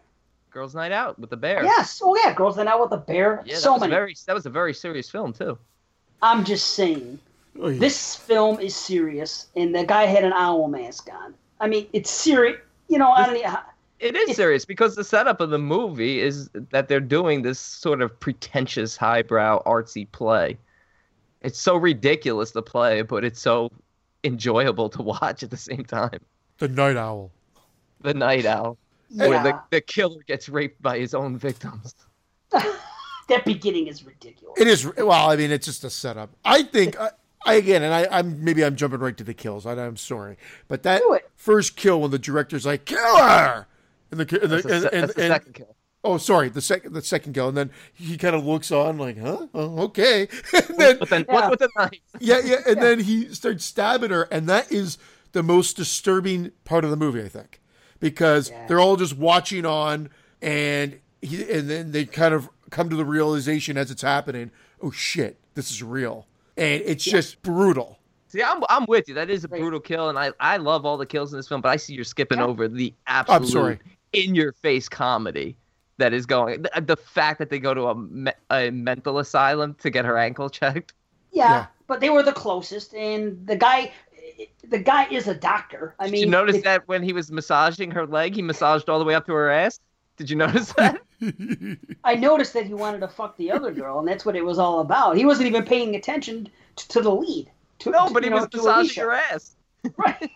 Girls' 0.52 0.76
Night 0.76 0.91
Out 0.91 1.18
with 1.18 1.30
the 1.30 1.38
bear. 1.38 1.64
Yes. 1.64 2.02
Oh 2.03 2.15
yeah, 2.22 2.34
girls 2.34 2.57
that 2.57 2.68
out 2.68 2.81
with 2.81 2.89
the 2.89 2.98
bear. 2.98 3.41
Yeah, 3.45 3.56
that 3.56 3.61
so 3.61 3.72
was 3.73 3.81
many. 3.81 3.91
very. 3.91 4.15
That 4.27 4.34
was 4.34 4.45
a 4.45 4.49
very 4.49 4.73
serious 4.73 5.10
film 5.10 5.31
too. 5.34 5.57
I'm 6.22 6.43
just 6.43 6.72
saying. 6.72 7.19
Oh, 7.60 7.68
yeah. 7.69 7.80
This 7.80 8.15
film 8.15 8.60
is 8.60 8.76
serious, 8.76 9.48
and 9.56 9.76
the 9.76 9.84
guy 9.86 10.03
had 10.06 10.23
an 10.23 10.34
owl 10.34 10.68
mask 10.68 11.10
on. 11.11 11.34
I 11.60 11.68
mean, 11.68 11.88
it's 11.94 12.10
serious. 12.10 12.60
You 12.88 12.98
know, 12.98 13.11
I 13.11 13.26
don't. 13.26 13.36
e, 13.38 13.45
It 13.99 14.15
is 14.15 14.36
serious 14.36 14.65
because 14.65 14.95
the 14.95 15.03
setup 15.03 15.41
of 15.41 15.49
the 15.49 15.60
movie 15.60 16.19
is 16.19 16.49
that 16.72 16.88
they're 16.88 16.99
doing 16.99 17.41
this 17.41 17.60
sort 17.60 18.02
of 18.02 18.18
pretentious, 18.19 18.95
highbrow, 18.98 19.61
artsy 19.65 20.10
play. 20.11 20.57
It's 21.41 21.60
so 21.60 21.76
ridiculous 21.76 22.52
to 22.52 22.61
play, 22.61 23.02
but 23.02 23.23
it's 23.23 23.40
so 23.41 23.69
enjoyable 24.23 24.90
to 24.90 25.02
watch 25.14 25.44
at 25.44 25.49
the 25.52 25.57
same 25.57 25.84
time. 25.84 26.19
the 26.57 26.68
night 26.68 26.98
owl. 26.98 27.32
The 28.03 28.15
Night 28.15 28.48
Owl, 28.48 28.80
where 29.14 29.44
the, 29.44 29.61
the 29.69 29.80
killer 29.80 30.23
gets 30.26 30.49
raped 30.49 30.82
by 30.82 30.98
his 30.98 31.14
own 31.14 31.38
victims. 31.38 31.94
that 32.52 33.45
beginning 33.45 33.86
is 33.86 34.03
ridiculous. 34.03 34.60
It 34.60 34.68
is 34.68 34.86
well. 34.98 35.30
I 35.30 35.36
mean, 35.36 35.52
it's 35.52 35.68
just 35.68 35.84
a 35.84 35.90
setup. 35.91 36.32
I 36.44 36.64
think. 36.64 36.99
I, 36.99 37.11
I 37.45 37.55
again, 37.55 37.81
and 37.84 37.93
I, 37.93 38.07
I'm 38.11 38.43
maybe 38.43 38.63
I'm 38.63 38.76
jumping 38.76 38.99
right 38.99 39.18
to 39.18 39.23
the 39.23 39.34
kills. 39.34 39.65
I, 39.65 39.73
I'm 39.73 39.97
sorry, 39.97 40.38
but 40.68 40.84
that 40.84 41.01
first 41.35 41.76
kill 41.76 42.01
when 42.01 42.11
the 42.11 42.19
director's 42.19 42.65
like 42.65 42.85
kill 42.85 43.18
her, 43.18 43.68
and 44.11 44.19
the, 44.19 44.41
and 44.41 44.51
the, 44.51 44.57
That's 44.61 44.63
the, 44.63 44.73
and, 44.73 44.84
se- 44.84 44.89
and, 44.93 45.09
the 45.09 45.22
and- 45.23 45.31
second 45.34 45.53
kill. 45.53 45.76
oh 46.03 46.18
sorry, 46.18 46.49
the 46.49 46.61
second 46.61 46.93
the 46.93 47.01
second 47.01 47.34
kill, 47.34 47.47
and 47.47 47.57
then 47.57 47.72
he 47.93 48.18
kind 48.18 48.35
of 48.35 48.45
looks 48.45 48.72
on 48.72 48.97
like, 48.97 49.18
huh, 49.18 49.47
oh, 49.53 49.84
okay, 49.85 50.27
and 50.53 50.77
then 50.77 50.97
But 50.99 51.09
then, 51.09 51.26
Yeah. 51.27 51.34
what's 51.34 51.49
with 51.49 51.59
the 51.59 51.69
knife? 51.77 51.91
yeah, 52.19 52.41
yeah, 52.43 52.57
and 52.68 52.81
then 52.81 52.99
he 52.99 53.34
starts 53.34 53.65
stabbing 53.65 54.11
her, 54.11 54.23
and 54.31 54.47
that 54.47 54.72
is 54.72 54.97
the 55.31 55.41
most 55.43 55.77
disturbing 55.77 56.51
part 56.65 56.84
of 56.84 56.89
the 56.91 56.97
movie, 56.97 57.23
I 57.23 57.27
think, 57.30 57.59
because 57.99 58.49
Yeah. 58.51 58.68
they're 58.68 58.80
all 58.80 58.97
just 58.97 59.18
watching 59.18 59.65
on, 59.65 60.09
and 60.41 60.99
he, 61.22 61.49
and 61.51 61.69
then 61.69 61.91
they 61.91 62.05
kind 62.05 62.34
of 62.34 62.49
come 62.69 62.89
to 62.89 62.95
the 62.95 63.05
realization 63.05 63.77
as 63.77 63.89
it's 63.91 64.01
happening, 64.01 64.51
oh 64.81 64.91
shit, 64.91 65.39
this 65.55 65.72
is 65.72 65.81
real, 65.84 66.27
and 66.62 66.82
it's 66.86 67.04
just 67.04 67.42
brutal. 67.42 67.98
See, 68.28 68.42
I'm 68.42 68.64
I'm 68.70 68.86
with 68.88 69.08
you. 69.10 69.14
That 69.16 69.30
is 69.30 69.44
a 69.44 69.48
Right. 69.50 69.60
brutal 69.60 69.80
kill, 69.80 70.10
and 70.10 70.18
I 70.18 70.32
I 70.40 70.58
love 70.58 70.86
all 70.86 70.98
the 70.98 71.06
kills 71.06 71.34
in 71.34 71.40
this 71.40 71.48
film, 71.48 71.60
but 71.62 71.70
I 71.70 71.76
see 71.76 71.94
you're 71.94 72.04
skipping 72.06 72.38
Yeah. 72.40 72.46
over 72.46 72.68
the 72.68 72.94
I'm 73.08 73.26
absolute 73.30 73.52
sorry. 73.52 73.80
in 74.14 74.36
your 74.36 74.54
face 74.54 74.88
comedy 74.88 75.58
that 75.98 76.14
is 76.14 76.26
going. 76.26 76.62
The, 76.62 76.82
the 76.82 76.96
fact 76.98 77.40
that 77.40 77.50
they 77.50 77.60
go 77.60 77.74
to 77.74 77.88
a, 77.88 77.96
me, 77.96 78.32
a 78.50 78.70
mental 78.72 79.20
asylum 79.20 79.74
to 79.82 79.90
get 79.90 80.06
her 80.06 80.18
ankle 80.18 80.50
checked. 80.50 80.94
Yeah, 81.32 81.50
Yeah. 81.50 81.66
but 81.88 82.00
they 82.00 82.10
were 82.10 82.24
the 82.24 82.32
closest, 82.34 82.94
and 82.94 83.46
the 83.46 83.56
guy, 83.56 83.92
the 84.70 84.80
guy 84.80 85.08
is 85.10 85.28
a 85.28 85.36
doctor. 85.36 85.96
I 86.00 86.06
Did 86.06 86.12
mean, 86.14 86.22
you 86.24 86.30
notice 86.30 86.56
if- 86.58 86.64
that 86.64 86.88
when 86.88 87.04
he 87.04 87.12
was 87.14 87.32
massaging 87.32 87.92
her 87.92 88.06
leg, 88.08 88.36
he 88.36 88.42
massaged 88.42 88.90
all 88.90 89.00
the 89.00 89.06
way 89.06 89.14
up 89.16 89.26
to 89.26 89.34
her 89.34 89.50
ass? 89.52 89.80
Did 90.22 90.30
you 90.30 90.35
notice 90.35 90.72
that? 90.73 91.02
I 92.03 92.14
noticed 92.14 92.53
that 92.53 92.68
he 92.68 92.76
wanted 92.76 92.99
to 92.99 93.07
fuck 93.07 93.35
the 93.38 93.49
other 93.52 93.72
girl, 93.72 93.98
and 93.98 94.07
that's 94.07 94.23
what 94.23 94.35
it 94.35 94.45
was 94.45 94.60
all 94.60 94.81
about. 94.81 95.18
He 95.18 95.26
wasn't 95.26 95.48
even 95.48 95.65
paying 95.65 95.95
attention 95.95 96.48
to, 96.76 96.88
to 96.89 97.02
the 97.02 97.10
lead. 97.10 97.49
To, 97.80 97.89
no, 97.89 98.07
to, 98.07 98.14
but 98.14 98.22
he 98.22 98.30
you 98.30 98.35
know, 98.35 98.41
was 98.43 98.49
massaging 98.53 98.72
Alicia. 98.72 99.02
her 99.02 99.11
ass. 99.14 99.56
Right. 99.98 100.30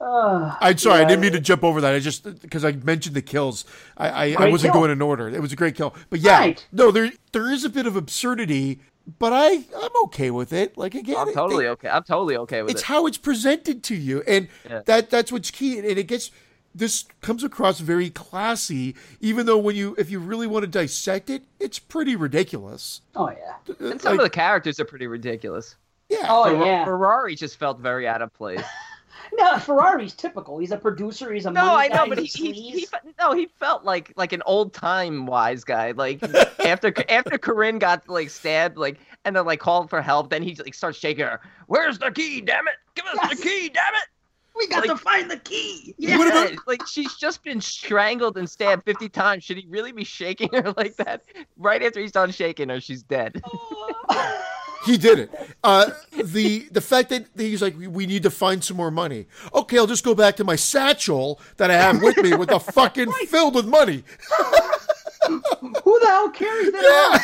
Uh, 0.00 0.56
I'm 0.60 0.76
sorry, 0.78 1.02
I 1.02 1.04
didn't 1.04 1.20
mean 1.20 1.32
to 1.34 1.40
jump 1.40 1.62
over 1.62 1.80
that. 1.80 1.94
I 1.94 2.00
just 2.00 2.24
because 2.42 2.64
I 2.64 2.72
mentioned 2.72 3.14
the 3.14 3.22
kills, 3.22 3.64
I 3.96 4.34
I, 4.34 4.46
I 4.46 4.50
wasn't 4.50 4.72
kill. 4.72 4.82
going 4.82 4.90
in 4.90 5.00
order. 5.00 5.28
It 5.28 5.40
was 5.40 5.52
a 5.52 5.56
great 5.56 5.76
kill, 5.76 5.94
but 6.10 6.18
yeah, 6.18 6.38
Right. 6.40 6.66
no, 6.72 6.90
there 6.90 7.12
there 7.30 7.48
is 7.52 7.64
a 7.64 7.68
bit 7.68 7.86
of 7.86 7.94
absurdity, 7.94 8.80
but 9.20 9.32
I 9.32 9.64
I'm 9.80 9.90
okay 10.06 10.32
with 10.32 10.52
it. 10.52 10.76
Like 10.76 10.96
again, 10.96 11.16
I'm 11.16 11.32
totally 11.32 11.66
it- 11.66 11.68
okay. 11.70 11.88
I'm 11.88 12.02
totally 12.02 12.36
okay 12.38 12.62
with 12.62 12.72
it's 12.72 12.80
it. 12.80 12.82
It's 12.82 12.88
how 12.88 13.06
it's 13.06 13.18
presented 13.18 13.84
to 13.84 13.94
you, 13.94 14.24
and 14.26 14.48
Yeah. 14.68 14.82
that 14.86 15.10
that's 15.10 15.30
what's 15.30 15.52
key. 15.52 15.78
And 15.78 15.86
it 15.86 16.08
gets 16.08 16.32
this 16.74 17.04
comes 17.20 17.44
across 17.44 17.78
very 17.80 18.10
classy, 18.10 18.94
even 19.20 19.46
though 19.46 19.58
when 19.58 19.76
you 19.76 19.94
if 19.98 20.10
you 20.10 20.18
really 20.18 20.46
want 20.46 20.64
to 20.64 20.66
dissect 20.70 21.30
it, 21.30 21.42
it's 21.60 21.78
pretty 21.78 22.16
ridiculous. 22.16 23.00
oh 23.16 23.30
yeah. 23.30 23.74
Uh, 23.80 23.90
and 23.90 24.00
some 24.00 24.18
of 24.18 24.22
the 24.24 24.30
characters 24.30 24.80
are 24.80 24.84
pretty 24.84 25.06
ridiculous. 25.06 25.76
yeah, 26.08 26.26
Oh 26.28 26.44
Fer- 26.44 26.64
yeah. 26.66 26.84
Ferrari 26.84 27.34
just 27.36 27.58
felt 27.58 27.78
very 27.80 28.06
out 28.08 28.22
of 28.22 28.32
place. 28.34 28.62
No, 29.36 29.58
Ferrari's 29.58 30.12
typical. 30.14 30.58
He's 30.58 30.70
a 30.70 30.76
producer. 30.76 31.32
He's 31.32 31.46
a 31.46 31.50
No, 31.50 31.64
money 31.64 31.86
I 31.86 31.88
know, 31.88 32.04
guy, 32.04 32.08
but 32.10 32.18
he, 32.18 32.24
he's 32.26 32.34
he, 32.34 32.52
he 32.80 32.86
no, 33.18 33.32
he 33.32 33.46
felt 33.58 33.82
like 33.82 34.12
like 34.16 34.32
an 34.32 34.42
old 34.46 34.72
time 34.74 35.26
wise 35.26 35.64
guy. 35.64 35.90
Like 35.92 36.22
after 36.64 36.92
after 37.08 37.38
Corinne 37.38 37.78
got 37.78 38.08
like 38.08 38.28
stabbed, 38.30 38.76
like 38.76 38.98
and 39.24 39.34
then 39.34 39.44
like 39.46 39.60
called 39.60 39.88
for 39.90 40.02
help, 40.02 40.30
then 40.30 40.42
he 40.42 40.54
like 40.56 40.74
starts 40.74 40.98
shaking 40.98 41.24
her. 41.24 41.40
Where's 41.66 41.98
the 41.98 42.10
key? 42.12 42.42
Damn 42.42 42.68
it! 42.68 42.74
Give 42.94 43.06
us 43.06 43.16
Yes. 43.22 43.30
the 43.36 43.42
key! 43.42 43.70
Damn 43.70 43.94
it! 43.94 44.08
We 44.56 44.66
got 44.68 44.86
like- 44.86 44.90
to 44.90 44.96
find 44.96 45.30
the 45.30 45.38
key. 45.38 45.94
Yeah, 45.98 46.18
What 46.18 46.54
like 46.66 46.86
she's 46.86 47.14
just 47.16 47.42
been 47.42 47.60
strangled 47.60 48.36
and 48.36 48.48
stabbed 48.48 48.84
fifty 48.84 49.08
times. 49.08 49.44
Should 49.44 49.56
he 49.58 49.66
really 49.68 49.92
be 49.92 50.04
shaking 50.04 50.48
her 50.52 50.72
like 50.76 50.96
that? 50.96 51.22
Right 51.56 51.82
after 51.82 52.00
he's 52.00 52.12
done 52.12 52.30
shaking 52.30 52.68
her, 52.68 52.80
she's 52.80 53.02
dead. 53.02 53.42
He 54.86 54.98
did 54.98 55.18
it. 55.18 55.30
Uh, 55.64 55.92
the 56.12 56.68
the 56.70 56.82
fact 56.82 57.08
that 57.08 57.24
he's 57.38 57.62
like, 57.62 57.74
we- 57.78 57.86
we 57.86 58.04
need 58.04 58.22
to 58.24 58.30
find 58.30 58.62
some 58.62 58.76
more 58.76 58.90
money. 58.90 59.24
Okay, 59.54 59.78
I'll 59.78 59.86
just 59.86 60.04
go 60.04 60.14
back 60.14 60.36
to 60.36 60.44
my 60.44 60.56
satchel 60.56 61.40
that 61.56 61.70
I 61.70 61.74
have 61.74 62.02
with 62.02 62.18
me 62.18 62.34
with 62.34 62.50
the 62.50 62.60
fucking 62.60 63.10
filled 63.28 63.54
with 63.54 63.66
money. 63.66 64.04
Who 65.26 66.00
the 66.00 66.06
hell 66.06 66.28
carries 66.30 66.70
that 66.72 66.82
Yeah. 66.82 67.18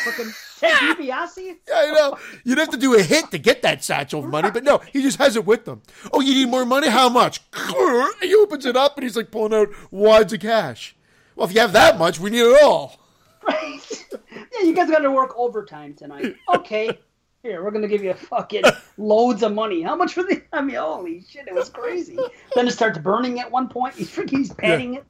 Ted 0.61 0.97
DiBiase? 0.97 1.57
Yeah, 1.67 1.73
I 1.75 1.91
know. 1.91 2.17
You'd 2.43 2.57
have 2.59 2.69
to 2.69 2.77
do 2.77 2.93
a 2.97 3.01
hit 3.01 3.31
to 3.31 3.37
get 3.37 3.61
that 3.63 3.83
satchel 3.83 4.23
of 4.23 4.29
money, 4.29 4.51
but 4.51 4.63
no, 4.63 4.77
he 4.77 5.01
just 5.01 5.17
has 5.17 5.35
it 5.35 5.45
with 5.45 5.65
them. 5.65 5.81
Oh, 6.13 6.21
you 6.21 6.33
need 6.33 6.49
more 6.49 6.65
money? 6.65 6.87
How 6.87 7.09
much? 7.09 7.41
He 8.21 8.35
opens 8.35 8.65
it 8.67 8.77
up 8.77 8.95
and 8.97 9.03
he's 9.03 9.17
like 9.17 9.31
pulling 9.31 9.53
out 9.53 9.69
wads 9.89 10.31
of 10.31 10.39
cash. 10.39 10.95
Well, 11.35 11.47
if 11.47 11.53
you 11.55 11.59
have 11.61 11.73
that 11.73 11.97
much, 11.97 12.19
we 12.19 12.29
need 12.29 12.41
it 12.41 12.61
all. 12.63 12.99
Right? 13.47 13.79
Yeah, 14.53 14.65
you 14.67 14.73
guys 14.75 14.89
got 14.89 14.99
to 14.99 15.11
work 15.11 15.33
overtime 15.37 15.93
tonight. 15.93 16.35
Okay. 16.53 16.97
Here, 17.43 17.63
we're 17.63 17.71
gonna 17.71 17.87
give 17.87 18.03
you 18.03 18.13
fucking 18.13 18.63
loads 18.97 19.41
of 19.41 19.53
money. 19.53 19.81
How 19.81 19.95
much 19.95 20.13
for 20.13 20.21
the? 20.23 20.41
I 20.53 20.61
mean, 20.61 20.75
holy 20.75 21.23
shit, 21.27 21.47
it 21.47 21.53
was 21.55 21.69
crazy. 21.69 22.17
then 22.53 22.67
it 22.67 22.71
starts 22.71 22.99
burning 22.99 23.39
at 23.39 23.49
one 23.49 23.67
point. 23.67 23.95
He's 23.97 24.09
freaking, 24.11 24.37
he's 24.37 24.53
patting 24.53 24.95
it, 24.95 25.05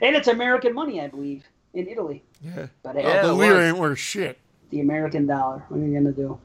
and 0.00 0.14
it's 0.14 0.28
American 0.28 0.72
money, 0.72 1.00
I 1.00 1.08
believe, 1.08 1.44
in 1.74 1.86
Italy. 1.88 2.22
Yeah. 2.42 2.66
But 2.82 2.96
hey, 2.96 3.02
Yeah. 3.02 3.22
the 3.22 3.32
lira 3.32 3.68
ain't 3.68 3.78
worth 3.78 3.98
shit. 3.98 4.38
the 4.70 4.80
American 4.80 5.26
dollar. 5.26 5.64
What 5.68 5.80
are 5.80 5.84
you 5.86 5.94
gonna 5.98 6.12
do? 6.12 6.38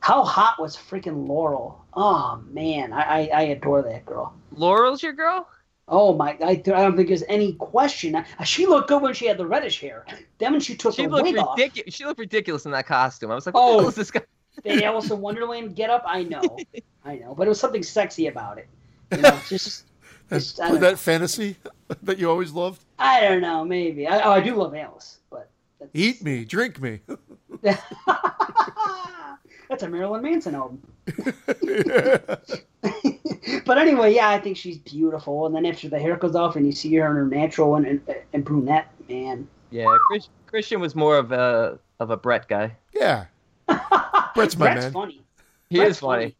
How 0.00 0.24
hot 0.24 0.60
was 0.60 0.76
freaking 0.76 1.28
Laurel? 1.28 1.80
Oh 1.94 2.42
man, 2.50 2.92
I, 2.92 3.00
I, 3.02 3.30
I 3.34 3.42
adore 3.42 3.82
that 3.82 4.04
girl. 4.06 4.34
Laurel's 4.56 5.02
your 5.02 5.12
girl? 5.12 5.48
Oh 5.88 6.14
my! 6.14 6.36
I, 6.42 6.50
I 6.50 6.54
don't 6.54 6.96
think 6.96 7.08
there's 7.08 7.24
any 7.28 7.54
question. 7.54 8.14
Uh, 8.14 8.24
She 8.44 8.66
looked 8.66 8.88
good 8.88 9.02
when 9.02 9.14
she 9.14 9.26
had 9.26 9.36
the 9.36 9.46
reddish 9.46 9.80
hair. 9.80 10.06
Then 10.38 10.52
when 10.52 10.60
she 10.60 10.74
took 10.76 10.94
She 10.94 11.02
her 11.04 11.08
looked 11.08 11.24
wig 11.24 11.36
off, 11.38 11.56
ridiculous. 11.58 11.94
She 11.94 12.04
looked 12.04 12.20
ridiculous 12.20 12.64
in 12.66 12.72
that 12.72 12.86
costume. 12.86 13.30
I 13.30 13.34
was 13.34 13.46
like, 13.46 13.54
what 13.54 13.84
Oh. 13.84 13.88
is 13.88 13.94
this 13.94 14.10
guy? 14.10 14.22
the 14.64 14.84
Alice 14.84 15.10
in 15.10 15.20
Wonderland 15.20 15.74
get 15.76 15.90
up. 15.90 16.02
I 16.06 16.22
know, 16.22 16.42
I 17.04 17.16
know, 17.16 17.34
but 17.34 17.46
it 17.46 17.48
was 17.48 17.58
something 17.60 17.82
sexy 17.82 18.26
about 18.28 18.58
it. 18.58 18.68
You 19.10 19.18
know, 19.22 19.38
just, 19.48 19.84
just 20.30 20.56
That, 20.56 20.68
don't 20.68 20.74
know. 20.74 20.80
that 20.88 20.98
fantasy 20.98 21.56
that 22.02 22.18
you 22.18 22.30
always 22.30 22.52
loved. 22.52 22.84
I 22.98 23.20
don't 23.20 23.40
know, 23.40 23.64
maybe. 23.64 24.06
I, 24.06 24.20
oh, 24.20 24.32
I 24.32 24.40
do 24.40 24.54
love 24.54 24.74
Alice, 24.74 25.18
but 25.30 25.48
that's, 25.78 25.90
Eat 25.94 26.22
me, 26.22 26.44
drink 26.44 26.80
me. 26.80 27.00
that's 27.62 27.82
a 29.82 29.88
Marilyn 29.88 30.22
Manson 30.22 30.54
album. 30.54 30.82
but 33.66 33.78
anyway, 33.78 34.14
yeah, 34.14 34.28
I 34.30 34.38
think 34.40 34.56
she's 34.56 34.78
beautiful. 34.78 35.46
And 35.46 35.54
then 35.54 35.66
after 35.66 35.88
the 35.88 35.98
hair 35.98 36.16
goes 36.16 36.34
off 36.34 36.56
and 36.56 36.66
you 36.66 36.72
see 36.72 36.94
her 36.96 37.10
in 37.10 37.16
her 37.16 37.26
natural 37.26 37.76
and, 37.76 37.86
and, 37.86 38.00
and 38.32 38.44
brunette, 38.44 38.88
man, 39.08 39.46
Yeah, 39.70 39.86
Chris, 40.08 40.28
Christian 40.46 40.80
was 40.80 40.94
more 40.94 41.16
of 41.16 41.32
a 41.32 41.78
of 42.00 42.10
a 42.10 42.16
Brett 42.16 42.48
guy. 42.48 42.76
Yeah. 42.94 43.26
Brett's 44.34 44.56
my 44.56 44.66
Brett's 44.72 44.84
man. 44.84 44.92
funny. 44.92 45.22
He 45.70 45.76
Brett's 45.78 45.92
is 45.92 45.98
funny. 46.00 46.36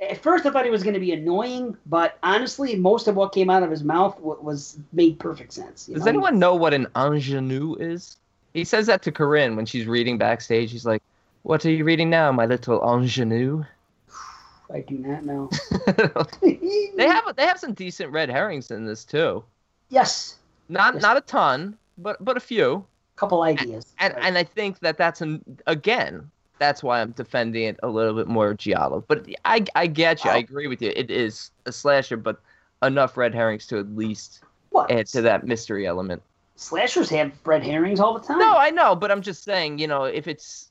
At 0.00 0.22
first, 0.22 0.44
I 0.44 0.50
thought 0.50 0.64
he 0.66 0.70
was 0.70 0.82
going 0.82 0.94
to 0.94 1.00
be 1.00 1.12
annoying, 1.12 1.76
but 1.86 2.18
honestly, 2.22 2.76
most 2.76 3.08
of 3.08 3.16
what 3.16 3.32
came 3.32 3.48
out 3.48 3.62
of 3.62 3.70
his 3.70 3.82
mouth 3.82 4.18
wa- 4.20 4.36
was 4.40 4.78
made 4.92 5.18
perfect 5.18 5.54
sense. 5.54 5.86
Does 5.86 6.02
know? 6.04 6.08
anyone 6.08 6.38
know 6.38 6.54
what 6.54 6.74
an 6.74 6.86
ingenue 6.94 7.76
is? 7.80 8.18
He 8.52 8.64
says 8.64 8.86
that 8.86 9.02
to 9.02 9.12
Corinne 9.12 9.56
when 9.56 9.64
she's 9.64 9.86
reading 9.86 10.18
backstage. 10.18 10.70
He's 10.70 10.84
like, 10.84 11.02
"What 11.44 11.64
are 11.64 11.70
you 11.70 11.84
reading 11.84 12.10
now, 12.10 12.30
my 12.30 12.44
little 12.46 12.78
ingenue?" 12.82 13.64
I 14.72 14.80
do 14.80 14.98
not 14.98 15.24
know. 15.24 15.48
they 16.42 17.06
have 17.06 17.34
they 17.36 17.46
have 17.46 17.58
some 17.58 17.72
decent 17.72 18.10
red 18.12 18.28
herrings 18.28 18.70
in 18.70 18.84
this 18.86 19.04
too. 19.04 19.44
yes, 19.88 20.36
Not 20.68 20.94
Yes. 20.94 21.02
not 21.02 21.16
a 21.16 21.20
ton, 21.22 21.76
but 21.98 22.22
but 22.22 22.36
a 22.36 22.40
few. 22.40 22.84
couple 23.16 23.42
ideas. 23.42 23.86
And 23.98 24.14
and 24.18 24.36
I 24.36 24.44
think 24.44 24.80
that 24.80 24.98
that's 24.98 25.20
an 25.22 25.42
again. 25.66 26.30
That's 26.58 26.82
why 26.82 27.00
I'm 27.00 27.10
defending 27.12 27.64
it 27.64 27.78
a 27.82 27.88
little 27.88 28.14
bit 28.14 28.28
more 28.28 28.54
Giallo. 28.54 29.04
But 29.06 29.26
I 29.44 29.64
I 29.74 29.86
get 29.86 30.24
you. 30.24 30.30
I 30.30 30.36
Oh. 30.36 30.38
agree 30.38 30.66
with 30.68 30.80
you. 30.82 30.92
It 30.96 31.10
is 31.10 31.50
a 31.66 31.72
slasher, 31.72 32.16
but 32.16 32.40
enough 32.82 33.16
red 33.16 33.34
herrings 33.34 33.66
to 33.68 33.78
at 33.78 33.88
least 33.96 34.40
what? 34.70 34.90
add 34.90 35.06
to 35.08 35.22
that 35.22 35.46
mystery 35.46 35.86
element. 35.86 36.22
Slashers 36.56 37.10
have 37.10 37.32
red 37.44 37.62
herrings 37.62 38.00
all 38.00 38.14
the 38.18 38.26
time. 38.26 38.38
No, 38.38 38.56
I 38.56 38.70
know, 38.70 38.94
but 38.96 39.10
I'm 39.10 39.20
just 39.22 39.44
saying, 39.44 39.78
you 39.78 39.86
know, 39.86 40.04
if 40.04 40.26
it's 40.26 40.70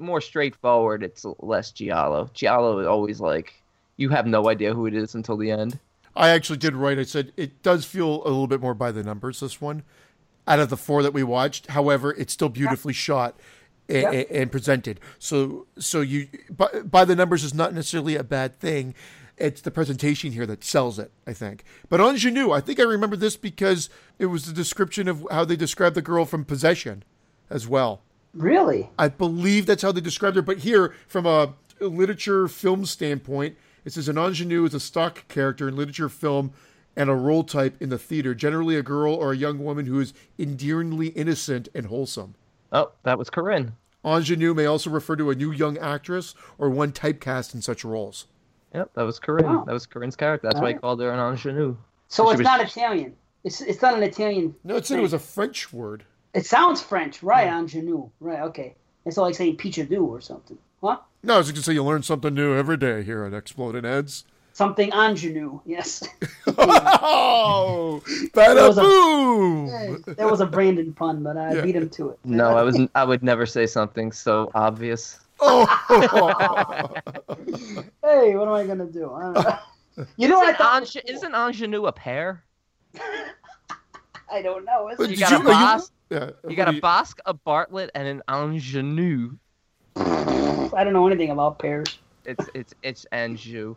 more 0.00 0.20
straightforward, 0.20 1.04
it's 1.04 1.24
less 1.38 1.70
Giallo. 1.70 2.28
Giallo 2.34 2.80
is 2.80 2.86
always 2.86 3.20
like 3.20 3.54
you 3.96 4.08
have 4.08 4.26
no 4.26 4.48
idea 4.48 4.74
who 4.74 4.86
it 4.86 4.94
is 4.94 5.14
until 5.14 5.36
the 5.36 5.52
end. 5.52 5.78
I 6.16 6.30
actually 6.30 6.58
did 6.58 6.74
write. 6.74 6.98
I 6.98 7.04
said 7.04 7.32
it 7.36 7.62
does 7.62 7.84
feel 7.84 8.22
a 8.24 8.28
little 8.30 8.48
bit 8.48 8.60
more 8.60 8.74
by 8.74 8.90
the 8.90 9.04
numbers. 9.04 9.38
This 9.40 9.60
one, 9.60 9.82
out 10.48 10.58
of 10.58 10.68
the 10.68 10.76
four 10.76 11.02
that 11.04 11.12
we 11.12 11.22
watched, 11.22 11.68
however, 11.68 12.12
it's 12.12 12.32
still 12.32 12.48
beautifully 12.48 12.92
shot 12.92 13.38
and, 13.88 14.14
Yep. 14.14 14.26
and 14.30 14.52
presented. 14.52 15.00
So, 15.18 15.66
so 15.78 16.00
you 16.00 16.28
by, 16.50 16.68
by 16.84 17.04
the 17.04 17.14
numbers 17.14 17.44
is 17.44 17.54
not 17.54 17.74
necessarily 17.74 18.16
a 18.16 18.24
bad 18.24 18.58
thing. 18.58 18.94
It's 19.36 19.60
the 19.60 19.72
presentation 19.72 20.30
here 20.32 20.46
that 20.46 20.62
sells 20.62 20.98
it, 20.98 21.10
I 21.26 21.32
think. 21.32 21.64
But 21.88 22.00
Ingenue, 22.00 22.52
I 22.52 22.60
think 22.60 22.78
I 22.78 22.84
remember 22.84 23.16
this 23.16 23.36
because 23.36 23.90
it 24.18 24.26
was 24.26 24.46
the 24.46 24.52
description 24.52 25.08
of 25.08 25.26
how 25.30 25.44
they 25.44 25.56
described 25.56 25.96
the 25.96 26.02
girl 26.02 26.24
from 26.24 26.44
Possession, 26.44 27.02
as 27.50 27.66
well. 27.66 28.02
Really? 28.32 28.90
I 28.96 29.08
believe 29.08 29.66
that's 29.66 29.82
how 29.82 29.90
they 29.90 30.00
described 30.00 30.36
her. 30.36 30.42
But 30.42 30.58
here, 30.58 30.94
from 31.08 31.26
a 31.26 31.54
literature 31.80 32.46
film 32.46 32.86
standpoint, 32.86 33.56
it 33.84 33.92
says 33.92 34.08
an 34.08 34.16
ingenue 34.18 34.64
is 34.64 34.74
a 34.74 34.80
stock 34.80 35.26
character 35.28 35.68
in 35.68 35.76
literature, 35.76 36.08
film, 36.08 36.52
and 36.96 37.10
a 37.10 37.14
role 37.14 37.42
type 37.42 37.80
in 37.82 37.88
the 37.88 37.98
theater, 37.98 38.34
generally 38.34 38.76
a 38.76 38.82
girl 38.82 39.14
or 39.14 39.32
a 39.32 39.36
young 39.36 39.58
woman 39.58 39.86
who 39.86 39.98
is 39.98 40.14
endearingly 40.38 41.08
innocent 41.08 41.68
and 41.74 41.86
wholesome. 41.86 42.34
Oh, 42.74 42.90
that 43.04 43.18
was 43.18 43.30
Corinne. 43.30 43.72
Ingenue 44.04 44.52
may 44.52 44.66
also 44.66 44.90
refer 44.90 45.16
to 45.16 45.30
a 45.30 45.34
new 45.34 45.50
young 45.52 45.78
actress 45.78 46.34
or 46.58 46.68
one 46.68 46.92
typecast 46.92 47.54
in 47.54 47.62
such 47.62 47.84
roles. 47.84 48.26
Yep, 48.74 48.90
that 48.94 49.02
was 49.04 49.18
Corinne. 49.18 49.46
Wow. 49.46 49.64
That 49.64 49.72
was 49.72 49.86
Corinne's 49.86 50.16
character. 50.16 50.48
That's 50.48 50.60
why 50.60 50.68
he 50.68 50.74
Alright. 50.74 50.80
called 50.82 51.00
her 51.00 51.10
an 51.10 51.20
ingenue. 51.32 51.76
So 52.08 52.24
She 52.26 52.30
it's 52.32 52.38
was- 52.38 52.44
not 52.44 52.60
Italian. 52.60 53.14
It's 53.44 53.60
it's 53.60 53.80
not 53.82 53.94
an 53.94 54.02
Italian. 54.02 54.54
No, 54.64 54.76
it 54.76 54.86
said 54.86 54.98
it 54.98 55.02
was 55.02 55.12
a 55.12 55.18
French 55.18 55.72
word. 55.72 56.04
It 56.34 56.46
sounds 56.46 56.82
French, 56.82 57.22
right? 57.22 57.46
Ingenue, 57.46 58.08
right? 58.20 58.40
Okay. 58.40 58.74
It's 59.04 59.16
like 59.18 59.34
saying 59.34 59.58
pichadou 59.58 60.02
or 60.08 60.20
something. 60.20 60.58
Huh? 60.82 60.98
No, 61.22 61.34
I 61.34 61.38
was 61.38 61.48
going 61.48 61.56
to 61.56 61.62
say 61.62 61.74
you 61.74 61.84
learn 61.84 62.02
something 62.02 62.34
new 62.34 62.54
every 62.54 62.76
day 62.78 63.02
here 63.02 63.24
at 63.24 63.32
Exploding 63.34 63.84
Heads. 63.84 64.24
Something 64.54 64.90
ingenue. 64.92 65.58
Yes. 65.66 66.02
oh, 66.46 68.00
bada 68.32 68.68
was 68.68 68.78
a- 68.78 68.82
boom! 68.82 69.66
that 70.16 70.30
was 70.30 70.40
a 70.40 70.46
Brandon 70.46 70.92
pun, 70.92 71.24
but 71.24 71.36
I 71.36 71.54
Yeah. 71.56 71.62
beat 71.62 71.74
him 71.74 71.90
to 71.90 72.10
it. 72.10 72.18
No, 72.24 72.56
I 72.56 72.62
was 72.62 72.78
I 72.94 73.02
would 73.04 73.24
never 73.24 73.46
say 73.46 73.66
something 73.66 74.12
so 74.12 74.52
obvious. 74.54 75.18
Oh, 75.40 75.66
Hey, 78.04 78.36
what 78.36 78.46
am 78.46 78.54
I 78.54 78.64
gonna 78.64 78.86
do? 78.86 79.12
I 79.12 79.22
don't 79.22 79.34
know. 79.34 79.58
You 80.16 80.28
know 80.28 80.38
what 80.38 80.46
I 80.46 80.50
Isn't, 80.50 80.58
thought? 80.58 80.82
Ange- 80.82 81.04
isn't 81.10 81.34
ingenue 81.34 81.86
a 81.86 81.92
pear? 81.92 82.44
I 84.30 84.40
don't 84.40 84.64
know. 84.64 84.88
Is 84.88 84.98
But 84.98 85.10
it? 85.10 85.10
You 85.10 85.16
got 85.18 85.32
a 85.32 85.36
are 85.36 85.42
Bos- 85.78 85.90
yeah, 86.10 86.30
You 86.48 86.54
got 86.56 86.66
what 86.68 86.76
a 86.76 86.80
Bosc, 86.80 87.18
a 87.26 87.34
Bartlett, 87.34 87.90
and 87.96 88.06
an 88.06 88.22
ingenue. 88.28 89.32
I 89.96 90.82
don't 90.84 90.92
know 90.92 91.06
anything 91.08 91.30
about 91.30 91.58
pears. 91.58 91.98
It's 92.24 92.48
it's 92.54 92.72
it's 92.84 93.04
Anjou. 93.12 93.74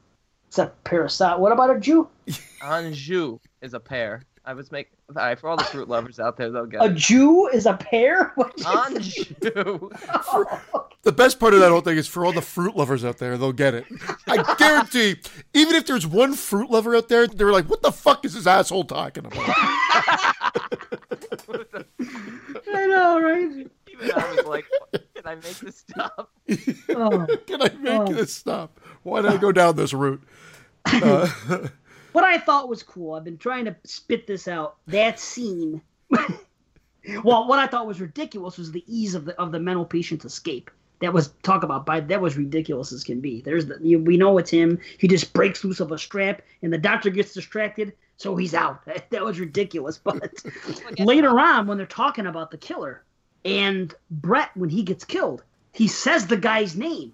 It's 0.47 0.57
a 0.59 0.71
parasite. 0.83 1.39
What 1.39 1.51
about 1.51 1.75
a 1.75 1.79
Jew? 1.79 2.07
Anjou 2.63 3.39
is 3.61 3.73
a 3.73 3.79
pear. 3.79 4.23
I 4.45 4.53
was 4.53 4.71
make 4.71 4.89
all 5.09 5.15
right, 5.15 5.37
for 5.37 5.49
all 5.49 5.57
the 5.57 5.63
fruit 5.65 5.89
lovers 5.89 6.19
out 6.21 6.37
there, 6.37 6.49
they'll 6.51 6.65
get 6.65 6.81
A 6.81 6.85
it. 6.85 6.95
Jew 6.95 7.47
is 7.47 7.65
a 7.65 7.73
pear? 7.73 8.31
What 8.35 8.53
Anjou. 8.65 9.89
The 11.03 11.11
best 11.13 11.39
part 11.39 11.53
of 11.53 11.61
that 11.61 11.69
whole 11.69 11.79
thing 11.81 11.97
is 11.97 12.05
for 12.07 12.25
all 12.25 12.33
the 12.33 12.41
fruit 12.41 12.75
lovers 12.75 13.05
out 13.05 13.17
there, 13.17 13.37
they'll 13.37 13.53
get 13.53 13.73
it. 13.73 13.85
I 14.27 14.55
guarantee, 14.57 15.15
even 15.53 15.75
if 15.75 15.85
there's 15.85 16.05
one 16.05 16.33
fruit 16.33 16.69
lover 16.69 16.97
out 16.97 17.07
there, 17.07 17.27
they're 17.27 17.53
like, 17.53 17.69
"What 17.69 17.81
the 17.81 17.93
fuck 17.93 18.25
is 18.25 18.33
this 18.33 18.45
asshole 18.45 18.83
talking 18.85 19.25
about?" 19.25 19.47
I 22.73 22.85
know, 22.87 23.21
right? 23.21 23.67
Even 23.89 24.11
I 24.13 24.33
was 24.35 24.45
like, 24.45 24.65
can 25.15 25.25
I 25.25 25.35
make 25.35 25.59
this 25.59 25.77
stop? 25.87 26.29
Oh. 26.89 27.25
Can 27.47 27.61
I 27.61 27.69
make 27.79 28.01
Oh. 28.01 28.11
this 28.13 28.33
stop? 28.33 28.79
Why 29.07 29.21
did 29.21 29.31
I 29.31 29.37
go 29.37 29.53
down 29.53 29.75
this 29.75 29.93
route? 29.93 30.21
Uh, 30.85 31.29
What 32.17 32.23
I 32.23 32.39
thought 32.39 32.67
was 32.67 32.81
cool, 32.81 33.13
I've 33.13 33.23
been 33.23 33.37
trying 33.37 33.65
to 33.65 33.75
spit 33.83 34.25
this 34.25 34.47
out. 34.47 34.77
That 34.87 35.19
scene. 35.19 35.83
well, 36.09 37.47
what 37.47 37.59
I 37.59 37.67
thought 37.67 37.85
was 37.85 38.01
ridiculous 38.01 38.57
was 38.57 38.71
the 38.71 38.83
ease 38.87 39.13
of 39.13 39.25
the 39.25 39.39
of 39.39 39.51
the 39.51 39.59
mental 39.59 39.85
patient's 39.85 40.25
escape. 40.25 40.71
That 40.99 41.13
was 41.13 41.27
talk 41.43 41.61
about 41.61 41.85
by 41.85 41.99
that 41.99 42.19
was 42.19 42.35
ridiculous 42.35 42.91
as 42.91 43.03
can 43.03 43.21
be. 43.21 43.41
There's 43.41 43.67
the 43.67 43.77
you, 43.83 43.99
we 43.99 44.17
know 44.17 44.39
it's 44.39 44.49
him. 44.49 44.79
He 44.97 45.07
just 45.07 45.31
breaks 45.31 45.63
loose 45.63 45.79
of 45.79 45.91
a 45.91 45.97
strap, 45.99 46.41
and 46.63 46.73
the 46.73 46.79
doctor 46.79 47.11
gets 47.11 47.35
distracted, 47.35 47.93
so 48.15 48.35
he's 48.35 48.55
out. 48.55 48.81
That 49.11 49.23
was 49.23 49.39
ridiculous. 49.39 49.99
But 49.99 50.33
later 50.97 51.39
on, 51.39 51.67
when 51.67 51.77
they're 51.77 51.85
talking 51.85 52.25
about 52.25 52.49
the 52.49 52.57
killer, 52.57 53.03
and 53.45 53.93
Brett, 54.09 54.49
when 54.55 54.69
he 54.69 54.81
gets 54.81 55.05
killed, 55.05 55.43
he 55.71 55.87
says 55.87 56.25
the 56.25 56.35
guy's 56.35 56.75
name, 56.75 57.13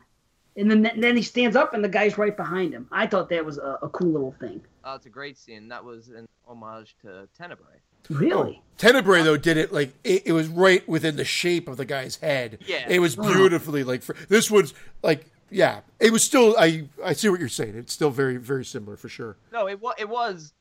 and 0.56 0.70
then 0.70 0.92
then 0.98 1.16
he 1.16 1.24
stands 1.24 1.56
up, 1.56 1.74
and 1.74 1.84
the 1.84 1.90
guy's 1.90 2.18
right 2.18 2.36
behind 2.36 2.74
him. 2.74 2.88
I 2.92 3.08
thought 3.08 3.30
that 3.30 3.44
was 3.46 3.58
a, 3.58 3.80
a 3.82 3.90
cool 3.90 4.12
little 4.12 4.36
thing. 4.40 4.62
Oh, 4.84 4.96
it's 4.96 5.06
a 5.06 5.10
great 5.10 5.38
scene. 5.38 5.68
That 5.70 5.84
was 5.84 6.10
an 6.10 6.28
homage 6.48 6.96
to 7.02 7.28
Tenebrae. 7.38 7.80
Really? 8.10 8.62
Tenebrae 8.78 9.24
though 9.24 9.38
did 9.38 9.58
it 9.58 9.72
like 9.72 9.94
it, 10.04 10.24
it 10.26 10.32
was 10.34 10.48
right 10.48 10.88
within 10.88 11.16
the 11.16 11.24
shape 11.24 11.68
of 11.68 11.78
the 11.78 11.86
guy's 11.86 12.18
head. 12.18 12.60
Yeah. 12.68 12.86
it 12.90 13.00
was 13.00 13.18
oh. 13.18 13.24
beautifully 13.24 13.84
like 13.84 14.02
for, 14.02 14.16
this 14.28 14.52
was 14.52 14.74
like 15.02 15.26
yeah, 15.50 15.82
it 16.00 16.12
was 16.12 16.24
still 16.24 16.56
I 16.58 16.90
I 17.04 17.14
see 17.14 17.30
what 17.30 17.40
you're 17.40 17.50
saying. 17.50 17.78
It's 17.78 17.94
still 17.94 18.10
very 18.10 18.38
very 18.38 18.66
similar 18.66 18.98
for 18.98 19.08
sure. 19.08 19.38
No, 19.52 19.68
it 19.68 19.80
was 19.80 19.96
it 19.98 20.10
was 20.10 20.54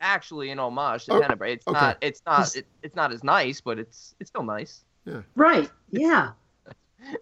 actually 0.00 0.50
an 0.50 0.58
homage 0.58 1.06
to 1.06 1.14
Oh, 1.14 1.20
Tenebrae. 1.20 1.54
It's 1.54 1.66
okay. 1.66 1.80
not 1.80 1.98
it's 2.00 2.22
not 2.26 2.54
it, 2.54 2.66
it's 2.82 2.94
not 2.94 3.12
as 3.12 3.24
nice, 3.24 3.60
but 3.60 3.78
it's 3.78 4.14
it's 4.20 4.30
still 4.30 4.44
nice. 4.44 4.84
Yeah. 5.04 5.22
Right. 5.34 5.70
Yeah. 5.90 6.30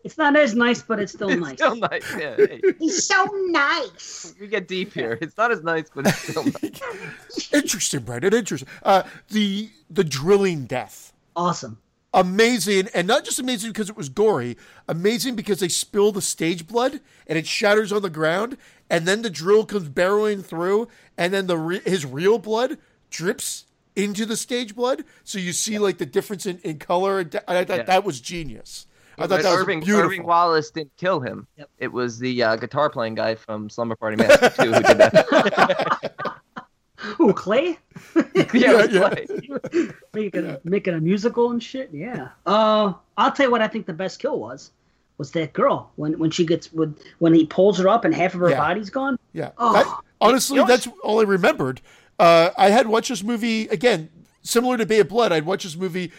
It's 0.04 0.18
not 0.18 0.36
as 0.36 0.54
nice, 0.54 0.82
but 0.82 0.98
it's 1.00 1.12
still 1.12 1.30
It's 1.30 1.40
nice. 1.40 1.54
still 1.54 1.76
nice. 1.76 2.04
Yeah, 2.18 2.36
hey, 2.36 2.60
He's 2.78 3.06
so 3.06 3.24
nice. 3.48 4.34
we 4.40 4.46
get 4.48 4.68
deep 4.68 4.92
here. 4.92 5.18
It's 5.20 5.36
not 5.36 5.50
as 5.52 5.62
nice, 5.62 5.90
but 5.94 6.06
it's 6.06 6.18
still 6.28 6.44
nice. 6.44 7.50
Interesting, 7.52 8.00
Brandon. 8.00 8.34
Interesting. 8.34 8.68
Uh, 8.82 9.02
the 9.30 9.70
the 9.90 10.04
drilling 10.04 10.64
death. 10.66 11.12
Awesome. 11.34 11.78
amazing 12.14 12.88
and 12.92 13.06
not 13.06 13.24
just 13.24 13.38
amazing 13.38 13.70
because 13.70 13.88
it 13.88 13.96
was 13.96 14.10
gory 14.10 14.54
amazing 14.86 15.34
because 15.34 15.60
they 15.60 15.68
spill 15.68 16.12
the 16.12 16.20
stage 16.20 16.66
blood 16.66 17.00
and 17.26 17.38
it 17.38 17.46
shatters 17.46 17.90
on 17.90 18.02
the 18.02 18.10
ground 18.10 18.58
and 18.90 19.08
then 19.08 19.22
the 19.22 19.30
drill 19.30 19.64
comes 19.64 19.88
barreling 19.88 20.44
through 20.44 20.86
and 21.16 21.32
then 21.32 21.46
the 21.46 21.56
re- 21.56 21.80
his 21.86 22.04
real 22.04 22.38
blood 22.38 22.76
drips 23.08 23.64
into 23.96 24.26
the 24.26 24.36
stage 24.36 24.74
blood 24.76 25.04
so 25.24 25.38
you 25.38 25.54
see 25.54 25.78
like 25.78 25.96
the 25.96 26.04
difference 26.04 26.44
in, 26.44 26.58
in 26.58 26.78
color 26.78 27.18
and 27.20 27.34
I, 27.48 27.60
I 27.60 27.64
thought 27.64 27.78
Yeah. 27.78 27.82
that 27.84 28.04
was 28.04 28.20
genius 28.20 28.86
i 29.22 29.26
thought 29.26 29.36
But 29.36 29.42
that 29.42 29.50
was 29.52 29.60
Irving, 29.60 29.80
beautiful 29.80 30.06
Irving 30.06 30.24
Wallace 30.24 30.70
didn't 30.70 30.96
kill 30.96 31.20
him. 31.20 31.46
Yep. 31.56 31.70
It 31.78 31.92
was 31.92 32.18
the 32.18 32.42
uh, 32.42 32.56
guitar 32.56 32.90
playing 32.90 33.14
guy 33.14 33.34
from 33.34 33.70
Slumber 33.70 33.96
Party 33.96 34.16
Massacre 34.22 34.64
2 34.64 34.72
who 34.72 34.82
did 34.82 34.98
that. 34.98 36.12
Ooh, 37.20 37.32
Clay 37.32 37.78
yeah, 38.14 38.44
it 38.52 38.52
was 38.54 38.92
yeah. 38.92 39.08
Clay. 39.10 39.88
making 40.14 40.56
making 40.64 40.94
a 40.94 41.00
musical 41.00 41.50
and 41.50 41.60
shit. 41.62 41.90
Yeah. 41.92 42.28
Uh, 42.46 42.92
I'll 43.16 43.32
tell 43.32 43.46
you 43.46 43.50
what 43.50 43.60
I 43.60 43.66
think 43.68 43.86
the 43.86 43.92
best 43.92 44.20
kill 44.20 44.38
was. 44.38 44.70
Was 45.18 45.32
that 45.32 45.52
girl 45.52 45.90
when 45.96 46.16
when 46.18 46.30
she 46.30 46.44
gets 46.46 46.72
when 46.72 46.94
when 47.18 47.34
he 47.34 47.44
pulls 47.46 47.78
her 47.78 47.88
up 47.88 48.04
and 48.04 48.14
half 48.14 48.34
of 48.34 48.40
her 48.40 48.50
Yeah. 48.50 48.56
body's 48.58 48.88
gone? 48.90 49.18
Yeah. 49.32 49.50
Oh. 49.58 49.72
That- 49.72 50.00
honestly, 50.20 50.56
You 50.56 50.62
know- 50.62 50.68
that's 50.68 50.88
all 51.02 51.18
I 51.20 51.24
remembered. 51.24 51.80
Uh, 52.20 52.50
I 52.56 52.70
had 52.70 52.86
watched 52.86 53.08
this 53.08 53.22
movie 53.24 53.66
again, 53.68 54.08
similar 54.42 54.76
to 54.76 54.86
Bay 54.86 55.00
of 55.00 55.08
Blood. 55.08 55.32
I'd 55.32 55.44
watched 55.44 55.64
this 55.64 55.76
movie 55.76 56.12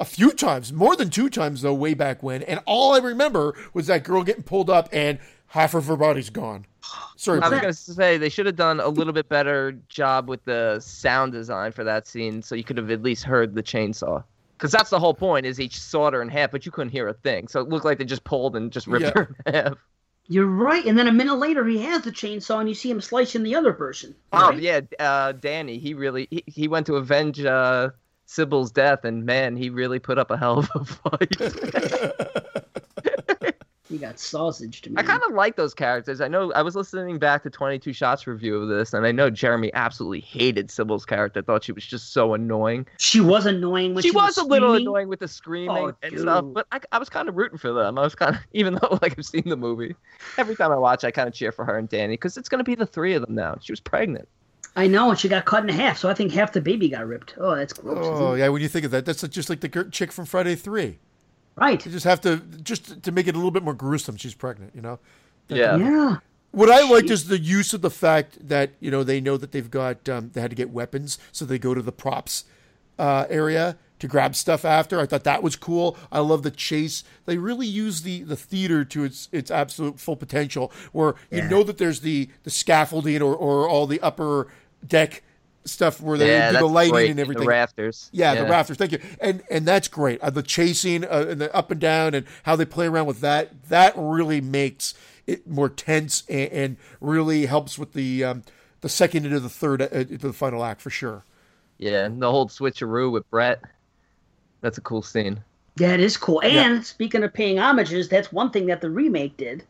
a 0.00 0.04
few 0.04 0.32
times, 0.32 0.72
more 0.72 0.96
than 0.96 1.10
two 1.10 1.28
times 1.28 1.62
though, 1.62 1.74
way 1.74 1.94
back 1.94 2.22
when, 2.22 2.42
and 2.42 2.60
all 2.66 2.94
I 2.94 2.98
remember 2.98 3.54
was 3.74 3.86
that 3.86 4.02
girl 4.02 4.24
getting 4.24 4.42
pulled 4.42 4.70
up 4.70 4.88
and 4.92 5.18
half 5.48 5.74
of 5.74 5.86
her 5.86 5.96
body's 5.96 6.30
gone. 6.30 6.66
Sorry, 7.16 7.40
I 7.40 7.48
was 7.48 7.60
gonna 7.60 7.72
say 7.74 8.16
they 8.16 8.30
should 8.30 8.46
have 8.46 8.56
done 8.56 8.80
a 8.80 8.88
little 8.88 9.12
bit 9.12 9.28
better 9.28 9.72
job 9.88 10.28
with 10.28 10.42
the 10.44 10.80
sound 10.80 11.32
design 11.32 11.72
for 11.72 11.84
that 11.84 12.06
scene, 12.06 12.42
so 12.42 12.54
you 12.54 12.64
could 12.64 12.78
have 12.78 12.90
at 12.90 13.02
least 13.02 13.24
heard 13.24 13.54
the 13.54 13.62
chainsaw. 13.62 14.24
Because 14.56 14.72
that's 14.72 14.90
the 14.90 14.98
whole 14.98 15.14
point 15.14 15.46
is 15.46 15.56
he 15.56 15.68
sawed 15.68 16.12
her 16.14 16.22
in 16.22 16.28
half, 16.28 16.50
but 16.50 16.66
you 16.66 16.72
couldn't 16.72 16.90
hear 16.90 17.08
a 17.08 17.14
thing. 17.14 17.48
So 17.48 17.60
it 17.60 17.68
looked 17.68 17.84
like 17.84 17.98
they 17.98 18.04
just 18.04 18.24
pulled 18.24 18.56
and 18.56 18.70
just 18.70 18.86
ripped 18.86 19.04
Yeah. 19.04 19.12
her 19.14 19.36
in 19.46 19.54
half. 19.54 19.78
You're 20.28 20.46
right. 20.46 20.84
And 20.84 20.98
then 20.98 21.08
a 21.08 21.12
minute 21.12 21.36
later, 21.36 21.66
he 21.66 21.78
has 21.82 22.02
the 22.02 22.12
chainsaw, 22.12 22.60
and 22.60 22.68
you 22.68 22.74
see 22.74 22.90
him 22.90 23.00
slicing 23.00 23.42
the 23.42 23.54
other 23.54 23.72
person. 23.72 24.14
Oh 24.32 24.52
yeah, 24.52 24.80
uh, 24.98 25.32
Danny. 25.32 25.78
He 25.78 25.92
really 25.94 26.28
he, 26.30 26.44
he 26.46 26.68
went 26.68 26.86
to 26.86 26.96
avenge 26.96 27.44
uh, 27.44 27.90
Sybil's 28.30 28.70
death, 28.70 29.04
and 29.04 29.26
man, 29.26 29.56
he 29.56 29.70
really 29.70 29.98
put 29.98 30.16
up 30.16 30.30
a 30.30 30.36
hell 30.36 30.60
of 30.60 30.70
a 30.76 30.84
fight. 30.84 31.36
He 33.90 33.98
got 33.98 34.20
sausage 34.20 34.82
to 34.82 34.90
me. 34.90 34.96
I 34.98 35.02
kind 35.02 35.20
of 35.28 35.34
like 35.34 35.56
those 35.56 35.74
characters. 35.74 36.20
I 36.20 36.28
know 36.28 36.52
I 36.52 36.62
was 36.62 36.76
listening 36.76 37.18
back 37.18 37.42
to 37.42 37.50
22 37.50 37.92
Shots 37.92 38.24
review 38.24 38.56
of 38.62 38.68
this, 38.68 38.94
and 38.94 39.04
I 39.04 39.10
know 39.10 39.30
Jeremy 39.30 39.72
absolutely 39.74 40.20
hated 40.20 40.70
Sybil's 40.70 41.04
character. 41.04 41.42
Thought 41.42 41.64
she 41.64 41.72
was 41.72 41.84
just 41.84 42.12
so 42.12 42.32
annoying. 42.32 42.86
She 42.98 43.20
was 43.20 43.46
annoying 43.46 43.94
when 43.94 44.02
she 44.02 44.10
she, 44.10 44.14
was 44.14 44.36
a 44.36 44.44
little 44.44 44.74
annoying 44.74 45.08
with 45.08 45.18
the 45.18 45.26
screaming 45.26 45.76
Oh, 45.76 45.92
and 46.02 46.20
stuff, 46.20 46.44
but 46.52 46.68
I, 46.70 46.78
I 46.92 46.98
was 46.98 47.08
kind 47.08 47.28
of 47.28 47.36
rooting 47.36 47.58
for 47.58 47.72
them. 47.72 47.98
I 47.98 48.02
was 48.02 48.14
kind 48.14 48.36
of, 48.36 48.42
even 48.52 48.74
though 48.74 48.96
like 49.02 49.18
I've 49.18 49.26
seen 49.26 49.48
the 49.48 49.56
movie, 49.56 49.96
every 50.38 50.54
time 50.54 50.70
I 50.70 50.76
watch, 50.76 51.02
I 51.02 51.10
kind 51.10 51.26
of 51.26 51.34
cheer 51.34 51.50
for 51.50 51.64
her 51.64 51.76
and 51.76 51.88
Danny 51.88 52.12
because 52.12 52.36
it's 52.36 52.48
going 52.48 52.60
to 52.60 52.64
be 52.64 52.76
the 52.76 52.86
three 52.86 53.14
of 53.14 53.22
them 53.22 53.34
now. 53.34 53.56
She 53.60 53.72
was 53.72 53.80
pregnant. 53.80 54.28
I 54.76 54.86
know, 54.86 55.10
and 55.10 55.18
she 55.18 55.28
got 55.28 55.44
cut 55.44 55.62
in 55.62 55.68
half, 55.68 55.98
so 55.98 56.08
I 56.08 56.14
think 56.14 56.32
half 56.32 56.52
the 56.52 56.60
baby 56.60 56.88
got 56.88 57.06
ripped. 57.06 57.34
Oh, 57.38 57.56
that's 57.56 57.72
gross. 57.72 57.98
Oh 58.06 58.32
it? 58.34 58.38
yeah, 58.38 58.48
when 58.48 58.62
you 58.62 58.68
think 58.68 58.84
of 58.84 58.90
that, 58.92 59.04
that's 59.04 59.22
just 59.28 59.50
like 59.50 59.60
the 59.60 59.88
chick 59.90 60.12
from 60.12 60.24
Friday 60.26 60.54
Three. 60.54 60.98
Right. 61.56 61.84
You 61.84 61.90
just 61.92 62.04
have 62.04 62.20
to 62.22 62.36
just 62.62 63.02
to 63.02 63.12
make 63.12 63.26
it 63.26 63.34
a 63.34 63.38
little 63.38 63.50
bit 63.50 63.62
more 63.64 63.74
gruesome. 63.74 64.16
She's 64.16 64.34
pregnant, 64.34 64.72
you 64.74 64.80
know. 64.80 64.98
Yeah. 65.48 65.76
Yeah. 65.76 66.16
What 66.52 66.70
I 66.70 66.88
liked 66.88 67.08
She- 67.08 67.14
is 67.14 67.28
the 67.28 67.38
use 67.38 67.74
of 67.74 67.80
the 67.82 67.90
fact 67.90 68.48
that 68.48 68.70
you 68.80 68.90
know 68.90 69.02
they 69.04 69.20
know 69.20 69.36
that 69.36 69.52
they've 69.52 69.70
got 69.70 70.08
um, 70.08 70.30
they 70.32 70.40
had 70.40 70.50
to 70.50 70.56
get 70.56 70.70
weapons, 70.70 71.18
so 71.32 71.44
they 71.44 71.58
go 71.58 71.74
to 71.74 71.82
the 71.82 71.92
props 71.92 72.44
uh, 72.98 73.26
area 73.28 73.76
to 73.98 74.08
grab 74.08 74.34
stuff 74.34 74.64
after. 74.64 74.98
I 74.98 75.04
thought 75.06 75.24
that 75.24 75.42
was 75.42 75.56
cool. 75.56 75.96
I 76.10 76.20
love 76.20 76.42
the 76.42 76.50
chase. 76.50 77.04
They 77.26 77.36
really 77.36 77.66
use 77.66 78.02
the 78.02 78.22
the 78.22 78.36
theater 78.36 78.84
to 78.86 79.04
its 79.04 79.28
its 79.30 79.50
absolute 79.50 80.00
full 80.00 80.16
potential, 80.16 80.72
where 80.92 81.14
you 81.30 81.38
Yeah. 81.38 81.48
know 81.48 81.62
that 81.64 81.78
there's 81.78 82.00
the 82.00 82.28
the 82.44 82.50
scaffolding 82.50 83.20
or 83.20 83.34
or 83.34 83.68
all 83.68 83.86
the 83.86 84.00
upper 84.00 84.46
deck 84.86 85.22
stuff 85.64 86.00
where 86.00 86.16
they 86.16 86.28
yeah, 86.28 86.52
do 86.52 86.58
the 86.58 86.66
lighting 86.66 86.92
great. 86.92 87.10
and 87.10 87.20
everything. 87.20 87.44
The 87.44 87.48
rafters. 87.48 88.08
Yeah, 88.12 88.34
the 88.34 88.44
rafters. 88.44 88.76
Thank 88.76 88.92
you. 88.92 89.00
And 89.20 89.42
and 89.50 89.66
that's 89.66 89.88
great. 89.88 90.20
Uh, 90.20 90.30
the 90.30 90.42
chasing 90.42 91.04
uh, 91.04 91.26
and 91.28 91.40
the 91.40 91.54
up 91.54 91.70
and 91.70 91.80
down 91.80 92.14
and 92.14 92.26
how 92.44 92.56
they 92.56 92.64
play 92.64 92.86
around 92.86 93.06
with 93.06 93.20
that. 93.20 93.64
That 93.68 93.92
really 93.96 94.40
makes 94.40 94.94
it 95.26 95.46
more 95.46 95.68
tense 95.68 96.24
and, 96.28 96.52
and 96.52 96.76
really 97.00 97.46
helps 97.46 97.78
with 97.78 97.92
the 97.92 98.24
um, 98.24 98.42
the 98.80 98.88
second 98.88 99.26
into 99.26 99.40
the 99.40 99.48
third 99.48 99.82
uh, 99.82 99.88
into 99.92 100.18
the 100.18 100.32
final 100.32 100.64
act 100.64 100.80
for 100.80 100.90
sure. 100.90 101.24
Yeah, 101.78 102.04
and 102.04 102.20
the 102.20 102.30
whole 102.30 102.48
switcheroo 102.48 103.10
with 103.10 103.28
Brett. 103.30 103.62
That's 104.60 104.78
a 104.78 104.82
cool 104.82 105.02
scene. 105.02 105.42
That 105.76 106.00
is 106.00 106.16
cool. 106.16 106.40
And 106.42 106.76
Yeah. 106.76 106.80
speaking 106.82 107.22
of 107.22 107.32
paying 107.32 107.56
homages, 107.56 108.08
that's 108.08 108.30
one 108.32 108.50
thing 108.50 108.66
that 108.66 108.82
the 108.82 108.90
remake 108.90 109.36
did. 109.36 109.64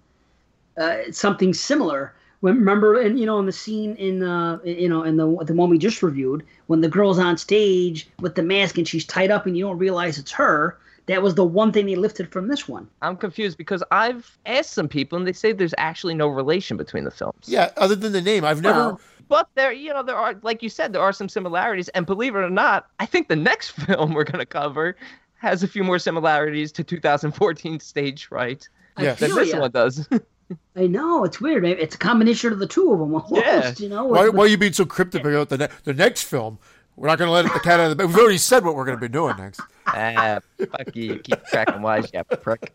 Uh, 0.77 0.99
something 1.12 1.55
similar. 1.55 2.15
When- 2.41 2.57
Remember, 2.57 3.01
and 3.01 3.19
you 3.19 3.27
know, 3.27 3.39
in 3.39 3.47
the 3.47 3.53
scene 3.53 3.95
in 3.97 4.23
uh, 4.23 4.59
you 4.65 4.89
know, 4.89 5.03
in 5.03 5.17
the 5.17 5.27
the 5.45 5.55
one 5.55 5.69
we 5.71 5.79
just 5.79 6.03
reviewed, 6.03 6.45
when 6.67 6.81
the 6.81 6.89
girl's 6.89 7.19
on 7.19 7.37
stage 7.39 8.09
with 8.21 8.35
the 8.35 8.43
mask 8.43 8.79
and 8.79 8.87
she's 8.89 9.05
tied 9.05 9.31
up 9.31 9.47
and 9.47 9.57
you 9.57 9.65
don't 9.65 9.79
realize 9.79 10.19
it's 10.19 10.33
her. 10.33 10.79
That 11.07 11.23
was 11.23 11.35
the 11.35 11.45
one 11.45 11.73
thing 11.73 11.87
they 11.87 11.97
lifted 11.97 12.31
from 12.31 12.47
this 12.47 12.69
one. 12.69 12.87
I'm 13.03 13.17
confused 13.17 13.59
because 13.59 13.83
I've 13.91 14.39
asked 14.47 14.71
some 14.75 14.87
people 14.87 15.19
and 15.19 15.27
they 15.27 15.33
say 15.33 15.51
there's 15.53 15.75
actually 15.77 16.15
no 16.15 16.29
relation 16.29 16.77
between 16.77 17.03
the 17.03 17.11
films. 17.11 17.47
Yeah, 17.49 17.71
other 17.79 17.97
than 17.97 18.12
the 18.12 18.21
name, 18.21 18.45
I've 18.45 18.62
never. 18.62 18.79
Well, 18.79 19.01
But 19.27 19.49
there, 19.57 19.73
you 19.73 19.93
know, 19.93 20.05
there 20.05 20.15
are, 20.17 20.37
like 20.43 20.62
you 20.62 20.69
said, 20.69 20.93
there 20.93 21.03
are 21.03 21.12
some 21.12 21.29
similarities. 21.29 21.89
And 21.89 22.07
believe 22.07 22.37
it 22.37 22.39
or 22.39 22.51
not, 22.51 22.87
I 23.01 23.07
think 23.07 23.27
the 23.27 23.35
next 23.35 23.71
film 23.87 24.12
we're 24.15 24.23
going 24.25 24.39
to 24.39 24.47
cover 24.47 24.95
has 25.39 25.65
a 25.65 25.69
few 25.69 25.83
more 25.83 25.99
similarities 25.99 26.71
to 26.73 26.85
2014 26.85 27.81
Stage 27.81 28.27
Fright 28.27 28.69
I 28.97 29.03
Yes. 29.05 29.19
than 29.19 29.35
this 29.35 29.53
ya. 29.53 29.59
one 29.61 29.71
does. 29.73 30.07
I 30.77 30.86
know 30.86 31.24
it's 31.24 31.40
weird. 31.40 31.62
Maybe 31.62 31.81
It's 31.81 31.94
a 31.94 31.98
combination 31.98 32.52
of 32.52 32.59
the 32.59 32.66
two 32.66 32.93
of 32.93 32.98
them. 32.98 33.14
Almost, 33.14 33.35
Yeah. 33.35 33.72
You 33.78 33.89
know. 33.89 34.05
why, 34.05 34.28
why 34.28 34.44
are 34.44 34.48
you 34.48 34.59
being 34.59 34.72
so 34.72 34.85
cryptic 34.85 35.24
about 35.24 35.48
the 35.48 35.59
ne- 35.59 35.68
the 35.85 35.94
next 35.94 36.22
film? 36.24 36.59
We're 36.97 37.06
not 37.09 37.18
going 37.18 37.28
to 37.28 37.32
let 37.32 37.44
the 37.52 37.60
cat 37.60 37.81
out 37.81 37.85
of 37.85 37.90
the 37.90 37.97
bag. 37.97 38.09
We've 38.09 38.18
already 38.18 38.36
said 38.36 38.62
what 38.64 38.74
we're 38.74 38.85
going 38.85 38.98
to 38.98 39.01
be 39.01 39.09
doing 39.09 39.36
next. 39.39 39.60
ah, 39.86 40.40
fuck 40.59 40.94
you. 40.94 41.18
Keep 41.20 41.47
tracking 41.47 41.81
wise, 41.81 42.10
you 42.12 42.22
prick. 42.43 42.72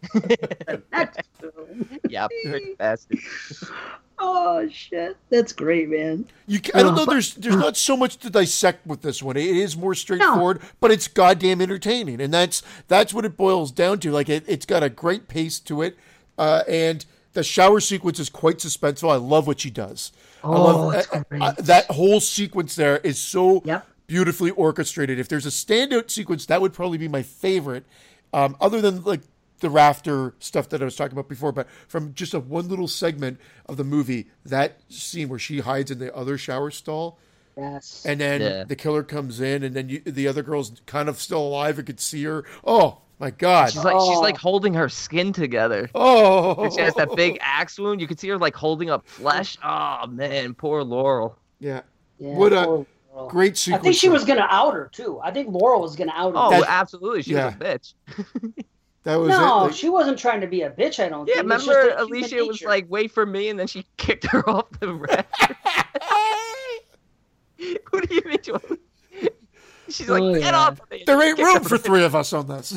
Next 0.91 1.19
film. 1.39 1.89
yeah, 2.10 2.27
prick 2.45 2.77
bastard. 2.77 3.19
Oh 4.18 4.68
shit, 4.69 5.18
that's 5.30 5.52
great, 5.52 5.89
man. 5.89 6.26
You, 6.47 6.60
I 6.73 6.81
don't 6.84 6.95
know. 6.95 7.06
but- 7.06 7.11
There's 7.11 7.35
there's 7.35 7.56
not 7.57 7.76
so 7.77 7.97
much 7.97 8.18
to 8.18 8.30
dissect 8.30 8.88
with 8.88 9.02
this 9.02 9.22
one. 9.22 9.35
It 9.38 9.45
is 9.45 9.76
more 9.76 9.93
straightforward, 9.93 10.61
but 10.80 10.89
it's 10.89 11.07
goddamn 11.07 11.61
entertaining, 11.61 12.22
and 12.22 12.34
that's 12.34 12.64
that's 12.88 13.14
what 13.14 13.26
it 13.26 13.35
boils 13.38 13.72
down 13.72 13.99
to. 13.99 14.11
Like 14.11 14.30
it, 14.30 14.43
it's 14.47 14.65
got 14.65 14.81
a 14.84 14.89
great 14.89 15.27
pace 15.27 15.60
to 15.60 15.81
it, 15.81 15.97
uh, 16.38 16.64
and 16.68 17.06
the 17.36 17.44
shower 17.44 17.80
sequence 17.80 18.20
is 18.20 18.30
quite 18.30 18.57
suspenseful. 18.57 19.12
I 19.12 19.18
love 19.18 19.45
what 19.45 19.60
she 19.60 19.70
does. 19.70 20.12
I 20.44 20.48
Oh, 20.48 20.64
love 20.64 20.94
it's 20.95 21.07
I- 21.14 21.24
I- 21.40 21.52
that 21.62 21.86
whole 21.91 22.20
sequence. 22.20 22.76
There 22.76 22.98
is 22.98 23.20
so 23.20 23.62
Yep. 23.66 23.86
beautifully 24.07 24.52
orchestrated. 24.52 25.20
If 25.20 25.28
there's 25.28 25.45
a 25.45 25.49
standout 25.49 26.10
sequence, 26.10 26.45
that 26.48 26.62
would 26.62 26.74
probably 26.74 26.98
be 26.98 27.07
my 27.07 27.22
favorite. 27.22 27.86
Um, 28.34 28.57
other 28.60 28.82
than 28.82 29.03
like 29.03 29.22
the 29.60 29.70
rafter 29.70 30.34
stuff 30.40 30.68
that 30.70 30.82
I 30.82 30.86
was 30.86 30.95
talking 30.95 31.14
about 31.14 31.30
before, 31.30 31.52
but 31.52 31.68
from 31.88 32.14
just 32.14 32.34
a 32.34 32.40
one 32.40 32.68
little 32.68 32.88
segment 32.88 33.40
of 33.68 33.78
the 33.78 33.84
movie, 33.86 34.28
that 34.45 34.80
scene 34.90 35.30
where 35.30 35.40
she 35.40 35.60
hides 35.60 35.91
in 35.91 35.99
the 35.99 36.14
other 36.16 36.38
shower 36.38 36.72
stall, 36.72 37.18
Yes. 37.57 38.03
and 38.06 38.20
then 38.20 38.41
Yeah. 38.41 38.64
the 38.66 38.76
killer 38.76 39.02
comes 39.03 39.40
in, 39.40 39.64
and 39.64 39.74
then 39.74 39.88
you, 39.88 40.02
the 40.06 40.28
other 40.28 40.44
girl's 40.44 40.74
kind 40.86 41.07
of 41.07 41.22
still 41.22 41.40
alive 41.41 41.78
and 41.78 41.88
could 41.88 42.02
see 42.02 42.24
her. 42.26 42.44
Oh 42.66 42.98
my 43.20 43.32
god! 43.32 43.72
She's 43.72 43.84
like 43.84 43.94
she's 44.00 44.18
Oh. 44.18 44.22
like 44.22 44.38
holding 44.38 44.74
her 44.74 44.90
skin 44.90 45.32
together. 45.34 45.90
oh, 45.96 46.70
She 46.76 46.82
has 46.82 46.94
that 46.96 47.10
oh. 47.12 47.16
big 47.16 47.38
axe 47.42 47.80
wound. 47.80 48.02
You 48.02 48.08
can 48.08 48.18
see 48.18 48.28
her 48.30 48.38
like 48.38 48.56
holding 48.56 48.90
up 48.90 49.08
flesh. 49.08 49.58
Oh 49.64 50.08
man, 50.08 50.54
poor 50.54 50.84
Laurel. 50.84 51.38
yeah. 51.60 51.82
Yeah, 52.18 52.34
what 52.36 52.54
a 52.54 52.64
poor 52.66 52.86
Laurel. 53.14 53.30
Great 53.30 53.68
I 53.72 53.78
think 53.78 53.96
she 53.96 54.10
was 54.10 54.26
gonna 54.26 54.48
out 54.50 54.74
her 54.74 54.90
too. 54.92 55.20
I 55.24 55.32
think 55.32 55.50
Laurel 55.50 55.82
was 55.82 55.96
gonna 55.96 56.12
out 56.14 56.32
her. 56.34 56.38
Oh, 56.38 56.50
That- 56.52 56.70
absolutely. 56.70 57.22
She 57.24 57.32
yeah. 57.34 57.46
was 57.46 57.56
a 57.56 57.58
bitch. 57.58 57.94
That 59.04 59.18
was 59.18 59.30
no, 59.30 59.36
it. 59.36 59.64
Like, 59.66 59.74
she 59.76 59.88
wasn't 59.88 60.18
trying 60.18 60.42
to 60.42 60.48
be 60.48 60.64
a 60.64 60.72
bitch. 60.72 60.98
I 61.00 61.10
don't 61.10 61.28
Yeah, 61.28 61.36
think. 61.36 61.52
It's 61.54 61.68
remember 61.68 61.90
a 61.96 62.04
Alicia 62.04 62.38
was 62.38 62.56
nature. 62.56 62.68
like, 62.70 62.86
"Wait 62.90 63.12
for 63.12 63.24
me," 63.24 63.50
and 63.50 63.60
then 63.60 63.68
she 63.68 63.86
kicked 63.98 64.26
her 64.26 64.50
off 64.50 64.66
the 64.80 64.92
raft. 64.96 65.30
what 67.92 68.10
do 68.10 68.16
you 68.16 68.22
mean? 68.26 68.38
Joel? 68.42 68.62
She's 69.90 70.10
like, 70.10 70.24
Oh, 70.24 70.34
"Get 70.34 70.42
yeah. 70.42 70.58
off 70.58 70.80
of 70.82 70.90
me!" 70.90 71.04
there 71.06 71.22
ain't 71.22 71.38
Kicked 71.38 71.48
room 71.48 71.64
for 71.64 71.78
three 71.78 72.04
of 72.04 72.16
us 72.16 72.34
on 72.34 72.48
this. 72.48 72.76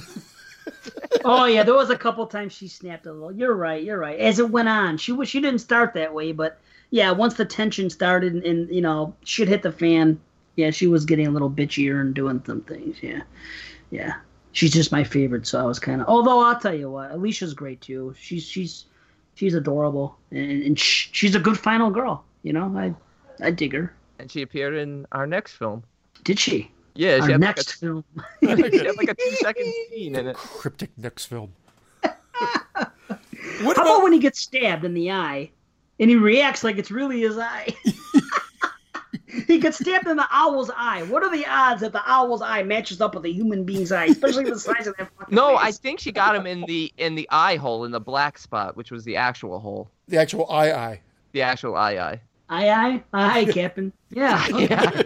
Oh 1.24 1.44
yeah, 1.44 1.62
there 1.62 1.74
was 1.74 1.90
a 1.90 1.98
couple 1.98 2.26
times 2.26 2.52
she 2.52 2.68
snapped 2.68 3.06
a 3.06 3.12
little. 3.12 3.32
You're 3.32 3.54
right. 3.54 3.82
You're 3.82 3.98
right. 3.98 4.18
As 4.18 4.38
it 4.38 4.50
went 4.50 4.68
on, 4.68 4.98
she 4.98 5.12
was 5.12 5.28
she 5.28 5.40
didn't 5.40 5.60
start 5.60 5.94
that 5.94 6.14
way, 6.14 6.32
but 6.32 6.58
yeah, 6.90 7.10
once 7.10 7.34
the 7.34 7.44
tension 7.44 7.90
started 7.90 8.34
and, 8.34 8.44
and 8.44 8.74
you 8.74 8.80
know 8.80 9.14
shit 9.24 9.48
hit 9.48 9.62
the 9.62 9.72
fan, 9.72 10.20
yeah, 10.56 10.70
she 10.70 10.86
was 10.86 11.04
getting 11.04 11.26
a 11.26 11.30
little 11.30 11.50
bitchier 11.50 12.00
and 12.00 12.14
doing 12.14 12.42
some 12.44 12.62
things. 12.62 13.02
Yeah, 13.02 13.22
yeah. 13.90 14.14
She's 14.52 14.72
just 14.72 14.90
my 14.90 15.04
favorite, 15.04 15.46
so 15.46 15.60
I 15.60 15.64
was 15.64 15.78
kind 15.78 16.00
of. 16.00 16.08
Although 16.08 16.40
I'll 16.40 16.58
tell 16.58 16.74
you 16.74 16.90
what, 16.90 17.10
Alicia's 17.10 17.54
great 17.54 17.80
too. 17.80 18.14
She's 18.18 18.44
she's 18.44 18.86
she's 19.34 19.54
adorable 19.54 20.16
and, 20.30 20.62
and 20.62 20.78
sh- 20.78 21.10
she's 21.12 21.34
a 21.34 21.40
good 21.40 21.58
final 21.58 21.90
girl. 21.90 22.24
You 22.42 22.52
know, 22.52 22.74
I 22.76 22.94
I 23.40 23.50
dig 23.50 23.72
her. 23.72 23.94
And 24.18 24.30
she 24.30 24.42
appeared 24.42 24.74
in 24.74 25.06
our 25.12 25.26
next 25.26 25.52
film. 25.52 25.84
Did 26.24 26.38
she? 26.38 26.72
Yeah, 26.98 27.16
she 27.18 27.22
Our 27.22 27.28
had, 27.30 27.40
next 27.40 27.72
film. 27.74 28.02
like 28.42 28.58
a, 28.58 28.70
she 28.76 28.84
had 28.84 28.96
like 28.96 29.08
a 29.08 29.14
two 29.14 29.30
second 29.36 29.72
scene 29.90 30.16
in 30.16 30.26
it. 30.26 30.36
Cryptic 30.36 30.90
next 30.96 31.26
film. 31.26 31.52
what 32.02 32.12
How 32.76 33.70
about 33.70 33.86
about 33.86 34.02
when 34.02 34.12
he 34.12 34.18
gets 34.18 34.40
stabbed 34.40 34.84
in 34.84 34.94
the 34.94 35.12
eye 35.12 35.50
and 36.00 36.10
he 36.10 36.16
reacts 36.16 36.64
like 36.64 36.76
it's 36.76 36.90
really 36.90 37.20
his 37.20 37.38
eye? 37.38 37.68
he 39.46 39.58
gets 39.58 39.78
stabbed 39.78 40.08
in 40.08 40.16
the 40.16 40.26
owl's 40.32 40.72
eye. 40.76 41.04
What 41.04 41.22
are 41.22 41.30
the 41.30 41.46
odds 41.46 41.82
that 41.82 41.92
the 41.92 42.02
owl's 42.04 42.42
eye 42.42 42.64
matches 42.64 43.00
up 43.00 43.14
with 43.14 43.24
a 43.26 43.30
human 43.32 43.62
being's 43.62 43.92
eye, 43.92 44.06
especially 44.06 44.44
the 44.44 44.58
size 44.58 44.88
of 44.88 44.96
that 44.96 45.08
fucking 45.18 45.34
No, 45.34 45.56
I 45.56 45.70
think 45.70 46.00
she 46.00 46.10
got 46.10 46.34
him 46.34 46.46
in 46.48 46.62
the 46.62 46.92
in 46.98 47.14
the 47.14 47.28
eye 47.30 47.54
hole 47.56 47.84
in 47.84 47.92
the 47.92 48.00
black 48.00 48.38
spot, 48.38 48.76
which 48.76 48.90
was 48.90 49.04
the 49.04 49.14
actual 49.14 49.60
hole, 49.60 49.88
the 50.08 50.16
actual 50.18 50.50
eye 50.50 50.72
eye? 50.72 51.00
the 51.30 51.42
actual 51.42 51.76
eye 51.76 51.96
eye. 51.98 52.20
Aye, 52.50 52.70
aye, 52.70 53.02
aye, 53.12 53.44
Captain. 53.52 53.92
Yeah, 54.10 54.44
Yeah. 54.48 55.02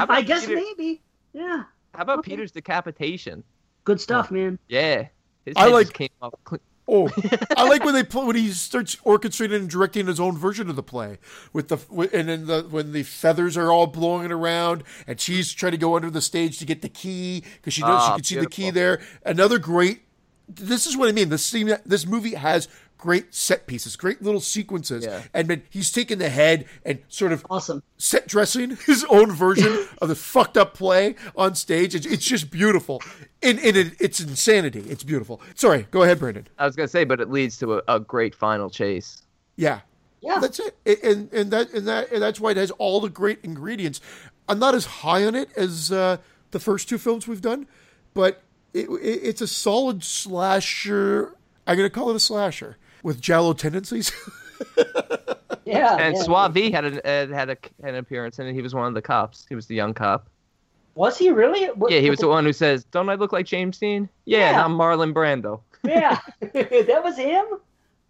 How 0.00 0.04
about 0.04 0.16
I 0.18 0.22
guess 0.22 0.46
Peter- 0.46 0.56
maybe. 0.56 1.00
Yeah, 1.32 1.64
How 1.94 2.02
about 2.02 2.18
Okay. 2.20 2.30
Peter's 2.32 2.50
decapitation? 2.52 3.44
good 3.84 4.00
stuff, 4.00 4.30
man. 4.30 4.58
Yeah, 4.68 5.08
his 5.44 5.54
I 5.56 5.64
head 5.64 5.72
like- 5.72 5.92
came 5.92 6.08
off. 6.22 6.34
clean. 6.44 6.60
Oh, 6.92 7.08
I 7.56 7.68
like 7.68 7.84
when 7.84 7.94
they 7.94 8.02
play, 8.02 8.24
when 8.24 8.34
he 8.34 8.50
starts 8.50 8.96
orchestrating 9.06 9.54
and 9.54 9.70
directing 9.70 10.08
his 10.08 10.18
own 10.18 10.36
version 10.36 10.68
of 10.68 10.74
the 10.74 10.82
play 10.82 11.18
with 11.52 11.68
the 11.68 11.78
and 12.12 12.28
then 12.28 12.46
the 12.46 12.62
when 12.68 12.90
the 12.92 13.04
feathers 13.04 13.56
are 13.56 13.70
all 13.70 13.86
blowing 13.86 14.32
around 14.32 14.82
and 15.06 15.20
she's 15.20 15.52
trying 15.52 15.70
to 15.72 15.78
go 15.78 15.94
under 15.94 16.10
the 16.10 16.20
stage 16.20 16.58
to 16.58 16.64
get 16.66 16.82
the 16.82 16.88
key 16.88 17.44
because 17.58 17.74
she 17.74 17.82
knows 17.82 18.02
she 18.02 18.10
Ah, 18.10 18.14
can 18.16 18.24
see 18.24 18.36
the 18.36 18.46
key 18.46 18.70
there. 18.70 19.00
Another 19.24 19.58
great. 19.60 20.00
This 20.48 20.84
is 20.84 20.96
what 20.96 21.08
I 21.08 21.12
mean. 21.12 21.28
This 21.28 21.44
scene, 21.44 21.76
this 21.86 22.04
movie 22.06 22.34
has 22.34 22.66
great 23.00 23.34
set 23.34 23.66
pieces, 23.66 23.96
great 23.96 24.22
little 24.22 24.40
sequences. 24.40 25.04
Yeah. 25.04 25.22
And 25.32 25.48
then 25.48 25.62
he's 25.70 25.90
taking 25.90 26.18
the 26.18 26.28
head 26.28 26.66
and 26.84 27.00
sort 27.08 27.32
of 27.32 27.44
Awesome. 27.48 27.82
set 27.96 28.28
dressing 28.28 28.76
his 28.86 29.04
own 29.08 29.32
version 29.32 29.86
of 30.02 30.08
the 30.08 30.14
fucked 30.14 30.56
up 30.58 30.74
play 30.74 31.16
on 31.34 31.54
stage. 31.54 31.94
It's, 31.94 32.06
it's 32.06 32.24
just 32.24 32.50
beautiful. 32.50 33.02
And, 33.42 33.58
and 33.60 33.76
it, 33.76 33.94
it's 34.00 34.20
insanity. 34.20 34.84
It's 34.88 35.02
beautiful. 35.02 35.40
Sorry, 35.54 35.86
go 35.90 36.02
ahead, 36.02 36.18
Brandon. 36.18 36.46
I 36.58 36.66
was 36.66 36.76
gonna 36.76 36.88
say, 36.88 37.04
but 37.04 37.20
it 37.20 37.30
leads 37.30 37.58
to 37.58 37.78
a, 37.78 37.82
a 37.88 38.00
great 38.00 38.34
final 38.34 38.68
chase. 38.70 39.22
Yeah. 39.56 39.80
Yeah. 40.20 40.38
That's 40.38 40.60
it. 40.60 40.76
And 41.02 41.32
and 41.32 41.50
that 41.50 41.72
and 41.72 41.88
that 41.88 42.12
and 42.12 42.22
that's 42.22 42.38
why 42.38 42.50
it 42.50 42.58
has 42.58 42.70
all 42.72 43.00
the 43.00 43.08
great 43.08 43.38
ingredients. 43.42 44.00
I'm 44.48 44.58
not 44.58 44.74
as 44.74 44.84
high 44.84 45.24
on 45.24 45.34
it 45.34 45.48
as 45.56 45.90
uh, 45.90 46.18
the 46.50 46.60
first 46.60 46.88
two 46.88 46.98
films 46.98 47.26
we've 47.26 47.40
done, 47.40 47.66
but 48.12 48.42
it, 48.74 48.88
it, 48.90 49.20
it's 49.22 49.40
a 49.40 49.46
solid 49.46 50.04
slasher. 50.04 51.34
I'm 51.66 51.76
gonna 51.76 51.88
call 51.90 52.10
it 52.10 52.16
a 52.16 52.20
slasher 52.20 52.76
with 53.02 53.20
Giallo 53.20 53.52
tendencies. 53.52 54.12
Yeah. 55.66 55.96
And 55.98 56.16
yeah. 56.16 56.22
Soavi 56.24 56.72
had 56.72 56.84
an 56.84 57.00
uh, 57.04 57.32
had 57.34 57.50
a, 57.50 57.56
an 57.84 57.94
appearance 57.94 58.38
and. 58.40 58.52
He 58.54 58.60
was 58.62 58.74
one 58.74 58.86
of 58.88 58.94
the 58.94 59.02
cops. 59.02 59.46
He 59.48 59.54
was 59.54 59.66
the 59.66 59.74
young 59.76 59.94
cop. 59.94 60.28
Was 60.96 61.16
he 61.16 61.30
really? 61.30 61.66
What- 61.66 61.92
Yeah, 61.92 62.00
he 62.00 62.10
was 62.10 62.18
the 62.18 62.26
one 62.28 62.44
who 62.44 62.52
says, 62.52 62.82
"Don't 62.84 63.08
I 63.08 63.14
look 63.14 63.32
like 63.32 63.46
James 63.46 63.78
Dean?" 63.78 64.08
Yeah, 64.24 64.50
Yeah. 64.52 64.64
I'm 64.64 64.72
Marlon 64.76 65.12
Brando. 65.12 65.60
Yeah. 65.84 66.18
that 66.40 67.00
was 67.04 67.16
him. 67.16 67.44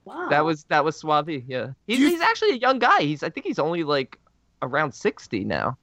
Wow. 0.06 0.28
That 0.30 0.44
was 0.44 0.64
that 0.64 0.84
was 0.84 1.00
Soavi. 1.02 1.44
Yeah, 1.46 1.68
he's 1.86 1.98
you- 1.98 2.08
he's 2.08 2.20
actually 2.22 2.52
a 2.52 2.56
young 2.56 2.78
guy. 2.78 3.02
He's 3.02 3.22
I 3.22 3.28
think 3.28 3.44
he's 3.46 3.58
only 3.58 3.84
like 3.84 4.16
around 4.62 4.92
sixty 4.94 5.44
now. 5.44 5.76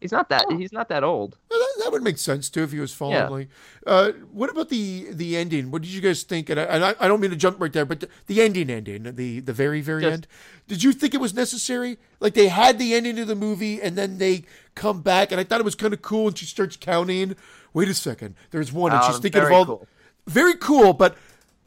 He's 0.00 0.12
not 0.12 0.30
that 0.30 0.46
Oh. 0.48 0.56
he's 0.56 0.72
not 0.72 0.88
that 0.88 1.04
old. 1.04 1.36
that, 1.50 1.66
that 1.84 1.92
would 1.92 2.02
make 2.02 2.16
sense 2.16 2.48
too 2.48 2.62
if 2.62 2.72
he 2.72 2.80
was 2.80 2.92
following. 2.92 3.16
Yeah. 3.16 3.28
Like, 3.28 3.48
uh, 3.86 4.12
what 4.32 4.48
about 4.48 4.70
the 4.70 5.08
the 5.10 5.36
ending? 5.36 5.70
What 5.70 5.82
did 5.82 5.90
you 5.90 6.00
guys 6.00 6.22
think? 6.22 6.48
And 6.48 6.58
I, 6.58 6.62
and 6.64 6.84
I, 6.84 6.94
I 7.00 7.06
don't 7.08 7.20
mean 7.20 7.30
to 7.30 7.36
jump 7.36 7.60
right 7.60 7.72
there, 7.72 7.84
but 7.84 8.00
the, 8.00 8.08
the 8.26 8.40
ending, 8.40 8.70
ending, 8.70 9.02
the 9.14 9.40
the 9.40 9.52
very 9.52 9.80
very 9.82 10.02
Just- 10.02 10.12
end. 10.12 10.26
Did 10.68 10.82
you 10.82 10.92
think 10.92 11.12
it 11.12 11.20
was 11.20 11.34
necessary? 11.34 11.98
Like 12.18 12.32
they 12.34 12.48
had 12.48 12.78
the 12.78 12.94
ending 12.94 13.18
of 13.18 13.26
the 13.26 13.34
movie, 13.34 13.80
and 13.82 13.96
then 13.96 14.16
they 14.18 14.44
come 14.74 15.02
back, 15.02 15.32
and 15.32 15.40
I 15.40 15.44
thought 15.44 15.60
it 15.60 15.64
was 15.64 15.74
kind 15.74 15.92
of 15.92 16.00
cool. 16.00 16.28
And 16.28 16.38
she 16.38 16.46
starts 16.46 16.76
counting. 16.76 17.36
Wait 17.74 17.88
a 17.88 17.94
second, 17.94 18.34
there's 18.52 18.72
one, 18.72 18.92
and 18.92 19.00
Uh, 19.02 19.06
she's 19.10 19.18
thinking 19.20 19.42
of 19.42 19.48
very 19.48 19.54
all. 19.56 19.66
cool. 19.66 19.86
Very 20.26 20.54
cool, 20.56 20.92
but 20.94 21.16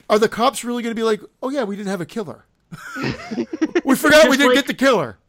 are 0.09 0.17
the 0.19 0.27
cops 0.27 0.63
really 0.63 0.81
going 0.83 0.91
to 0.95 0.99
be 0.99 1.03
like, 1.03 1.21
oh 1.43 1.49
yeah, 1.49 1.63
we 1.63 1.75
didn't 1.75 1.89
have 1.89 2.01
a 2.01 2.05
killer? 2.05 2.45
we 3.85 3.95
forgot 3.95 4.27
we 4.29 4.37
didn't 4.37 4.55
like- 4.55 4.55
get 4.55 4.67
the 4.67 4.73
killer. 4.73 5.17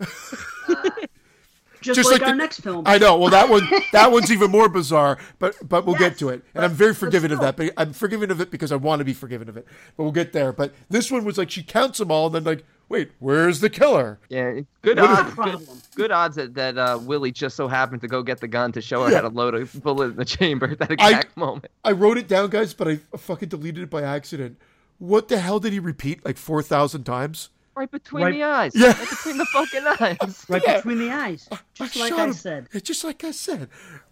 just, 1.84 1.96
just 1.96 2.10
like, 2.10 2.20
like 2.20 2.28
our 2.30 2.34
the- 2.34 2.38
next 2.38 2.60
film. 2.60 2.82
I 2.86 2.98
know. 2.98 3.16
Well, 3.18 3.30
that 3.30 3.48
one 3.48 3.68
that 3.92 4.10
one's 4.10 4.30
even 4.32 4.50
more 4.50 4.68
bizarre, 4.68 5.18
but 5.38 5.56
but 5.68 5.84
we'll 5.86 5.96
get 5.96 6.18
to 6.18 6.28
it. 6.30 6.34
And 6.34 6.42
but- 6.54 6.64
I'm 6.64 6.72
very 6.72 6.94
forgiving 6.94 7.30
of 7.32 7.40
that. 7.40 7.56
But 7.56 7.72
I'm 7.76 7.92
forgiving 7.92 8.30
of 8.30 8.40
it 8.40 8.50
because 8.50 8.72
I 8.72 8.76
want 8.76 9.00
to 9.00 9.04
be 9.04 9.12
forgiven 9.12 9.48
of 9.48 9.56
it. 9.56 9.66
But 9.96 10.02
we'll 10.02 10.12
get 10.12 10.32
there. 10.32 10.52
But 10.52 10.74
this 10.90 11.10
one 11.10 11.24
was 11.24 11.38
like 11.38 11.50
she 11.50 11.62
counts 11.62 11.98
them 11.98 12.10
all, 12.10 12.26
and 12.26 12.34
then 12.34 12.44
like, 12.44 12.64
wait, 12.88 13.12
where's 13.18 13.60
the 13.60 13.70
killer? 13.70 14.18
Yeah, 14.28 14.60
good 14.82 14.98
What 14.98 15.10
is- 15.10 15.18
odds. 15.18 15.34
Good, 15.34 15.68
good 15.96 16.10
odds 16.10 16.36
that, 16.36 16.54
that 16.54 16.78
uh, 16.78 16.98
Willie 17.02 17.32
just 17.32 17.56
so 17.56 17.68
happened 17.68 18.00
to 18.02 18.08
go 18.08 18.22
get 18.22 18.40
the 18.40 18.48
gun 18.48 18.72
to 18.72 18.80
show 18.80 19.04
her 19.04 19.14
how 19.14 19.20
to 19.22 19.28
load 19.28 19.54
a 19.54 19.64
bullet 19.80 20.10
in 20.10 20.16
the 20.16 20.24
chamber 20.24 20.70
at 20.70 20.78
that 20.78 20.90
I- 20.98 21.08
exact 21.10 21.36
moment. 21.36 21.66
I 21.84 21.92
wrote 21.92 22.18
it 22.18 22.28
down, 22.28 22.50
guys, 22.50 22.74
but 22.74 22.88
I 22.88 22.96
fucking 23.16 23.48
deleted 23.48 23.84
it 23.84 23.90
by 23.90 24.02
accident. 24.02 24.58
What 24.98 25.28
the 25.28 25.38
hell 25.38 25.58
did 25.60 25.72
he 25.72 25.80
repeat 25.80 26.24
like 26.24 26.36
four 26.38 26.62
thousand 26.62 27.04
times? 27.04 27.50
Right 27.76 27.90
between 27.90 28.24
Right- 28.24 28.32
the 28.34 28.42
eyes. 28.44 28.72
Yeah. 28.74 28.88
Right 28.98 29.10
between 29.10 29.36
the 29.38 29.46
fucking 29.46 29.84
eyes. 30.00 30.44
right 30.48 30.62
Yeah. 30.64 30.76
between 30.76 30.98
the 30.98 31.10
eyes. 31.10 31.48
Just 31.74 31.96
like 31.96 32.12
I 32.12 32.24
him. 32.26 32.32
said. 32.32 32.68
Yeah, 32.72 32.80
Just 32.80 33.02
like 33.04 33.24
I 33.24 33.30
said, 33.32 33.68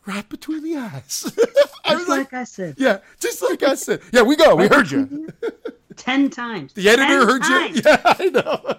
right 0.07 0.29
between 0.29 0.63
the 0.65 0.77
eyes. 0.77 1.33
I 1.85 1.95
was 1.95 2.01
Just 2.01 2.09
like, 2.09 2.19
like 2.33 2.33
I 2.35 2.45
said. 2.45 2.75
yeah, 2.79 2.99
just 3.21 3.43
like 3.43 3.63
I 3.63 3.75
said. 3.75 4.01
Yeah, 4.13 4.23
we 4.23 4.37
go. 4.37 4.55
We 4.57 4.67
heard 4.69 4.91
you. 4.91 5.29
Ten 5.97 6.31
times. 6.31 6.73
The 6.73 6.89
editor 6.89 7.03
Ten 7.21 7.27
heard 7.29 7.43
times. 7.43 7.77
you. 7.77 7.83
Yeah, 7.85 8.01
I 8.05 8.25
know. 8.31 8.77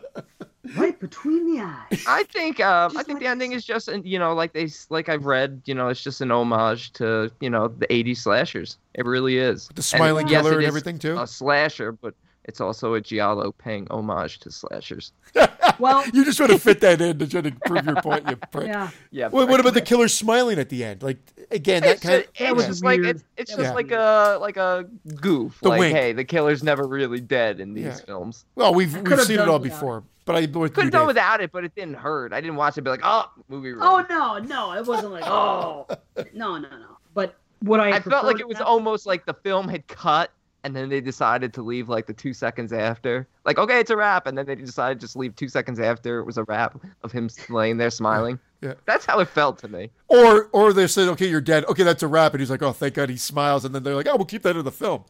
Right 0.77 0.97
between 0.99 1.53
the 1.55 1.61
eyes. 1.61 2.03
I 2.07 2.23
think 2.23 2.59
um, 2.59 2.91
I 2.97 3.03
think 3.03 3.09
like 3.15 3.19
the 3.19 3.27
ending 3.27 3.51
is 3.51 3.63
just 3.65 3.89
an- 3.89 4.05
you 4.05 4.17
know 4.17 4.33
like 4.33 4.53
they 4.53 4.69
like 4.89 5.09
I've 5.09 5.25
read 5.25 5.61
you 5.65 5.75
know 5.75 5.89
it's 5.89 6.01
just 6.01 6.21
an 6.21 6.31
homage 6.31 6.93
to 6.93 7.29
you 7.41 7.49
know 7.49 7.67
the 7.67 7.85
'80s 7.87 8.17
slashers. 8.17 8.77
It 8.95 9.05
really 9.05 9.37
is. 9.37 9.69
The 9.75 9.83
smiling 9.83 10.27
yes, 10.29 10.41
killer 10.41 10.53
it 10.53 10.57
and 10.59 10.65
everything 10.65 10.97
too. 10.97 11.19
A 11.19 11.27
slasher, 11.27 11.91
but 11.91 12.15
it's 12.45 12.59
also 12.61 12.93
a 12.93 13.01
giallo 13.01 13.51
paying 13.53 13.87
homage 13.89 14.39
to 14.39 14.51
slashers. 14.51 15.11
Well, 15.79 16.05
You 16.13 16.23
just 16.23 16.39
want 16.39 16.51
to 16.51 16.59
fit 16.59 16.81
that 16.81 17.01
in 17.01 17.17
to 17.17 17.27
try 17.27 17.41
to 17.41 17.51
prove 17.65 17.83
your 17.85 17.95
point. 17.95 18.29
You 18.29 18.35
prick. 18.51 18.67
yeah. 18.67 18.91
Yeah. 19.09 19.29
What, 19.29 19.49
what 19.49 19.59
about 19.59 19.73
the 19.73 19.81
killer 19.81 20.07
smiling 20.07 20.59
at 20.59 20.69
the 20.69 20.83
end? 20.83 21.01
Like 21.01 21.17
again, 21.49 21.81
that 21.81 21.99
kind 21.99 22.23
just, 22.25 22.41
of 22.41 22.47
it's 22.47 22.53
was 22.55 22.65
just 22.67 22.83
like 22.83 22.99
weird. 23.01 23.15
it's, 23.15 23.23
it's 23.37 23.49
just 23.51 23.59
was 23.59 23.71
like 23.71 23.89
a 23.91 24.37
like 24.39 24.55
a 24.57 24.85
goof. 25.15 25.59
The 25.61 25.69
like 25.69 25.79
wink. 25.79 25.95
hey, 25.95 26.13
the 26.13 26.25
killer's 26.25 26.61
never 26.63 26.85
really 26.87 27.19
dead 27.21 27.59
in 27.59 27.73
these 27.73 27.85
Yeah. 27.85 27.95
films. 27.95 28.45
well, 28.53 28.71
we've 28.73 28.93
we've 28.95 29.19
seen 29.21 29.39
it 29.39 29.47
all 29.49 29.57
without 29.57 29.63
before, 29.63 30.03
but 30.25 30.35
I 30.35 30.45
could 30.45 30.69
have 30.77 30.91
done 30.91 31.07
without 31.07 31.41
it, 31.41 31.51
but 31.51 31.63
it 31.63 31.73
didn't 31.73 31.95
hurt. 31.95 32.33
I 32.33 32.39
didn't 32.39 32.55
watch 32.57 32.77
it 32.77 32.81
be 32.83 32.91
like, 32.91 33.01
oh, 33.03 33.31
movie. 33.49 33.71
ruined. 33.71 33.83
Oh 33.83 34.05
no, 34.09 34.37
no, 34.37 34.73
it 34.73 34.85
wasn't 34.85 35.11
like 35.11 35.23
oh 35.25 35.87
no, 36.35 36.57
no, 36.59 36.69
no. 36.69 36.97
But 37.15 37.35
what 37.61 37.79
I 37.79 37.93
I 37.93 37.99
felt 37.99 38.25
like 38.25 38.39
it 38.39 38.47
was 38.47 38.59
now- 38.59 38.65
almost 38.65 39.07
like 39.07 39.25
the 39.25 39.33
film 39.33 39.67
had 39.67 39.87
cut 39.87 40.29
and 40.63 40.75
then 40.75 40.89
they 40.89 41.01
decided 41.01 41.53
to 41.53 41.61
leave 41.61 41.89
like 41.89 42.05
the 42.05 42.13
two 42.13 42.33
seconds 42.33 42.71
after. 42.71 43.27
Like, 43.45 43.57
okay, 43.57 43.79
it's 43.79 43.91
a 43.91 43.97
wrap, 43.97 44.27
and 44.27 44.37
then 44.37 44.45
they 44.45 44.55
decided 44.55 44.99
to 44.99 45.05
just 45.05 45.15
leave 45.15 45.35
two 45.35 45.49
seconds 45.49 45.79
after 45.79 46.19
it 46.19 46.25
was 46.25 46.37
a 46.37 46.43
wrap 46.43 46.79
of 47.03 47.11
him 47.11 47.29
laying 47.49 47.77
there 47.77 47.89
smiling. 47.89 48.39
Yeah. 48.61 48.75
That's 48.85 49.05
how 49.05 49.19
it 49.19 49.27
felt 49.27 49.57
to 49.59 49.67
me. 49.67 49.91
Or 50.07 50.45
or 50.53 50.71
they 50.71 50.87
said, 50.87 51.09
okay, 51.09 51.27
you're 51.27 51.41
dead. 51.41 51.65
Okay, 51.65 51.83
that's 51.83 52.01
a 52.01 52.07
wrap, 52.07 52.33
and 52.33 52.39
he's 52.39 52.49
like, 52.49 52.61
oh, 52.61 52.71
thank 52.71 52.93
God, 52.93 53.09
he 53.09 53.17
smiles, 53.17 53.65
and 53.65 53.75
then 53.75 53.83
they're 53.83 53.95
like, 53.95 54.07
oh, 54.07 54.15
we'll 54.15 54.25
keep 54.25 54.43
that 54.43 54.55
in 54.55 54.63
the 54.63 54.71
film. 54.71 55.03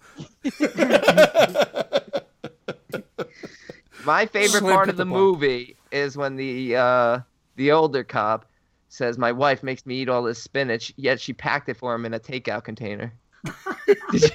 My 4.05 4.25
favorite 4.25 4.59
Slam 4.59 4.73
part 4.73 4.89
of 4.89 4.97
the 4.97 5.05
the 5.05 5.09
movie 5.09 5.77
is 5.91 6.17
when 6.17 6.35
the 6.35 6.75
uh, 6.75 7.19
the 7.55 7.71
older 7.71 8.03
cop 8.03 8.45
says, 8.89 9.17
"My 9.17 9.31
wife 9.31 9.63
makes 9.63 9.85
me 9.85 9.95
eat 9.95 10.09
all 10.09 10.23
this 10.23 10.41
spinach, 10.41 10.91
yet 10.97 11.21
she 11.21 11.31
packed 11.31 11.69
it 11.69 11.77
for 11.77 11.95
him 11.95 12.05
in 12.05 12.13
a 12.13 12.19
takeout 12.19 12.65
container." 12.65 13.13
Did 13.45 13.55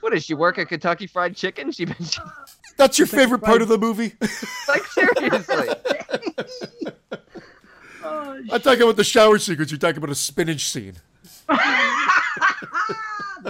what 0.00 0.12
does 0.12 0.24
she 0.24 0.34
work 0.34 0.58
at 0.58 0.68
Kentucky 0.68 1.06
Fried 1.06 1.36
Chicken? 1.36 1.70
She, 1.72 1.86
she 1.86 2.20
That's 2.76 2.98
your 2.98 3.06
favorite 3.06 3.40
part 3.40 3.62
of 3.62 3.68
the 3.68 3.78
movie. 3.78 4.14
like 4.68 4.84
seriously. 4.86 5.68
Oh, 8.02 8.40
I'm 8.52 8.60
talking 8.60 8.82
about 8.82 8.96
the 8.96 9.04
shower 9.04 9.38
sequence. 9.38 9.70
You're 9.70 9.78
talking 9.78 9.98
about 9.98 10.10
a 10.10 10.14
spinach 10.14 10.68
scene. 10.68 10.94
there 11.48 11.58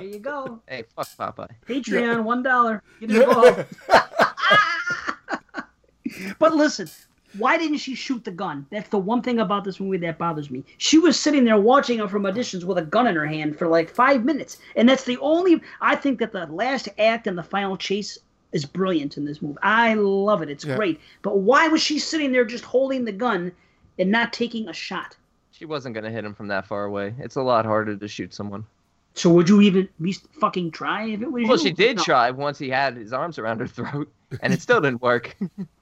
you 0.03 0.19
go. 0.19 0.61
Hey, 0.67 0.85
fuck 0.95 1.09
Popeye. 1.09 1.49
Patreon, 1.67 2.25
one 2.25 2.43
dollar. 2.43 2.83
Get 3.01 3.11
involved. 3.11 3.65
but 6.39 6.55
listen, 6.55 6.89
why 7.39 7.57
didn't 7.59 7.79
she 7.79 7.95
shoot 7.95 8.25
the 8.25 8.31
gun? 8.31 8.67
That's 8.71 8.89
the 8.89 8.99
one 8.99 9.23
thing 9.23 9.39
about 9.41 9.65
this 9.65 9.81
movie 9.81 9.99
that 9.99 10.19
bothers 10.19 10.51
me. 10.51 10.65
She 10.79 10.99
was 10.99 11.19
sitting 11.19 11.45
there 11.45 11.59
watching 11.59 11.99
her 11.99 12.09
from 12.09 12.23
auditions 12.25 12.65
with 12.65 12.79
a 12.79 12.83
gun 12.83 13.07
in 13.07 13.15
her 13.17 13.27
hand 13.27 13.59
for 13.59 13.67
like 13.69 13.91
five 13.91 14.25
minutes, 14.25 14.59
and 14.77 14.89
that's 14.89 15.05
the 15.05 15.19
only. 15.19 15.61
I 15.81 15.97
think 15.97 16.19
that 16.21 16.33
the 16.33 16.47
last 16.47 16.89
act 16.99 17.27
and 17.27 17.37
the 17.37 17.43
final 17.43 17.77
chase 17.77 18.19
is 18.53 18.65
brilliant 18.65 19.17
in 19.17 19.25
this 19.25 19.43
movie. 19.43 19.59
I 19.63 19.95
love 19.95 20.41
it. 20.43 20.49
It's 20.49 20.65
Yeah. 20.65 20.77
great. 20.77 21.01
But 21.23 21.39
why 21.39 21.67
was 21.69 21.83
she 21.83 21.99
sitting 21.99 22.31
there 22.31 22.45
just 22.45 22.65
holding 22.65 23.05
the 23.05 23.13
gun 23.13 23.51
and 23.99 24.11
not 24.11 24.33
taking 24.33 24.69
a 24.69 24.73
shot? 24.73 25.17
She 25.51 25.65
wasn't 25.65 25.95
gonna 25.95 26.11
hit 26.11 26.25
him 26.25 26.35
from 26.35 26.49
that 26.49 26.67
far 26.67 26.85
away. 26.85 27.15
It's 27.19 27.37
a 27.37 27.43
lot 27.43 27.65
harder 27.65 27.97
to 27.97 28.09
shoot 28.09 28.33
someone. 28.33 28.65
So 29.17 29.31
would 29.31 29.49
you 29.49 29.61
even 29.61 29.83
at 29.85 29.89
least 30.01 30.27
fucking 30.41 30.73
try 30.73 31.05
if 31.07 31.23
it 31.23 31.31
was 31.31 31.45
Well, 31.49 31.57
you? 31.57 31.63
she 31.63 31.73
did 31.73 31.97
No. 31.99 32.03
try 32.05 32.31
once 32.33 32.59
he 32.59 32.69
had 32.69 32.97
his 32.97 33.13
arms 33.13 33.39
around 33.39 33.61
her 33.61 33.67
throat, 33.69 34.13
and 34.41 34.53
it 34.53 34.61
still 34.61 34.81
didn't 34.81 35.03
work. 35.03 35.37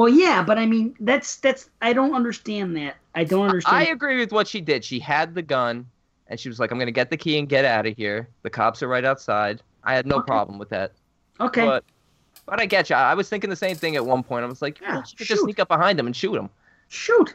Well, 0.00 0.08
yeah, 0.08 0.42
but 0.42 0.56
I 0.56 0.64
mean, 0.64 0.96
that's 1.00 1.36
that's 1.36 1.68
I 1.82 1.92
don't 1.92 2.14
understand 2.14 2.74
that. 2.78 2.96
I 3.14 3.22
don't 3.24 3.44
understand. 3.48 3.76
I 3.76 3.84
agree 3.88 4.16
with 4.18 4.32
what 4.32 4.48
she 4.48 4.62
did. 4.62 4.82
She 4.82 4.98
had 4.98 5.34
the 5.34 5.42
gun, 5.42 5.84
and 6.28 6.40
she 6.40 6.48
was 6.48 6.58
like, 6.58 6.72
"I'm 6.72 6.78
gonna 6.78 6.90
get 6.90 7.10
the 7.10 7.18
key 7.18 7.38
and 7.38 7.46
get 7.46 7.66
out 7.66 7.84
of 7.84 7.94
here." 7.98 8.26
The 8.40 8.48
cops 8.48 8.82
are 8.82 8.88
right 8.88 9.04
outside. 9.04 9.60
I 9.84 9.94
had 9.94 10.06
no 10.06 10.16
Okay. 10.16 10.26
problem 10.26 10.58
with 10.58 10.70
that. 10.70 10.92
okay, 11.38 11.66
But, 11.66 11.84
but 12.46 12.58
I 12.62 12.64
get 12.64 12.88
you. 12.88 12.96
I 12.96 13.12
was 13.12 13.28
thinking 13.28 13.50
the 13.50 13.56
same 13.56 13.76
thing 13.76 13.94
at 13.94 14.06
one 14.06 14.22
point. 14.22 14.42
I 14.42 14.48
was 14.48 14.62
like, 14.62 14.80
Yeah, 14.80 14.94
"Yeah, 14.96 15.02
she 15.02 15.16
could 15.16 15.26
just 15.26 15.42
sneak 15.42 15.58
up 15.58 15.68
behind 15.68 16.00
him 16.00 16.06
and 16.06 16.16
shoot 16.16 16.34
him." 16.34 16.48
shoot. 16.88 17.34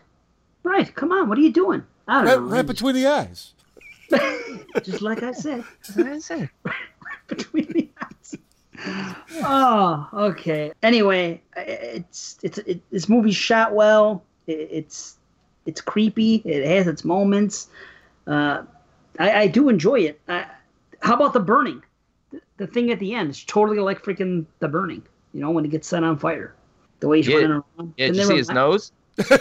Right, 0.63 0.91
come 0.95 1.11
on. 1.11 1.29
What 1.29 1.37
are 1.37 1.41
you 1.41 1.51
doing? 1.53 1.83
I 2.07 2.23
don't 2.23 2.25
know. 2.25 2.55
right 2.55 2.65
between 2.65 2.95
the 2.95 3.05
eyes. 3.05 3.53
Just 4.83 5.03
like 5.03 5.21
I 5.21 5.31
said, 5.33 5.63
That's 5.85 5.95
what 5.97 6.07
I 6.07 6.17
said. 6.17 6.49
right 6.65 7.27
between 7.27 7.71
the 7.73 7.89
eyes. 8.01 8.35
Oh, 9.41 10.07
okay. 10.13 10.71
Anyway, 10.83 11.41
it's 11.55 12.37
it's 12.43 12.57
it, 12.59 12.81
this 12.91 13.07
movie 13.09 13.31
shot 13.31 13.73
well. 13.73 14.23
It, 14.47 14.67
it's 14.71 15.17
it's 15.65 15.81
creepy. 15.81 16.35
It 16.45 16.65
has 16.67 16.87
its 16.87 17.03
moments. 17.03 17.67
Uh, 18.27 18.63
I, 19.19 19.31
I 19.41 19.47
do 19.47 19.69
enjoy 19.69 20.01
it. 20.01 20.19
I, 20.27 20.45
how 21.01 21.15
about 21.15 21.33
the 21.33 21.39
burning? 21.39 21.83
The, 22.31 22.41
the 22.57 22.67
thing 22.67 22.91
at 22.91 22.99
the 22.99 23.13
end 23.13 23.29
is 23.29 23.43
totally 23.43 23.79
like 23.79 24.03
freaking 24.03 24.45
the 24.59 24.67
burning. 24.67 25.03
You 25.33 25.41
know 25.41 25.51
when 25.51 25.65
it 25.65 25.71
gets 25.71 25.87
set 25.87 26.03
on 26.03 26.17
fire. 26.17 26.55
The 27.01 27.07
way 27.07 27.17
he's 27.17 27.27
Yeah. 27.27 27.35
running 27.35 27.51
around. 27.51 27.93
Yeah, 27.97 28.05
And 28.07 28.15
did 28.15 28.21
you 28.21 28.27
see 28.27 28.37
his 28.37 28.49
nose? 28.49 28.91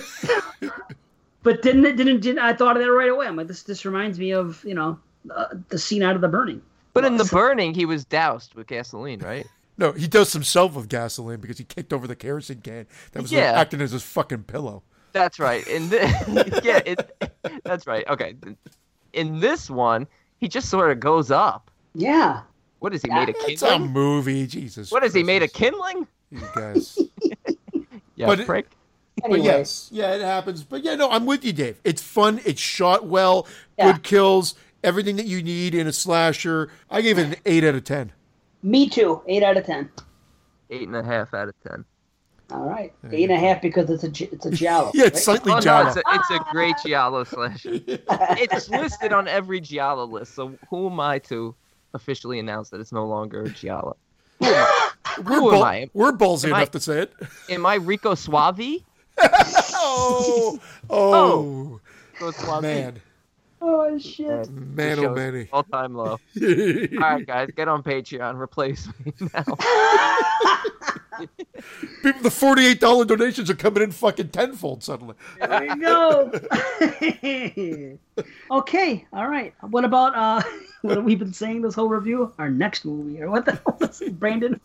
But 1.43 1.61
didn't 1.61 1.85
it? 1.85 1.97
Didn't, 1.97 2.21
didn't 2.21 2.39
I 2.39 2.55
thought 2.55 2.75
of 2.79 2.83
that 2.83 2.91
right 2.91 3.11
away? 3.11 3.27
I'm 3.27 3.37
like, 3.37 3.49
this 3.49 3.65
this 3.65 3.85
reminds 3.85 4.19
me 4.19 4.31
of 4.33 4.65
you 4.65 4.73
know 4.73 4.99
uh, 5.31 5.49
the 5.69 5.79
scene 5.79 6.03
out 6.03 6.15
of 6.15 6.23
the 6.23 6.29
burning. 6.29 6.63
But 6.95 7.05
in 7.05 7.17
the 7.17 7.25
burning, 7.25 7.75
he 7.75 7.85
was 7.85 8.05
doused 8.05 8.55
with 8.55 8.67
gasoline, 8.67 9.21
right? 9.21 9.47
No, 9.77 9.91
he 9.91 10.07
does 10.07 10.33
himself 10.33 10.77
with 10.77 10.89
gasoline 10.89 11.41
because 11.41 11.59
he 11.59 11.65
kicked 11.65 11.93
over 11.93 12.07
the 12.07 12.15
kerosene 12.15 12.61
can 12.61 12.87
that 13.11 13.23
was 13.23 13.33
like, 13.33 13.43
acting 13.43 13.81
as 13.81 13.91
his 13.91 14.05
fucking 14.05 14.45
pillow. 14.45 14.85
That's 15.11 15.41
right. 15.41 15.67
In 15.67 15.89
this, 15.89 16.13
yeah, 16.63 16.81
it, 16.87 17.17
that's 17.65 17.85
right. 17.85 18.07
Okay. 18.09 18.37
In 19.15 19.41
this 19.41 19.69
one, 19.69 20.07
he 20.39 20.47
just 20.47 20.69
sort 20.71 20.93
of 20.93 21.01
goes 21.01 21.33
up. 21.33 21.73
Yeah. 21.93 22.43
What 22.79 22.95
is 22.95 23.03
he 23.03 23.11
made 23.11 23.31
of 23.31 23.35
kindling? 23.35 23.53
It's 23.53 23.63
a 23.65 23.79
movie, 23.81 24.47
Jesus. 24.47 24.93
What 24.93 25.03
is 25.03 25.13
he 25.13 25.25
made 25.25 25.43
of 25.43 25.53
kindling? 25.53 26.07
You 26.31 26.43
guys. 26.55 26.97
Yeah, 28.15 28.27
But 28.27 28.41
it- 28.41 28.47
prick. 28.47 28.67
Anyway, 29.23 29.39
But 29.39 29.45
yes, 29.45 29.89
yeah, 29.93 30.15
it 30.15 30.21
happens. 30.23 30.63
But 30.65 30.85
yeah, 30.85 30.97
no, 30.97 31.11
I'm 31.11 31.25
with 31.25 31.45
you, 31.45 31.53
Dave. 31.53 31.81
It's 31.83 32.03
fun. 32.03 32.41
It's 32.45 32.61
shot 32.61 33.07
well. 33.07 33.47
Yeah. 33.79 33.93
Good 33.93 34.03
kills. 34.03 34.55
Everything 34.85 35.17
that 35.17 35.27
you 35.27 35.43
need 35.43 35.75
in 35.75 35.87
a 35.87 35.93
slasher. 35.93 36.71
I 36.91 37.01
gave 37.01 37.19
it 37.19 37.27
an 37.27 37.37
eight 37.47 37.65
out 37.65 37.75
of 37.75 37.85
ten. 37.85 38.13
me 38.63 38.89
too. 38.89 39.23
Eight 39.27 39.43
out 39.43 39.57
of 39.57 39.65
ten. 39.67 39.89
Eight 40.71 40.87
and 40.87 40.97
a 40.97 41.03
half 41.03 41.35
out 41.35 41.49
of 41.49 41.55
ten. 41.67 41.85
All 42.51 42.69
right, 42.69 42.93
eight 43.11 43.31
and 43.31 43.33
a 43.33 43.41
half 43.41 43.63
because 43.63 43.89
it's 43.89 44.05
a 44.05 44.25
it's 44.33 44.45
a 44.47 44.51
giallo. 44.63 44.91
Yeah, 44.95 45.07
it's 45.07 45.15
right? 45.27 45.39
slightly 45.41 45.53
Oh 45.53 45.57
no, 45.57 45.61
giallo. 45.63 45.89
it's 45.89 45.97
a, 45.97 46.03
it's 46.13 46.31
a 46.31 46.39
great 46.53 46.75
giallo 46.85 47.25
slasher. 47.25 47.81
It's 47.89 48.69
listed 48.69 49.13
on 49.15 49.27
every 49.27 49.61
giallo 49.61 50.05
list. 50.05 50.35
So 50.35 50.53
who 50.69 50.89
am 50.91 51.01
I 51.01 51.19
to 51.21 51.55
officially 51.95 52.39
announce 52.39 52.69
that 52.71 52.81
it's 52.81 52.93
no 52.93 53.07
longer 53.07 53.43
a 53.43 53.49
giallo? 53.49 53.97
we're, 54.41 54.49
who 55.25 55.35
am 55.49 55.55
ball- 55.55 55.65
I? 55.65 55.89
we're 55.95 56.13
ballsy 56.13 56.47
Am 56.49 56.55
I- 56.55 56.59
enough 56.59 56.71
to 56.73 56.81
say 56.81 57.01
it. 57.01 57.15
Am 57.49 57.65
I 57.65 57.77
Rico 57.77 58.15
Suave? 58.15 58.61
Oh, 59.77 60.61
oh, 60.91 61.15
oh, 61.15 61.81
Rico 62.13 62.31
Suave. 62.33 62.63
man, 62.63 63.01
Oh 63.67 63.99
shit! 63.99 64.51
man, 64.51 64.99
oh, 64.99 65.03
show's 65.05 65.17
many. 65.17 65.49
All 65.51 65.63
time 65.63 65.95
low. 65.95 66.05
All 66.11 66.19
right, 66.99 67.27
guys, 67.27 67.49
get 67.57 67.67
on 67.67 67.83
Patreon. 67.83 68.39
Replace 68.39 68.87
me 69.03 69.15
now. 69.33 69.43
People, 72.03 72.23
the 72.23 72.31
forty-eight 72.31 72.79
dollar 72.79 73.07
donations 73.07 73.49
are 73.49 73.55
coming 73.55 73.83
in 73.83 73.91
fucking 73.91 74.29
tenfold 74.29 74.85
suddenly. 74.85 75.15
There 75.41 75.65
you 75.65 75.81
go. 75.81 76.31
okay, 78.51 79.07
all 79.15 79.29
right. 79.29 79.55
What 79.63 79.87
about 79.87 80.15
uh, 80.15 80.43
what 80.83 80.97
have 80.97 81.05
we 81.07 81.15
been 81.15 81.33
saying 81.33 81.63
this 81.63 81.75
whole 81.75 81.89
review? 81.89 82.35
Our 82.39 82.51
next 82.51 82.85
movie, 82.85 83.23
or 83.23 83.31
what 83.31 83.47
the 83.47 83.53
hell 83.53 83.79
is 83.81 84.03
it, 84.03 84.21
Brandon? 84.21 84.61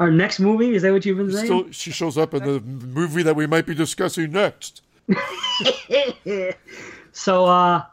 Our 0.00 0.10
next 0.10 0.40
movie 0.40 0.74
is 0.74 0.82
that 0.82 0.92
what 0.92 1.06
you've 1.06 1.18
been 1.18 1.30
saying? 1.30 1.46
Still, 1.46 1.70
she 1.70 1.92
shows 1.92 2.18
up 2.18 2.34
in 2.34 2.42
the 2.42 2.58
movie 2.60 3.22
that 3.22 3.36
we 3.36 3.46
might 3.46 3.66
be 3.66 3.74
discussing 3.76 4.32
next. 4.32 4.82
so, 7.12 7.44
uh, 7.46 7.84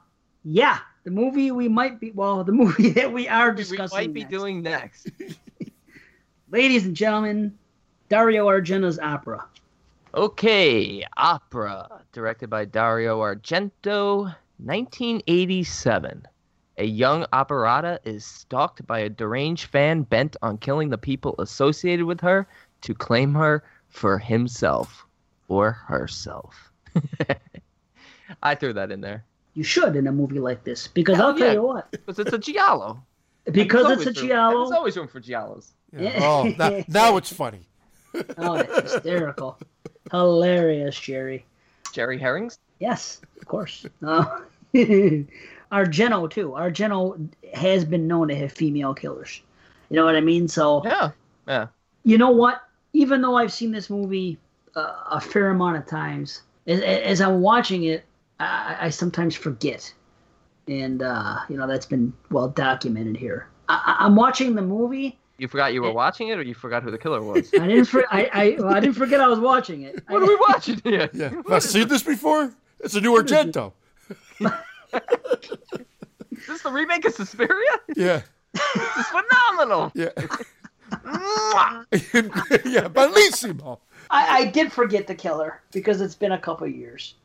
yeah, 0.43 0.79
the 1.03 1.11
movie 1.11 1.51
we 1.51 1.67
might 1.67 1.99
be 1.99 2.11
well, 2.11 2.43
the 2.43 2.51
movie 2.51 2.89
that 2.93 3.11
we 3.11 3.27
are 3.27 3.51
we 3.51 3.57
discussing. 3.57 3.97
might 3.97 4.13
be 4.13 4.21
next. 4.21 4.31
doing 4.31 4.61
next. 4.61 5.09
ladies 6.51 6.85
and 6.85 6.95
gentlemen, 6.95 7.57
Dario 8.09 8.47
Argento's 8.47 8.99
opera. 8.99 9.45
Okay, 10.15 11.05
Opera, 11.17 12.01
directed 12.11 12.49
by 12.49 12.65
Dario 12.65 13.19
Argento, 13.19 14.23
1987. 14.57 16.25
A 16.79 16.83
young 16.85 17.25
operata 17.31 17.99
is 18.05 18.25
stalked 18.25 18.87
by 18.87 18.99
a 18.99 19.09
deranged 19.09 19.65
fan 19.65 20.01
bent 20.01 20.35
on 20.41 20.57
killing 20.57 20.89
the 20.89 20.97
people 20.97 21.35
associated 21.37 22.05
with 22.05 22.21
her 22.21 22.47
to 22.81 22.95
claim 22.95 23.33
her 23.35 23.63
for 23.89 24.17
himself 24.17 25.05
or 25.47 25.71
herself. 25.73 26.68
I 28.43 28.55
threw 28.55 28.73
that 28.73 28.91
in 28.91 29.01
there 29.01 29.23
You 29.53 29.63
should 29.63 29.95
in 29.95 30.07
a 30.07 30.11
movie 30.11 30.39
like 30.39 30.63
this 30.63 30.87
because 30.87 31.17
Hell 31.17 31.27
I'll 31.27 31.37
tell 31.37 31.53
you 31.53 31.63
what, 31.63 31.91
because 31.91 32.19
it's 32.19 32.33
a 32.33 32.37
giallo. 32.37 33.01
because 33.51 33.87
There's 33.87 34.05
it's 34.07 34.19
a 34.19 34.21
always 34.21 34.21
room- 34.21 34.27
giallo. 34.29 34.59
There's 34.65 34.77
always 34.77 34.97
room 34.97 35.07
for 35.07 35.21
giallos. 35.21 35.71
Yeah. 35.97 36.19
Oh, 36.21 36.53
now, 36.57 36.83
now 36.87 37.17
it's 37.17 37.33
funny. 37.33 37.61
Oh, 38.39 38.57
that's 38.57 38.93
hysterical. 38.93 39.59
Hilarious, 40.11 40.99
Jerry. 40.99 41.45
Jerry 41.93 42.17
Herrings. 42.17 42.57
Yes, 42.79 43.21
of 43.39 43.47
course. 43.47 43.85
No. 44.01 44.41
Argento, 45.71 46.29
too. 46.29 46.49
Argento 46.57 47.29
has 47.53 47.85
been 47.85 48.07
known 48.07 48.27
to 48.29 48.35
have 48.35 48.51
female 48.51 48.93
killers. 48.95 49.41
You 49.89 49.95
know 49.97 50.05
what 50.05 50.15
I 50.15 50.21
mean? 50.21 50.47
So, 50.47 50.81
Yeah, 50.85 51.11
yeah. 51.47 51.67
you 52.03 52.17
know 52.17 52.31
what? 52.31 52.63
Even 52.93 53.21
though 53.21 53.35
I've 53.35 53.53
seen 53.53 53.71
this 53.71 53.89
movie 53.89 54.37
uh, 54.75 54.95
a 55.11 55.21
fair 55.21 55.49
amount 55.51 55.77
of 55.77 55.85
times, 55.85 56.41
as, 56.69 56.81
as 56.81 57.21
I'm 57.21 57.41
watching 57.41 57.83
it, 57.83 58.05
I, 58.39 58.77
I 58.81 58.89
sometimes 58.89 59.35
forget. 59.35 59.91
And, 60.67 61.01
uh, 61.01 61.39
you 61.49 61.57
know, 61.57 61.67
that's 61.67 61.85
been 61.85 62.13
well 62.31 62.47
documented 62.49 63.17
here. 63.17 63.47
I, 63.67 63.81
I- 63.99 64.05
I'm 64.05 64.15
watching 64.15 64.55
the 64.55 64.61
movie. 64.61 65.17
You 65.37 65.47
forgot 65.47 65.73
you 65.73 65.81
were 65.81 65.93
watching 65.93 66.27
it, 66.27 66.37
or 66.37 66.41
you 66.43 66.53
forgot 66.53 66.83
who 66.83 66.91
the 66.91 66.97
killer 66.97 67.21
was? 67.21 67.49
I 67.53 67.65
didn't, 67.67 67.85
for, 67.85 68.03
I, 68.11 68.29
I, 68.33 68.55
well, 68.59 68.73
I 68.73 68.79
didn't 68.81 68.95
forget 68.95 69.21
I 69.21 69.27
was 69.27 69.39
watching 69.39 69.83
it. 69.83 70.03
what 70.09 70.21
are 70.21 70.25
we 70.27 70.35
watching 70.49 70.81
here? 70.83 71.09
Yeah. 71.13 71.29
Have 71.29 71.49
I 71.51 71.59
seen 71.59 71.87
this 71.87 72.03
before? 72.03 72.51
It's 72.81 72.93
a 72.95 73.01
new 73.01 73.11
Argento. 73.13 73.71
Is 76.31 76.45
this 76.47 76.61
the 76.61 76.71
remake 76.71 77.05
of 77.05 77.13
Suspiria? 77.13 77.71
Yeah. 77.95 78.21
This 78.53 78.97
is 78.97 79.05
phenomenal. 79.07 79.91
Yeah. 79.95 80.09
Yeah. 82.65 82.87
Bellissimo. 82.89 83.79
I, 84.09 84.39
I 84.39 84.45
did 84.45 84.71
forget 84.71 85.07
the 85.07 85.15
killer 85.15 85.61
because 85.71 86.01
it's 86.01 86.15
been 86.15 86.31
a 86.31 86.39
couple 86.39 86.67
years. 86.67 87.15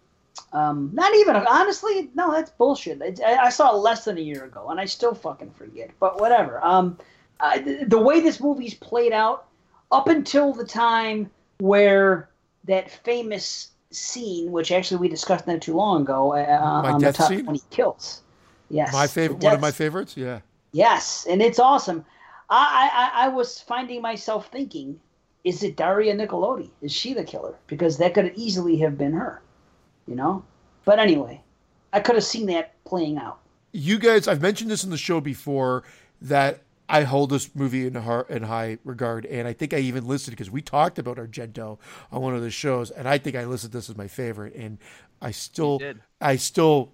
Um, 0.52 0.90
not 0.92 1.14
even 1.14 1.36
honestly, 1.36 2.10
no, 2.14 2.30
that's 2.32 2.50
bullshit. 2.50 3.00
I, 3.02 3.46
I 3.46 3.48
saw 3.50 3.74
it 3.74 3.78
less 3.78 4.04
than 4.04 4.18
a 4.18 4.20
year 4.20 4.44
ago, 4.44 4.68
and 4.68 4.80
I 4.80 4.84
still 4.84 5.14
fucking 5.14 5.52
forget. 5.52 5.90
But 5.98 6.20
whatever. 6.20 6.64
Um, 6.64 6.98
I, 7.40 7.58
the, 7.58 7.84
the 7.86 7.98
way 7.98 8.20
this 8.20 8.40
movie's 8.40 8.74
played 8.74 9.12
out, 9.12 9.46
up 9.90 10.08
until 10.08 10.52
the 10.52 10.64
time 10.64 11.30
where 11.58 12.28
that 12.64 12.90
famous 12.90 13.70
scene, 13.90 14.50
which 14.50 14.72
actually 14.72 14.98
we 14.98 15.08
discussed 15.08 15.46
not 15.46 15.62
too 15.62 15.74
long 15.74 16.02
ago, 16.02 16.34
uh, 16.34 16.82
My 16.82 16.90
on 16.90 17.00
the 17.00 17.12
top 17.12 17.28
scene? 17.28 17.44
twenty 17.44 17.62
kills. 17.70 18.22
Yes, 18.70 18.92
My 18.92 19.06
favorite. 19.06 19.42
One 19.42 19.54
of 19.54 19.60
my 19.60 19.70
favorites. 19.70 20.16
Yeah. 20.16 20.40
Yes, 20.72 21.26
and 21.28 21.40
it's 21.40 21.58
awesome. 21.58 22.04
I, 22.50 22.90
I, 22.92 23.26
I 23.26 23.28
was 23.28 23.60
finding 23.60 24.02
myself 24.02 24.48
thinking, 24.50 24.98
is 25.44 25.62
it 25.62 25.76
Daria 25.76 26.14
Nicolodi? 26.14 26.70
Is 26.80 26.92
she 26.92 27.14
the 27.14 27.22
killer? 27.22 27.54
Because 27.66 27.98
that 27.98 28.14
could 28.14 28.32
easily 28.34 28.78
have 28.78 28.96
been 28.96 29.12
her, 29.12 29.42
you 30.08 30.16
know? 30.16 30.42
But 30.84 30.98
anyway, 30.98 31.42
I 31.92 32.00
could 32.00 32.14
have 32.14 32.24
seen 32.24 32.46
that 32.46 32.82
playing 32.84 33.18
out. 33.18 33.38
you 33.72 33.98
guys, 33.98 34.26
I've 34.26 34.42
mentioned 34.42 34.70
this 34.70 34.84
in 34.84 34.90
the 34.90 34.96
show 34.96 35.20
before 35.20 35.84
that 36.22 36.62
I 36.88 37.02
hold 37.02 37.30
this 37.30 37.54
movie 37.54 37.86
in, 37.86 37.94
har 37.94 38.26
in 38.28 38.42
high 38.42 38.78
regard, 38.84 39.26
and 39.26 39.48
I 39.48 39.52
think 39.52 39.72
I 39.72 39.78
even 39.78 40.06
listed 40.06 40.32
because 40.32 40.50
we 40.50 40.62
talked 40.62 40.98
about 40.98 41.16
Argento 41.16 41.78
on 42.12 42.22
one 42.22 42.34
of 42.34 42.42
the 42.42 42.50
shows, 42.50 42.90
and 42.90 43.08
I 43.08 43.18
think 43.18 43.36
I 43.36 43.44
listed 43.44 43.72
this 43.72 43.88
as 43.88 43.96
my 43.96 44.08
favorite, 44.08 44.54
and 44.54 44.78
I 45.20 45.30
still. 45.30 45.80
I 46.20 46.36
still 46.36 46.92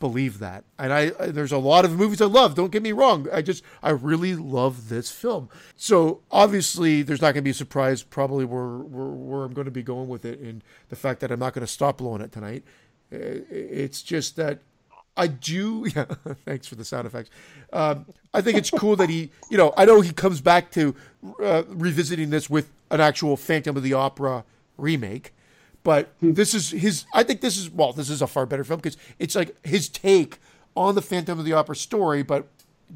believe 0.00 0.38
that. 0.40 0.64
And 0.78 0.92
I, 0.92 1.12
I 1.20 1.26
there's 1.26 1.52
a 1.52 1.58
lot 1.58 1.84
of 1.84 1.92
movies 1.92 2.20
I 2.20 2.26
love. 2.26 2.54
Don't 2.54 2.72
get 2.72 2.82
me 2.82 2.92
wrong. 2.92 3.28
I 3.32 3.42
just 3.42 3.62
I 3.82 3.90
really 3.90 4.34
love 4.34 4.88
this 4.88 5.10
film. 5.10 5.48
So 5.76 6.22
obviously 6.30 7.02
there's 7.02 7.20
not 7.20 7.34
going 7.34 7.42
to 7.42 7.42
be 7.42 7.50
a 7.50 7.54
surprise 7.54 8.02
probably 8.02 8.44
where, 8.44 8.78
where 8.78 9.06
where 9.06 9.44
I'm 9.44 9.54
going 9.54 9.66
to 9.66 9.70
be 9.70 9.82
going 9.82 10.08
with 10.08 10.24
it, 10.24 10.40
and 10.40 10.64
the 10.88 10.96
fact 10.96 11.20
that 11.20 11.30
I'm 11.30 11.38
not 11.38 11.52
going 11.52 11.66
to 11.66 11.72
stop 11.72 11.98
blowing 11.98 12.22
it 12.22 12.32
tonight. 12.32 12.64
It's 13.12 14.02
just 14.02 14.36
that 14.36 14.60
I 15.16 15.26
do. 15.26 15.86
Yeah, 15.94 16.04
thanks 16.44 16.66
for 16.66 16.76
the 16.76 16.84
sound 16.84 17.06
effects. 17.06 17.30
Um, 17.72 18.06
I 18.32 18.40
think 18.40 18.56
it's 18.56 18.70
cool 18.70 18.96
that 18.96 19.10
he, 19.10 19.30
you 19.50 19.58
know, 19.58 19.72
I 19.76 19.84
know 19.84 20.00
he 20.00 20.12
comes 20.12 20.40
back 20.40 20.70
to 20.72 20.94
uh, 21.42 21.64
revisiting 21.68 22.30
this 22.30 22.48
with 22.48 22.70
an 22.90 23.00
actual 23.00 23.36
Phantom 23.36 23.76
of 23.76 23.82
the 23.82 23.92
Opera 23.92 24.44
remake, 24.78 25.34
but 25.82 26.12
this 26.20 26.54
is 26.54 26.70
his. 26.70 27.04
I 27.14 27.22
think 27.22 27.40
this 27.40 27.56
is 27.56 27.70
well, 27.70 27.92
this 27.92 28.10
is 28.10 28.22
a 28.22 28.26
far 28.26 28.46
better 28.46 28.64
film 28.64 28.80
because 28.80 28.96
it's 29.18 29.34
like 29.34 29.54
his 29.66 29.88
take 29.88 30.38
on 30.76 30.94
the 30.94 31.02
Phantom 31.02 31.38
of 31.38 31.44
the 31.44 31.52
Opera 31.52 31.76
story, 31.76 32.22
but 32.22 32.46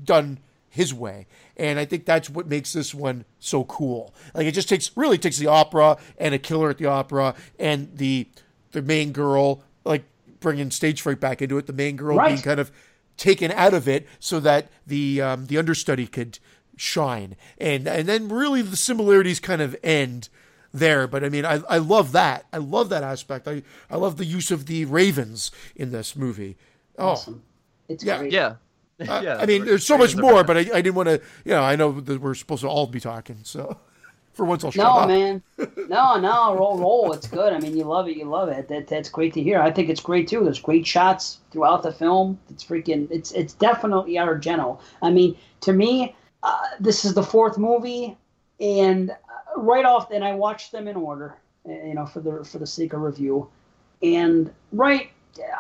done 0.05 0.39
his 0.69 0.93
way. 0.93 1.27
And 1.57 1.79
I 1.79 1.85
think 1.85 2.05
that's 2.05 2.29
what 2.29 2.49
makes 2.49 2.73
this 2.73 2.93
one 2.95 3.25
so 3.39 3.65
cool. 3.65 4.13
Like 4.35 4.47
it 4.47 4.53
just 4.53 4.69
takes 4.69 4.91
really 4.97 5.19
takes 5.19 5.39
the 5.39 5.47
opera 5.47 5.97
and 6.19 6.35
a 6.35 6.39
killer 6.39 6.69
at 6.71 6.79
the 6.79 6.87
opera 6.87 7.35
and 7.59 7.97
the 7.97 8.27
the 8.73 8.83
main 8.83 9.13
girl 9.13 9.63
like 9.85 10.05
bringing 10.41 10.71
stage 10.73 11.01
fright 11.01 11.21
back 11.21 11.41
into 11.41 11.57
it. 11.59 11.67
The 11.67 11.73
main 11.73 11.97
girl 11.97 12.17
Right. 12.17 12.31
being 12.31 12.43
kind 12.43 12.59
of 12.61 12.73
taken 13.17 13.53
out 13.53 13.73
of 13.73 13.87
it 13.89 14.07
so 14.19 14.41
that 14.41 14.69
the 14.87 15.21
um, 15.23 15.47
the 15.47 15.59
understudy 15.59 16.07
could 16.09 16.39
shine. 16.77 17.37
And 17.59 17.87
and 17.87 18.09
then 18.09 18.29
really 18.29 18.61
the 18.63 18.77
similarities 18.77 19.39
kind 19.41 19.63
of 19.63 19.77
end 19.85 20.29
there. 20.75 21.07
But 21.07 21.25
I 21.25 21.31
mean, 21.31 21.47
I, 21.47 21.63
I 21.71 21.79
love 21.79 22.13
that. 22.13 22.45
I 22.53 22.59
love 22.59 22.91
that 22.91 23.03
aspect. 23.03 23.49
I, 23.49 23.63
I 23.91 23.97
love 23.97 24.19
the 24.19 24.27
use 24.27 24.51
of 24.51 24.67
the 24.67 24.85
ravens 24.85 25.51
in 25.75 25.91
this 25.93 26.15
movie. 26.15 26.57
Oh, 26.99 27.09
Awesome. 27.09 27.43
It's 27.89 28.05
Yeah. 28.05 28.19
great. 28.19 28.33
Yeah. 28.33 28.57
I- 29.01 29.21
yeah. 29.23 29.37
I 29.39 29.47
mean, 29.47 29.65
there's 29.65 29.87
so 29.87 29.97
much 29.99 30.15
more, 30.17 30.45
but 30.45 30.57
I, 30.57 30.61
I 30.61 30.83
didn't 30.83 30.95
want 30.95 31.09
to. 31.09 31.21
You 31.45 31.53
know, 31.53 31.63
I 31.63 31.75
know 31.77 32.01
that 32.01 32.21
we're 32.21 32.35
supposed 32.35 32.63
to 32.63 32.69
all 32.69 32.87
be 32.87 33.01
talking, 33.01 33.39
so 33.43 33.77
for 34.35 34.45
once 34.45 34.65
I'll 34.65 34.71
shut 34.71 34.85
No, 34.85 34.91
up. 35.01 35.09
No, 35.09 35.15
man. 35.15 35.43
No, 35.89 36.17
no, 36.19 36.55
roll, 36.57 36.79
roll. 36.79 37.13
It's 37.13 37.27
good. 37.27 37.53
I 37.53 37.59
mean, 37.59 37.77
you 37.77 37.85
love 37.85 38.09
it. 38.09 38.17
You 38.17 38.25
love 38.25 38.49
it. 38.49 38.69
That 38.69 38.87
that's 38.87 39.09
great 39.09 39.35
to 39.35 39.43
hear. 39.43 39.61
I 39.61 39.71
think 39.71 39.89
it's 39.91 40.01
great 40.01 40.29
too. 40.29 40.43
There's 40.45 40.61
great 40.61 40.87
shots 40.87 41.39
throughout 41.51 41.83
the 41.83 41.93
film. 41.93 42.39
It's 42.51 42.65
freaking. 42.65 43.09
It's 43.11 43.33
it's 43.33 43.53
definitely 43.55 44.15
Argento. 44.15 44.81
I 45.03 45.11
mean, 45.11 45.37
to 45.63 45.73
me, 45.73 46.15
uh, 46.43 46.57
this 46.81 47.05
is 47.05 47.15
the 47.15 47.23
fourth 47.23 47.59
movie, 47.59 48.17
and 48.61 49.11
uh, 49.11 49.15
right 49.57 49.85
off, 49.85 50.11
and 50.11 50.25
I 50.25 50.33
watched 50.33 50.73
them 50.73 50.89
in 50.89 50.97
order, 50.97 51.37
uh, 51.69 51.73
you 51.73 51.95
know, 51.95 52.07
for 52.07 52.21
the 52.21 52.45
for 52.45 52.59
the 52.59 52.67
sake 52.67 52.93
of 52.93 53.01
review, 53.01 53.49
and 54.03 54.53
right, 54.73 55.11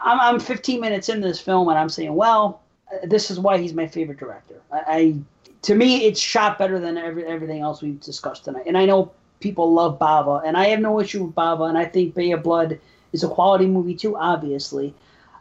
I'm, 0.02 0.20
I'm 0.20 0.40
15 0.40 0.80
minutes 0.80 1.08
into 1.08 1.26
this 1.26 1.40
film, 1.40 1.68
and 1.68 1.78
I'm 1.78 1.88
saying, 1.88 2.14
well, 2.14 2.60
uh, 2.92 3.06
this 3.06 3.30
is 3.30 3.38
why 3.40 3.58
he's 3.58 3.74
my 3.74 3.86
favorite 3.86 4.18
director. 4.18 4.60
I, 4.72 4.82
I 4.86 5.16
to 5.62 5.74
me, 5.74 6.04
it's 6.04 6.20
shot 6.20 6.58
better 6.58 6.78
than 6.78 6.98
every, 6.98 7.24
everything 7.24 7.60
else 7.62 7.80
we've 7.82 8.00
discussed 8.00 8.44
tonight, 8.44 8.64
and 8.66 8.76
I 8.76 8.84
know 8.84 9.12
people 9.40 9.72
love 9.72 9.98
Bava, 9.98 10.42
and 10.44 10.56
I 10.56 10.66
have 10.66 10.80
no 10.80 11.00
issue 11.00 11.24
with 11.24 11.34
Bava, 11.34 11.68
and 11.68 11.78
I 11.78 11.84
think 11.84 12.14
Bay 12.14 12.32
of 12.32 12.42
Blood 12.42 12.78
is 13.12 13.22
a 13.24 13.28
quality 13.28 13.66
movie 13.66 13.94
too. 13.94 14.16
Obviously, 14.16 14.94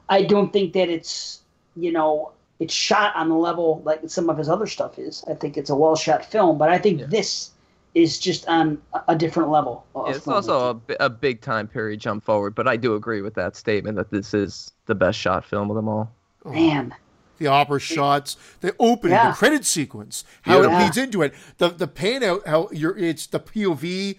I 0.09 0.23
don't 0.23 0.53
think 0.53 0.73
that 0.73 0.90
it's 0.90 1.41
you 1.75 1.91
know 1.91 2.32
it's 2.59 2.73
shot 2.73 3.15
on 3.15 3.30
the 3.30 3.35
level 3.35 3.82
like 3.83 4.01
some 4.07 4.30
of 4.30 4.38
his 4.38 4.48
other 4.48 4.67
stuff 4.67 4.99
is. 4.99 5.23
I 5.27 5.33
think 5.33 5.57
it's 5.57 5.69
a 5.69 5.75
well 5.75 5.95
shot 5.95 6.23
film, 6.23 6.57
but 6.57 6.69
I 6.69 6.77
think 6.77 7.01
Yeah. 7.01 7.07
this 7.07 7.49
is 7.95 8.17
just 8.19 8.47
on 8.47 8.81
a- 8.93 9.01
a 9.09 9.15
different 9.15 9.49
level. 9.49 9.85
of 9.95 10.07
Yeah, 10.07 10.15
it's 10.15 10.25
filmmaking. 10.25 10.33
also 10.33 10.81
a, 10.99 11.05
a 11.05 11.09
big 11.09 11.41
time 11.41 11.67
period 11.67 11.99
jump 11.99 12.23
forward, 12.23 12.55
but 12.55 12.67
I 12.67 12.75
do 12.77 12.95
agree 12.95 13.22
with 13.22 13.35
that 13.35 13.55
statement 13.55 13.97
that 13.97 14.09
this 14.09 14.33
is 14.33 14.72
the 14.88 14.95
best 14.95 15.17
shot 15.19 15.45
film 15.45 15.69
of 15.69 15.75
them 15.75 15.88
all. 15.88 16.11
man. 16.45 16.93
the 17.39 17.47
opera 17.47 17.80
shots, 17.80 18.38
the 18.61 18.73
opening, 18.80 19.13
Yeah. 19.15 19.31
the 19.31 19.35
credit 19.35 19.65
sequence, 19.65 20.23
how 20.43 20.61
Yeah. 20.61 20.80
it 20.80 20.83
leads 20.83 20.97
into 20.97 21.22
it, 21.23 21.33
the 21.57 21.69
the 21.69 21.88
pan 21.88 22.23
out, 22.23 22.47
how 22.47 22.69
you're 22.72 22.97
it's 22.97 23.25
the 23.27 23.39
POV, 23.39 24.17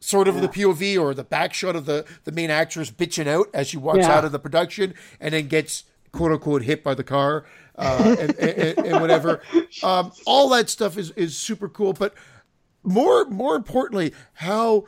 sort 0.00 0.26
of 0.28 0.40
the 0.40 0.48
POV 0.48 0.98
or 0.98 1.12
the 1.12 1.24
back 1.24 1.52
shot 1.54 1.76
of 1.76 1.86
the 1.86 2.04
the 2.24 2.32
main 2.32 2.50
actress 2.50 2.90
bitching 2.90 3.26
out 3.26 3.48
as 3.52 3.68
she 3.68 3.76
walks 3.76 3.98
Yeah. 3.98 4.16
out 4.16 4.24
of 4.24 4.32
the 4.32 4.38
production 4.38 4.94
and 5.20 5.34
then 5.34 5.48
gets 5.48 5.84
quote 6.12 6.32
unquote 6.32 6.62
hit 6.62 6.82
by 6.84 6.94
the 6.94 7.04
car 7.04 7.44
uh, 7.76 8.16
and, 8.18 8.34
and, 8.38 8.78
and 8.86 9.00
whatever. 9.00 9.40
Um, 9.82 10.12
all 10.26 10.48
that 10.50 10.68
stuff 10.70 10.96
is 10.98 11.10
is 11.12 11.36
super 11.36 11.68
cool, 11.68 11.92
but 11.94 12.14
more 12.82 13.24
more 13.26 13.56
importantly, 13.56 14.12
how 14.34 14.86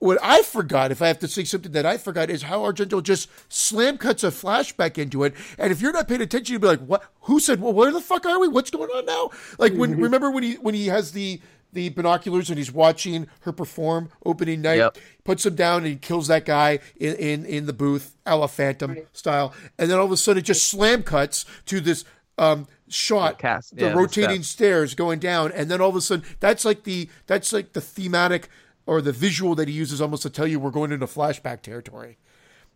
what 0.00 0.18
I 0.22 0.42
forgot, 0.42 0.92
if 0.92 1.02
I 1.02 1.08
have 1.08 1.18
to 1.20 1.28
say 1.28 1.42
something 1.42 1.72
that 1.72 1.84
I 1.84 1.96
forgot, 1.96 2.30
is 2.30 2.42
how 2.42 2.60
Argento 2.60 3.02
just 3.02 3.28
slam 3.52 3.98
cuts 3.98 4.22
a 4.22 4.28
flashback 4.28 4.96
into 4.96 5.24
it. 5.24 5.34
And 5.58 5.72
if 5.72 5.80
you're 5.80 5.92
not 5.92 6.06
paying 6.06 6.20
attention, 6.22 6.52
you'd 6.52 6.62
be 6.62 6.68
like, 6.68 6.80
"What? 6.80 7.02
Who 7.22 7.40
said? 7.40 7.60
Well, 7.60 7.72
where 7.72 7.90
the 7.90 8.00
fuck 8.00 8.24
are 8.24 8.38
we? 8.38 8.46
What's 8.48 8.70
going 8.70 8.90
on 8.90 9.06
now?" 9.06 9.30
Like 9.58 9.74
when 9.74 10.00
remember 10.00 10.30
when 10.30 10.44
he 10.44 10.54
when 10.54 10.74
he 10.74 10.86
has 10.86 11.12
the 11.12 11.40
the 11.72 11.90
binoculars 11.90 12.48
and 12.48 12.56
he's 12.58 12.72
watching 12.72 13.26
her 13.40 13.52
perform 13.52 14.08
opening 14.24 14.62
night, 14.62 14.76
Yep. 14.78 14.98
puts 15.24 15.44
him 15.44 15.54
down 15.54 15.78
and 15.78 15.88
he 15.88 15.96
kills 15.96 16.28
that 16.28 16.44
guy 16.44 16.78
in 16.96 17.14
in, 17.16 17.44
in 17.44 17.66
the 17.66 17.72
booth, 17.72 18.16
a 18.24 18.36
la 18.36 18.46
Phantom 18.46 18.96
style, 19.12 19.52
and 19.78 19.90
then 19.90 19.98
all 19.98 20.06
of 20.06 20.12
a 20.12 20.16
sudden 20.16 20.38
it 20.40 20.44
just 20.46 20.64
slam 20.68 21.02
cuts 21.02 21.44
to 21.66 21.80
this. 21.80 22.04
Um, 22.38 22.68
shot 22.88 23.38
cast, 23.38 23.76
the 23.76 23.86
yeah, 23.86 23.92
rotating 23.92 24.42
steps. 24.42 24.48
stairs 24.48 24.94
going 24.94 25.18
down 25.18 25.52
and 25.52 25.70
then 25.70 25.80
all 25.80 25.88
of 25.90 25.96
a 25.96 26.00
sudden 26.00 26.24
that's 26.40 26.64
like 26.64 26.84
the 26.84 27.08
that's 27.26 27.52
like 27.52 27.72
the 27.72 27.80
thematic 27.80 28.48
or 28.86 29.00
the 29.00 29.12
visual 29.12 29.54
that 29.54 29.68
he 29.68 29.74
uses 29.74 30.00
almost 30.00 30.22
to 30.22 30.30
tell 30.30 30.46
you 30.46 30.58
we're 30.58 30.70
going 30.70 30.92
into 30.92 31.06
flashback 31.06 31.62
territory 31.62 32.18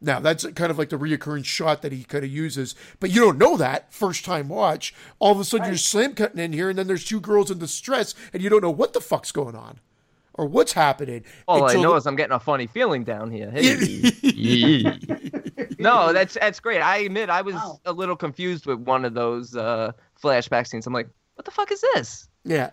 now 0.01 0.19
that's 0.21 0.45
kind 0.53 0.71
of 0.71 0.79
like 0.79 0.89
the 0.89 0.99
reoccurring 0.99 1.45
shot 1.45 1.83
that 1.83 1.93
he 1.93 2.05
kind 2.05 2.25
of 2.25 2.31
uses 2.31 2.75
but 3.01 3.11
you 3.11 3.21
don't 3.21 3.39
know 3.39 3.57
that 3.57 3.93
first 3.93 4.25
time 4.25 4.49
watch 4.49 4.95
all 5.19 5.33
of 5.33 5.41
a 5.41 5.45
sudden 5.45 5.67
you're 5.69 5.77
slam 5.77 6.15
cutting 6.15 6.39
in 6.41 6.53
here 6.53 6.69
and 6.69 6.79
then 6.79 6.87
there's 6.87 7.05
two 7.05 7.21
girls 7.21 7.51
in 7.51 7.59
distress 7.59 8.15
and 8.33 8.43
you 8.43 8.51
don't 8.51 8.63
know 8.63 8.71
what 8.71 8.93
the 8.93 9.01
fuck's 9.01 9.33
going 9.33 9.55
on 9.57 9.79
or 10.35 10.47
what's 10.47 10.73
happening 10.73 11.25
All 11.47 11.65
I 11.65 11.75
know 11.75 11.95
is 11.95 12.07
I'm 12.07 12.17
getting 12.17 12.35
a 12.35 12.41
funny 12.41 12.67
feeling 12.67 13.05
down 13.05 13.31
here. 13.31 13.51
Hey. 13.53 14.99
no, 15.79 16.13
that's 16.13 16.35
that's 16.35 16.61
great. 16.61 16.81
I 16.81 16.99
admit 16.99 17.31
I 17.31 17.43
was 17.43 17.55
Wow. 17.55 17.81
a 17.85 17.93
little 17.93 18.17
confused 18.17 18.67
with 18.67 18.79
one 18.81 19.05
of 19.05 19.15
those 19.15 19.55
uh, 19.57 19.93
flashback 20.23 20.67
scenes. 20.67 20.87
I'm 20.87 20.93
like, 20.93 21.09
what 21.37 21.45
the 21.45 21.51
fuck 21.51 21.71
is 21.73 21.81
this? 21.95 22.29
yeah 22.45 22.71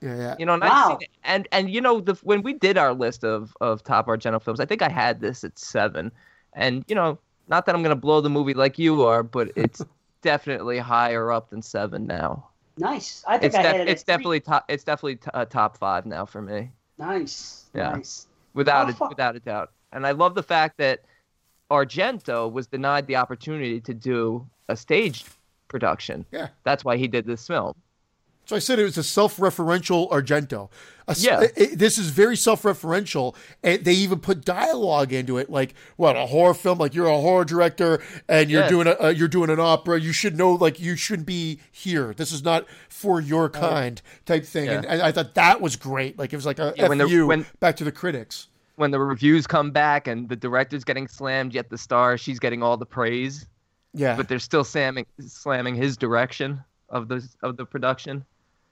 yeah 0.00 0.16
yeah 0.16 0.34
You 0.38 0.46
know, 0.46 0.54
and 0.54 0.62
Wow. 0.62 0.88
Seen 0.98 1.02
it- 1.02 1.10
and 1.24 1.48
and 1.52 1.70
you 1.70 1.80
know, 1.80 2.00
the 2.00 2.14
when 2.22 2.42
we 2.42 2.54
did 2.54 2.76
our 2.78 2.92
list 2.94 3.24
of 3.24 3.56
of 3.60 3.82
top 3.84 4.06
Argento 4.06 4.42
films, 4.42 4.60
I 4.60 4.64
think 4.66 4.82
I 4.82 4.88
had 4.88 5.20
this 5.20 5.44
at 5.44 5.58
seven, 5.58 6.10
and 6.54 6.84
you 6.88 6.94
know, 6.94 7.18
not 7.48 7.66
that 7.66 7.74
I'm 7.74 7.82
gonna 7.82 7.94
blow 7.96 8.20
the 8.20 8.30
movie 8.30 8.54
like 8.54 8.78
you 8.78 9.02
are, 9.04 9.22
but 9.22 9.50
it's 9.56 9.82
definitely 10.22 10.78
higher 10.78 11.30
up 11.30 11.50
than 11.50 11.62
seven 11.62 12.06
now. 12.06 12.48
Nice. 12.78 13.22
I 13.28 13.38
think 13.38 13.44
It's 13.48 13.56
I 13.56 13.62
def- 13.62 13.72
had 13.72 13.80
it. 13.82 13.88
it's 13.88 14.02
at 14.02 14.06
three. 14.06 14.12
definitely 14.14 14.40
top. 14.40 14.64
It's 14.68 14.84
definitely 14.84 15.16
t- 15.16 15.30
uh, 15.34 15.44
top 15.44 15.76
five 15.76 16.06
now 16.06 16.24
for 16.24 16.40
me. 16.40 16.70
nice. 16.98 17.66
Yeah. 17.74 17.90
Nice. 17.92 18.26
without 18.54 18.86
Oh, 18.86 18.90
a, 18.90 18.94
fuck. 18.94 19.08
without 19.10 19.36
a 19.36 19.40
doubt. 19.40 19.70
And 19.92 20.06
I 20.06 20.12
love 20.12 20.34
the 20.34 20.42
fact 20.42 20.78
that 20.78 21.00
Argento 21.72 22.52
was 22.52 22.66
denied 22.66 23.06
the 23.06 23.16
opportunity 23.16 23.80
to 23.80 23.94
do 23.94 24.46
a 24.68 24.76
stage 24.76 25.24
production. 25.68 26.26
Yeah. 26.30 26.48
That's 26.64 26.84
why 26.84 26.96
he 26.98 27.08
did 27.08 27.24
this 27.26 27.46
film. 27.46 27.74
So 28.44 28.56
I 28.56 28.58
said 28.58 28.78
it 28.80 28.84
was 28.84 28.98
a 28.98 29.04
self-referential 29.04 30.10
Argento. 30.10 30.68
A 31.08 31.14
Yeah. 31.16 31.42
it- 31.42 31.52
it- 31.56 31.78
this 31.78 31.96
is 31.96 32.10
very 32.10 32.36
self-referential, 32.36 33.34
and 33.62 33.84
they 33.84 33.92
even 33.94 34.18
put 34.18 34.44
dialogue 34.44 35.12
into 35.12 35.38
it, 35.38 35.48
like 35.48 35.74
what 35.96 36.16
a 36.16 36.26
horror 36.26 36.52
film. 36.52 36.78
Like 36.78 36.92
you're 36.94 37.06
a 37.06 37.20
horror 37.20 37.44
director, 37.44 38.02
and 38.28 38.50
you're 38.50 38.62
Yeah. 38.62 38.68
doing 38.68 38.86
a 38.88 38.96
uh, 39.04 39.08
you're 39.08 39.28
doing 39.28 39.48
an 39.48 39.60
opera. 39.60 39.98
You 40.00 40.12
should 40.12 40.36
know, 40.36 40.52
like 40.52 40.78
you 40.80 40.96
shouldn't 40.96 41.26
be 41.26 41.60
here. 41.70 42.12
This 42.14 42.32
is 42.32 42.42
not 42.44 42.66
for 42.88 43.20
your 43.20 43.48
kind, 43.48 44.02
type 44.26 44.44
thing. 44.44 44.66
Yeah. 44.66 44.72
And, 44.78 44.86
and 44.86 45.02
I 45.02 45.12
thought 45.12 45.34
that 45.34 45.60
was 45.60 45.76
great. 45.76 46.18
Like 46.18 46.32
it 46.32 46.36
was 46.36 46.46
like 46.46 46.58
a 46.58 46.74
Yeah, 46.76 46.88
when 46.88 46.98
the- 46.98 47.22
when- 47.26 47.46
back 47.60 47.76
to 47.76 47.84
the 47.84 47.92
critics. 47.92 48.48
When 48.76 48.90
the 48.90 48.98
reviews 49.00 49.46
come 49.46 49.70
back 49.70 50.08
and 50.08 50.28
the 50.28 50.36
director's 50.36 50.82
getting 50.84 51.06
slammed, 51.06 51.54
yet 51.54 51.68
the 51.70 51.78
star 51.78 52.16
she's 52.16 52.38
getting 52.38 52.62
all 52.62 52.76
the 52.76 52.86
praise, 52.86 53.46
Yeah, 53.92 54.16
but 54.16 54.28
they're 54.28 54.38
still 54.38 54.64
slamming 54.64 55.06
slamming 55.20 55.74
his 55.74 55.96
direction 55.96 56.62
of 56.88 57.08
the 57.08 57.26
of 57.42 57.56
the 57.56 57.66
production. 57.66 58.24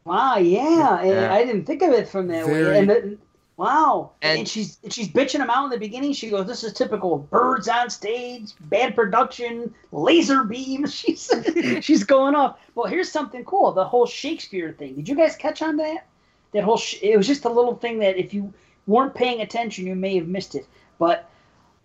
Wow, 0.05 0.39
yeah, 0.39 0.99
and 1.01 1.09
Yeah. 1.11 1.33
I 1.35 1.45
didn't 1.45 1.67
think 1.67 1.83
of 1.83 1.91
it 1.93 2.09
from 2.09 2.29
that 2.29 2.47
Very- 2.47 2.65
way. 2.65 2.79
And 2.79 2.89
the, 2.91 3.19
wow, 3.59 4.13
and, 4.23 4.39
And- 4.41 4.49
she's 4.49 4.79
she's 4.89 5.09
bitching 5.09 5.41
him 5.41 5.51
out 5.51 5.65
in 5.65 5.71
the 5.71 5.79
beginning. 5.79 6.15
She 6.15 6.31
goes, 6.31 6.47
"This 6.47 6.65
is 6.65 6.73
typical 6.73 7.19
birds 7.19 7.69
on 7.69 7.91
stage, 7.91 8.53
bad 8.63 8.97
production, 8.97 9.75
laser 9.93 10.45
beams." 10.45 10.95
She's 11.01 11.31
she's 11.83 12.05
going 12.05 12.35
off. 12.35 12.59
Well, 12.75 12.87
here's 12.87 13.13
something 13.13 13.45
cool: 13.45 13.73
the 13.73 13.85
whole 13.85 14.07
Shakespeare 14.07 14.73
thing. 14.73 14.95
Did 14.95 15.09
you 15.11 15.15
guys 15.15 15.37
catch 15.37 15.61
on 15.61 15.77
that? 15.77 16.07
That 16.53 16.65
whole 16.65 16.79
sh- 16.79 16.97
it 17.03 17.19
was 17.19 17.27
just 17.27 17.45
a 17.45 17.51
little 17.51 17.77
thing 17.77 17.99
that 17.99 18.17
if 18.19 18.33
you 18.33 18.53
weren't 18.91 19.15
paying 19.15 19.41
attention, 19.41 19.87
you 19.87 19.95
may 19.95 20.17
have 20.17 20.29
missed 20.29 20.55
it. 20.55 20.67
But 20.99 21.29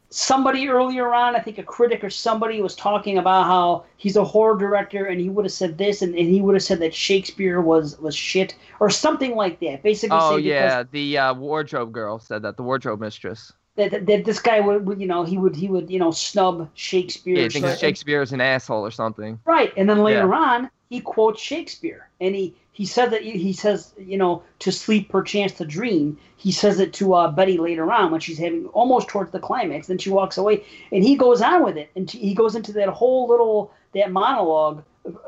somebody 0.10 0.68
earlier 0.70 1.14
on, 1.14 1.36
I 1.36 1.40
think 1.40 1.58
a 1.58 1.64
critic 1.64 2.04
or 2.04 2.10
somebody 2.10 2.62
was 2.62 2.76
talking 2.76 3.18
about 3.18 3.46
how 3.46 3.86
he's 3.98 4.16
a 4.16 4.24
horror 4.24 4.58
director 4.58 5.06
and 5.06 5.20
he 5.20 5.30
would 5.30 5.46
have 5.46 5.52
said 5.52 5.78
this 5.78 6.02
and, 6.02 6.16
and 6.16 6.28
he 6.28 6.42
would 6.42 6.56
have 6.56 6.64
said 6.64 6.80
that 6.80 6.94
Shakespeare 6.94 7.60
was 7.62 8.00
was 8.00 8.16
shit 8.16 8.56
or 8.80 8.90
something 8.90 9.36
like 9.36 9.60
that. 9.62 9.84
Basically, 9.84 10.18
Oh 10.20 10.38
yeah, 10.38 10.84
the 10.90 11.18
uh, 11.18 11.34
wardrobe 11.34 11.92
girl 11.92 12.20
said 12.20 12.42
that. 12.44 12.56
The 12.58 12.64
wardrobe 12.64 13.00
mistress. 13.02 13.52
that, 13.76 13.92
that, 13.92 14.06
that 14.06 14.26
this 14.26 14.40
guy 14.40 14.62
would, 14.62 14.86
would, 14.88 15.02
you 15.02 15.08
know, 15.08 15.24
he 15.24 15.38
would 15.38 15.56
he 15.56 15.68
would 15.68 15.90
you 15.90 16.00
know 16.00 16.12
snub 16.12 16.70
Shakespeare. 16.76 17.38
Yeah, 17.38 17.44
or 17.44 17.46
I 17.48 17.50
think 17.50 17.80
Shakespeare 17.80 18.22
is 18.22 18.32
an 18.32 18.42
asshole 18.42 18.86
or 18.86 18.92
something. 18.92 19.40
Right, 19.46 19.74
and 19.76 19.90
then 19.90 20.00
later 20.04 20.30
Yeah. 20.30 20.40
on, 20.40 20.70
he 20.90 21.02
quotes 21.02 21.42
Shakespeare, 21.42 22.10
and 22.22 22.36
he 22.36 22.56
he 22.76 22.86
said 22.86 23.10
that 23.12 23.22
he 23.22 23.54
says 23.54 23.94
you 23.98 24.18
know 24.18 24.44
to 24.60 24.70
sleep 24.70 25.08
perchance 25.08 25.54
to 25.54 25.66
dream. 25.66 26.18
He 26.36 26.52
says 26.52 26.78
it 26.82 26.92
to 26.96 27.14
uh, 27.14 27.32
Betty 27.32 27.58
later 27.58 27.90
on 27.90 28.12
when 28.12 28.20
she's 28.20 28.38
having 28.38 28.66
almost 28.68 29.08
towards 29.08 29.32
the 29.32 29.40
climax. 29.40 29.88
Then 29.88 29.98
she 29.98 30.10
walks 30.10 30.38
away, 30.38 30.66
and 30.92 31.02
he 31.02 31.16
goes 31.16 31.42
on 31.42 31.64
with 31.64 31.78
it, 31.78 31.90
and 31.96 32.12
he 32.12 32.34
goes 32.34 32.54
into 32.54 32.74
that 32.74 32.90
whole 32.90 33.30
little 33.30 33.72
that 33.94 34.12
monologue 34.12 34.84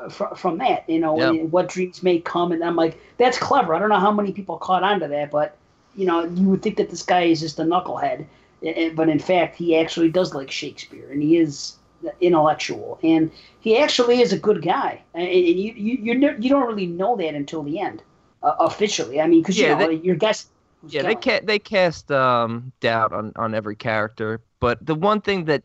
from, 0.10 0.36
from 0.36 0.58
that. 0.58 0.84
You 0.90 1.00
know, 1.00 1.18
Yeah. 1.18 1.44
what 1.44 1.70
dreams 1.70 2.04
may 2.04 2.20
come, 2.20 2.52
and 2.52 2.62
I'm 2.62 2.76
like, 2.76 3.00
that's 3.18 3.38
clever. 3.40 3.74
I 3.74 3.80
don't 3.80 3.88
know 3.90 4.00
how 4.00 4.12
many 4.12 4.34
people 4.34 4.58
caught 4.58 4.84
on 4.84 5.00
to 5.00 5.08
that, 5.08 5.32
but 5.32 5.56
you 5.96 6.06
know, 6.06 6.26
you 6.26 6.50
would 6.50 6.62
think 6.62 6.76
that 6.78 6.90
this 6.90 7.02
guy 7.02 7.22
is 7.24 7.40
just 7.40 7.60
a 7.60 7.64
knucklehead, 7.64 8.26
eh, 8.62 8.74
eh, 8.76 8.90
but 8.94 9.08
in 9.08 9.20
fact, 9.20 9.56
he 9.56 9.78
actually 9.78 10.10
does 10.10 10.36
like 10.36 10.52
Shakespeare, 10.52 11.10
and 11.10 11.24
he 11.24 11.38
is 11.38 11.77
intellectual, 12.22 13.00
and 13.04 13.32
he 13.60 13.78
actually 13.78 14.22
is 14.22 14.34
a 14.34 14.40
good 14.40 14.62
guy. 14.62 15.02
And, 15.14 15.28
you 15.28 15.74
you 15.76 15.98
you, 16.02 16.36
you 16.40 16.50
don't 16.50 16.68
really 16.68 16.88
know 16.88 17.16
that 17.18 17.36
until 17.36 17.64
the 17.64 17.80
end, 17.80 18.02
uh, 18.44 18.56
officially. 18.60 19.20
I 19.22 19.28
mean, 19.28 19.42
because 19.42 19.60
Yeah, 19.60 19.70
you 19.70 19.76
know 19.76 19.88
they- 19.88 20.06
your 20.06 20.16
guess. 20.16 20.48
who's 20.82 20.94
Yeah, 20.94 21.04
they 21.04 21.16
ca- 21.16 21.42
they 21.44 21.60
cast 21.60 22.12
um, 22.12 22.72
doubt 22.80 23.14
on, 23.14 23.34
on 23.36 23.54
every 23.56 23.76
character, 23.76 24.42
but 24.60 24.86
the 24.86 24.96
one 24.96 25.22
thing 25.22 25.46
that 25.46 25.64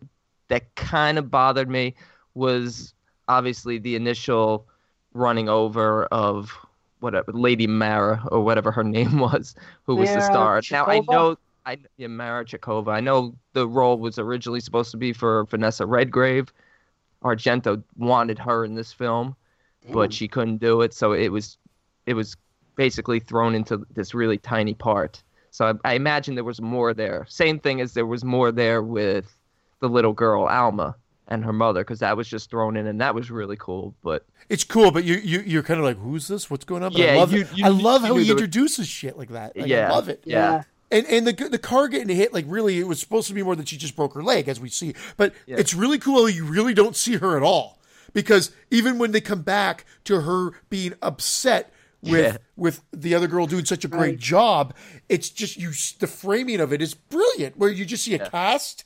that 0.49 0.75
kind 0.75 1.19
of 1.19 1.31
bothered 1.31 1.69
me 1.69 1.95
was 2.35 2.95
obviously 3.29 3.79
the 3.79 3.95
initial 3.97 4.67
running 5.15 5.49
over 5.49 6.07
of 6.07 6.51
whatever 7.01 7.33
Lady 7.33 7.67
Mara 7.67 8.23
or 8.31 8.41
whatever 8.41 8.71
her 8.71 8.85
name 8.99 9.19
was, 9.19 9.55
who 9.85 9.97
was 9.97 10.13
the 10.13 10.21
star. 10.23 10.63
Now 10.71 10.87
I 10.87 11.01
know 11.01 11.37
I 11.67 11.79
yeah, 11.97 12.09
Mara 12.09 12.45
Cecova. 12.45 12.89
I 12.93 13.01
know 13.01 13.35
the 13.53 13.67
role 13.69 13.99
was 13.99 14.19
originally 14.19 14.61
supposed 14.61 14.91
to 14.93 14.97
be 14.97 15.13
for 15.13 15.45
Vanessa 15.47 15.87
Redgrave. 15.87 16.53
Argento 17.23 17.83
wanted 17.97 18.39
her 18.39 18.65
in 18.65 18.75
this 18.75 18.93
film 18.93 19.37
Damn. 19.83 19.93
but 19.93 20.13
she 20.13 20.27
couldn't 20.29 20.59
do 20.59 20.81
it. 20.83 20.93
So 20.93 21.13
it 21.13 21.29
was, 21.29 21.57
it 22.07 22.15
was 22.15 22.37
basically 22.75 23.21
thrown 23.21 23.55
into 23.55 23.87
this 23.95 24.13
really 24.15 24.39
tiny 24.39 24.75
part. 24.75 25.23
So 25.51 25.67
I, 25.85 25.91
I 25.91 25.95
imagine 25.95 26.35
there 26.35 26.43
was 26.45 26.61
more 26.61 26.95
there. 26.95 27.27
Same 27.29 27.59
thing 27.61 27.81
as 27.81 27.93
there 27.95 28.07
was 28.07 28.25
more 28.25 28.51
there 28.51 28.83
with 28.83 29.33
the 29.81 29.89
little 29.89 30.13
girl 30.13 30.45
Alma, 30.47 30.97
and 31.29 31.45
her 31.45 31.53
mother 31.53 31.83
because 31.83 32.01
that 32.01 32.17
was 32.17 32.27
just 32.29 32.51
thrown 32.51 32.77
in 32.77 32.87
and 32.87 33.01
that 33.01 33.15
was 33.15 33.31
really 33.31 33.57
cool. 33.57 33.95
But 34.03 34.27
It's 34.49 34.65
cool, 34.65 34.91
but 34.91 35.05
you 35.05 35.17
you 35.17 35.41
you're 35.47 35.63
kind 35.63 35.79
of 35.79 35.85
like, 35.87 35.99
who's 35.99 36.27
this? 36.29 36.51
What's 36.51 36.65
going 36.65 36.83
on? 36.83 36.93
But 36.93 37.01
I 37.01 37.05
Yeah, 37.05 37.15
love 37.17 37.33
you- 37.33 37.47
you- 37.55 37.65
I 37.65 37.69
love 37.69 38.03
you 38.03 38.09
how 38.09 38.15
knew 38.15 38.21
he 38.21 38.27
there 38.27 38.35
was- 38.35 38.43
introduces 38.43 38.89
shit 38.89 39.17
like 39.17 39.31
that. 39.31 39.55
Like, 39.57 39.65
I 39.65 39.69
Yeah. 39.69 39.91
love 39.93 40.09
it. 40.09 40.23
Yeah. 40.27 40.63
And 40.93 41.07
and 41.07 41.27
the 41.27 41.33
the 41.49 41.59
car 41.59 41.89
getting 41.89 42.15
hit, 42.15 42.33
like 42.33 42.45
really, 42.47 42.79
it 42.79 42.87
was 42.87 43.01
supposed 43.01 43.27
to 43.29 43.35
be 43.35 43.43
more 43.43 43.57
than 43.57 43.65
she 43.65 43.77
just 43.77 43.97
broke 43.97 44.15
her 44.15 44.23
leg, 44.23 44.47
as 44.49 44.61
we 44.61 44.69
see. 44.69 44.95
But 45.17 45.35
it's 45.47 45.75
really 45.75 45.99
cool. 45.99 46.29
You 46.29 46.45
really 46.45 46.75
don't 46.75 46.95
see 46.95 47.17
her 47.17 47.37
at 47.37 47.43
all 47.43 47.81
because 48.13 48.53
even 48.71 48.99
when 48.99 49.13
they 49.13 49.21
come 49.21 49.43
back 49.43 49.85
to 50.05 50.21
her 50.21 50.53
being 50.69 50.95
upset 51.03 51.73
with 52.03 52.13
Yeah. 52.35 52.37
with 52.57 52.83
the 52.93 53.15
other 53.15 53.27
girl 53.27 53.47
doing 53.47 53.65
such 53.65 53.85
a 53.85 53.89
great 53.89 54.01
Right. 54.01 54.19
job, 54.19 54.75
it's 55.09 55.31
just 55.31 55.57
you. 55.57 55.73
The 55.99 56.07
framing 56.07 56.61
of 56.61 56.73
it 56.73 56.83
is 56.83 56.95
brilliant, 56.95 57.57
where 57.57 57.71
you 57.71 57.85
just 57.85 58.05
see 58.05 58.15
a 58.15 58.29
cast, 58.29 58.85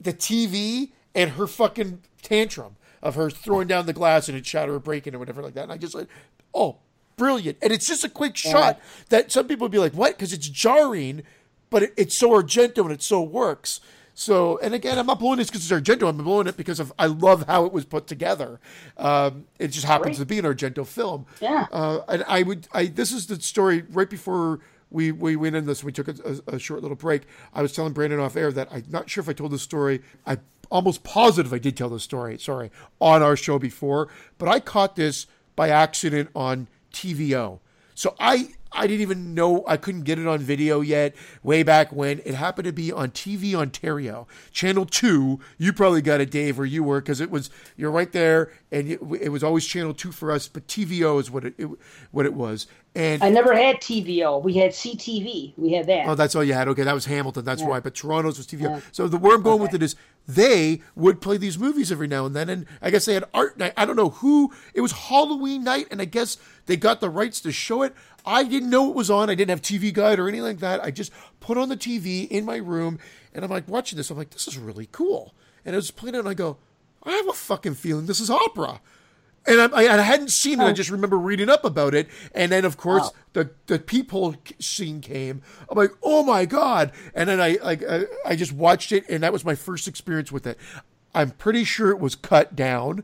the 0.00 0.12
TV, 0.12 0.92
and 1.14 1.32
her 1.32 1.46
fucking 1.46 2.02
tantrum 2.22 2.76
of 3.02 3.16
her 3.16 3.30
throwing 3.30 3.66
down 3.66 3.86
the 3.86 3.92
glass 3.92 4.28
and 4.28 4.38
it 4.38 4.46
shatter 4.46 4.74
or 4.74 4.78
breaking 4.78 5.14
or 5.14 5.18
whatever 5.18 5.42
like 5.42 5.54
that. 5.54 5.64
And 5.64 5.72
I 5.72 5.76
just 5.76 5.94
like, 5.94 6.06
oh, 6.54 6.76
brilliant. 7.22 7.58
And 7.62 7.72
it's 7.72 7.86
just 7.86 8.02
a 8.02 8.08
quick 8.08 8.36
shot 8.36 8.80
that 9.10 9.30
some 9.30 9.46
people 9.46 9.66
would 9.66 9.72
be 9.72 9.78
like, 9.78 9.92
what? 9.92 10.16
Because 10.16 10.32
it's 10.32 10.48
jarring, 10.48 11.22
but 11.70 11.84
it, 11.84 11.94
it's 11.96 12.16
so 12.16 12.30
Argento 12.30 12.78
and 12.78 12.90
it 12.90 13.02
so 13.02 13.22
works. 13.22 13.80
So, 14.12 14.58
and 14.58 14.74
again, 14.74 14.98
I'm 14.98 15.06
not 15.06 15.20
blowing 15.20 15.38
this 15.38 15.48
because 15.48 15.70
it's 15.70 15.72
Argento. 15.72 16.08
I'm 16.08 16.16
blowing 16.16 16.48
it 16.48 16.56
because 16.56 16.80
of 16.80 16.92
I 16.98 17.06
love 17.06 17.46
how 17.46 17.64
it 17.64 17.72
was 17.72 17.84
put 17.84 18.08
together. 18.08 18.60
Um, 18.98 19.46
it 19.60 19.68
just 19.68 19.86
happens 19.86 20.18
to 20.18 20.26
be 20.26 20.38
an 20.38 20.44
Argento 20.44 20.84
film. 20.84 21.26
Yeah. 21.40 21.66
Uh, 21.70 22.00
and 22.08 22.24
I 22.26 22.42
would, 22.42 22.66
I 22.72 22.86
this 22.86 23.12
is 23.12 23.26
the 23.28 23.40
story 23.40 23.84
right 23.90 24.10
before 24.10 24.58
we 24.90 25.12
we 25.12 25.36
went 25.36 25.56
in 25.56 25.64
this. 25.64 25.82
We 25.84 25.92
took 25.92 26.08
a, 26.08 26.40
a, 26.48 26.56
a 26.56 26.58
short 26.58 26.82
little 26.82 26.96
break. 26.96 27.22
I 27.54 27.62
was 27.62 27.72
telling 27.72 27.92
Brandon 27.92 28.18
off 28.18 28.36
air 28.36 28.52
that 28.52 28.68
I'm 28.70 28.84
not 28.90 29.08
sure 29.08 29.22
if 29.22 29.28
I 29.28 29.32
told 29.32 29.52
this 29.52 29.62
story. 29.62 30.02
I 30.26 30.38
almost 30.70 31.04
positive 31.04 31.52
I 31.54 31.58
did 31.58 31.76
tell 31.76 31.88
this 31.88 32.02
story. 32.02 32.36
Sorry, 32.38 32.70
on 33.00 33.22
our 33.22 33.36
show 33.36 33.58
before, 33.58 34.08
but 34.38 34.48
I 34.48 34.60
caught 34.60 34.96
this 34.96 35.26
by 35.56 35.70
accident 35.70 36.30
on 36.34 36.68
TVO. 36.92 37.60
So 37.94 38.14
I 38.18 38.48
I 38.74 38.86
didn't 38.86 39.02
even 39.02 39.34
know 39.34 39.64
I 39.66 39.76
couldn't 39.76 40.02
get 40.02 40.18
it 40.18 40.26
on 40.26 40.38
video 40.38 40.80
yet. 40.80 41.14
Way 41.42 41.62
back 41.62 41.92
when 41.92 42.20
it 42.24 42.34
happened 42.34 42.64
to 42.66 42.72
be 42.72 42.90
on 42.90 43.10
TV 43.10 43.54
Ontario, 43.54 44.26
Channel 44.50 44.86
Two. 44.86 45.40
You 45.58 45.72
probably 45.72 46.02
got 46.02 46.20
it, 46.20 46.30
Dave, 46.30 46.58
where 46.58 46.66
you 46.66 46.82
were, 46.82 47.00
because 47.00 47.20
it 47.20 47.30
was 47.30 47.50
you're 47.76 47.90
right 47.90 48.10
there, 48.12 48.50
and 48.70 48.88
it, 48.88 49.00
it 49.20 49.28
was 49.28 49.44
always 49.44 49.66
Channel 49.66 49.94
Two 49.94 50.12
for 50.12 50.32
us. 50.32 50.48
But 50.48 50.66
TVO 50.66 51.20
is 51.20 51.30
what 51.30 51.44
it, 51.44 51.54
it 51.58 51.68
what 52.10 52.26
it 52.26 52.34
was. 52.34 52.66
And 52.94 53.22
I 53.22 53.30
never 53.30 53.54
had 53.54 53.76
TVO. 53.76 54.42
We 54.42 54.54
had 54.54 54.72
CTV. 54.72 55.54
We 55.56 55.72
had 55.72 55.86
that. 55.86 56.06
Oh, 56.06 56.14
that's 56.14 56.34
all 56.34 56.44
you 56.44 56.52
had. 56.52 56.68
Okay, 56.68 56.82
that 56.82 56.94
was 56.94 57.06
Hamilton. 57.06 57.42
That's 57.44 57.62
why. 57.62 57.80
But 57.80 57.94
Toronto's 57.94 58.36
was 58.36 58.46
TVO. 58.46 58.82
So 58.92 59.08
the 59.08 59.16
where 59.16 59.34
I'm 59.34 59.42
going 59.42 59.62
with 59.62 59.72
it 59.72 59.82
is 59.82 59.96
they 60.28 60.82
would 60.94 61.22
play 61.22 61.38
these 61.38 61.58
movies 61.58 61.90
every 61.90 62.06
now 62.06 62.26
and 62.26 62.36
then, 62.36 62.50
and 62.50 62.66
I 62.82 62.90
guess 62.90 63.06
they 63.06 63.14
had 63.14 63.24
art 63.32 63.58
night. 63.58 63.72
I 63.78 63.86
don't 63.86 63.96
know 63.96 64.10
who. 64.10 64.52
It 64.74 64.82
was 64.82 64.92
Halloween 64.92 65.64
night, 65.64 65.86
and 65.90 66.02
I 66.02 66.04
guess 66.04 66.36
they 66.66 66.76
got 66.76 67.00
the 67.00 67.08
rights 67.08 67.40
to 67.40 67.52
show 67.52 67.82
it. 67.82 67.94
I 68.26 68.44
didn't 68.44 68.68
know 68.68 68.90
it 68.90 68.94
was 68.94 69.10
on. 69.10 69.30
I 69.30 69.34
didn't 69.34 69.50
have 69.50 69.62
TV 69.62 69.92
Guide 69.92 70.18
or 70.18 70.28
anything 70.28 70.44
like 70.44 70.58
that. 70.58 70.84
I 70.84 70.90
just 70.90 71.12
put 71.40 71.56
on 71.56 71.70
the 71.70 71.76
TV 71.78 72.28
in 72.28 72.44
my 72.44 72.56
room, 72.56 72.98
and 73.32 73.42
I'm 73.42 73.50
like 73.50 73.66
watching 73.68 73.96
this. 73.96 74.10
I'm 74.10 74.18
like, 74.18 74.30
this 74.30 74.46
is 74.46 74.58
really 74.58 74.88
cool. 74.92 75.34
And 75.64 75.74
it 75.74 75.76
was 75.76 75.90
playing, 75.90 76.14
it, 76.14 76.18
and 76.18 76.28
I 76.28 76.34
go, 76.34 76.58
I 77.02 77.12
have 77.12 77.28
a 77.28 77.32
fucking 77.32 77.74
feeling 77.74 78.06
this 78.06 78.20
is 78.20 78.30
opera. 78.30 78.80
And 79.46 79.60
I, 79.60 79.66
I 79.82 79.98
I 79.98 80.00
hadn't 80.02 80.30
seen 80.30 80.60
it. 80.60 80.64
I 80.64 80.70
oh. 80.70 80.72
just 80.72 80.90
remember 80.90 81.18
reading 81.18 81.48
up 81.48 81.64
about 81.64 81.94
it. 81.94 82.08
And 82.34 82.52
then, 82.52 82.64
of 82.64 82.76
course, 82.76 83.10
the 83.32 83.50
the 83.66 83.78
peephole 83.78 84.36
scene 84.60 85.00
came. 85.00 85.42
I'm 85.68 85.76
like, 85.76 85.90
oh 86.02 86.22
my 86.22 86.44
god! 86.44 86.92
And 87.14 87.28
then 87.28 87.40
I 87.40 87.58
like 87.62 87.82
I, 87.82 88.04
I 88.24 88.36
just 88.36 88.52
watched 88.52 88.92
it, 88.92 89.04
and 89.08 89.22
that 89.24 89.32
was 89.32 89.44
my 89.44 89.54
first 89.56 89.88
experience 89.88 90.30
with 90.30 90.46
it. 90.46 90.58
I'm 91.14 91.30
pretty 91.30 91.64
sure 91.64 91.90
it 91.90 91.98
was 91.98 92.14
cut 92.14 92.54
down, 92.54 93.02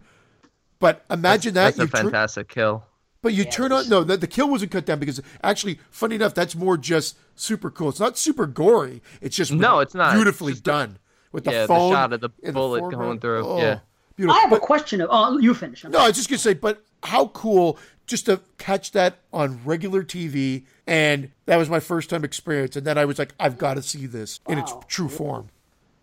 but 0.78 1.04
imagine 1.10 1.54
that 1.54 1.76
that's 1.76 1.78
a 1.78 1.82
you 1.82 1.88
tur- 1.88 1.96
fantastic 2.04 2.48
kill. 2.48 2.84
but 3.20 3.34
you 3.34 3.44
turn 3.44 3.72
on 3.72 3.88
no, 3.88 4.04
the, 4.04 4.16
the 4.16 4.26
kill 4.28 4.48
wasn't 4.48 4.70
cut 4.70 4.86
down 4.86 4.98
because 5.00 5.20
actually, 5.42 5.80
funny 5.90 6.14
enough, 6.14 6.34
that's 6.34 6.54
more 6.54 6.76
just 6.78 7.18
super 7.34 7.70
cool. 7.70 7.88
It's 7.88 8.00
not 8.00 8.16
super 8.16 8.46
gory. 8.46 9.02
It's 9.20 9.36
just 9.36 9.52
No, 9.52 9.80
it's 9.80 9.94
not. 9.94 10.14
beautifully 10.14 10.52
It's 10.52 10.60
just 10.60 10.64
the- 10.64 10.70
done 10.70 10.98
with 11.32 11.44
the 11.44 11.50
yeah, 11.50 11.66
the 11.66 11.90
shot 11.90 12.12
of 12.12 12.20
the 12.20 12.28
bullet 12.52 12.78
foreground. 12.80 12.92
going 12.92 13.20
through, 13.20 13.46
Oh, 13.46 13.58
yeah. 13.58 13.80
Beautiful. 14.18 14.36
I 14.36 14.40
have 14.42 14.50
But- 14.50 14.56
a 14.56 14.60
question. 14.60 15.00
Of, 15.00 15.08
oh, 15.10 15.38
you 15.38 15.54
finish. 15.54 15.84
I'm 15.84 15.92
no, 15.92 16.00
I 16.00 16.08
was 16.08 16.16
just 16.16 16.28
gonna 16.28 16.38
say, 16.38 16.52
but 16.54 16.84
how 17.02 17.28
cool 17.28 17.78
just 18.06 18.26
to 18.26 18.40
catch 18.58 18.92
that 18.92 19.18
on 19.32 19.60
regular 19.64 20.02
TV, 20.02 20.64
and 20.86 21.30
that 21.46 21.56
was 21.56 21.68
my 21.70 21.80
first 21.80 22.10
time 22.10 22.24
experience, 22.24 22.74
and 22.76 22.86
then 22.86 22.98
I 22.98 23.04
was 23.04 23.18
like, 23.18 23.34
I've 23.38 23.58
got 23.58 23.74
to 23.74 23.82
see 23.82 24.06
this 24.06 24.40
in 24.48 24.58
its 24.58 24.72
true 24.88 25.08
form. 25.08 25.48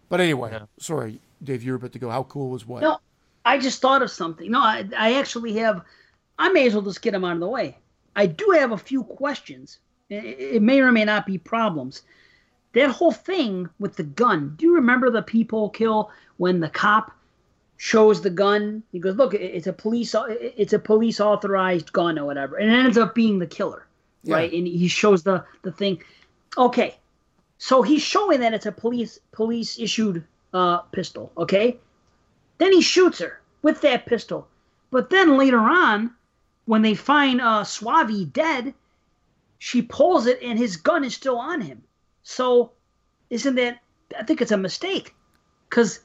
But 0.08 0.22
anyway, 0.22 0.60
sorry, 0.77 1.19
Dave, 1.44 1.64
you're 1.64 1.76
about 1.76 1.92
to 1.94 2.00
go. 2.00 2.10
How 2.10 2.24
cool 2.24 2.52
was 2.52 2.66
what? 2.66 2.82
No, 2.84 3.00
I 3.44 3.58
just 3.58 3.82
thought 3.82 4.02
of 4.03 4.11
something. 4.11 4.52
No, 4.52 4.60
I, 4.60 4.88
I 4.98 5.14
actually 5.16 5.53
have. 5.58 5.82
I 6.38 6.50
may 6.50 6.68
as 6.68 6.74
well 6.74 6.84
just 6.84 7.02
get 7.02 7.11
them 7.11 7.26
out 7.26 7.34
of 7.34 7.40
the 7.40 7.48
way. 7.48 7.77
I 8.16 8.27
do 8.27 8.53
have 8.58 8.72
a 8.72 8.77
few 8.77 9.03
questions. 9.03 9.80
It, 10.10 10.24
it 10.40 10.61
may 10.61 10.80
or 10.82 10.92
may 10.92 11.06
not 11.06 11.26
be 11.26 11.38
problems. 11.38 12.03
That 12.74 12.90
whole 12.92 13.11
thing 13.14 13.69
with 13.80 13.95
the 13.95 14.03
gun. 14.03 14.53
Do 14.58 14.66
you 14.66 14.76
remember 14.76 15.10
the 15.10 15.22
people 15.24 15.69
kill 15.69 16.11
when 16.38 16.60
the 16.60 16.69
cop 16.69 17.11
shows 17.78 18.22
the 18.22 18.30
gun? 18.30 18.84
He 18.92 19.00
goes, 19.00 19.16
"Look, 19.16 19.34
it's 19.34 19.68
a 19.68 19.74
police. 19.74 20.16
It's 20.30 20.74
a 20.74 20.80
police 20.80 21.20
authorized 21.20 21.92
gun 21.92 22.18
or 22.18 22.26
whatever," 22.26 22.58
and 22.58 22.72
it 22.72 22.74
ends 22.74 22.98
up 22.98 23.16
being 23.16 23.40
the 23.40 23.48
killer, 23.48 23.86
right? 24.26 24.52
And 24.52 24.68
he 24.68 24.88
shows 24.88 25.24
the 25.24 25.44
the 25.62 25.72
thing. 25.72 26.02
Okay, 26.58 26.98
so 27.58 27.82
he's 27.82 28.02
showing 28.02 28.40
that 28.40 28.54
it's 28.54 28.66
a 28.66 28.72
police 28.72 29.20
police 29.32 29.80
issued 29.80 30.24
uh, 30.54 30.78
pistol. 30.92 31.32
Okay, 31.38 31.78
then 32.58 32.72
he 32.72 32.82
shoots 32.82 33.20
her 33.20 33.42
with 33.62 33.82
that 33.82 34.06
pistol. 34.06 34.48
But 34.92 35.10
then 35.10 35.38
later 35.38 35.60
on, 35.60 36.14
when 36.66 36.82
they 36.82 36.95
find 36.95 37.42
uh, 37.42 37.64
Soavi 37.64 38.32
dead, 38.32 38.74
she 39.58 39.82
pulls 39.82 40.28
it 40.28 40.42
and 40.42 40.58
his 40.58 40.78
gun 40.78 41.04
is 41.04 41.16
still 41.16 41.38
on 41.38 41.60
him. 41.60 41.84
So, 42.24 42.72
isn't 43.30 43.56
that? 43.56 43.80
I 44.18 44.24
think 44.24 44.42
it's 44.42 44.52
a 44.52 44.58
mistake, 44.58 45.14
because 45.70 46.00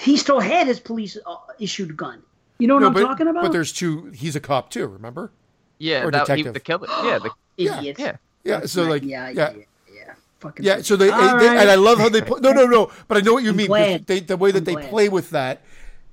he 0.00 0.16
still 0.16 0.40
had 0.40 0.66
his 0.66 0.80
police 0.80 1.16
uh, 1.26 1.36
issued 1.58 1.96
gun. 1.96 2.22
You 2.58 2.68
know 2.68 2.74
what 2.74 2.80
No, 2.80 2.86
I'm 2.88 2.92
but, 2.94 3.00
talking 3.02 3.26
about? 3.28 3.42
but 3.44 3.52
there's 3.52 3.72
two. 3.72 4.06
He's 4.14 4.36
a 4.36 4.40
cop 4.40 4.70
too. 4.70 4.86
Remember? 4.86 5.32
Yeah, 5.78 6.04
Or 6.04 6.10
that 6.12 6.28
he, 6.28 6.42
detective. 6.42 6.54
the 6.54 6.60
killer. 6.60 6.86
Yeah, 7.04 7.18
the, 7.18 7.30
idiots. 7.56 7.98
yeah. 8.00 8.16
Yeah. 8.44 8.66
so 8.66 8.82
Right, 8.82 8.90
like, 8.90 9.02
yeah, 9.04 9.28
yeah, 9.30 9.50
yeah, 9.52 9.62
yeah. 9.94 10.14
Fucking 10.40 10.64
Yeah, 10.64 10.80
so 10.82 10.96
they, 10.96 11.06
they- 11.06 11.10
right. 11.12 11.42
and 11.58 11.70
I 11.70 11.74
love 11.74 11.98
how 11.98 12.08
they 12.08 12.20
play. 12.22 12.40
No, 12.40 12.52
no, 12.52 12.66
no. 12.66 12.90
But 13.08 13.18
I 13.18 13.20
know 13.20 13.32
what 13.34 13.42
you 13.44 13.52
mean. 13.52 13.66
because 13.66 13.88
glad. 13.88 14.06
They, 14.06 14.20
the 14.20 14.36
way 14.36 14.50
that 14.52 14.58
I'm 14.58 14.64
they 14.64 14.72
glad. 14.74 14.90
play 14.90 15.08
with 15.08 15.30
that, 15.30 15.62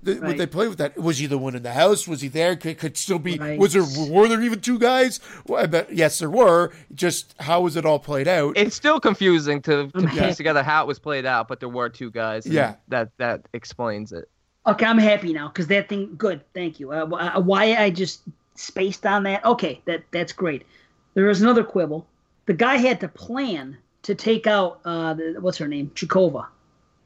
the, 0.02 0.14
what 0.16 0.22
Right. 0.24 0.38
they 0.38 0.46
play 0.48 0.68
with 0.68 0.78
that. 0.78 0.98
Was 0.98 1.18
he 1.18 1.26
the 1.26 1.38
one 1.38 1.56
in 1.56 1.64
the 1.64 1.74
house? 1.74 2.08
Was 2.08 2.22
he 2.22 2.28
there? 2.30 2.56
Could, 2.56 2.78
could 2.78 2.96
still 2.98 3.20
be. 3.20 3.38
Right. 3.38 3.60
Was 3.60 3.74
there? 3.74 3.84
Were 4.10 4.28
there 4.28 4.42
even 4.42 4.62
two 4.62 4.80
guys? 4.80 5.20
Well, 5.46 5.62
I 5.64 5.66
bet 5.66 5.94
yes, 5.94 6.20
there 6.20 6.30
were. 6.30 6.72
Just 6.96 7.36
how 7.40 7.62
was 7.62 7.76
it 7.76 7.86
all 7.86 8.00
played 8.00 8.28
out? 8.28 8.58
It's 8.58 8.76
still 8.76 9.00
confusing 9.00 9.62
to, 9.64 9.90
to 9.92 10.02
Yeah. 10.14 10.28
piece 10.28 10.38
together 10.38 10.64
how 10.64 10.84
it 10.84 10.88
was 10.88 11.00
played 11.00 11.26
out, 11.26 11.48
but 11.48 11.60
there 11.60 11.70
were 11.70 11.90
two 11.90 12.12
guys. 12.12 12.46
Yeah. 12.46 12.76
that 12.88 13.10
that 13.18 13.42
explains 13.54 14.12
it. 14.12 14.30
Okay, 14.68 14.86
I'm 14.86 14.98
happy 14.98 15.34
now 15.34 15.48
because 15.48 15.68
that 15.68 15.90
thing. 15.90 16.14
Good, 16.18 16.42
thank 16.54 16.80
you. 16.80 16.92
Uh, 16.92 17.06
uh, 17.08 17.40
why 17.42 17.76
I 17.76 17.90
just 17.90 18.22
spaced 18.56 19.06
on 19.06 19.24
that? 19.24 19.44
Okay, 19.46 19.82
that 19.86 20.04
that's 20.12 20.32
great. 20.34 20.66
There 21.14 21.30
is 21.30 21.42
another 21.42 21.64
quibble. 21.64 22.06
The 22.46 22.54
guy 22.54 22.76
had 22.78 23.00
to 23.02 23.08
plan 23.08 23.78
to 24.04 24.16
take 24.16 24.48
out 24.48 24.80
uh, 24.86 25.14
the, 25.14 25.38
what's 25.40 25.58
her 25.58 25.68
name, 25.68 25.92
Cecova. 25.96 26.46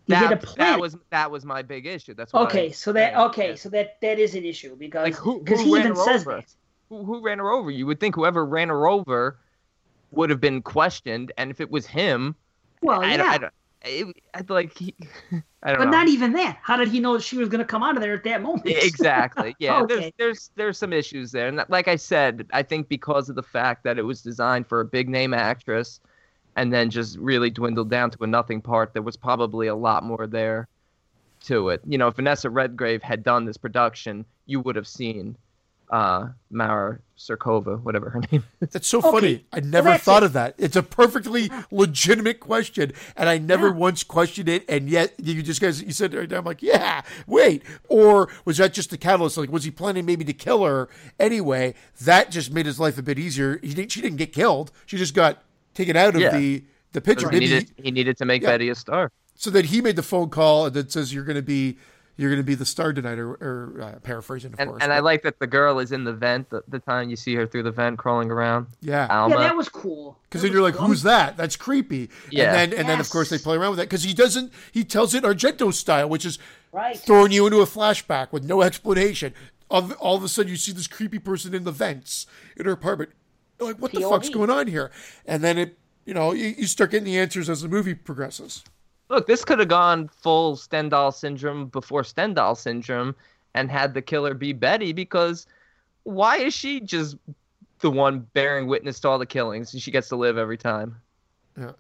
That, 0.08 0.44
that 0.58 0.80
was 0.80 0.98
that 1.12 1.32
was 1.32 1.46
my 1.46 1.62
big 1.62 1.86
issue. 1.86 2.14
That's 2.14 2.34
what 2.34 2.48
okay. 2.48 2.68
I- 2.68 2.72
So 2.72 2.92
that 2.94 3.16
okay. 3.28 3.50
yeah. 3.50 3.56
So 3.56 3.70
that 3.70 4.02
that 4.02 4.20
is 4.20 4.36
an 4.36 4.44
issue 4.44 4.76
because 4.76 5.04
Like, 5.04 5.16
who- 5.16 5.44
he 5.48 5.54
ran 5.74 5.86
even 5.86 5.96
her 5.96 6.04
says 6.04 6.22
over? 6.28 6.36
that. 6.38 6.54
who, 6.90 7.06
who 7.06 7.22
ran 7.22 7.40
her 7.40 7.50
over? 7.52 7.72
You 7.72 7.86
would 7.86 8.00
think 8.00 8.16
whoever 8.16 8.46
ran 8.46 8.68
her 8.70 8.88
over 8.88 9.40
would 10.12 10.30
have 10.30 10.42
been 10.42 10.62
questioned, 10.62 11.32
and 11.38 11.50
if 11.50 11.60
it 11.62 11.72
was 11.72 11.88
him, 11.88 12.36
Well, 12.82 13.02
I, 13.02 13.12
yeah, 13.12 13.18
don't, 13.18 13.28
I 13.30 13.38
don't. 13.38 13.54
It, 13.86 14.16
I'd 14.34 14.50
like 14.50 14.78
he, 14.78 14.94
I 15.64 15.70
don't 15.72 15.78
but 15.80 15.86
know. 15.86 15.92
not 15.92 16.08
even 16.08 16.34
that. 16.34 16.58
How 16.62 16.78
did 16.78 16.88
he 16.90 17.00
know 17.00 17.18
she 17.20 17.38
was 17.38 17.50
going 17.50 17.60
to 17.60 17.66
come 17.66 17.82
out 17.84 17.96
of 17.96 18.02
there 18.02 18.14
at 18.14 18.24
that 18.26 18.42
moment? 18.42 18.64
exactly. 18.68 19.56
Yeah, 19.60 19.86
there's 19.88 20.12
there's 20.18 20.52
there's 20.56 20.78
some 20.78 20.94
issues 20.94 21.32
there, 21.32 21.48
and 21.48 21.64
like 21.70 21.88
I 21.88 21.96
said, 21.96 22.46
I 22.54 22.62
think 22.64 22.90
because 22.90 23.30
of 23.30 23.36
the 23.36 23.44
fact 23.44 23.84
that 23.86 23.98
it 23.98 24.04
was 24.04 24.22
designed 24.22 24.68
for 24.68 24.82
a 24.82 24.86
big 24.86 25.10
name 25.10 25.34
actress, 25.34 26.00
and 26.56 26.72
then 26.74 26.90
just 26.90 27.18
really 27.18 27.50
dwindled 27.50 27.90
down 27.90 28.12
to 28.12 28.24
a 28.24 28.28
nothing 28.28 28.62
part, 28.62 28.94
there 28.94 29.02
was 29.02 29.16
probably 29.18 29.68
a 29.68 29.76
lot 29.76 30.04
more 30.04 30.28
there 30.28 30.68
to 31.46 31.70
it. 31.70 31.82
You 31.88 31.98
know, 31.98 32.08
if 32.08 32.16
Vanessa 32.16 32.50
Redgrave 32.50 33.02
had 33.04 33.24
done 33.24 33.46
this 33.46 33.58
production, 33.58 34.26
you 34.46 34.60
would 34.62 34.76
have 34.76 34.88
seen 34.88 35.36
uh, 35.90 36.30
Mara 36.50 36.98
Surkova, 37.18 37.80
whatever 37.82 38.10
her 38.10 38.22
name 38.32 38.44
is. 38.62 38.70
That's 38.70 38.88
so 38.88 39.00
Okay, 39.00 39.12
funny. 39.12 39.46
I 39.52 39.60
never 39.60 39.90
that's 39.90 40.04
thought 40.04 40.24
it. 40.24 40.28
of 40.28 40.34
that. 40.34 40.56
It's 40.58 40.76
a 40.76 40.82
perfectly 40.82 41.52
legitimate 41.70 42.40
question, 42.40 42.94
and 43.16 43.30
I 43.30 43.38
never 43.38 43.72
once 43.72 44.04
questioned 44.04 44.50
it. 44.50 44.64
And 44.68 44.90
yet, 44.90 45.14
you 45.22 45.44
just 45.44 45.62
guys, 45.62 45.84
you 45.84 45.92
said, 45.92 46.14
it 46.14 46.18
right 46.18 46.30
now, 46.30 46.38
I'm 46.40 46.46
like, 46.46 46.64
yeah, 46.64 47.02
wait. 47.28 47.62
Or 47.90 48.30
was 48.46 48.58
that 48.58 48.74
just 48.74 48.90
the 48.90 48.98
catalyst? 48.98 49.38
Like, 49.38 49.52
was 49.52 49.66
he 49.66 49.72
planning 49.72 50.06
maybe 50.06 50.24
to 50.26 50.34
kill 50.34 50.64
her 50.64 50.90
anyway? 51.20 51.76
That 52.02 52.32
just 52.32 52.52
made 52.52 52.66
his 52.66 52.80
life 52.80 52.98
a 52.98 53.04
bit 53.04 53.20
easier. 53.20 53.60
He 53.62 53.74
didn't, 53.74 53.92
she 53.92 54.02
didn't 54.02 54.18
get 54.18 54.34
killed. 54.34 54.72
She 54.88 54.98
just 54.98 55.14
got 55.14 55.44
taken 55.74 55.96
out 55.96 56.16
of 56.16 56.22
Yeah. 56.22 56.38
the 56.38 56.64
the 56.94 57.02
picture. 57.02 57.28
He 57.30 57.36
Maybe 57.40 57.46
needed 57.48 57.72
he- 57.78 57.84
he 57.84 57.92
needed 57.92 58.18
to 58.18 58.26
make 58.26 58.42
Yeah. 58.44 58.50
Betty 58.52 58.70
a 58.70 58.76
star. 58.76 59.12
so 59.36 59.50
then 59.50 59.66
he 59.66 59.82
made 59.82 59.96
the 59.96 60.04
phone 60.04 60.30
call 60.30 60.66
and 60.68 60.76
then 60.76 60.90
says 60.90 61.14
you're 61.14 61.24
going 61.26 61.36
to 61.38 61.42
be 61.42 61.78
you're 62.16 62.30
going 62.30 62.40
to 62.40 62.46
be 62.46 62.54
the 62.54 62.64
star 62.66 62.94
tonight, 62.94 63.18
or, 63.18 63.32
or 63.32 63.82
uh, 63.82 64.00
paraphrasing, 64.04 64.54
of 64.54 64.60
And, 64.60 64.70
course. 64.70 64.84
and 64.84 64.94
I 64.94 65.00
like 65.00 65.24
that 65.24 65.40
the 65.40 65.48
girl 65.48 65.80
is 65.80 65.92
in 65.92 66.04
the 66.04 66.14
vent 66.14 66.48
the, 66.52 66.62
the 66.68 66.78
time 66.78 67.10
you 67.10 67.16
see 67.16 67.34
her 67.34 67.48
through 67.48 67.64
the 67.64 67.72
vent 67.72 67.98
crawling 67.98 68.30
around. 68.30 68.68
yeah. 68.82 69.08
Alma. 69.10 69.34
Yeah, 69.34 69.42
that 69.42 69.56
was 69.58 69.68
cool. 69.68 70.20
Because 70.30 70.44
then 70.44 70.52
you're 70.52 70.62
like, 70.62 70.76
cool. 70.76 70.86
who's 70.90 71.02
that? 71.02 71.38
That's 71.38 71.56
creepy. 71.56 72.12
Yeah. 72.30 72.54
And 72.54 72.72
then, 72.72 72.80
and 72.82 72.88
then 72.90 73.00
of 73.00 73.10
course 73.10 73.32
they 73.32 73.40
play 73.40 73.58
around 73.58 73.72
with 73.72 73.80
that 73.80 73.86
because 73.90 74.04
he 74.04 74.14
doesn't. 74.14 74.54
He 74.72 74.84
tells 74.84 75.16
it 75.16 75.24
Argento 75.24 75.74
style, 75.74 76.08
which 76.08 76.24
is 76.24 76.38
Right. 76.72 76.96
throwing 76.96 77.32
you 77.32 77.48
into 77.48 77.62
a 77.62 77.66
flashback 77.66 78.32
with 78.32 78.44
no 78.44 78.62
explanation. 78.62 79.34
Of 79.72 79.94
all 79.94 80.16
of 80.16 80.24
a 80.24 80.30
sudden, 80.30 80.52
you 80.52 80.56
see 80.58 80.72
this 80.72 80.86
creepy 80.86 81.18
person 81.18 81.56
in 81.56 81.64
the 81.64 81.72
vents 81.72 82.28
in 82.56 82.66
her 82.66 82.74
apartment. 82.74 83.10
You're 83.64 83.74
like, 83.74 83.82
what 83.82 83.92
the 83.92 84.02
fuck's 84.02 84.30
going 84.30 84.50
on 84.50 84.68
here? 84.68 84.92
And 85.26 85.44
then 85.44 85.58
it, 85.58 85.78
you 86.06 86.14
know, 86.14 86.34
you, 86.34 86.54
you 86.58 86.68
start 86.68 86.92
getting 86.92 87.06
the 87.06 87.18
answers 87.18 87.50
as 87.50 87.62
the 87.62 87.68
movie 87.68 87.94
progresses. 87.94 88.64
Look, 89.10 89.28
this 89.28 89.46
could 89.46 89.60
have 89.60 89.68
gone 89.68 90.08
full 90.08 90.56
Stendhal 90.56 91.12
syndrome 91.12 91.68
before 91.68 92.04
Stendhal 92.04 92.56
syndrome 92.56 93.16
and 93.54 93.70
had 93.70 93.94
the 93.94 94.02
killer 94.02 94.34
be 94.34 94.54
Betty 94.54 94.94
because 94.94 95.48
why 96.04 96.38
is 96.38 96.54
she 96.54 96.80
just 96.80 97.16
the 97.80 97.92
one 97.92 98.28
bearing 98.34 98.68
witness 98.68 99.00
to 99.02 99.10
all 99.10 99.20
the 99.20 99.26
killings 99.26 99.74
and 99.74 99.82
she 99.82 99.92
gets 99.92 100.10
to 100.10 100.16
live 100.16 100.38
every 100.38 100.58
time? 100.58 100.96
Yeah. 101.58 101.72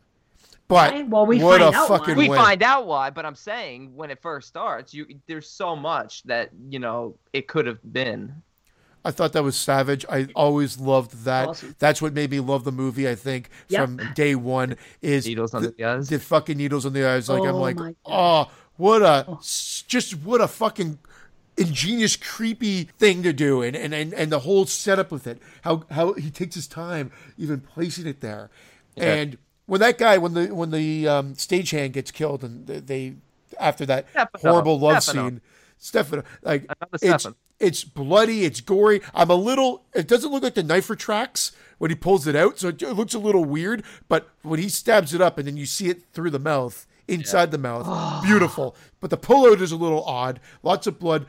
But 0.67 0.91
Right, 0.91 1.07
well, 1.07 1.25
we 1.25 1.43
what 1.43 1.59
find 1.59 1.75
a 1.75 1.77
out 1.77 1.89
why. 1.89 2.13
We 2.13 2.27
find 2.27 2.63
out 2.63 2.87
why, 2.87 3.09
but 3.09 3.25
I'm 3.25 3.35
saying 3.35 3.95
when 3.95 4.09
it 4.09 4.21
first 4.21 4.47
starts, 4.47 4.93
you 4.93 5.05
there's 5.27 5.49
so 5.49 5.75
much 5.75 6.23
that, 6.23 6.51
you 6.69 6.79
know, 6.79 7.15
it 7.33 7.47
could 7.47 7.65
have 7.65 7.79
been. 7.91 8.33
I 9.05 9.11
thought 9.11 9.33
that 9.33 9.43
was 9.43 9.55
savage. 9.55 10.05
I 10.09 10.27
always 10.35 10.79
loved 10.79 11.25
that. 11.25 11.49
Awesome. 11.49 11.75
That's 11.79 12.01
what 12.01 12.13
made 12.13 12.31
me 12.31 12.39
love 12.39 12.63
the 12.63 12.71
movie. 12.71 13.07
I 13.09 13.15
think 13.15 13.49
Yep. 13.69 13.81
from 13.81 14.13
day 14.13 14.35
one 14.35 14.77
is 15.01 15.25
Needles 15.25 15.53
under 15.53 15.71
the 15.71 15.83
eyes. 15.83 16.09
The 16.09 16.19
fucking 16.19 16.57
needles 16.57 16.85
in 16.85 16.93
the 16.93 17.05
eyes. 17.07 17.27
Like 17.29 17.43
I'm 17.43 17.55
Oh 17.55 17.59
like, 17.59 17.75
my 17.75 17.95
oh, 18.05 18.49
what 18.77 19.01
a 19.01 19.25
s- 19.39 19.83
just 19.87 20.13
what 20.23 20.39
a 20.41 20.47
fucking 20.47 20.99
ingenious, 21.57 22.15
creepy 22.15 22.85
thing 22.97 23.23
to 23.23 23.33
do, 23.33 23.61
and 23.61 23.75
and 23.75 23.93
and, 23.93 24.13
and 24.13 24.31
the 24.31 24.39
whole 24.39 24.65
setup 24.65 25.11
with 25.11 25.27
it. 25.27 25.39
How 25.63 25.83
how 25.91 26.13
he 26.13 26.29
takes 26.31 26.55
his 26.55 26.67
time 26.67 27.11
even 27.37 27.59
placing 27.61 28.07
it 28.07 28.21
there, 28.21 28.49
and 28.97 29.37
when 29.65 29.79
that 29.81 29.97
guy 29.97 30.17
when 30.17 30.33
the 30.33 30.47
when 30.55 30.71
the 30.71 31.07
um, 31.07 31.33
stagehand 31.35 31.91
gets 31.93 32.11
killed 32.11 32.43
and 32.43 32.65
they, 32.67 32.79
they 32.79 33.13
after 33.59 33.85
that 33.85 34.07
Stefano, 34.09 34.29
horrible 34.53 34.79
love 34.79 35.03
Stefano. 35.03 35.29
scene, 35.29 35.41
Stefano 35.83 36.23
like 36.41 36.65
it's 37.01 37.27
it's 37.59 37.83
bloody, 37.83 38.45
it's 38.45 38.61
gory. 38.61 39.01
I'm 39.13 39.29
a 39.29 39.35
little. 39.35 39.83
It 39.93 40.07
doesn't 40.07 40.31
look 40.31 40.43
like 40.43 40.55
the 40.55 40.63
knife 40.63 40.89
retracts 40.89 41.51
when 41.77 41.91
he 41.91 41.95
pulls 41.95 42.25
it 42.25 42.35
out, 42.35 42.57
so 42.57 42.69
it, 42.69 42.81
it 42.81 42.93
looks 42.93 43.13
a 43.13 43.19
little 43.19 43.43
weird. 43.43 43.83
But 44.07 44.29
when 44.43 44.59
he 44.59 44.69
stabs 44.69 45.13
it 45.13 45.21
up 45.21 45.37
and 45.37 45.45
then 45.47 45.57
you 45.57 45.65
see 45.65 45.89
it 45.89 46.03
through 46.13 46.29
the 46.29 46.39
mouth, 46.39 46.87
inside 47.07 47.51
the 47.51 47.57
mouth, 47.57 48.23
beautiful. 48.23 48.75
But 49.01 49.09
the 49.09 49.17
pullout 49.17 49.59
is 49.59 49.73
a 49.73 49.77
little 49.77 50.03
odd. 50.05 50.39
Lots 50.61 50.87
of 50.87 50.99
blood. 50.99 51.25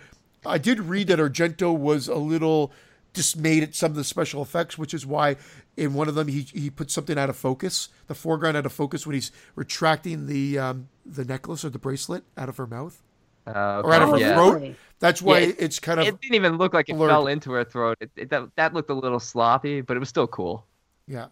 I 0.46 0.58
did 0.58 0.80
read 0.80 1.08
that 1.08 1.18
Argento 1.18 1.76
was 1.76 2.06
a 2.06 2.16
little 2.16 2.72
dismayed 3.12 3.62
at 3.64 3.74
some 3.74 3.90
of 3.90 3.96
the 3.96 4.04
special 4.04 4.42
effects, 4.42 4.78
which 4.78 4.94
is 4.94 5.04
why 5.04 5.36
in 5.76 5.94
one 5.94 6.08
of 6.08 6.14
them 6.14 6.28
he 6.28 6.42
he 6.42 6.70
put 6.70 6.92
something 6.92 7.18
out 7.18 7.28
of 7.28 7.36
focus, 7.36 7.88
the 8.06 8.14
foreground 8.14 8.56
out 8.56 8.66
of 8.66 8.72
focus 8.72 9.04
when 9.04 9.14
he's 9.14 9.32
retracting 9.56 10.26
the 10.26 10.60
um, 10.60 10.88
the 11.04 11.24
necklace 11.24 11.64
or 11.64 11.70
the 11.70 11.78
bracelet 11.78 12.22
out 12.36 12.48
of 12.48 12.56
her 12.56 12.68
mouth 12.68 13.02
Uh, 13.46 13.82
or 13.84 13.92
out 13.94 14.02
of 14.02 14.08
her 14.10 14.18
yeah. 14.18 14.34
throat. 14.34 14.74
That's 15.00 15.20
why 15.20 15.40
Yeah, 15.40 15.48
it- 15.48 15.56
it's 15.58 15.78
kind 15.78 16.00
of 16.00 16.06
It 16.06 16.20
didn't 16.20 16.34
even 16.34 16.56
look 16.56 16.72
like 16.72 16.88
it 16.88 16.94
blurred. 16.96 17.10
fell 17.10 17.26
into 17.26 17.52
her 17.52 17.64
throat. 17.64 17.98
It, 18.00 18.10
it, 18.16 18.30
that, 18.30 18.48
that 18.56 18.72
looked 18.74 18.88
a 18.90 18.94
little 18.94 19.20
sloppy, 19.20 19.80
but 19.82 19.96
it 19.96 20.00
was 20.00 20.08
still 20.08 20.26
cool. 20.26 20.64
yeah. 21.06 21.26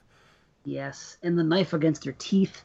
Yes, 0.65 1.16
and 1.24 1.36
the 1.36 1.42
knife 1.42 1.73
against 1.73 2.05
her 2.05 2.12
teeth. 2.18 2.62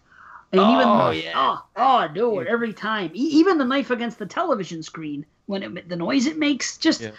And 0.51 0.61
Oh, 0.61 1.11
even 1.11 1.23
yeah. 1.23 1.33
oh, 1.35 1.65
oh, 1.75 2.07
dude, 2.13 2.45
every 2.47 2.71
time. 2.71 3.09
E- 3.13 3.19
even 3.19 3.57
the 3.57 3.65
knife 3.65 3.89
against 3.89 4.19
the 4.19 4.25
television 4.25 4.83
screen 4.83 5.25
when 5.47 5.63
it, 5.63 5.89
the 5.89 5.95
noise 5.95 6.27
it 6.27 6.37
makes, 6.37 6.77
just 6.77 7.01
Yeah. 7.01 7.11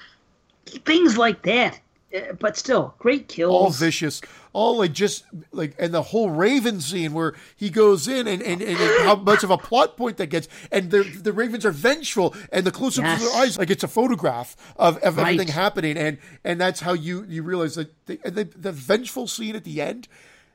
things 0.85 1.19
like 1.19 1.43
that. 1.43 1.81
Uh, 2.15 2.33
But 2.39 2.57
still, 2.57 2.95
great 2.99 3.27
kills. 3.29 3.53
all 3.53 3.71
vicious, 3.71 4.21
all 4.53 4.79
like 4.79 4.93
just 4.93 5.25
like, 5.53 5.75
and 5.79 5.93
the 5.93 6.03
whole 6.03 6.31
Raven 6.31 6.81
scene 6.81 7.13
where 7.13 7.35
he 7.57 7.71
goes 7.71 8.09
in 8.09 8.27
and, 8.27 8.43
and, 8.43 8.63
and 8.63 8.77
how 9.05 9.17
much 9.17 9.43
of 9.45 9.51
a 9.51 9.59
plot 9.59 9.97
point 9.97 10.17
that 10.17 10.27
gets, 10.29 10.49
and 10.73 10.91
the 10.91 11.03
the 11.03 11.33
Ravens 11.33 11.65
are 11.67 11.71
vengeful, 11.71 12.35
and 12.53 12.67
the 12.67 12.71
close 12.71 12.99
up 12.99 13.05
to 13.05 13.11
Yes. 13.11 13.21
their 13.33 13.43
eyes, 13.43 13.59
like 13.59 13.71
it's 13.71 13.85
a 13.85 13.89
photograph 13.89 14.57
of, 14.77 14.97
of 14.99 15.17
Right. 15.17 15.35
everything 15.35 15.49
happening, 15.55 15.97
and 15.97 16.19
and 16.45 16.61
that's 16.61 16.81
how 16.81 16.93
you 16.93 17.25
you 17.29 17.43
realize 17.43 17.75
that 17.77 17.93
the, 18.07 18.19
and 18.25 18.35
the 18.35 18.45
the 18.45 18.73
vengeful 18.73 19.27
scene 19.27 19.55
at 19.57 19.65
the 19.65 19.81
end, 19.81 20.09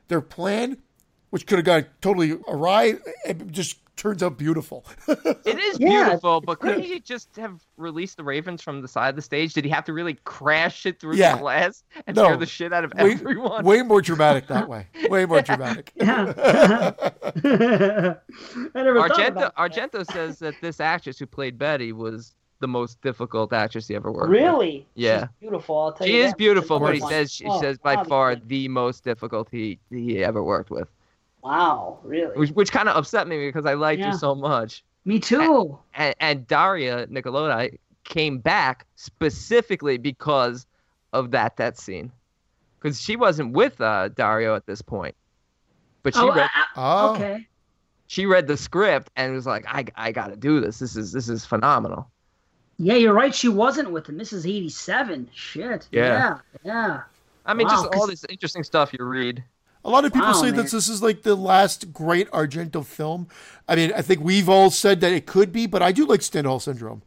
their 0.08 0.20
plan, 0.20 0.78
which 1.30 1.46
could 1.46 1.58
have 1.58 1.64
gone 1.64 1.86
totally 2.00 2.38
awry, 2.48 2.94
it 3.24 3.50
just 3.50 3.78
turns 3.96 4.22
out 4.22 4.36
beautiful. 4.38 4.84
It 5.08 5.58
is 5.58 5.78
Yeah, 5.78 6.04
beautiful, 6.08 6.40
but 6.40 6.58
couldn't 6.60 6.82
he 6.82 7.00
just 7.00 7.34
have 7.36 7.60
released 7.76 8.16
the 8.16 8.24
Ravens 8.24 8.62
from 8.62 8.80
the 8.82 8.88
side 8.88 9.10
of 9.10 9.16
the 9.16 9.22
stage? 9.22 9.52
Did 9.54 9.64
he 9.64 9.70
have 9.70 9.84
to 9.84 9.92
really 9.92 10.14
crash 10.24 10.86
it 10.86 10.98
through 11.00 11.16
Yeah. 11.16 11.34
the 11.34 11.40
glass 11.40 11.84
and 12.06 12.16
No. 12.16 12.24
scare 12.24 12.36
the 12.38 12.46
shit 12.46 12.72
out 12.72 12.84
of 12.84 12.92
way, 12.94 13.12
everyone? 13.12 13.64
way 13.64 13.82
more 13.82 14.00
dramatic 14.02 14.46
that 14.48 14.68
way. 14.72 14.86
Way 15.08 15.26
more 15.26 15.42
dramatic. 15.42 15.92
Yeah. 16.00 16.32
I 17.44 18.82
never 18.82 19.08
thought 19.08 19.10
Argento. 19.12 19.52
Argento 19.54 20.12
says 20.12 20.38
that 20.40 20.54
this 20.60 20.80
actress 20.80 21.18
who 21.18 21.26
played 21.26 21.58
Betty 21.58 21.92
was 21.92 22.34
the 22.60 22.68
most 22.68 23.00
difficult 23.02 23.52
actress 23.52 23.88
he 23.88 23.94
ever 23.94 24.10
worked 24.12 24.30
with. 24.30 24.40
Really? 24.40 24.86
Yeah. 24.94 25.20
She's 25.20 25.28
beautiful. 25.40 25.78
I'll 25.78 25.92
tell 25.92 26.06
She 26.06 26.16
you 26.16 26.22
is 26.24 26.30
that. 26.30 26.38
beautiful, 26.38 26.80
but 26.80 26.94
he 26.94 27.00
says 27.00 27.32
she 27.32 27.44
Oh, 27.46 27.60
says 27.60 27.78
by 27.78 28.02
far 28.04 28.36
the 28.36 28.68
most 28.68 29.04
difficult 29.04 29.48
he 29.50 29.78
he 29.90 30.22
ever 30.24 30.42
worked 30.42 30.70
with, 30.70 30.88
Wow, 31.44 31.98
really? 32.02 32.36
which 32.38 32.50
which 32.50 32.72
kind 32.72 32.88
of 32.88 32.96
upset 32.96 33.28
me 33.28 33.46
because 33.46 33.66
I 33.66 33.74
liked 33.74 34.00
Yeah. 34.00 34.12
her 34.12 34.18
so 34.18 34.34
much. 34.34 34.82
Me 35.04 35.20
too. 35.20 35.78
And, 35.94 36.14
and 36.18 36.46
Daria 36.46 37.06
Nicolodi 37.08 37.78
came 38.04 38.38
back 38.38 38.86
specifically 38.96 39.98
because 39.98 40.66
of 41.12 41.30
that 41.32 41.58
that 41.58 41.78
scene, 41.78 42.10
because 42.80 42.98
she 43.00 43.16
wasn't 43.16 43.52
with 43.52 43.78
uh, 43.80 44.08
Dario 44.08 44.56
at 44.56 44.64
this 44.66 44.80
point, 44.80 45.14
but 46.02 46.14
she 46.14 46.20
Oh, 46.20 46.32
read 46.34 46.48
I- 46.54 46.64
Oh, 46.76 47.14
okay. 47.14 47.46
she 48.06 48.24
read 48.24 48.46
the 48.46 48.56
script 48.56 49.10
and 49.14 49.34
was 49.34 49.46
like, 49.46 49.66
I 49.68 49.84
I 49.96 50.12
got 50.12 50.28
to 50.28 50.36
do 50.36 50.60
this. 50.60 50.78
This 50.78 50.96
is 50.96 51.12
this 51.12 51.28
is 51.28 51.44
phenomenal. 51.44 52.10
Yeah, 52.78 52.94
you're 52.94 53.12
right. 53.14 53.34
She 53.34 53.48
wasn't 53.48 53.90
with 53.92 54.08
him. 54.08 54.16
This 54.16 54.32
is 54.32 54.46
87. 54.46 55.28
Shit. 55.32 55.86
Yeah. 55.92 56.02
Yeah. 56.02 56.38
Yeah. 56.64 57.00
I 57.46 57.54
mean, 57.54 57.68
Wow, 57.68 57.74
just 57.74 57.94
all 57.94 58.06
this 58.08 58.24
interesting 58.28 58.64
stuff 58.64 58.92
you 58.98 59.04
read. 59.04 59.44
A 59.84 59.90
lot 59.90 60.04
of 60.04 60.12
people 60.12 60.28
Wow, 60.28 60.32
say 60.34 60.46
man. 60.46 60.56
that 60.56 60.70
this 60.70 60.88
is 60.88 61.02
like 61.02 61.22
the 61.22 61.34
last 61.34 61.92
great 61.92 62.30
Argento 62.30 62.84
film. 62.84 63.28
I 63.68 63.76
mean, 63.76 63.92
I 63.94 64.00
think 64.02 64.20
we've 64.22 64.48
all 64.48 64.70
said 64.70 65.00
that 65.02 65.12
it 65.12 65.26
could 65.26 65.52
be, 65.52 65.66
but 65.66 65.82
I 65.82 65.92
do 65.92 66.06
like 66.06 66.20
Stendhal 66.22 66.60
syndrome. 66.60 67.02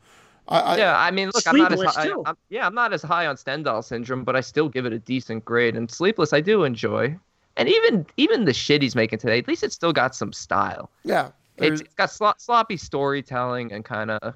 I, 0.47 0.59
I, 0.59 0.77
Yeah, 0.77 0.97
I 0.97 1.11
mean, 1.11 1.31
look, 1.33 1.47
I'm 1.47 1.57
not 1.57 1.71
as 1.73 1.81
high, 1.81 2.07
too. 2.07 2.23
I'm, 2.25 2.37
yeah, 2.49 2.67
I'm 2.67 2.75
not 2.75 2.93
as 2.93 3.01
high 3.01 3.25
on 3.25 3.35
Stendhal 3.35 3.81
syndrome, 3.83 4.23
but 4.23 4.35
I 4.35 4.41
still 4.41 4.69
give 4.69 4.85
it 4.85 4.93
a 4.93 4.99
decent 4.99 5.43
grade. 5.43 5.75
And 5.75 5.89
Sleepless, 5.89 6.33
I 6.33 6.41
do 6.41 6.63
enjoy. 6.63 7.17
And 7.57 7.67
even 7.67 8.05
even 8.17 8.45
the 8.45 8.53
shit 8.53 8.83
he's 8.83 8.95
making 8.95 9.17
today, 9.17 9.39
at 9.39 9.47
least 9.47 9.63
it's 9.63 9.73
still 9.73 9.91
got 9.93 10.15
some 10.15 10.31
style. 10.31 10.91
yeah. 11.03 11.31
It's, 11.57 11.81
it's 11.81 11.93
got 11.95 12.11
slo- 12.11 12.35
sloppy 12.37 12.77
storytelling 12.77 13.71
and 13.73 13.83
kind 13.83 14.11
of, 14.11 14.35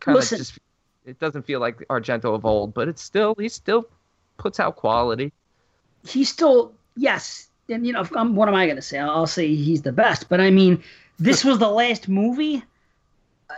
kind 0.00 0.18
of 0.18 0.28
just. 0.28 0.58
It 1.06 1.18
doesn't 1.18 1.46
feel 1.46 1.60
like 1.60 1.78
Argento 1.88 2.34
of 2.34 2.44
old, 2.44 2.74
but 2.74 2.88
it's 2.88 3.02
still 3.02 3.34
he 3.38 3.48
still 3.48 3.86
puts 4.36 4.60
out 4.60 4.76
quality. 4.76 5.32
He 6.06 6.24
still, 6.24 6.74
yes. 7.00 7.48
And, 7.68 7.86
you 7.86 7.92
know, 7.92 8.06
I'm, 8.14 8.34
what 8.34 8.48
am 8.48 8.54
I 8.54 8.66
going 8.66 8.76
to 8.76 8.82
say? 8.82 8.98
I'll, 8.98 9.10
I'll 9.10 9.26
say 9.26 9.54
he's 9.54 9.82
the 9.82 9.92
best. 9.92 10.28
But 10.28 10.40
I 10.40 10.50
mean, 10.50 10.82
this 11.18 11.44
was 11.44 11.58
the 11.58 11.68
last 11.68 12.08
movie 12.08 12.62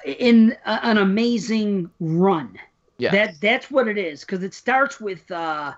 in 0.05 0.57
a, 0.67 0.87
an 0.87 0.99
amazing 0.99 1.91
run. 2.01 2.59
Yeah. 2.99 3.11
That 3.11 3.41
That's 3.41 3.71
what 3.71 3.89
it 3.89 3.99
is. 3.99 4.21
Because 4.21 4.43
it 4.43 4.55
starts 4.55 5.01
with, 5.01 5.31
uh, 5.31 5.73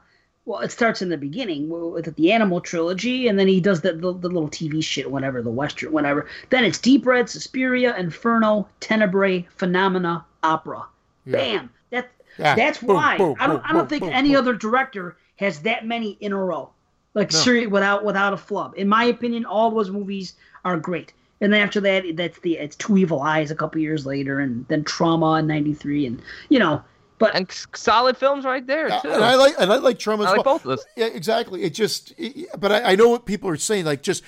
well, 0.44 0.60
it 0.60 0.72
starts 0.72 1.00
in 1.00 1.08
the 1.08 1.16
beginning 1.16 1.70
with 1.70 2.14
the 2.16 2.32
Animal 2.32 2.60
trilogy, 2.60 3.28
and 3.28 3.38
then 3.38 3.48
he 3.48 3.60
does 3.60 3.80
the, 3.80 3.92
the, 3.92 4.12
the 4.12 4.28
little 4.28 4.48
TV 4.48 4.82
shit, 4.84 5.10
whatever, 5.10 5.40
the 5.40 5.50
Western, 5.50 5.90
whatever. 5.92 6.26
Then 6.50 6.64
it's 6.64 6.78
Deep 6.78 7.06
Red, 7.06 7.30
Suspiria, 7.30 7.96
Inferno, 7.96 8.68
Tenebrae, 8.80 9.46
Phenomena, 9.56 10.24
Opera. 10.42 10.84
Bam. 11.26 11.70
That 11.90 12.10
Yeah. 12.36 12.54
that's 12.56 12.78
Boom, 12.78 12.96
why 12.96 13.16
boom, 13.16 13.36
I 13.40 13.46
don't 13.46 13.56
boom, 13.62 13.66
I 13.70 13.72
don't 13.72 13.88
think 13.88 14.02
any 14.04 14.36
other 14.36 14.54
director 14.54 15.16
has 15.36 15.60
that 15.60 15.86
many 15.86 16.18
in 16.20 16.32
a 16.32 16.36
row. 16.36 16.73
Like 17.14 17.32
No. 17.32 17.38
seri- 17.38 17.66
without 17.66 18.04
without 18.04 18.32
a 18.32 18.36
flub. 18.36 18.74
In 18.76 18.88
my 18.88 19.04
opinion, 19.04 19.44
all 19.44 19.70
those 19.70 19.90
movies 19.90 20.34
are 20.64 20.76
great. 20.76 21.12
And 21.40 21.52
then 21.52 21.60
after 21.60 21.80
that, 21.80 22.04
that's 22.16 22.38
the 22.40 22.58
it's 22.58 22.76
Two 22.76 22.96
Evil 22.96 23.20
Eyes 23.22 23.50
a 23.50 23.54
couple 23.54 23.80
years 23.80 24.04
later, 24.06 24.40
and 24.40 24.66
then 24.68 24.82
Trauma 24.84 25.34
in 25.34 25.46
'93, 25.46 26.06
and 26.06 26.22
you 26.48 26.58
know. 26.58 26.82
But 27.18 27.36
And 27.36 27.48
solid 27.74 28.16
films 28.16 28.44
right 28.44 28.66
there 28.66 28.88
too. 28.88 29.08
and 29.08 29.22
I 29.22 29.36
like 29.36 29.54
and 29.58 29.72
I 29.72 29.76
like 29.76 29.98
Trauma 30.00 30.24
as 30.24 30.30
I 30.30 30.32
like 30.36 30.44
well. 30.44 30.56
both 30.56 30.64
of 30.64 30.70
those. 30.70 30.84
Yeah, 30.96 31.06
exactly. 31.06 31.62
It 31.62 31.72
just, 31.72 32.12
it, 32.18 32.48
but 32.58 32.72
I, 32.72 32.92
I 32.92 32.94
know 32.96 33.08
what 33.08 33.24
people 33.24 33.48
are 33.50 33.56
saying. 33.56 33.84
Like, 33.84 34.02
just 34.02 34.24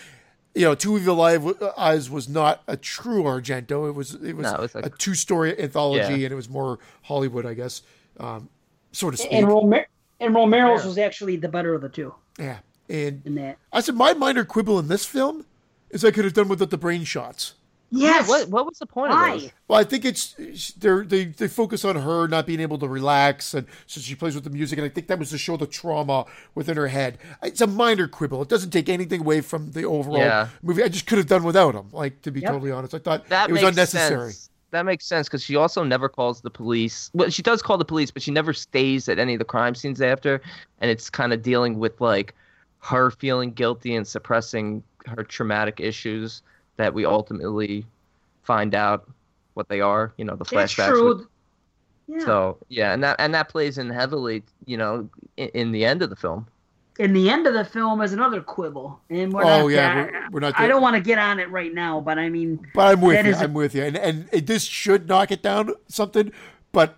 you 0.54 0.62
know, 0.62 0.76
Two 0.76 0.96
Evil 0.96 1.20
Eyes 1.20 2.08
was 2.08 2.28
not 2.28 2.62
a 2.68 2.76
true 2.76 3.24
Argento. 3.24 3.88
It 3.88 3.92
was 3.96 4.14
it 4.14 4.36
was, 4.36 4.44
No, 4.44 4.54
it 4.54 4.60
was 4.60 4.74
a 4.76 4.88
two 4.90 5.14
story 5.14 5.60
anthology, 5.60 6.14
Yeah. 6.20 6.24
and 6.26 6.32
it 6.32 6.36
was 6.36 6.48
more 6.48 6.78
Hollywood, 7.02 7.44
I 7.44 7.54
guess, 7.54 7.82
um, 8.20 8.48
so 8.92 9.10
to 9.10 9.16
speak. 9.16 9.32
and 9.32 9.48
Romer- 9.48 9.86
and 10.20 10.32
Romero's 10.34 10.84
was 10.84 10.96
actually 10.96 11.36
the 11.36 11.48
better 11.48 11.74
of 11.74 11.82
the 11.82 11.88
two 11.88 12.14
yeah, 12.38 12.58
and. 12.88 13.56
I 13.72 13.80
said 13.80 13.94
my 13.94 14.14
minor 14.14 14.44
quibble 14.44 14.78
in 14.78 14.88
this 14.88 15.04
film 15.04 15.44
is 15.90 16.04
I 16.04 16.10
could 16.10 16.24
have 16.24 16.34
done 16.34 16.48
without 16.48 16.70
the 16.70 16.78
brain 16.78 17.04
shots. 17.04 17.54
Yes. 17.90 18.28
What 18.28 18.48
what 18.48 18.66
was 18.66 18.78
the 18.80 18.86
point 18.86 19.12
of 19.12 19.18
Why? 19.18 19.30
those? 19.38 19.50
Well, 19.68 19.78
I 19.78 19.84
think 19.84 20.04
it's 20.04 20.32
they 20.74 21.02
they 21.04 21.24
they 21.26 21.46
focus 21.48 21.84
on 21.84 21.94
her 21.96 22.26
not 22.26 22.44
being 22.44 22.58
able 22.58 22.78
to 22.78 22.88
relax, 22.88 23.54
and 23.54 23.66
so 23.86 24.00
she 24.00 24.16
plays 24.16 24.34
with 24.34 24.42
the 24.42 24.50
music, 24.50 24.78
and 24.78 24.84
I 24.84 24.88
think 24.88 25.06
that 25.06 25.18
was 25.20 25.30
to 25.30 25.38
show 25.38 25.56
the 25.56 25.68
trauma 25.68 26.26
within 26.56 26.76
her 26.76 26.88
head. 26.88 27.18
It's 27.44 27.60
a 27.60 27.66
minor 27.66 28.08
quibble. 28.08 28.42
It 28.42 28.48
doesn't 28.48 28.70
take 28.70 28.88
anything 28.88 29.20
away 29.20 29.40
from 29.40 29.70
the 29.70 29.84
overall 29.84 30.18
Yeah. 30.18 30.48
movie. 30.62 30.82
I 30.82 30.88
just 30.88 31.06
could 31.06 31.18
have 31.18 31.28
done 31.28 31.44
without 31.44 31.74
them. 31.74 31.88
Like 31.92 32.22
to 32.22 32.32
be 32.32 32.40
Yep. 32.40 32.52
totally 32.54 32.72
honest, 32.72 32.92
I 32.92 32.98
thought 32.98 33.28
That 33.28 33.50
it 33.50 33.52
was 33.52 33.62
unnecessary. 33.62 34.32
Sense. 34.32 34.50
That 34.72 34.84
makes 34.84 35.06
sense 35.06 35.28
because 35.28 35.44
she 35.44 35.54
also 35.54 35.84
never 35.84 36.08
calls 36.08 36.40
the 36.40 36.50
police. 36.50 37.08
Well, 37.14 37.30
she 37.30 37.40
does 37.40 37.62
call 37.62 37.78
the 37.78 37.84
police, 37.84 38.10
but 38.10 38.20
she 38.20 38.32
never 38.32 38.52
stays 38.52 39.08
at 39.08 39.20
any 39.20 39.34
of 39.34 39.38
the 39.38 39.44
crime 39.44 39.76
scenes 39.76 40.02
after, 40.02 40.42
and 40.80 40.90
it's 40.90 41.08
kind 41.08 41.32
of 41.32 41.40
dealing 41.40 41.78
with 41.78 42.00
like 42.00 42.34
her 42.86 43.10
feeling 43.10 43.50
guilty 43.52 43.96
and 43.96 44.06
suppressing 44.06 44.82
her 45.06 45.22
traumatic 45.24 45.80
issues 45.80 46.42
that 46.76 46.92
we 46.94 47.04
ultimately 47.04 47.84
find 48.42 48.74
out 48.74 49.08
what 49.54 49.68
they 49.68 49.80
are. 49.80 50.12
You 50.18 50.24
know, 50.24 50.36
the 50.36 50.44
That's 50.44 50.74
flashbacks. 50.74 50.90
with- 50.92 51.18
true. 51.18 51.28
Yeah. 52.08 52.24
So 52.24 52.56
yeah, 52.68 52.92
and 52.92 53.02
that 53.02 53.16
and 53.18 53.34
that 53.34 53.48
plays 53.48 53.78
in 53.78 53.90
heavily, 53.90 54.44
you 54.64 54.76
know, 54.76 55.08
in, 55.36 55.48
in 55.54 55.72
the 55.72 55.84
end 55.84 56.02
of 56.02 56.10
the 56.10 56.14
film. 56.16 56.46
in 57.00 57.12
the 57.12 57.28
end 57.28 57.46
of 57.48 57.52
the 57.54 57.64
film 57.64 58.00
is 58.00 58.12
another 58.12 58.40
quibble, 58.40 58.98
and 59.10 59.32
we're 59.32 59.42
Oh, 59.42 59.62
not. 59.62 59.66
yeah, 59.66 59.94
there. 59.94 60.04
we're- 60.12 60.28
we're 60.30 60.40
not 60.40 60.54
I 60.58 60.68
don't 60.68 60.80
want 60.80 60.94
to 60.94 61.00
get 61.02 61.18
on 61.18 61.40
it 61.40 61.50
right 61.50 61.74
now, 61.74 62.00
but 62.00 62.16
I 62.18 62.28
mean, 62.30 62.64
But 62.74 62.92
I'm 62.94 63.00
with 63.02 63.24
you. 63.26 63.32
is 63.32 63.40
a- 63.40 63.44
I'm 63.44 63.54
with 63.54 63.74
you, 63.74 63.82
and 63.82 63.96
and 63.98 64.28
it, 64.32 64.46
this 64.46 64.62
should 64.64 65.08
knock 65.08 65.32
it 65.32 65.42
down 65.42 65.74
something. 65.88 66.30
But 66.70 66.96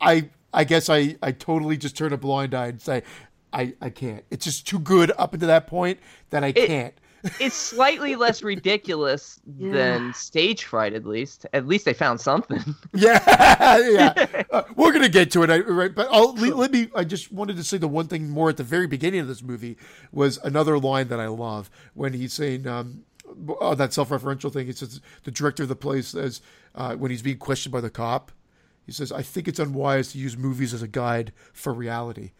I 0.00 0.30
I 0.54 0.62
guess 0.62 0.88
I 0.88 1.16
I 1.20 1.32
totally 1.32 1.76
just 1.76 1.96
turn 1.96 2.12
a 2.12 2.16
blind 2.16 2.54
eye 2.54 2.68
and 2.68 2.80
say 2.80 3.02
I 3.52 3.74
I 3.80 3.90
can't. 3.90 4.24
It's 4.30 4.44
just 4.44 4.66
too 4.66 4.78
good 4.78 5.12
up 5.18 5.34
until 5.34 5.48
that 5.48 5.66
point 5.66 5.98
that 6.30 6.44
I 6.44 6.52
can't. 6.52 6.94
It's 7.40 7.56
slightly 7.56 8.14
less 8.14 8.44
ridiculous 8.44 9.40
Yeah. 9.58 9.72
than 9.72 10.14
stage 10.14 10.62
fright, 10.64 10.92
at 10.92 11.04
least. 11.04 11.46
At 11.52 11.66
least 11.66 11.84
they 11.84 11.92
found 11.92 12.20
something. 12.20 12.62
Yeah, 12.94 13.78
yeah. 13.78 14.42
Uh, 14.52 14.62
we're 14.76 14.92
gonna 14.92 15.08
get 15.08 15.32
to 15.32 15.42
it, 15.42 15.50
I- 15.50 15.58
right? 15.58 15.92
But 15.92 16.06
I'll, 16.12 16.34
let, 16.36 16.56
let 16.56 16.70
me. 16.70 16.88
I 16.94 17.02
just 17.02 17.32
wanted 17.32 17.56
to 17.56 17.64
say 17.64 17.76
the 17.76 17.88
one 17.88 18.06
thing 18.06 18.30
more 18.30 18.48
at 18.50 18.56
the 18.56 18.62
very 18.62 18.86
beginning 18.86 19.18
of 19.18 19.26
this 19.26 19.42
movie 19.42 19.76
was 20.12 20.38
another 20.44 20.78
line 20.78 21.08
that 21.08 21.18
I 21.18 21.26
love 21.26 21.70
when 21.94 22.12
he's 22.12 22.32
saying 22.32 22.68
um, 22.68 23.02
oh, 23.60 23.74
that 23.74 23.92
self-referential 23.92 24.52
thing. 24.52 24.66
He 24.66 24.72
says 24.72 25.00
the 25.24 25.32
director 25.32 25.64
of 25.64 25.68
the 25.68 25.76
place 25.76 26.06
says 26.08 26.40
uh, 26.76 26.94
when 26.94 27.10
he's 27.10 27.22
being 27.22 27.38
questioned 27.38 27.72
by 27.72 27.80
the 27.80 27.90
cop, 27.90 28.30
he 28.86 28.92
says, 28.92 29.10
"I 29.10 29.22
think 29.22 29.48
it's 29.48 29.58
unwise 29.58 30.12
to 30.12 30.18
use 30.18 30.36
movies 30.38 30.72
as 30.72 30.82
a 30.82 30.88
guide 30.88 31.32
for 31.52 31.74
reality." 31.74 32.30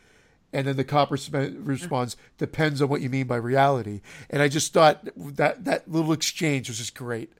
And 0.53 0.67
then 0.67 0.77
the 0.77 0.85
cop 0.85 1.11
resp- 1.11 1.57
responds, 1.63 2.17
"Depends 2.39 2.81
on 2.81 2.89
what 2.89 3.01
you 3.03 3.11
mean 3.11 3.27
by 3.27 3.37
reality." 3.37 4.01
And 4.31 4.41
I 4.41 4.49
just 4.49 4.73
thought 4.73 5.07
that 5.17 5.65
that 5.67 5.91
little 5.91 6.13
exchange 6.13 6.69
was 6.69 6.79
just 6.79 6.95
great 6.95 7.31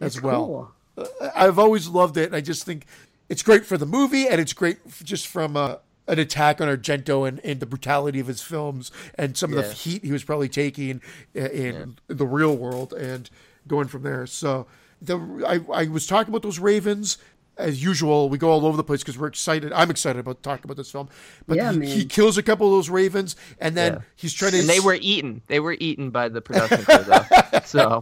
as 0.00 0.16
it's 0.16 0.22
well. 0.22 0.74
cool. 0.96 1.08
I've 1.34 1.58
always 1.58 1.86
loved 1.88 2.16
it. 2.16 2.34
I 2.34 2.40
just 2.40 2.64
think 2.64 2.86
it's 3.28 3.42
great 3.42 3.64
for 3.66 3.78
the 3.78 3.86
movie, 3.86 4.26
and 4.26 4.40
it's 4.40 4.52
great 4.52 4.78
just 5.04 5.28
from 5.28 5.56
uh, 5.56 5.76
an 6.08 6.18
attack 6.18 6.60
on 6.60 6.66
Argento 6.68 7.26
and, 7.28 7.38
and 7.44 7.60
the 7.60 7.66
brutality 7.66 8.18
of 8.18 8.26
his 8.26 8.42
films 8.42 8.90
and 9.16 9.36
some 9.36 9.50
of 9.52 9.56
the 9.56 9.72
heat 9.74 10.04
he 10.04 10.10
was 10.12 10.24
probably 10.24 10.48
taking 10.48 11.00
i- 11.34 11.38
in 11.38 11.98
the 12.08 12.26
real 12.26 12.56
world 12.56 12.92
and 12.92 13.30
going 13.68 13.86
from 13.88 14.02
there. 14.02 14.26
So 14.26 14.66
the 15.00 15.18
I, 15.46 15.82
I 15.82 15.86
was 15.88 16.06
talking 16.06 16.32
about 16.32 16.42
those 16.42 16.58
Ravens. 16.58 17.18
As 17.58 17.82
usual, 17.82 18.28
we 18.28 18.36
go 18.36 18.50
all 18.50 18.66
over 18.66 18.76
the 18.76 18.84
place 18.84 19.00
because 19.00 19.16
we're 19.18 19.28
excited. 19.28 19.72
I'm 19.72 19.90
excited 19.90 20.18
about 20.20 20.42
talking 20.42 20.64
about 20.64 20.76
this 20.76 20.90
film. 20.90 21.08
But 21.46 21.56
Yeah, 21.56 21.72
he, 21.72 21.86
he 21.86 22.04
kills 22.04 22.36
a 22.36 22.42
couple 22.42 22.66
of 22.66 22.72
those 22.74 22.90
Ravens, 22.90 23.34
and 23.58 23.74
then 23.74 23.94
Yeah. 23.94 23.98
he's 24.14 24.34
trying 24.34 24.52
to. 24.52 24.58
and 24.60 24.68
they 24.68 24.80
were 24.80 24.98
eaten. 25.00 25.40
They 25.46 25.60
were 25.60 25.74
eaten 25.80 26.10
by 26.10 26.28
the 26.28 26.40
production 26.42 26.84
crew, 26.84 26.98
though. 27.04 27.24
So 27.64 28.00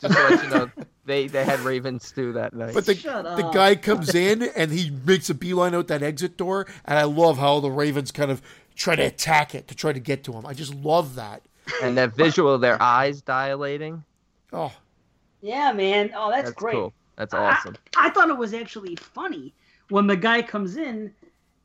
just 0.00 0.14
to 0.14 0.28
let 0.30 0.44
you 0.44 0.48
know, 0.50 0.70
they 1.04 1.26
they 1.26 1.44
had 1.44 1.60
ravens 1.60 2.06
stew 2.06 2.32
that 2.34 2.54
night. 2.54 2.72
But 2.72 2.86
the, 2.86 2.94
Shut 2.94 3.24
the 3.24 3.46
up. 3.48 3.52
guy 3.52 3.74
comes 3.74 4.14
in 4.14 4.42
and 4.42 4.70
he 4.72 4.90
makes 5.04 5.28
a 5.28 5.34
beeline 5.34 5.74
out 5.74 5.88
that 5.88 6.02
exit 6.02 6.36
door, 6.38 6.66
and 6.86 6.98
I 6.98 7.02
love 7.02 7.36
how 7.36 7.60
the 7.60 7.70
Ravens 7.70 8.10
kind 8.12 8.30
of 8.30 8.40
try 8.76 8.96
to 8.96 9.02
attack 9.02 9.54
it 9.54 9.68
to 9.68 9.74
try 9.74 9.92
to 9.92 10.00
get 10.00 10.24
to 10.24 10.32
him. 10.32 10.46
I 10.46 10.54
just 10.54 10.74
love 10.74 11.16
that. 11.16 11.42
and 11.82 11.98
that 11.98 12.14
visual 12.14 12.54
of 12.54 12.60
their 12.62 12.80
eyes 12.80 13.20
dilating. 13.20 14.04
Oh, 14.54 14.72
Yeah, 15.42 15.72
man. 15.72 16.10
Oh, 16.16 16.30
that's, 16.30 16.44
That's 16.50 16.54
great. 16.56 16.74
cool. 16.74 16.92
That's 17.16 17.34
awesome. 17.34 17.76
I, 17.96 18.10
thought 18.10 18.28
it 18.28 18.36
was 18.36 18.54
actually 18.54 18.96
funny 18.96 19.52
when 19.88 20.06
the 20.06 20.16
guy 20.16 20.42
comes 20.42 20.76
in 20.76 21.12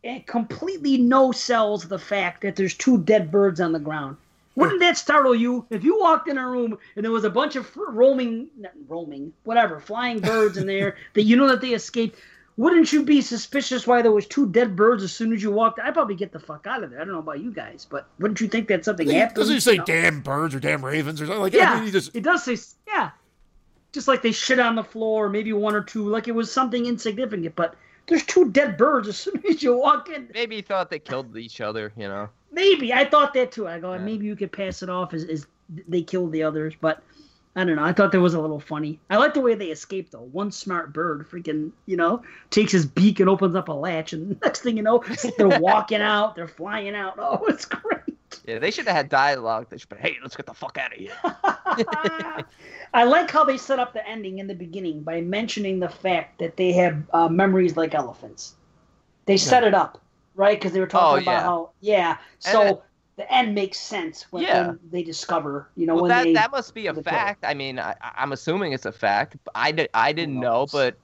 and 0.03 0.25
completely 0.27 0.97
no 0.97 1.31
sells 1.31 1.87
the 1.87 1.99
fact 1.99 2.41
that 2.41 2.55
there's 2.55 2.73
two 2.73 2.99
dead 2.99 3.31
birds 3.31 3.59
on 3.59 3.71
the 3.71 3.79
ground. 3.79 4.17
Wouldn't 4.55 4.81
that 4.81 4.97
startle 4.97 5.33
you 5.33 5.65
if 5.69 5.83
you 5.83 5.99
walked 5.99 6.27
in 6.27 6.37
a 6.37 6.45
room 6.45 6.77
and 6.95 7.05
there 7.05 7.11
was 7.11 7.23
a 7.23 7.29
bunch 7.29 7.55
of 7.55 7.75
roaming, 7.77 8.49
not 8.57 8.73
roaming, 8.87 9.31
whatever, 9.43 9.79
flying 9.79 10.19
birds 10.19 10.57
in 10.57 10.67
there 10.67 10.97
that 11.13 11.23
you 11.23 11.37
know 11.37 11.47
that 11.47 11.61
they 11.61 11.69
escaped? 11.69 12.19
Wouldn't 12.57 12.91
you 12.91 13.03
be 13.03 13.21
suspicious 13.21 13.87
why 13.87 14.01
there 14.01 14.11
was 14.11 14.27
two 14.27 14.45
dead 14.45 14.75
birds 14.75 15.01
as 15.01 15.13
soon 15.13 15.31
as 15.31 15.41
you 15.41 15.49
walked? 15.49 15.79
I'd 15.79 15.93
probably 15.93 16.15
get 16.15 16.33
the 16.33 16.39
fuck 16.39 16.67
out 16.67 16.83
of 16.83 16.89
there. 16.89 16.99
I 16.99 17.05
don't 17.05 17.13
know 17.13 17.19
about 17.19 17.39
you 17.39 17.53
guys, 17.53 17.87
but 17.89 18.09
wouldn't 18.19 18.41
you 18.41 18.49
think 18.49 18.67
that 18.67 18.83
something 18.83 19.07
he, 19.07 19.15
happened? 19.15 19.37
doesn't 19.37 19.53
he 19.53 19.59
say 19.61 19.71
You 19.73 19.77
know? 19.77 19.85
damn 19.85 20.19
birds 20.19 20.53
or 20.53 20.59
damn 20.59 20.83
ravens 20.83 21.21
or 21.21 21.27
something 21.27 21.41
like 21.41 21.53
Yeah, 21.53 21.71
I 21.71 21.75
mean, 21.75 21.85
he 21.85 21.91
just 21.91 22.13
it 22.13 22.23
does 22.23 22.43
say 22.43 22.57
yeah. 22.85 23.11
Just 23.91 24.07
like 24.07 24.21
they 24.21 24.31
shit 24.31 24.59
on 24.59 24.75
the 24.75 24.83
floor, 24.83 25.29
maybe 25.29 25.51
one 25.53 25.75
or 25.75 25.81
two, 25.81 26.07
like 26.07 26.27
it 26.27 26.33
was 26.35 26.51
something 26.51 26.85
insignificant. 26.85 27.55
But 27.55 27.75
there's 28.07 28.23
two 28.23 28.51
dead 28.51 28.77
birds 28.77 29.07
as 29.07 29.17
soon 29.21 29.41
as 29.49 29.63
you 29.63 29.75
walk 29.77 30.09
in. 30.09 30.29
Maybe 30.33 30.57
he 30.57 30.61
thought 30.61 30.89
they 30.89 30.99
killed 30.99 31.35
each 31.37 31.59
other. 31.61 31.91
You 31.97 32.07
know. 32.07 32.29
Maybe 32.51 32.93
I 32.93 33.05
thought 33.05 33.33
that 33.33 33.51
too. 33.51 33.67
I 33.67 33.79
go, 33.79 33.93
Yeah. 33.93 33.99
maybe 33.99 34.25
you 34.25 34.35
could 34.35 34.51
pass 34.51 34.81
it 34.83 34.89
off 34.89 35.13
as, 35.13 35.23
as 35.25 35.47
they 35.87 36.01
killed 36.01 36.31
the 36.31 36.43
others, 36.43 36.73
but 36.79 37.01
I 37.55 37.63
don't 37.63 37.75
know. 37.75 37.83
I 37.83 37.93
thought 37.93 38.11
that 38.11 38.21
was 38.21 38.35
a 38.35 38.41
little 38.41 38.59
funny. 38.59 38.99
I 39.09 39.17
like 39.17 39.33
the 39.33 39.41
way 39.41 39.53
they 39.55 39.67
escaped 39.67 40.11
though. 40.11 40.21
One 40.31 40.51
smart 40.51 40.93
bird, 40.93 41.27
freaking, 41.29 41.71
you 41.87 41.97
know, 41.97 42.21
takes 42.51 42.71
his 42.71 42.85
beak 42.85 43.19
and 43.19 43.29
opens 43.29 43.55
up 43.55 43.69
a 43.69 43.73
latch, 43.73 44.13
and 44.13 44.39
next 44.43 44.61
thing 44.61 44.77
you 44.77 44.83
know, 44.83 45.03
they're 45.37 45.47
walking 45.59 46.01
out, 46.01 46.35
they're 46.35 46.47
flying 46.47 46.95
out. 46.95 47.15
Oh, 47.17 47.43
it's 47.47 47.65
great. 47.65 48.08
Yeah, 48.45 48.59
they 48.59 48.71
should 48.71 48.87
have 48.87 48.95
had 48.95 49.09
dialogue. 49.09 49.67
They 49.69 49.77
should 49.77 49.89
be, 49.89 49.97
hey, 49.97 50.17
let's 50.21 50.35
get 50.35 50.45
the 50.45 50.53
fuck 50.53 50.77
out 50.77 50.93
of 50.93 50.99
here. 50.99 51.11
I 52.93 53.03
like 53.03 53.29
how 53.29 53.43
they 53.43 53.57
set 53.57 53.79
up 53.79 53.93
the 53.93 54.07
ending 54.07 54.39
in 54.39 54.47
the 54.47 54.55
beginning 54.55 55.03
by 55.03 55.21
mentioning 55.21 55.79
the 55.79 55.89
fact 55.89 56.39
that 56.39 56.57
they 56.57 56.71
have 56.73 57.03
uh, 57.13 57.27
memories 57.29 57.77
like 57.77 57.93
elephants. 57.93 58.55
They 59.25 59.37
set 59.37 59.63
it 59.63 59.73
up, 59.73 60.01
right? 60.35 60.57
Because 60.59 60.73
they 60.73 60.79
were 60.79 60.87
talking 60.87 61.19
Oh, 61.19 61.21
about 61.21 61.31
yeah. 61.31 61.41
how, 61.43 61.69
yeah. 61.81 62.17
So 62.39 62.83
the 63.17 63.31
end 63.31 63.53
makes 63.53 63.77
sense 63.79 64.25
when, 64.31 64.43
Yeah. 64.43 64.67
when 64.67 64.79
they 64.91 65.03
discover, 65.03 65.69
you 65.75 65.85
know, 65.85 65.95
Well, 65.95 66.03
when 66.03 66.09
that 66.09 66.23
they. 66.23 66.33
that 66.33 66.51
must 66.51 66.73
be 66.73 66.87
a 66.87 66.93
fact. 66.93 67.43
I 67.43 67.53
mean, 67.53 67.77
I, 67.79 67.95
I'm 68.01 68.31
assuming 68.31 68.73
it's 68.73 68.85
a 68.85 68.91
fact. 68.91 69.37
I, 69.53 69.71
did, 69.71 69.89
I 69.93 70.13
didn't 70.13 70.39
know, 70.39 70.67
but 70.71 70.97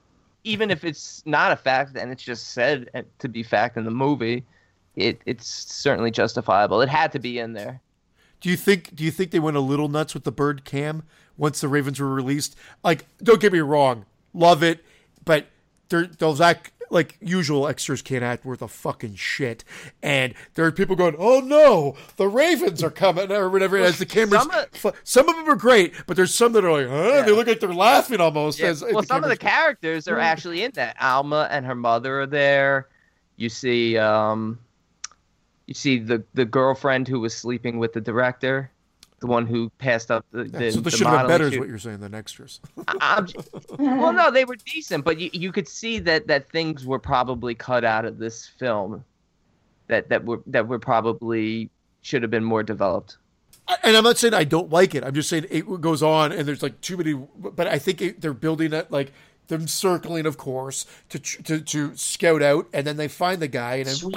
even 0.44 0.70
if 0.70 0.84
it's 0.84 1.22
not 1.26 1.52
a 1.52 1.56
fact 1.56 1.96
and 1.96 2.10
it's 2.10 2.22
just 2.22 2.50
said 2.52 2.88
uh, 2.94 3.02
to 3.20 3.28
be 3.28 3.42
fact 3.42 3.76
in 3.76 3.84
the 3.84 3.90
movie, 3.90 4.44
it 4.96 5.20
it's 5.26 5.46
certainly 5.46 6.10
justifiable. 6.10 6.80
It 6.82 6.88
had 6.88 7.12
to 7.12 7.18
be 7.18 7.38
in 7.38 7.52
there. 7.52 7.80
Do 8.40 8.48
you 8.50 8.56
think? 8.56 8.94
Do 8.94 9.04
you 9.04 9.10
think 9.10 9.30
they 9.30 9.38
went 9.38 9.56
a 9.56 9.60
little 9.60 9.88
nuts 9.88 10.14
with 10.14 10.24
the 10.24 10.32
bird 10.32 10.64
cam 10.64 11.04
once 11.36 11.60
the 11.60 11.68
Ravens 11.68 12.00
were 12.00 12.12
released? 12.12 12.56
Like, 12.84 13.06
don't 13.22 13.40
get 13.40 13.52
me 13.52 13.60
wrong, 13.60 14.04
love 14.34 14.62
it, 14.62 14.84
but 15.24 15.46
those 15.88 16.40
act 16.40 16.72
like 16.88 17.16
usual 17.20 17.66
extras 17.66 18.00
can't 18.00 18.22
act 18.22 18.44
worth 18.44 18.62
a 18.62 18.68
fucking 18.68 19.16
shit, 19.16 19.64
and 20.02 20.34
there 20.54 20.64
are 20.66 20.70
people 20.72 20.94
going, 20.94 21.16
"Oh 21.18 21.40
no, 21.40 21.96
the 22.16 22.28
Ravens 22.28 22.82
are 22.82 22.90
coming" 22.90 23.32
or 23.32 23.48
whatever. 23.50 23.76
As 23.78 23.98
the 23.98 24.06
cameras, 24.06 24.42
some 24.42 24.50
of- 24.52 24.94
some 25.02 25.28
of 25.28 25.34
them 25.36 25.48
are 25.48 25.56
great, 25.56 25.94
but 26.06 26.16
there's 26.16 26.32
some 26.34 26.52
that 26.52 26.64
are 26.64 26.70
like, 26.72 26.88
"Huh?" 26.88 27.22
They 27.22 27.32
look 27.32 27.46
like 27.48 27.58
they're 27.60 27.74
laughing 27.74 28.20
almost. 28.20 28.58
Yeah, 28.60 28.68
As, 28.68 28.82
well, 28.82 29.02
some 29.02 29.24
of 29.24 29.30
the 29.30 29.36
characters 29.36 30.06
are 30.08 30.18
actually 30.20 30.62
in 30.62 30.70
that. 30.74 30.96
Alma 31.00 31.48
and 31.50 31.66
her 31.66 31.74
mother 31.74 32.20
are 32.20 32.26
there. 32.26 32.88
You 33.36 33.48
see, 33.48 33.98
um, 33.98 34.58
you 35.66 35.74
see 35.74 35.98
the 35.98 36.22
the 36.34 36.44
girlfriend 36.44 37.08
who 37.08 37.20
was 37.20 37.34
sleeping 37.34 37.78
with 37.78 37.92
the 37.92 38.00
director, 38.00 38.70
the 39.20 39.26
one 39.26 39.46
who 39.46 39.70
passed 39.78 40.10
up 40.10 40.24
the. 40.30 40.44
the 40.44 40.70
so 40.70 40.80
the 40.80 40.90
they 40.90 40.96
should 40.96 41.06
have 41.06 41.28
better, 41.28 41.46
is 41.46 41.58
what 41.58 41.68
you're 41.68 41.78
saying, 41.78 42.00
than 42.00 42.14
extras. 42.14 42.60
I'm, 43.00 43.26
well, 43.78 44.12
no, 44.12 44.30
they 44.30 44.44
were 44.44 44.56
decent, 44.56 45.04
but 45.04 45.18
you, 45.18 45.30
you 45.32 45.52
could 45.52 45.68
see 45.68 45.98
that, 46.00 46.26
that 46.28 46.50
things 46.50 46.86
were 46.86 46.98
probably 46.98 47.54
cut 47.54 47.84
out 47.84 48.04
of 48.04 48.18
this 48.18 48.46
film, 48.46 49.04
that 49.88 50.08
that 50.08 50.24
were 50.24 50.40
that 50.46 50.68
were 50.68 50.78
probably 50.78 51.70
should 52.02 52.22
have 52.22 52.30
been 52.30 52.44
more 52.44 52.62
developed. 52.62 53.16
and 53.82 53.96
I'm 53.96 54.04
not 54.04 54.18
saying 54.18 54.34
I 54.34 54.44
don't 54.44 54.70
like 54.70 54.94
it. 54.94 55.02
I'm 55.02 55.14
just 55.14 55.28
saying 55.28 55.46
it 55.50 55.80
goes 55.80 56.02
on, 56.02 56.30
and 56.30 56.46
there's 56.46 56.62
like 56.62 56.80
too 56.80 56.96
many. 56.96 57.14
But 57.14 57.66
I 57.66 57.78
think 57.80 58.00
it, 58.00 58.20
they're 58.20 58.32
building 58.32 58.72
it 58.72 58.92
like 58.92 59.12
them 59.48 59.66
circling, 59.66 60.26
of 60.26 60.36
course, 60.36 60.86
to 61.08 61.18
to 61.18 61.60
to 61.60 61.96
scout 61.96 62.42
out, 62.42 62.68
and 62.72 62.86
then 62.86 62.96
they 62.96 63.08
find 63.08 63.42
the 63.42 63.48
guy, 63.48 63.76
and 63.76 64.14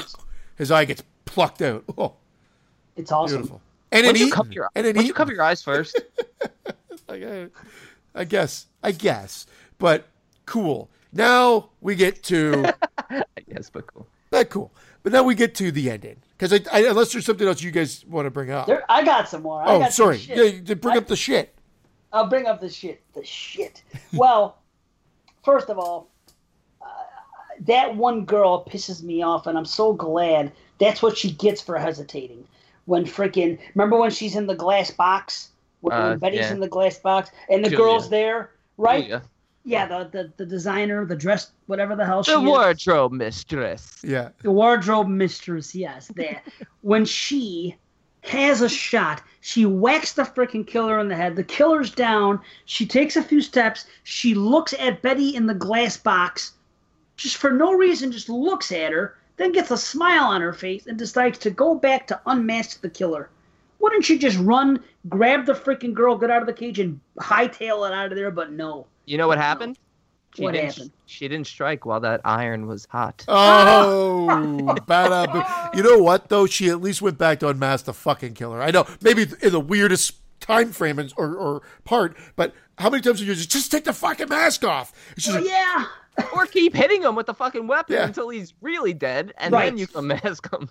his 0.56 0.72
eye 0.72 0.86
gets 0.86 1.04
plucked 1.30 1.62
out. 1.62 1.84
Oh, 1.98 2.14
it's 2.96 3.12
awesome. 3.12 3.38
beautiful. 3.38 3.62
And 3.92 4.06
Why 4.06 4.12
then 4.12 4.22
you 4.22 4.32
cover 4.32 4.52
your 4.52 4.70
and 4.76 4.86
then 4.86 5.06
you 5.06 5.14
cover 5.14 5.34
your 5.34 5.44
eyes 5.44 5.64
first? 5.64 6.00
Like, 7.08 7.24
I, 7.24 7.48
I 8.14 8.24
guess. 8.24 8.68
I 8.84 8.92
guess. 8.92 9.48
But 9.80 10.06
cool. 10.46 10.92
Now 11.12 11.72
we 11.82 11.96
get 11.96 12.22
to 12.26 12.72
yes, 13.48 13.72
but 13.72 13.88
cool. 13.88 14.06
that 14.30 14.52
cool. 14.52 14.72
But 15.02 15.14
now 15.14 15.24
we 15.24 15.34
get 15.34 15.56
to 15.56 15.72
the 15.72 15.90
ending 15.90 16.18
because 16.38 16.54
I, 16.54 16.60
I, 16.72 16.86
unless 16.88 17.12
there's 17.12 17.26
something 17.26 17.48
else 17.48 17.64
you 17.64 17.72
guys 17.72 18.06
want 18.06 18.28
to 18.28 18.30
bring 18.30 18.52
up. 18.52 18.68
There, 18.68 18.84
I 18.90 19.04
got 19.04 19.28
some 19.28 19.42
more. 19.42 19.64
I 19.64 19.74
oh, 19.74 19.80
got 19.80 19.94
some 19.94 20.06
sorry. 20.06 20.18
shit. 20.20 20.68
Yeah, 20.68 20.76
bring 20.76 20.96
I- 20.96 21.00
up 21.00 21.08
the 21.08 21.16
shit. 21.16 21.56
I'll 22.12 22.28
bring 22.28 22.46
up 22.48 22.60
the 22.60 22.70
shit. 22.70 23.02
The 23.14 23.24
shit. 23.24 23.84
Well, 24.14 24.58
first 25.44 25.70
of 25.70 25.78
all, 25.78 26.10
uh, 26.82 26.86
that 27.62 27.96
one 27.96 28.26
girl 28.26 28.66
pisses 28.66 29.04
me 29.04 29.22
off, 29.22 29.48
and 29.48 29.58
I'm 29.58 29.66
so 29.66 29.94
glad 29.94 30.52
that's 30.80 31.02
what 31.02 31.18
she 31.18 31.32
gets 31.32 31.62
for 31.62 31.78
hesitating. 31.78 32.46
When 32.86 33.06
freaking 33.06 33.60
remember 33.76 33.98
when 33.98 34.12
she's 34.12 34.36
in 34.36 34.48
the 34.48 34.56
glass 34.56 34.90
box 34.92 35.50
when, 35.82 35.94
Uh, 35.96 36.16
Betty's 36.16 36.40
yeah. 36.42 36.52
in 36.54 36.60
the 36.60 36.68
glass 36.68 36.98
box 36.98 37.30
and 37.50 37.64
the 37.64 37.70
Julia. 37.70 37.86
girl's 37.86 38.10
there, 38.10 38.52
right? 38.78 39.04
Julia. 39.04 39.22
Yeah, 39.66 39.86
the, 39.86 40.10
the 40.12 40.34
the 40.38 40.46
designer, 40.46 41.06
the 41.06 41.16
dress, 41.16 41.52
whatever 41.68 41.96
the 41.96 42.06
hell 42.06 42.24
she 42.24 42.32
The 42.32 42.40
is. 42.40 42.46
wardrobe 42.48 43.12
mistress. 43.12 44.00
Yeah. 44.04 44.30
The 44.42 44.52
wardrobe 44.52 45.08
mistress, 45.08 45.76
yes, 45.76 46.08
that. 46.16 46.42
when 46.82 47.06
she 47.06 47.76
has 48.24 48.62
a 48.62 48.70
shot, 48.70 49.22
she 49.42 49.66
whacks 49.66 50.14
the 50.14 50.24
freaking 50.24 50.66
killer 50.66 51.00
in 51.00 51.08
the 51.08 51.16
head. 51.16 51.36
The 51.36 51.44
killer's 51.44 51.92
down. 51.92 52.40
She 52.66 52.86
takes 52.86 53.16
a 53.16 53.22
few 53.24 53.42
steps. 53.42 53.86
She 54.04 54.34
looks 54.34 54.74
at 54.80 55.02
Betty 55.02 55.36
in 55.36 55.46
the 55.46 55.54
glass 55.54 55.96
box, 55.98 56.54
just 57.16 57.38
for 57.38 57.52
no 57.52 57.74
reason, 57.74 58.12
just 58.12 58.28
looks 58.30 58.72
at 58.72 58.92
her, 58.92 59.18
then 59.40 59.52
gets 59.52 59.72
a 59.72 59.78
smile 59.78 60.26
on 60.26 60.42
her 60.42 60.54
face 60.54 60.86
and 60.86 60.98
decides 60.98 61.40
to 61.40 61.50
go 61.50 61.74
back 61.74 62.06
to 62.08 62.22
unmask 62.28 62.82
the 62.82 62.90
killer. 62.90 63.30
Wouldn't 63.80 64.06
she 64.06 64.18
just 64.20 64.38
run, 64.38 64.84
grab 65.08 65.46
the 65.46 65.54
freaking 65.54 65.94
girl, 65.94 66.18
get 66.18 66.30
out 66.30 66.42
of 66.42 66.48
the 66.48 66.54
cage, 66.54 66.80
and 66.80 67.00
hightail 67.18 67.88
it 67.90 67.94
out 67.94 68.12
of 68.12 68.16
there? 68.18 68.30
But 68.30 68.52
no. 68.52 68.86
You 69.06 69.18
know 69.18 69.28
what 69.30 69.38
happened? 69.38 69.80
She 70.36 70.44
What 70.44 70.52
didn't, 70.52 70.68
happened? 70.72 70.92
She 71.08 71.28
didn't 71.28 71.48
strike 71.48 71.86
while 71.86 72.02
that 72.02 72.22
iron 72.24 72.68
was 72.68 72.86
hot. 72.92 73.26
Oh, 73.82 74.76
bad 74.88 75.12
up. 75.12 75.76
You 75.76 75.82
know 75.84 75.98
what 75.98 76.30
though? 76.30 76.46
She 76.46 76.70
at 76.70 76.82
least 76.82 77.02
went 77.02 77.18
back 77.18 77.40
to 77.40 77.48
unmask 77.48 77.86
the 77.86 77.94
fucking 77.94 78.34
killer. 78.36 78.62
I 78.62 78.70
know, 78.72 78.86
maybe 79.02 79.26
in 79.42 79.52
the 79.52 79.60
weirdest 79.60 80.14
time 80.40 80.72
frame 80.72 81.00
and- 81.00 81.14
or, 81.18 81.36
or 81.36 81.62
part, 81.84 82.16
but 82.36 82.54
how 82.78 82.90
many 82.90 83.02
times 83.02 83.20
did 83.20 83.28
you 83.28 83.36
just 83.36 83.50
just 83.50 83.72
take 83.72 83.86
the 83.86 83.94
fucking 83.94 84.30
mask 84.30 84.64
off? 84.66 84.94
She's 85.18 85.34
Oh, 85.34 85.40
like, 85.40 85.48
yeah. 85.48 85.86
Or 86.34 86.46
keep 86.46 86.74
hitting 86.74 87.04
him 87.04 87.16
with 87.16 87.26
the 87.26 87.34
fucking 87.34 87.68
weapon 87.68 87.96
Yeah. 87.96 88.06
until 88.06 88.30
he's 88.30 88.54
really 88.62 88.94
dead, 88.94 89.34
and 89.38 89.54
Right. 89.54 89.66
then 89.66 89.78
you 89.78 89.88
can 89.88 90.08
mask 90.24 90.52
him. 90.54 90.70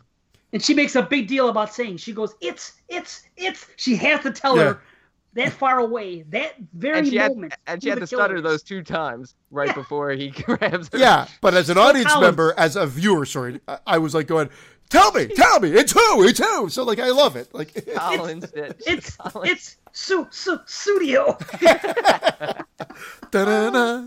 And 0.52 0.62
she 0.62 0.72
makes 0.74 0.96
a 0.96 1.02
big 1.02 1.28
deal 1.28 1.48
about 1.48 1.74
saying, 1.74 1.98
she 1.98 2.12
goes, 2.12 2.34
it's, 2.40 2.72
it's, 2.88 3.22
it's. 3.36 3.66
She 3.76 3.96
has 3.96 4.20
to 4.22 4.30
tell 4.30 4.56
Yeah. 4.56 4.64
her 4.64 4.80
that 5.34 5.52
far 5.52 5.78
away, 5.78 6.22
that 6.30 6.54
very 6.72 6.98
And 7.00 7.06
she 7.06 7.16
had, 7.16 7.32
moment. 7.34 7.54
and 7.66 7.82
she 7.82 7.90
had 7.90 8.00
to 8.00 8.06
stutter 8.06 8.36
killer 8.36 8.40
those 8.40 8.62
two 8.62 8.82
times 8.82 9.34
right 9.50 9.74
before 9.74 10.10
he 10.12 10.28
grabs 10.44 10.88
her. 10.90 10.98
yeah, 10.98 11.26
but 11.42 11.52
as 11.54 11.68
an 11.68 11.76
audience 11.76 12.10
Collins. 12.12 12.26
member, 12.28 12.54
as 12.56 12.76
a 12.76 12.86
viewer, 12.86 13.26
sorry, 13.26 13.60
I, 13.68 13.78
I 13.86 13.98
was 13.98 14.14
like 14.14 14.26
going, 14.26 14.48
"Tell 14.88 15.12
me, 15.12 15.26
tell 15.26 15.60
me, 15.60 15.70
it's 15.72 15.92
who, 15.92 16.24
it's 16.24 16.38
who." 16.38 16.70
So 16.70 16.82
like, 16.82 16.98
I 16.98 17.10
love 17.10 17.36
it. 17.36 17.52
Like, 17.54 17.86
Collins 17.94 18.50
did. 18.50 18.74
It's, 18.86 19.16
Collins. 19.16 19.50
it's 19.52 19.76
su, 19.92 20.26
su, 20.30 20.58
studio. 20.66 21.36
da-da-da. 23.30 24.04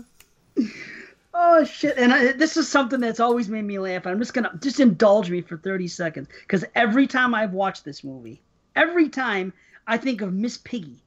Oh, 1.34 1.64
shit. 1.64 1.96
And 1.98 2.12
I, 2.12 2.32
this 2.32 2.56
is 2.56 2.68
something 2.68 3.00
that's 3.00 3.20
always 3.20 3.48
made 3.48 3.64
me 3.64 3.78
laugh. 3.78 4.06
I'm 4.06 4.18
just 4.18 4.34
going 4.34 4.44
to, 4.44 4.56
just 4.58 4.80
indulge 4.80 5.30
me 5.30 5.40
for 5.40 5.56
30 5.56 5.88
seconds. 5.88 6.28
Because 6.42 6.64
every 6.74 7.06
time 7.06 7.34
I've 7.34 7.52
watched 7.52 7.84
this 7.84 8.04
movie, 8.04 8.40
every 8.76 9.08
time 9.08 9.52
I 9.86 9.98
think 9.98 10.20
of 10.20 10.32
Miss 10.32 10.56
Piggy. 10.58 11.02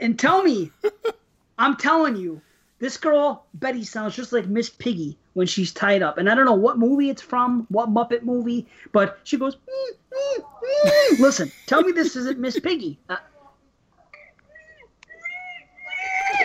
And 0.00 0.18
tell 0.18 0.42
me, 0.42 0.70
I'm 1.58 1.76
telling 1.76 2.16
you, 2.16 2.40
this 2.78 2.96
girl, 2.96 3.46
Betty, 3.54 3.84
sounds 3.84 4.14
just 4.14 4.32
like 4.32 4.46
Miss 4.46 4.68
Piggy 4.68 5.16
when 5.34 5.46
she's 5.46 5.72
tied 5.72 6.02
up. 6.02 6.18
And 6.18 6.28
I 6.28 6.34
don't 6.34 6.44
know 6.44 6.54
what 6.54 6.78
movie 6.78 7.08
it's 7.08 7.22
from, 7.22 7.66
what 7.70 7.88
Muppet 7.88 8.22
movie, 8.22 8.66
but 8.92 9.18
she 9.24 9.38
goes, 9.38 9.56
"Mm, 9.56 9.96
mm, 10.12 10.44
mm." 10.44 11.18
listen, 11.18 11.50
tell 11.66 11.82
me 11.82 11.92
this 11.92 12.16
isn't 12.16 12.38
Miss 12.38 12.58
Piggy. 12.60 12.98
Uh, 13.08 13.16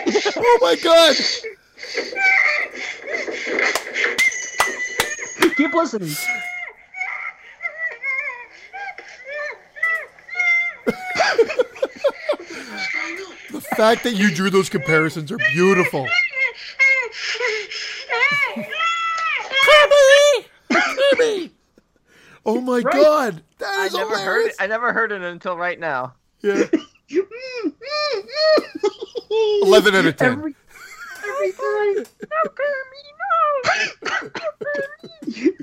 oh 0.36 0.58
my 0.62 0.76
god! 0.76 1.16
Keep 5.56 5.74
listening. 5.74 6.14
The 13.50 13.60
fact 13.76 14.04
that 14.04 14.14
you 14.14 14.34
drew 14.34 14.50
those 14.50 14.68
comparisons 14.68 15.30
are 15.30 15.38
beautiful. 15.54 16.06
Oh 22.44 22.60
my 22.60 22.80
Right. 22.80 22.92
god, 22.92 23.42
that 23.58 23.68
I 23.68 23.86
is 23.86 23.94
never 23.94 24.18
heard 24.18 24.46
it. 24.46 24.56
I 24.58 24.66
never 24.66 24.92
heard 24.92 25.12
it 25.12 25.22
until 25.22 25.56
right 25.56 25.78
now. 25.78 26.14
Yeah, 26.40 26.66
eleven 29.62 29.94
out 29.94 30.06
of 30.06 30.16
ten. 30.16 30.32
Every, 30.32 30.54
every 31.42 31.52
time. 31.52 32.06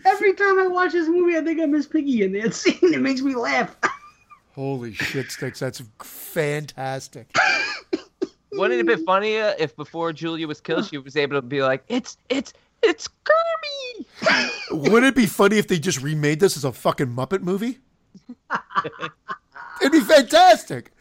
Every 0.06 0.34
time 0.34 0.60
I 0.60 0.68
watch 0.68 0.92
this 0.94 1.08
movie, 1.08 1.38
I 1.38 1.42
think 1.42 1.60
I 1.62 1.66
miss 1.66 1.86
Piggy 1.86 2.24
in 2.24 2.32
that 2.34 2.54
scene. 2.54 2.94
It 2.94 3.02
makes 3.02 3.22
me 3.22 3.36
laugh. 3.36 3.76
Holy 4.56 4.94
shit 4.94 5.32
sticks, 5.32 5.60
that's 5.60 5.82
fantastic. 6.04 7.30
Wouldn't 8.52 8.74
it 8.74 8.78
have 8.78 8.98
been 8.98 9.06
funnier 9.06 9.56
if 9.60 9.76
before 9.76 10.12
Julia 10.12 10.48
was 10.48 10.60
killed, 10.60 10.88
she 10.88 10.98
was 10.98 11.16
able 11.16 11.38
to 11.38 11.42
be 11.42 11.62
like, 11.62 11.84
"It's 11.88 12.18
it's 12.30 12.52
it's 12.82 13.08
Kirby." 13.24 14.08
Wouldn't 14.72 15.06
it 15.06 15.16
be 15.16 15.28
funny 15.28 15.58
if 15.58 15.68
they 15.68 15.80
just 15.80 16.02
remade 16.02 16.40
this 16.40 16.58
as 16.58 16.66
a 16.66 16.72
fucking 16.72 17.08
Muppet 17.08 17.42
movie? 17.42 17.80
It'd 19.82 19.92
be 19.92 20.02
fantastic. 20.02 20.92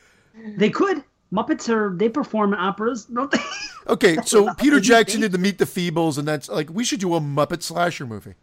They 0.56 0.70
could. 0.70 1.02
Muppets 1.32 1.68
are 1.68 1.94
they 1.96 2.08
perform 2.08 2.52
in 2.54 2.58
operas, 2.60 3.04
don't 3.06 3.30
they? 3.30 3.38
Okay, 3.88 4.18
so 4.26 4.52
Peter 4.54 4.80
Jackson 4.80 5.22
did 5.22 5.32
the 5.32 5.38
Meet 5.38 5.56
the 5.56 5.64
Feebles, 5.64 6.18
and 6.18 6.28
that's 6.28 6.50
like 6.50 6.68
we 6.68 6.84
should 6.84 7.00
do 7.00 7.14
a 7.14 7.20
Muppet 7.20 7.62
slasher 7.62 8.04
movie 8.06 8.34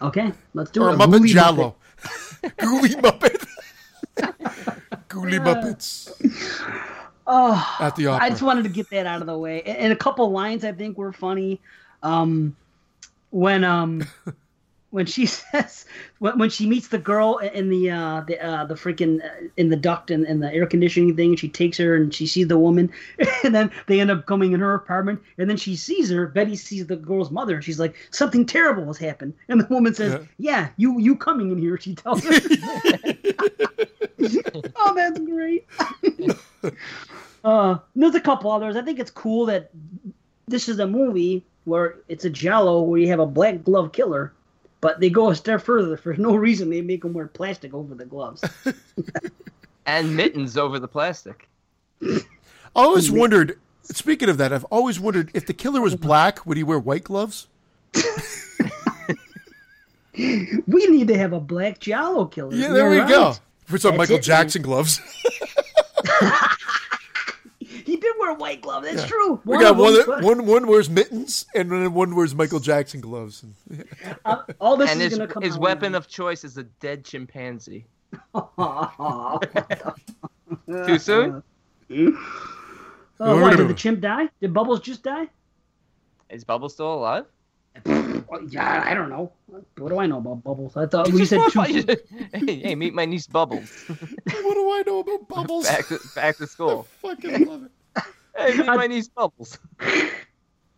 Okay, 0.00 0.32
let's 0.54 0.70
do 0.70 0.82
or 0.82 0.88
it. 0.90 0.94
a 0.94 0.96
Muppet 0.96 1.10
movie 1.10 1.28
Giallo, 1.34 1.76
Ghoulie 2.42 2.94
Muppet, 3.02 3.46
Ghoulie 5.08 5.38
Muppets 5.38 6.10
Oh, 7.26 7.76
at 7.80 7.94
the 7.96 8.08
I 8.08 8.30
just 8.30 8.40
wanted 8.40 8.62
to 8.62 8.70
get 8.70 8.88
that 8.90 9.04
out 9.04 9.20
of 9.20 9.26
the 9.26 9.36
way. 9.36 9.60
And 9.62 9.76
and 9.76 9.92
a 9.92 9.96
couple 9.96 10.30
lines 10.30 10.64
I 10.64 10.72
think 10.72 10.96
were 10.96 11.12
funny. 11.12 11.60
Um, 12.02 12.56
when 13.30 13.64
um, 13.64 14.06
when 14.90 15.06
she 15.06 15.26
says 15.26 15.84
when, 16.18 16.38
when 16.38 16.50
she 16.50 16.66
meets 16.66 16.88
the 16.88 16.98
girl 16.98 17.38
in 17.38 17.68
the 17.68 17.90
uh 17.90 18.22
the 18.26 18.40
uh 18.44 18.64
the 18.64 18.74
freaking 18.74 19.24
uh, 19.24 19.48
in 19.56 19.68
the 19.68 19.76
duct 19.76 20.10
and, 20.10 20.24
and 20.24 20.42
the 20.42 20.52
air 20.52 20.66
conditioning 20.66 21.16
thing, 21.16 21.30
and 21.30 21.38
she 21.38 21.48
takes 21.48 21.78
her 21.78 21.96
and 21.96 22.14
she 22.14 22.26
sees 22.26 22.48
the 22.48 22.58
woman, 22.58 22.92
and 23.44 23.54
then 23.54 23.70
they 23.86 24.00
end 24.00 24.10
up 24.10 24.26
coming 24.26 24.52
in 24.52 24.60
her 24.60 24.74
apartment, 24.74 25.20
and 25.38 25.48
then 25.48 25.56
she 25.56 25.76
sees 25.76 26.10
her. 26.10 26.26
Betty 26.26 26.56
sees 26.56 26.86
the 26.86 26.96
girl's 26.96 27.30
mother, 27.30 27.56
and 27.56 27.64
she's 27.64 27.78
like, 27.78 27.94
something 28.10 28.46
terrible 28.46 28.86
has 28.86 28.98
happened, 28.98 29.34
and 29.48 29.60
the 29.60 29.66
woman 29.68 29.94
says, 29.94 30.12
Yeah. 30.12 30.26
"Yeah, 30.38 30.68
you 30.76 30.98
you 30.98 31.16
coming 31.16 31.50
in 31.50 31.58
here?" 31.58 31.78
She 31.78 31.94
tells 31.94 32.24
her. 32.24 32.32
oh, 34.76 34.94
that's 34.94 35.18
great. 35.20 35.66
Uh, 37.44 37.78
there's 37.94 38.14
a 38.16 38.20
couple 38.20 38.50
others. 38.50 38.74
I 38.76 38.82
think 38.82 38.98
it's 38.98 39.10
cool 39.10 39.46
that 39.46 39.70
this 40.48 40.68
is 40.68 40.80
a 40.80 40.86
movie 40.86 41.44
where 41.64 41.96
it's 42.08 42.24
a 42.24 42.30
giallo 42.30 42.82
where 42.82 42.98
you 42.98 43.08
have 43.08 43.20
a 43.20 43.26
black 43.26 43.62
glove 43.62 43.92
killer, 43.92 44.32
but 44.80 45.00
they 45.00 45.10
go 45.10 45.30
a 45.30 45.34
step 45.34 45.62
further. 45.62 45.96
For 46.02 46.14
no 46.14 46.34
reason, 46.34 46.70
they 46.70 46.80
make 46.80 47.02
them 47.02 47.12
wear 47.12 47.26
plastic 47.26 47.74
over 47.74 47.94
the 47.94 48.04
gloves. 48.04 48.44
and 49.86 50.16
mittens 50.16 50.56
over 50.56 50.78
the 50.78 50.88
plastic. 50.88 51.48
I 52.02 52.20
always 52.74 53.10
wondered. 53.10 53.58
Speaking 53.82 54.28
of 54.28 54.38
that, 54.38 54.52
I've 54.52 54.64
always 54.64 54.98
wondered 54.98 55.30
if 55.32 55.46
the 55.46 55.54
killer 55.54 55.80
was 55.80 55.94
mm-hmm. 55.94 56.06
black, 56.06 56.44
would 56.44 56.56
he 56.56 56.64
wear 56.64 56.78
white 56.78 57.04
gloves? 57.04 57.46
we 60.16 60.86
need 60.88 61.06
to 61.08 61.16
have 61.16 61.32
a 61.32 61.38
black 61.38 61.78
giallo 61.78 62.26
killer. 62.26 62.52
Yeah, 62.52 62.66
You're 62.66 62.74
there 62.74 62.90
we 62.90 62.98
right. 62.98 63.08
go. 63.08 63.34
For 63.66 63.78
some 63.78 63.92
That's 63.92 63.98
Michael 63.98 64.16
it, 64.16 64.18
man. 64.18 64.22
Jackson 64.22 64.62
gloves. 64.62 65.00
He 68.06 68.12
did 68.12 68.20
wear 68.20 68.34
white 68.34 68.60
gloves. 68.60 68.86
That's 68.86 69.08
true. 69.08 69.40
We 69.44 69.58
got 69.58 69.76
one, 69.76 69.94
that, 69.94 70.22
one. 70.22 70.46
One 70.46 70.66
wears 70.68 70.88
mittens, 70.88 71.46
and 71.56 71.70
then 71.70 71.92
one 71.92 72.14
wears 72.14 72.34
Michael 72.36 72.60
Jackson 72.60 73.00
gloves. 73.00 73.44
uh, 74.24 74.42
all 74.60 74.76
this 74.76 74.92
And 74.92 75.00
is 75.02 75.10
his, 75.10 75.18
going 75.18 75.28
to 75.28 75.34
come 75.34 75.42
his 75.42 75.54
out 75.54 75.60
weapon 75.60 75.92
now. 75.92 75.98
of 75.98 76.06
choice 76.06 76.44
is 76.44 76.56
a 76.56 76.62
dead 76.64 77.04
chimpanzee. 77.04 77.86
Too 80.86 80.98
soon? 80.98 81.42
Oh, 83.18 83.40
why, 83.40 83.56
did 83.56 83.66
the 83.68 83.74
chimp 83.74 84.00
die? 84.00 84.28
Did 84.40 84.54
Bubbles 84.54 84.80
just 84.80 85.02
die? 85.02 85.26
Is 86.30 86.44
Bubbles 86.44 86.74
still 86.74 86.94
alive? 86.94 87.24
Yeah, 88.48 88.84
I 88.86 88.94
don't 88.94 89.08
know. 89.08 89.32
What 89.78 89.88
do 89.88 89.98
I 89.98 90.06
know 90.06 90.18
about 90.18 90.44
Bubbles? 90.44 90.76
I 90.76 90.86
thought 90.86 91.10
we 91.10 91.24
said 91.26 91.40
two. 91.50 91.60
hey, 91.60 92.60
hey, 92.60 92.74
meet 92.74 92.94
my 92.94 93.04
niece 93.04 93.26
Bubbles. 93.26 93.70
what 93.88 94.54
do 94.54 94.70
I 94.70 94.82
know 94.86 95.00
about 95.00 95.28
bubbles? 95.28 95.66
back 95.66 95.88
to 95.88 95.98
back 96.14 96.36
to 96.36 96.46
school. 96.46 96.86
Fucking 97.02 97.46
love 97.46 97.64
it. 97.64 97.70
Hey, 98.38 98.56
my 98.64 98.86
niece 98.86 99.08
Bubbles. 99.08 99.58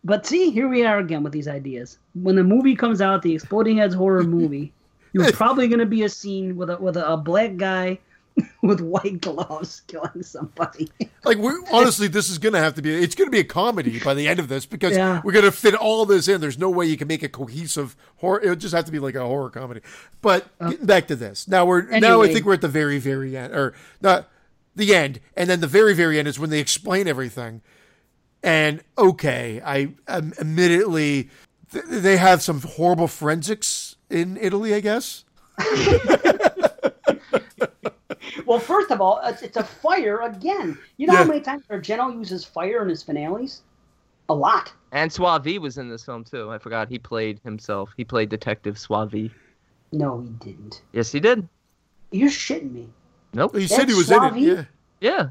But 0.03 0.25
see, 0.25 0.49
here 0.49 0.69
we 0.69 0.85
are 0.85 0.99
again 0.99 1.23
with 1.23 1.33
these 1.33 1.47
ideas. 1.49 1.97
When 2.13 2.35
the 2.37 2.43
movie 2.43 2.73
comes 2.75 3.01
out, 3.01 3.21
the 3.21 3.33
Exploding 3.35 3.77
Heads 3.77 3.93
horror 3.93 4.23
movie, 4.23 4.71
you're 5.11 5.31
probably 5.33 5.67
going 5.67 5.79
to 5.81 5.85
be 5.85 6.03
a 6.03 6.09
scene 6.09 6.55
with 6.55 6.69
a 6.69 6.77
with 6.77 6.95
a, 6.95 7.05
a 7.11 7.17
black 7.17 7.57
guy 7.57 7.99
with 8.63 8.79
white 8.79 9.19
gloves 9.19 9.81
killing 9.87 10.23
somebody. 10.23 10.89
Like, 11.25 11.37
we 11.37 11.51
honestly, 11.73 12.07
this 12.07 12.29
is 12.29 12.37
going 12.37 12.53
to 12.53 12.59
have 12.59 12.75
to 12.75 12.81
be. 12.81 12.93
It's 12.95 13.13
going 13.13 13.27
to 13.27 13.31
be 13.31 13.39
a 13.39 13.43
comedy 13.43 13.99
by 13.99 14.13
the 14.13 14.25
end 14.29 14.39
of 14.39 14.47
this 14.47 14.65
because 14.65 14.95
Yeah. 14.95 15.19
we're 15.21 15.33
going 15.33 15.43
to 15.43 15.51
fit 15.51 15.73
all 15.75 16.05
this 16.05 16.29
in. 16.29 16.39
There's 16.39 16.57
no 16.57 16.69
way 16.69 16.85
you 16.85 16.95
can 16.95 17.09
make 17.09 17.21
a 17.21 17.29
cohesive 17.29 17.97
horror. 18.17 18.39
It'll 18.39 18.55
just 18.55 18.73
have 18.73 18.85
to 18.85 18.93
be 18.93 18.99
like 18.99 19.15
a 19.15 19.25
horror 19.25 19.49
comedy. 19.49 19.81
But 20.21 20.47
getting 20.61 20.85
back 20.85 21.07
to 21.07 21.15
this, 21.17 21.45
now 21.45 21.65
we're 21.65 21.81
now 21.99 22.21
I 22.21 22.29
Uh, 22.29 22.33
think 22.33 22.45
we're 22.45 22.53
at 22.53 22.61
the 22.61 22.69
very 22.69 22.99
very 22.99 23.35
end, 23.35 23.53
or 23.53 23.73
not 24.01 24.29
the 24.79 24.95
end, 24.95 25.19
and 25.35 25.49
then 25.49 25.59
the 25.59 25.67
very 25.67 25.93
very 25.93 26.17
end 26.19 26.27
is 26.27 26.39
when 26.39 26.49
they 26.49 26.59
explain 26.59 27.07
everything. 27.07 27.61
And 28.41 28.81
okay, 28.97 29.61
I 29.63 29.93
um, 30.07 30.33
immediately 30.39 31.29
th- 31.71 31.85
they 31.87 32.17
have 32.17 32.41
some 32.41 32.61
horrible 32.61 33.07
forensics 33.07 33.95
in 34.09 34.37
Italy, 34.37 34.73
I 34.73 34.79
guess. 34.79 35.25
Well, 38.45 38.59
first 38.59 38.89
of 38.89 38.99
all, 38.99 39.21
it's, 39.25 39.43
it's 39.43 39.57
a 39.57 39.63
fire 39.63 40.21
again. 40.21 40.75
You 40.97 41.05
know 41.05 41.13
Yeah. 41.13 41.19
how 41.19 41.25
many 41.25 41.39
times 41.39 41.63
Argento 41.69 42.11
uses 42.17 42.43
fire 42.43 42.81
in 42.81 42.89
his 42.89 43.03
finales? 43.03 43.61
A 44.27 44.33
lot. 44.33 44.73
And 44.91 45.11
Soavi 45.11 45.59
was 45.59 45.77
in 45.77 45.87
this 45.87 46.03
film 46.03 46.23
too. 46.23 46.49
I 46.49 46.57
forgot 46.57 46.89
he 46.89 46.97
played 46.97 47.39
himself. 47.43 47.91
He 47.95 48.03
played 48.03 48.29
Detective 48.29 48.75
Soavi. 48.75 49.29
No, 49.91 50.21
he 50.21 50.29
didn't. 50.29 50.81
Yes, 50.93 51.11
he 51.11 51.19
did. 51.19 51.47
You're 52.11 52.29
shitting 52.31 52.71
me. 52.71 52.87
Nope. 53.33 53.55
He 53.55 53.67
said 53.67 53.87
he 53.87 53.95
was 53.95 54.09
Soavi? 54.09 54.37
in 54.37 54.43
it. 54.59 54.67
Yeah. 55.01 55.11
Yeah. 55.11 55.29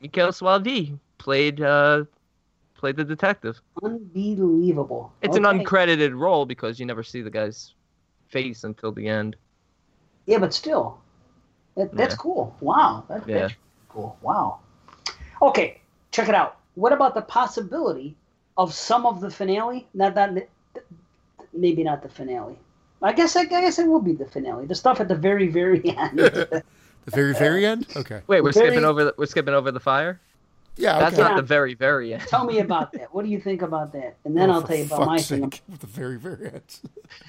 Michele 0.00 0.28
Soavi 0.32 0.98
played 1.18 1.60
uh 1.60 2.04
played 2.74 2.96
the 2.96 3.04
detective. 3.04 3.60
Unbelievable. 3.82 5.12
It's 5.20 5.36
an 5.36 5.42
uncredited 5.42 6.18
role 6.18 6.46
because 6.46 6.80
you 6.80 6.86
never 6.86 7.02
see 7.02 7.20
the 7.20 7.30
guy's 7.30 7.74
face 8.28 8.64
until 8.64 8.90
the 8.92 9.06
end. 9.06 9.36
Yeah, 10.26 10.38
but 10.38 10.54
still, 10.54 10.98
that, 11.76 11.92
that's 11.94 12.14
Yeah. 12.14 12.16
cool. 12.18 12.56
Wow, 12.60 13.04
that, 13.08 13.28
Yeah. 13.28 13.40
that's 13.40 13.54
cool. 13.90 14.16
Wow. 14.22 14.60
Okay, 15.42 15.80
check 16.10 16.28
it 16.28 16.34
out. 16.34 16.56
What 16.74 16.92
about 16.92 17.14
the 17.14 17.22
possibility 17.22 18.16
of 18.56 18.72
some 18.72 19.04
of 19.04 19.20
the 19.20 19.30
finale? 19.30 19.86
Not 19.92 20.14
that, 20.14 20.48
maybe 21.52 21.82
not 21.84 22.02
the 22.02 22.08
finale. 22.08 22.56
I 23.02 23.12
guess 23.12 23.34
I 23.36 23.44
guess 23.44 23.78
it 23.78 23.86
will 23.86 24.00
be 24.02 24.12
the 24.12 24.26
finale. 24.26 24.66
The 24.66 24.74
stuff 24.74 25.00
at 25.00 25.08
the 25.08 25.14
very 25.14 25.48
very 25.48 25.82
end. 25.96 26.18
The 27.04 27.10
very 27.10 27.34
very 27.34 27.66
end. 27.66 27.86
Okay. 27.96 28.20
Wait, 28.26 28.42
we're 28.42 28.52
Very- 28.52 28.68
skipping 28.68 28.84
over 28.84 29.04
the, 29.04 29.14
we're 29.16 29.26
skipping 29.26 29.54
over 29.54 29.70
the 29.72 29.80
fire? 29.80 30.20
Yeah. 30.76 30.98
That's 30.98 31.14
okay. 31.18 31.22
not 31.22 31.36
the 31.36 31.42
very 31.42 31.74
very 31.74 32.14
end. 32.14 32.22
Tell 32.28 32.44
me 32.44 32.58
about 32.60 32.92
that. 32.92 33.12
What 33.14 33.24
do 33.24 33.30
you 33.30 33.40
think 33.40 33.62
about 33.62 33.92
that? 33.92 34.16
And 34.24 34.36
then 34.36 34.50
Oh, 34.50 34.54
I'll 34.54 34.62
tell 34.62 34.76
you 34.76 34.84
about 34.84 35.06
my 35.06 35.16
sake, 35.18 35.40
thing. 35.40 35.52
The 35.80 35.86
very 35.86 36.18
very 36.18 36.46
end. 36.46 36.80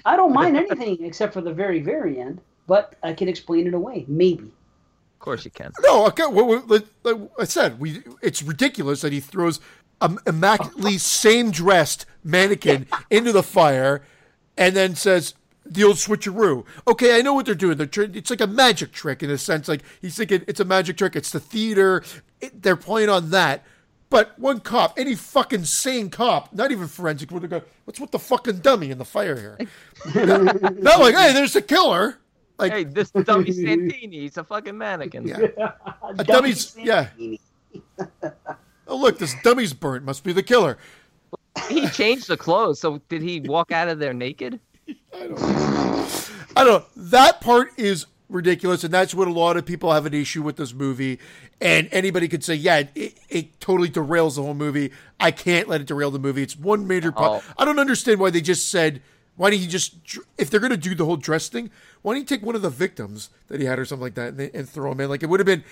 I 0.05 0.15
don't 0.15 0.33
mind 0.33 0.57
anything 0.63 1.03
except 1.05 1.33
for 1.33 1.41
the 1.41 1.53
very 1.53 1.79
very 1.79 2.19
end, 2.19 2.41
but 2.67 2.95
I 3.03 3.13
can 3.13 3.27
explain 3.27 3.67
it 3.67 3.73
away. 3.73 4.05
Maybe. 4.07 4.43
Of 4.43 5.19
course 5.19 5.45
you 5.45 5.51
can. 5.51 5.71
No, 5.83 6.07
okay. 6.07 6.25
Well, 6.27 6.45
well, 6.47 6.63
like, 6.67 6.85
like 7.03 7.17
I 7.39 7.43
said, 7.45 7.79
we 7.79 8.03
it's 8.21 8.41
ridiculous 8.43 9.01
that 9.01 9.13
he 9.13 9.19
throws 9.19 9.59
an 10.01 10.17
immaculately 10.25 10.97
same 10.97 11.51
dressed 11.51 12.05
mannequin 12.23 12.87
into 13.11 13.31
the 13.31 13.43
fire, 13.43 14.03
and 14.57 14.75
then 14.75 14.95
says 14.95 15.35
the 15.71 15.85
old 15.85 15.95
switcheroo. 15.95 16.65
Okay, 16.87 17.17
I 17.17 17.21
know 17.21 17.33
what 17.33 17.45
they're 17.45 17.55
doing. 17.55 17.77
They're 17.77 17.87
tr- 17.87 18.01
it's 18.01 18.29
like 18.29 18.41
a 18.41 18.47
magic 18.47 18.91
trick 18.91 19.23
in 19.23 19.29
a 19.29 19.37
sense. 19.37 19.67
Like 19.67 19.81
he's 20.01 20.17
thinking 20.17 20.43
it's 20.47 20.59
a 20.59 20.65
magic 20.65 20.97
trick. 20.97 21.15
It's 21.15 21.31
the 21.31 21.39
theater. 21.39 22.03
It, 22.41 22.61
they're 22.61 22.75
playing 22.75 23.09
on 23.09 23.29
that. 23.31 23.63
But 24.09 24.37
one 24.37 24.59
cop, 24.59 24.99
any 24.99 25.15
fucking 25.15 25.63
sane 25.63 26.09
cop, 26.09 26.53
not 26.53 26.71
even 26.71 26.87
forensic, 26.87 27.31
would 27.31 27.43
have 27.43 27.49
go, 27.49 27.61
"What's 27.85 28.01
with 28.01 28.11
the 28.11 28.19
fucking 28.19 28.57
dummy 28.59 28.91
in 28.91 28.97
the 28.97 29.05
fire 29.05 29.37
here?" 29.37 29.57
not 30.13 30.99
like, 30.99 31.15
"Hey, 31.15 31.31
there's 31.31 31.53
the 31.53 31.61
killer." 31.61 32.17
Like 32.59 32.73
Hey, 32.73 32.83
this 32.83 33.09
dummy 33.11 33.51
Santini, 33.51 34.19
he's 34.19 34.37
a 34.37 34.43
fucking 34.43 34.77
mannequin. 34.77 35.25
Yeah. 35.25 35.47
a 36.17 36.23
dummy's 36.23 36.75
yeah. 36.77 37.07
Oh 38.87 38.97
look, 38.97 39.17
this 39.17 39.33
dummy's 39.41 39.73
burnt. 39.73 40.03
Must 40.03 40.23
be 40.23 40.33
the 40.33 40.43
killer. 40.43 40.77
He 41.69 41.87
changed 41.89 42.27
the 42.27 42.37
clothes, 42.37 42.79
so 42.79 43.01
did 43.07 43.21
he 43.21 43.39
walk 43.39 43.71
out 43.71 43.87
of 43.87 43.97
there 43.99 44.13
naked? 44.13 44.59
I 45.13 45.27
don't 46.63 46.65
know. 46.65 46.85
That 46.95 47.41
part 47.41 47.71
is 47.77 48.07
ridiculous, 48.29 48.83
and 48.83 48.93
that's 48.93 49.13
what 49.13 49.27
a 49.27 49.31
lot 49.31 49.57
of 49.57 49.65
people 49.65 49.91
have 49.91 50.05
an 50.05 50.13
issue 50.13 50.41
with 50.41 50.55
this 50.55 50.73
movie. 50.73 51.19
And 51.59 51.89
anybody 51.91 52.27
could 52.27 52.43
say, 52.43 52.55
yeah, 52.55 52.83
it, 52.95 53.17
it 53.29 53.59
totally 53.59 53.89
derails 53.89 54.35
the 54.35 54.43
whole 54.43 54.53
movie. 54.53 54.91
I 55.19 55.31
can't 55.31 55.67
let 55.67 55.81
it 55.81 55.87
derail 55.87 56.11
the 56.11 56.19
movie. 56.19 56.41
It's 56.41 56.57
one 56.57 56.87
major 56.87 57.11
part. 57.11 57.43
Oh. 57.45 57.53
I 57.57 57.65
don't 57.65 57.79
understand 57.79 58.19
why 58.19 58.31
they 58.31 58.41
just 58.41 58.69
said, 58.69 59.01
why 59.35 59.49
don't 59.49 59.59
you 59.59 59.67
just, 59.67 59.95
if 60.37 60.49
they're 60.49 60.59
going 60.59 60.71
to 60.71 60.77
do 60.77 60.95
the 60.95 61.05
whole 61.05 61.17
dress 61.17 61.49
thing, 61.49 61.69
why 62.01 62.13
don't 62.13 62.21
you 62.21 62.25
take 62.25 62.43
one 62.43 62.55
of 62.55 62.61
the 62.61 62.69
victims 62.69 63.29
that 63.47 63.59
he 63.59 63.65
had 63.65 63.79
or 63.79 63.85
something 63.85 64.03
like 64.03 64.15
that 64.15 64.33
and, 64.33 64.51
and 64.53 64.69
throw 64.69 64.91
him 64.91 64.99
in? 65.01 65.09
Like, 65.09 65.23
it 65.23 65.29
would 65.29 65.39
have 65.39 65.47
been 65.47 65.63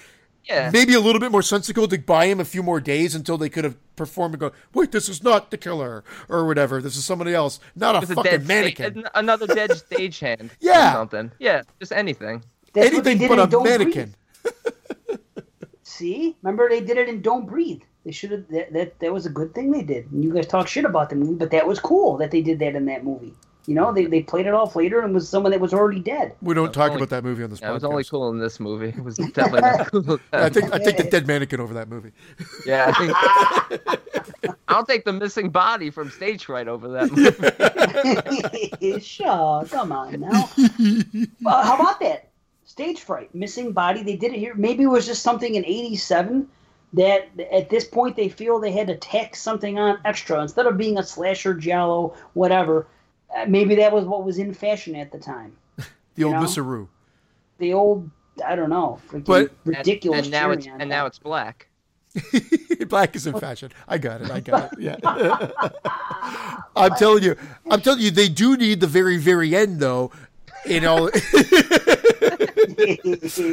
Yeah. 0.50 0.72
maybe 0.74 0.94
a 0.96 1.00
little 1.00 1.22
bit 1.22 1.32
more 1.32 1.42
sensible 1.44 1.88
to 1.88 1.98
buy 2.00 2.26
him 2.26 2.40
a 2.40 2.46
few 2.46 2.64
more 2.64 2.82
days 2.82 3.14
until 3.16 3.38
they 3.38 3.50
could 3.50 3.64
have 3.64 3.78
performed 3.96 4.34
and 4.34 4.40
go, 4.40 4.52
wait, 4.74 4.92
this 4.92 5.08
is 5.08 5.22
not 5.24 5.52
the 5.52 5.58
killer 5.58 6.04
or 6.28 6.46
whatever. 6.48 6.82
This 6.82 6.98
is 6.98 7.06
somebody 7.06 7.34
else, 7.34 7.60
not 7.76 7.96
a 7.96 8.00
a 8.00 8.02
fucking 8.08 8.24
dead 8.24 8.48
mannequin. 8.48 9.00
sta- 9.02 9.12
another 9.14 9.46
dead 9.48 9.70
stagehand. 9.90 10.46
or 10.52 10.56
Yeah. 10.60 10.94
something. 10.94 11.32
Yeah, 11.40 11.62
just 11.80 11.92
anything. 11.92 12.44
That's 12.74 12.88
Anything 12.88 13.28
but 13.28 13.54
a 13.54 13.60
mannequin. 13.64 14.16
See, 15.84 16.36
remember 16.42 16.70
they 16.70 16.82
did 16.82 16.98
it 16.98 17.10
in 17.10 17.22
Don't 17.22 17.46
Breathe. 17.48 17.82
They 18.06 18.12
should 18.12 18.32
have. 18.32 18.48
That, 18.50 18.74
that 18.74 19.00
that 19.00 19.12
was 19.14 19.26
a 19.26 19.30
good 19.30 19.54
thing 19.54 19.72
they 19.72 19.82
did. 19.82 20.10
And 20.12 20.24
you 20.24 20.34
guys 20.34 20.48
talk 20.48 20.68
shit 20.68 20.86
about 20.86 21.10
the 21.10 21.16
movie, 21.16 21.36
but 21.36 21.52
that 21.52 21.68
was 21.68 21.80
cool 21.80 22.18
that 22.18 22.32
they 22.32 22.42
did 22.42 22.60
that 22.60 22.76
in 22.76 22.86
that 22.86 23.04
movie. 23.04 23.34
You 23.70 23.76
know, 23.76 23.94
they, 23.94 24.06
they 24.06 24.24
played 24.24 24.48
it 24.48 24.54
off 24.56 24.76
later 24.76 25.02
and 25.02 25.14
was 25.14 25.30
someone 25.30 25.52
that 25.52 25.62
was 25.62 25.76
already 25.76 26.00
dead. 26.00 26.34
We 26.42 26.56
don't 26.56 26.74
talk 26.74 26.86
only- 26.90 26.96
about 27.04 27.10
that 27.12 27.24
movie 27.24 27.44
on 27.44 27.52
this 27.52 27.62
Yeah, 27.62 27.70
it 27.70 27.74
was 27.76 27.84
only 27.84 28.04
cool 28.04 28.28
in 28.32 28.40
this 28.40 28.60
movie. 28.60 28.88
It 28.90 29.04
was 29.04 29.18
definitely 29.18 29.62
not 29.62 29.88
cool. 29.92 30.20
I 30.34 30.50
think 30.50 30.74
I 30.74 30.80
take 30.80 30.98
the 30.98 31.04
dead 31.04 31.28
mannequin 31.28 31.60
over 31.60 31.76
that 31.76 31.88
movie. 31.88 32.12
yeah, 32.66 32.92
I 32.92 33.70
think- 33.78 34.56
I'll 34.68 34.84
take 34.88 35.06
the 35.06 35.14
missing 35.14 35.50
body 35.52 35.92
from 35.92 36.10
stage 36.10 36.46
fright 36.46 36.68
over 36.68 36.88
that 36.88 37.12
movie. 38.82 39.00
sure, 39.02 39.66
come 39.66 39.92
on 39.92 40.20
now. 40.20 40.50
well, 41.44 41.64
how 41.64 41.76
about 41.76 42.00
that? 42.00 42.30
Stage 42.66 43.02
fright, 43.02 43.34
missing 43.36 43.72
body. 43.72 44.02
They 44.02 44.16
did 44.16 44.34
it 44.34 44.40
here. 44.40 44.56
Maybe 44.56 44.82
it 44.84 44.88
was 44.88 45.06
just 45.06 45.22
something 45.22 45.54
in 45.54 45.64
'87 45.64 46.48
that 46.94 47.30
at 47.52 47.70
this 47.70 47.86
point 47.86 48.16
they 48.16 48.30
feel 48.30 48.60
they 48.60 48.72
had 48.72 48.88
to 48.88 48.96
tack 48.98 49.36
something 49.36 49.78
on 49.78 50.00
extra 50.06 50.42
instead 50.42 50.66
of 50.66 50.76
being 50.76 50.98
a 50.98 51.04
slasher, 51.04 51.54
giallo 51.54 52.16
whatever. 52.34 52.88
Uh, 53.36 53.46
maybe 53.48 53.76
that 53.76 53.92
was 53.92 54.06
what 54.06 54.24
was 54.24 54.38
in 54.40 54.54
fashion 54.54 54.96
at 54.96 55.12
the 55.12 55.20
time. 55.20 55.56
The 56.16 56.26
old 56.26 56.34
know? 56.36 56.42
Miss 56.42 56.56
The 57.60 57.74
old, 57.74 58.10
I 58.46 58.56
don't 58.58 58.70
know, 58.70 59.00
freaking 59.08 59.24
But- 59.24 59.52
And- 59.66 59.78
ridiculous. 59.78 60.24
And, 60.24 60.32
now 60.32 60.52
it's 60.52 60.66
and 60.66 60.80
top. 60.80 60.88
now 60.90 61.06
it's 61.06 61.20
black. 61.20 61.68
Black 62.90 63.16
is 63.16 63.28
in 63.28 63.40
fashion. 63.40 63.72
I 63.88 64.00
got 64.00 64.22
it. 64.22 64.32
I 64.32 64.40
got 64.40 64.74
it. 64.74 64.80
Yeah. 64.80 64.98
I'm 66.76 66.96
telling 66.96 67.24
you. 67.24 67.36
I'm 67.70 67.82
telling 67.82 68.02
you. 68.02 68.10
They 68.10 68.28
do 68.30 68.58
need 68.58 68.80
the 68.80 68.88
very, 68.88 69.18
very 69.18 69.56
end, 69.56 69.80
though. 69.80 70.12
You 70.66 70.82
know, 70.82 71.10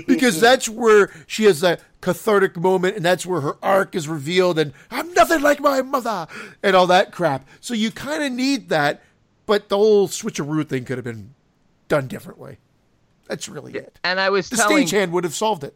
because 0.07 0.41
that's 0.41 0.69
where 0.69 1.13
she 1.27 1.45
has 1.45 1.61
that 1.61 1.81
cathartic 2.01 2.57
moment, 2.57 2.97
and 2.97 3.05
that's 3.05 3.25
where 3.27 3.41
her 3.43 3.57
arc 3.63 3.95
is 3.95 4.09
revealed, 4.09 4.59
and 4.59 4.73
I'm 4.91 5.13
nothing 5.15 5.43
like 5.43 5.61
my 5.61 5.83
mother, 5.83 6.27
and 6.63 6.75
all 6.75 6.87
that 6.89 7.13
crap. 7.13 7.47
So 7.61 7.75
you 7.75 7.91
kind 7.91 8.23
of 8.25 8.33
need 8.33 8.69
that, 8.71 9.03
but 9.47 9.69
the 9.69 9.77
whole 9.77 10.09
switcheroo 10.09 10.67
thing 10.69 10.85
could 10.85 10.99
have 10.99 11.05
been 11.05 11.35
done 11.89 12.07
differently. 12.09 12.59
That's 13.29 13.49
really 13.49 13.75
it. 13.75 13.99
And 14.05 14.21
I 14.21 14.31
was 14.31 14.49
The 14.49 14.57
telling 14.57 14.87
stagehand 14.87 15.11
would 15.11 15.25
have 15.25 15.35
solved 15.35 15.65
it. 15.65 15.75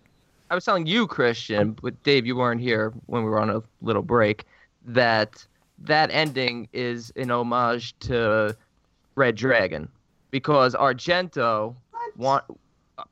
I 0.51 0.55
was 0.55 0.65
telling 0.65 0.87
you, 0.87 1.07
Christian, 1.07 1.73
but 1.81 2.01
Dave, 2.03 2.27
you 2.27 2.37
weren't 2.37 2.61
here 2.61 2.93
when 3.07 3.23
we 3.23 3.31
were 3.31 3.41
on 3.41 3.51
a 3.51 3.63
little 3.83 4.03
break, 4.03 4.45
that 4.85 5.45
that 5.79 6.11
ending 6.11 6.69
is 6.73 7.13
an 7.17 7.31
homage 7.31 7.97
to 8.01 8.57
Red 9.15 9.37
Dragon 9.37 9.89
because 10.31 10.75
Argento 10.75 11.75
want 12.17 12.45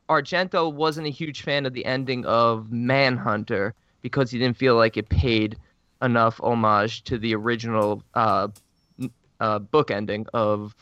Argento 0.09 0.71
wasn't 0.71 1.07
a 1.07 1.09
huge 1.09 1.41
fan 1.41 1.65
of 1.65 1.73
the 1.73 1.85
ending 1.85 2.25
of 2.25 2.71
Manhunter 2.71 3.73
because 4.01 4.29
he 4.31 4.37
didn't 4.37 4.57
feel 4.57 4.75
like 4.75 4.97
it 4.97 5.09
paid 5.09 5.57
enough 6.01 6.39
homage 6.41 7.03
to 7.05 7.17
the 7.17 7.33
original 7.35 8.03
uh, 8.13 8.47
n- 8.47 8.53
uh, 9.39 9.59
book 9.59 9.91
ending 9.91 10.25
of 10.33 10.73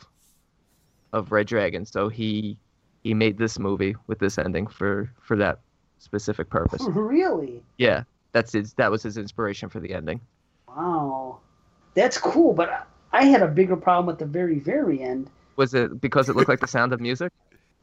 of 1.12 1.32
Red 1.32 1.46
Dragon. 1.46 1.84
So 1.86 2.08
he 2.08 2.58
he 3.02 3.14
made 3.14 3.38
this 3.38 3.58
movie 3.58 3.94
with 4.06 4.18
this 4.18 4.38
ending 4.38 4.66
for 4.66 5.10
for 5.22 5.36
that 5.36 5.60
specific 5.98 6.50
purpose. 6.50 6.82
really? 6.88 7.62
Yeah, 7.78 8.02
that's 8.32 8.52
his. 8.52 8.74
That 8.74 8.90
was 8.90 9.02
his 9.02 9.16
inspiration 9.16 9.68
for 9.68 9.80
the 9.80 9.94
ending. 9.94 10.20
Wow, 10.68 11.38
that's 11.94 12.18
cool. 12.18 12.52
But 12.52 12.70
I- 12.70 12.82
I 13.10 13.24
had 13.24 13.40
a 13.40 13.48
bigger 13.48 13.74
problem 13.74 14.12
at 14.12 14.18
the 14.18 14.26
very, 14.26 14.58
very 14.58 15.02
end. 15.02 15.30
Was 15.56 15.72
it 15.72 15.98
because 15.98 16.28
it 16.28 16.36
looked 16.36 16.50
like 16.50 16.60
the 16.60 16.66
sound 16.66 16.92
of 16.92 17.00
music 17.00 17.32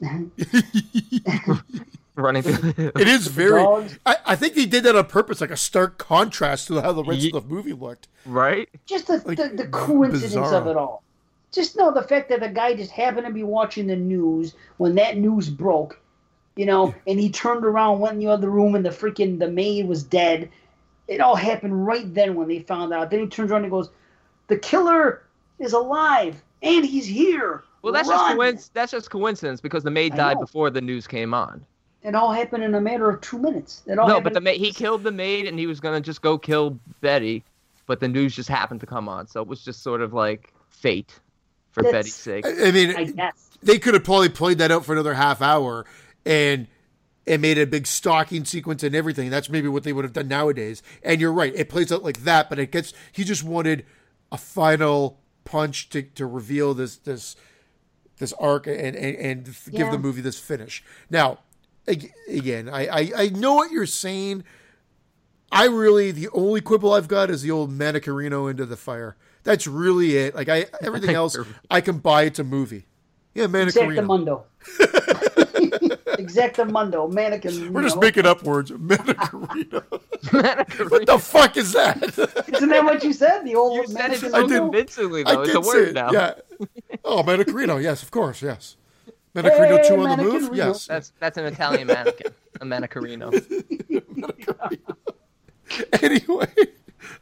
running 2.16 2.42
through? 2.42 2.74
It 2.96 3.08
is 3.08 3.26
very. 3.28 3.62
I, 4.04 4.16
I 4.26 4.36
think 4.36 4.54
they 4.54 4.66
did 4.66 4.84
that 4.84 4.96
on 4.96 5.06
purpose, 5.06 5.40
like 5.40 5.50
a 5.50 5.56
stark 5.56 5.98
contrast 5.98 6.68
to 6.68 6.80
how 6.80 6.92
the 6.92 7.04
rest 7.04 7.20
Ye- 7.20 7.32
of 7.32 7.48
the 7.48 7.54
movie 7.54 7.72
looked. 7.72 8.08
right? 8.24 8.68
Just 8.86 9.06
the, 9.06 9.22
Like, 9.24 9.36
the, 9.38 9.48
the 9.48 9.68
coincidence 9.68 10.34
bizarre. 10.34 10.54
of 10.54 10.66
it 10.66 10.76
all. 10.76 11.02
Just 11.52 11.76
know 11.76 11.92
the 11.92 12.02
fact 12.02 12.28
that 12.30 12.40
the 12.40 12.48
guy 12.48 12.74
just 12.74 12.90
happened 12.90 13.26
to 13.26 13.32
be 13.32 13.42
watching 13.44 13.86
the 13.86 13.96
news 13.96 14.54
when 14.78 14.94
that 14.96 15.16
news 15.16 15.48
broke, 15.48 15.98
you 16.56 16.66
know, 16.66 16.94
and 17.06 17.18
he 17.20 17.30
turned 17.30 17.64
around, 17.64 18.00
went 18.00 18.14
in 18.14 18.18
the 18.20 18.26
other 18.26 18.50
room, 18.50 18.74
and 18.74 18.84
the 18.84 18.90
freaking 18.90 19.38
the 19.38 19.48
maid 19.48 19.86
was 19.86 20.02
dead. 20.02 20.50
It 21.08 21.20
all 21.20 21.36
happened 21.36 21.86
right 21.86 22.12
then 22.14 22.34
when 22.34 22.48
they 22.48 22.58
found 22.58 22.92
out. 22.92 23.10
Then 23.10 23.20
he 23.20 23.26
turns 23.26 23.52
around 23.52 23.62
and 23.62 23.70
goes, 23.70 23.90
"The 24.48 24.58
killer 24.58 25.22
is 25.58 25.72
alive 25.72 26.42
and 26.62 26.84
he's 26.84 27.06
here." 27.06 27.62
Well, 27.82 27.92
that's 27.92 28.08
Run!" 28.08 28.18
just 28.18 28.38
coinc- 28.38 28.70
that's 28.74 28.90
just 28.92 29.10
coincidence 29.10 29.60
because 29.60 29.84
the 29.84 29.90
maid 29.92 30.16
died 30.16 30.40
before 30.40 30.68
the 30.70 30.80
news 30.80 31.06
came 31.06 31.32
on. 31.32 31.64
It 32.02 32.14
all 32.14 32.32
happened 32.32 32.62
in 32.62 32.74
a 32.74 32.80
matter 32.80 33.08
of 33.10 33.20
two 33.20 33.38
minutes. 33.38 33.82
It 33.86 33.98
all 33.98 34.06
No, 34.08 34.20
but 34.20 34.32
the 34.34 34.40
maid 34.40 34.58
he 34.60 34.72
killed 34.72 35.02
the 35.02 35.10
maid 35.12 35.46
and 35.46 35.58
he 35.58 35.66
was 35.66 35.80
gonna 35.80 36.00
just 36.00 36.22
go 36.22 36.38
kill 36.38 36.78
Betty, 37.00 37.42
but 37.86 38.00
the 38.00 38.08
news 38.08 38.34
just 38.36 38.48
happened 38.48 38.80
to 38.80 38.86
come 38.86 39.08
on, 39.08 39.26
so 39.26 39.40
it 39.42 39.48
was 39.48 39.64
just 39.64 39.82
sort 39.82 40.00
of 40.00 40.12
like 40.12 40.52
fate 40.70 41.18
for 41.72 41.82
That's- 41.82 42.04
Betty's 42.04 42.14
sake. 42.14 42.46
I 42.46 42.68
I 42.68 42.70
mean, 42.72 42.94
I 42.96 43.04
guess. 43.04 43.50
they 43.62 43.78
could 43.78 43.94
have 43.94 44.04
probably 44.04 44.28
played 44.28 44.58
that 44.58 44.70
out 44.70 44.84
for 44.84 44.92
another 44.92 45.14
half 45.14 45.42
hour 45.42 45.84
and 46.24 46.68
and 47.28 47.42
made 47.42 47.58
a 47.58 47.66
big 47.66 47.88
stalking 47.88 48.44
sequence 48.44 48.84
and 48.84 48.94
everything. 48.94 49.30
That's 49.30 49.50
maybe 49.50 49.66
what 49.66 49.82
they 49.82 49.92
would 49.92 50.04
have 50.04 50.12
done 50.12 50.28
nowadays. 50.28 50.80
And 51.02 51.20
you're 51.20 51.32
right, 51.32 51.52
it 51.56 51.68
plays 51.68 51.90
out 51.90 52.04
like 52.04 52.22
that, 52.22 52.48
but 52.48 52.60
it 52.60 52.70
gets 52.70 52.92
he 53.10 53.24
just 53.24 53.42
wanted 53.42 53.84
a 54.30 54.38
final 54.38 55.18
punch 55.44 55.88
to, 55.88 56.02
to 56.02 56.24
reveal 56.24 56.72
this 56.72 56.98
this 56.98 57.34
this 58.18 58.32
arc 58.34 58.68
and 58.68 58.94
and, 58.94 59.16
and 59.16 59.44
give 59.44 59.56
Yeah. 59.72 59.90
the 59.90 59.98
movie 59.98 60.20
this 60.20 60.38
finish. 60.38 60.84
Now, 61.10 61.32
ag- 61.32 61.38
again, 61.86 62.68
I, 62.68 62.86
I 62.86 63.10
I 63.16 63.28
know 63.28 63.54
what 63.54 63.70
you're 63.70 63.86
saying. 63.86 64.44
I 65.52 65.66
really 65.66 66.10
the 66.10 66.28
only 66.30 66.60
quibble 66.60 66.92
I've 66.92 67.08
got 67.08 67.30
is 67.30 67.42
the 67.42 67.50
old 67.50 67.70
Manicarino 67.70 68.50
into 68.50 68.66
the 68.66 68.76
fire. 68.76 69.16
That's 69.44 69.66
really 69.66 70.16
it. 70.16 70.34
Like 70.34 70.48
I 70.48 70.66
everything 70.82 71.10
else 71.14 71.36
I 71.70 71.80
can 71.80 71.98
buy 71.98 72.24
it's 72.24 72.38
a 72.38 72.44
movie. 72.44 72.86
Yeah, 73.34 73.46
Manicarino. 73.46 73.96
Exactamundo. 73.98 74.44
Exactamundo. 76.16 77.12
Mannequin. 77.12 77.72
We're 77.72 77.82
just 77.82 77.96
no. 77.96 78.00
making 78.00 78.26
up 78.26 78.42
words. 78.42 78.70
Manicarino. 78.72 79.84
what 80.90 81.06
the 81.06 81.18
fuck 81.18 81.56
is 81.56 81.72
that? 81.72 82.02
Isn't 82.48 82.70
that 82.70 82.84
what 82.84 83.04
you 83.04 83.12
said? 83.12 83.44
The 83.44 83.54
old 83.54 83.76
you 83.76 83.86
said 83.86 84.12
it 84.12 84.20
so 84.20 84.30
mannequin 84.30 84.48
did. 84.48 84.54
logo? 84.54 84.70
convincingly 84.70 85.24
I 85.26 85.34
though. 85.34 85.42
It's 85.42 85.52
did 85.52 85.56
a 85.56 85.60
word 85.60 85.88
it. 85.88 85.94
now. 85.94 86.10
Yeah. 86.10 86.34
Oh, 87.04 87.22
Manicarino. 87.22 87.82
Yes, 87.82 88.02
of 88.02 88.10
course. 88.10 88.42
Yes. 88.42 88.76
Manicarino 89.42 89.78
Hey, 89.82 89.88
two 89.88 89.96
on 90.00 90.16
the 90.16 90.24
move. 90.24 90.42
Manicarino. 90.50 90.56
Yes. 90.56 90.86
That's 90.86 91.12
that's 91.20 91.38
an 91.38 91.44
Italian 91.46 91.86
mannequin, 91.88 92.32
a 92.60 92.64
manicarino. 92.64 93.32
anyway. 96.02 96.46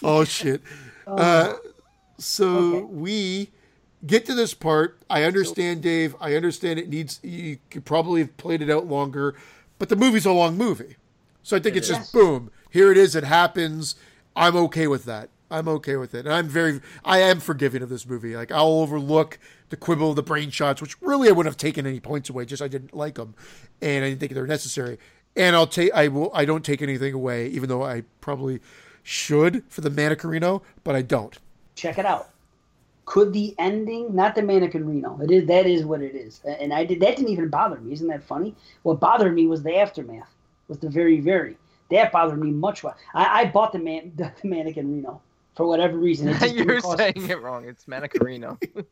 Oh 0.03 0.25
shit. 0.25 0.63
Uh, 1.07 1.55
so 2.19 2.47
Okay. 2.77 2.85
we 2.85 3.51
get 4.07 4.27
to 4.27 4.35
this 4.35 4.55
part. 4.55 4.99
I 5.11 5.25
understand, 5.25 5.83
Dave. 5.83 6.15
I 6.21 6.35
understand 6.35 6.79
it 6.79 6.89
needs. 6.89 7.21
You 7.23 7.59
could 7.71 7.85
probably 7.85 8.21
have 8.23 8.37
played 8.37 8.63
it 8.63 8.71
out 8.71 8.87
longer, 8.87 9.35
but 9.79 9.89
the 9.89 9.97
movie's 9.97 10.27
a 10.27 10.33
long 10.33 10.57
movie, 10.57 10.97
so 11.43 11.57
I 11.57 11.61
think 11.61 11.77
it's 11.77 11.89
just 11.89 12.13
boom. 12.13 12.51
Here 12.71 12.91
it 12.91 12.97
is. 12.99 13.15
It 13.15 13.25
happens. 13.25 13.95
I'm 14.37 14.57
okay 14.57 14.87
with 14.87 15.05
that. 15.05 15.31
I'm 15.51 15.69
okay 15.69 15.97
with 15.97 16.15
it. 16.15 16.27
And 16.27 16.35
I'm 16.35 16.49
very, 16.49 16.81
I 17.05 17.19
am 17.19 17.39
forgiving 17.39 17.83
of 17.83 17.89
this 17.89 18.07
movie. 18.07 18.35
Like 18.35 18.51
I'll 18.51 18.67
overlook 18.81 19.39
the 19.71 19.77
quibble, 19.77 20.15
the 20.15 20.23
brain 20.23 20.51
shots, 20.51 20.81
which 20.81 21.01
really 21.01 21.29
I 21.29 21.33
wouldn't 21.33 21.53
have 21.53 21.57
taken 21.57 21.87
any 21.87 22.01
points 22.01 22.31
away. 22.31 22.45
Just 22.45 22.63
I 22.63 22.69
didn't 22.69 22.95
like 22.95 23.15
them, 23.15 23.35
and 23.81 24.05
I 24.05 24.09
didn't 24.09 24.21
think 24.21 24.33
they 24.35 24.41
were 24.41 24.47
necessary. 24.47 24.99
And 25.37 25.57
I'll 25.57 25.67
take, 25.67 25.93
I 25.93 26.09
will, 26.09 26.31
I 26.33 26.45
don't 26.45 26.65
take 26.65 26.81
anything 26.81 27.13
away, 27.13 27.49
even 27.49 27.69
though 27.69 27.83
I 27.83 28.05
probably 28.21 28.61
should 29.03 29.65
for 29.69 29.81
the 29.81 29.91
Manicarino, 29.91 30.63
but 30.85 30.95
I 30.95 31.03
don't. 31.03 31.37
Check 31.75 31.99
it 31.99 32.07
out. 32.07 32.31
Could 33.05 33.33
the 33.33 33.55
ending, 33.59 34.15
not 34.15 34.35
the 34.35 34.43
mannequin 34.43 34.87
Reno, 34.87 35.21
it 35.21 35.31
is 35.31 35.47
that 35.47 35.67
is 35.67 35.85
what 35.85 36.01
it 36.01 36.15
is, 36.15 36.41
and 36.45 36.73
I 36.73 36.85
did 36.85 37.01
that 37.01 37.17
didn't 37.17 37.33
even 37.33 37.49
bother 37.49 37.79
me. 37.81 37.93
Isn't 37.93 38.09
that 38.09 38.23
funny? 38.23 38.55
What 38.83 38.99
bothered 39.01 39.35
me 39.35 39.47
was 39.47 39.63
the 39.63 39.77
aftermath, 39.77 40.31
was 40.69 40.79
the 40.79 40.89
very 40.89 41.21
very 41.21 41.59
that 41.91 42.13
bothered 42.13 42.39
me 42.39 42.51
much. 42.51 42.83
more. 42.83 42.97
I, 43.15 43.43
I 43.43 43.45
bought 43.47 43.73
the 43.73 43.79
man 43.79 44.13
the, 44.17 44.33
mannequin 44.43 44.91
Reno 44.93 45.21
for 45.55 45.67
whatever 45.67 45.97
reason. 45.99 46.29
It 46.29 46.33
just 46.33 46.43
didn't 46.55 46.69
You're 46.69 46.81
cost- 46.81 46.99
saying 46.99 47.29
it 47.29 47.41
wrong. 47.41 47.67
It's 47.67 47.85
manicarino. 47.85 48.59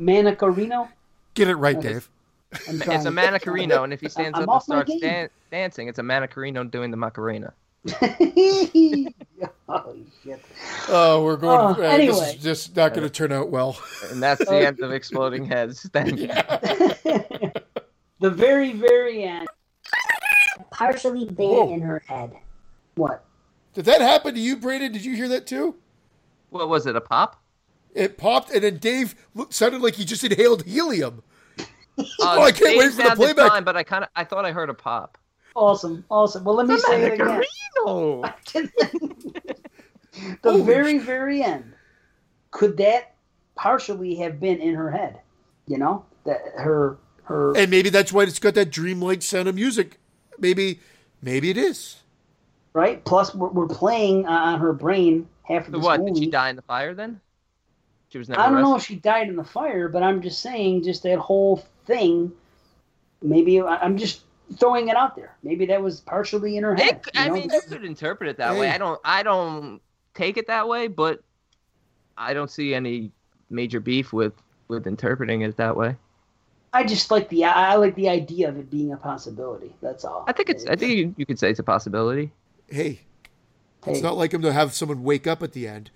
Manicarino. 0.00 0.88
Get 1.34 1.48
it 1.48 1.56
right, 1.56 1.80
Dave. 1.80 2.08
It's 2.52 2.68
a 3.04 3.10
manicarino, 3.10 3.84
and 3.84 3.92
if 3.92 4.00
he 4.00 4.08
stands 4.08 4.38
I'm 4.38 4.48
up 4.48 4.54
and 4.56 4.62
starts 4.62 5.00
dan- 5.00 5.28
dancing, 5.50 5.88
it's 5.88 5.98
a 5.98 6.02
manicarino 6.02 6.70
doing 6.70 6.90
the 6.90 6.96
macarena. 6.96 7.52
oh 9.68 9.96
shit! 10.24 10.42
Oh, 10.88 11.22
we're 11.24 11.36
going. 11.36 11.58
Oh, 11.58 11.68
uh, 11.68 11.74
This 11.74 11.92
anyway. 11.92 12.34
is 12.34 12.42
just 12.42 12.74
not 12.74 12.94
going 12.94 13.04
to 13.06 13.10
turn 13.10 13.32
out 13.32 13.50
well. 13.50 13.78
And 14.10 14.22
that's 14.22 14.44
the 14.44 14.66
end 14.66 14.80
of 14.80 14.92
exploding 14.98 15.44
heads. 15.44 15.88
Thank 15.92 16.18
you. 16.18 16.28
the 18.20 18.30
very 18.30 18.72
very 18.72 19.24
end. 19.24 19.46
partially 20.70 21.26
been 21.26 21.50
Whoa. 21.50 21.72
in 21.72 21.80
her 21.82 22.02
head. 22.06 22.34
What? 22.96 23.24
Did 23.74 23.84
that 23.84 24.00
happen 24.00 24.34
to 24.34 24.40
you, 24.40 24.56
Brandon? 24.56 24.90
Did 24.90 25.04
you 25.04 25.14
hear 25.14 25.28
that 25.28 25.46
too? 25.46 25.76
What 26.50 26.68
was 26.68 26.86
it? 26.86 26.96
A 26.96 27.00
pop? 27.00 27.40
It 27.94 28.18
popped, 28.18 28.50
and 28.50 28.62
then 28.62 28.76
Dave 28.78 29.14
looked, 29.34 29.54
sounded 29.54 29.80
like 29.80 29.94
he 29.94 30.04
just 30.04 30.22
inhaled 30.24 30.64
helium. 30.64 31.22
Uh, 31.58 31.64
Oh, 32.20 32.42
I 32.42 32.52
can't 32.52 32.78
wait 32.78 32.90
for 32.90 32.96
the 32.96 33.02
sounded 33.02 33.16
playback. 33.16 33.50
Fine, 33.50 33.64
but 33.64 33.76
I 33.76 33.82
kind 33.82 34.04
of 34.04 34.10
I 34.14 34.22
thought 34.24 34.44
I 34.44 34.52
heard 34.52 34.70
a 34.70 34.74
pop. 34.74 35.18
Awesome, 35.56 36.04
awesome. 36.10 36.44
Well, 36.44 36.54
let 36.54 36.68
me 36.68 36.78
say 36.78 37.04
it 37.04 37.14
again. 37.14 37.42
The 40.42 40.50
Holy 40.50 40.62
very, 40.62 40.98
very 40.98 41.42
end. 41.42 41.74
Could 42.50 42.76
that 42.78 43.14
partially 43.54 44.16
have 44.16 44.40
been 44.40 44.58
in 44.58 44.74
her 44.74 44.90
head? 44.90 45.20
You 45.66 45.78
know, 45.78 46.04
that 46.24 46.40
her 46.56 46.98
her. 47.24 47.56
And 47.56 47.70
maybe 47.70 47.88
that's 47.90 48.12
why 48.12 48.24
it's 48.24 48.38
got 48.38 48.54
that 48.54 48.70
dreamlike 48.70 49.22
sound 49.22 49.48
of 49.48 49.54
music. 49.54 49.98
Maybe, 50.38 50.80
maybe 51.22 51.50
it 51.50 51.56
is. 51.56 51.96
right. 52.72 53.04
Plus, 53.04 53.34
we're, 53.34 53.48
we're 53.48 53.66
playing 53.68 54.26
uh, 54.26 54.30
on 54.30 54.60
her 54.60 54.72
brain 54.72 55.28
half 55.42 55.66
of 55.66 55.72
the. 55.72 55.78
this 55.78 55.84
what? 55.84 56.00
movie. 56.00 56.12
Did 56.14 56.22
she 56.24 56.30
die 56.30 56.50
in 56.50 56.56
the 56.56 56.62
fire 56.62 56.94
then? 56.94 57.20
She 58.10 58.18
was 58.18 58.28
never 58.28 58.40
I 58.40 58.50
don't 58.50 58.62
know 58.62 58.76
if 58.76 58.84
she 58.84 58.96
died 58.96 59.28
in 59.28 59.36
the 59.36 59.44
fire, 59.44 59.88
but 59.88 60.02
I'm 60.02 60.22
just 60.22 60.40
saying, 60.40 60.82
just 60.82 61.02
that 61.02 61.18
whole 61.18 61.64
thing. 61.86 62.32
Maybe 63.22 63.60
I- 63.60 63.78
I'm 63.78 63.96
just 63.96 64.22
throwing 64.56 64.88
it 64.88 64.96
out 64.96 65.14
there. 65.14 65.36
Maybe 65.42 65.66
that 65.66 65.82
was 65.82 66.00
partially 66.00 66.56
in 66.56 66.64
her 66.64 66.74
head. 66.74 67.00
It, 67.06 67.10
you 67.14 67.20
I 67.20 67.28
know? 67.28 67.34
mean, 67.34 67.50
you 67.52 67.60
could 67.68 67.84
interpret 67.84 68.30
it 68.30 68.36
that 68.38 68.56
way. 68.56 68.70
I 68.70 68.78
don't. 68.78 69.00
I 69.04 69.22
don't 69.22 69.80
take 70.14 70.36
it 70.36 70.46
that 70.46 70.68
way, 70.68 70.88
but 70.88 71.22
I 72.16 72.32
don't 72.32 72.50
see 72.50 72.74
any 72.74 73.12
major 73.50 73.80
beef 73.80 74.12
with 74.12 74.34
with 74.68 74.86
interpreting 74.86 75.42
it 75.42 75.56
that 75.56 75.76
way. 75.76 75.96
I 76.72 76.84
just 76.84 77.10
like 77.10 77.28
the 77.28 77.44
I 77.44 77.72
I 77.72 77.74
like 77.76 77.94
the 77.94 78.08
idea 78.08 78.48
of 78.48 78.58
it 78.58 78.70
being 78.70 78.92
a 78.92 78.96
possibility. 78.96 79.74
That's 79.82 80.04
all. 80.04 80.24
I 80.26 80.32
think 80.32 80.50
it's. 80.50 80.66
I 80.66 80.76
think 80.76 80.96
you, 80.96 81.14
you 81.16 81.26
could 81.26 81.38
say 81.38 81.50
it's 81.50 81.58
a 81.58 81.64
possibility. 81.64 82.32
Hey, 82.68 83.00
it's 83.86 84.02
not 84.02 84.16
like 84.16 84.32
him 84.32 84.42
to 84.42 84.52
have 84.52 84.74
someone 84.74 85.02
wake 85.02 85.26
up 85.26 85.42
at 85.42 85.52
the 85.52 85.66
end. 85.66 85.90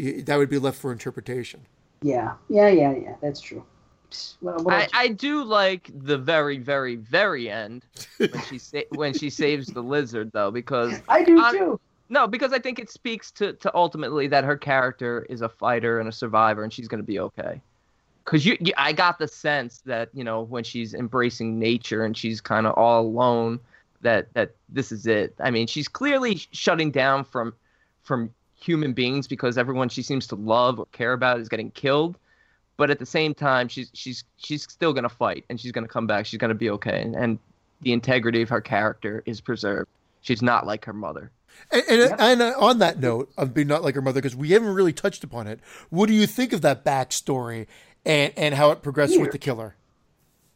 Y- 0.00 0.22
That 0.24 0.36
would 0.38 0.48
be 0.50 0.58
left 0.58 0.78
for 0.80 0.92
interpretation. 0.92 1.60
yeah, 2.02 2.34
yeah, 2.48 2.68
yeah, 2.68 2.92
yeah. 2.92 3.14
That's 3.20 3.40
true. 3.40 3.64
Psst, 4.10 4.36
What, 4.40 4.64
what 4.64 4.74
I. 4.74 4.88
I 4.94 5.08
do 5.08 5.44
like 5.44 5.90
the 5.94 6.18
very, 6.18 6.58
very, 6.58 6.96
very 6.96 7.50
end 7.50 7.84
when 8.18 8.42
she 8.48 8.58
sa- 8.58 8.78
when 8.90 9.12
she 9.14 9.30
saves 9.30 9.66
the 9.68 9.82
lizard, 9.82 10.30
though, 10.32 10.50
because 10.50 11.00
I 11.08 11.22
do 11.22 11.38
I'm- 11.40 11.54
too. 11.56 11.80
no, 12.08 12.26
because 12.26 12.52
I 12.52 12.58
think 12.58 12.78
it 12.78 12.90
speaks 12.90 13.30
to 13.32 13.52
to 13.54 13.70
ultimately 13.74 14.26
that 14.28 14.44
her 14.44 14.56
character 14.56 15.26
is 15.28 15.42
a 15.42 15.48
fighter 15.48 16.00
and 16.00 16.08
a 16.08 16.12
survivor, 16.12 16.64
and 16.64 16.72
she's 16.72 16.88
going 16.88 17.02
to 17.02 17.06
be 17.06 17.20
okay. 17.20 17.60
Because 18.24 18.44
you, 18.46 18.56
you, 18.60 18.72
I 18.76 18.92
got 18.92 19.18
the 19.18 19.26
sense 19.28 19.80
that 19.86 20.08
you 20.12 20.24
know 20.24 20.42
when 20.42 20.64
she's 20.64 20.92
embracing 20.94 21.58
nature 21.58 22.04
and 22.04 22.16
she's 22.16 22.40
kind 22.40 22.66
of 22.66 22.74
all 22.74 23.02
alone, 23.02 23.60
that 24.00 24.32
that 24.34 24.54
this 24.68 24.90
is 24.92 25.06
it. 25.06 25.34
I 25.40 25.50
mean, 25.50 25.66
she's 25.68 25.88
clearly 25.88 26.40
shutting 26.52 26.90
down 26.90 27.24
from 27.24 27.54
from 28.02 28.32
human 28.60 28.92
beings 28.92 29.26
because 29.26 29.56
everyone 29.58 29.88
she 29.88 30.02
seems 30.02 30.26
to 30.28 30.34
love 30.36 30.78
or 30.78 30.86
care 30.92 31.12
about 31.12 31.40
is 31.40 31.48
getting 31.48 31.70
killed. 31.70 32.16
But 32.76 32.90
at 32.90 32.98
the 32.98 33.06
same 33.06 33.34
time, 33.34 33.68
she's 33.68 33.90
she's 33.92 34.24
she's 34.38 34.62
still 34.62 34.92
gonna 34.92 35.08
fight 35.08 35.44
and 35.50 35.60
she's 35.60 35.72
gonna 35.72 35.88
come 35.88 36.06
back. 36.06 36.26
She's 36.26 36.38
gonna 36.38 36.54
be 36.54 36.70
okay, 36.70 37.02
and, 37.02 37.14
and 37.14 37.38
the 37.82 37.92
integrity 37.92 38.42
of 38.42 38.48
her 38.48 38.60
character 38.60 39.22
is 39.26 39.40
preserved. 39.40 39.88
She's 40.22 40.42
not 40.42 40.66
like 40.66 40.84
her 40.86 40.92
mother. 40.92 41.30
And, 41.72 41.82
and, 41.88 42.20
and 42.20 42.42
uh, 42.42 42.54
on 42.58 42.78
that 42.78 43.00
note 43.00 43.30
of 43.36 43.52
being 43.52 43.66
not 43.66 43.82
like 43.82 43.94
her 43.96 44.02
mother, 44.02 44.20
because 44.20 44.36
we 44.36 44.50
haven't 44.50 44.72
really 44.74 44.92
touched 44.92 45.24
upon 45.24 45.46
it, 45.46 45.60
what 45.90 46.06
do 46.06 46.14
you 46.14 46.26
think 46.26 46.52
of 46.52 46.60
that 46.62 46.84
backstory 46.84 47.66
and, 48.06 48.32
and 48.36 48.54
how 48.54 48.70
it 48.70 48.82
progressed 48.82 49.18
with 49.20 49.32
the 49.32 49.38
killer? 49.38 49.74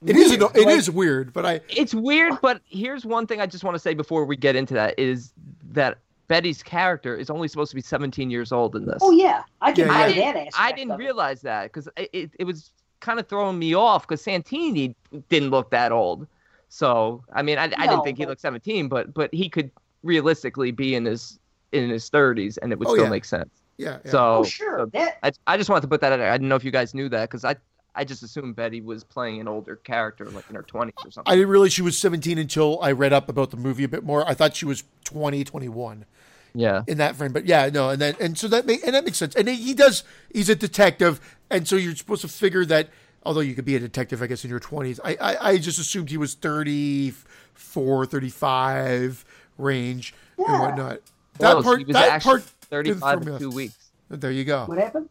It 0.06 0.16
is 0.16 0.30
Weird. 0.30 0.42
it 0.56 0.66
Like- 0.66 0.76
is 0.76 0.90
weird, 0.90 1.32
but 1.32 1.44
I 1.46 1.60
It's 1.68 1.94
weird, 1.94 2.34
but 2.42 2.60
here's 2.68 3.04
one 3.04 3.26
thing 3.26 3.40
I 3.40 3.46
just 3.46 3.64
want 3.64 3.74
to 3.74 3.78
say 3.78 3.92
before 3.94 4.24
we 4.24 4.36
get 4.36 4.54
into 4.54 4.74
that 4.74 4.98
is 4.98 5.32
that 5.72 5.98
Betty's 6.28 6.62
character 6.62 7.16
is 7.16 7.28
only 7.30 7.48
supposed 7.48 7.70
to 7.70 7.74
be 7.76 7.82
17 7.82 8.30
years 8.30 8.52
old 8.52 8.76
in 8.76 8.86
this. 8.86 8.98
Oh 9.02 9.10
yeah, 9.10 9.42
I 9.60 9.72
can 9.72 9.86
Yeah, 9.88 9.92
I 9.92 10.00
yeah. 10.00 10.06
that 10.06 10.14
didn't, 10.14 10.36
aspect. 10.48 10.56
I 10.58 10.72
didn't 10.72 10.92
of 10.92 11.00
it. 11.00 11.04
realize 11.04 11.42
that 11.42 11.64
because 11.64 11.88
it, 11.96 12.10
it, 12.12 12.30
it 12.40 12.44
was 12.44 12.72
kind 13.00 13.20
of 13.20 13.28
throwing 13.28 13.58
me 13.58 13.74
off 13.74 14.06
because 14.06 14.22
Santini 14.22 14.94
didn't 15.28 15.50
look 15.50 15.70
that 15.70 15.92
old. 15.92 16.26
So 16.68 17.22
I 17.32 17.42
mean, 17.42 17.58
I, 17.58 17.64
I 17.64 17.86
didn't 17.86 18.02
think 18.04 18.18
he 18.18 18.26
looked 18.26 18.40
17, 18.40 18.88
but 18.88 19.12
but 19.14 19.32
he 19.34 19.48
could 19.48 19.70
realistically 20.02 20.70
be 20.70 20.94
in 20.94 21.04
his 21.04 21.38
in 21.72 21.90
his 21.90 22.08
30s 22.10 22.58
and 22.62 22.72
it 22.72 22.78
would 22.78 22.88
Oh, 22.88 22.92
still 22.94 23.04
yeah. 23.04 23.10
make 23.10 23.24
sense. 23.24 23.62
yeah, 23.78 23.98
yeah. 24.04 24.10
So 24.10 24.34
Oh 24.38 24.44
sure, 24.44 24.78
so 24.78 24.86
that 24.92 25.18
I, 25.22 25.32
I 25.46 25.56
just 25.56 25.68
wanted 25.68 25.82
to 25.82 25.88
put 25.88 26.00
that 26.00 26.12
out 26.12 26.18
there. 26.18 26.30
I 26.30 26.36
didn't 26.36 26.48
know 26.48 26.56
if 26.56 26.64
you 26.64 26.70
guys 26.70 26.94
knew 26.94 27.08
that 27.10 27.28
because 27.28 27.44
I 27.44 27.56
I 27.94 28.04
just 28.04 28.22
assumed 28.22 28.56
Betty 28.56 28.80
was 28.80 29.04
playing 29.04 29.40
an 29.40 29.48
older 29.48 29.76
character, 29.76 30.24
like 30.26 30.48
in 30.48 30.56
her 30.56 30.62
twenties 30.62 30.94
or 31.04 31.10
something. 31.10 31.32
I 31.32 31.36
didn't 31.36 31.50
realize 31.50 31.72
she 31.72 31.82
was 31.82 31.96
17 31.98 32.38
until 32.38 32.80
I 32.82 32.92
read 32.92 33.12
up 33.12 33.28
about 33.28 33.50
the 33.50 33.56
movie 33.56 33.84
a 33.84 33.88
bit 33.88 34.04
more. 34.04 34.28
I 34.28 34.34
thought 34.34 34.56
she 34.56 34.66
was 34.66 34.84
20, 35.04 35.44
21 35.44 36.04
yeah, 36.54 36.82
in 36.86 36.98
that 36.98 37.16
frame. 37.16 37.32
But 37.32 37.46
yeah, 37.46 37.68
no, 37.72 37.90
and 37.90 38.00
then 38.00 38.14
and 38.20 38.38
so 38.38 38.48
that 38.48 38.66
make 38.66 38.84
and 38.84 38.94
that 38.94 39.04
makes 39.04 39.18
sense. 39.18 39.34
And 39.34 39.48
he 39.48 39.74
does. 39.74 40.04
He's 40.32 40.48
a 40.48 40.54
detective, 40.54 41.20
and 41.50 41.66
so 41.66 41.76
you're 41.76 41.96
supposed 41.96 42.22
to 42.22 42.28
figure 42.28 42.64
that. 42.66 42.90
Although 43.26 43.40
you 43.40 43.54
could 43.54 43.64
be 43.64 43.74
a 43.74 43.80
detective, 43.80 44.20
I 44.20 44.26
guess 44.26 44.44
in 44.44 44.50
your 44.50 44.60
20s. 44.60 45.00
I 45.02 45.16
I, 45.18 45.48
I 45.50 45.58
just 45.58 45.78
assumed 45.78 46.10
he 46.10 46.18
was 46.18 46.34
34, 46.34 48.06
35 48.06 49.24
range 49.56 50.14
and 50.36 50.60
whatnot. 50.60 51.00
That 51.38 51.52
Close. 51.52 51.64
part. 51.64 51.78
he 51.78 51.84
was 51.84 51.94
that 51.94 52.22
part. 52.22 52.42
didn't 52.42 52.50
thirty-five 52.70 53.22
throw 53.22 53.32
in 53.32 53.38
two 53.38 53.50
weeks. 53.50 53.90
There 54.10 54.30
you 54.30 54.44
go. 54.44 54.66
What 54.66 54.78
happened? 54.78 55.08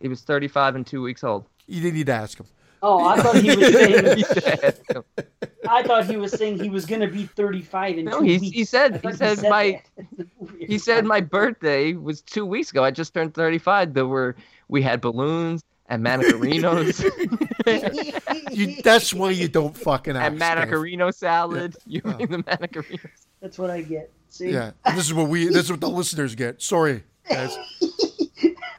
He 0.00 0.08
was 0.08 0.22
thirty-five 0.22 0.74
and 0.74 0.86
two 0.86 1.02
weeks 1.02 1.22
old. 1.22 1.44
You 1.70 1.80
didn't 1.82 1.94
need 1.94 2.06
to 2.06 2.12
ask 2.12 2.38
him. 2.38 2.46
Oh, 2.82 3.04
I 3.06 3.20
thought 3.20 3.36
he 3.36 3.54
was 3.54 3.72
saying. 3.74 4.24
I 5.68 5.82
thought 5.82 6.06
he 6.06 6.16
was 6.16 6.32
saying 6.32 6.58
he 6.62 6.70
was 6.70 6.86
gonna 6.86 7.06
be 7.08 7.26
35 7.26 7.98
in 7.98 8.10
two 8.10 8.20
he, 8.22 8.38
weeks. 8.38 8.56
he 8.56 8.64
said 8.64 9.02
thought 9.02 9.12
he 9.12 9.16
said 9.18 9.38
said 9.38 9.50
my 9.50 9.82
he 10.58 10.78
said 10.78 11.04
my 11.04 11.20
birthday 11.20 11.92
was 11.92 12.22
two 12.22 12.46
weeks 12.46 12.70
ago. 12.70 12.82
I 12.82 12.90
just 12.90 13.12
turned 13.14 13.34
thirty-five. 13.34 13.92
There 13.94 14.06
were 14.06 14.34
we 14.68 14.80
had 14.82 15.00
balloons 15.02 15.62
and 15.88 16.04
manicarinos 16.06 17.04
You, 18.50 18.80
that's 18.82 19.12
why 19.12 19.30
you 19.32 19.48
don't 19.48 19.76
fucking 19.76 20.16
ask. 20.16 20.26
and 20.32 20.38
Steph. 20.38 20.68
manicurino 20.68 21.12
salad. 21.14 21.76
You 21.86 22.00
Oh. 22.04 22.16
mean 22.16 22.30
the 22.30 22.38
manicarinos? 22.38 23.10
That's 23.42 23.58
what 23.58 23.70
I 23.70 23.82
get. 23.82 24.10
See, 24.28 24.50
Yeah, 24.50 24.70
this 24.86 25.06
is 25.06 25.12
what 25.14 25.28
we. 25.28 25.46
This 25.48 25.64
is 25.64 25.70
what 25.70 25.80
the 25.80 25.88
listeners 25.90 26.34
get. 26.34 26.62
Sorry, 26.62 27.02
guys. 27.28 27.56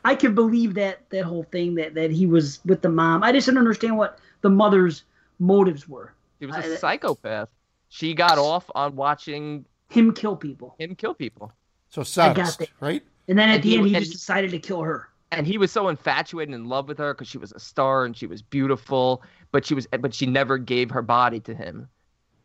I 0.03 0.15
can 0.15 0.33
believe 0.35 0.73
that 0.75 1.09
that 1.11 1.23
whole 1.25 1.43
thing 1.51 1.75
that 1.75 1.93
that 1.95 2.11
he 2.11 2.25
was 2.25 2.59
with 2.65 2.81
the 2.81 2.89
mom. 2.89 3.23
I 3.23 3.31
just 3.31 3.45
didn't 3.45 3.59
understand 3.59 3.97
what 3.97 4.19
the 4.41 4.49
mother's 4.49 5.03
motives 5.39 5.87
were. 5.87 6.13
He 6.39 6.45
was 6.45 6.55
I- 6.55 6.61
a 6.61 6.77
psychopath. 6.77 7.49
She 7.89 8.13
got 8.13 8.37
off 8.37 8.69
on 8.73 8.95
watching 8.95 9.65
Him 9.89 10.13
kill 10.13 10.35
people, 10.37 10.75
him 10.79 10.95
kill 10.95 11.13
people. 11.13 11.51
So 11.89 12.01
got 12.01 12.07
sadist, 12.07 12.61
right? 12.79 13.03
and 13.27 13.37
then 13.37 13.49
at 13.49 13.55
And 13.55 13.63
the 13.63 13.69
he- 13.69 13.77
end 13.77 13.87
he 13.87 13.93
just 13.95 14.11
decided 14.13 14.51
to 14.51 14.59
kill 14.59 14.81
her. 14.81 15.09
and 15.33 15.45
he 15.45 15.57
was 15.57 15.71
so 15.71 15.89
infatuated 15.89 16.53
and 16.53 16.63
in 16.63 16.69
love 16.69 16.87
with 16.87 16.97
her 16.99 17.13
because 17.13 17.27
she 17.27 17.37
was 17.37 17.51
a 17.51 17.59
star 17.59 18.05
and 18.05 18.15
she 18.15 18.27
was 18.27 18.41
beautiful 18.41 19.21
but 19.51 19.65
she 19.65 19.73
was 19.73 19.87
but 19.99 20.13
she 20.13 20.25
never 20.25 20.57
gave 20.57 20.89
her 20.91 21.01
body 21.01 21.39
to 21.41 21.53
him 21.53 21.87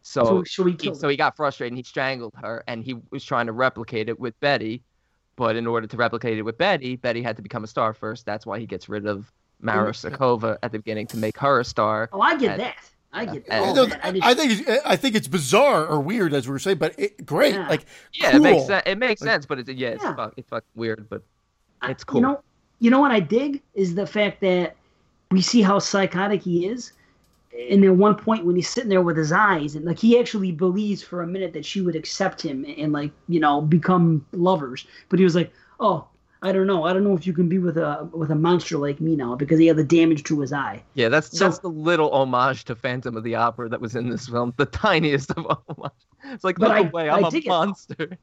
so 0.02 0.24
So, 0.24 0.44
so 0.44 0.64
he 0.64 0.76
he, 0.80 0.94
so 0.94 1.08
he 1.08 1.16
got 1.16 1.36
frustrated 1.36 1.72
and 1.72 1.78
he 1.78 1.84
strangled 1.84 2.34
her 2.42 2.62
and 2.66 2.82
he 2.84 2.96
was 3.10 3.24
trying 3.24 3.46
to 3.46 3.52
replicate 3.52 4.08
it 4.08 4.18
with 4.18 4.38
betty 4.40 4.82
but 5.36 5.54
in 5.56 5.66
order 5.66 5.86
to 5.86 5.96
replicate 5.96 6.38
it 6.38 6.42
with 6.42 6.58
betty 6.58 6.96
betty 6.96 7.22
had 7.22 7.36
to 7.36 7.42
become 7.42 7.62
a 7.64 7.66
star 7.66 7.92
first 7.94 8.24
that's 8.26 8.44
why 8.46 8.58
he 8.58 8.66
gets 8.66 8.88
rid 8.88 9.06
of 9.06 9.30
mara 9.60 9.92
Cecova 9.92 10.58
at 10.62 10.72
the 10.72 10.78
beginning 10.78 11.06
to 11.08 11.16
make 11.16 11.38
her 11.38 11.60
a 11.60 11.64
star 11.64 12.08
Oh, 12.12 12.20
I 12.20 12.36
get 12.36 12.52
and- 12.52 12.60
that. 12.60 12.76
I 13.12 13.24
get 13.24 13.44
and- 13.48 13.64
all 13.64 13.68
You 13.68 13.74
know, 13.74 13.86
that. 13.86 14.00
I, 14.04 14.12
just, 14.12 14.24
I 14.26 14.34
think 14.34 14.52
it's, 14.68 14.86
I 14.86 14.96
think 14.96 15.14
it's 15.14 15.28
bizarre 15.28 15.86
or 15.86 16.00
weird, 16.00 16.34
as 16.34 16.46
we 16.46 16.52
were 16.52 16.58
saying, 16.58 16.76
but 16.76 16.98
it, 16.98 17.24
great. 17.24 17.54
Yeah. 17.54 17.66
Like, 17.68 17.86
yeah 18.12 18.32
cool. 18.32 18.40
it 18.40 18.42
makes 18.42 18.66
sense 18.66 18.82
it 18.86 18.98
makes 18.98 19.20
Like- 19.22 19.30
sense 19.30 19.46
but 19.46 19.58
it's 19.60 19.70
yeah 19.70 19.88
it's 19.90 20.02
Yeah. 20.04 20.14
fuck, 20.14 20.34
it's 20.36 20.48
fuck 20.48 20.64
weird 20.74 21.08
but 21.08 21.22
it's 21.84 22.04
cool. 22.04 22.20
You 22.20 22.26
know, 22.26 22.40
you 22.80 22.90
know 22.90 23.00
what 23.00 23.12
I 23.12 23.20
dig 23.20 23.62
is 23.74 23.94
the 23.94 24.06
fact 24.06 24.40
that 24.42 24.76
we 25.30 25.40
see 25.40 25.62
how 25.62 25.78
psychotic 25.78 26.42
he 26.42 26.66
is. 26.66 26.92
And 27.70 27.84
at 27.84 27.94
one 27.96 28.14
point 28.14 28.44
when 28.44 28.54
he's 28.56 28.68
sitting 28.68 28.90
there 28.90 29.02
with 29.02 29.16
his 29.16 29.32
eyes, 29.32 29.74
and 29.76 29.84
like 29.84 29.98
he 29.98 30.18
actually 30.18 30.52
believes 30.52 31.02
for 31.02 31.22
a 31.22 31.26
minute 31.26 31.52
that 31.54 31.64
she 31.64 31.80
would 31.80 31.96
accept 31.96 32.42
him 32.42 32.64
and, 32.76 32.92
like 32.92 33.10
you 33.28 33.40
know 33.40 33.60
become 33.62 34.24
lovers. 34.32 34.86
But 35.08 35.18
he 35.18 35.24
was 35.24 35.34
like, 35.34 35.52
"Oh, 35.80 36.06
I 36.42 36.52
don't 36.52 36.66
know. 36.66 36.84
I 36.84 36.92
don't 36.92 37.02
know 37.02 37.14
if 37.14 37.26
you 37.26 37.32
can 37.32 37.48
be 37.48 37.58
with 37.58 37.78
a 37.78 38.08
with 38.12 38.30
a 38.30 38.34
monster 38.34 38.76
like 38.76 39.00
me 39.00 39.16
now 39.16 39.36
because 39.36 39.58
he 39.58 39.66
had 39.66 39.76
the 39.76 39.84
damage 39.84 40.22
to 40.24 40.40
his 40.40 40.52
eye." 40.52 40.82
Yeah, 40.94 41.08
that's 41.08 41.36
So- 41.36 41.44
that's 41.46 41.58
the 41.60 41.70
little 41.70 42.10
homage 42.10 42.64
to 42.66 42.74
Phantom 42.74 43.16
of 43.16 43.24
the 43.24 43.36
Opera 43.36 43.68
that 43.70 43.80
was 43.80 43.96
in 43.96 44.10
this 44.10 44.28
film, 44.28 44.52
the 44.58 44.66
tiniest 44.66 45.30
of 45.32 45.46
homage. 45.68 45.92
It's 46.24 46.44
like, 46.44 46.58
look 46.58 46.70
I- 46.70 46.80
away, 46.80 47.08
I 47.08 47.16
I'm 47.18 47.24
a 47.24 47.30
dig 47.30 47.46
it. 47.46 47.48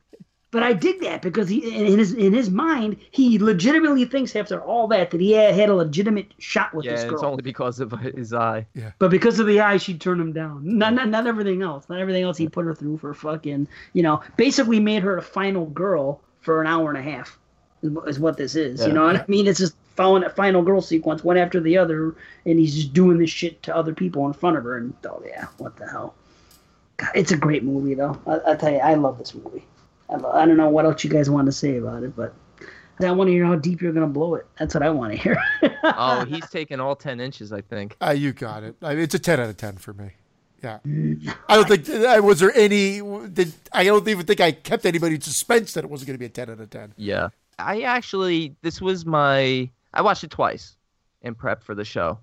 monster. 0.53 0.57
But 0.59 0.63
I 0.63 0.73
dig 0.73 1.01
that 1.01 1.21
because 1.21 1.49
he 1.49 1.75
in 1.75 1.97
his 1.97 2.13
in 2.13 2.33
his 2.33 2.49
mind 2.49 2.97
he 3.11 3.39
legitimately 3.39 4.05
thinks 4.05 4.35
after 4.35 4.61
all 4.61 4.87
that 4.89 5.11
that 5.11 5.21
he 5.21 5.31
had, 5.31 5.53
had 5.55 5.69
a 5.69 5.75
legitimate 5.75 6.33
shot 6.39 6.73
with 6.73 6.85
Yeah, 6.85 6.91
this 6.91 7.01
and 7.01 7.09
girl. 7.09 7.19
it's 7.19 7.23
only 7.23 7.41
because 7.41 7.79
of 7.79 7.91
his 7.99 8.33
eye. 8.33 8.65
Yeah. 8.75 8.91
But 8.99 9.11
because 9.11 9.39
of 9.39 9.47
the 9.47 9.59
eye, 9.61 9.77
she 9.77 9.97
turned 9.97 10.21
him 10.21 10.33
down. 10.33 10.61
Not, 10.77 10.93
not 10.93 11.09
not 11.09 11.27
everything 11.27 11.61
else. 11.61 11.87
Not 11.89 11.99
everything 11.99 12.23
else 12.23 12.37
he 12.37 12.47
put 12.47 12.65
her 12.65 12.75
through 12.75 12.97
for 12.97 13.13
fucking, 13.13 13.67
you 13.93 14.03
know, 14.03 14.21
basically 14.37 14.79
made 14.79 15.03
her 15.03 15.17
a 15.17 15.21
final 15.21 15.65
girl 15.65 16.21
for 16.41 16.61
an 16.61 16.67
hour 16.67 16.89
and 16.89 16.97
a 16.97 17.01
half. 17.01 17.37
Is, 18.07 18.17
what 18.17 18.37
this 18.37 18.55
is. 18.55 18.79
Yeah. 18.79 18.87
You 18.87 18.93
know 18.93 19.03
what 19.05 19.17
I 19.17 19.25
mean? 19.27 19.45
It's 19.45 19.59
just 19.59 19.75
following 19.97 20.23
a 20.23 20.29
final 20.29 20.61
girl 20.61 20.79
sequence 20.81 21.21
one 21.21 21.35
after 21.35 21.59
the 21.59 21.77
other, 21.77 22.15
and 22.45 22.57
he's 22.57 22.73
just 22.73 22.93
doing 22.93 23.17
this 23.17 23.29
shit 23.29 23.61
to 23.63 23.75
other 23.75 23.93
people 23.93 24.25
in 24.25 24.31
front 24.31 24.55
of 24.57 24.63
her. 24.63 24.77
And 24.77 24.93
oh 25.05 25.21
yeah, 25.25 25.47
what 25.57 25.75
the 25.75 25.85
hell? 25.89 26.15
God, 26.95 27.09
it's 27.13 27.31
a 27.33 27.37
great 27.37 27.63
movie 27.65 27.93
though. 27.93 28.17
I, 28.25 28.51
I 28.51 28.55
tell 28.55 28.71
you, 28.71 28.77
I 28.77 28.93
love 28.93 29.17
this 29.17 29.35
movie. 29.35 29.65
I, 30.13 30.45
don't 30.45 30.57
know 30.57 30.69
what 30.69 30.85
else 30.85 31.03
you 31.03 31.09
guys 31.09 31.29
want 31.29 31.45
to 31.47 31.51
say 31.51 31.77
about 31.77 32.03
it, 32.03 32.15
but 32.15 32.33
I 33.01 33.11
want 33.11 33.27
to 33.29 33.31
hear 33.33 33.45
how 33.45 33.55
deep 33.55 33.81
you're 33.81 33.91
gonna 33.91 34.07
blow 34.07 34.35
it. 34.35 34.45
That's 34.57 34.73
what 34.73 34.83
I 34.83 34.89
want 34.89 35.13
to 35.13 35.17
hear. 35.17 35.37
Oh, 35.85 36.23
he's 36.23 36.49
taking 36.49 36.79
all 36.79 36.95
ten 36.95 37.19
inches, 37.19 37.51
I 37.51 37.59
think. 37.61 37.97
uh, 38.01 38.11
you 38.11 38.31
got 38.31 38.63
it. 38.63 38.75
I 38.81 38.93
mean, 38.95 39.03
it's 39.03 39.13
a 39.15 39.19
ten 39.19 39.39
out 39.39 39.49
of 39.49 39.57
ten 39.57 39.75
for 39.75 39.93
me. 39.93 40.11
Yeah, 40.63 40.79
I 41.49 41.55
don't 41.57 41.67
think 41.67 41.85
was 42.23 42.39
there 42.39 42.55
any. 42.55 43.01
Did, 43.27 43.53
I 43.73 43.83
don't 43.83 44.07
even 44.07 44.25
think 44.25 44.39
I 44.39 44.53
kept 44.53 44.85
anybody 44.85 45.15
in 45.15 45.21
suspense 45.21 45.73
that 45.73 45.83
it 45.83 45.89
wasn't 45.89 46.07
going 46.07 46.15
to 46.15 46.19
be 46.19 46.25
a 46.25 46.29
ten 46.29 46.49
out 46.49 46.61
of 46.61 46.69
ten. 46.69 46.93
Yeah. 46.95 47.29
I 47.59 47.81
actually 47.81 48.55
this 48.61 48.81
was 48.81 49.05
my 49.05 49.69
I 49.93 50.01
watched 50.01 50.23
it 50.23 50.31
twice 50.31 50.77
in 51.21 51.35
prep 51.35 51.63
for 51.63 51.75
the 51.75 51.83
show. 51.85 52.19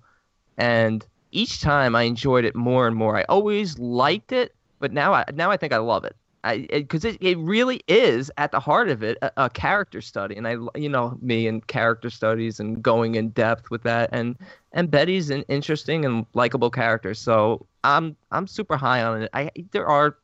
And 0.57 1.05
each 1.31 1.61
time 1.61 1.95
I 1.95 2.03
enjoyed 2.03 2.45
it 2.45 2.55
more 2.55 2.87
and 2.87 2.95
more. 2.95 3.15
I 3.17 3.23
always 3.29 3.77
liked 3.79 4.31
it, 4.31 4.55
but 4.79 4.91
now 4.91 5.13
I 5.13 5.23
now 5.35 5.51
I 5.51 5.57
think 5.57 5.71
I 5.71 5.77
love 5.77 6.03
it. 6.03 6.15
Because 6.43 7.05
it, 7.05 7.17
it 7.21 7.37
really 7.37 7.81
is 7.87 8.31
at 8.37 8.51
the 8.51 8.59
heart 8.59 8.89
of 8.89 9.03
it 9.03 9.17
a, 9.21 9.31
a 9.37 9.49
character 9.49 10.01
study, 10.01 10.35
and 10.35 10.47
I 10.47 10.57
you 10.75 10.89
know 10.89 11.17
me 11.21 11.47
and 11.47 11.65
character 11.67 12.09
studies 12.09 12.59
and 12.59 12.81
going 12.81 13.15
in 13.15 13.29
depth 13.29 13.69
with 13.69 13.83
that, 13.83 14.09
and 14.11 14.37
and 14.73 14.89
Betty's 14.89 15.29
an 15.29 15.43
interesting 15.47 16.05
and 16.05 16.25
likable 16.33 16.71
character, 16.71 17.13
so 17.13 17.65
I'm 17.83 18.15
I'm 18.31 18.47
super 18.47 18.77
high 18.77 19.03
on 19.03 19.23
it. 19.23 19.29
I 19.33 19.51
there 19.71 19.87
are 19.87 20.17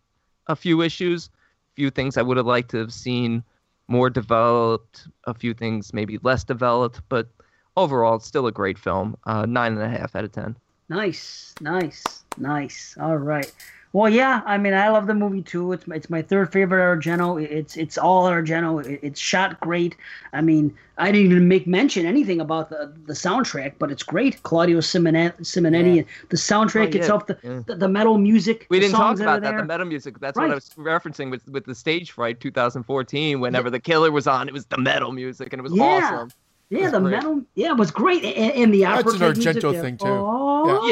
a 0.47 0.55
few 0.55 0.81
issues, 0.81 1.29
few 1.75 1.89
things 1.91 2.17
I 2.17 2.21
would 2.21 2.37
have 2.37 2.45
liked 2.45 2.71
to 2.71 2.77
have 2.77 2.93
seen 2.93 3.43
more 3.87 4.09
developed, 4.09 5.07
a 5.25 5.33
few 5.33 5.53
things 5.53 5.93
maybe 5.93 6.19
less 6.23 6.43
developed, 6.43 7.01
but 7.09 7.29
overall, 7.77 8.15
it's 8.15 8.25
still 8.25 8.47
a 8.47 8.51
great 8.51 8.77
film. 8.77 9.15
Uh, 9.25 9.45
nine 9.45 9.73
and 9.73 9.81
a 9.81 9.87
half 9.87 10.15
out 10.15 10.25
of 10.25 10.31
ten. 10.31 10.57
Nice, 10.89 11.53
nice, 11.61 12.23
nice. 12.37 12.97
All 12.99 13.17
right. 13.17 13.51
Well, 13.97 14.11
yeah. 14.13 14.41
I 14.45 14.59
mean, 14.59 14.75
I 14.75 14.89
love 14.89 15.07
the 15.07 15.15
movie 15.15 15.41
too. 15.41 15.71
It's 15.73 15.87
my, 15.87 15.95
it's 15.95 16.09
my 16.09 16.21
third 16.21 16.51
favorite 16.51 16.81
Argento. 16.83 17.41
It's 17.43 17.75
it's 17.77 17.97
all 17.97 18.25
Argento. 18.29 18.85
It, 18.85 18.99
it's 19.01 19.19
shot 19.19 19.59
great. 19.59 19.95
I 20.33 20.41
mean, 20.41 20.75
I 20.99 21.11
didn't 21.11 21.31
even 21.31 21.47
make 21.47 21.65
mention 21.65 22.05
anything 22.05 22.39
about 22.39 22.69
the 22.69 22.93
the 23.05 23.13
soundtrack, 23.13 23.73
but 23.79 23.91
it's 23.91 24.03
great. 24.03 24.43
Claudio 24.43 24.79
Simonetti, 24.81 25.39
Simonetti 25.41 25.95
Yeah. 25.95 26.03
the 26.29 26.37
soundtrack 26.37 26.87
Oh, 26.87 26.89
yeah, 26.91 26.99
itself, 26.99 27.25
the, 27.25 27.37
yeah. 27.43 27.61
the 27.65 27.75
the 27.75 27.87
metal 27.87 28.19
music. 28.19 28.67
We 28.69 28.79
didn't 28.79 28.95
talk 28.95 29.19
about 29.19 29.39
are 29.39 29.51
that. 29.51 29.57
The 29.57 29.65
metal 29.65 29.87
music. 29.87 30.19
That's 30.19 30.37
Right. 30.37 30.45
what 30.45 30.51
I 30.51 30.55
was 30.55 30.69
referencing 30.77 31.31
with 31.31 31.47
with 31.47 31.65
the 31.65 31.73
stage 31.73 32.11
fright 32.11 32.39
2014. 32.39 33.39
Whenever 33.39 33.71
the 33.71 33.79
killer 33.79 34.11
was 34.11 34.27
on, 34.27 34.47
it 34.47 34.53
was 34.53 34.65
the 34.67 34.77
metal 34.77 35.11
music, 35.11 35.53
and 35.53 35.59
it 35.59 35.63
was 35.63 35.73
Yeah. 35.75 35.83
awesome. 36.13 36.29
Yeah, 36.69 36.81
was 36.83 36.91
the 36.91 36.99
great. 36.99 37.11
metal. 37.11 37.41
Yeah, 37.55 37.69
it 37.71 37.77
was 37.77 37.91
great, 37.91 38.23
and, 38.25 38.51
and 38.61 38.73
the 38.73 38.85
opera. 38.85 39.03
That's 39.13 39.13
an 39.15 39.19
type 39.21 39.37
music 39.37 39.63
Argento 39.63 39.81
thing, 39.81 39.97
too. 39.97 40.05
Oh, 40.07 40.87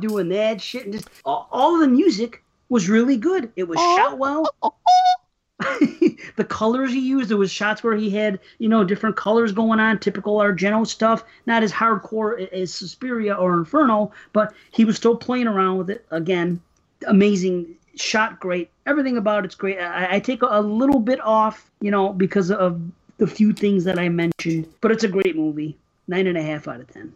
doing 0.00 0.28
that 0.30 0.60
shit, 0.60 0.84
and 0.84 0.92
just 0.92 1.08
all, 1.24 1.48
all 1.50 1.78
the 1.78 1.88
music 1.88 2.42
was 2.68 2.88
really 2.88 3.16
good. 3.16 3.52
It 3.56 3.68
was 3.68 3.78
oh. 3.80 3.96
shot 3.96 4.18
well. 4.18 4.46
the 6.36 6.44
colors 6.44 6.92
he 6.92 7.00
used, 7.00 7.28
there 7.28 7.36
was 7.36 7.50
shots 7.50 7.82
where 7.84 7.96
he 7.96 8.10
had 8.10 8.40
you 8.58 8.68
know 8.68 8.84
different 8.84 9.16
colors 9.16 9.52
going 9.52 9.78
on, 9.78 9.98
typical 9.98 10.38
Argento 10.38 10.86
stuff. 10.86 11.24
Not 11.46 11.62
as 11.62 11.72
hardcore 11.72 12.50
as 12.52 12.72
Suspiria 12.72 13.34
or 13.34 13.54
Inferno, 13.54 14.12
but 14.32 14.54
he 14.70 14.84
was 14.84 14.96
still 14.96 15.16
playing 15.16 15.46
around 15.46 15.78
with 15.78 15.90
it. 15.90 16.04
Again, 16.10 16.60
amazing 17.06 17.76
shot, 17.96 18.40
great. 18.40 18.70
Everything 18.86 19.16
about 19.16 19.44
it's 19.44 19.54
great. 19.54 19.78
I, 19.78 20.16
I 20.16 20.20
take 20.20 20.42
a, 20.42 20.48
a 20.50 20.60
little 20.60 21.00
bit 21.00 21.20
off, 21.20 21.70
you 21.80 21.90
know, 21.90 22.12
because 22.12 22.50
of 22.50 22.80
the 23.18 23.26
few 23.26 23.52
things 23.52 23.84
that 23.84 23.98
I 23.98 24.08
mentioned, 24.08 24.68
but 24.80 24.90
it's 24.90 25.04
a 25.04 25.08
great 25.08 25.36
movie. 25.36 25.76
Nine 26.08 26.26
and 26.26 26.36
a 26.36 26.42
half 26.42 26.66
out 26.66 26.80
of 26.80 26.92
ten. 26.92 27.12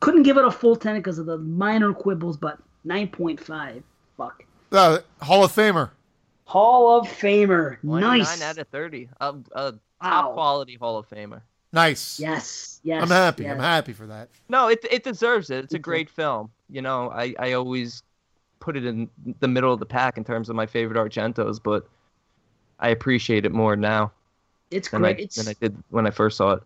Couldn't 0.00 0.22
give 0.22 0.36
it 0.38 0.44
a 0.44 0.50
full 0.50 0.76
ten 0.76 0.96
because 0.96 1.18
of 1.18 1.26
the 1.26 1.38
minor 1.38 1.92
quibbles, 1.92 2.36
but 2.36 2.58
nine 2.84 3.08
point 3.08 3.38
five. 3.40 3.82
Fuck. 4.16 4.44
Uh, 4.72 4.98
Hall 5.20 5.44
of 5.44 5.52
Famer. 5.52 5.90
Hall 6.44 6.98
of 6.98 7.06
Famer. 7.08 7.80
29 7.82 8.18
Nice. 8.18 8.42
out 8.42 8.58
of 8.58 8.66
30. 8.68 9.08
A, 9.20 9.34
a 9.52 9.72
Wow. 10.02 10.10
top 10.10 10.32
quality 10.34 10.74
Hall 10.76 10.96
of 10.98 11.08
Famer. 11.08 11.42
Nice. 11.72 12.18
Yes. 12.18 12.80
Yes. 12.82 13.02
I'm 13.02 13.08
happy. 13.10 13.44
yes. 13.44 13.52
I'm 13.54 13.60
happy 13.60 13.92
for 13.92 14.06
that. 14.06 14.28
No, 14.48 14.68
it 14.68 14.84
it 14.90 15.04
deserves 15.04 15.50
it. 15.50 15.64
It's 15.64 15.74
a 15.74 15.78
great 15.78 16.08
film. 16.10 16.50
You 16.68 16.82
know, 16.82 17.10
I, 17.10 17.34
I 17.38 17.52
always 17.52 18.02
put 18.60 18.76
it 18.76 18.84
in 18.84 19.08
the 19.40 19.48
middle 19.48 19.72
of 19.72 19.78
the 19.80 19.86
pack 19.86 20.16
in 20.18 20.24
terms 20.24 20.48
of 20.48 20.56
my 20.56 20.66
favorite 20.66 20.98
Argentos, 20.98 21.60
but 21.62 21.86
I 22.80 22.88
appreciate 22.90 23.44
it 23.46 23.52
more 23.52 23.76
now 23.76 24.10
It's 24.70 24.88
than 24.90 25.04
I 25.04 25.12
great. 25.12 25.24
It's 25.26 25.36
than 25.36 25.48
I 25.48 25.54
did 25.60 25.76
when 25.90 26.06
I 26.06 26.10
first 26.10 26.36
saw 26.38 26.52
it. 26.52 26.62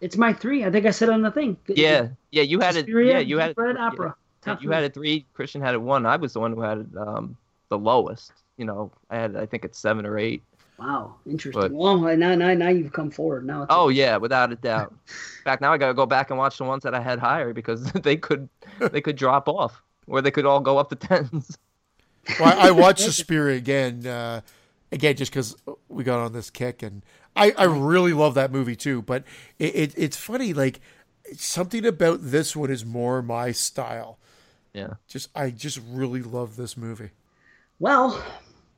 It's 0.00 0.16
my 0.16 0.32
three. 0.32 0.64
I 0.64 0.70
think 0.70 0.86
I 0.86 0.90
said 0.90 1.08
on 1.08 1.22
the 1.22 1.30
thing. 1.30 1.56
Yeah, 1.66 2.08
yeah, 2.30 2.42
you 2.42 2.60
had 2.60 2.76
it. 2.76 2.84
Suspiria, 2.86 3.14
Yeah, 3.14 3.18
you 3.20 3.38
had 3.38 3.54
Red 3.56 3.76
yeah. 3.76 3.86
Opera. 3.86 4.14
Top 4.42 4.60
You 4.62 4.68
three. 4.68 4.74
had 4.74 4.84
it 4.84 4.94
three. 4.94 5.26
Christian 5.34 5.60
had 5.60 5.74
it 5.74 5.82
one. 5.82 6.06
I 6.06 6.16
was 6.16 6.32
the 6.32 6.40
one 6.40 6.52
who 6.52 6.60
had 6.60 6.78
it 6.78 6.86
um, 6.96 7.36
the 7.68 7.78
lowest. 7.78 8.32
You 8.56 8.64
know, 8.64 8.92
I 9.10 9.16
had 9.16 9.36
I 9.36 9.46
think 9.46 9.64
it's 9.64 9.78
seven 9.78 10.06
or 10.06 10.18
eight. 10.18 10.42
Wow, 10.78 11.16
interesting. 11.26 11.60
But- 11.60 11.72
well, 11.72 11.98
now, 12.16 12.36
now, 12.36 12.54
now 12.54 12.68
you've 12.68 12.92
come 12.92 13.10
forward. 13.10 13.44
Now 13.44 13.62
it's 13.64 13.68
Oh 13.74 13.88
yeah, 13.88 14.16
without 14.16 14.52
a 14.52 14.56
doubt. 14.70 14.92
In 15.08 15.42
fact, 15.44 15.60
now 15.60 15.72
I 15.72 15.78
gotta 15.78 15.94
go 15.94 16.06
back 16.06 16.30
and 16.30 16.38
watch 16.38 16.58
the 16.58 16.64
ones 16.64 16.84
that 16.84 16.94
I 16.94 17.00
had 17.00 17.18
higher 17.18 17.52
because 17.52 17.82
they 17.92 18.16
could 18.16 18.48
they 18.92 19.00
could 19.00 19.16
drop 19.16 19.48
off, 19.48 19.82
or 20.06 20.22
they 20.22 20.30
could 20.30 20.46
all 20.46 20.60
go 20.60 20.78
up 20.78 20.88
to 20.90 20.96
tens. 20.96 21.58
Well, 22.38 22.56
I, 22.56 22.68
I 22.68 22.70
watched 22.70 23.00
Suspiria 23.04 23.56
again, 23.56 24.06
uh, 24.06 24.42
again 24.92 25.16
just 25.16 25.32
because 25.32 25.56
we 25.88 26.04
got 26.04 26.20
on 26.20 26.32
this 26.32 26.50
kick, 26.50 26.82
and 26.84 27.02
I, 27.38 27.52
I 27.56 27.64
really 27.64 28.12
love 28.12 28.34
that 28.34 28.50
movie 28.52 28.76
too. 28.76 29.02
But 29.02 29.24
it, 29.58 29.74
it 29.74 29.94
it's 29.96 30.16
funny, 30.16 30.52
like 30.52 30.80
something 31.36 31.84
about 31.86 32.18
this 32.22 32.54
one 32.56 32.70
is 32.70 32.84
more 32.84 33.22
my 33.22 33.52
style. 33.52 34.18
Yeah. 34.74 34.94
Just 35.06 35.30
I 35.34 35.50
just 35.50 35.80
really 35.90 36.22
love 36.22 36.56
this 36.56 36.76
movie. 36.76 37.10
well, 37.78 38.22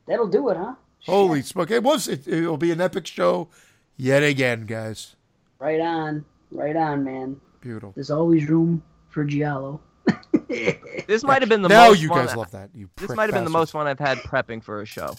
that'll 0.07 0.27
do 0.27 0.49
it, 0.49 0.57
huh? 0.57 0.75
Holy 1.05 1.41
smoke! 1.41 1.71
It 1.71 1.83
was. 1.83 2.07
It, 2.07 2.27
it'll 2.27 2.57
be 2.57 2.71
an 2.71 2.79
epic 2.79 3.07
show 3.07 3.49
yet 3.97 4.21
again, 4.23 4.65
guys. 4.67 5.15
Right 5.59 5.79
on, 5.81 6.23
right 6.51 6.75
on, 6.75 7.03
man. 7.03 7.41
Beautiful. 7.59 7.91
There's 7.95 8.11
always 8.11 8.47
room 8.47 8.83
for 9.09 9.23
Giallo. 9.23 9.81
This 11.07 11.23
might 11.23 11.41
have 11.41 11.49
been 11.49 11.61
the 11.61 11.69
now 11.69 11.87
most 11.89 12.01
you 12.01 12.09
fun 12.09 12.25
guys 12.25 12.33
I- 12.33 12.37
love 12.37 12.51
that. 12.51 12.69
You 12.73 12.89
This 12.97 13.09
might 13.11 13.23
have 13.29 13.33
been 13.33 13.43
the 13.45 13.49
most 13.49 13.71
fun 13.71 13.87
I've 13.87 13.99
had 13.99 14.17
prepping 14.19 14.63
for 14.63 14.81
a 14.81 14.85
show. 14.85 15.15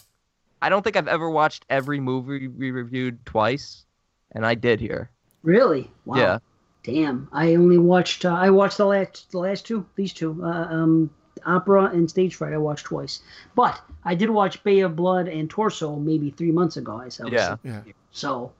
I 0.62 0.68
don't 0.68 0.82
think 0.82 0.97
I've 0.97 1.08
ever 1.08 1.28
watched 1.28 1.66
every 1.68 1.99
movie 1.99 2.47
we 2.47 2.70
reviewed 2.70 3.26
twice, 3.26 3.84
and 4.31 4.47
I 4.47 4.55
did 4.55 4.81
here. 4.81 5.10
Really? 5.42 5.91
Wow. 6.05 6.16
Yeah. 6.16 6.39
Damn. 6.84 7.28
I 7.32 7.57
only 7.57 7.78
watched. 7.78 8.24
Uh, 8.24 8.34
I 8.34 8.50
watched 8.50 8.78
the 8.78 8.86
last, 8.86 9.32
the 9.32 9.39
last 9.39 9.66
two. 9.66 9.84
These 9.97 10.12
two. 10.12 10.41
Uh, 10.42 10.66
um, 10.70 11.10
Opera 11.44 11.86
and 11.86 12.08
Stage 12.08 12.36
Fright. 12.36 12.52
I 12.52 12.58
watched 12.58 12.86
twice. 12.86 13.23
But 13.57 13.81
I 14.05 14.15
did 14.15 14.31
watch 14.31 14.62
Bay 14.62 14.81
of 14.81 14.94
Blood 14.94 15.26
and 15.26 15.50
Torso 15.50 15.97
maybe 15.97 16.31
three 16.31 16.52
months 16.52 16.76
ago. 16.76 16.97
I 16.97 17.08
said. 17.08 17.32
Yeah. 17.32 17.57
Yeah. 17.65 17.82
So, 18.12 18.52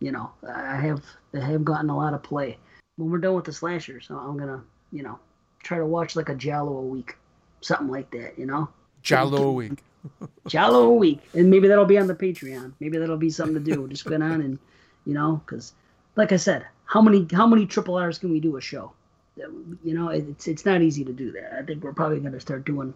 you 0.00 0.10
know, 0.10 0.30
I 0.48 0.76
have 0.76 1.04
I 1.32 1.44
have 1.44 1.64
gotten 1.64 1.90
a 1.90 1.96
lot 1.96 2.12
of 2.12 2.24
play. 2.24 2.58
When 2.96 3.10
we're 3.10 3.18
done 3.18 3.34
with 3.34 3.44
the 3.44 3.52
slashers, 3.52 4.06
so 4.08 4.16
I'm 4.16 4.36
gonna, 4.36 4.64
you 4.90 5.04
know, 5.04 5.18
try 5.62 5.78
to 5.78 5.86
watch 5.86 6.16
like 6.16 6.28
a 6.28 6.34
Giallo 6.34 6.76
a 6.78 6.82
week, 6.82 7.16
something 7.60 7.88
like 7.88 8.10
that. 8.10 8.36
You 8.36 8.46
know. 8.46 8.68
Giallo 9.02 9.48
a 9.48 9.52
week. 9.52 9.84
Giallo 10.46 10.84
a 10.84 10.94
week, 10.94 11.20
and 11.34 11.50
maybe 11.50 11.68
that'll 11.68 11.84
be 11.84 11.98
on 11.98 12.06
the 12.06 12.14
Patreon. 12.14 12.72
Maybe 12.80 12.98
that'll 12.98 13.16
be 13.16 13.30
something 13.30 13.54
to 13.54 13.74
do. 13.74 13.86
Just 13.88 14.04
go 14.04 14.14
on 14.14 14.22
and, 14.22 14.58
you 15.04 15.14
know, 15.14 15.42
because, 15.44 15.74
like 16.16 16.32
I 16.32 16.36
said, 16.36 16.66
how 16.84 17.00
many 17.00 17.26
how 17.32 17.46
many 17.46 17.66
triple 17.66 17.96
R's 17.96 18.18
can 18.18 18.30
we 18.30 18.40
do 18.40 18.56
a 18.56 18.60
show? 18.60 18.92
You 19.36 19.94
know, 19.94 20.08
it's 20.08 20.48
it's 20.48 20.64
not 20.64 20.82
easy 20.82 21.04
to 21.04 21.12
do 21.12 21.32
that. 21.32 21.58
I 21.58 21.62
think 21.62 21.82
we're 21.82 21.92
probably 21.92 22.20
going 22.20 22.32
to 22.32 22.40
start 22.40 22.64
doing 22.64 22.94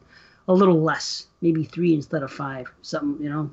a 0.48 0.54
little 0.54 0.80
less, 0.80 1.26
maybe 1.40 1.64
three 1.64 1.94
instead 1.94 2.22
of 2.22 2.32
five, 2.32 2.70
something, 2.82 3.22
you 3.22 3.30
know. 3.30 3.50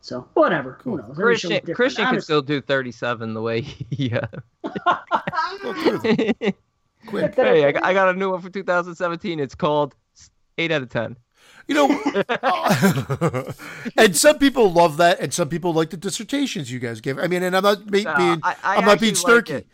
So 0.00 0.26
whatever, 0.34 0.78
who 0.82 0.96
knows? 0.96 1.10
Every 1.10 1.24
Christian 1.24 1.50
different. 1.50 1.76
Christian 1.76 2.06
can 2.06 2.20
still 2.20 2.42
do 2.42 2.60
37 2.60 3.34
the 3.34 3.40
way 3.40 3.60
he. 3.60 4.12
Uh... 4.12 4.26
Quick. 7.06 7.34
hey, 7.34 7.64
I, 7.64 7.90
I 7.90 7.94
got 7.94 8.08
a 8.08 8.12
new 8.12 8.30
one 8.30 8.40
for 8.40 8.50
2017. 8.50 9.40
It's 9.40 9.54
called 9.54 9.94
eight 10.58 10.70
out 10.70 10.82
of 10.82 10.88
ten. 10.88 11.16
You 11.68 11.74
know, 11.74 11.88
and 13.96 14.16
some 14.16 14.38
people 14.38 14.72
love 14.72 14.96
that, 14.96 15.20
and 15.20 15.32
some 15.32 15.48
people 15.48 15.72
like 15.72 15.90
the 15.90 15.96
dissertations 15.96 16.70
you 16.70 16.78
guys 16.78 17.00
give. 17.00 17.18
I 17.18 17.26
mean, 17.26 17.42
and 17.42 17.56
I'm 17.56 17.62
not 17.62 17.90
be- 17.90 18.04
No, 18.04 18.14
being, 18.16 18.40
I- 18.42 18.56
I'm 18.64 18.84
not 18.84 19.00
being 19.00 19.12
actually 19.12 19.34
like 19.34 19.44
snarky. 19.44 19.64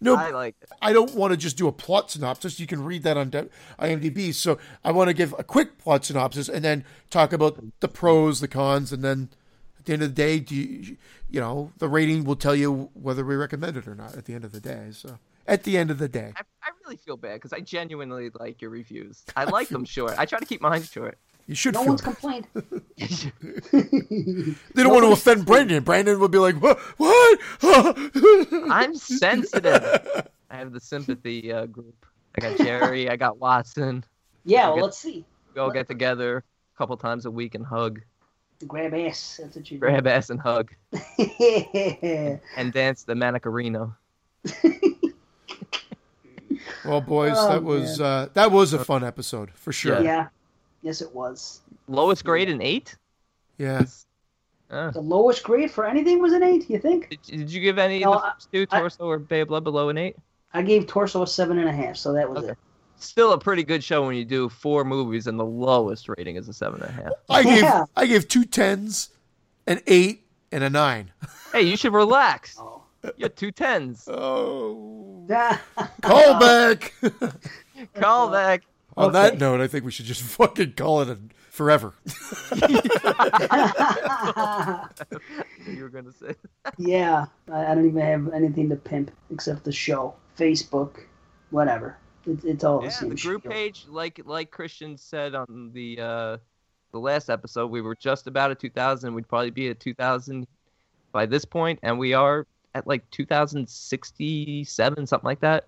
no, 0.00 0.16
I 0.16 0.30
like 0.30 0.56
it. 0.60 0.68
I 0.82 0.92
don't 0.92 1.14
want 1.14 1.32
to 1.32 1.36
just 1.36 1.56
do 1.56 1.68
a 1.68 1.72
plot 1.72 2.10
synopsis. 2.10 2.60
You 2.60 2.66
can 2.66 2.84
read 2.84 3.02
that 3.04 3.16
on 3.16 3.30
IMDb. 3.78 4.34
So 4.34 4.58
I 4.84 4.92
want 4.92 5.08
to 5.08 5.14
give 5.14 5.34
a 5.38 5.44
quick 5.44 5.78
plot 5.78 6.04
synopsis 6.04 6.48
and 6.48 6.64
then 6.64 6.84
talk 7.10 7.32
about 7.32 7.58
the 7.80 7.88
pros, 7.88 8.40
the 8.40 8.48
cons, 8.48 8.92
and 8.92 9.02
then 9.02 9.30
at 9.78 9.86
the 9.86 9.92
end 9.94 10.02
of 10.02 10.08
the 10.10 10.14
day, 10.14 10.38
do 10.40 10.54
you, 10.54 10.96
you 11.30 11.40
know, 11.40 11.72
the 11.78 11.88
rating 11.88 12.24
will 12.24 12.36
tell 12.36 12.54
you 12.54 12.90
whether 12.94 13.24
we 13.24 13.36
recommend 13.36 13.76
it 13.76 13.86
or 13.88 13.94
not. 13.94 14.16
At 14.16 14.26
the 14.26 14.34
end 14.34 14.44
of 14.44 14.52
the 14.52 14.60
day, 14.60 14.88
so 14.92 15.18
at 15.46 15.64
the 15.64 15.78
end 15.78 15.90
of 15.90 15.98
the 15.98 16.08
day, 16.08 16.32
I, 16.36 16.42
I 16.62 16.70
really 16.84 16.98
feel 16.98 17.16
bad 17.16 17.34
because 17.34 17.54
I 17.54 17.60
genuinely 17.60 18.30
like 18.38 18.60
your 18.60 18.70
reviews. 18.70 19.24
I 19.34 19.44
like 19.44 19.68
them 19.68 19.84
short. 19.86 20.14
I 20.18 20.26
try 20.26 20.38
to 20.38 20.44
keep 20.46 20.60
mine 20.60 20.82
short. 20.82 21.18
You 21.48 21.54
should 21.56 21.74
no 21.74 21.80
feel. 21.80 21.88
one's 21.88 22.00
complained. 22.02 22.46
They 24.74 24.82
don't 24.84 24.92
want 24.92 25.04
to 25.04 25.10
offend 25.12 25.44
Brandon. 25.46 25.82
Brandon 25.82 26.20
would 26.20 26.30
be 26.30 26.38
like, 26.38 26.54
"What? 26.62 26.78
What? 26.98 27.38
I'm 28.70 28.94
sensitive. 28.94 29.82
I 30.50 30.56
have 30.56 30.72
the 30.72 30.80
sympathy 30.80 31.52
uh, 31.52 31.66
group. 31.66 32.06
I 32.36 32.40
got 32.40 32.58
Jerry. 32.58 33.10
I 33.10 33.16
got 33.16 33.38
Watson. 33.38 34.04
Yeah, 34.44 34.66
well, 34.66 34.72
Okay. 34.74 34.82
let's 34.82 34.98
see. 34.98 35.24
We 35.54 35.60
all 35.60 35.70
get 35.72 35.88
together 35.88 36.38
a 36.38 36.78
couple 36.78 36.96
times 36.96 37.26
a 37.26 37.30
week 37.30 37.54
and 37.56 37.66
hug, 37.66 38.00
Grab 38.66 38.94
ass. 38.94 39.40
That's 39.42 39.56
what 39.56 39.70
you 39.70 39.78
grab 39.78 40.06
ass 40.06 40.30
and 40.30 40.40
hug, 40.40 40.70
do. 40.92 42.40
and 42.56 42.72
dance 42.72 43.02
the 43.04 43.14
Manicarino. 43.14 43.94
well, 46.84 47.00
boys, 47.00 47.32
Oh, 47.36 47.48
that 47.50 47.62
was 47.64 48.00
uh, 48.00 48.28
that 48.34 48.50
was 48.50 48.72
a 48.72 48.84
fun 48.84 49.04
episode 49.04 49.50
for 49.54 49.72
sure. 49.72 50.02
yeah. 50.02 50.28
Yes, 50.82 51.00
it 51.02 51.14
was. 51.14 51.60
Lowest 51.88 52.24
grade 52.24 52.48
an 52.48 52.60
eight. 52.62 52.96
Yes. 53.58 54.06
Uh, 54.70 54.90
The 54.90 55.00
lowest 55.00 55.42
grade 55.42 55.70
for 55.70 55.86
anything 55.86 56.20
was 56.20 56.32
an 56.32 56.42
eight. 56.42 56.68
You 56.70 56.78
think? 56.78 57.08
did, 57.10 57.22
did 57.22 57.52
you 57.52 57.60
give 57.60 57.78
any 57.78 58.00
No, 58.00 58.14
of 58.14 58.22
the 58.22 58.28
first 58.34 58.52
two, 58.52 58.66
I- 58.70 58.78
Torso 58.80 59.04
or 59.06 59.18
Bay 59.18 59.40
of 59.40 59.48
Blood, 59.48 59.64
below 59.64 59.88
an 59.88 59.98
eight? 59.98 60.16
I 60.54 60.62
gave 60.62 60.86
Torso 60.86 61.22
a 61.22 61.26
seven 61.26 61.58
and 61.58 61.68
a 61.68 61.72
half, 61.72 61.96
so 61.96 62.12
that 62.14 62.28
was 62.28 62.38
Okay. 62.44 62.52
it. 62.52 62.58
Still 63.00 63.32
a 63.32 63.38
pretty 63.38 63.62
good 63.62 63.84
show 63.84 64.04
when 64.06 64.16
you 64.16 64.24
do 64.24 64.48
four 64.48 64.82
movies 64.84 65.26
and 65.28 65.38
the 65.38 65.44
lowest 65.44 66.08
rating 66.08 66.36
is 66.36 66.48
a 66.48 66.52
seven 66.52 66.82
and 66.82 66.90
a 66.90 66.92
half. 66.92 67.12
I 67.28 67.42
gave 67.44 67.64
I 67.96 68.06
gave 68.06 68.26
two 68.28 68.44
tens, 68.44 69.10
an 69.66 69.80
eight, 69.86 70.24
and 70.52 70.64
a 70.64 70.70
nine. 70.70 71.10
Hey, 71.52 71.62
you 71.62 71.76
should 71.78 71.94
relax. 71.94 72.56
Oh. 72.58 72.82
You 73.16 73.22
had 73.24 73.36
two 73.36 73.50
tens. 73.52 74.06
Oh, 74.06 75.24
Yeah. 75.30 75.58
call 76.02 76.38
back. 76.38 76.92
Call 77.94 78.30
back. 78.30 78.64
On 78.98 79.12
that 79.12 79.38
note, 79.38 79.60
I 79.60 79.66
think 79.66 79.84
we 79.84 79.90
should 79.90 80.06
just 80.06 80.22
fucking 80.38 80.72
call 80.74 81.02
it 81.02 81.08
a 81.08 81.18
forever. 81.50 81.94
You 85.66 85.82
were 85.82 85.88
gonna 85.90 86.12
say. 86.12 86.34
yeah. 86.78 87.26
I, 87.52 87.66
I 87.66 87.74
don't 87.74 87.86
even 87.86 88.00
have 88.00 88.32
anything 88.32 88.68
to 88.70 88.76
pimp 88.76 89.10
except 89.30 89.64
the 89.64 89.72
show, 89.72 90.14
Facebook, 90.38 91.00
whatever. 91.50 91.98
It, 92.26 92.42
it's 92.44 92.64
all 92.64 92.78
the 92.80 92.84
Yeah, 92.86 92.90
same 92.90 93.08
the 93.10 93.16
group 93.16 93.42
shit. 93.42 93.52
page, 93.52 93.84
like 93.88 94.20
like 94.24 94.50
Christian 94.50 94.96
said 94.96 95.34
on 95.34 95.70
the 95.74 96.00
uh, 96.00 96.36
the 96.92 96.98
last 96.98 97.28
episode, 97.28 97.66
we 97.70 97.80
were 97.82 97.94
just 97.96 98.26
about 98.26 98.50
at 98.50 98.58
2,000. 98.60 99.14
We'd 99.14 99.28
probably 99.28 99.50
be 99.50 99.68
at 99.68 99.78
2,000 99.80 100.46
by 101.12 101.26
this 101.26 101.44
point, 101.44 101.78
and 101.82 101.98
we 101.98 102.14
are 102.14 102.46
at 102.74 102.86
like 102.86 103.08
2,067, 103.10 105.06
something 105.06 105.26
like 105.26 105.40
that, 105.40 105.66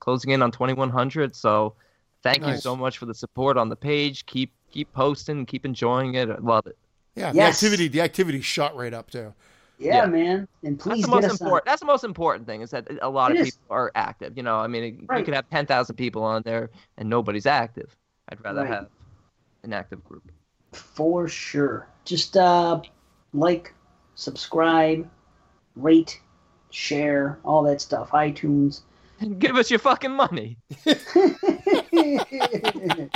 closing 0.00 0.30
in 0.32 0.42
on 0.42 0.50
2,100. 0.50 1.34
So, 1.34 1.74
thank 2.22 2.46
you 2.46 2.56
so 2.56 2.74
much 2.76 2.98
for 2.98 3.06
the 3.06 3.14
support 3.14 3.56
on 3.56 3.68
the 3.68 3.76
page. 3.76 4.26
Keep 4.26 4.52
keep 4.70 4.92
posting, 4.92 5.46
keep 5.46 5.64
enjoying 5.64 6.14
it. 6.14 6.28
I 6.30 6.36
love 6.38 6.66
it. 6.66 6.76
Yeah, 7.14 7.32
Yes. 7.34 7.60
the 7.60 7.66
activity 7.66 7.88
the 7.88 8.00
activity 8.00 8.40
shot 8.40 8.76
right 8.76 8.92
up 8.94 9.10
too. 9.10 9.32
Yeah, 9.78 9.96
Yeah. 10.02 10.06
man. 10.06 10.48
And 10.64 10.78
please 10.78 11.02
That's 11.04 11.14
the 11.14 11.20
most 11.28 11.40
important. 11.40 11.64
That's 11.66 11.80
the 11.80 11.86
most 11.86 12.04
important 12.04 12.46
thing 12.46 12.62
is 12.62 12.70
that 12.70 12.88
a 13.00 13.08
lot 13.08 13.30
It 13.30 13.40
of 13.40 13.46
is. 13.46 13.54
people 13.54 13.76
are 13.76 13.92
active. 13.94 14.36
You 14.36 14.42
know, 14.42 14.56
I 14.56 14.66
mean, 14.66 14.82
you 15.00 15.06
Right. 15.08 15.24
could 15.24 15.34
have 15.34 15.48
10,000 15.50 15.94
people 15.96 16.22
on 16.24 16.42
there 16.44 16.70
and 16.96 17.08
nobody's 17.08 17.46
active. 17.46 17.96
I'd 18.28 18.42
rather 18.44 18.60
Right. 18.62 18.70
have 18.70 18.88
an 19.62 19.72
active 19.72 20.04
group. 20.04 20.30
for 20.72 21.26
sure. 21.28 21.86
Just 22.04 22.36
uh, 22.36 22.80
like, 23.32 23.72
subscribe, 24.16 25.08
rate, 25.76 26.20
share, 26.70 27.38
all 27.44 27.62
that 27.62 27.80
stuff. 27.80 28.10
iTunes. 28.10 28.82
Give 29.38 29.56
us 29.56 29.70
your 29.70 29.78
fucking 29.78 30.12
money. 30.12 30.58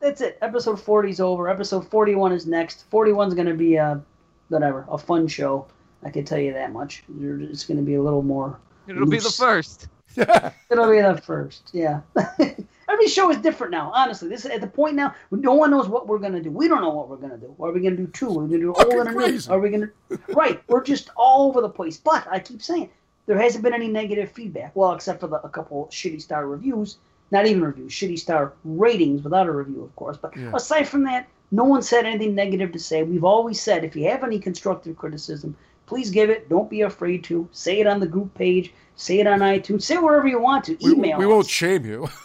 That's 0.00 0.20
it. 0.20 0.38
Episode 0.42 0.80
40 0.80 1.10
is 1.10 1.20
over. 1.20 1.48
Episode 1.48 1.88
41 1.88 2.32
is 2.32 2.46
next. 2.46 2.84
41 2.90 3.28
is 3.28 3.34
going 3.34 3.46
to 3.46 3.54
be 3.54 3.76
a, 3.76 4.02
whatever, 4.48 4.84
a 4.90 4.98
fun 4.98 5.28
show. 5.28 5.66
I 6.04 6.10
can 6.10 6.24
tell 6.24 6.38
you 6.38 6.52
that 6.52 6.72
much. 6.72 7.04
It's 7.20 7.64
going 7.64 7.76
to 7.76 7.84
be 7.84 7.94
a 7.94 8.02
little 8.02 8.22
more. 8.22 8.58
It'll 8.88 9.06
be 9.06 9.18
the 9.18 9.30
first. 9.30 9.86
It'll 10.16 10.90
be 10.90 11.00
the 11.00 11.20
first. 11.24 11.70
Yeah. 11.72 12.00
Every 12.88 13.06
show 13.06 13.30
is 13.30 13.38
different 13.38 13.70
now. 13.70 13.90
Honestly, 13.94 14.28
this 14.28 14.44
is 14.44 14.50
at 14.50 14.60
the 14.60 14.66
point 14.66 14.96
now. 14.96 15.14
No 15.30 15.54
one 15.54 15.70
knows 15.70 15.88
what 15.88 16.06
we're 16.06 16.18
gonna 16.18 16.42
do. 16.42 16.50
We 16.50 16.68
don't 16.68 16.82
know 16.82 16.90
what 16.90 17.08
we're 17.08 17.16
gonna 17.16 17.38
do. 17.38 17.54
Are 17.58 17.72
we 17.72 17.80
gonna 17.80 17.96
do 17.96 18.08
two? 18.08 18.28
Are 18.28 18.44
we 18.44 18.48
gonna 18.48 18.60
do 18.60 18.74
all 18.74 18.82
Fucking 18.82 19.00
and 19.00 19.08
a 19.08 19.30
new? 19.30 19.40
Are 19.48 19.60
we 19.60 19.70
gonna? 19.70 19.90
Right. 20.28 20.60
We're 20.68 20.82
just 20.82 21.10
all 21.16 21.48
over 21.48 21.62
the 21.62 21.70
place. 21.70 21.96
But 21.96 22.26
I 22.30 22.40
keep 22.40 22.60
saying 22.60 22.90
there 23.26 23.38
hasn't 23.38 23.64
been 23.64 23.72
any 23.72 23.88
negative 23.88 24.32
feedback. 24.32 24.76
Well, 24.76 24.92
except 24.92 25.20
for 25.20 25.28
the, 25.28 25.36
a 25.36 25.48
couple 25.48 25.86
shitty 25.86 26.20
star 26.20 26.46
reviews. 26.46 26.98
Not 27.32 27.46
even 27.46 27.62
reviews. 27.64 27.90
Shitty 27.92 28.18
star 28.18 28.52
ratings 28.62 29.22
without 29.24 29.48
a 29.48 29.52
review, 29.52 29.82
of 29.82 29.96
course. 29.96 30.16
But 30.18 30.36
Yeah. 30.36 30.52
aside 30.54 30.86
from 30.86 31.02
that, 31.04 31.26
no 31.50 31.64
one 31.64 31.82
said 31.82 32.04
anything 32.06 32.34
negative 32.36 32.70
to 32.72 32.78
say. 32.78 33.02
We've 33.02 33.24
always 33.24 33.60
said 33.60 33.82
if 33.84 33.96
you 33.96 34.08
have 34.08 34.22
any 34.22 34.38
constructive 34.38 34.96
criticism, 34.96 35.56
please 35.86 36.10
give 36.10 36.30
it. 36.30 36.48
Don't 36.48 36.70
be 36.70 36.82
afraid 36.82 37.24
to. 37.24 37.48
Say 37.50 37.80
it 37.80 37.86
on 37.86 37.98
the 38.00 38.06
group 38.06 38.32
page. 38.34 38.72
Say 38.96 39.18
it 39.18 39.26
on 39.26 39.40
iTunes. 39.40 39.82
Say 39.82 39.94
it 39.94 40.02
wherever 40.02 40.28
you 40.28 40.40
want 40.40 40.64
to. 40.66 40.76
We, 40.82 40.92
Email 40.92 41.18
we 41.18 41.26
won't 41.26 41.48
shame 41.48 41.84
you. 41.84 42.08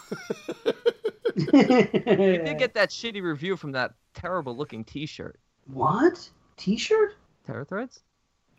You 1.36 1.52
did 1.52 2.58
get 2.58 2.74
that 2.74 2.90
shitty 2.90 3.22
review 3.22 3.56
from 3.58 3.72
that 3.74 3.94
terrible 4.16 4.56
looking 4.58 4.84
T-shirt. 4.84 5.40
what? 5.68 6.28
T-shirt? 6.58 7.16
Terror 7.46 7.64
Threads. 7.64 8.00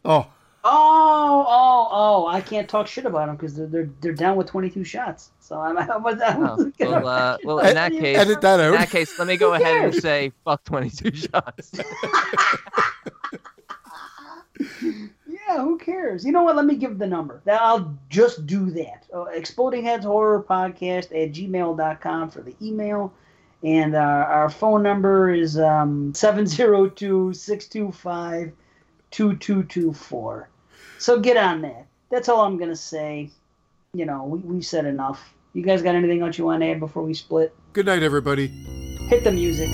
Oh, 0.04 0.28
Oh, 0.70 1.44
oh, 1.48 1.88
oh! 1.90 2.26
I 2.26 2.40
can't 2.42 2.68
talk 2.68 2.86
shit 2.86 3.06
about 3.06 3.26
them 3.28 3.36
because 3.36 3.54
they're, 3.56 3.66
they're 3.66 3.90
they're 4.00 4.12
down 4.12 4.36
with 4.36 4.48
22 4.48 4.84
shots. 4.84 5.30
So 5.40 5.58
I'm. 5.58 5.78
I 5.78 5.96
was, 5.96 6.20
I 6.20 6.36
was 6.36 6.60
Oh, 6.60 6.72
gonna- 6.78 6.90
well, 7.00 7.08
uh, 7.08 7.38
well, 7.44 7.58
in 7.60 7.74
that 7.74 7.92
case, 7.92 8.18
edit 8.18 8.40
that 8.42 8.60
out. 8.60 8.74
in 8.74 8.80
that 8.80 8.90
case, 8.90 9.18
let 9.18 9.28
me 9.28 9.36
go 9.38 9.54
ahead 9.54 9.84
and 9.84 9.94
say 9.94 10.30
fuck 10.44 10.62
22 10.64 11.14
shots. 11.16 11.72
Yeah, 15.26 15.62
who 15.62 15.78
cares? 15.78 16.24
You 16.26 16.32
know 16.32 16.42
what? 16.42 16.56
Let 16.56 16.66
me 16.66 16.74
give 16.76 16.98
the 16.98 17.06
number. 17.06 17.40
That 17.46 17.62
I'll 17.62 17.96
just 18.10 18.46
do 18.46 18.70
that. 18.72 19.06
Uh, 19.14 19.24
Exploding 19.26 19.82
Heads 19.84 20.04
Horror 20.04 20.42
Podcast 20.42 21.04
at 21.06 21.32
gmail.com 21.32 22.30
for 22.30 22.42
the 22.42 22.54
email. 22.60 23.12
And 23.62 23.94
uh, 23.94 23.98
our 23.98 24.50
phone 24.50 24.82
number 24.82 25.30
is 25.30 25.58
um, 25.58 26.12
702 26.14 27.32
625 27.32 28.52
2224. 29.10 30.48
So 30.98 31.20
get 31.20 31.36
on 31.36 31.62
that. 31.62 31.86
That's 32.10 32.28
all 32.28 32.40
I'm 32.40 32.56
going 32.56 32.70
to 32.70 32.76
say. 32.76 33.30
You 33.94 34.04
know, 34.04 34.24
we, 34.24 34.38
we've 34.40 34.66
said 34.66 34.84
enough. 34.84 35.32
You 35.54 35.62
guys 35.62 35.82
got 35.82 35.94
anything 35.94 36.22
else 36.22 36.36
you 36.36 36.44
want 36.44 36.62
to 36.62 36.70
add 36.70 36.80
before 36.80 37.02
we 37.02 37.14
split? 37.14 37.54
good 37.72 37.86
night, 37.86 38.02
everybody. 38.02 38.48
Hit 39.08 39.24
the 39.24 39.32
music. 39.32 39.70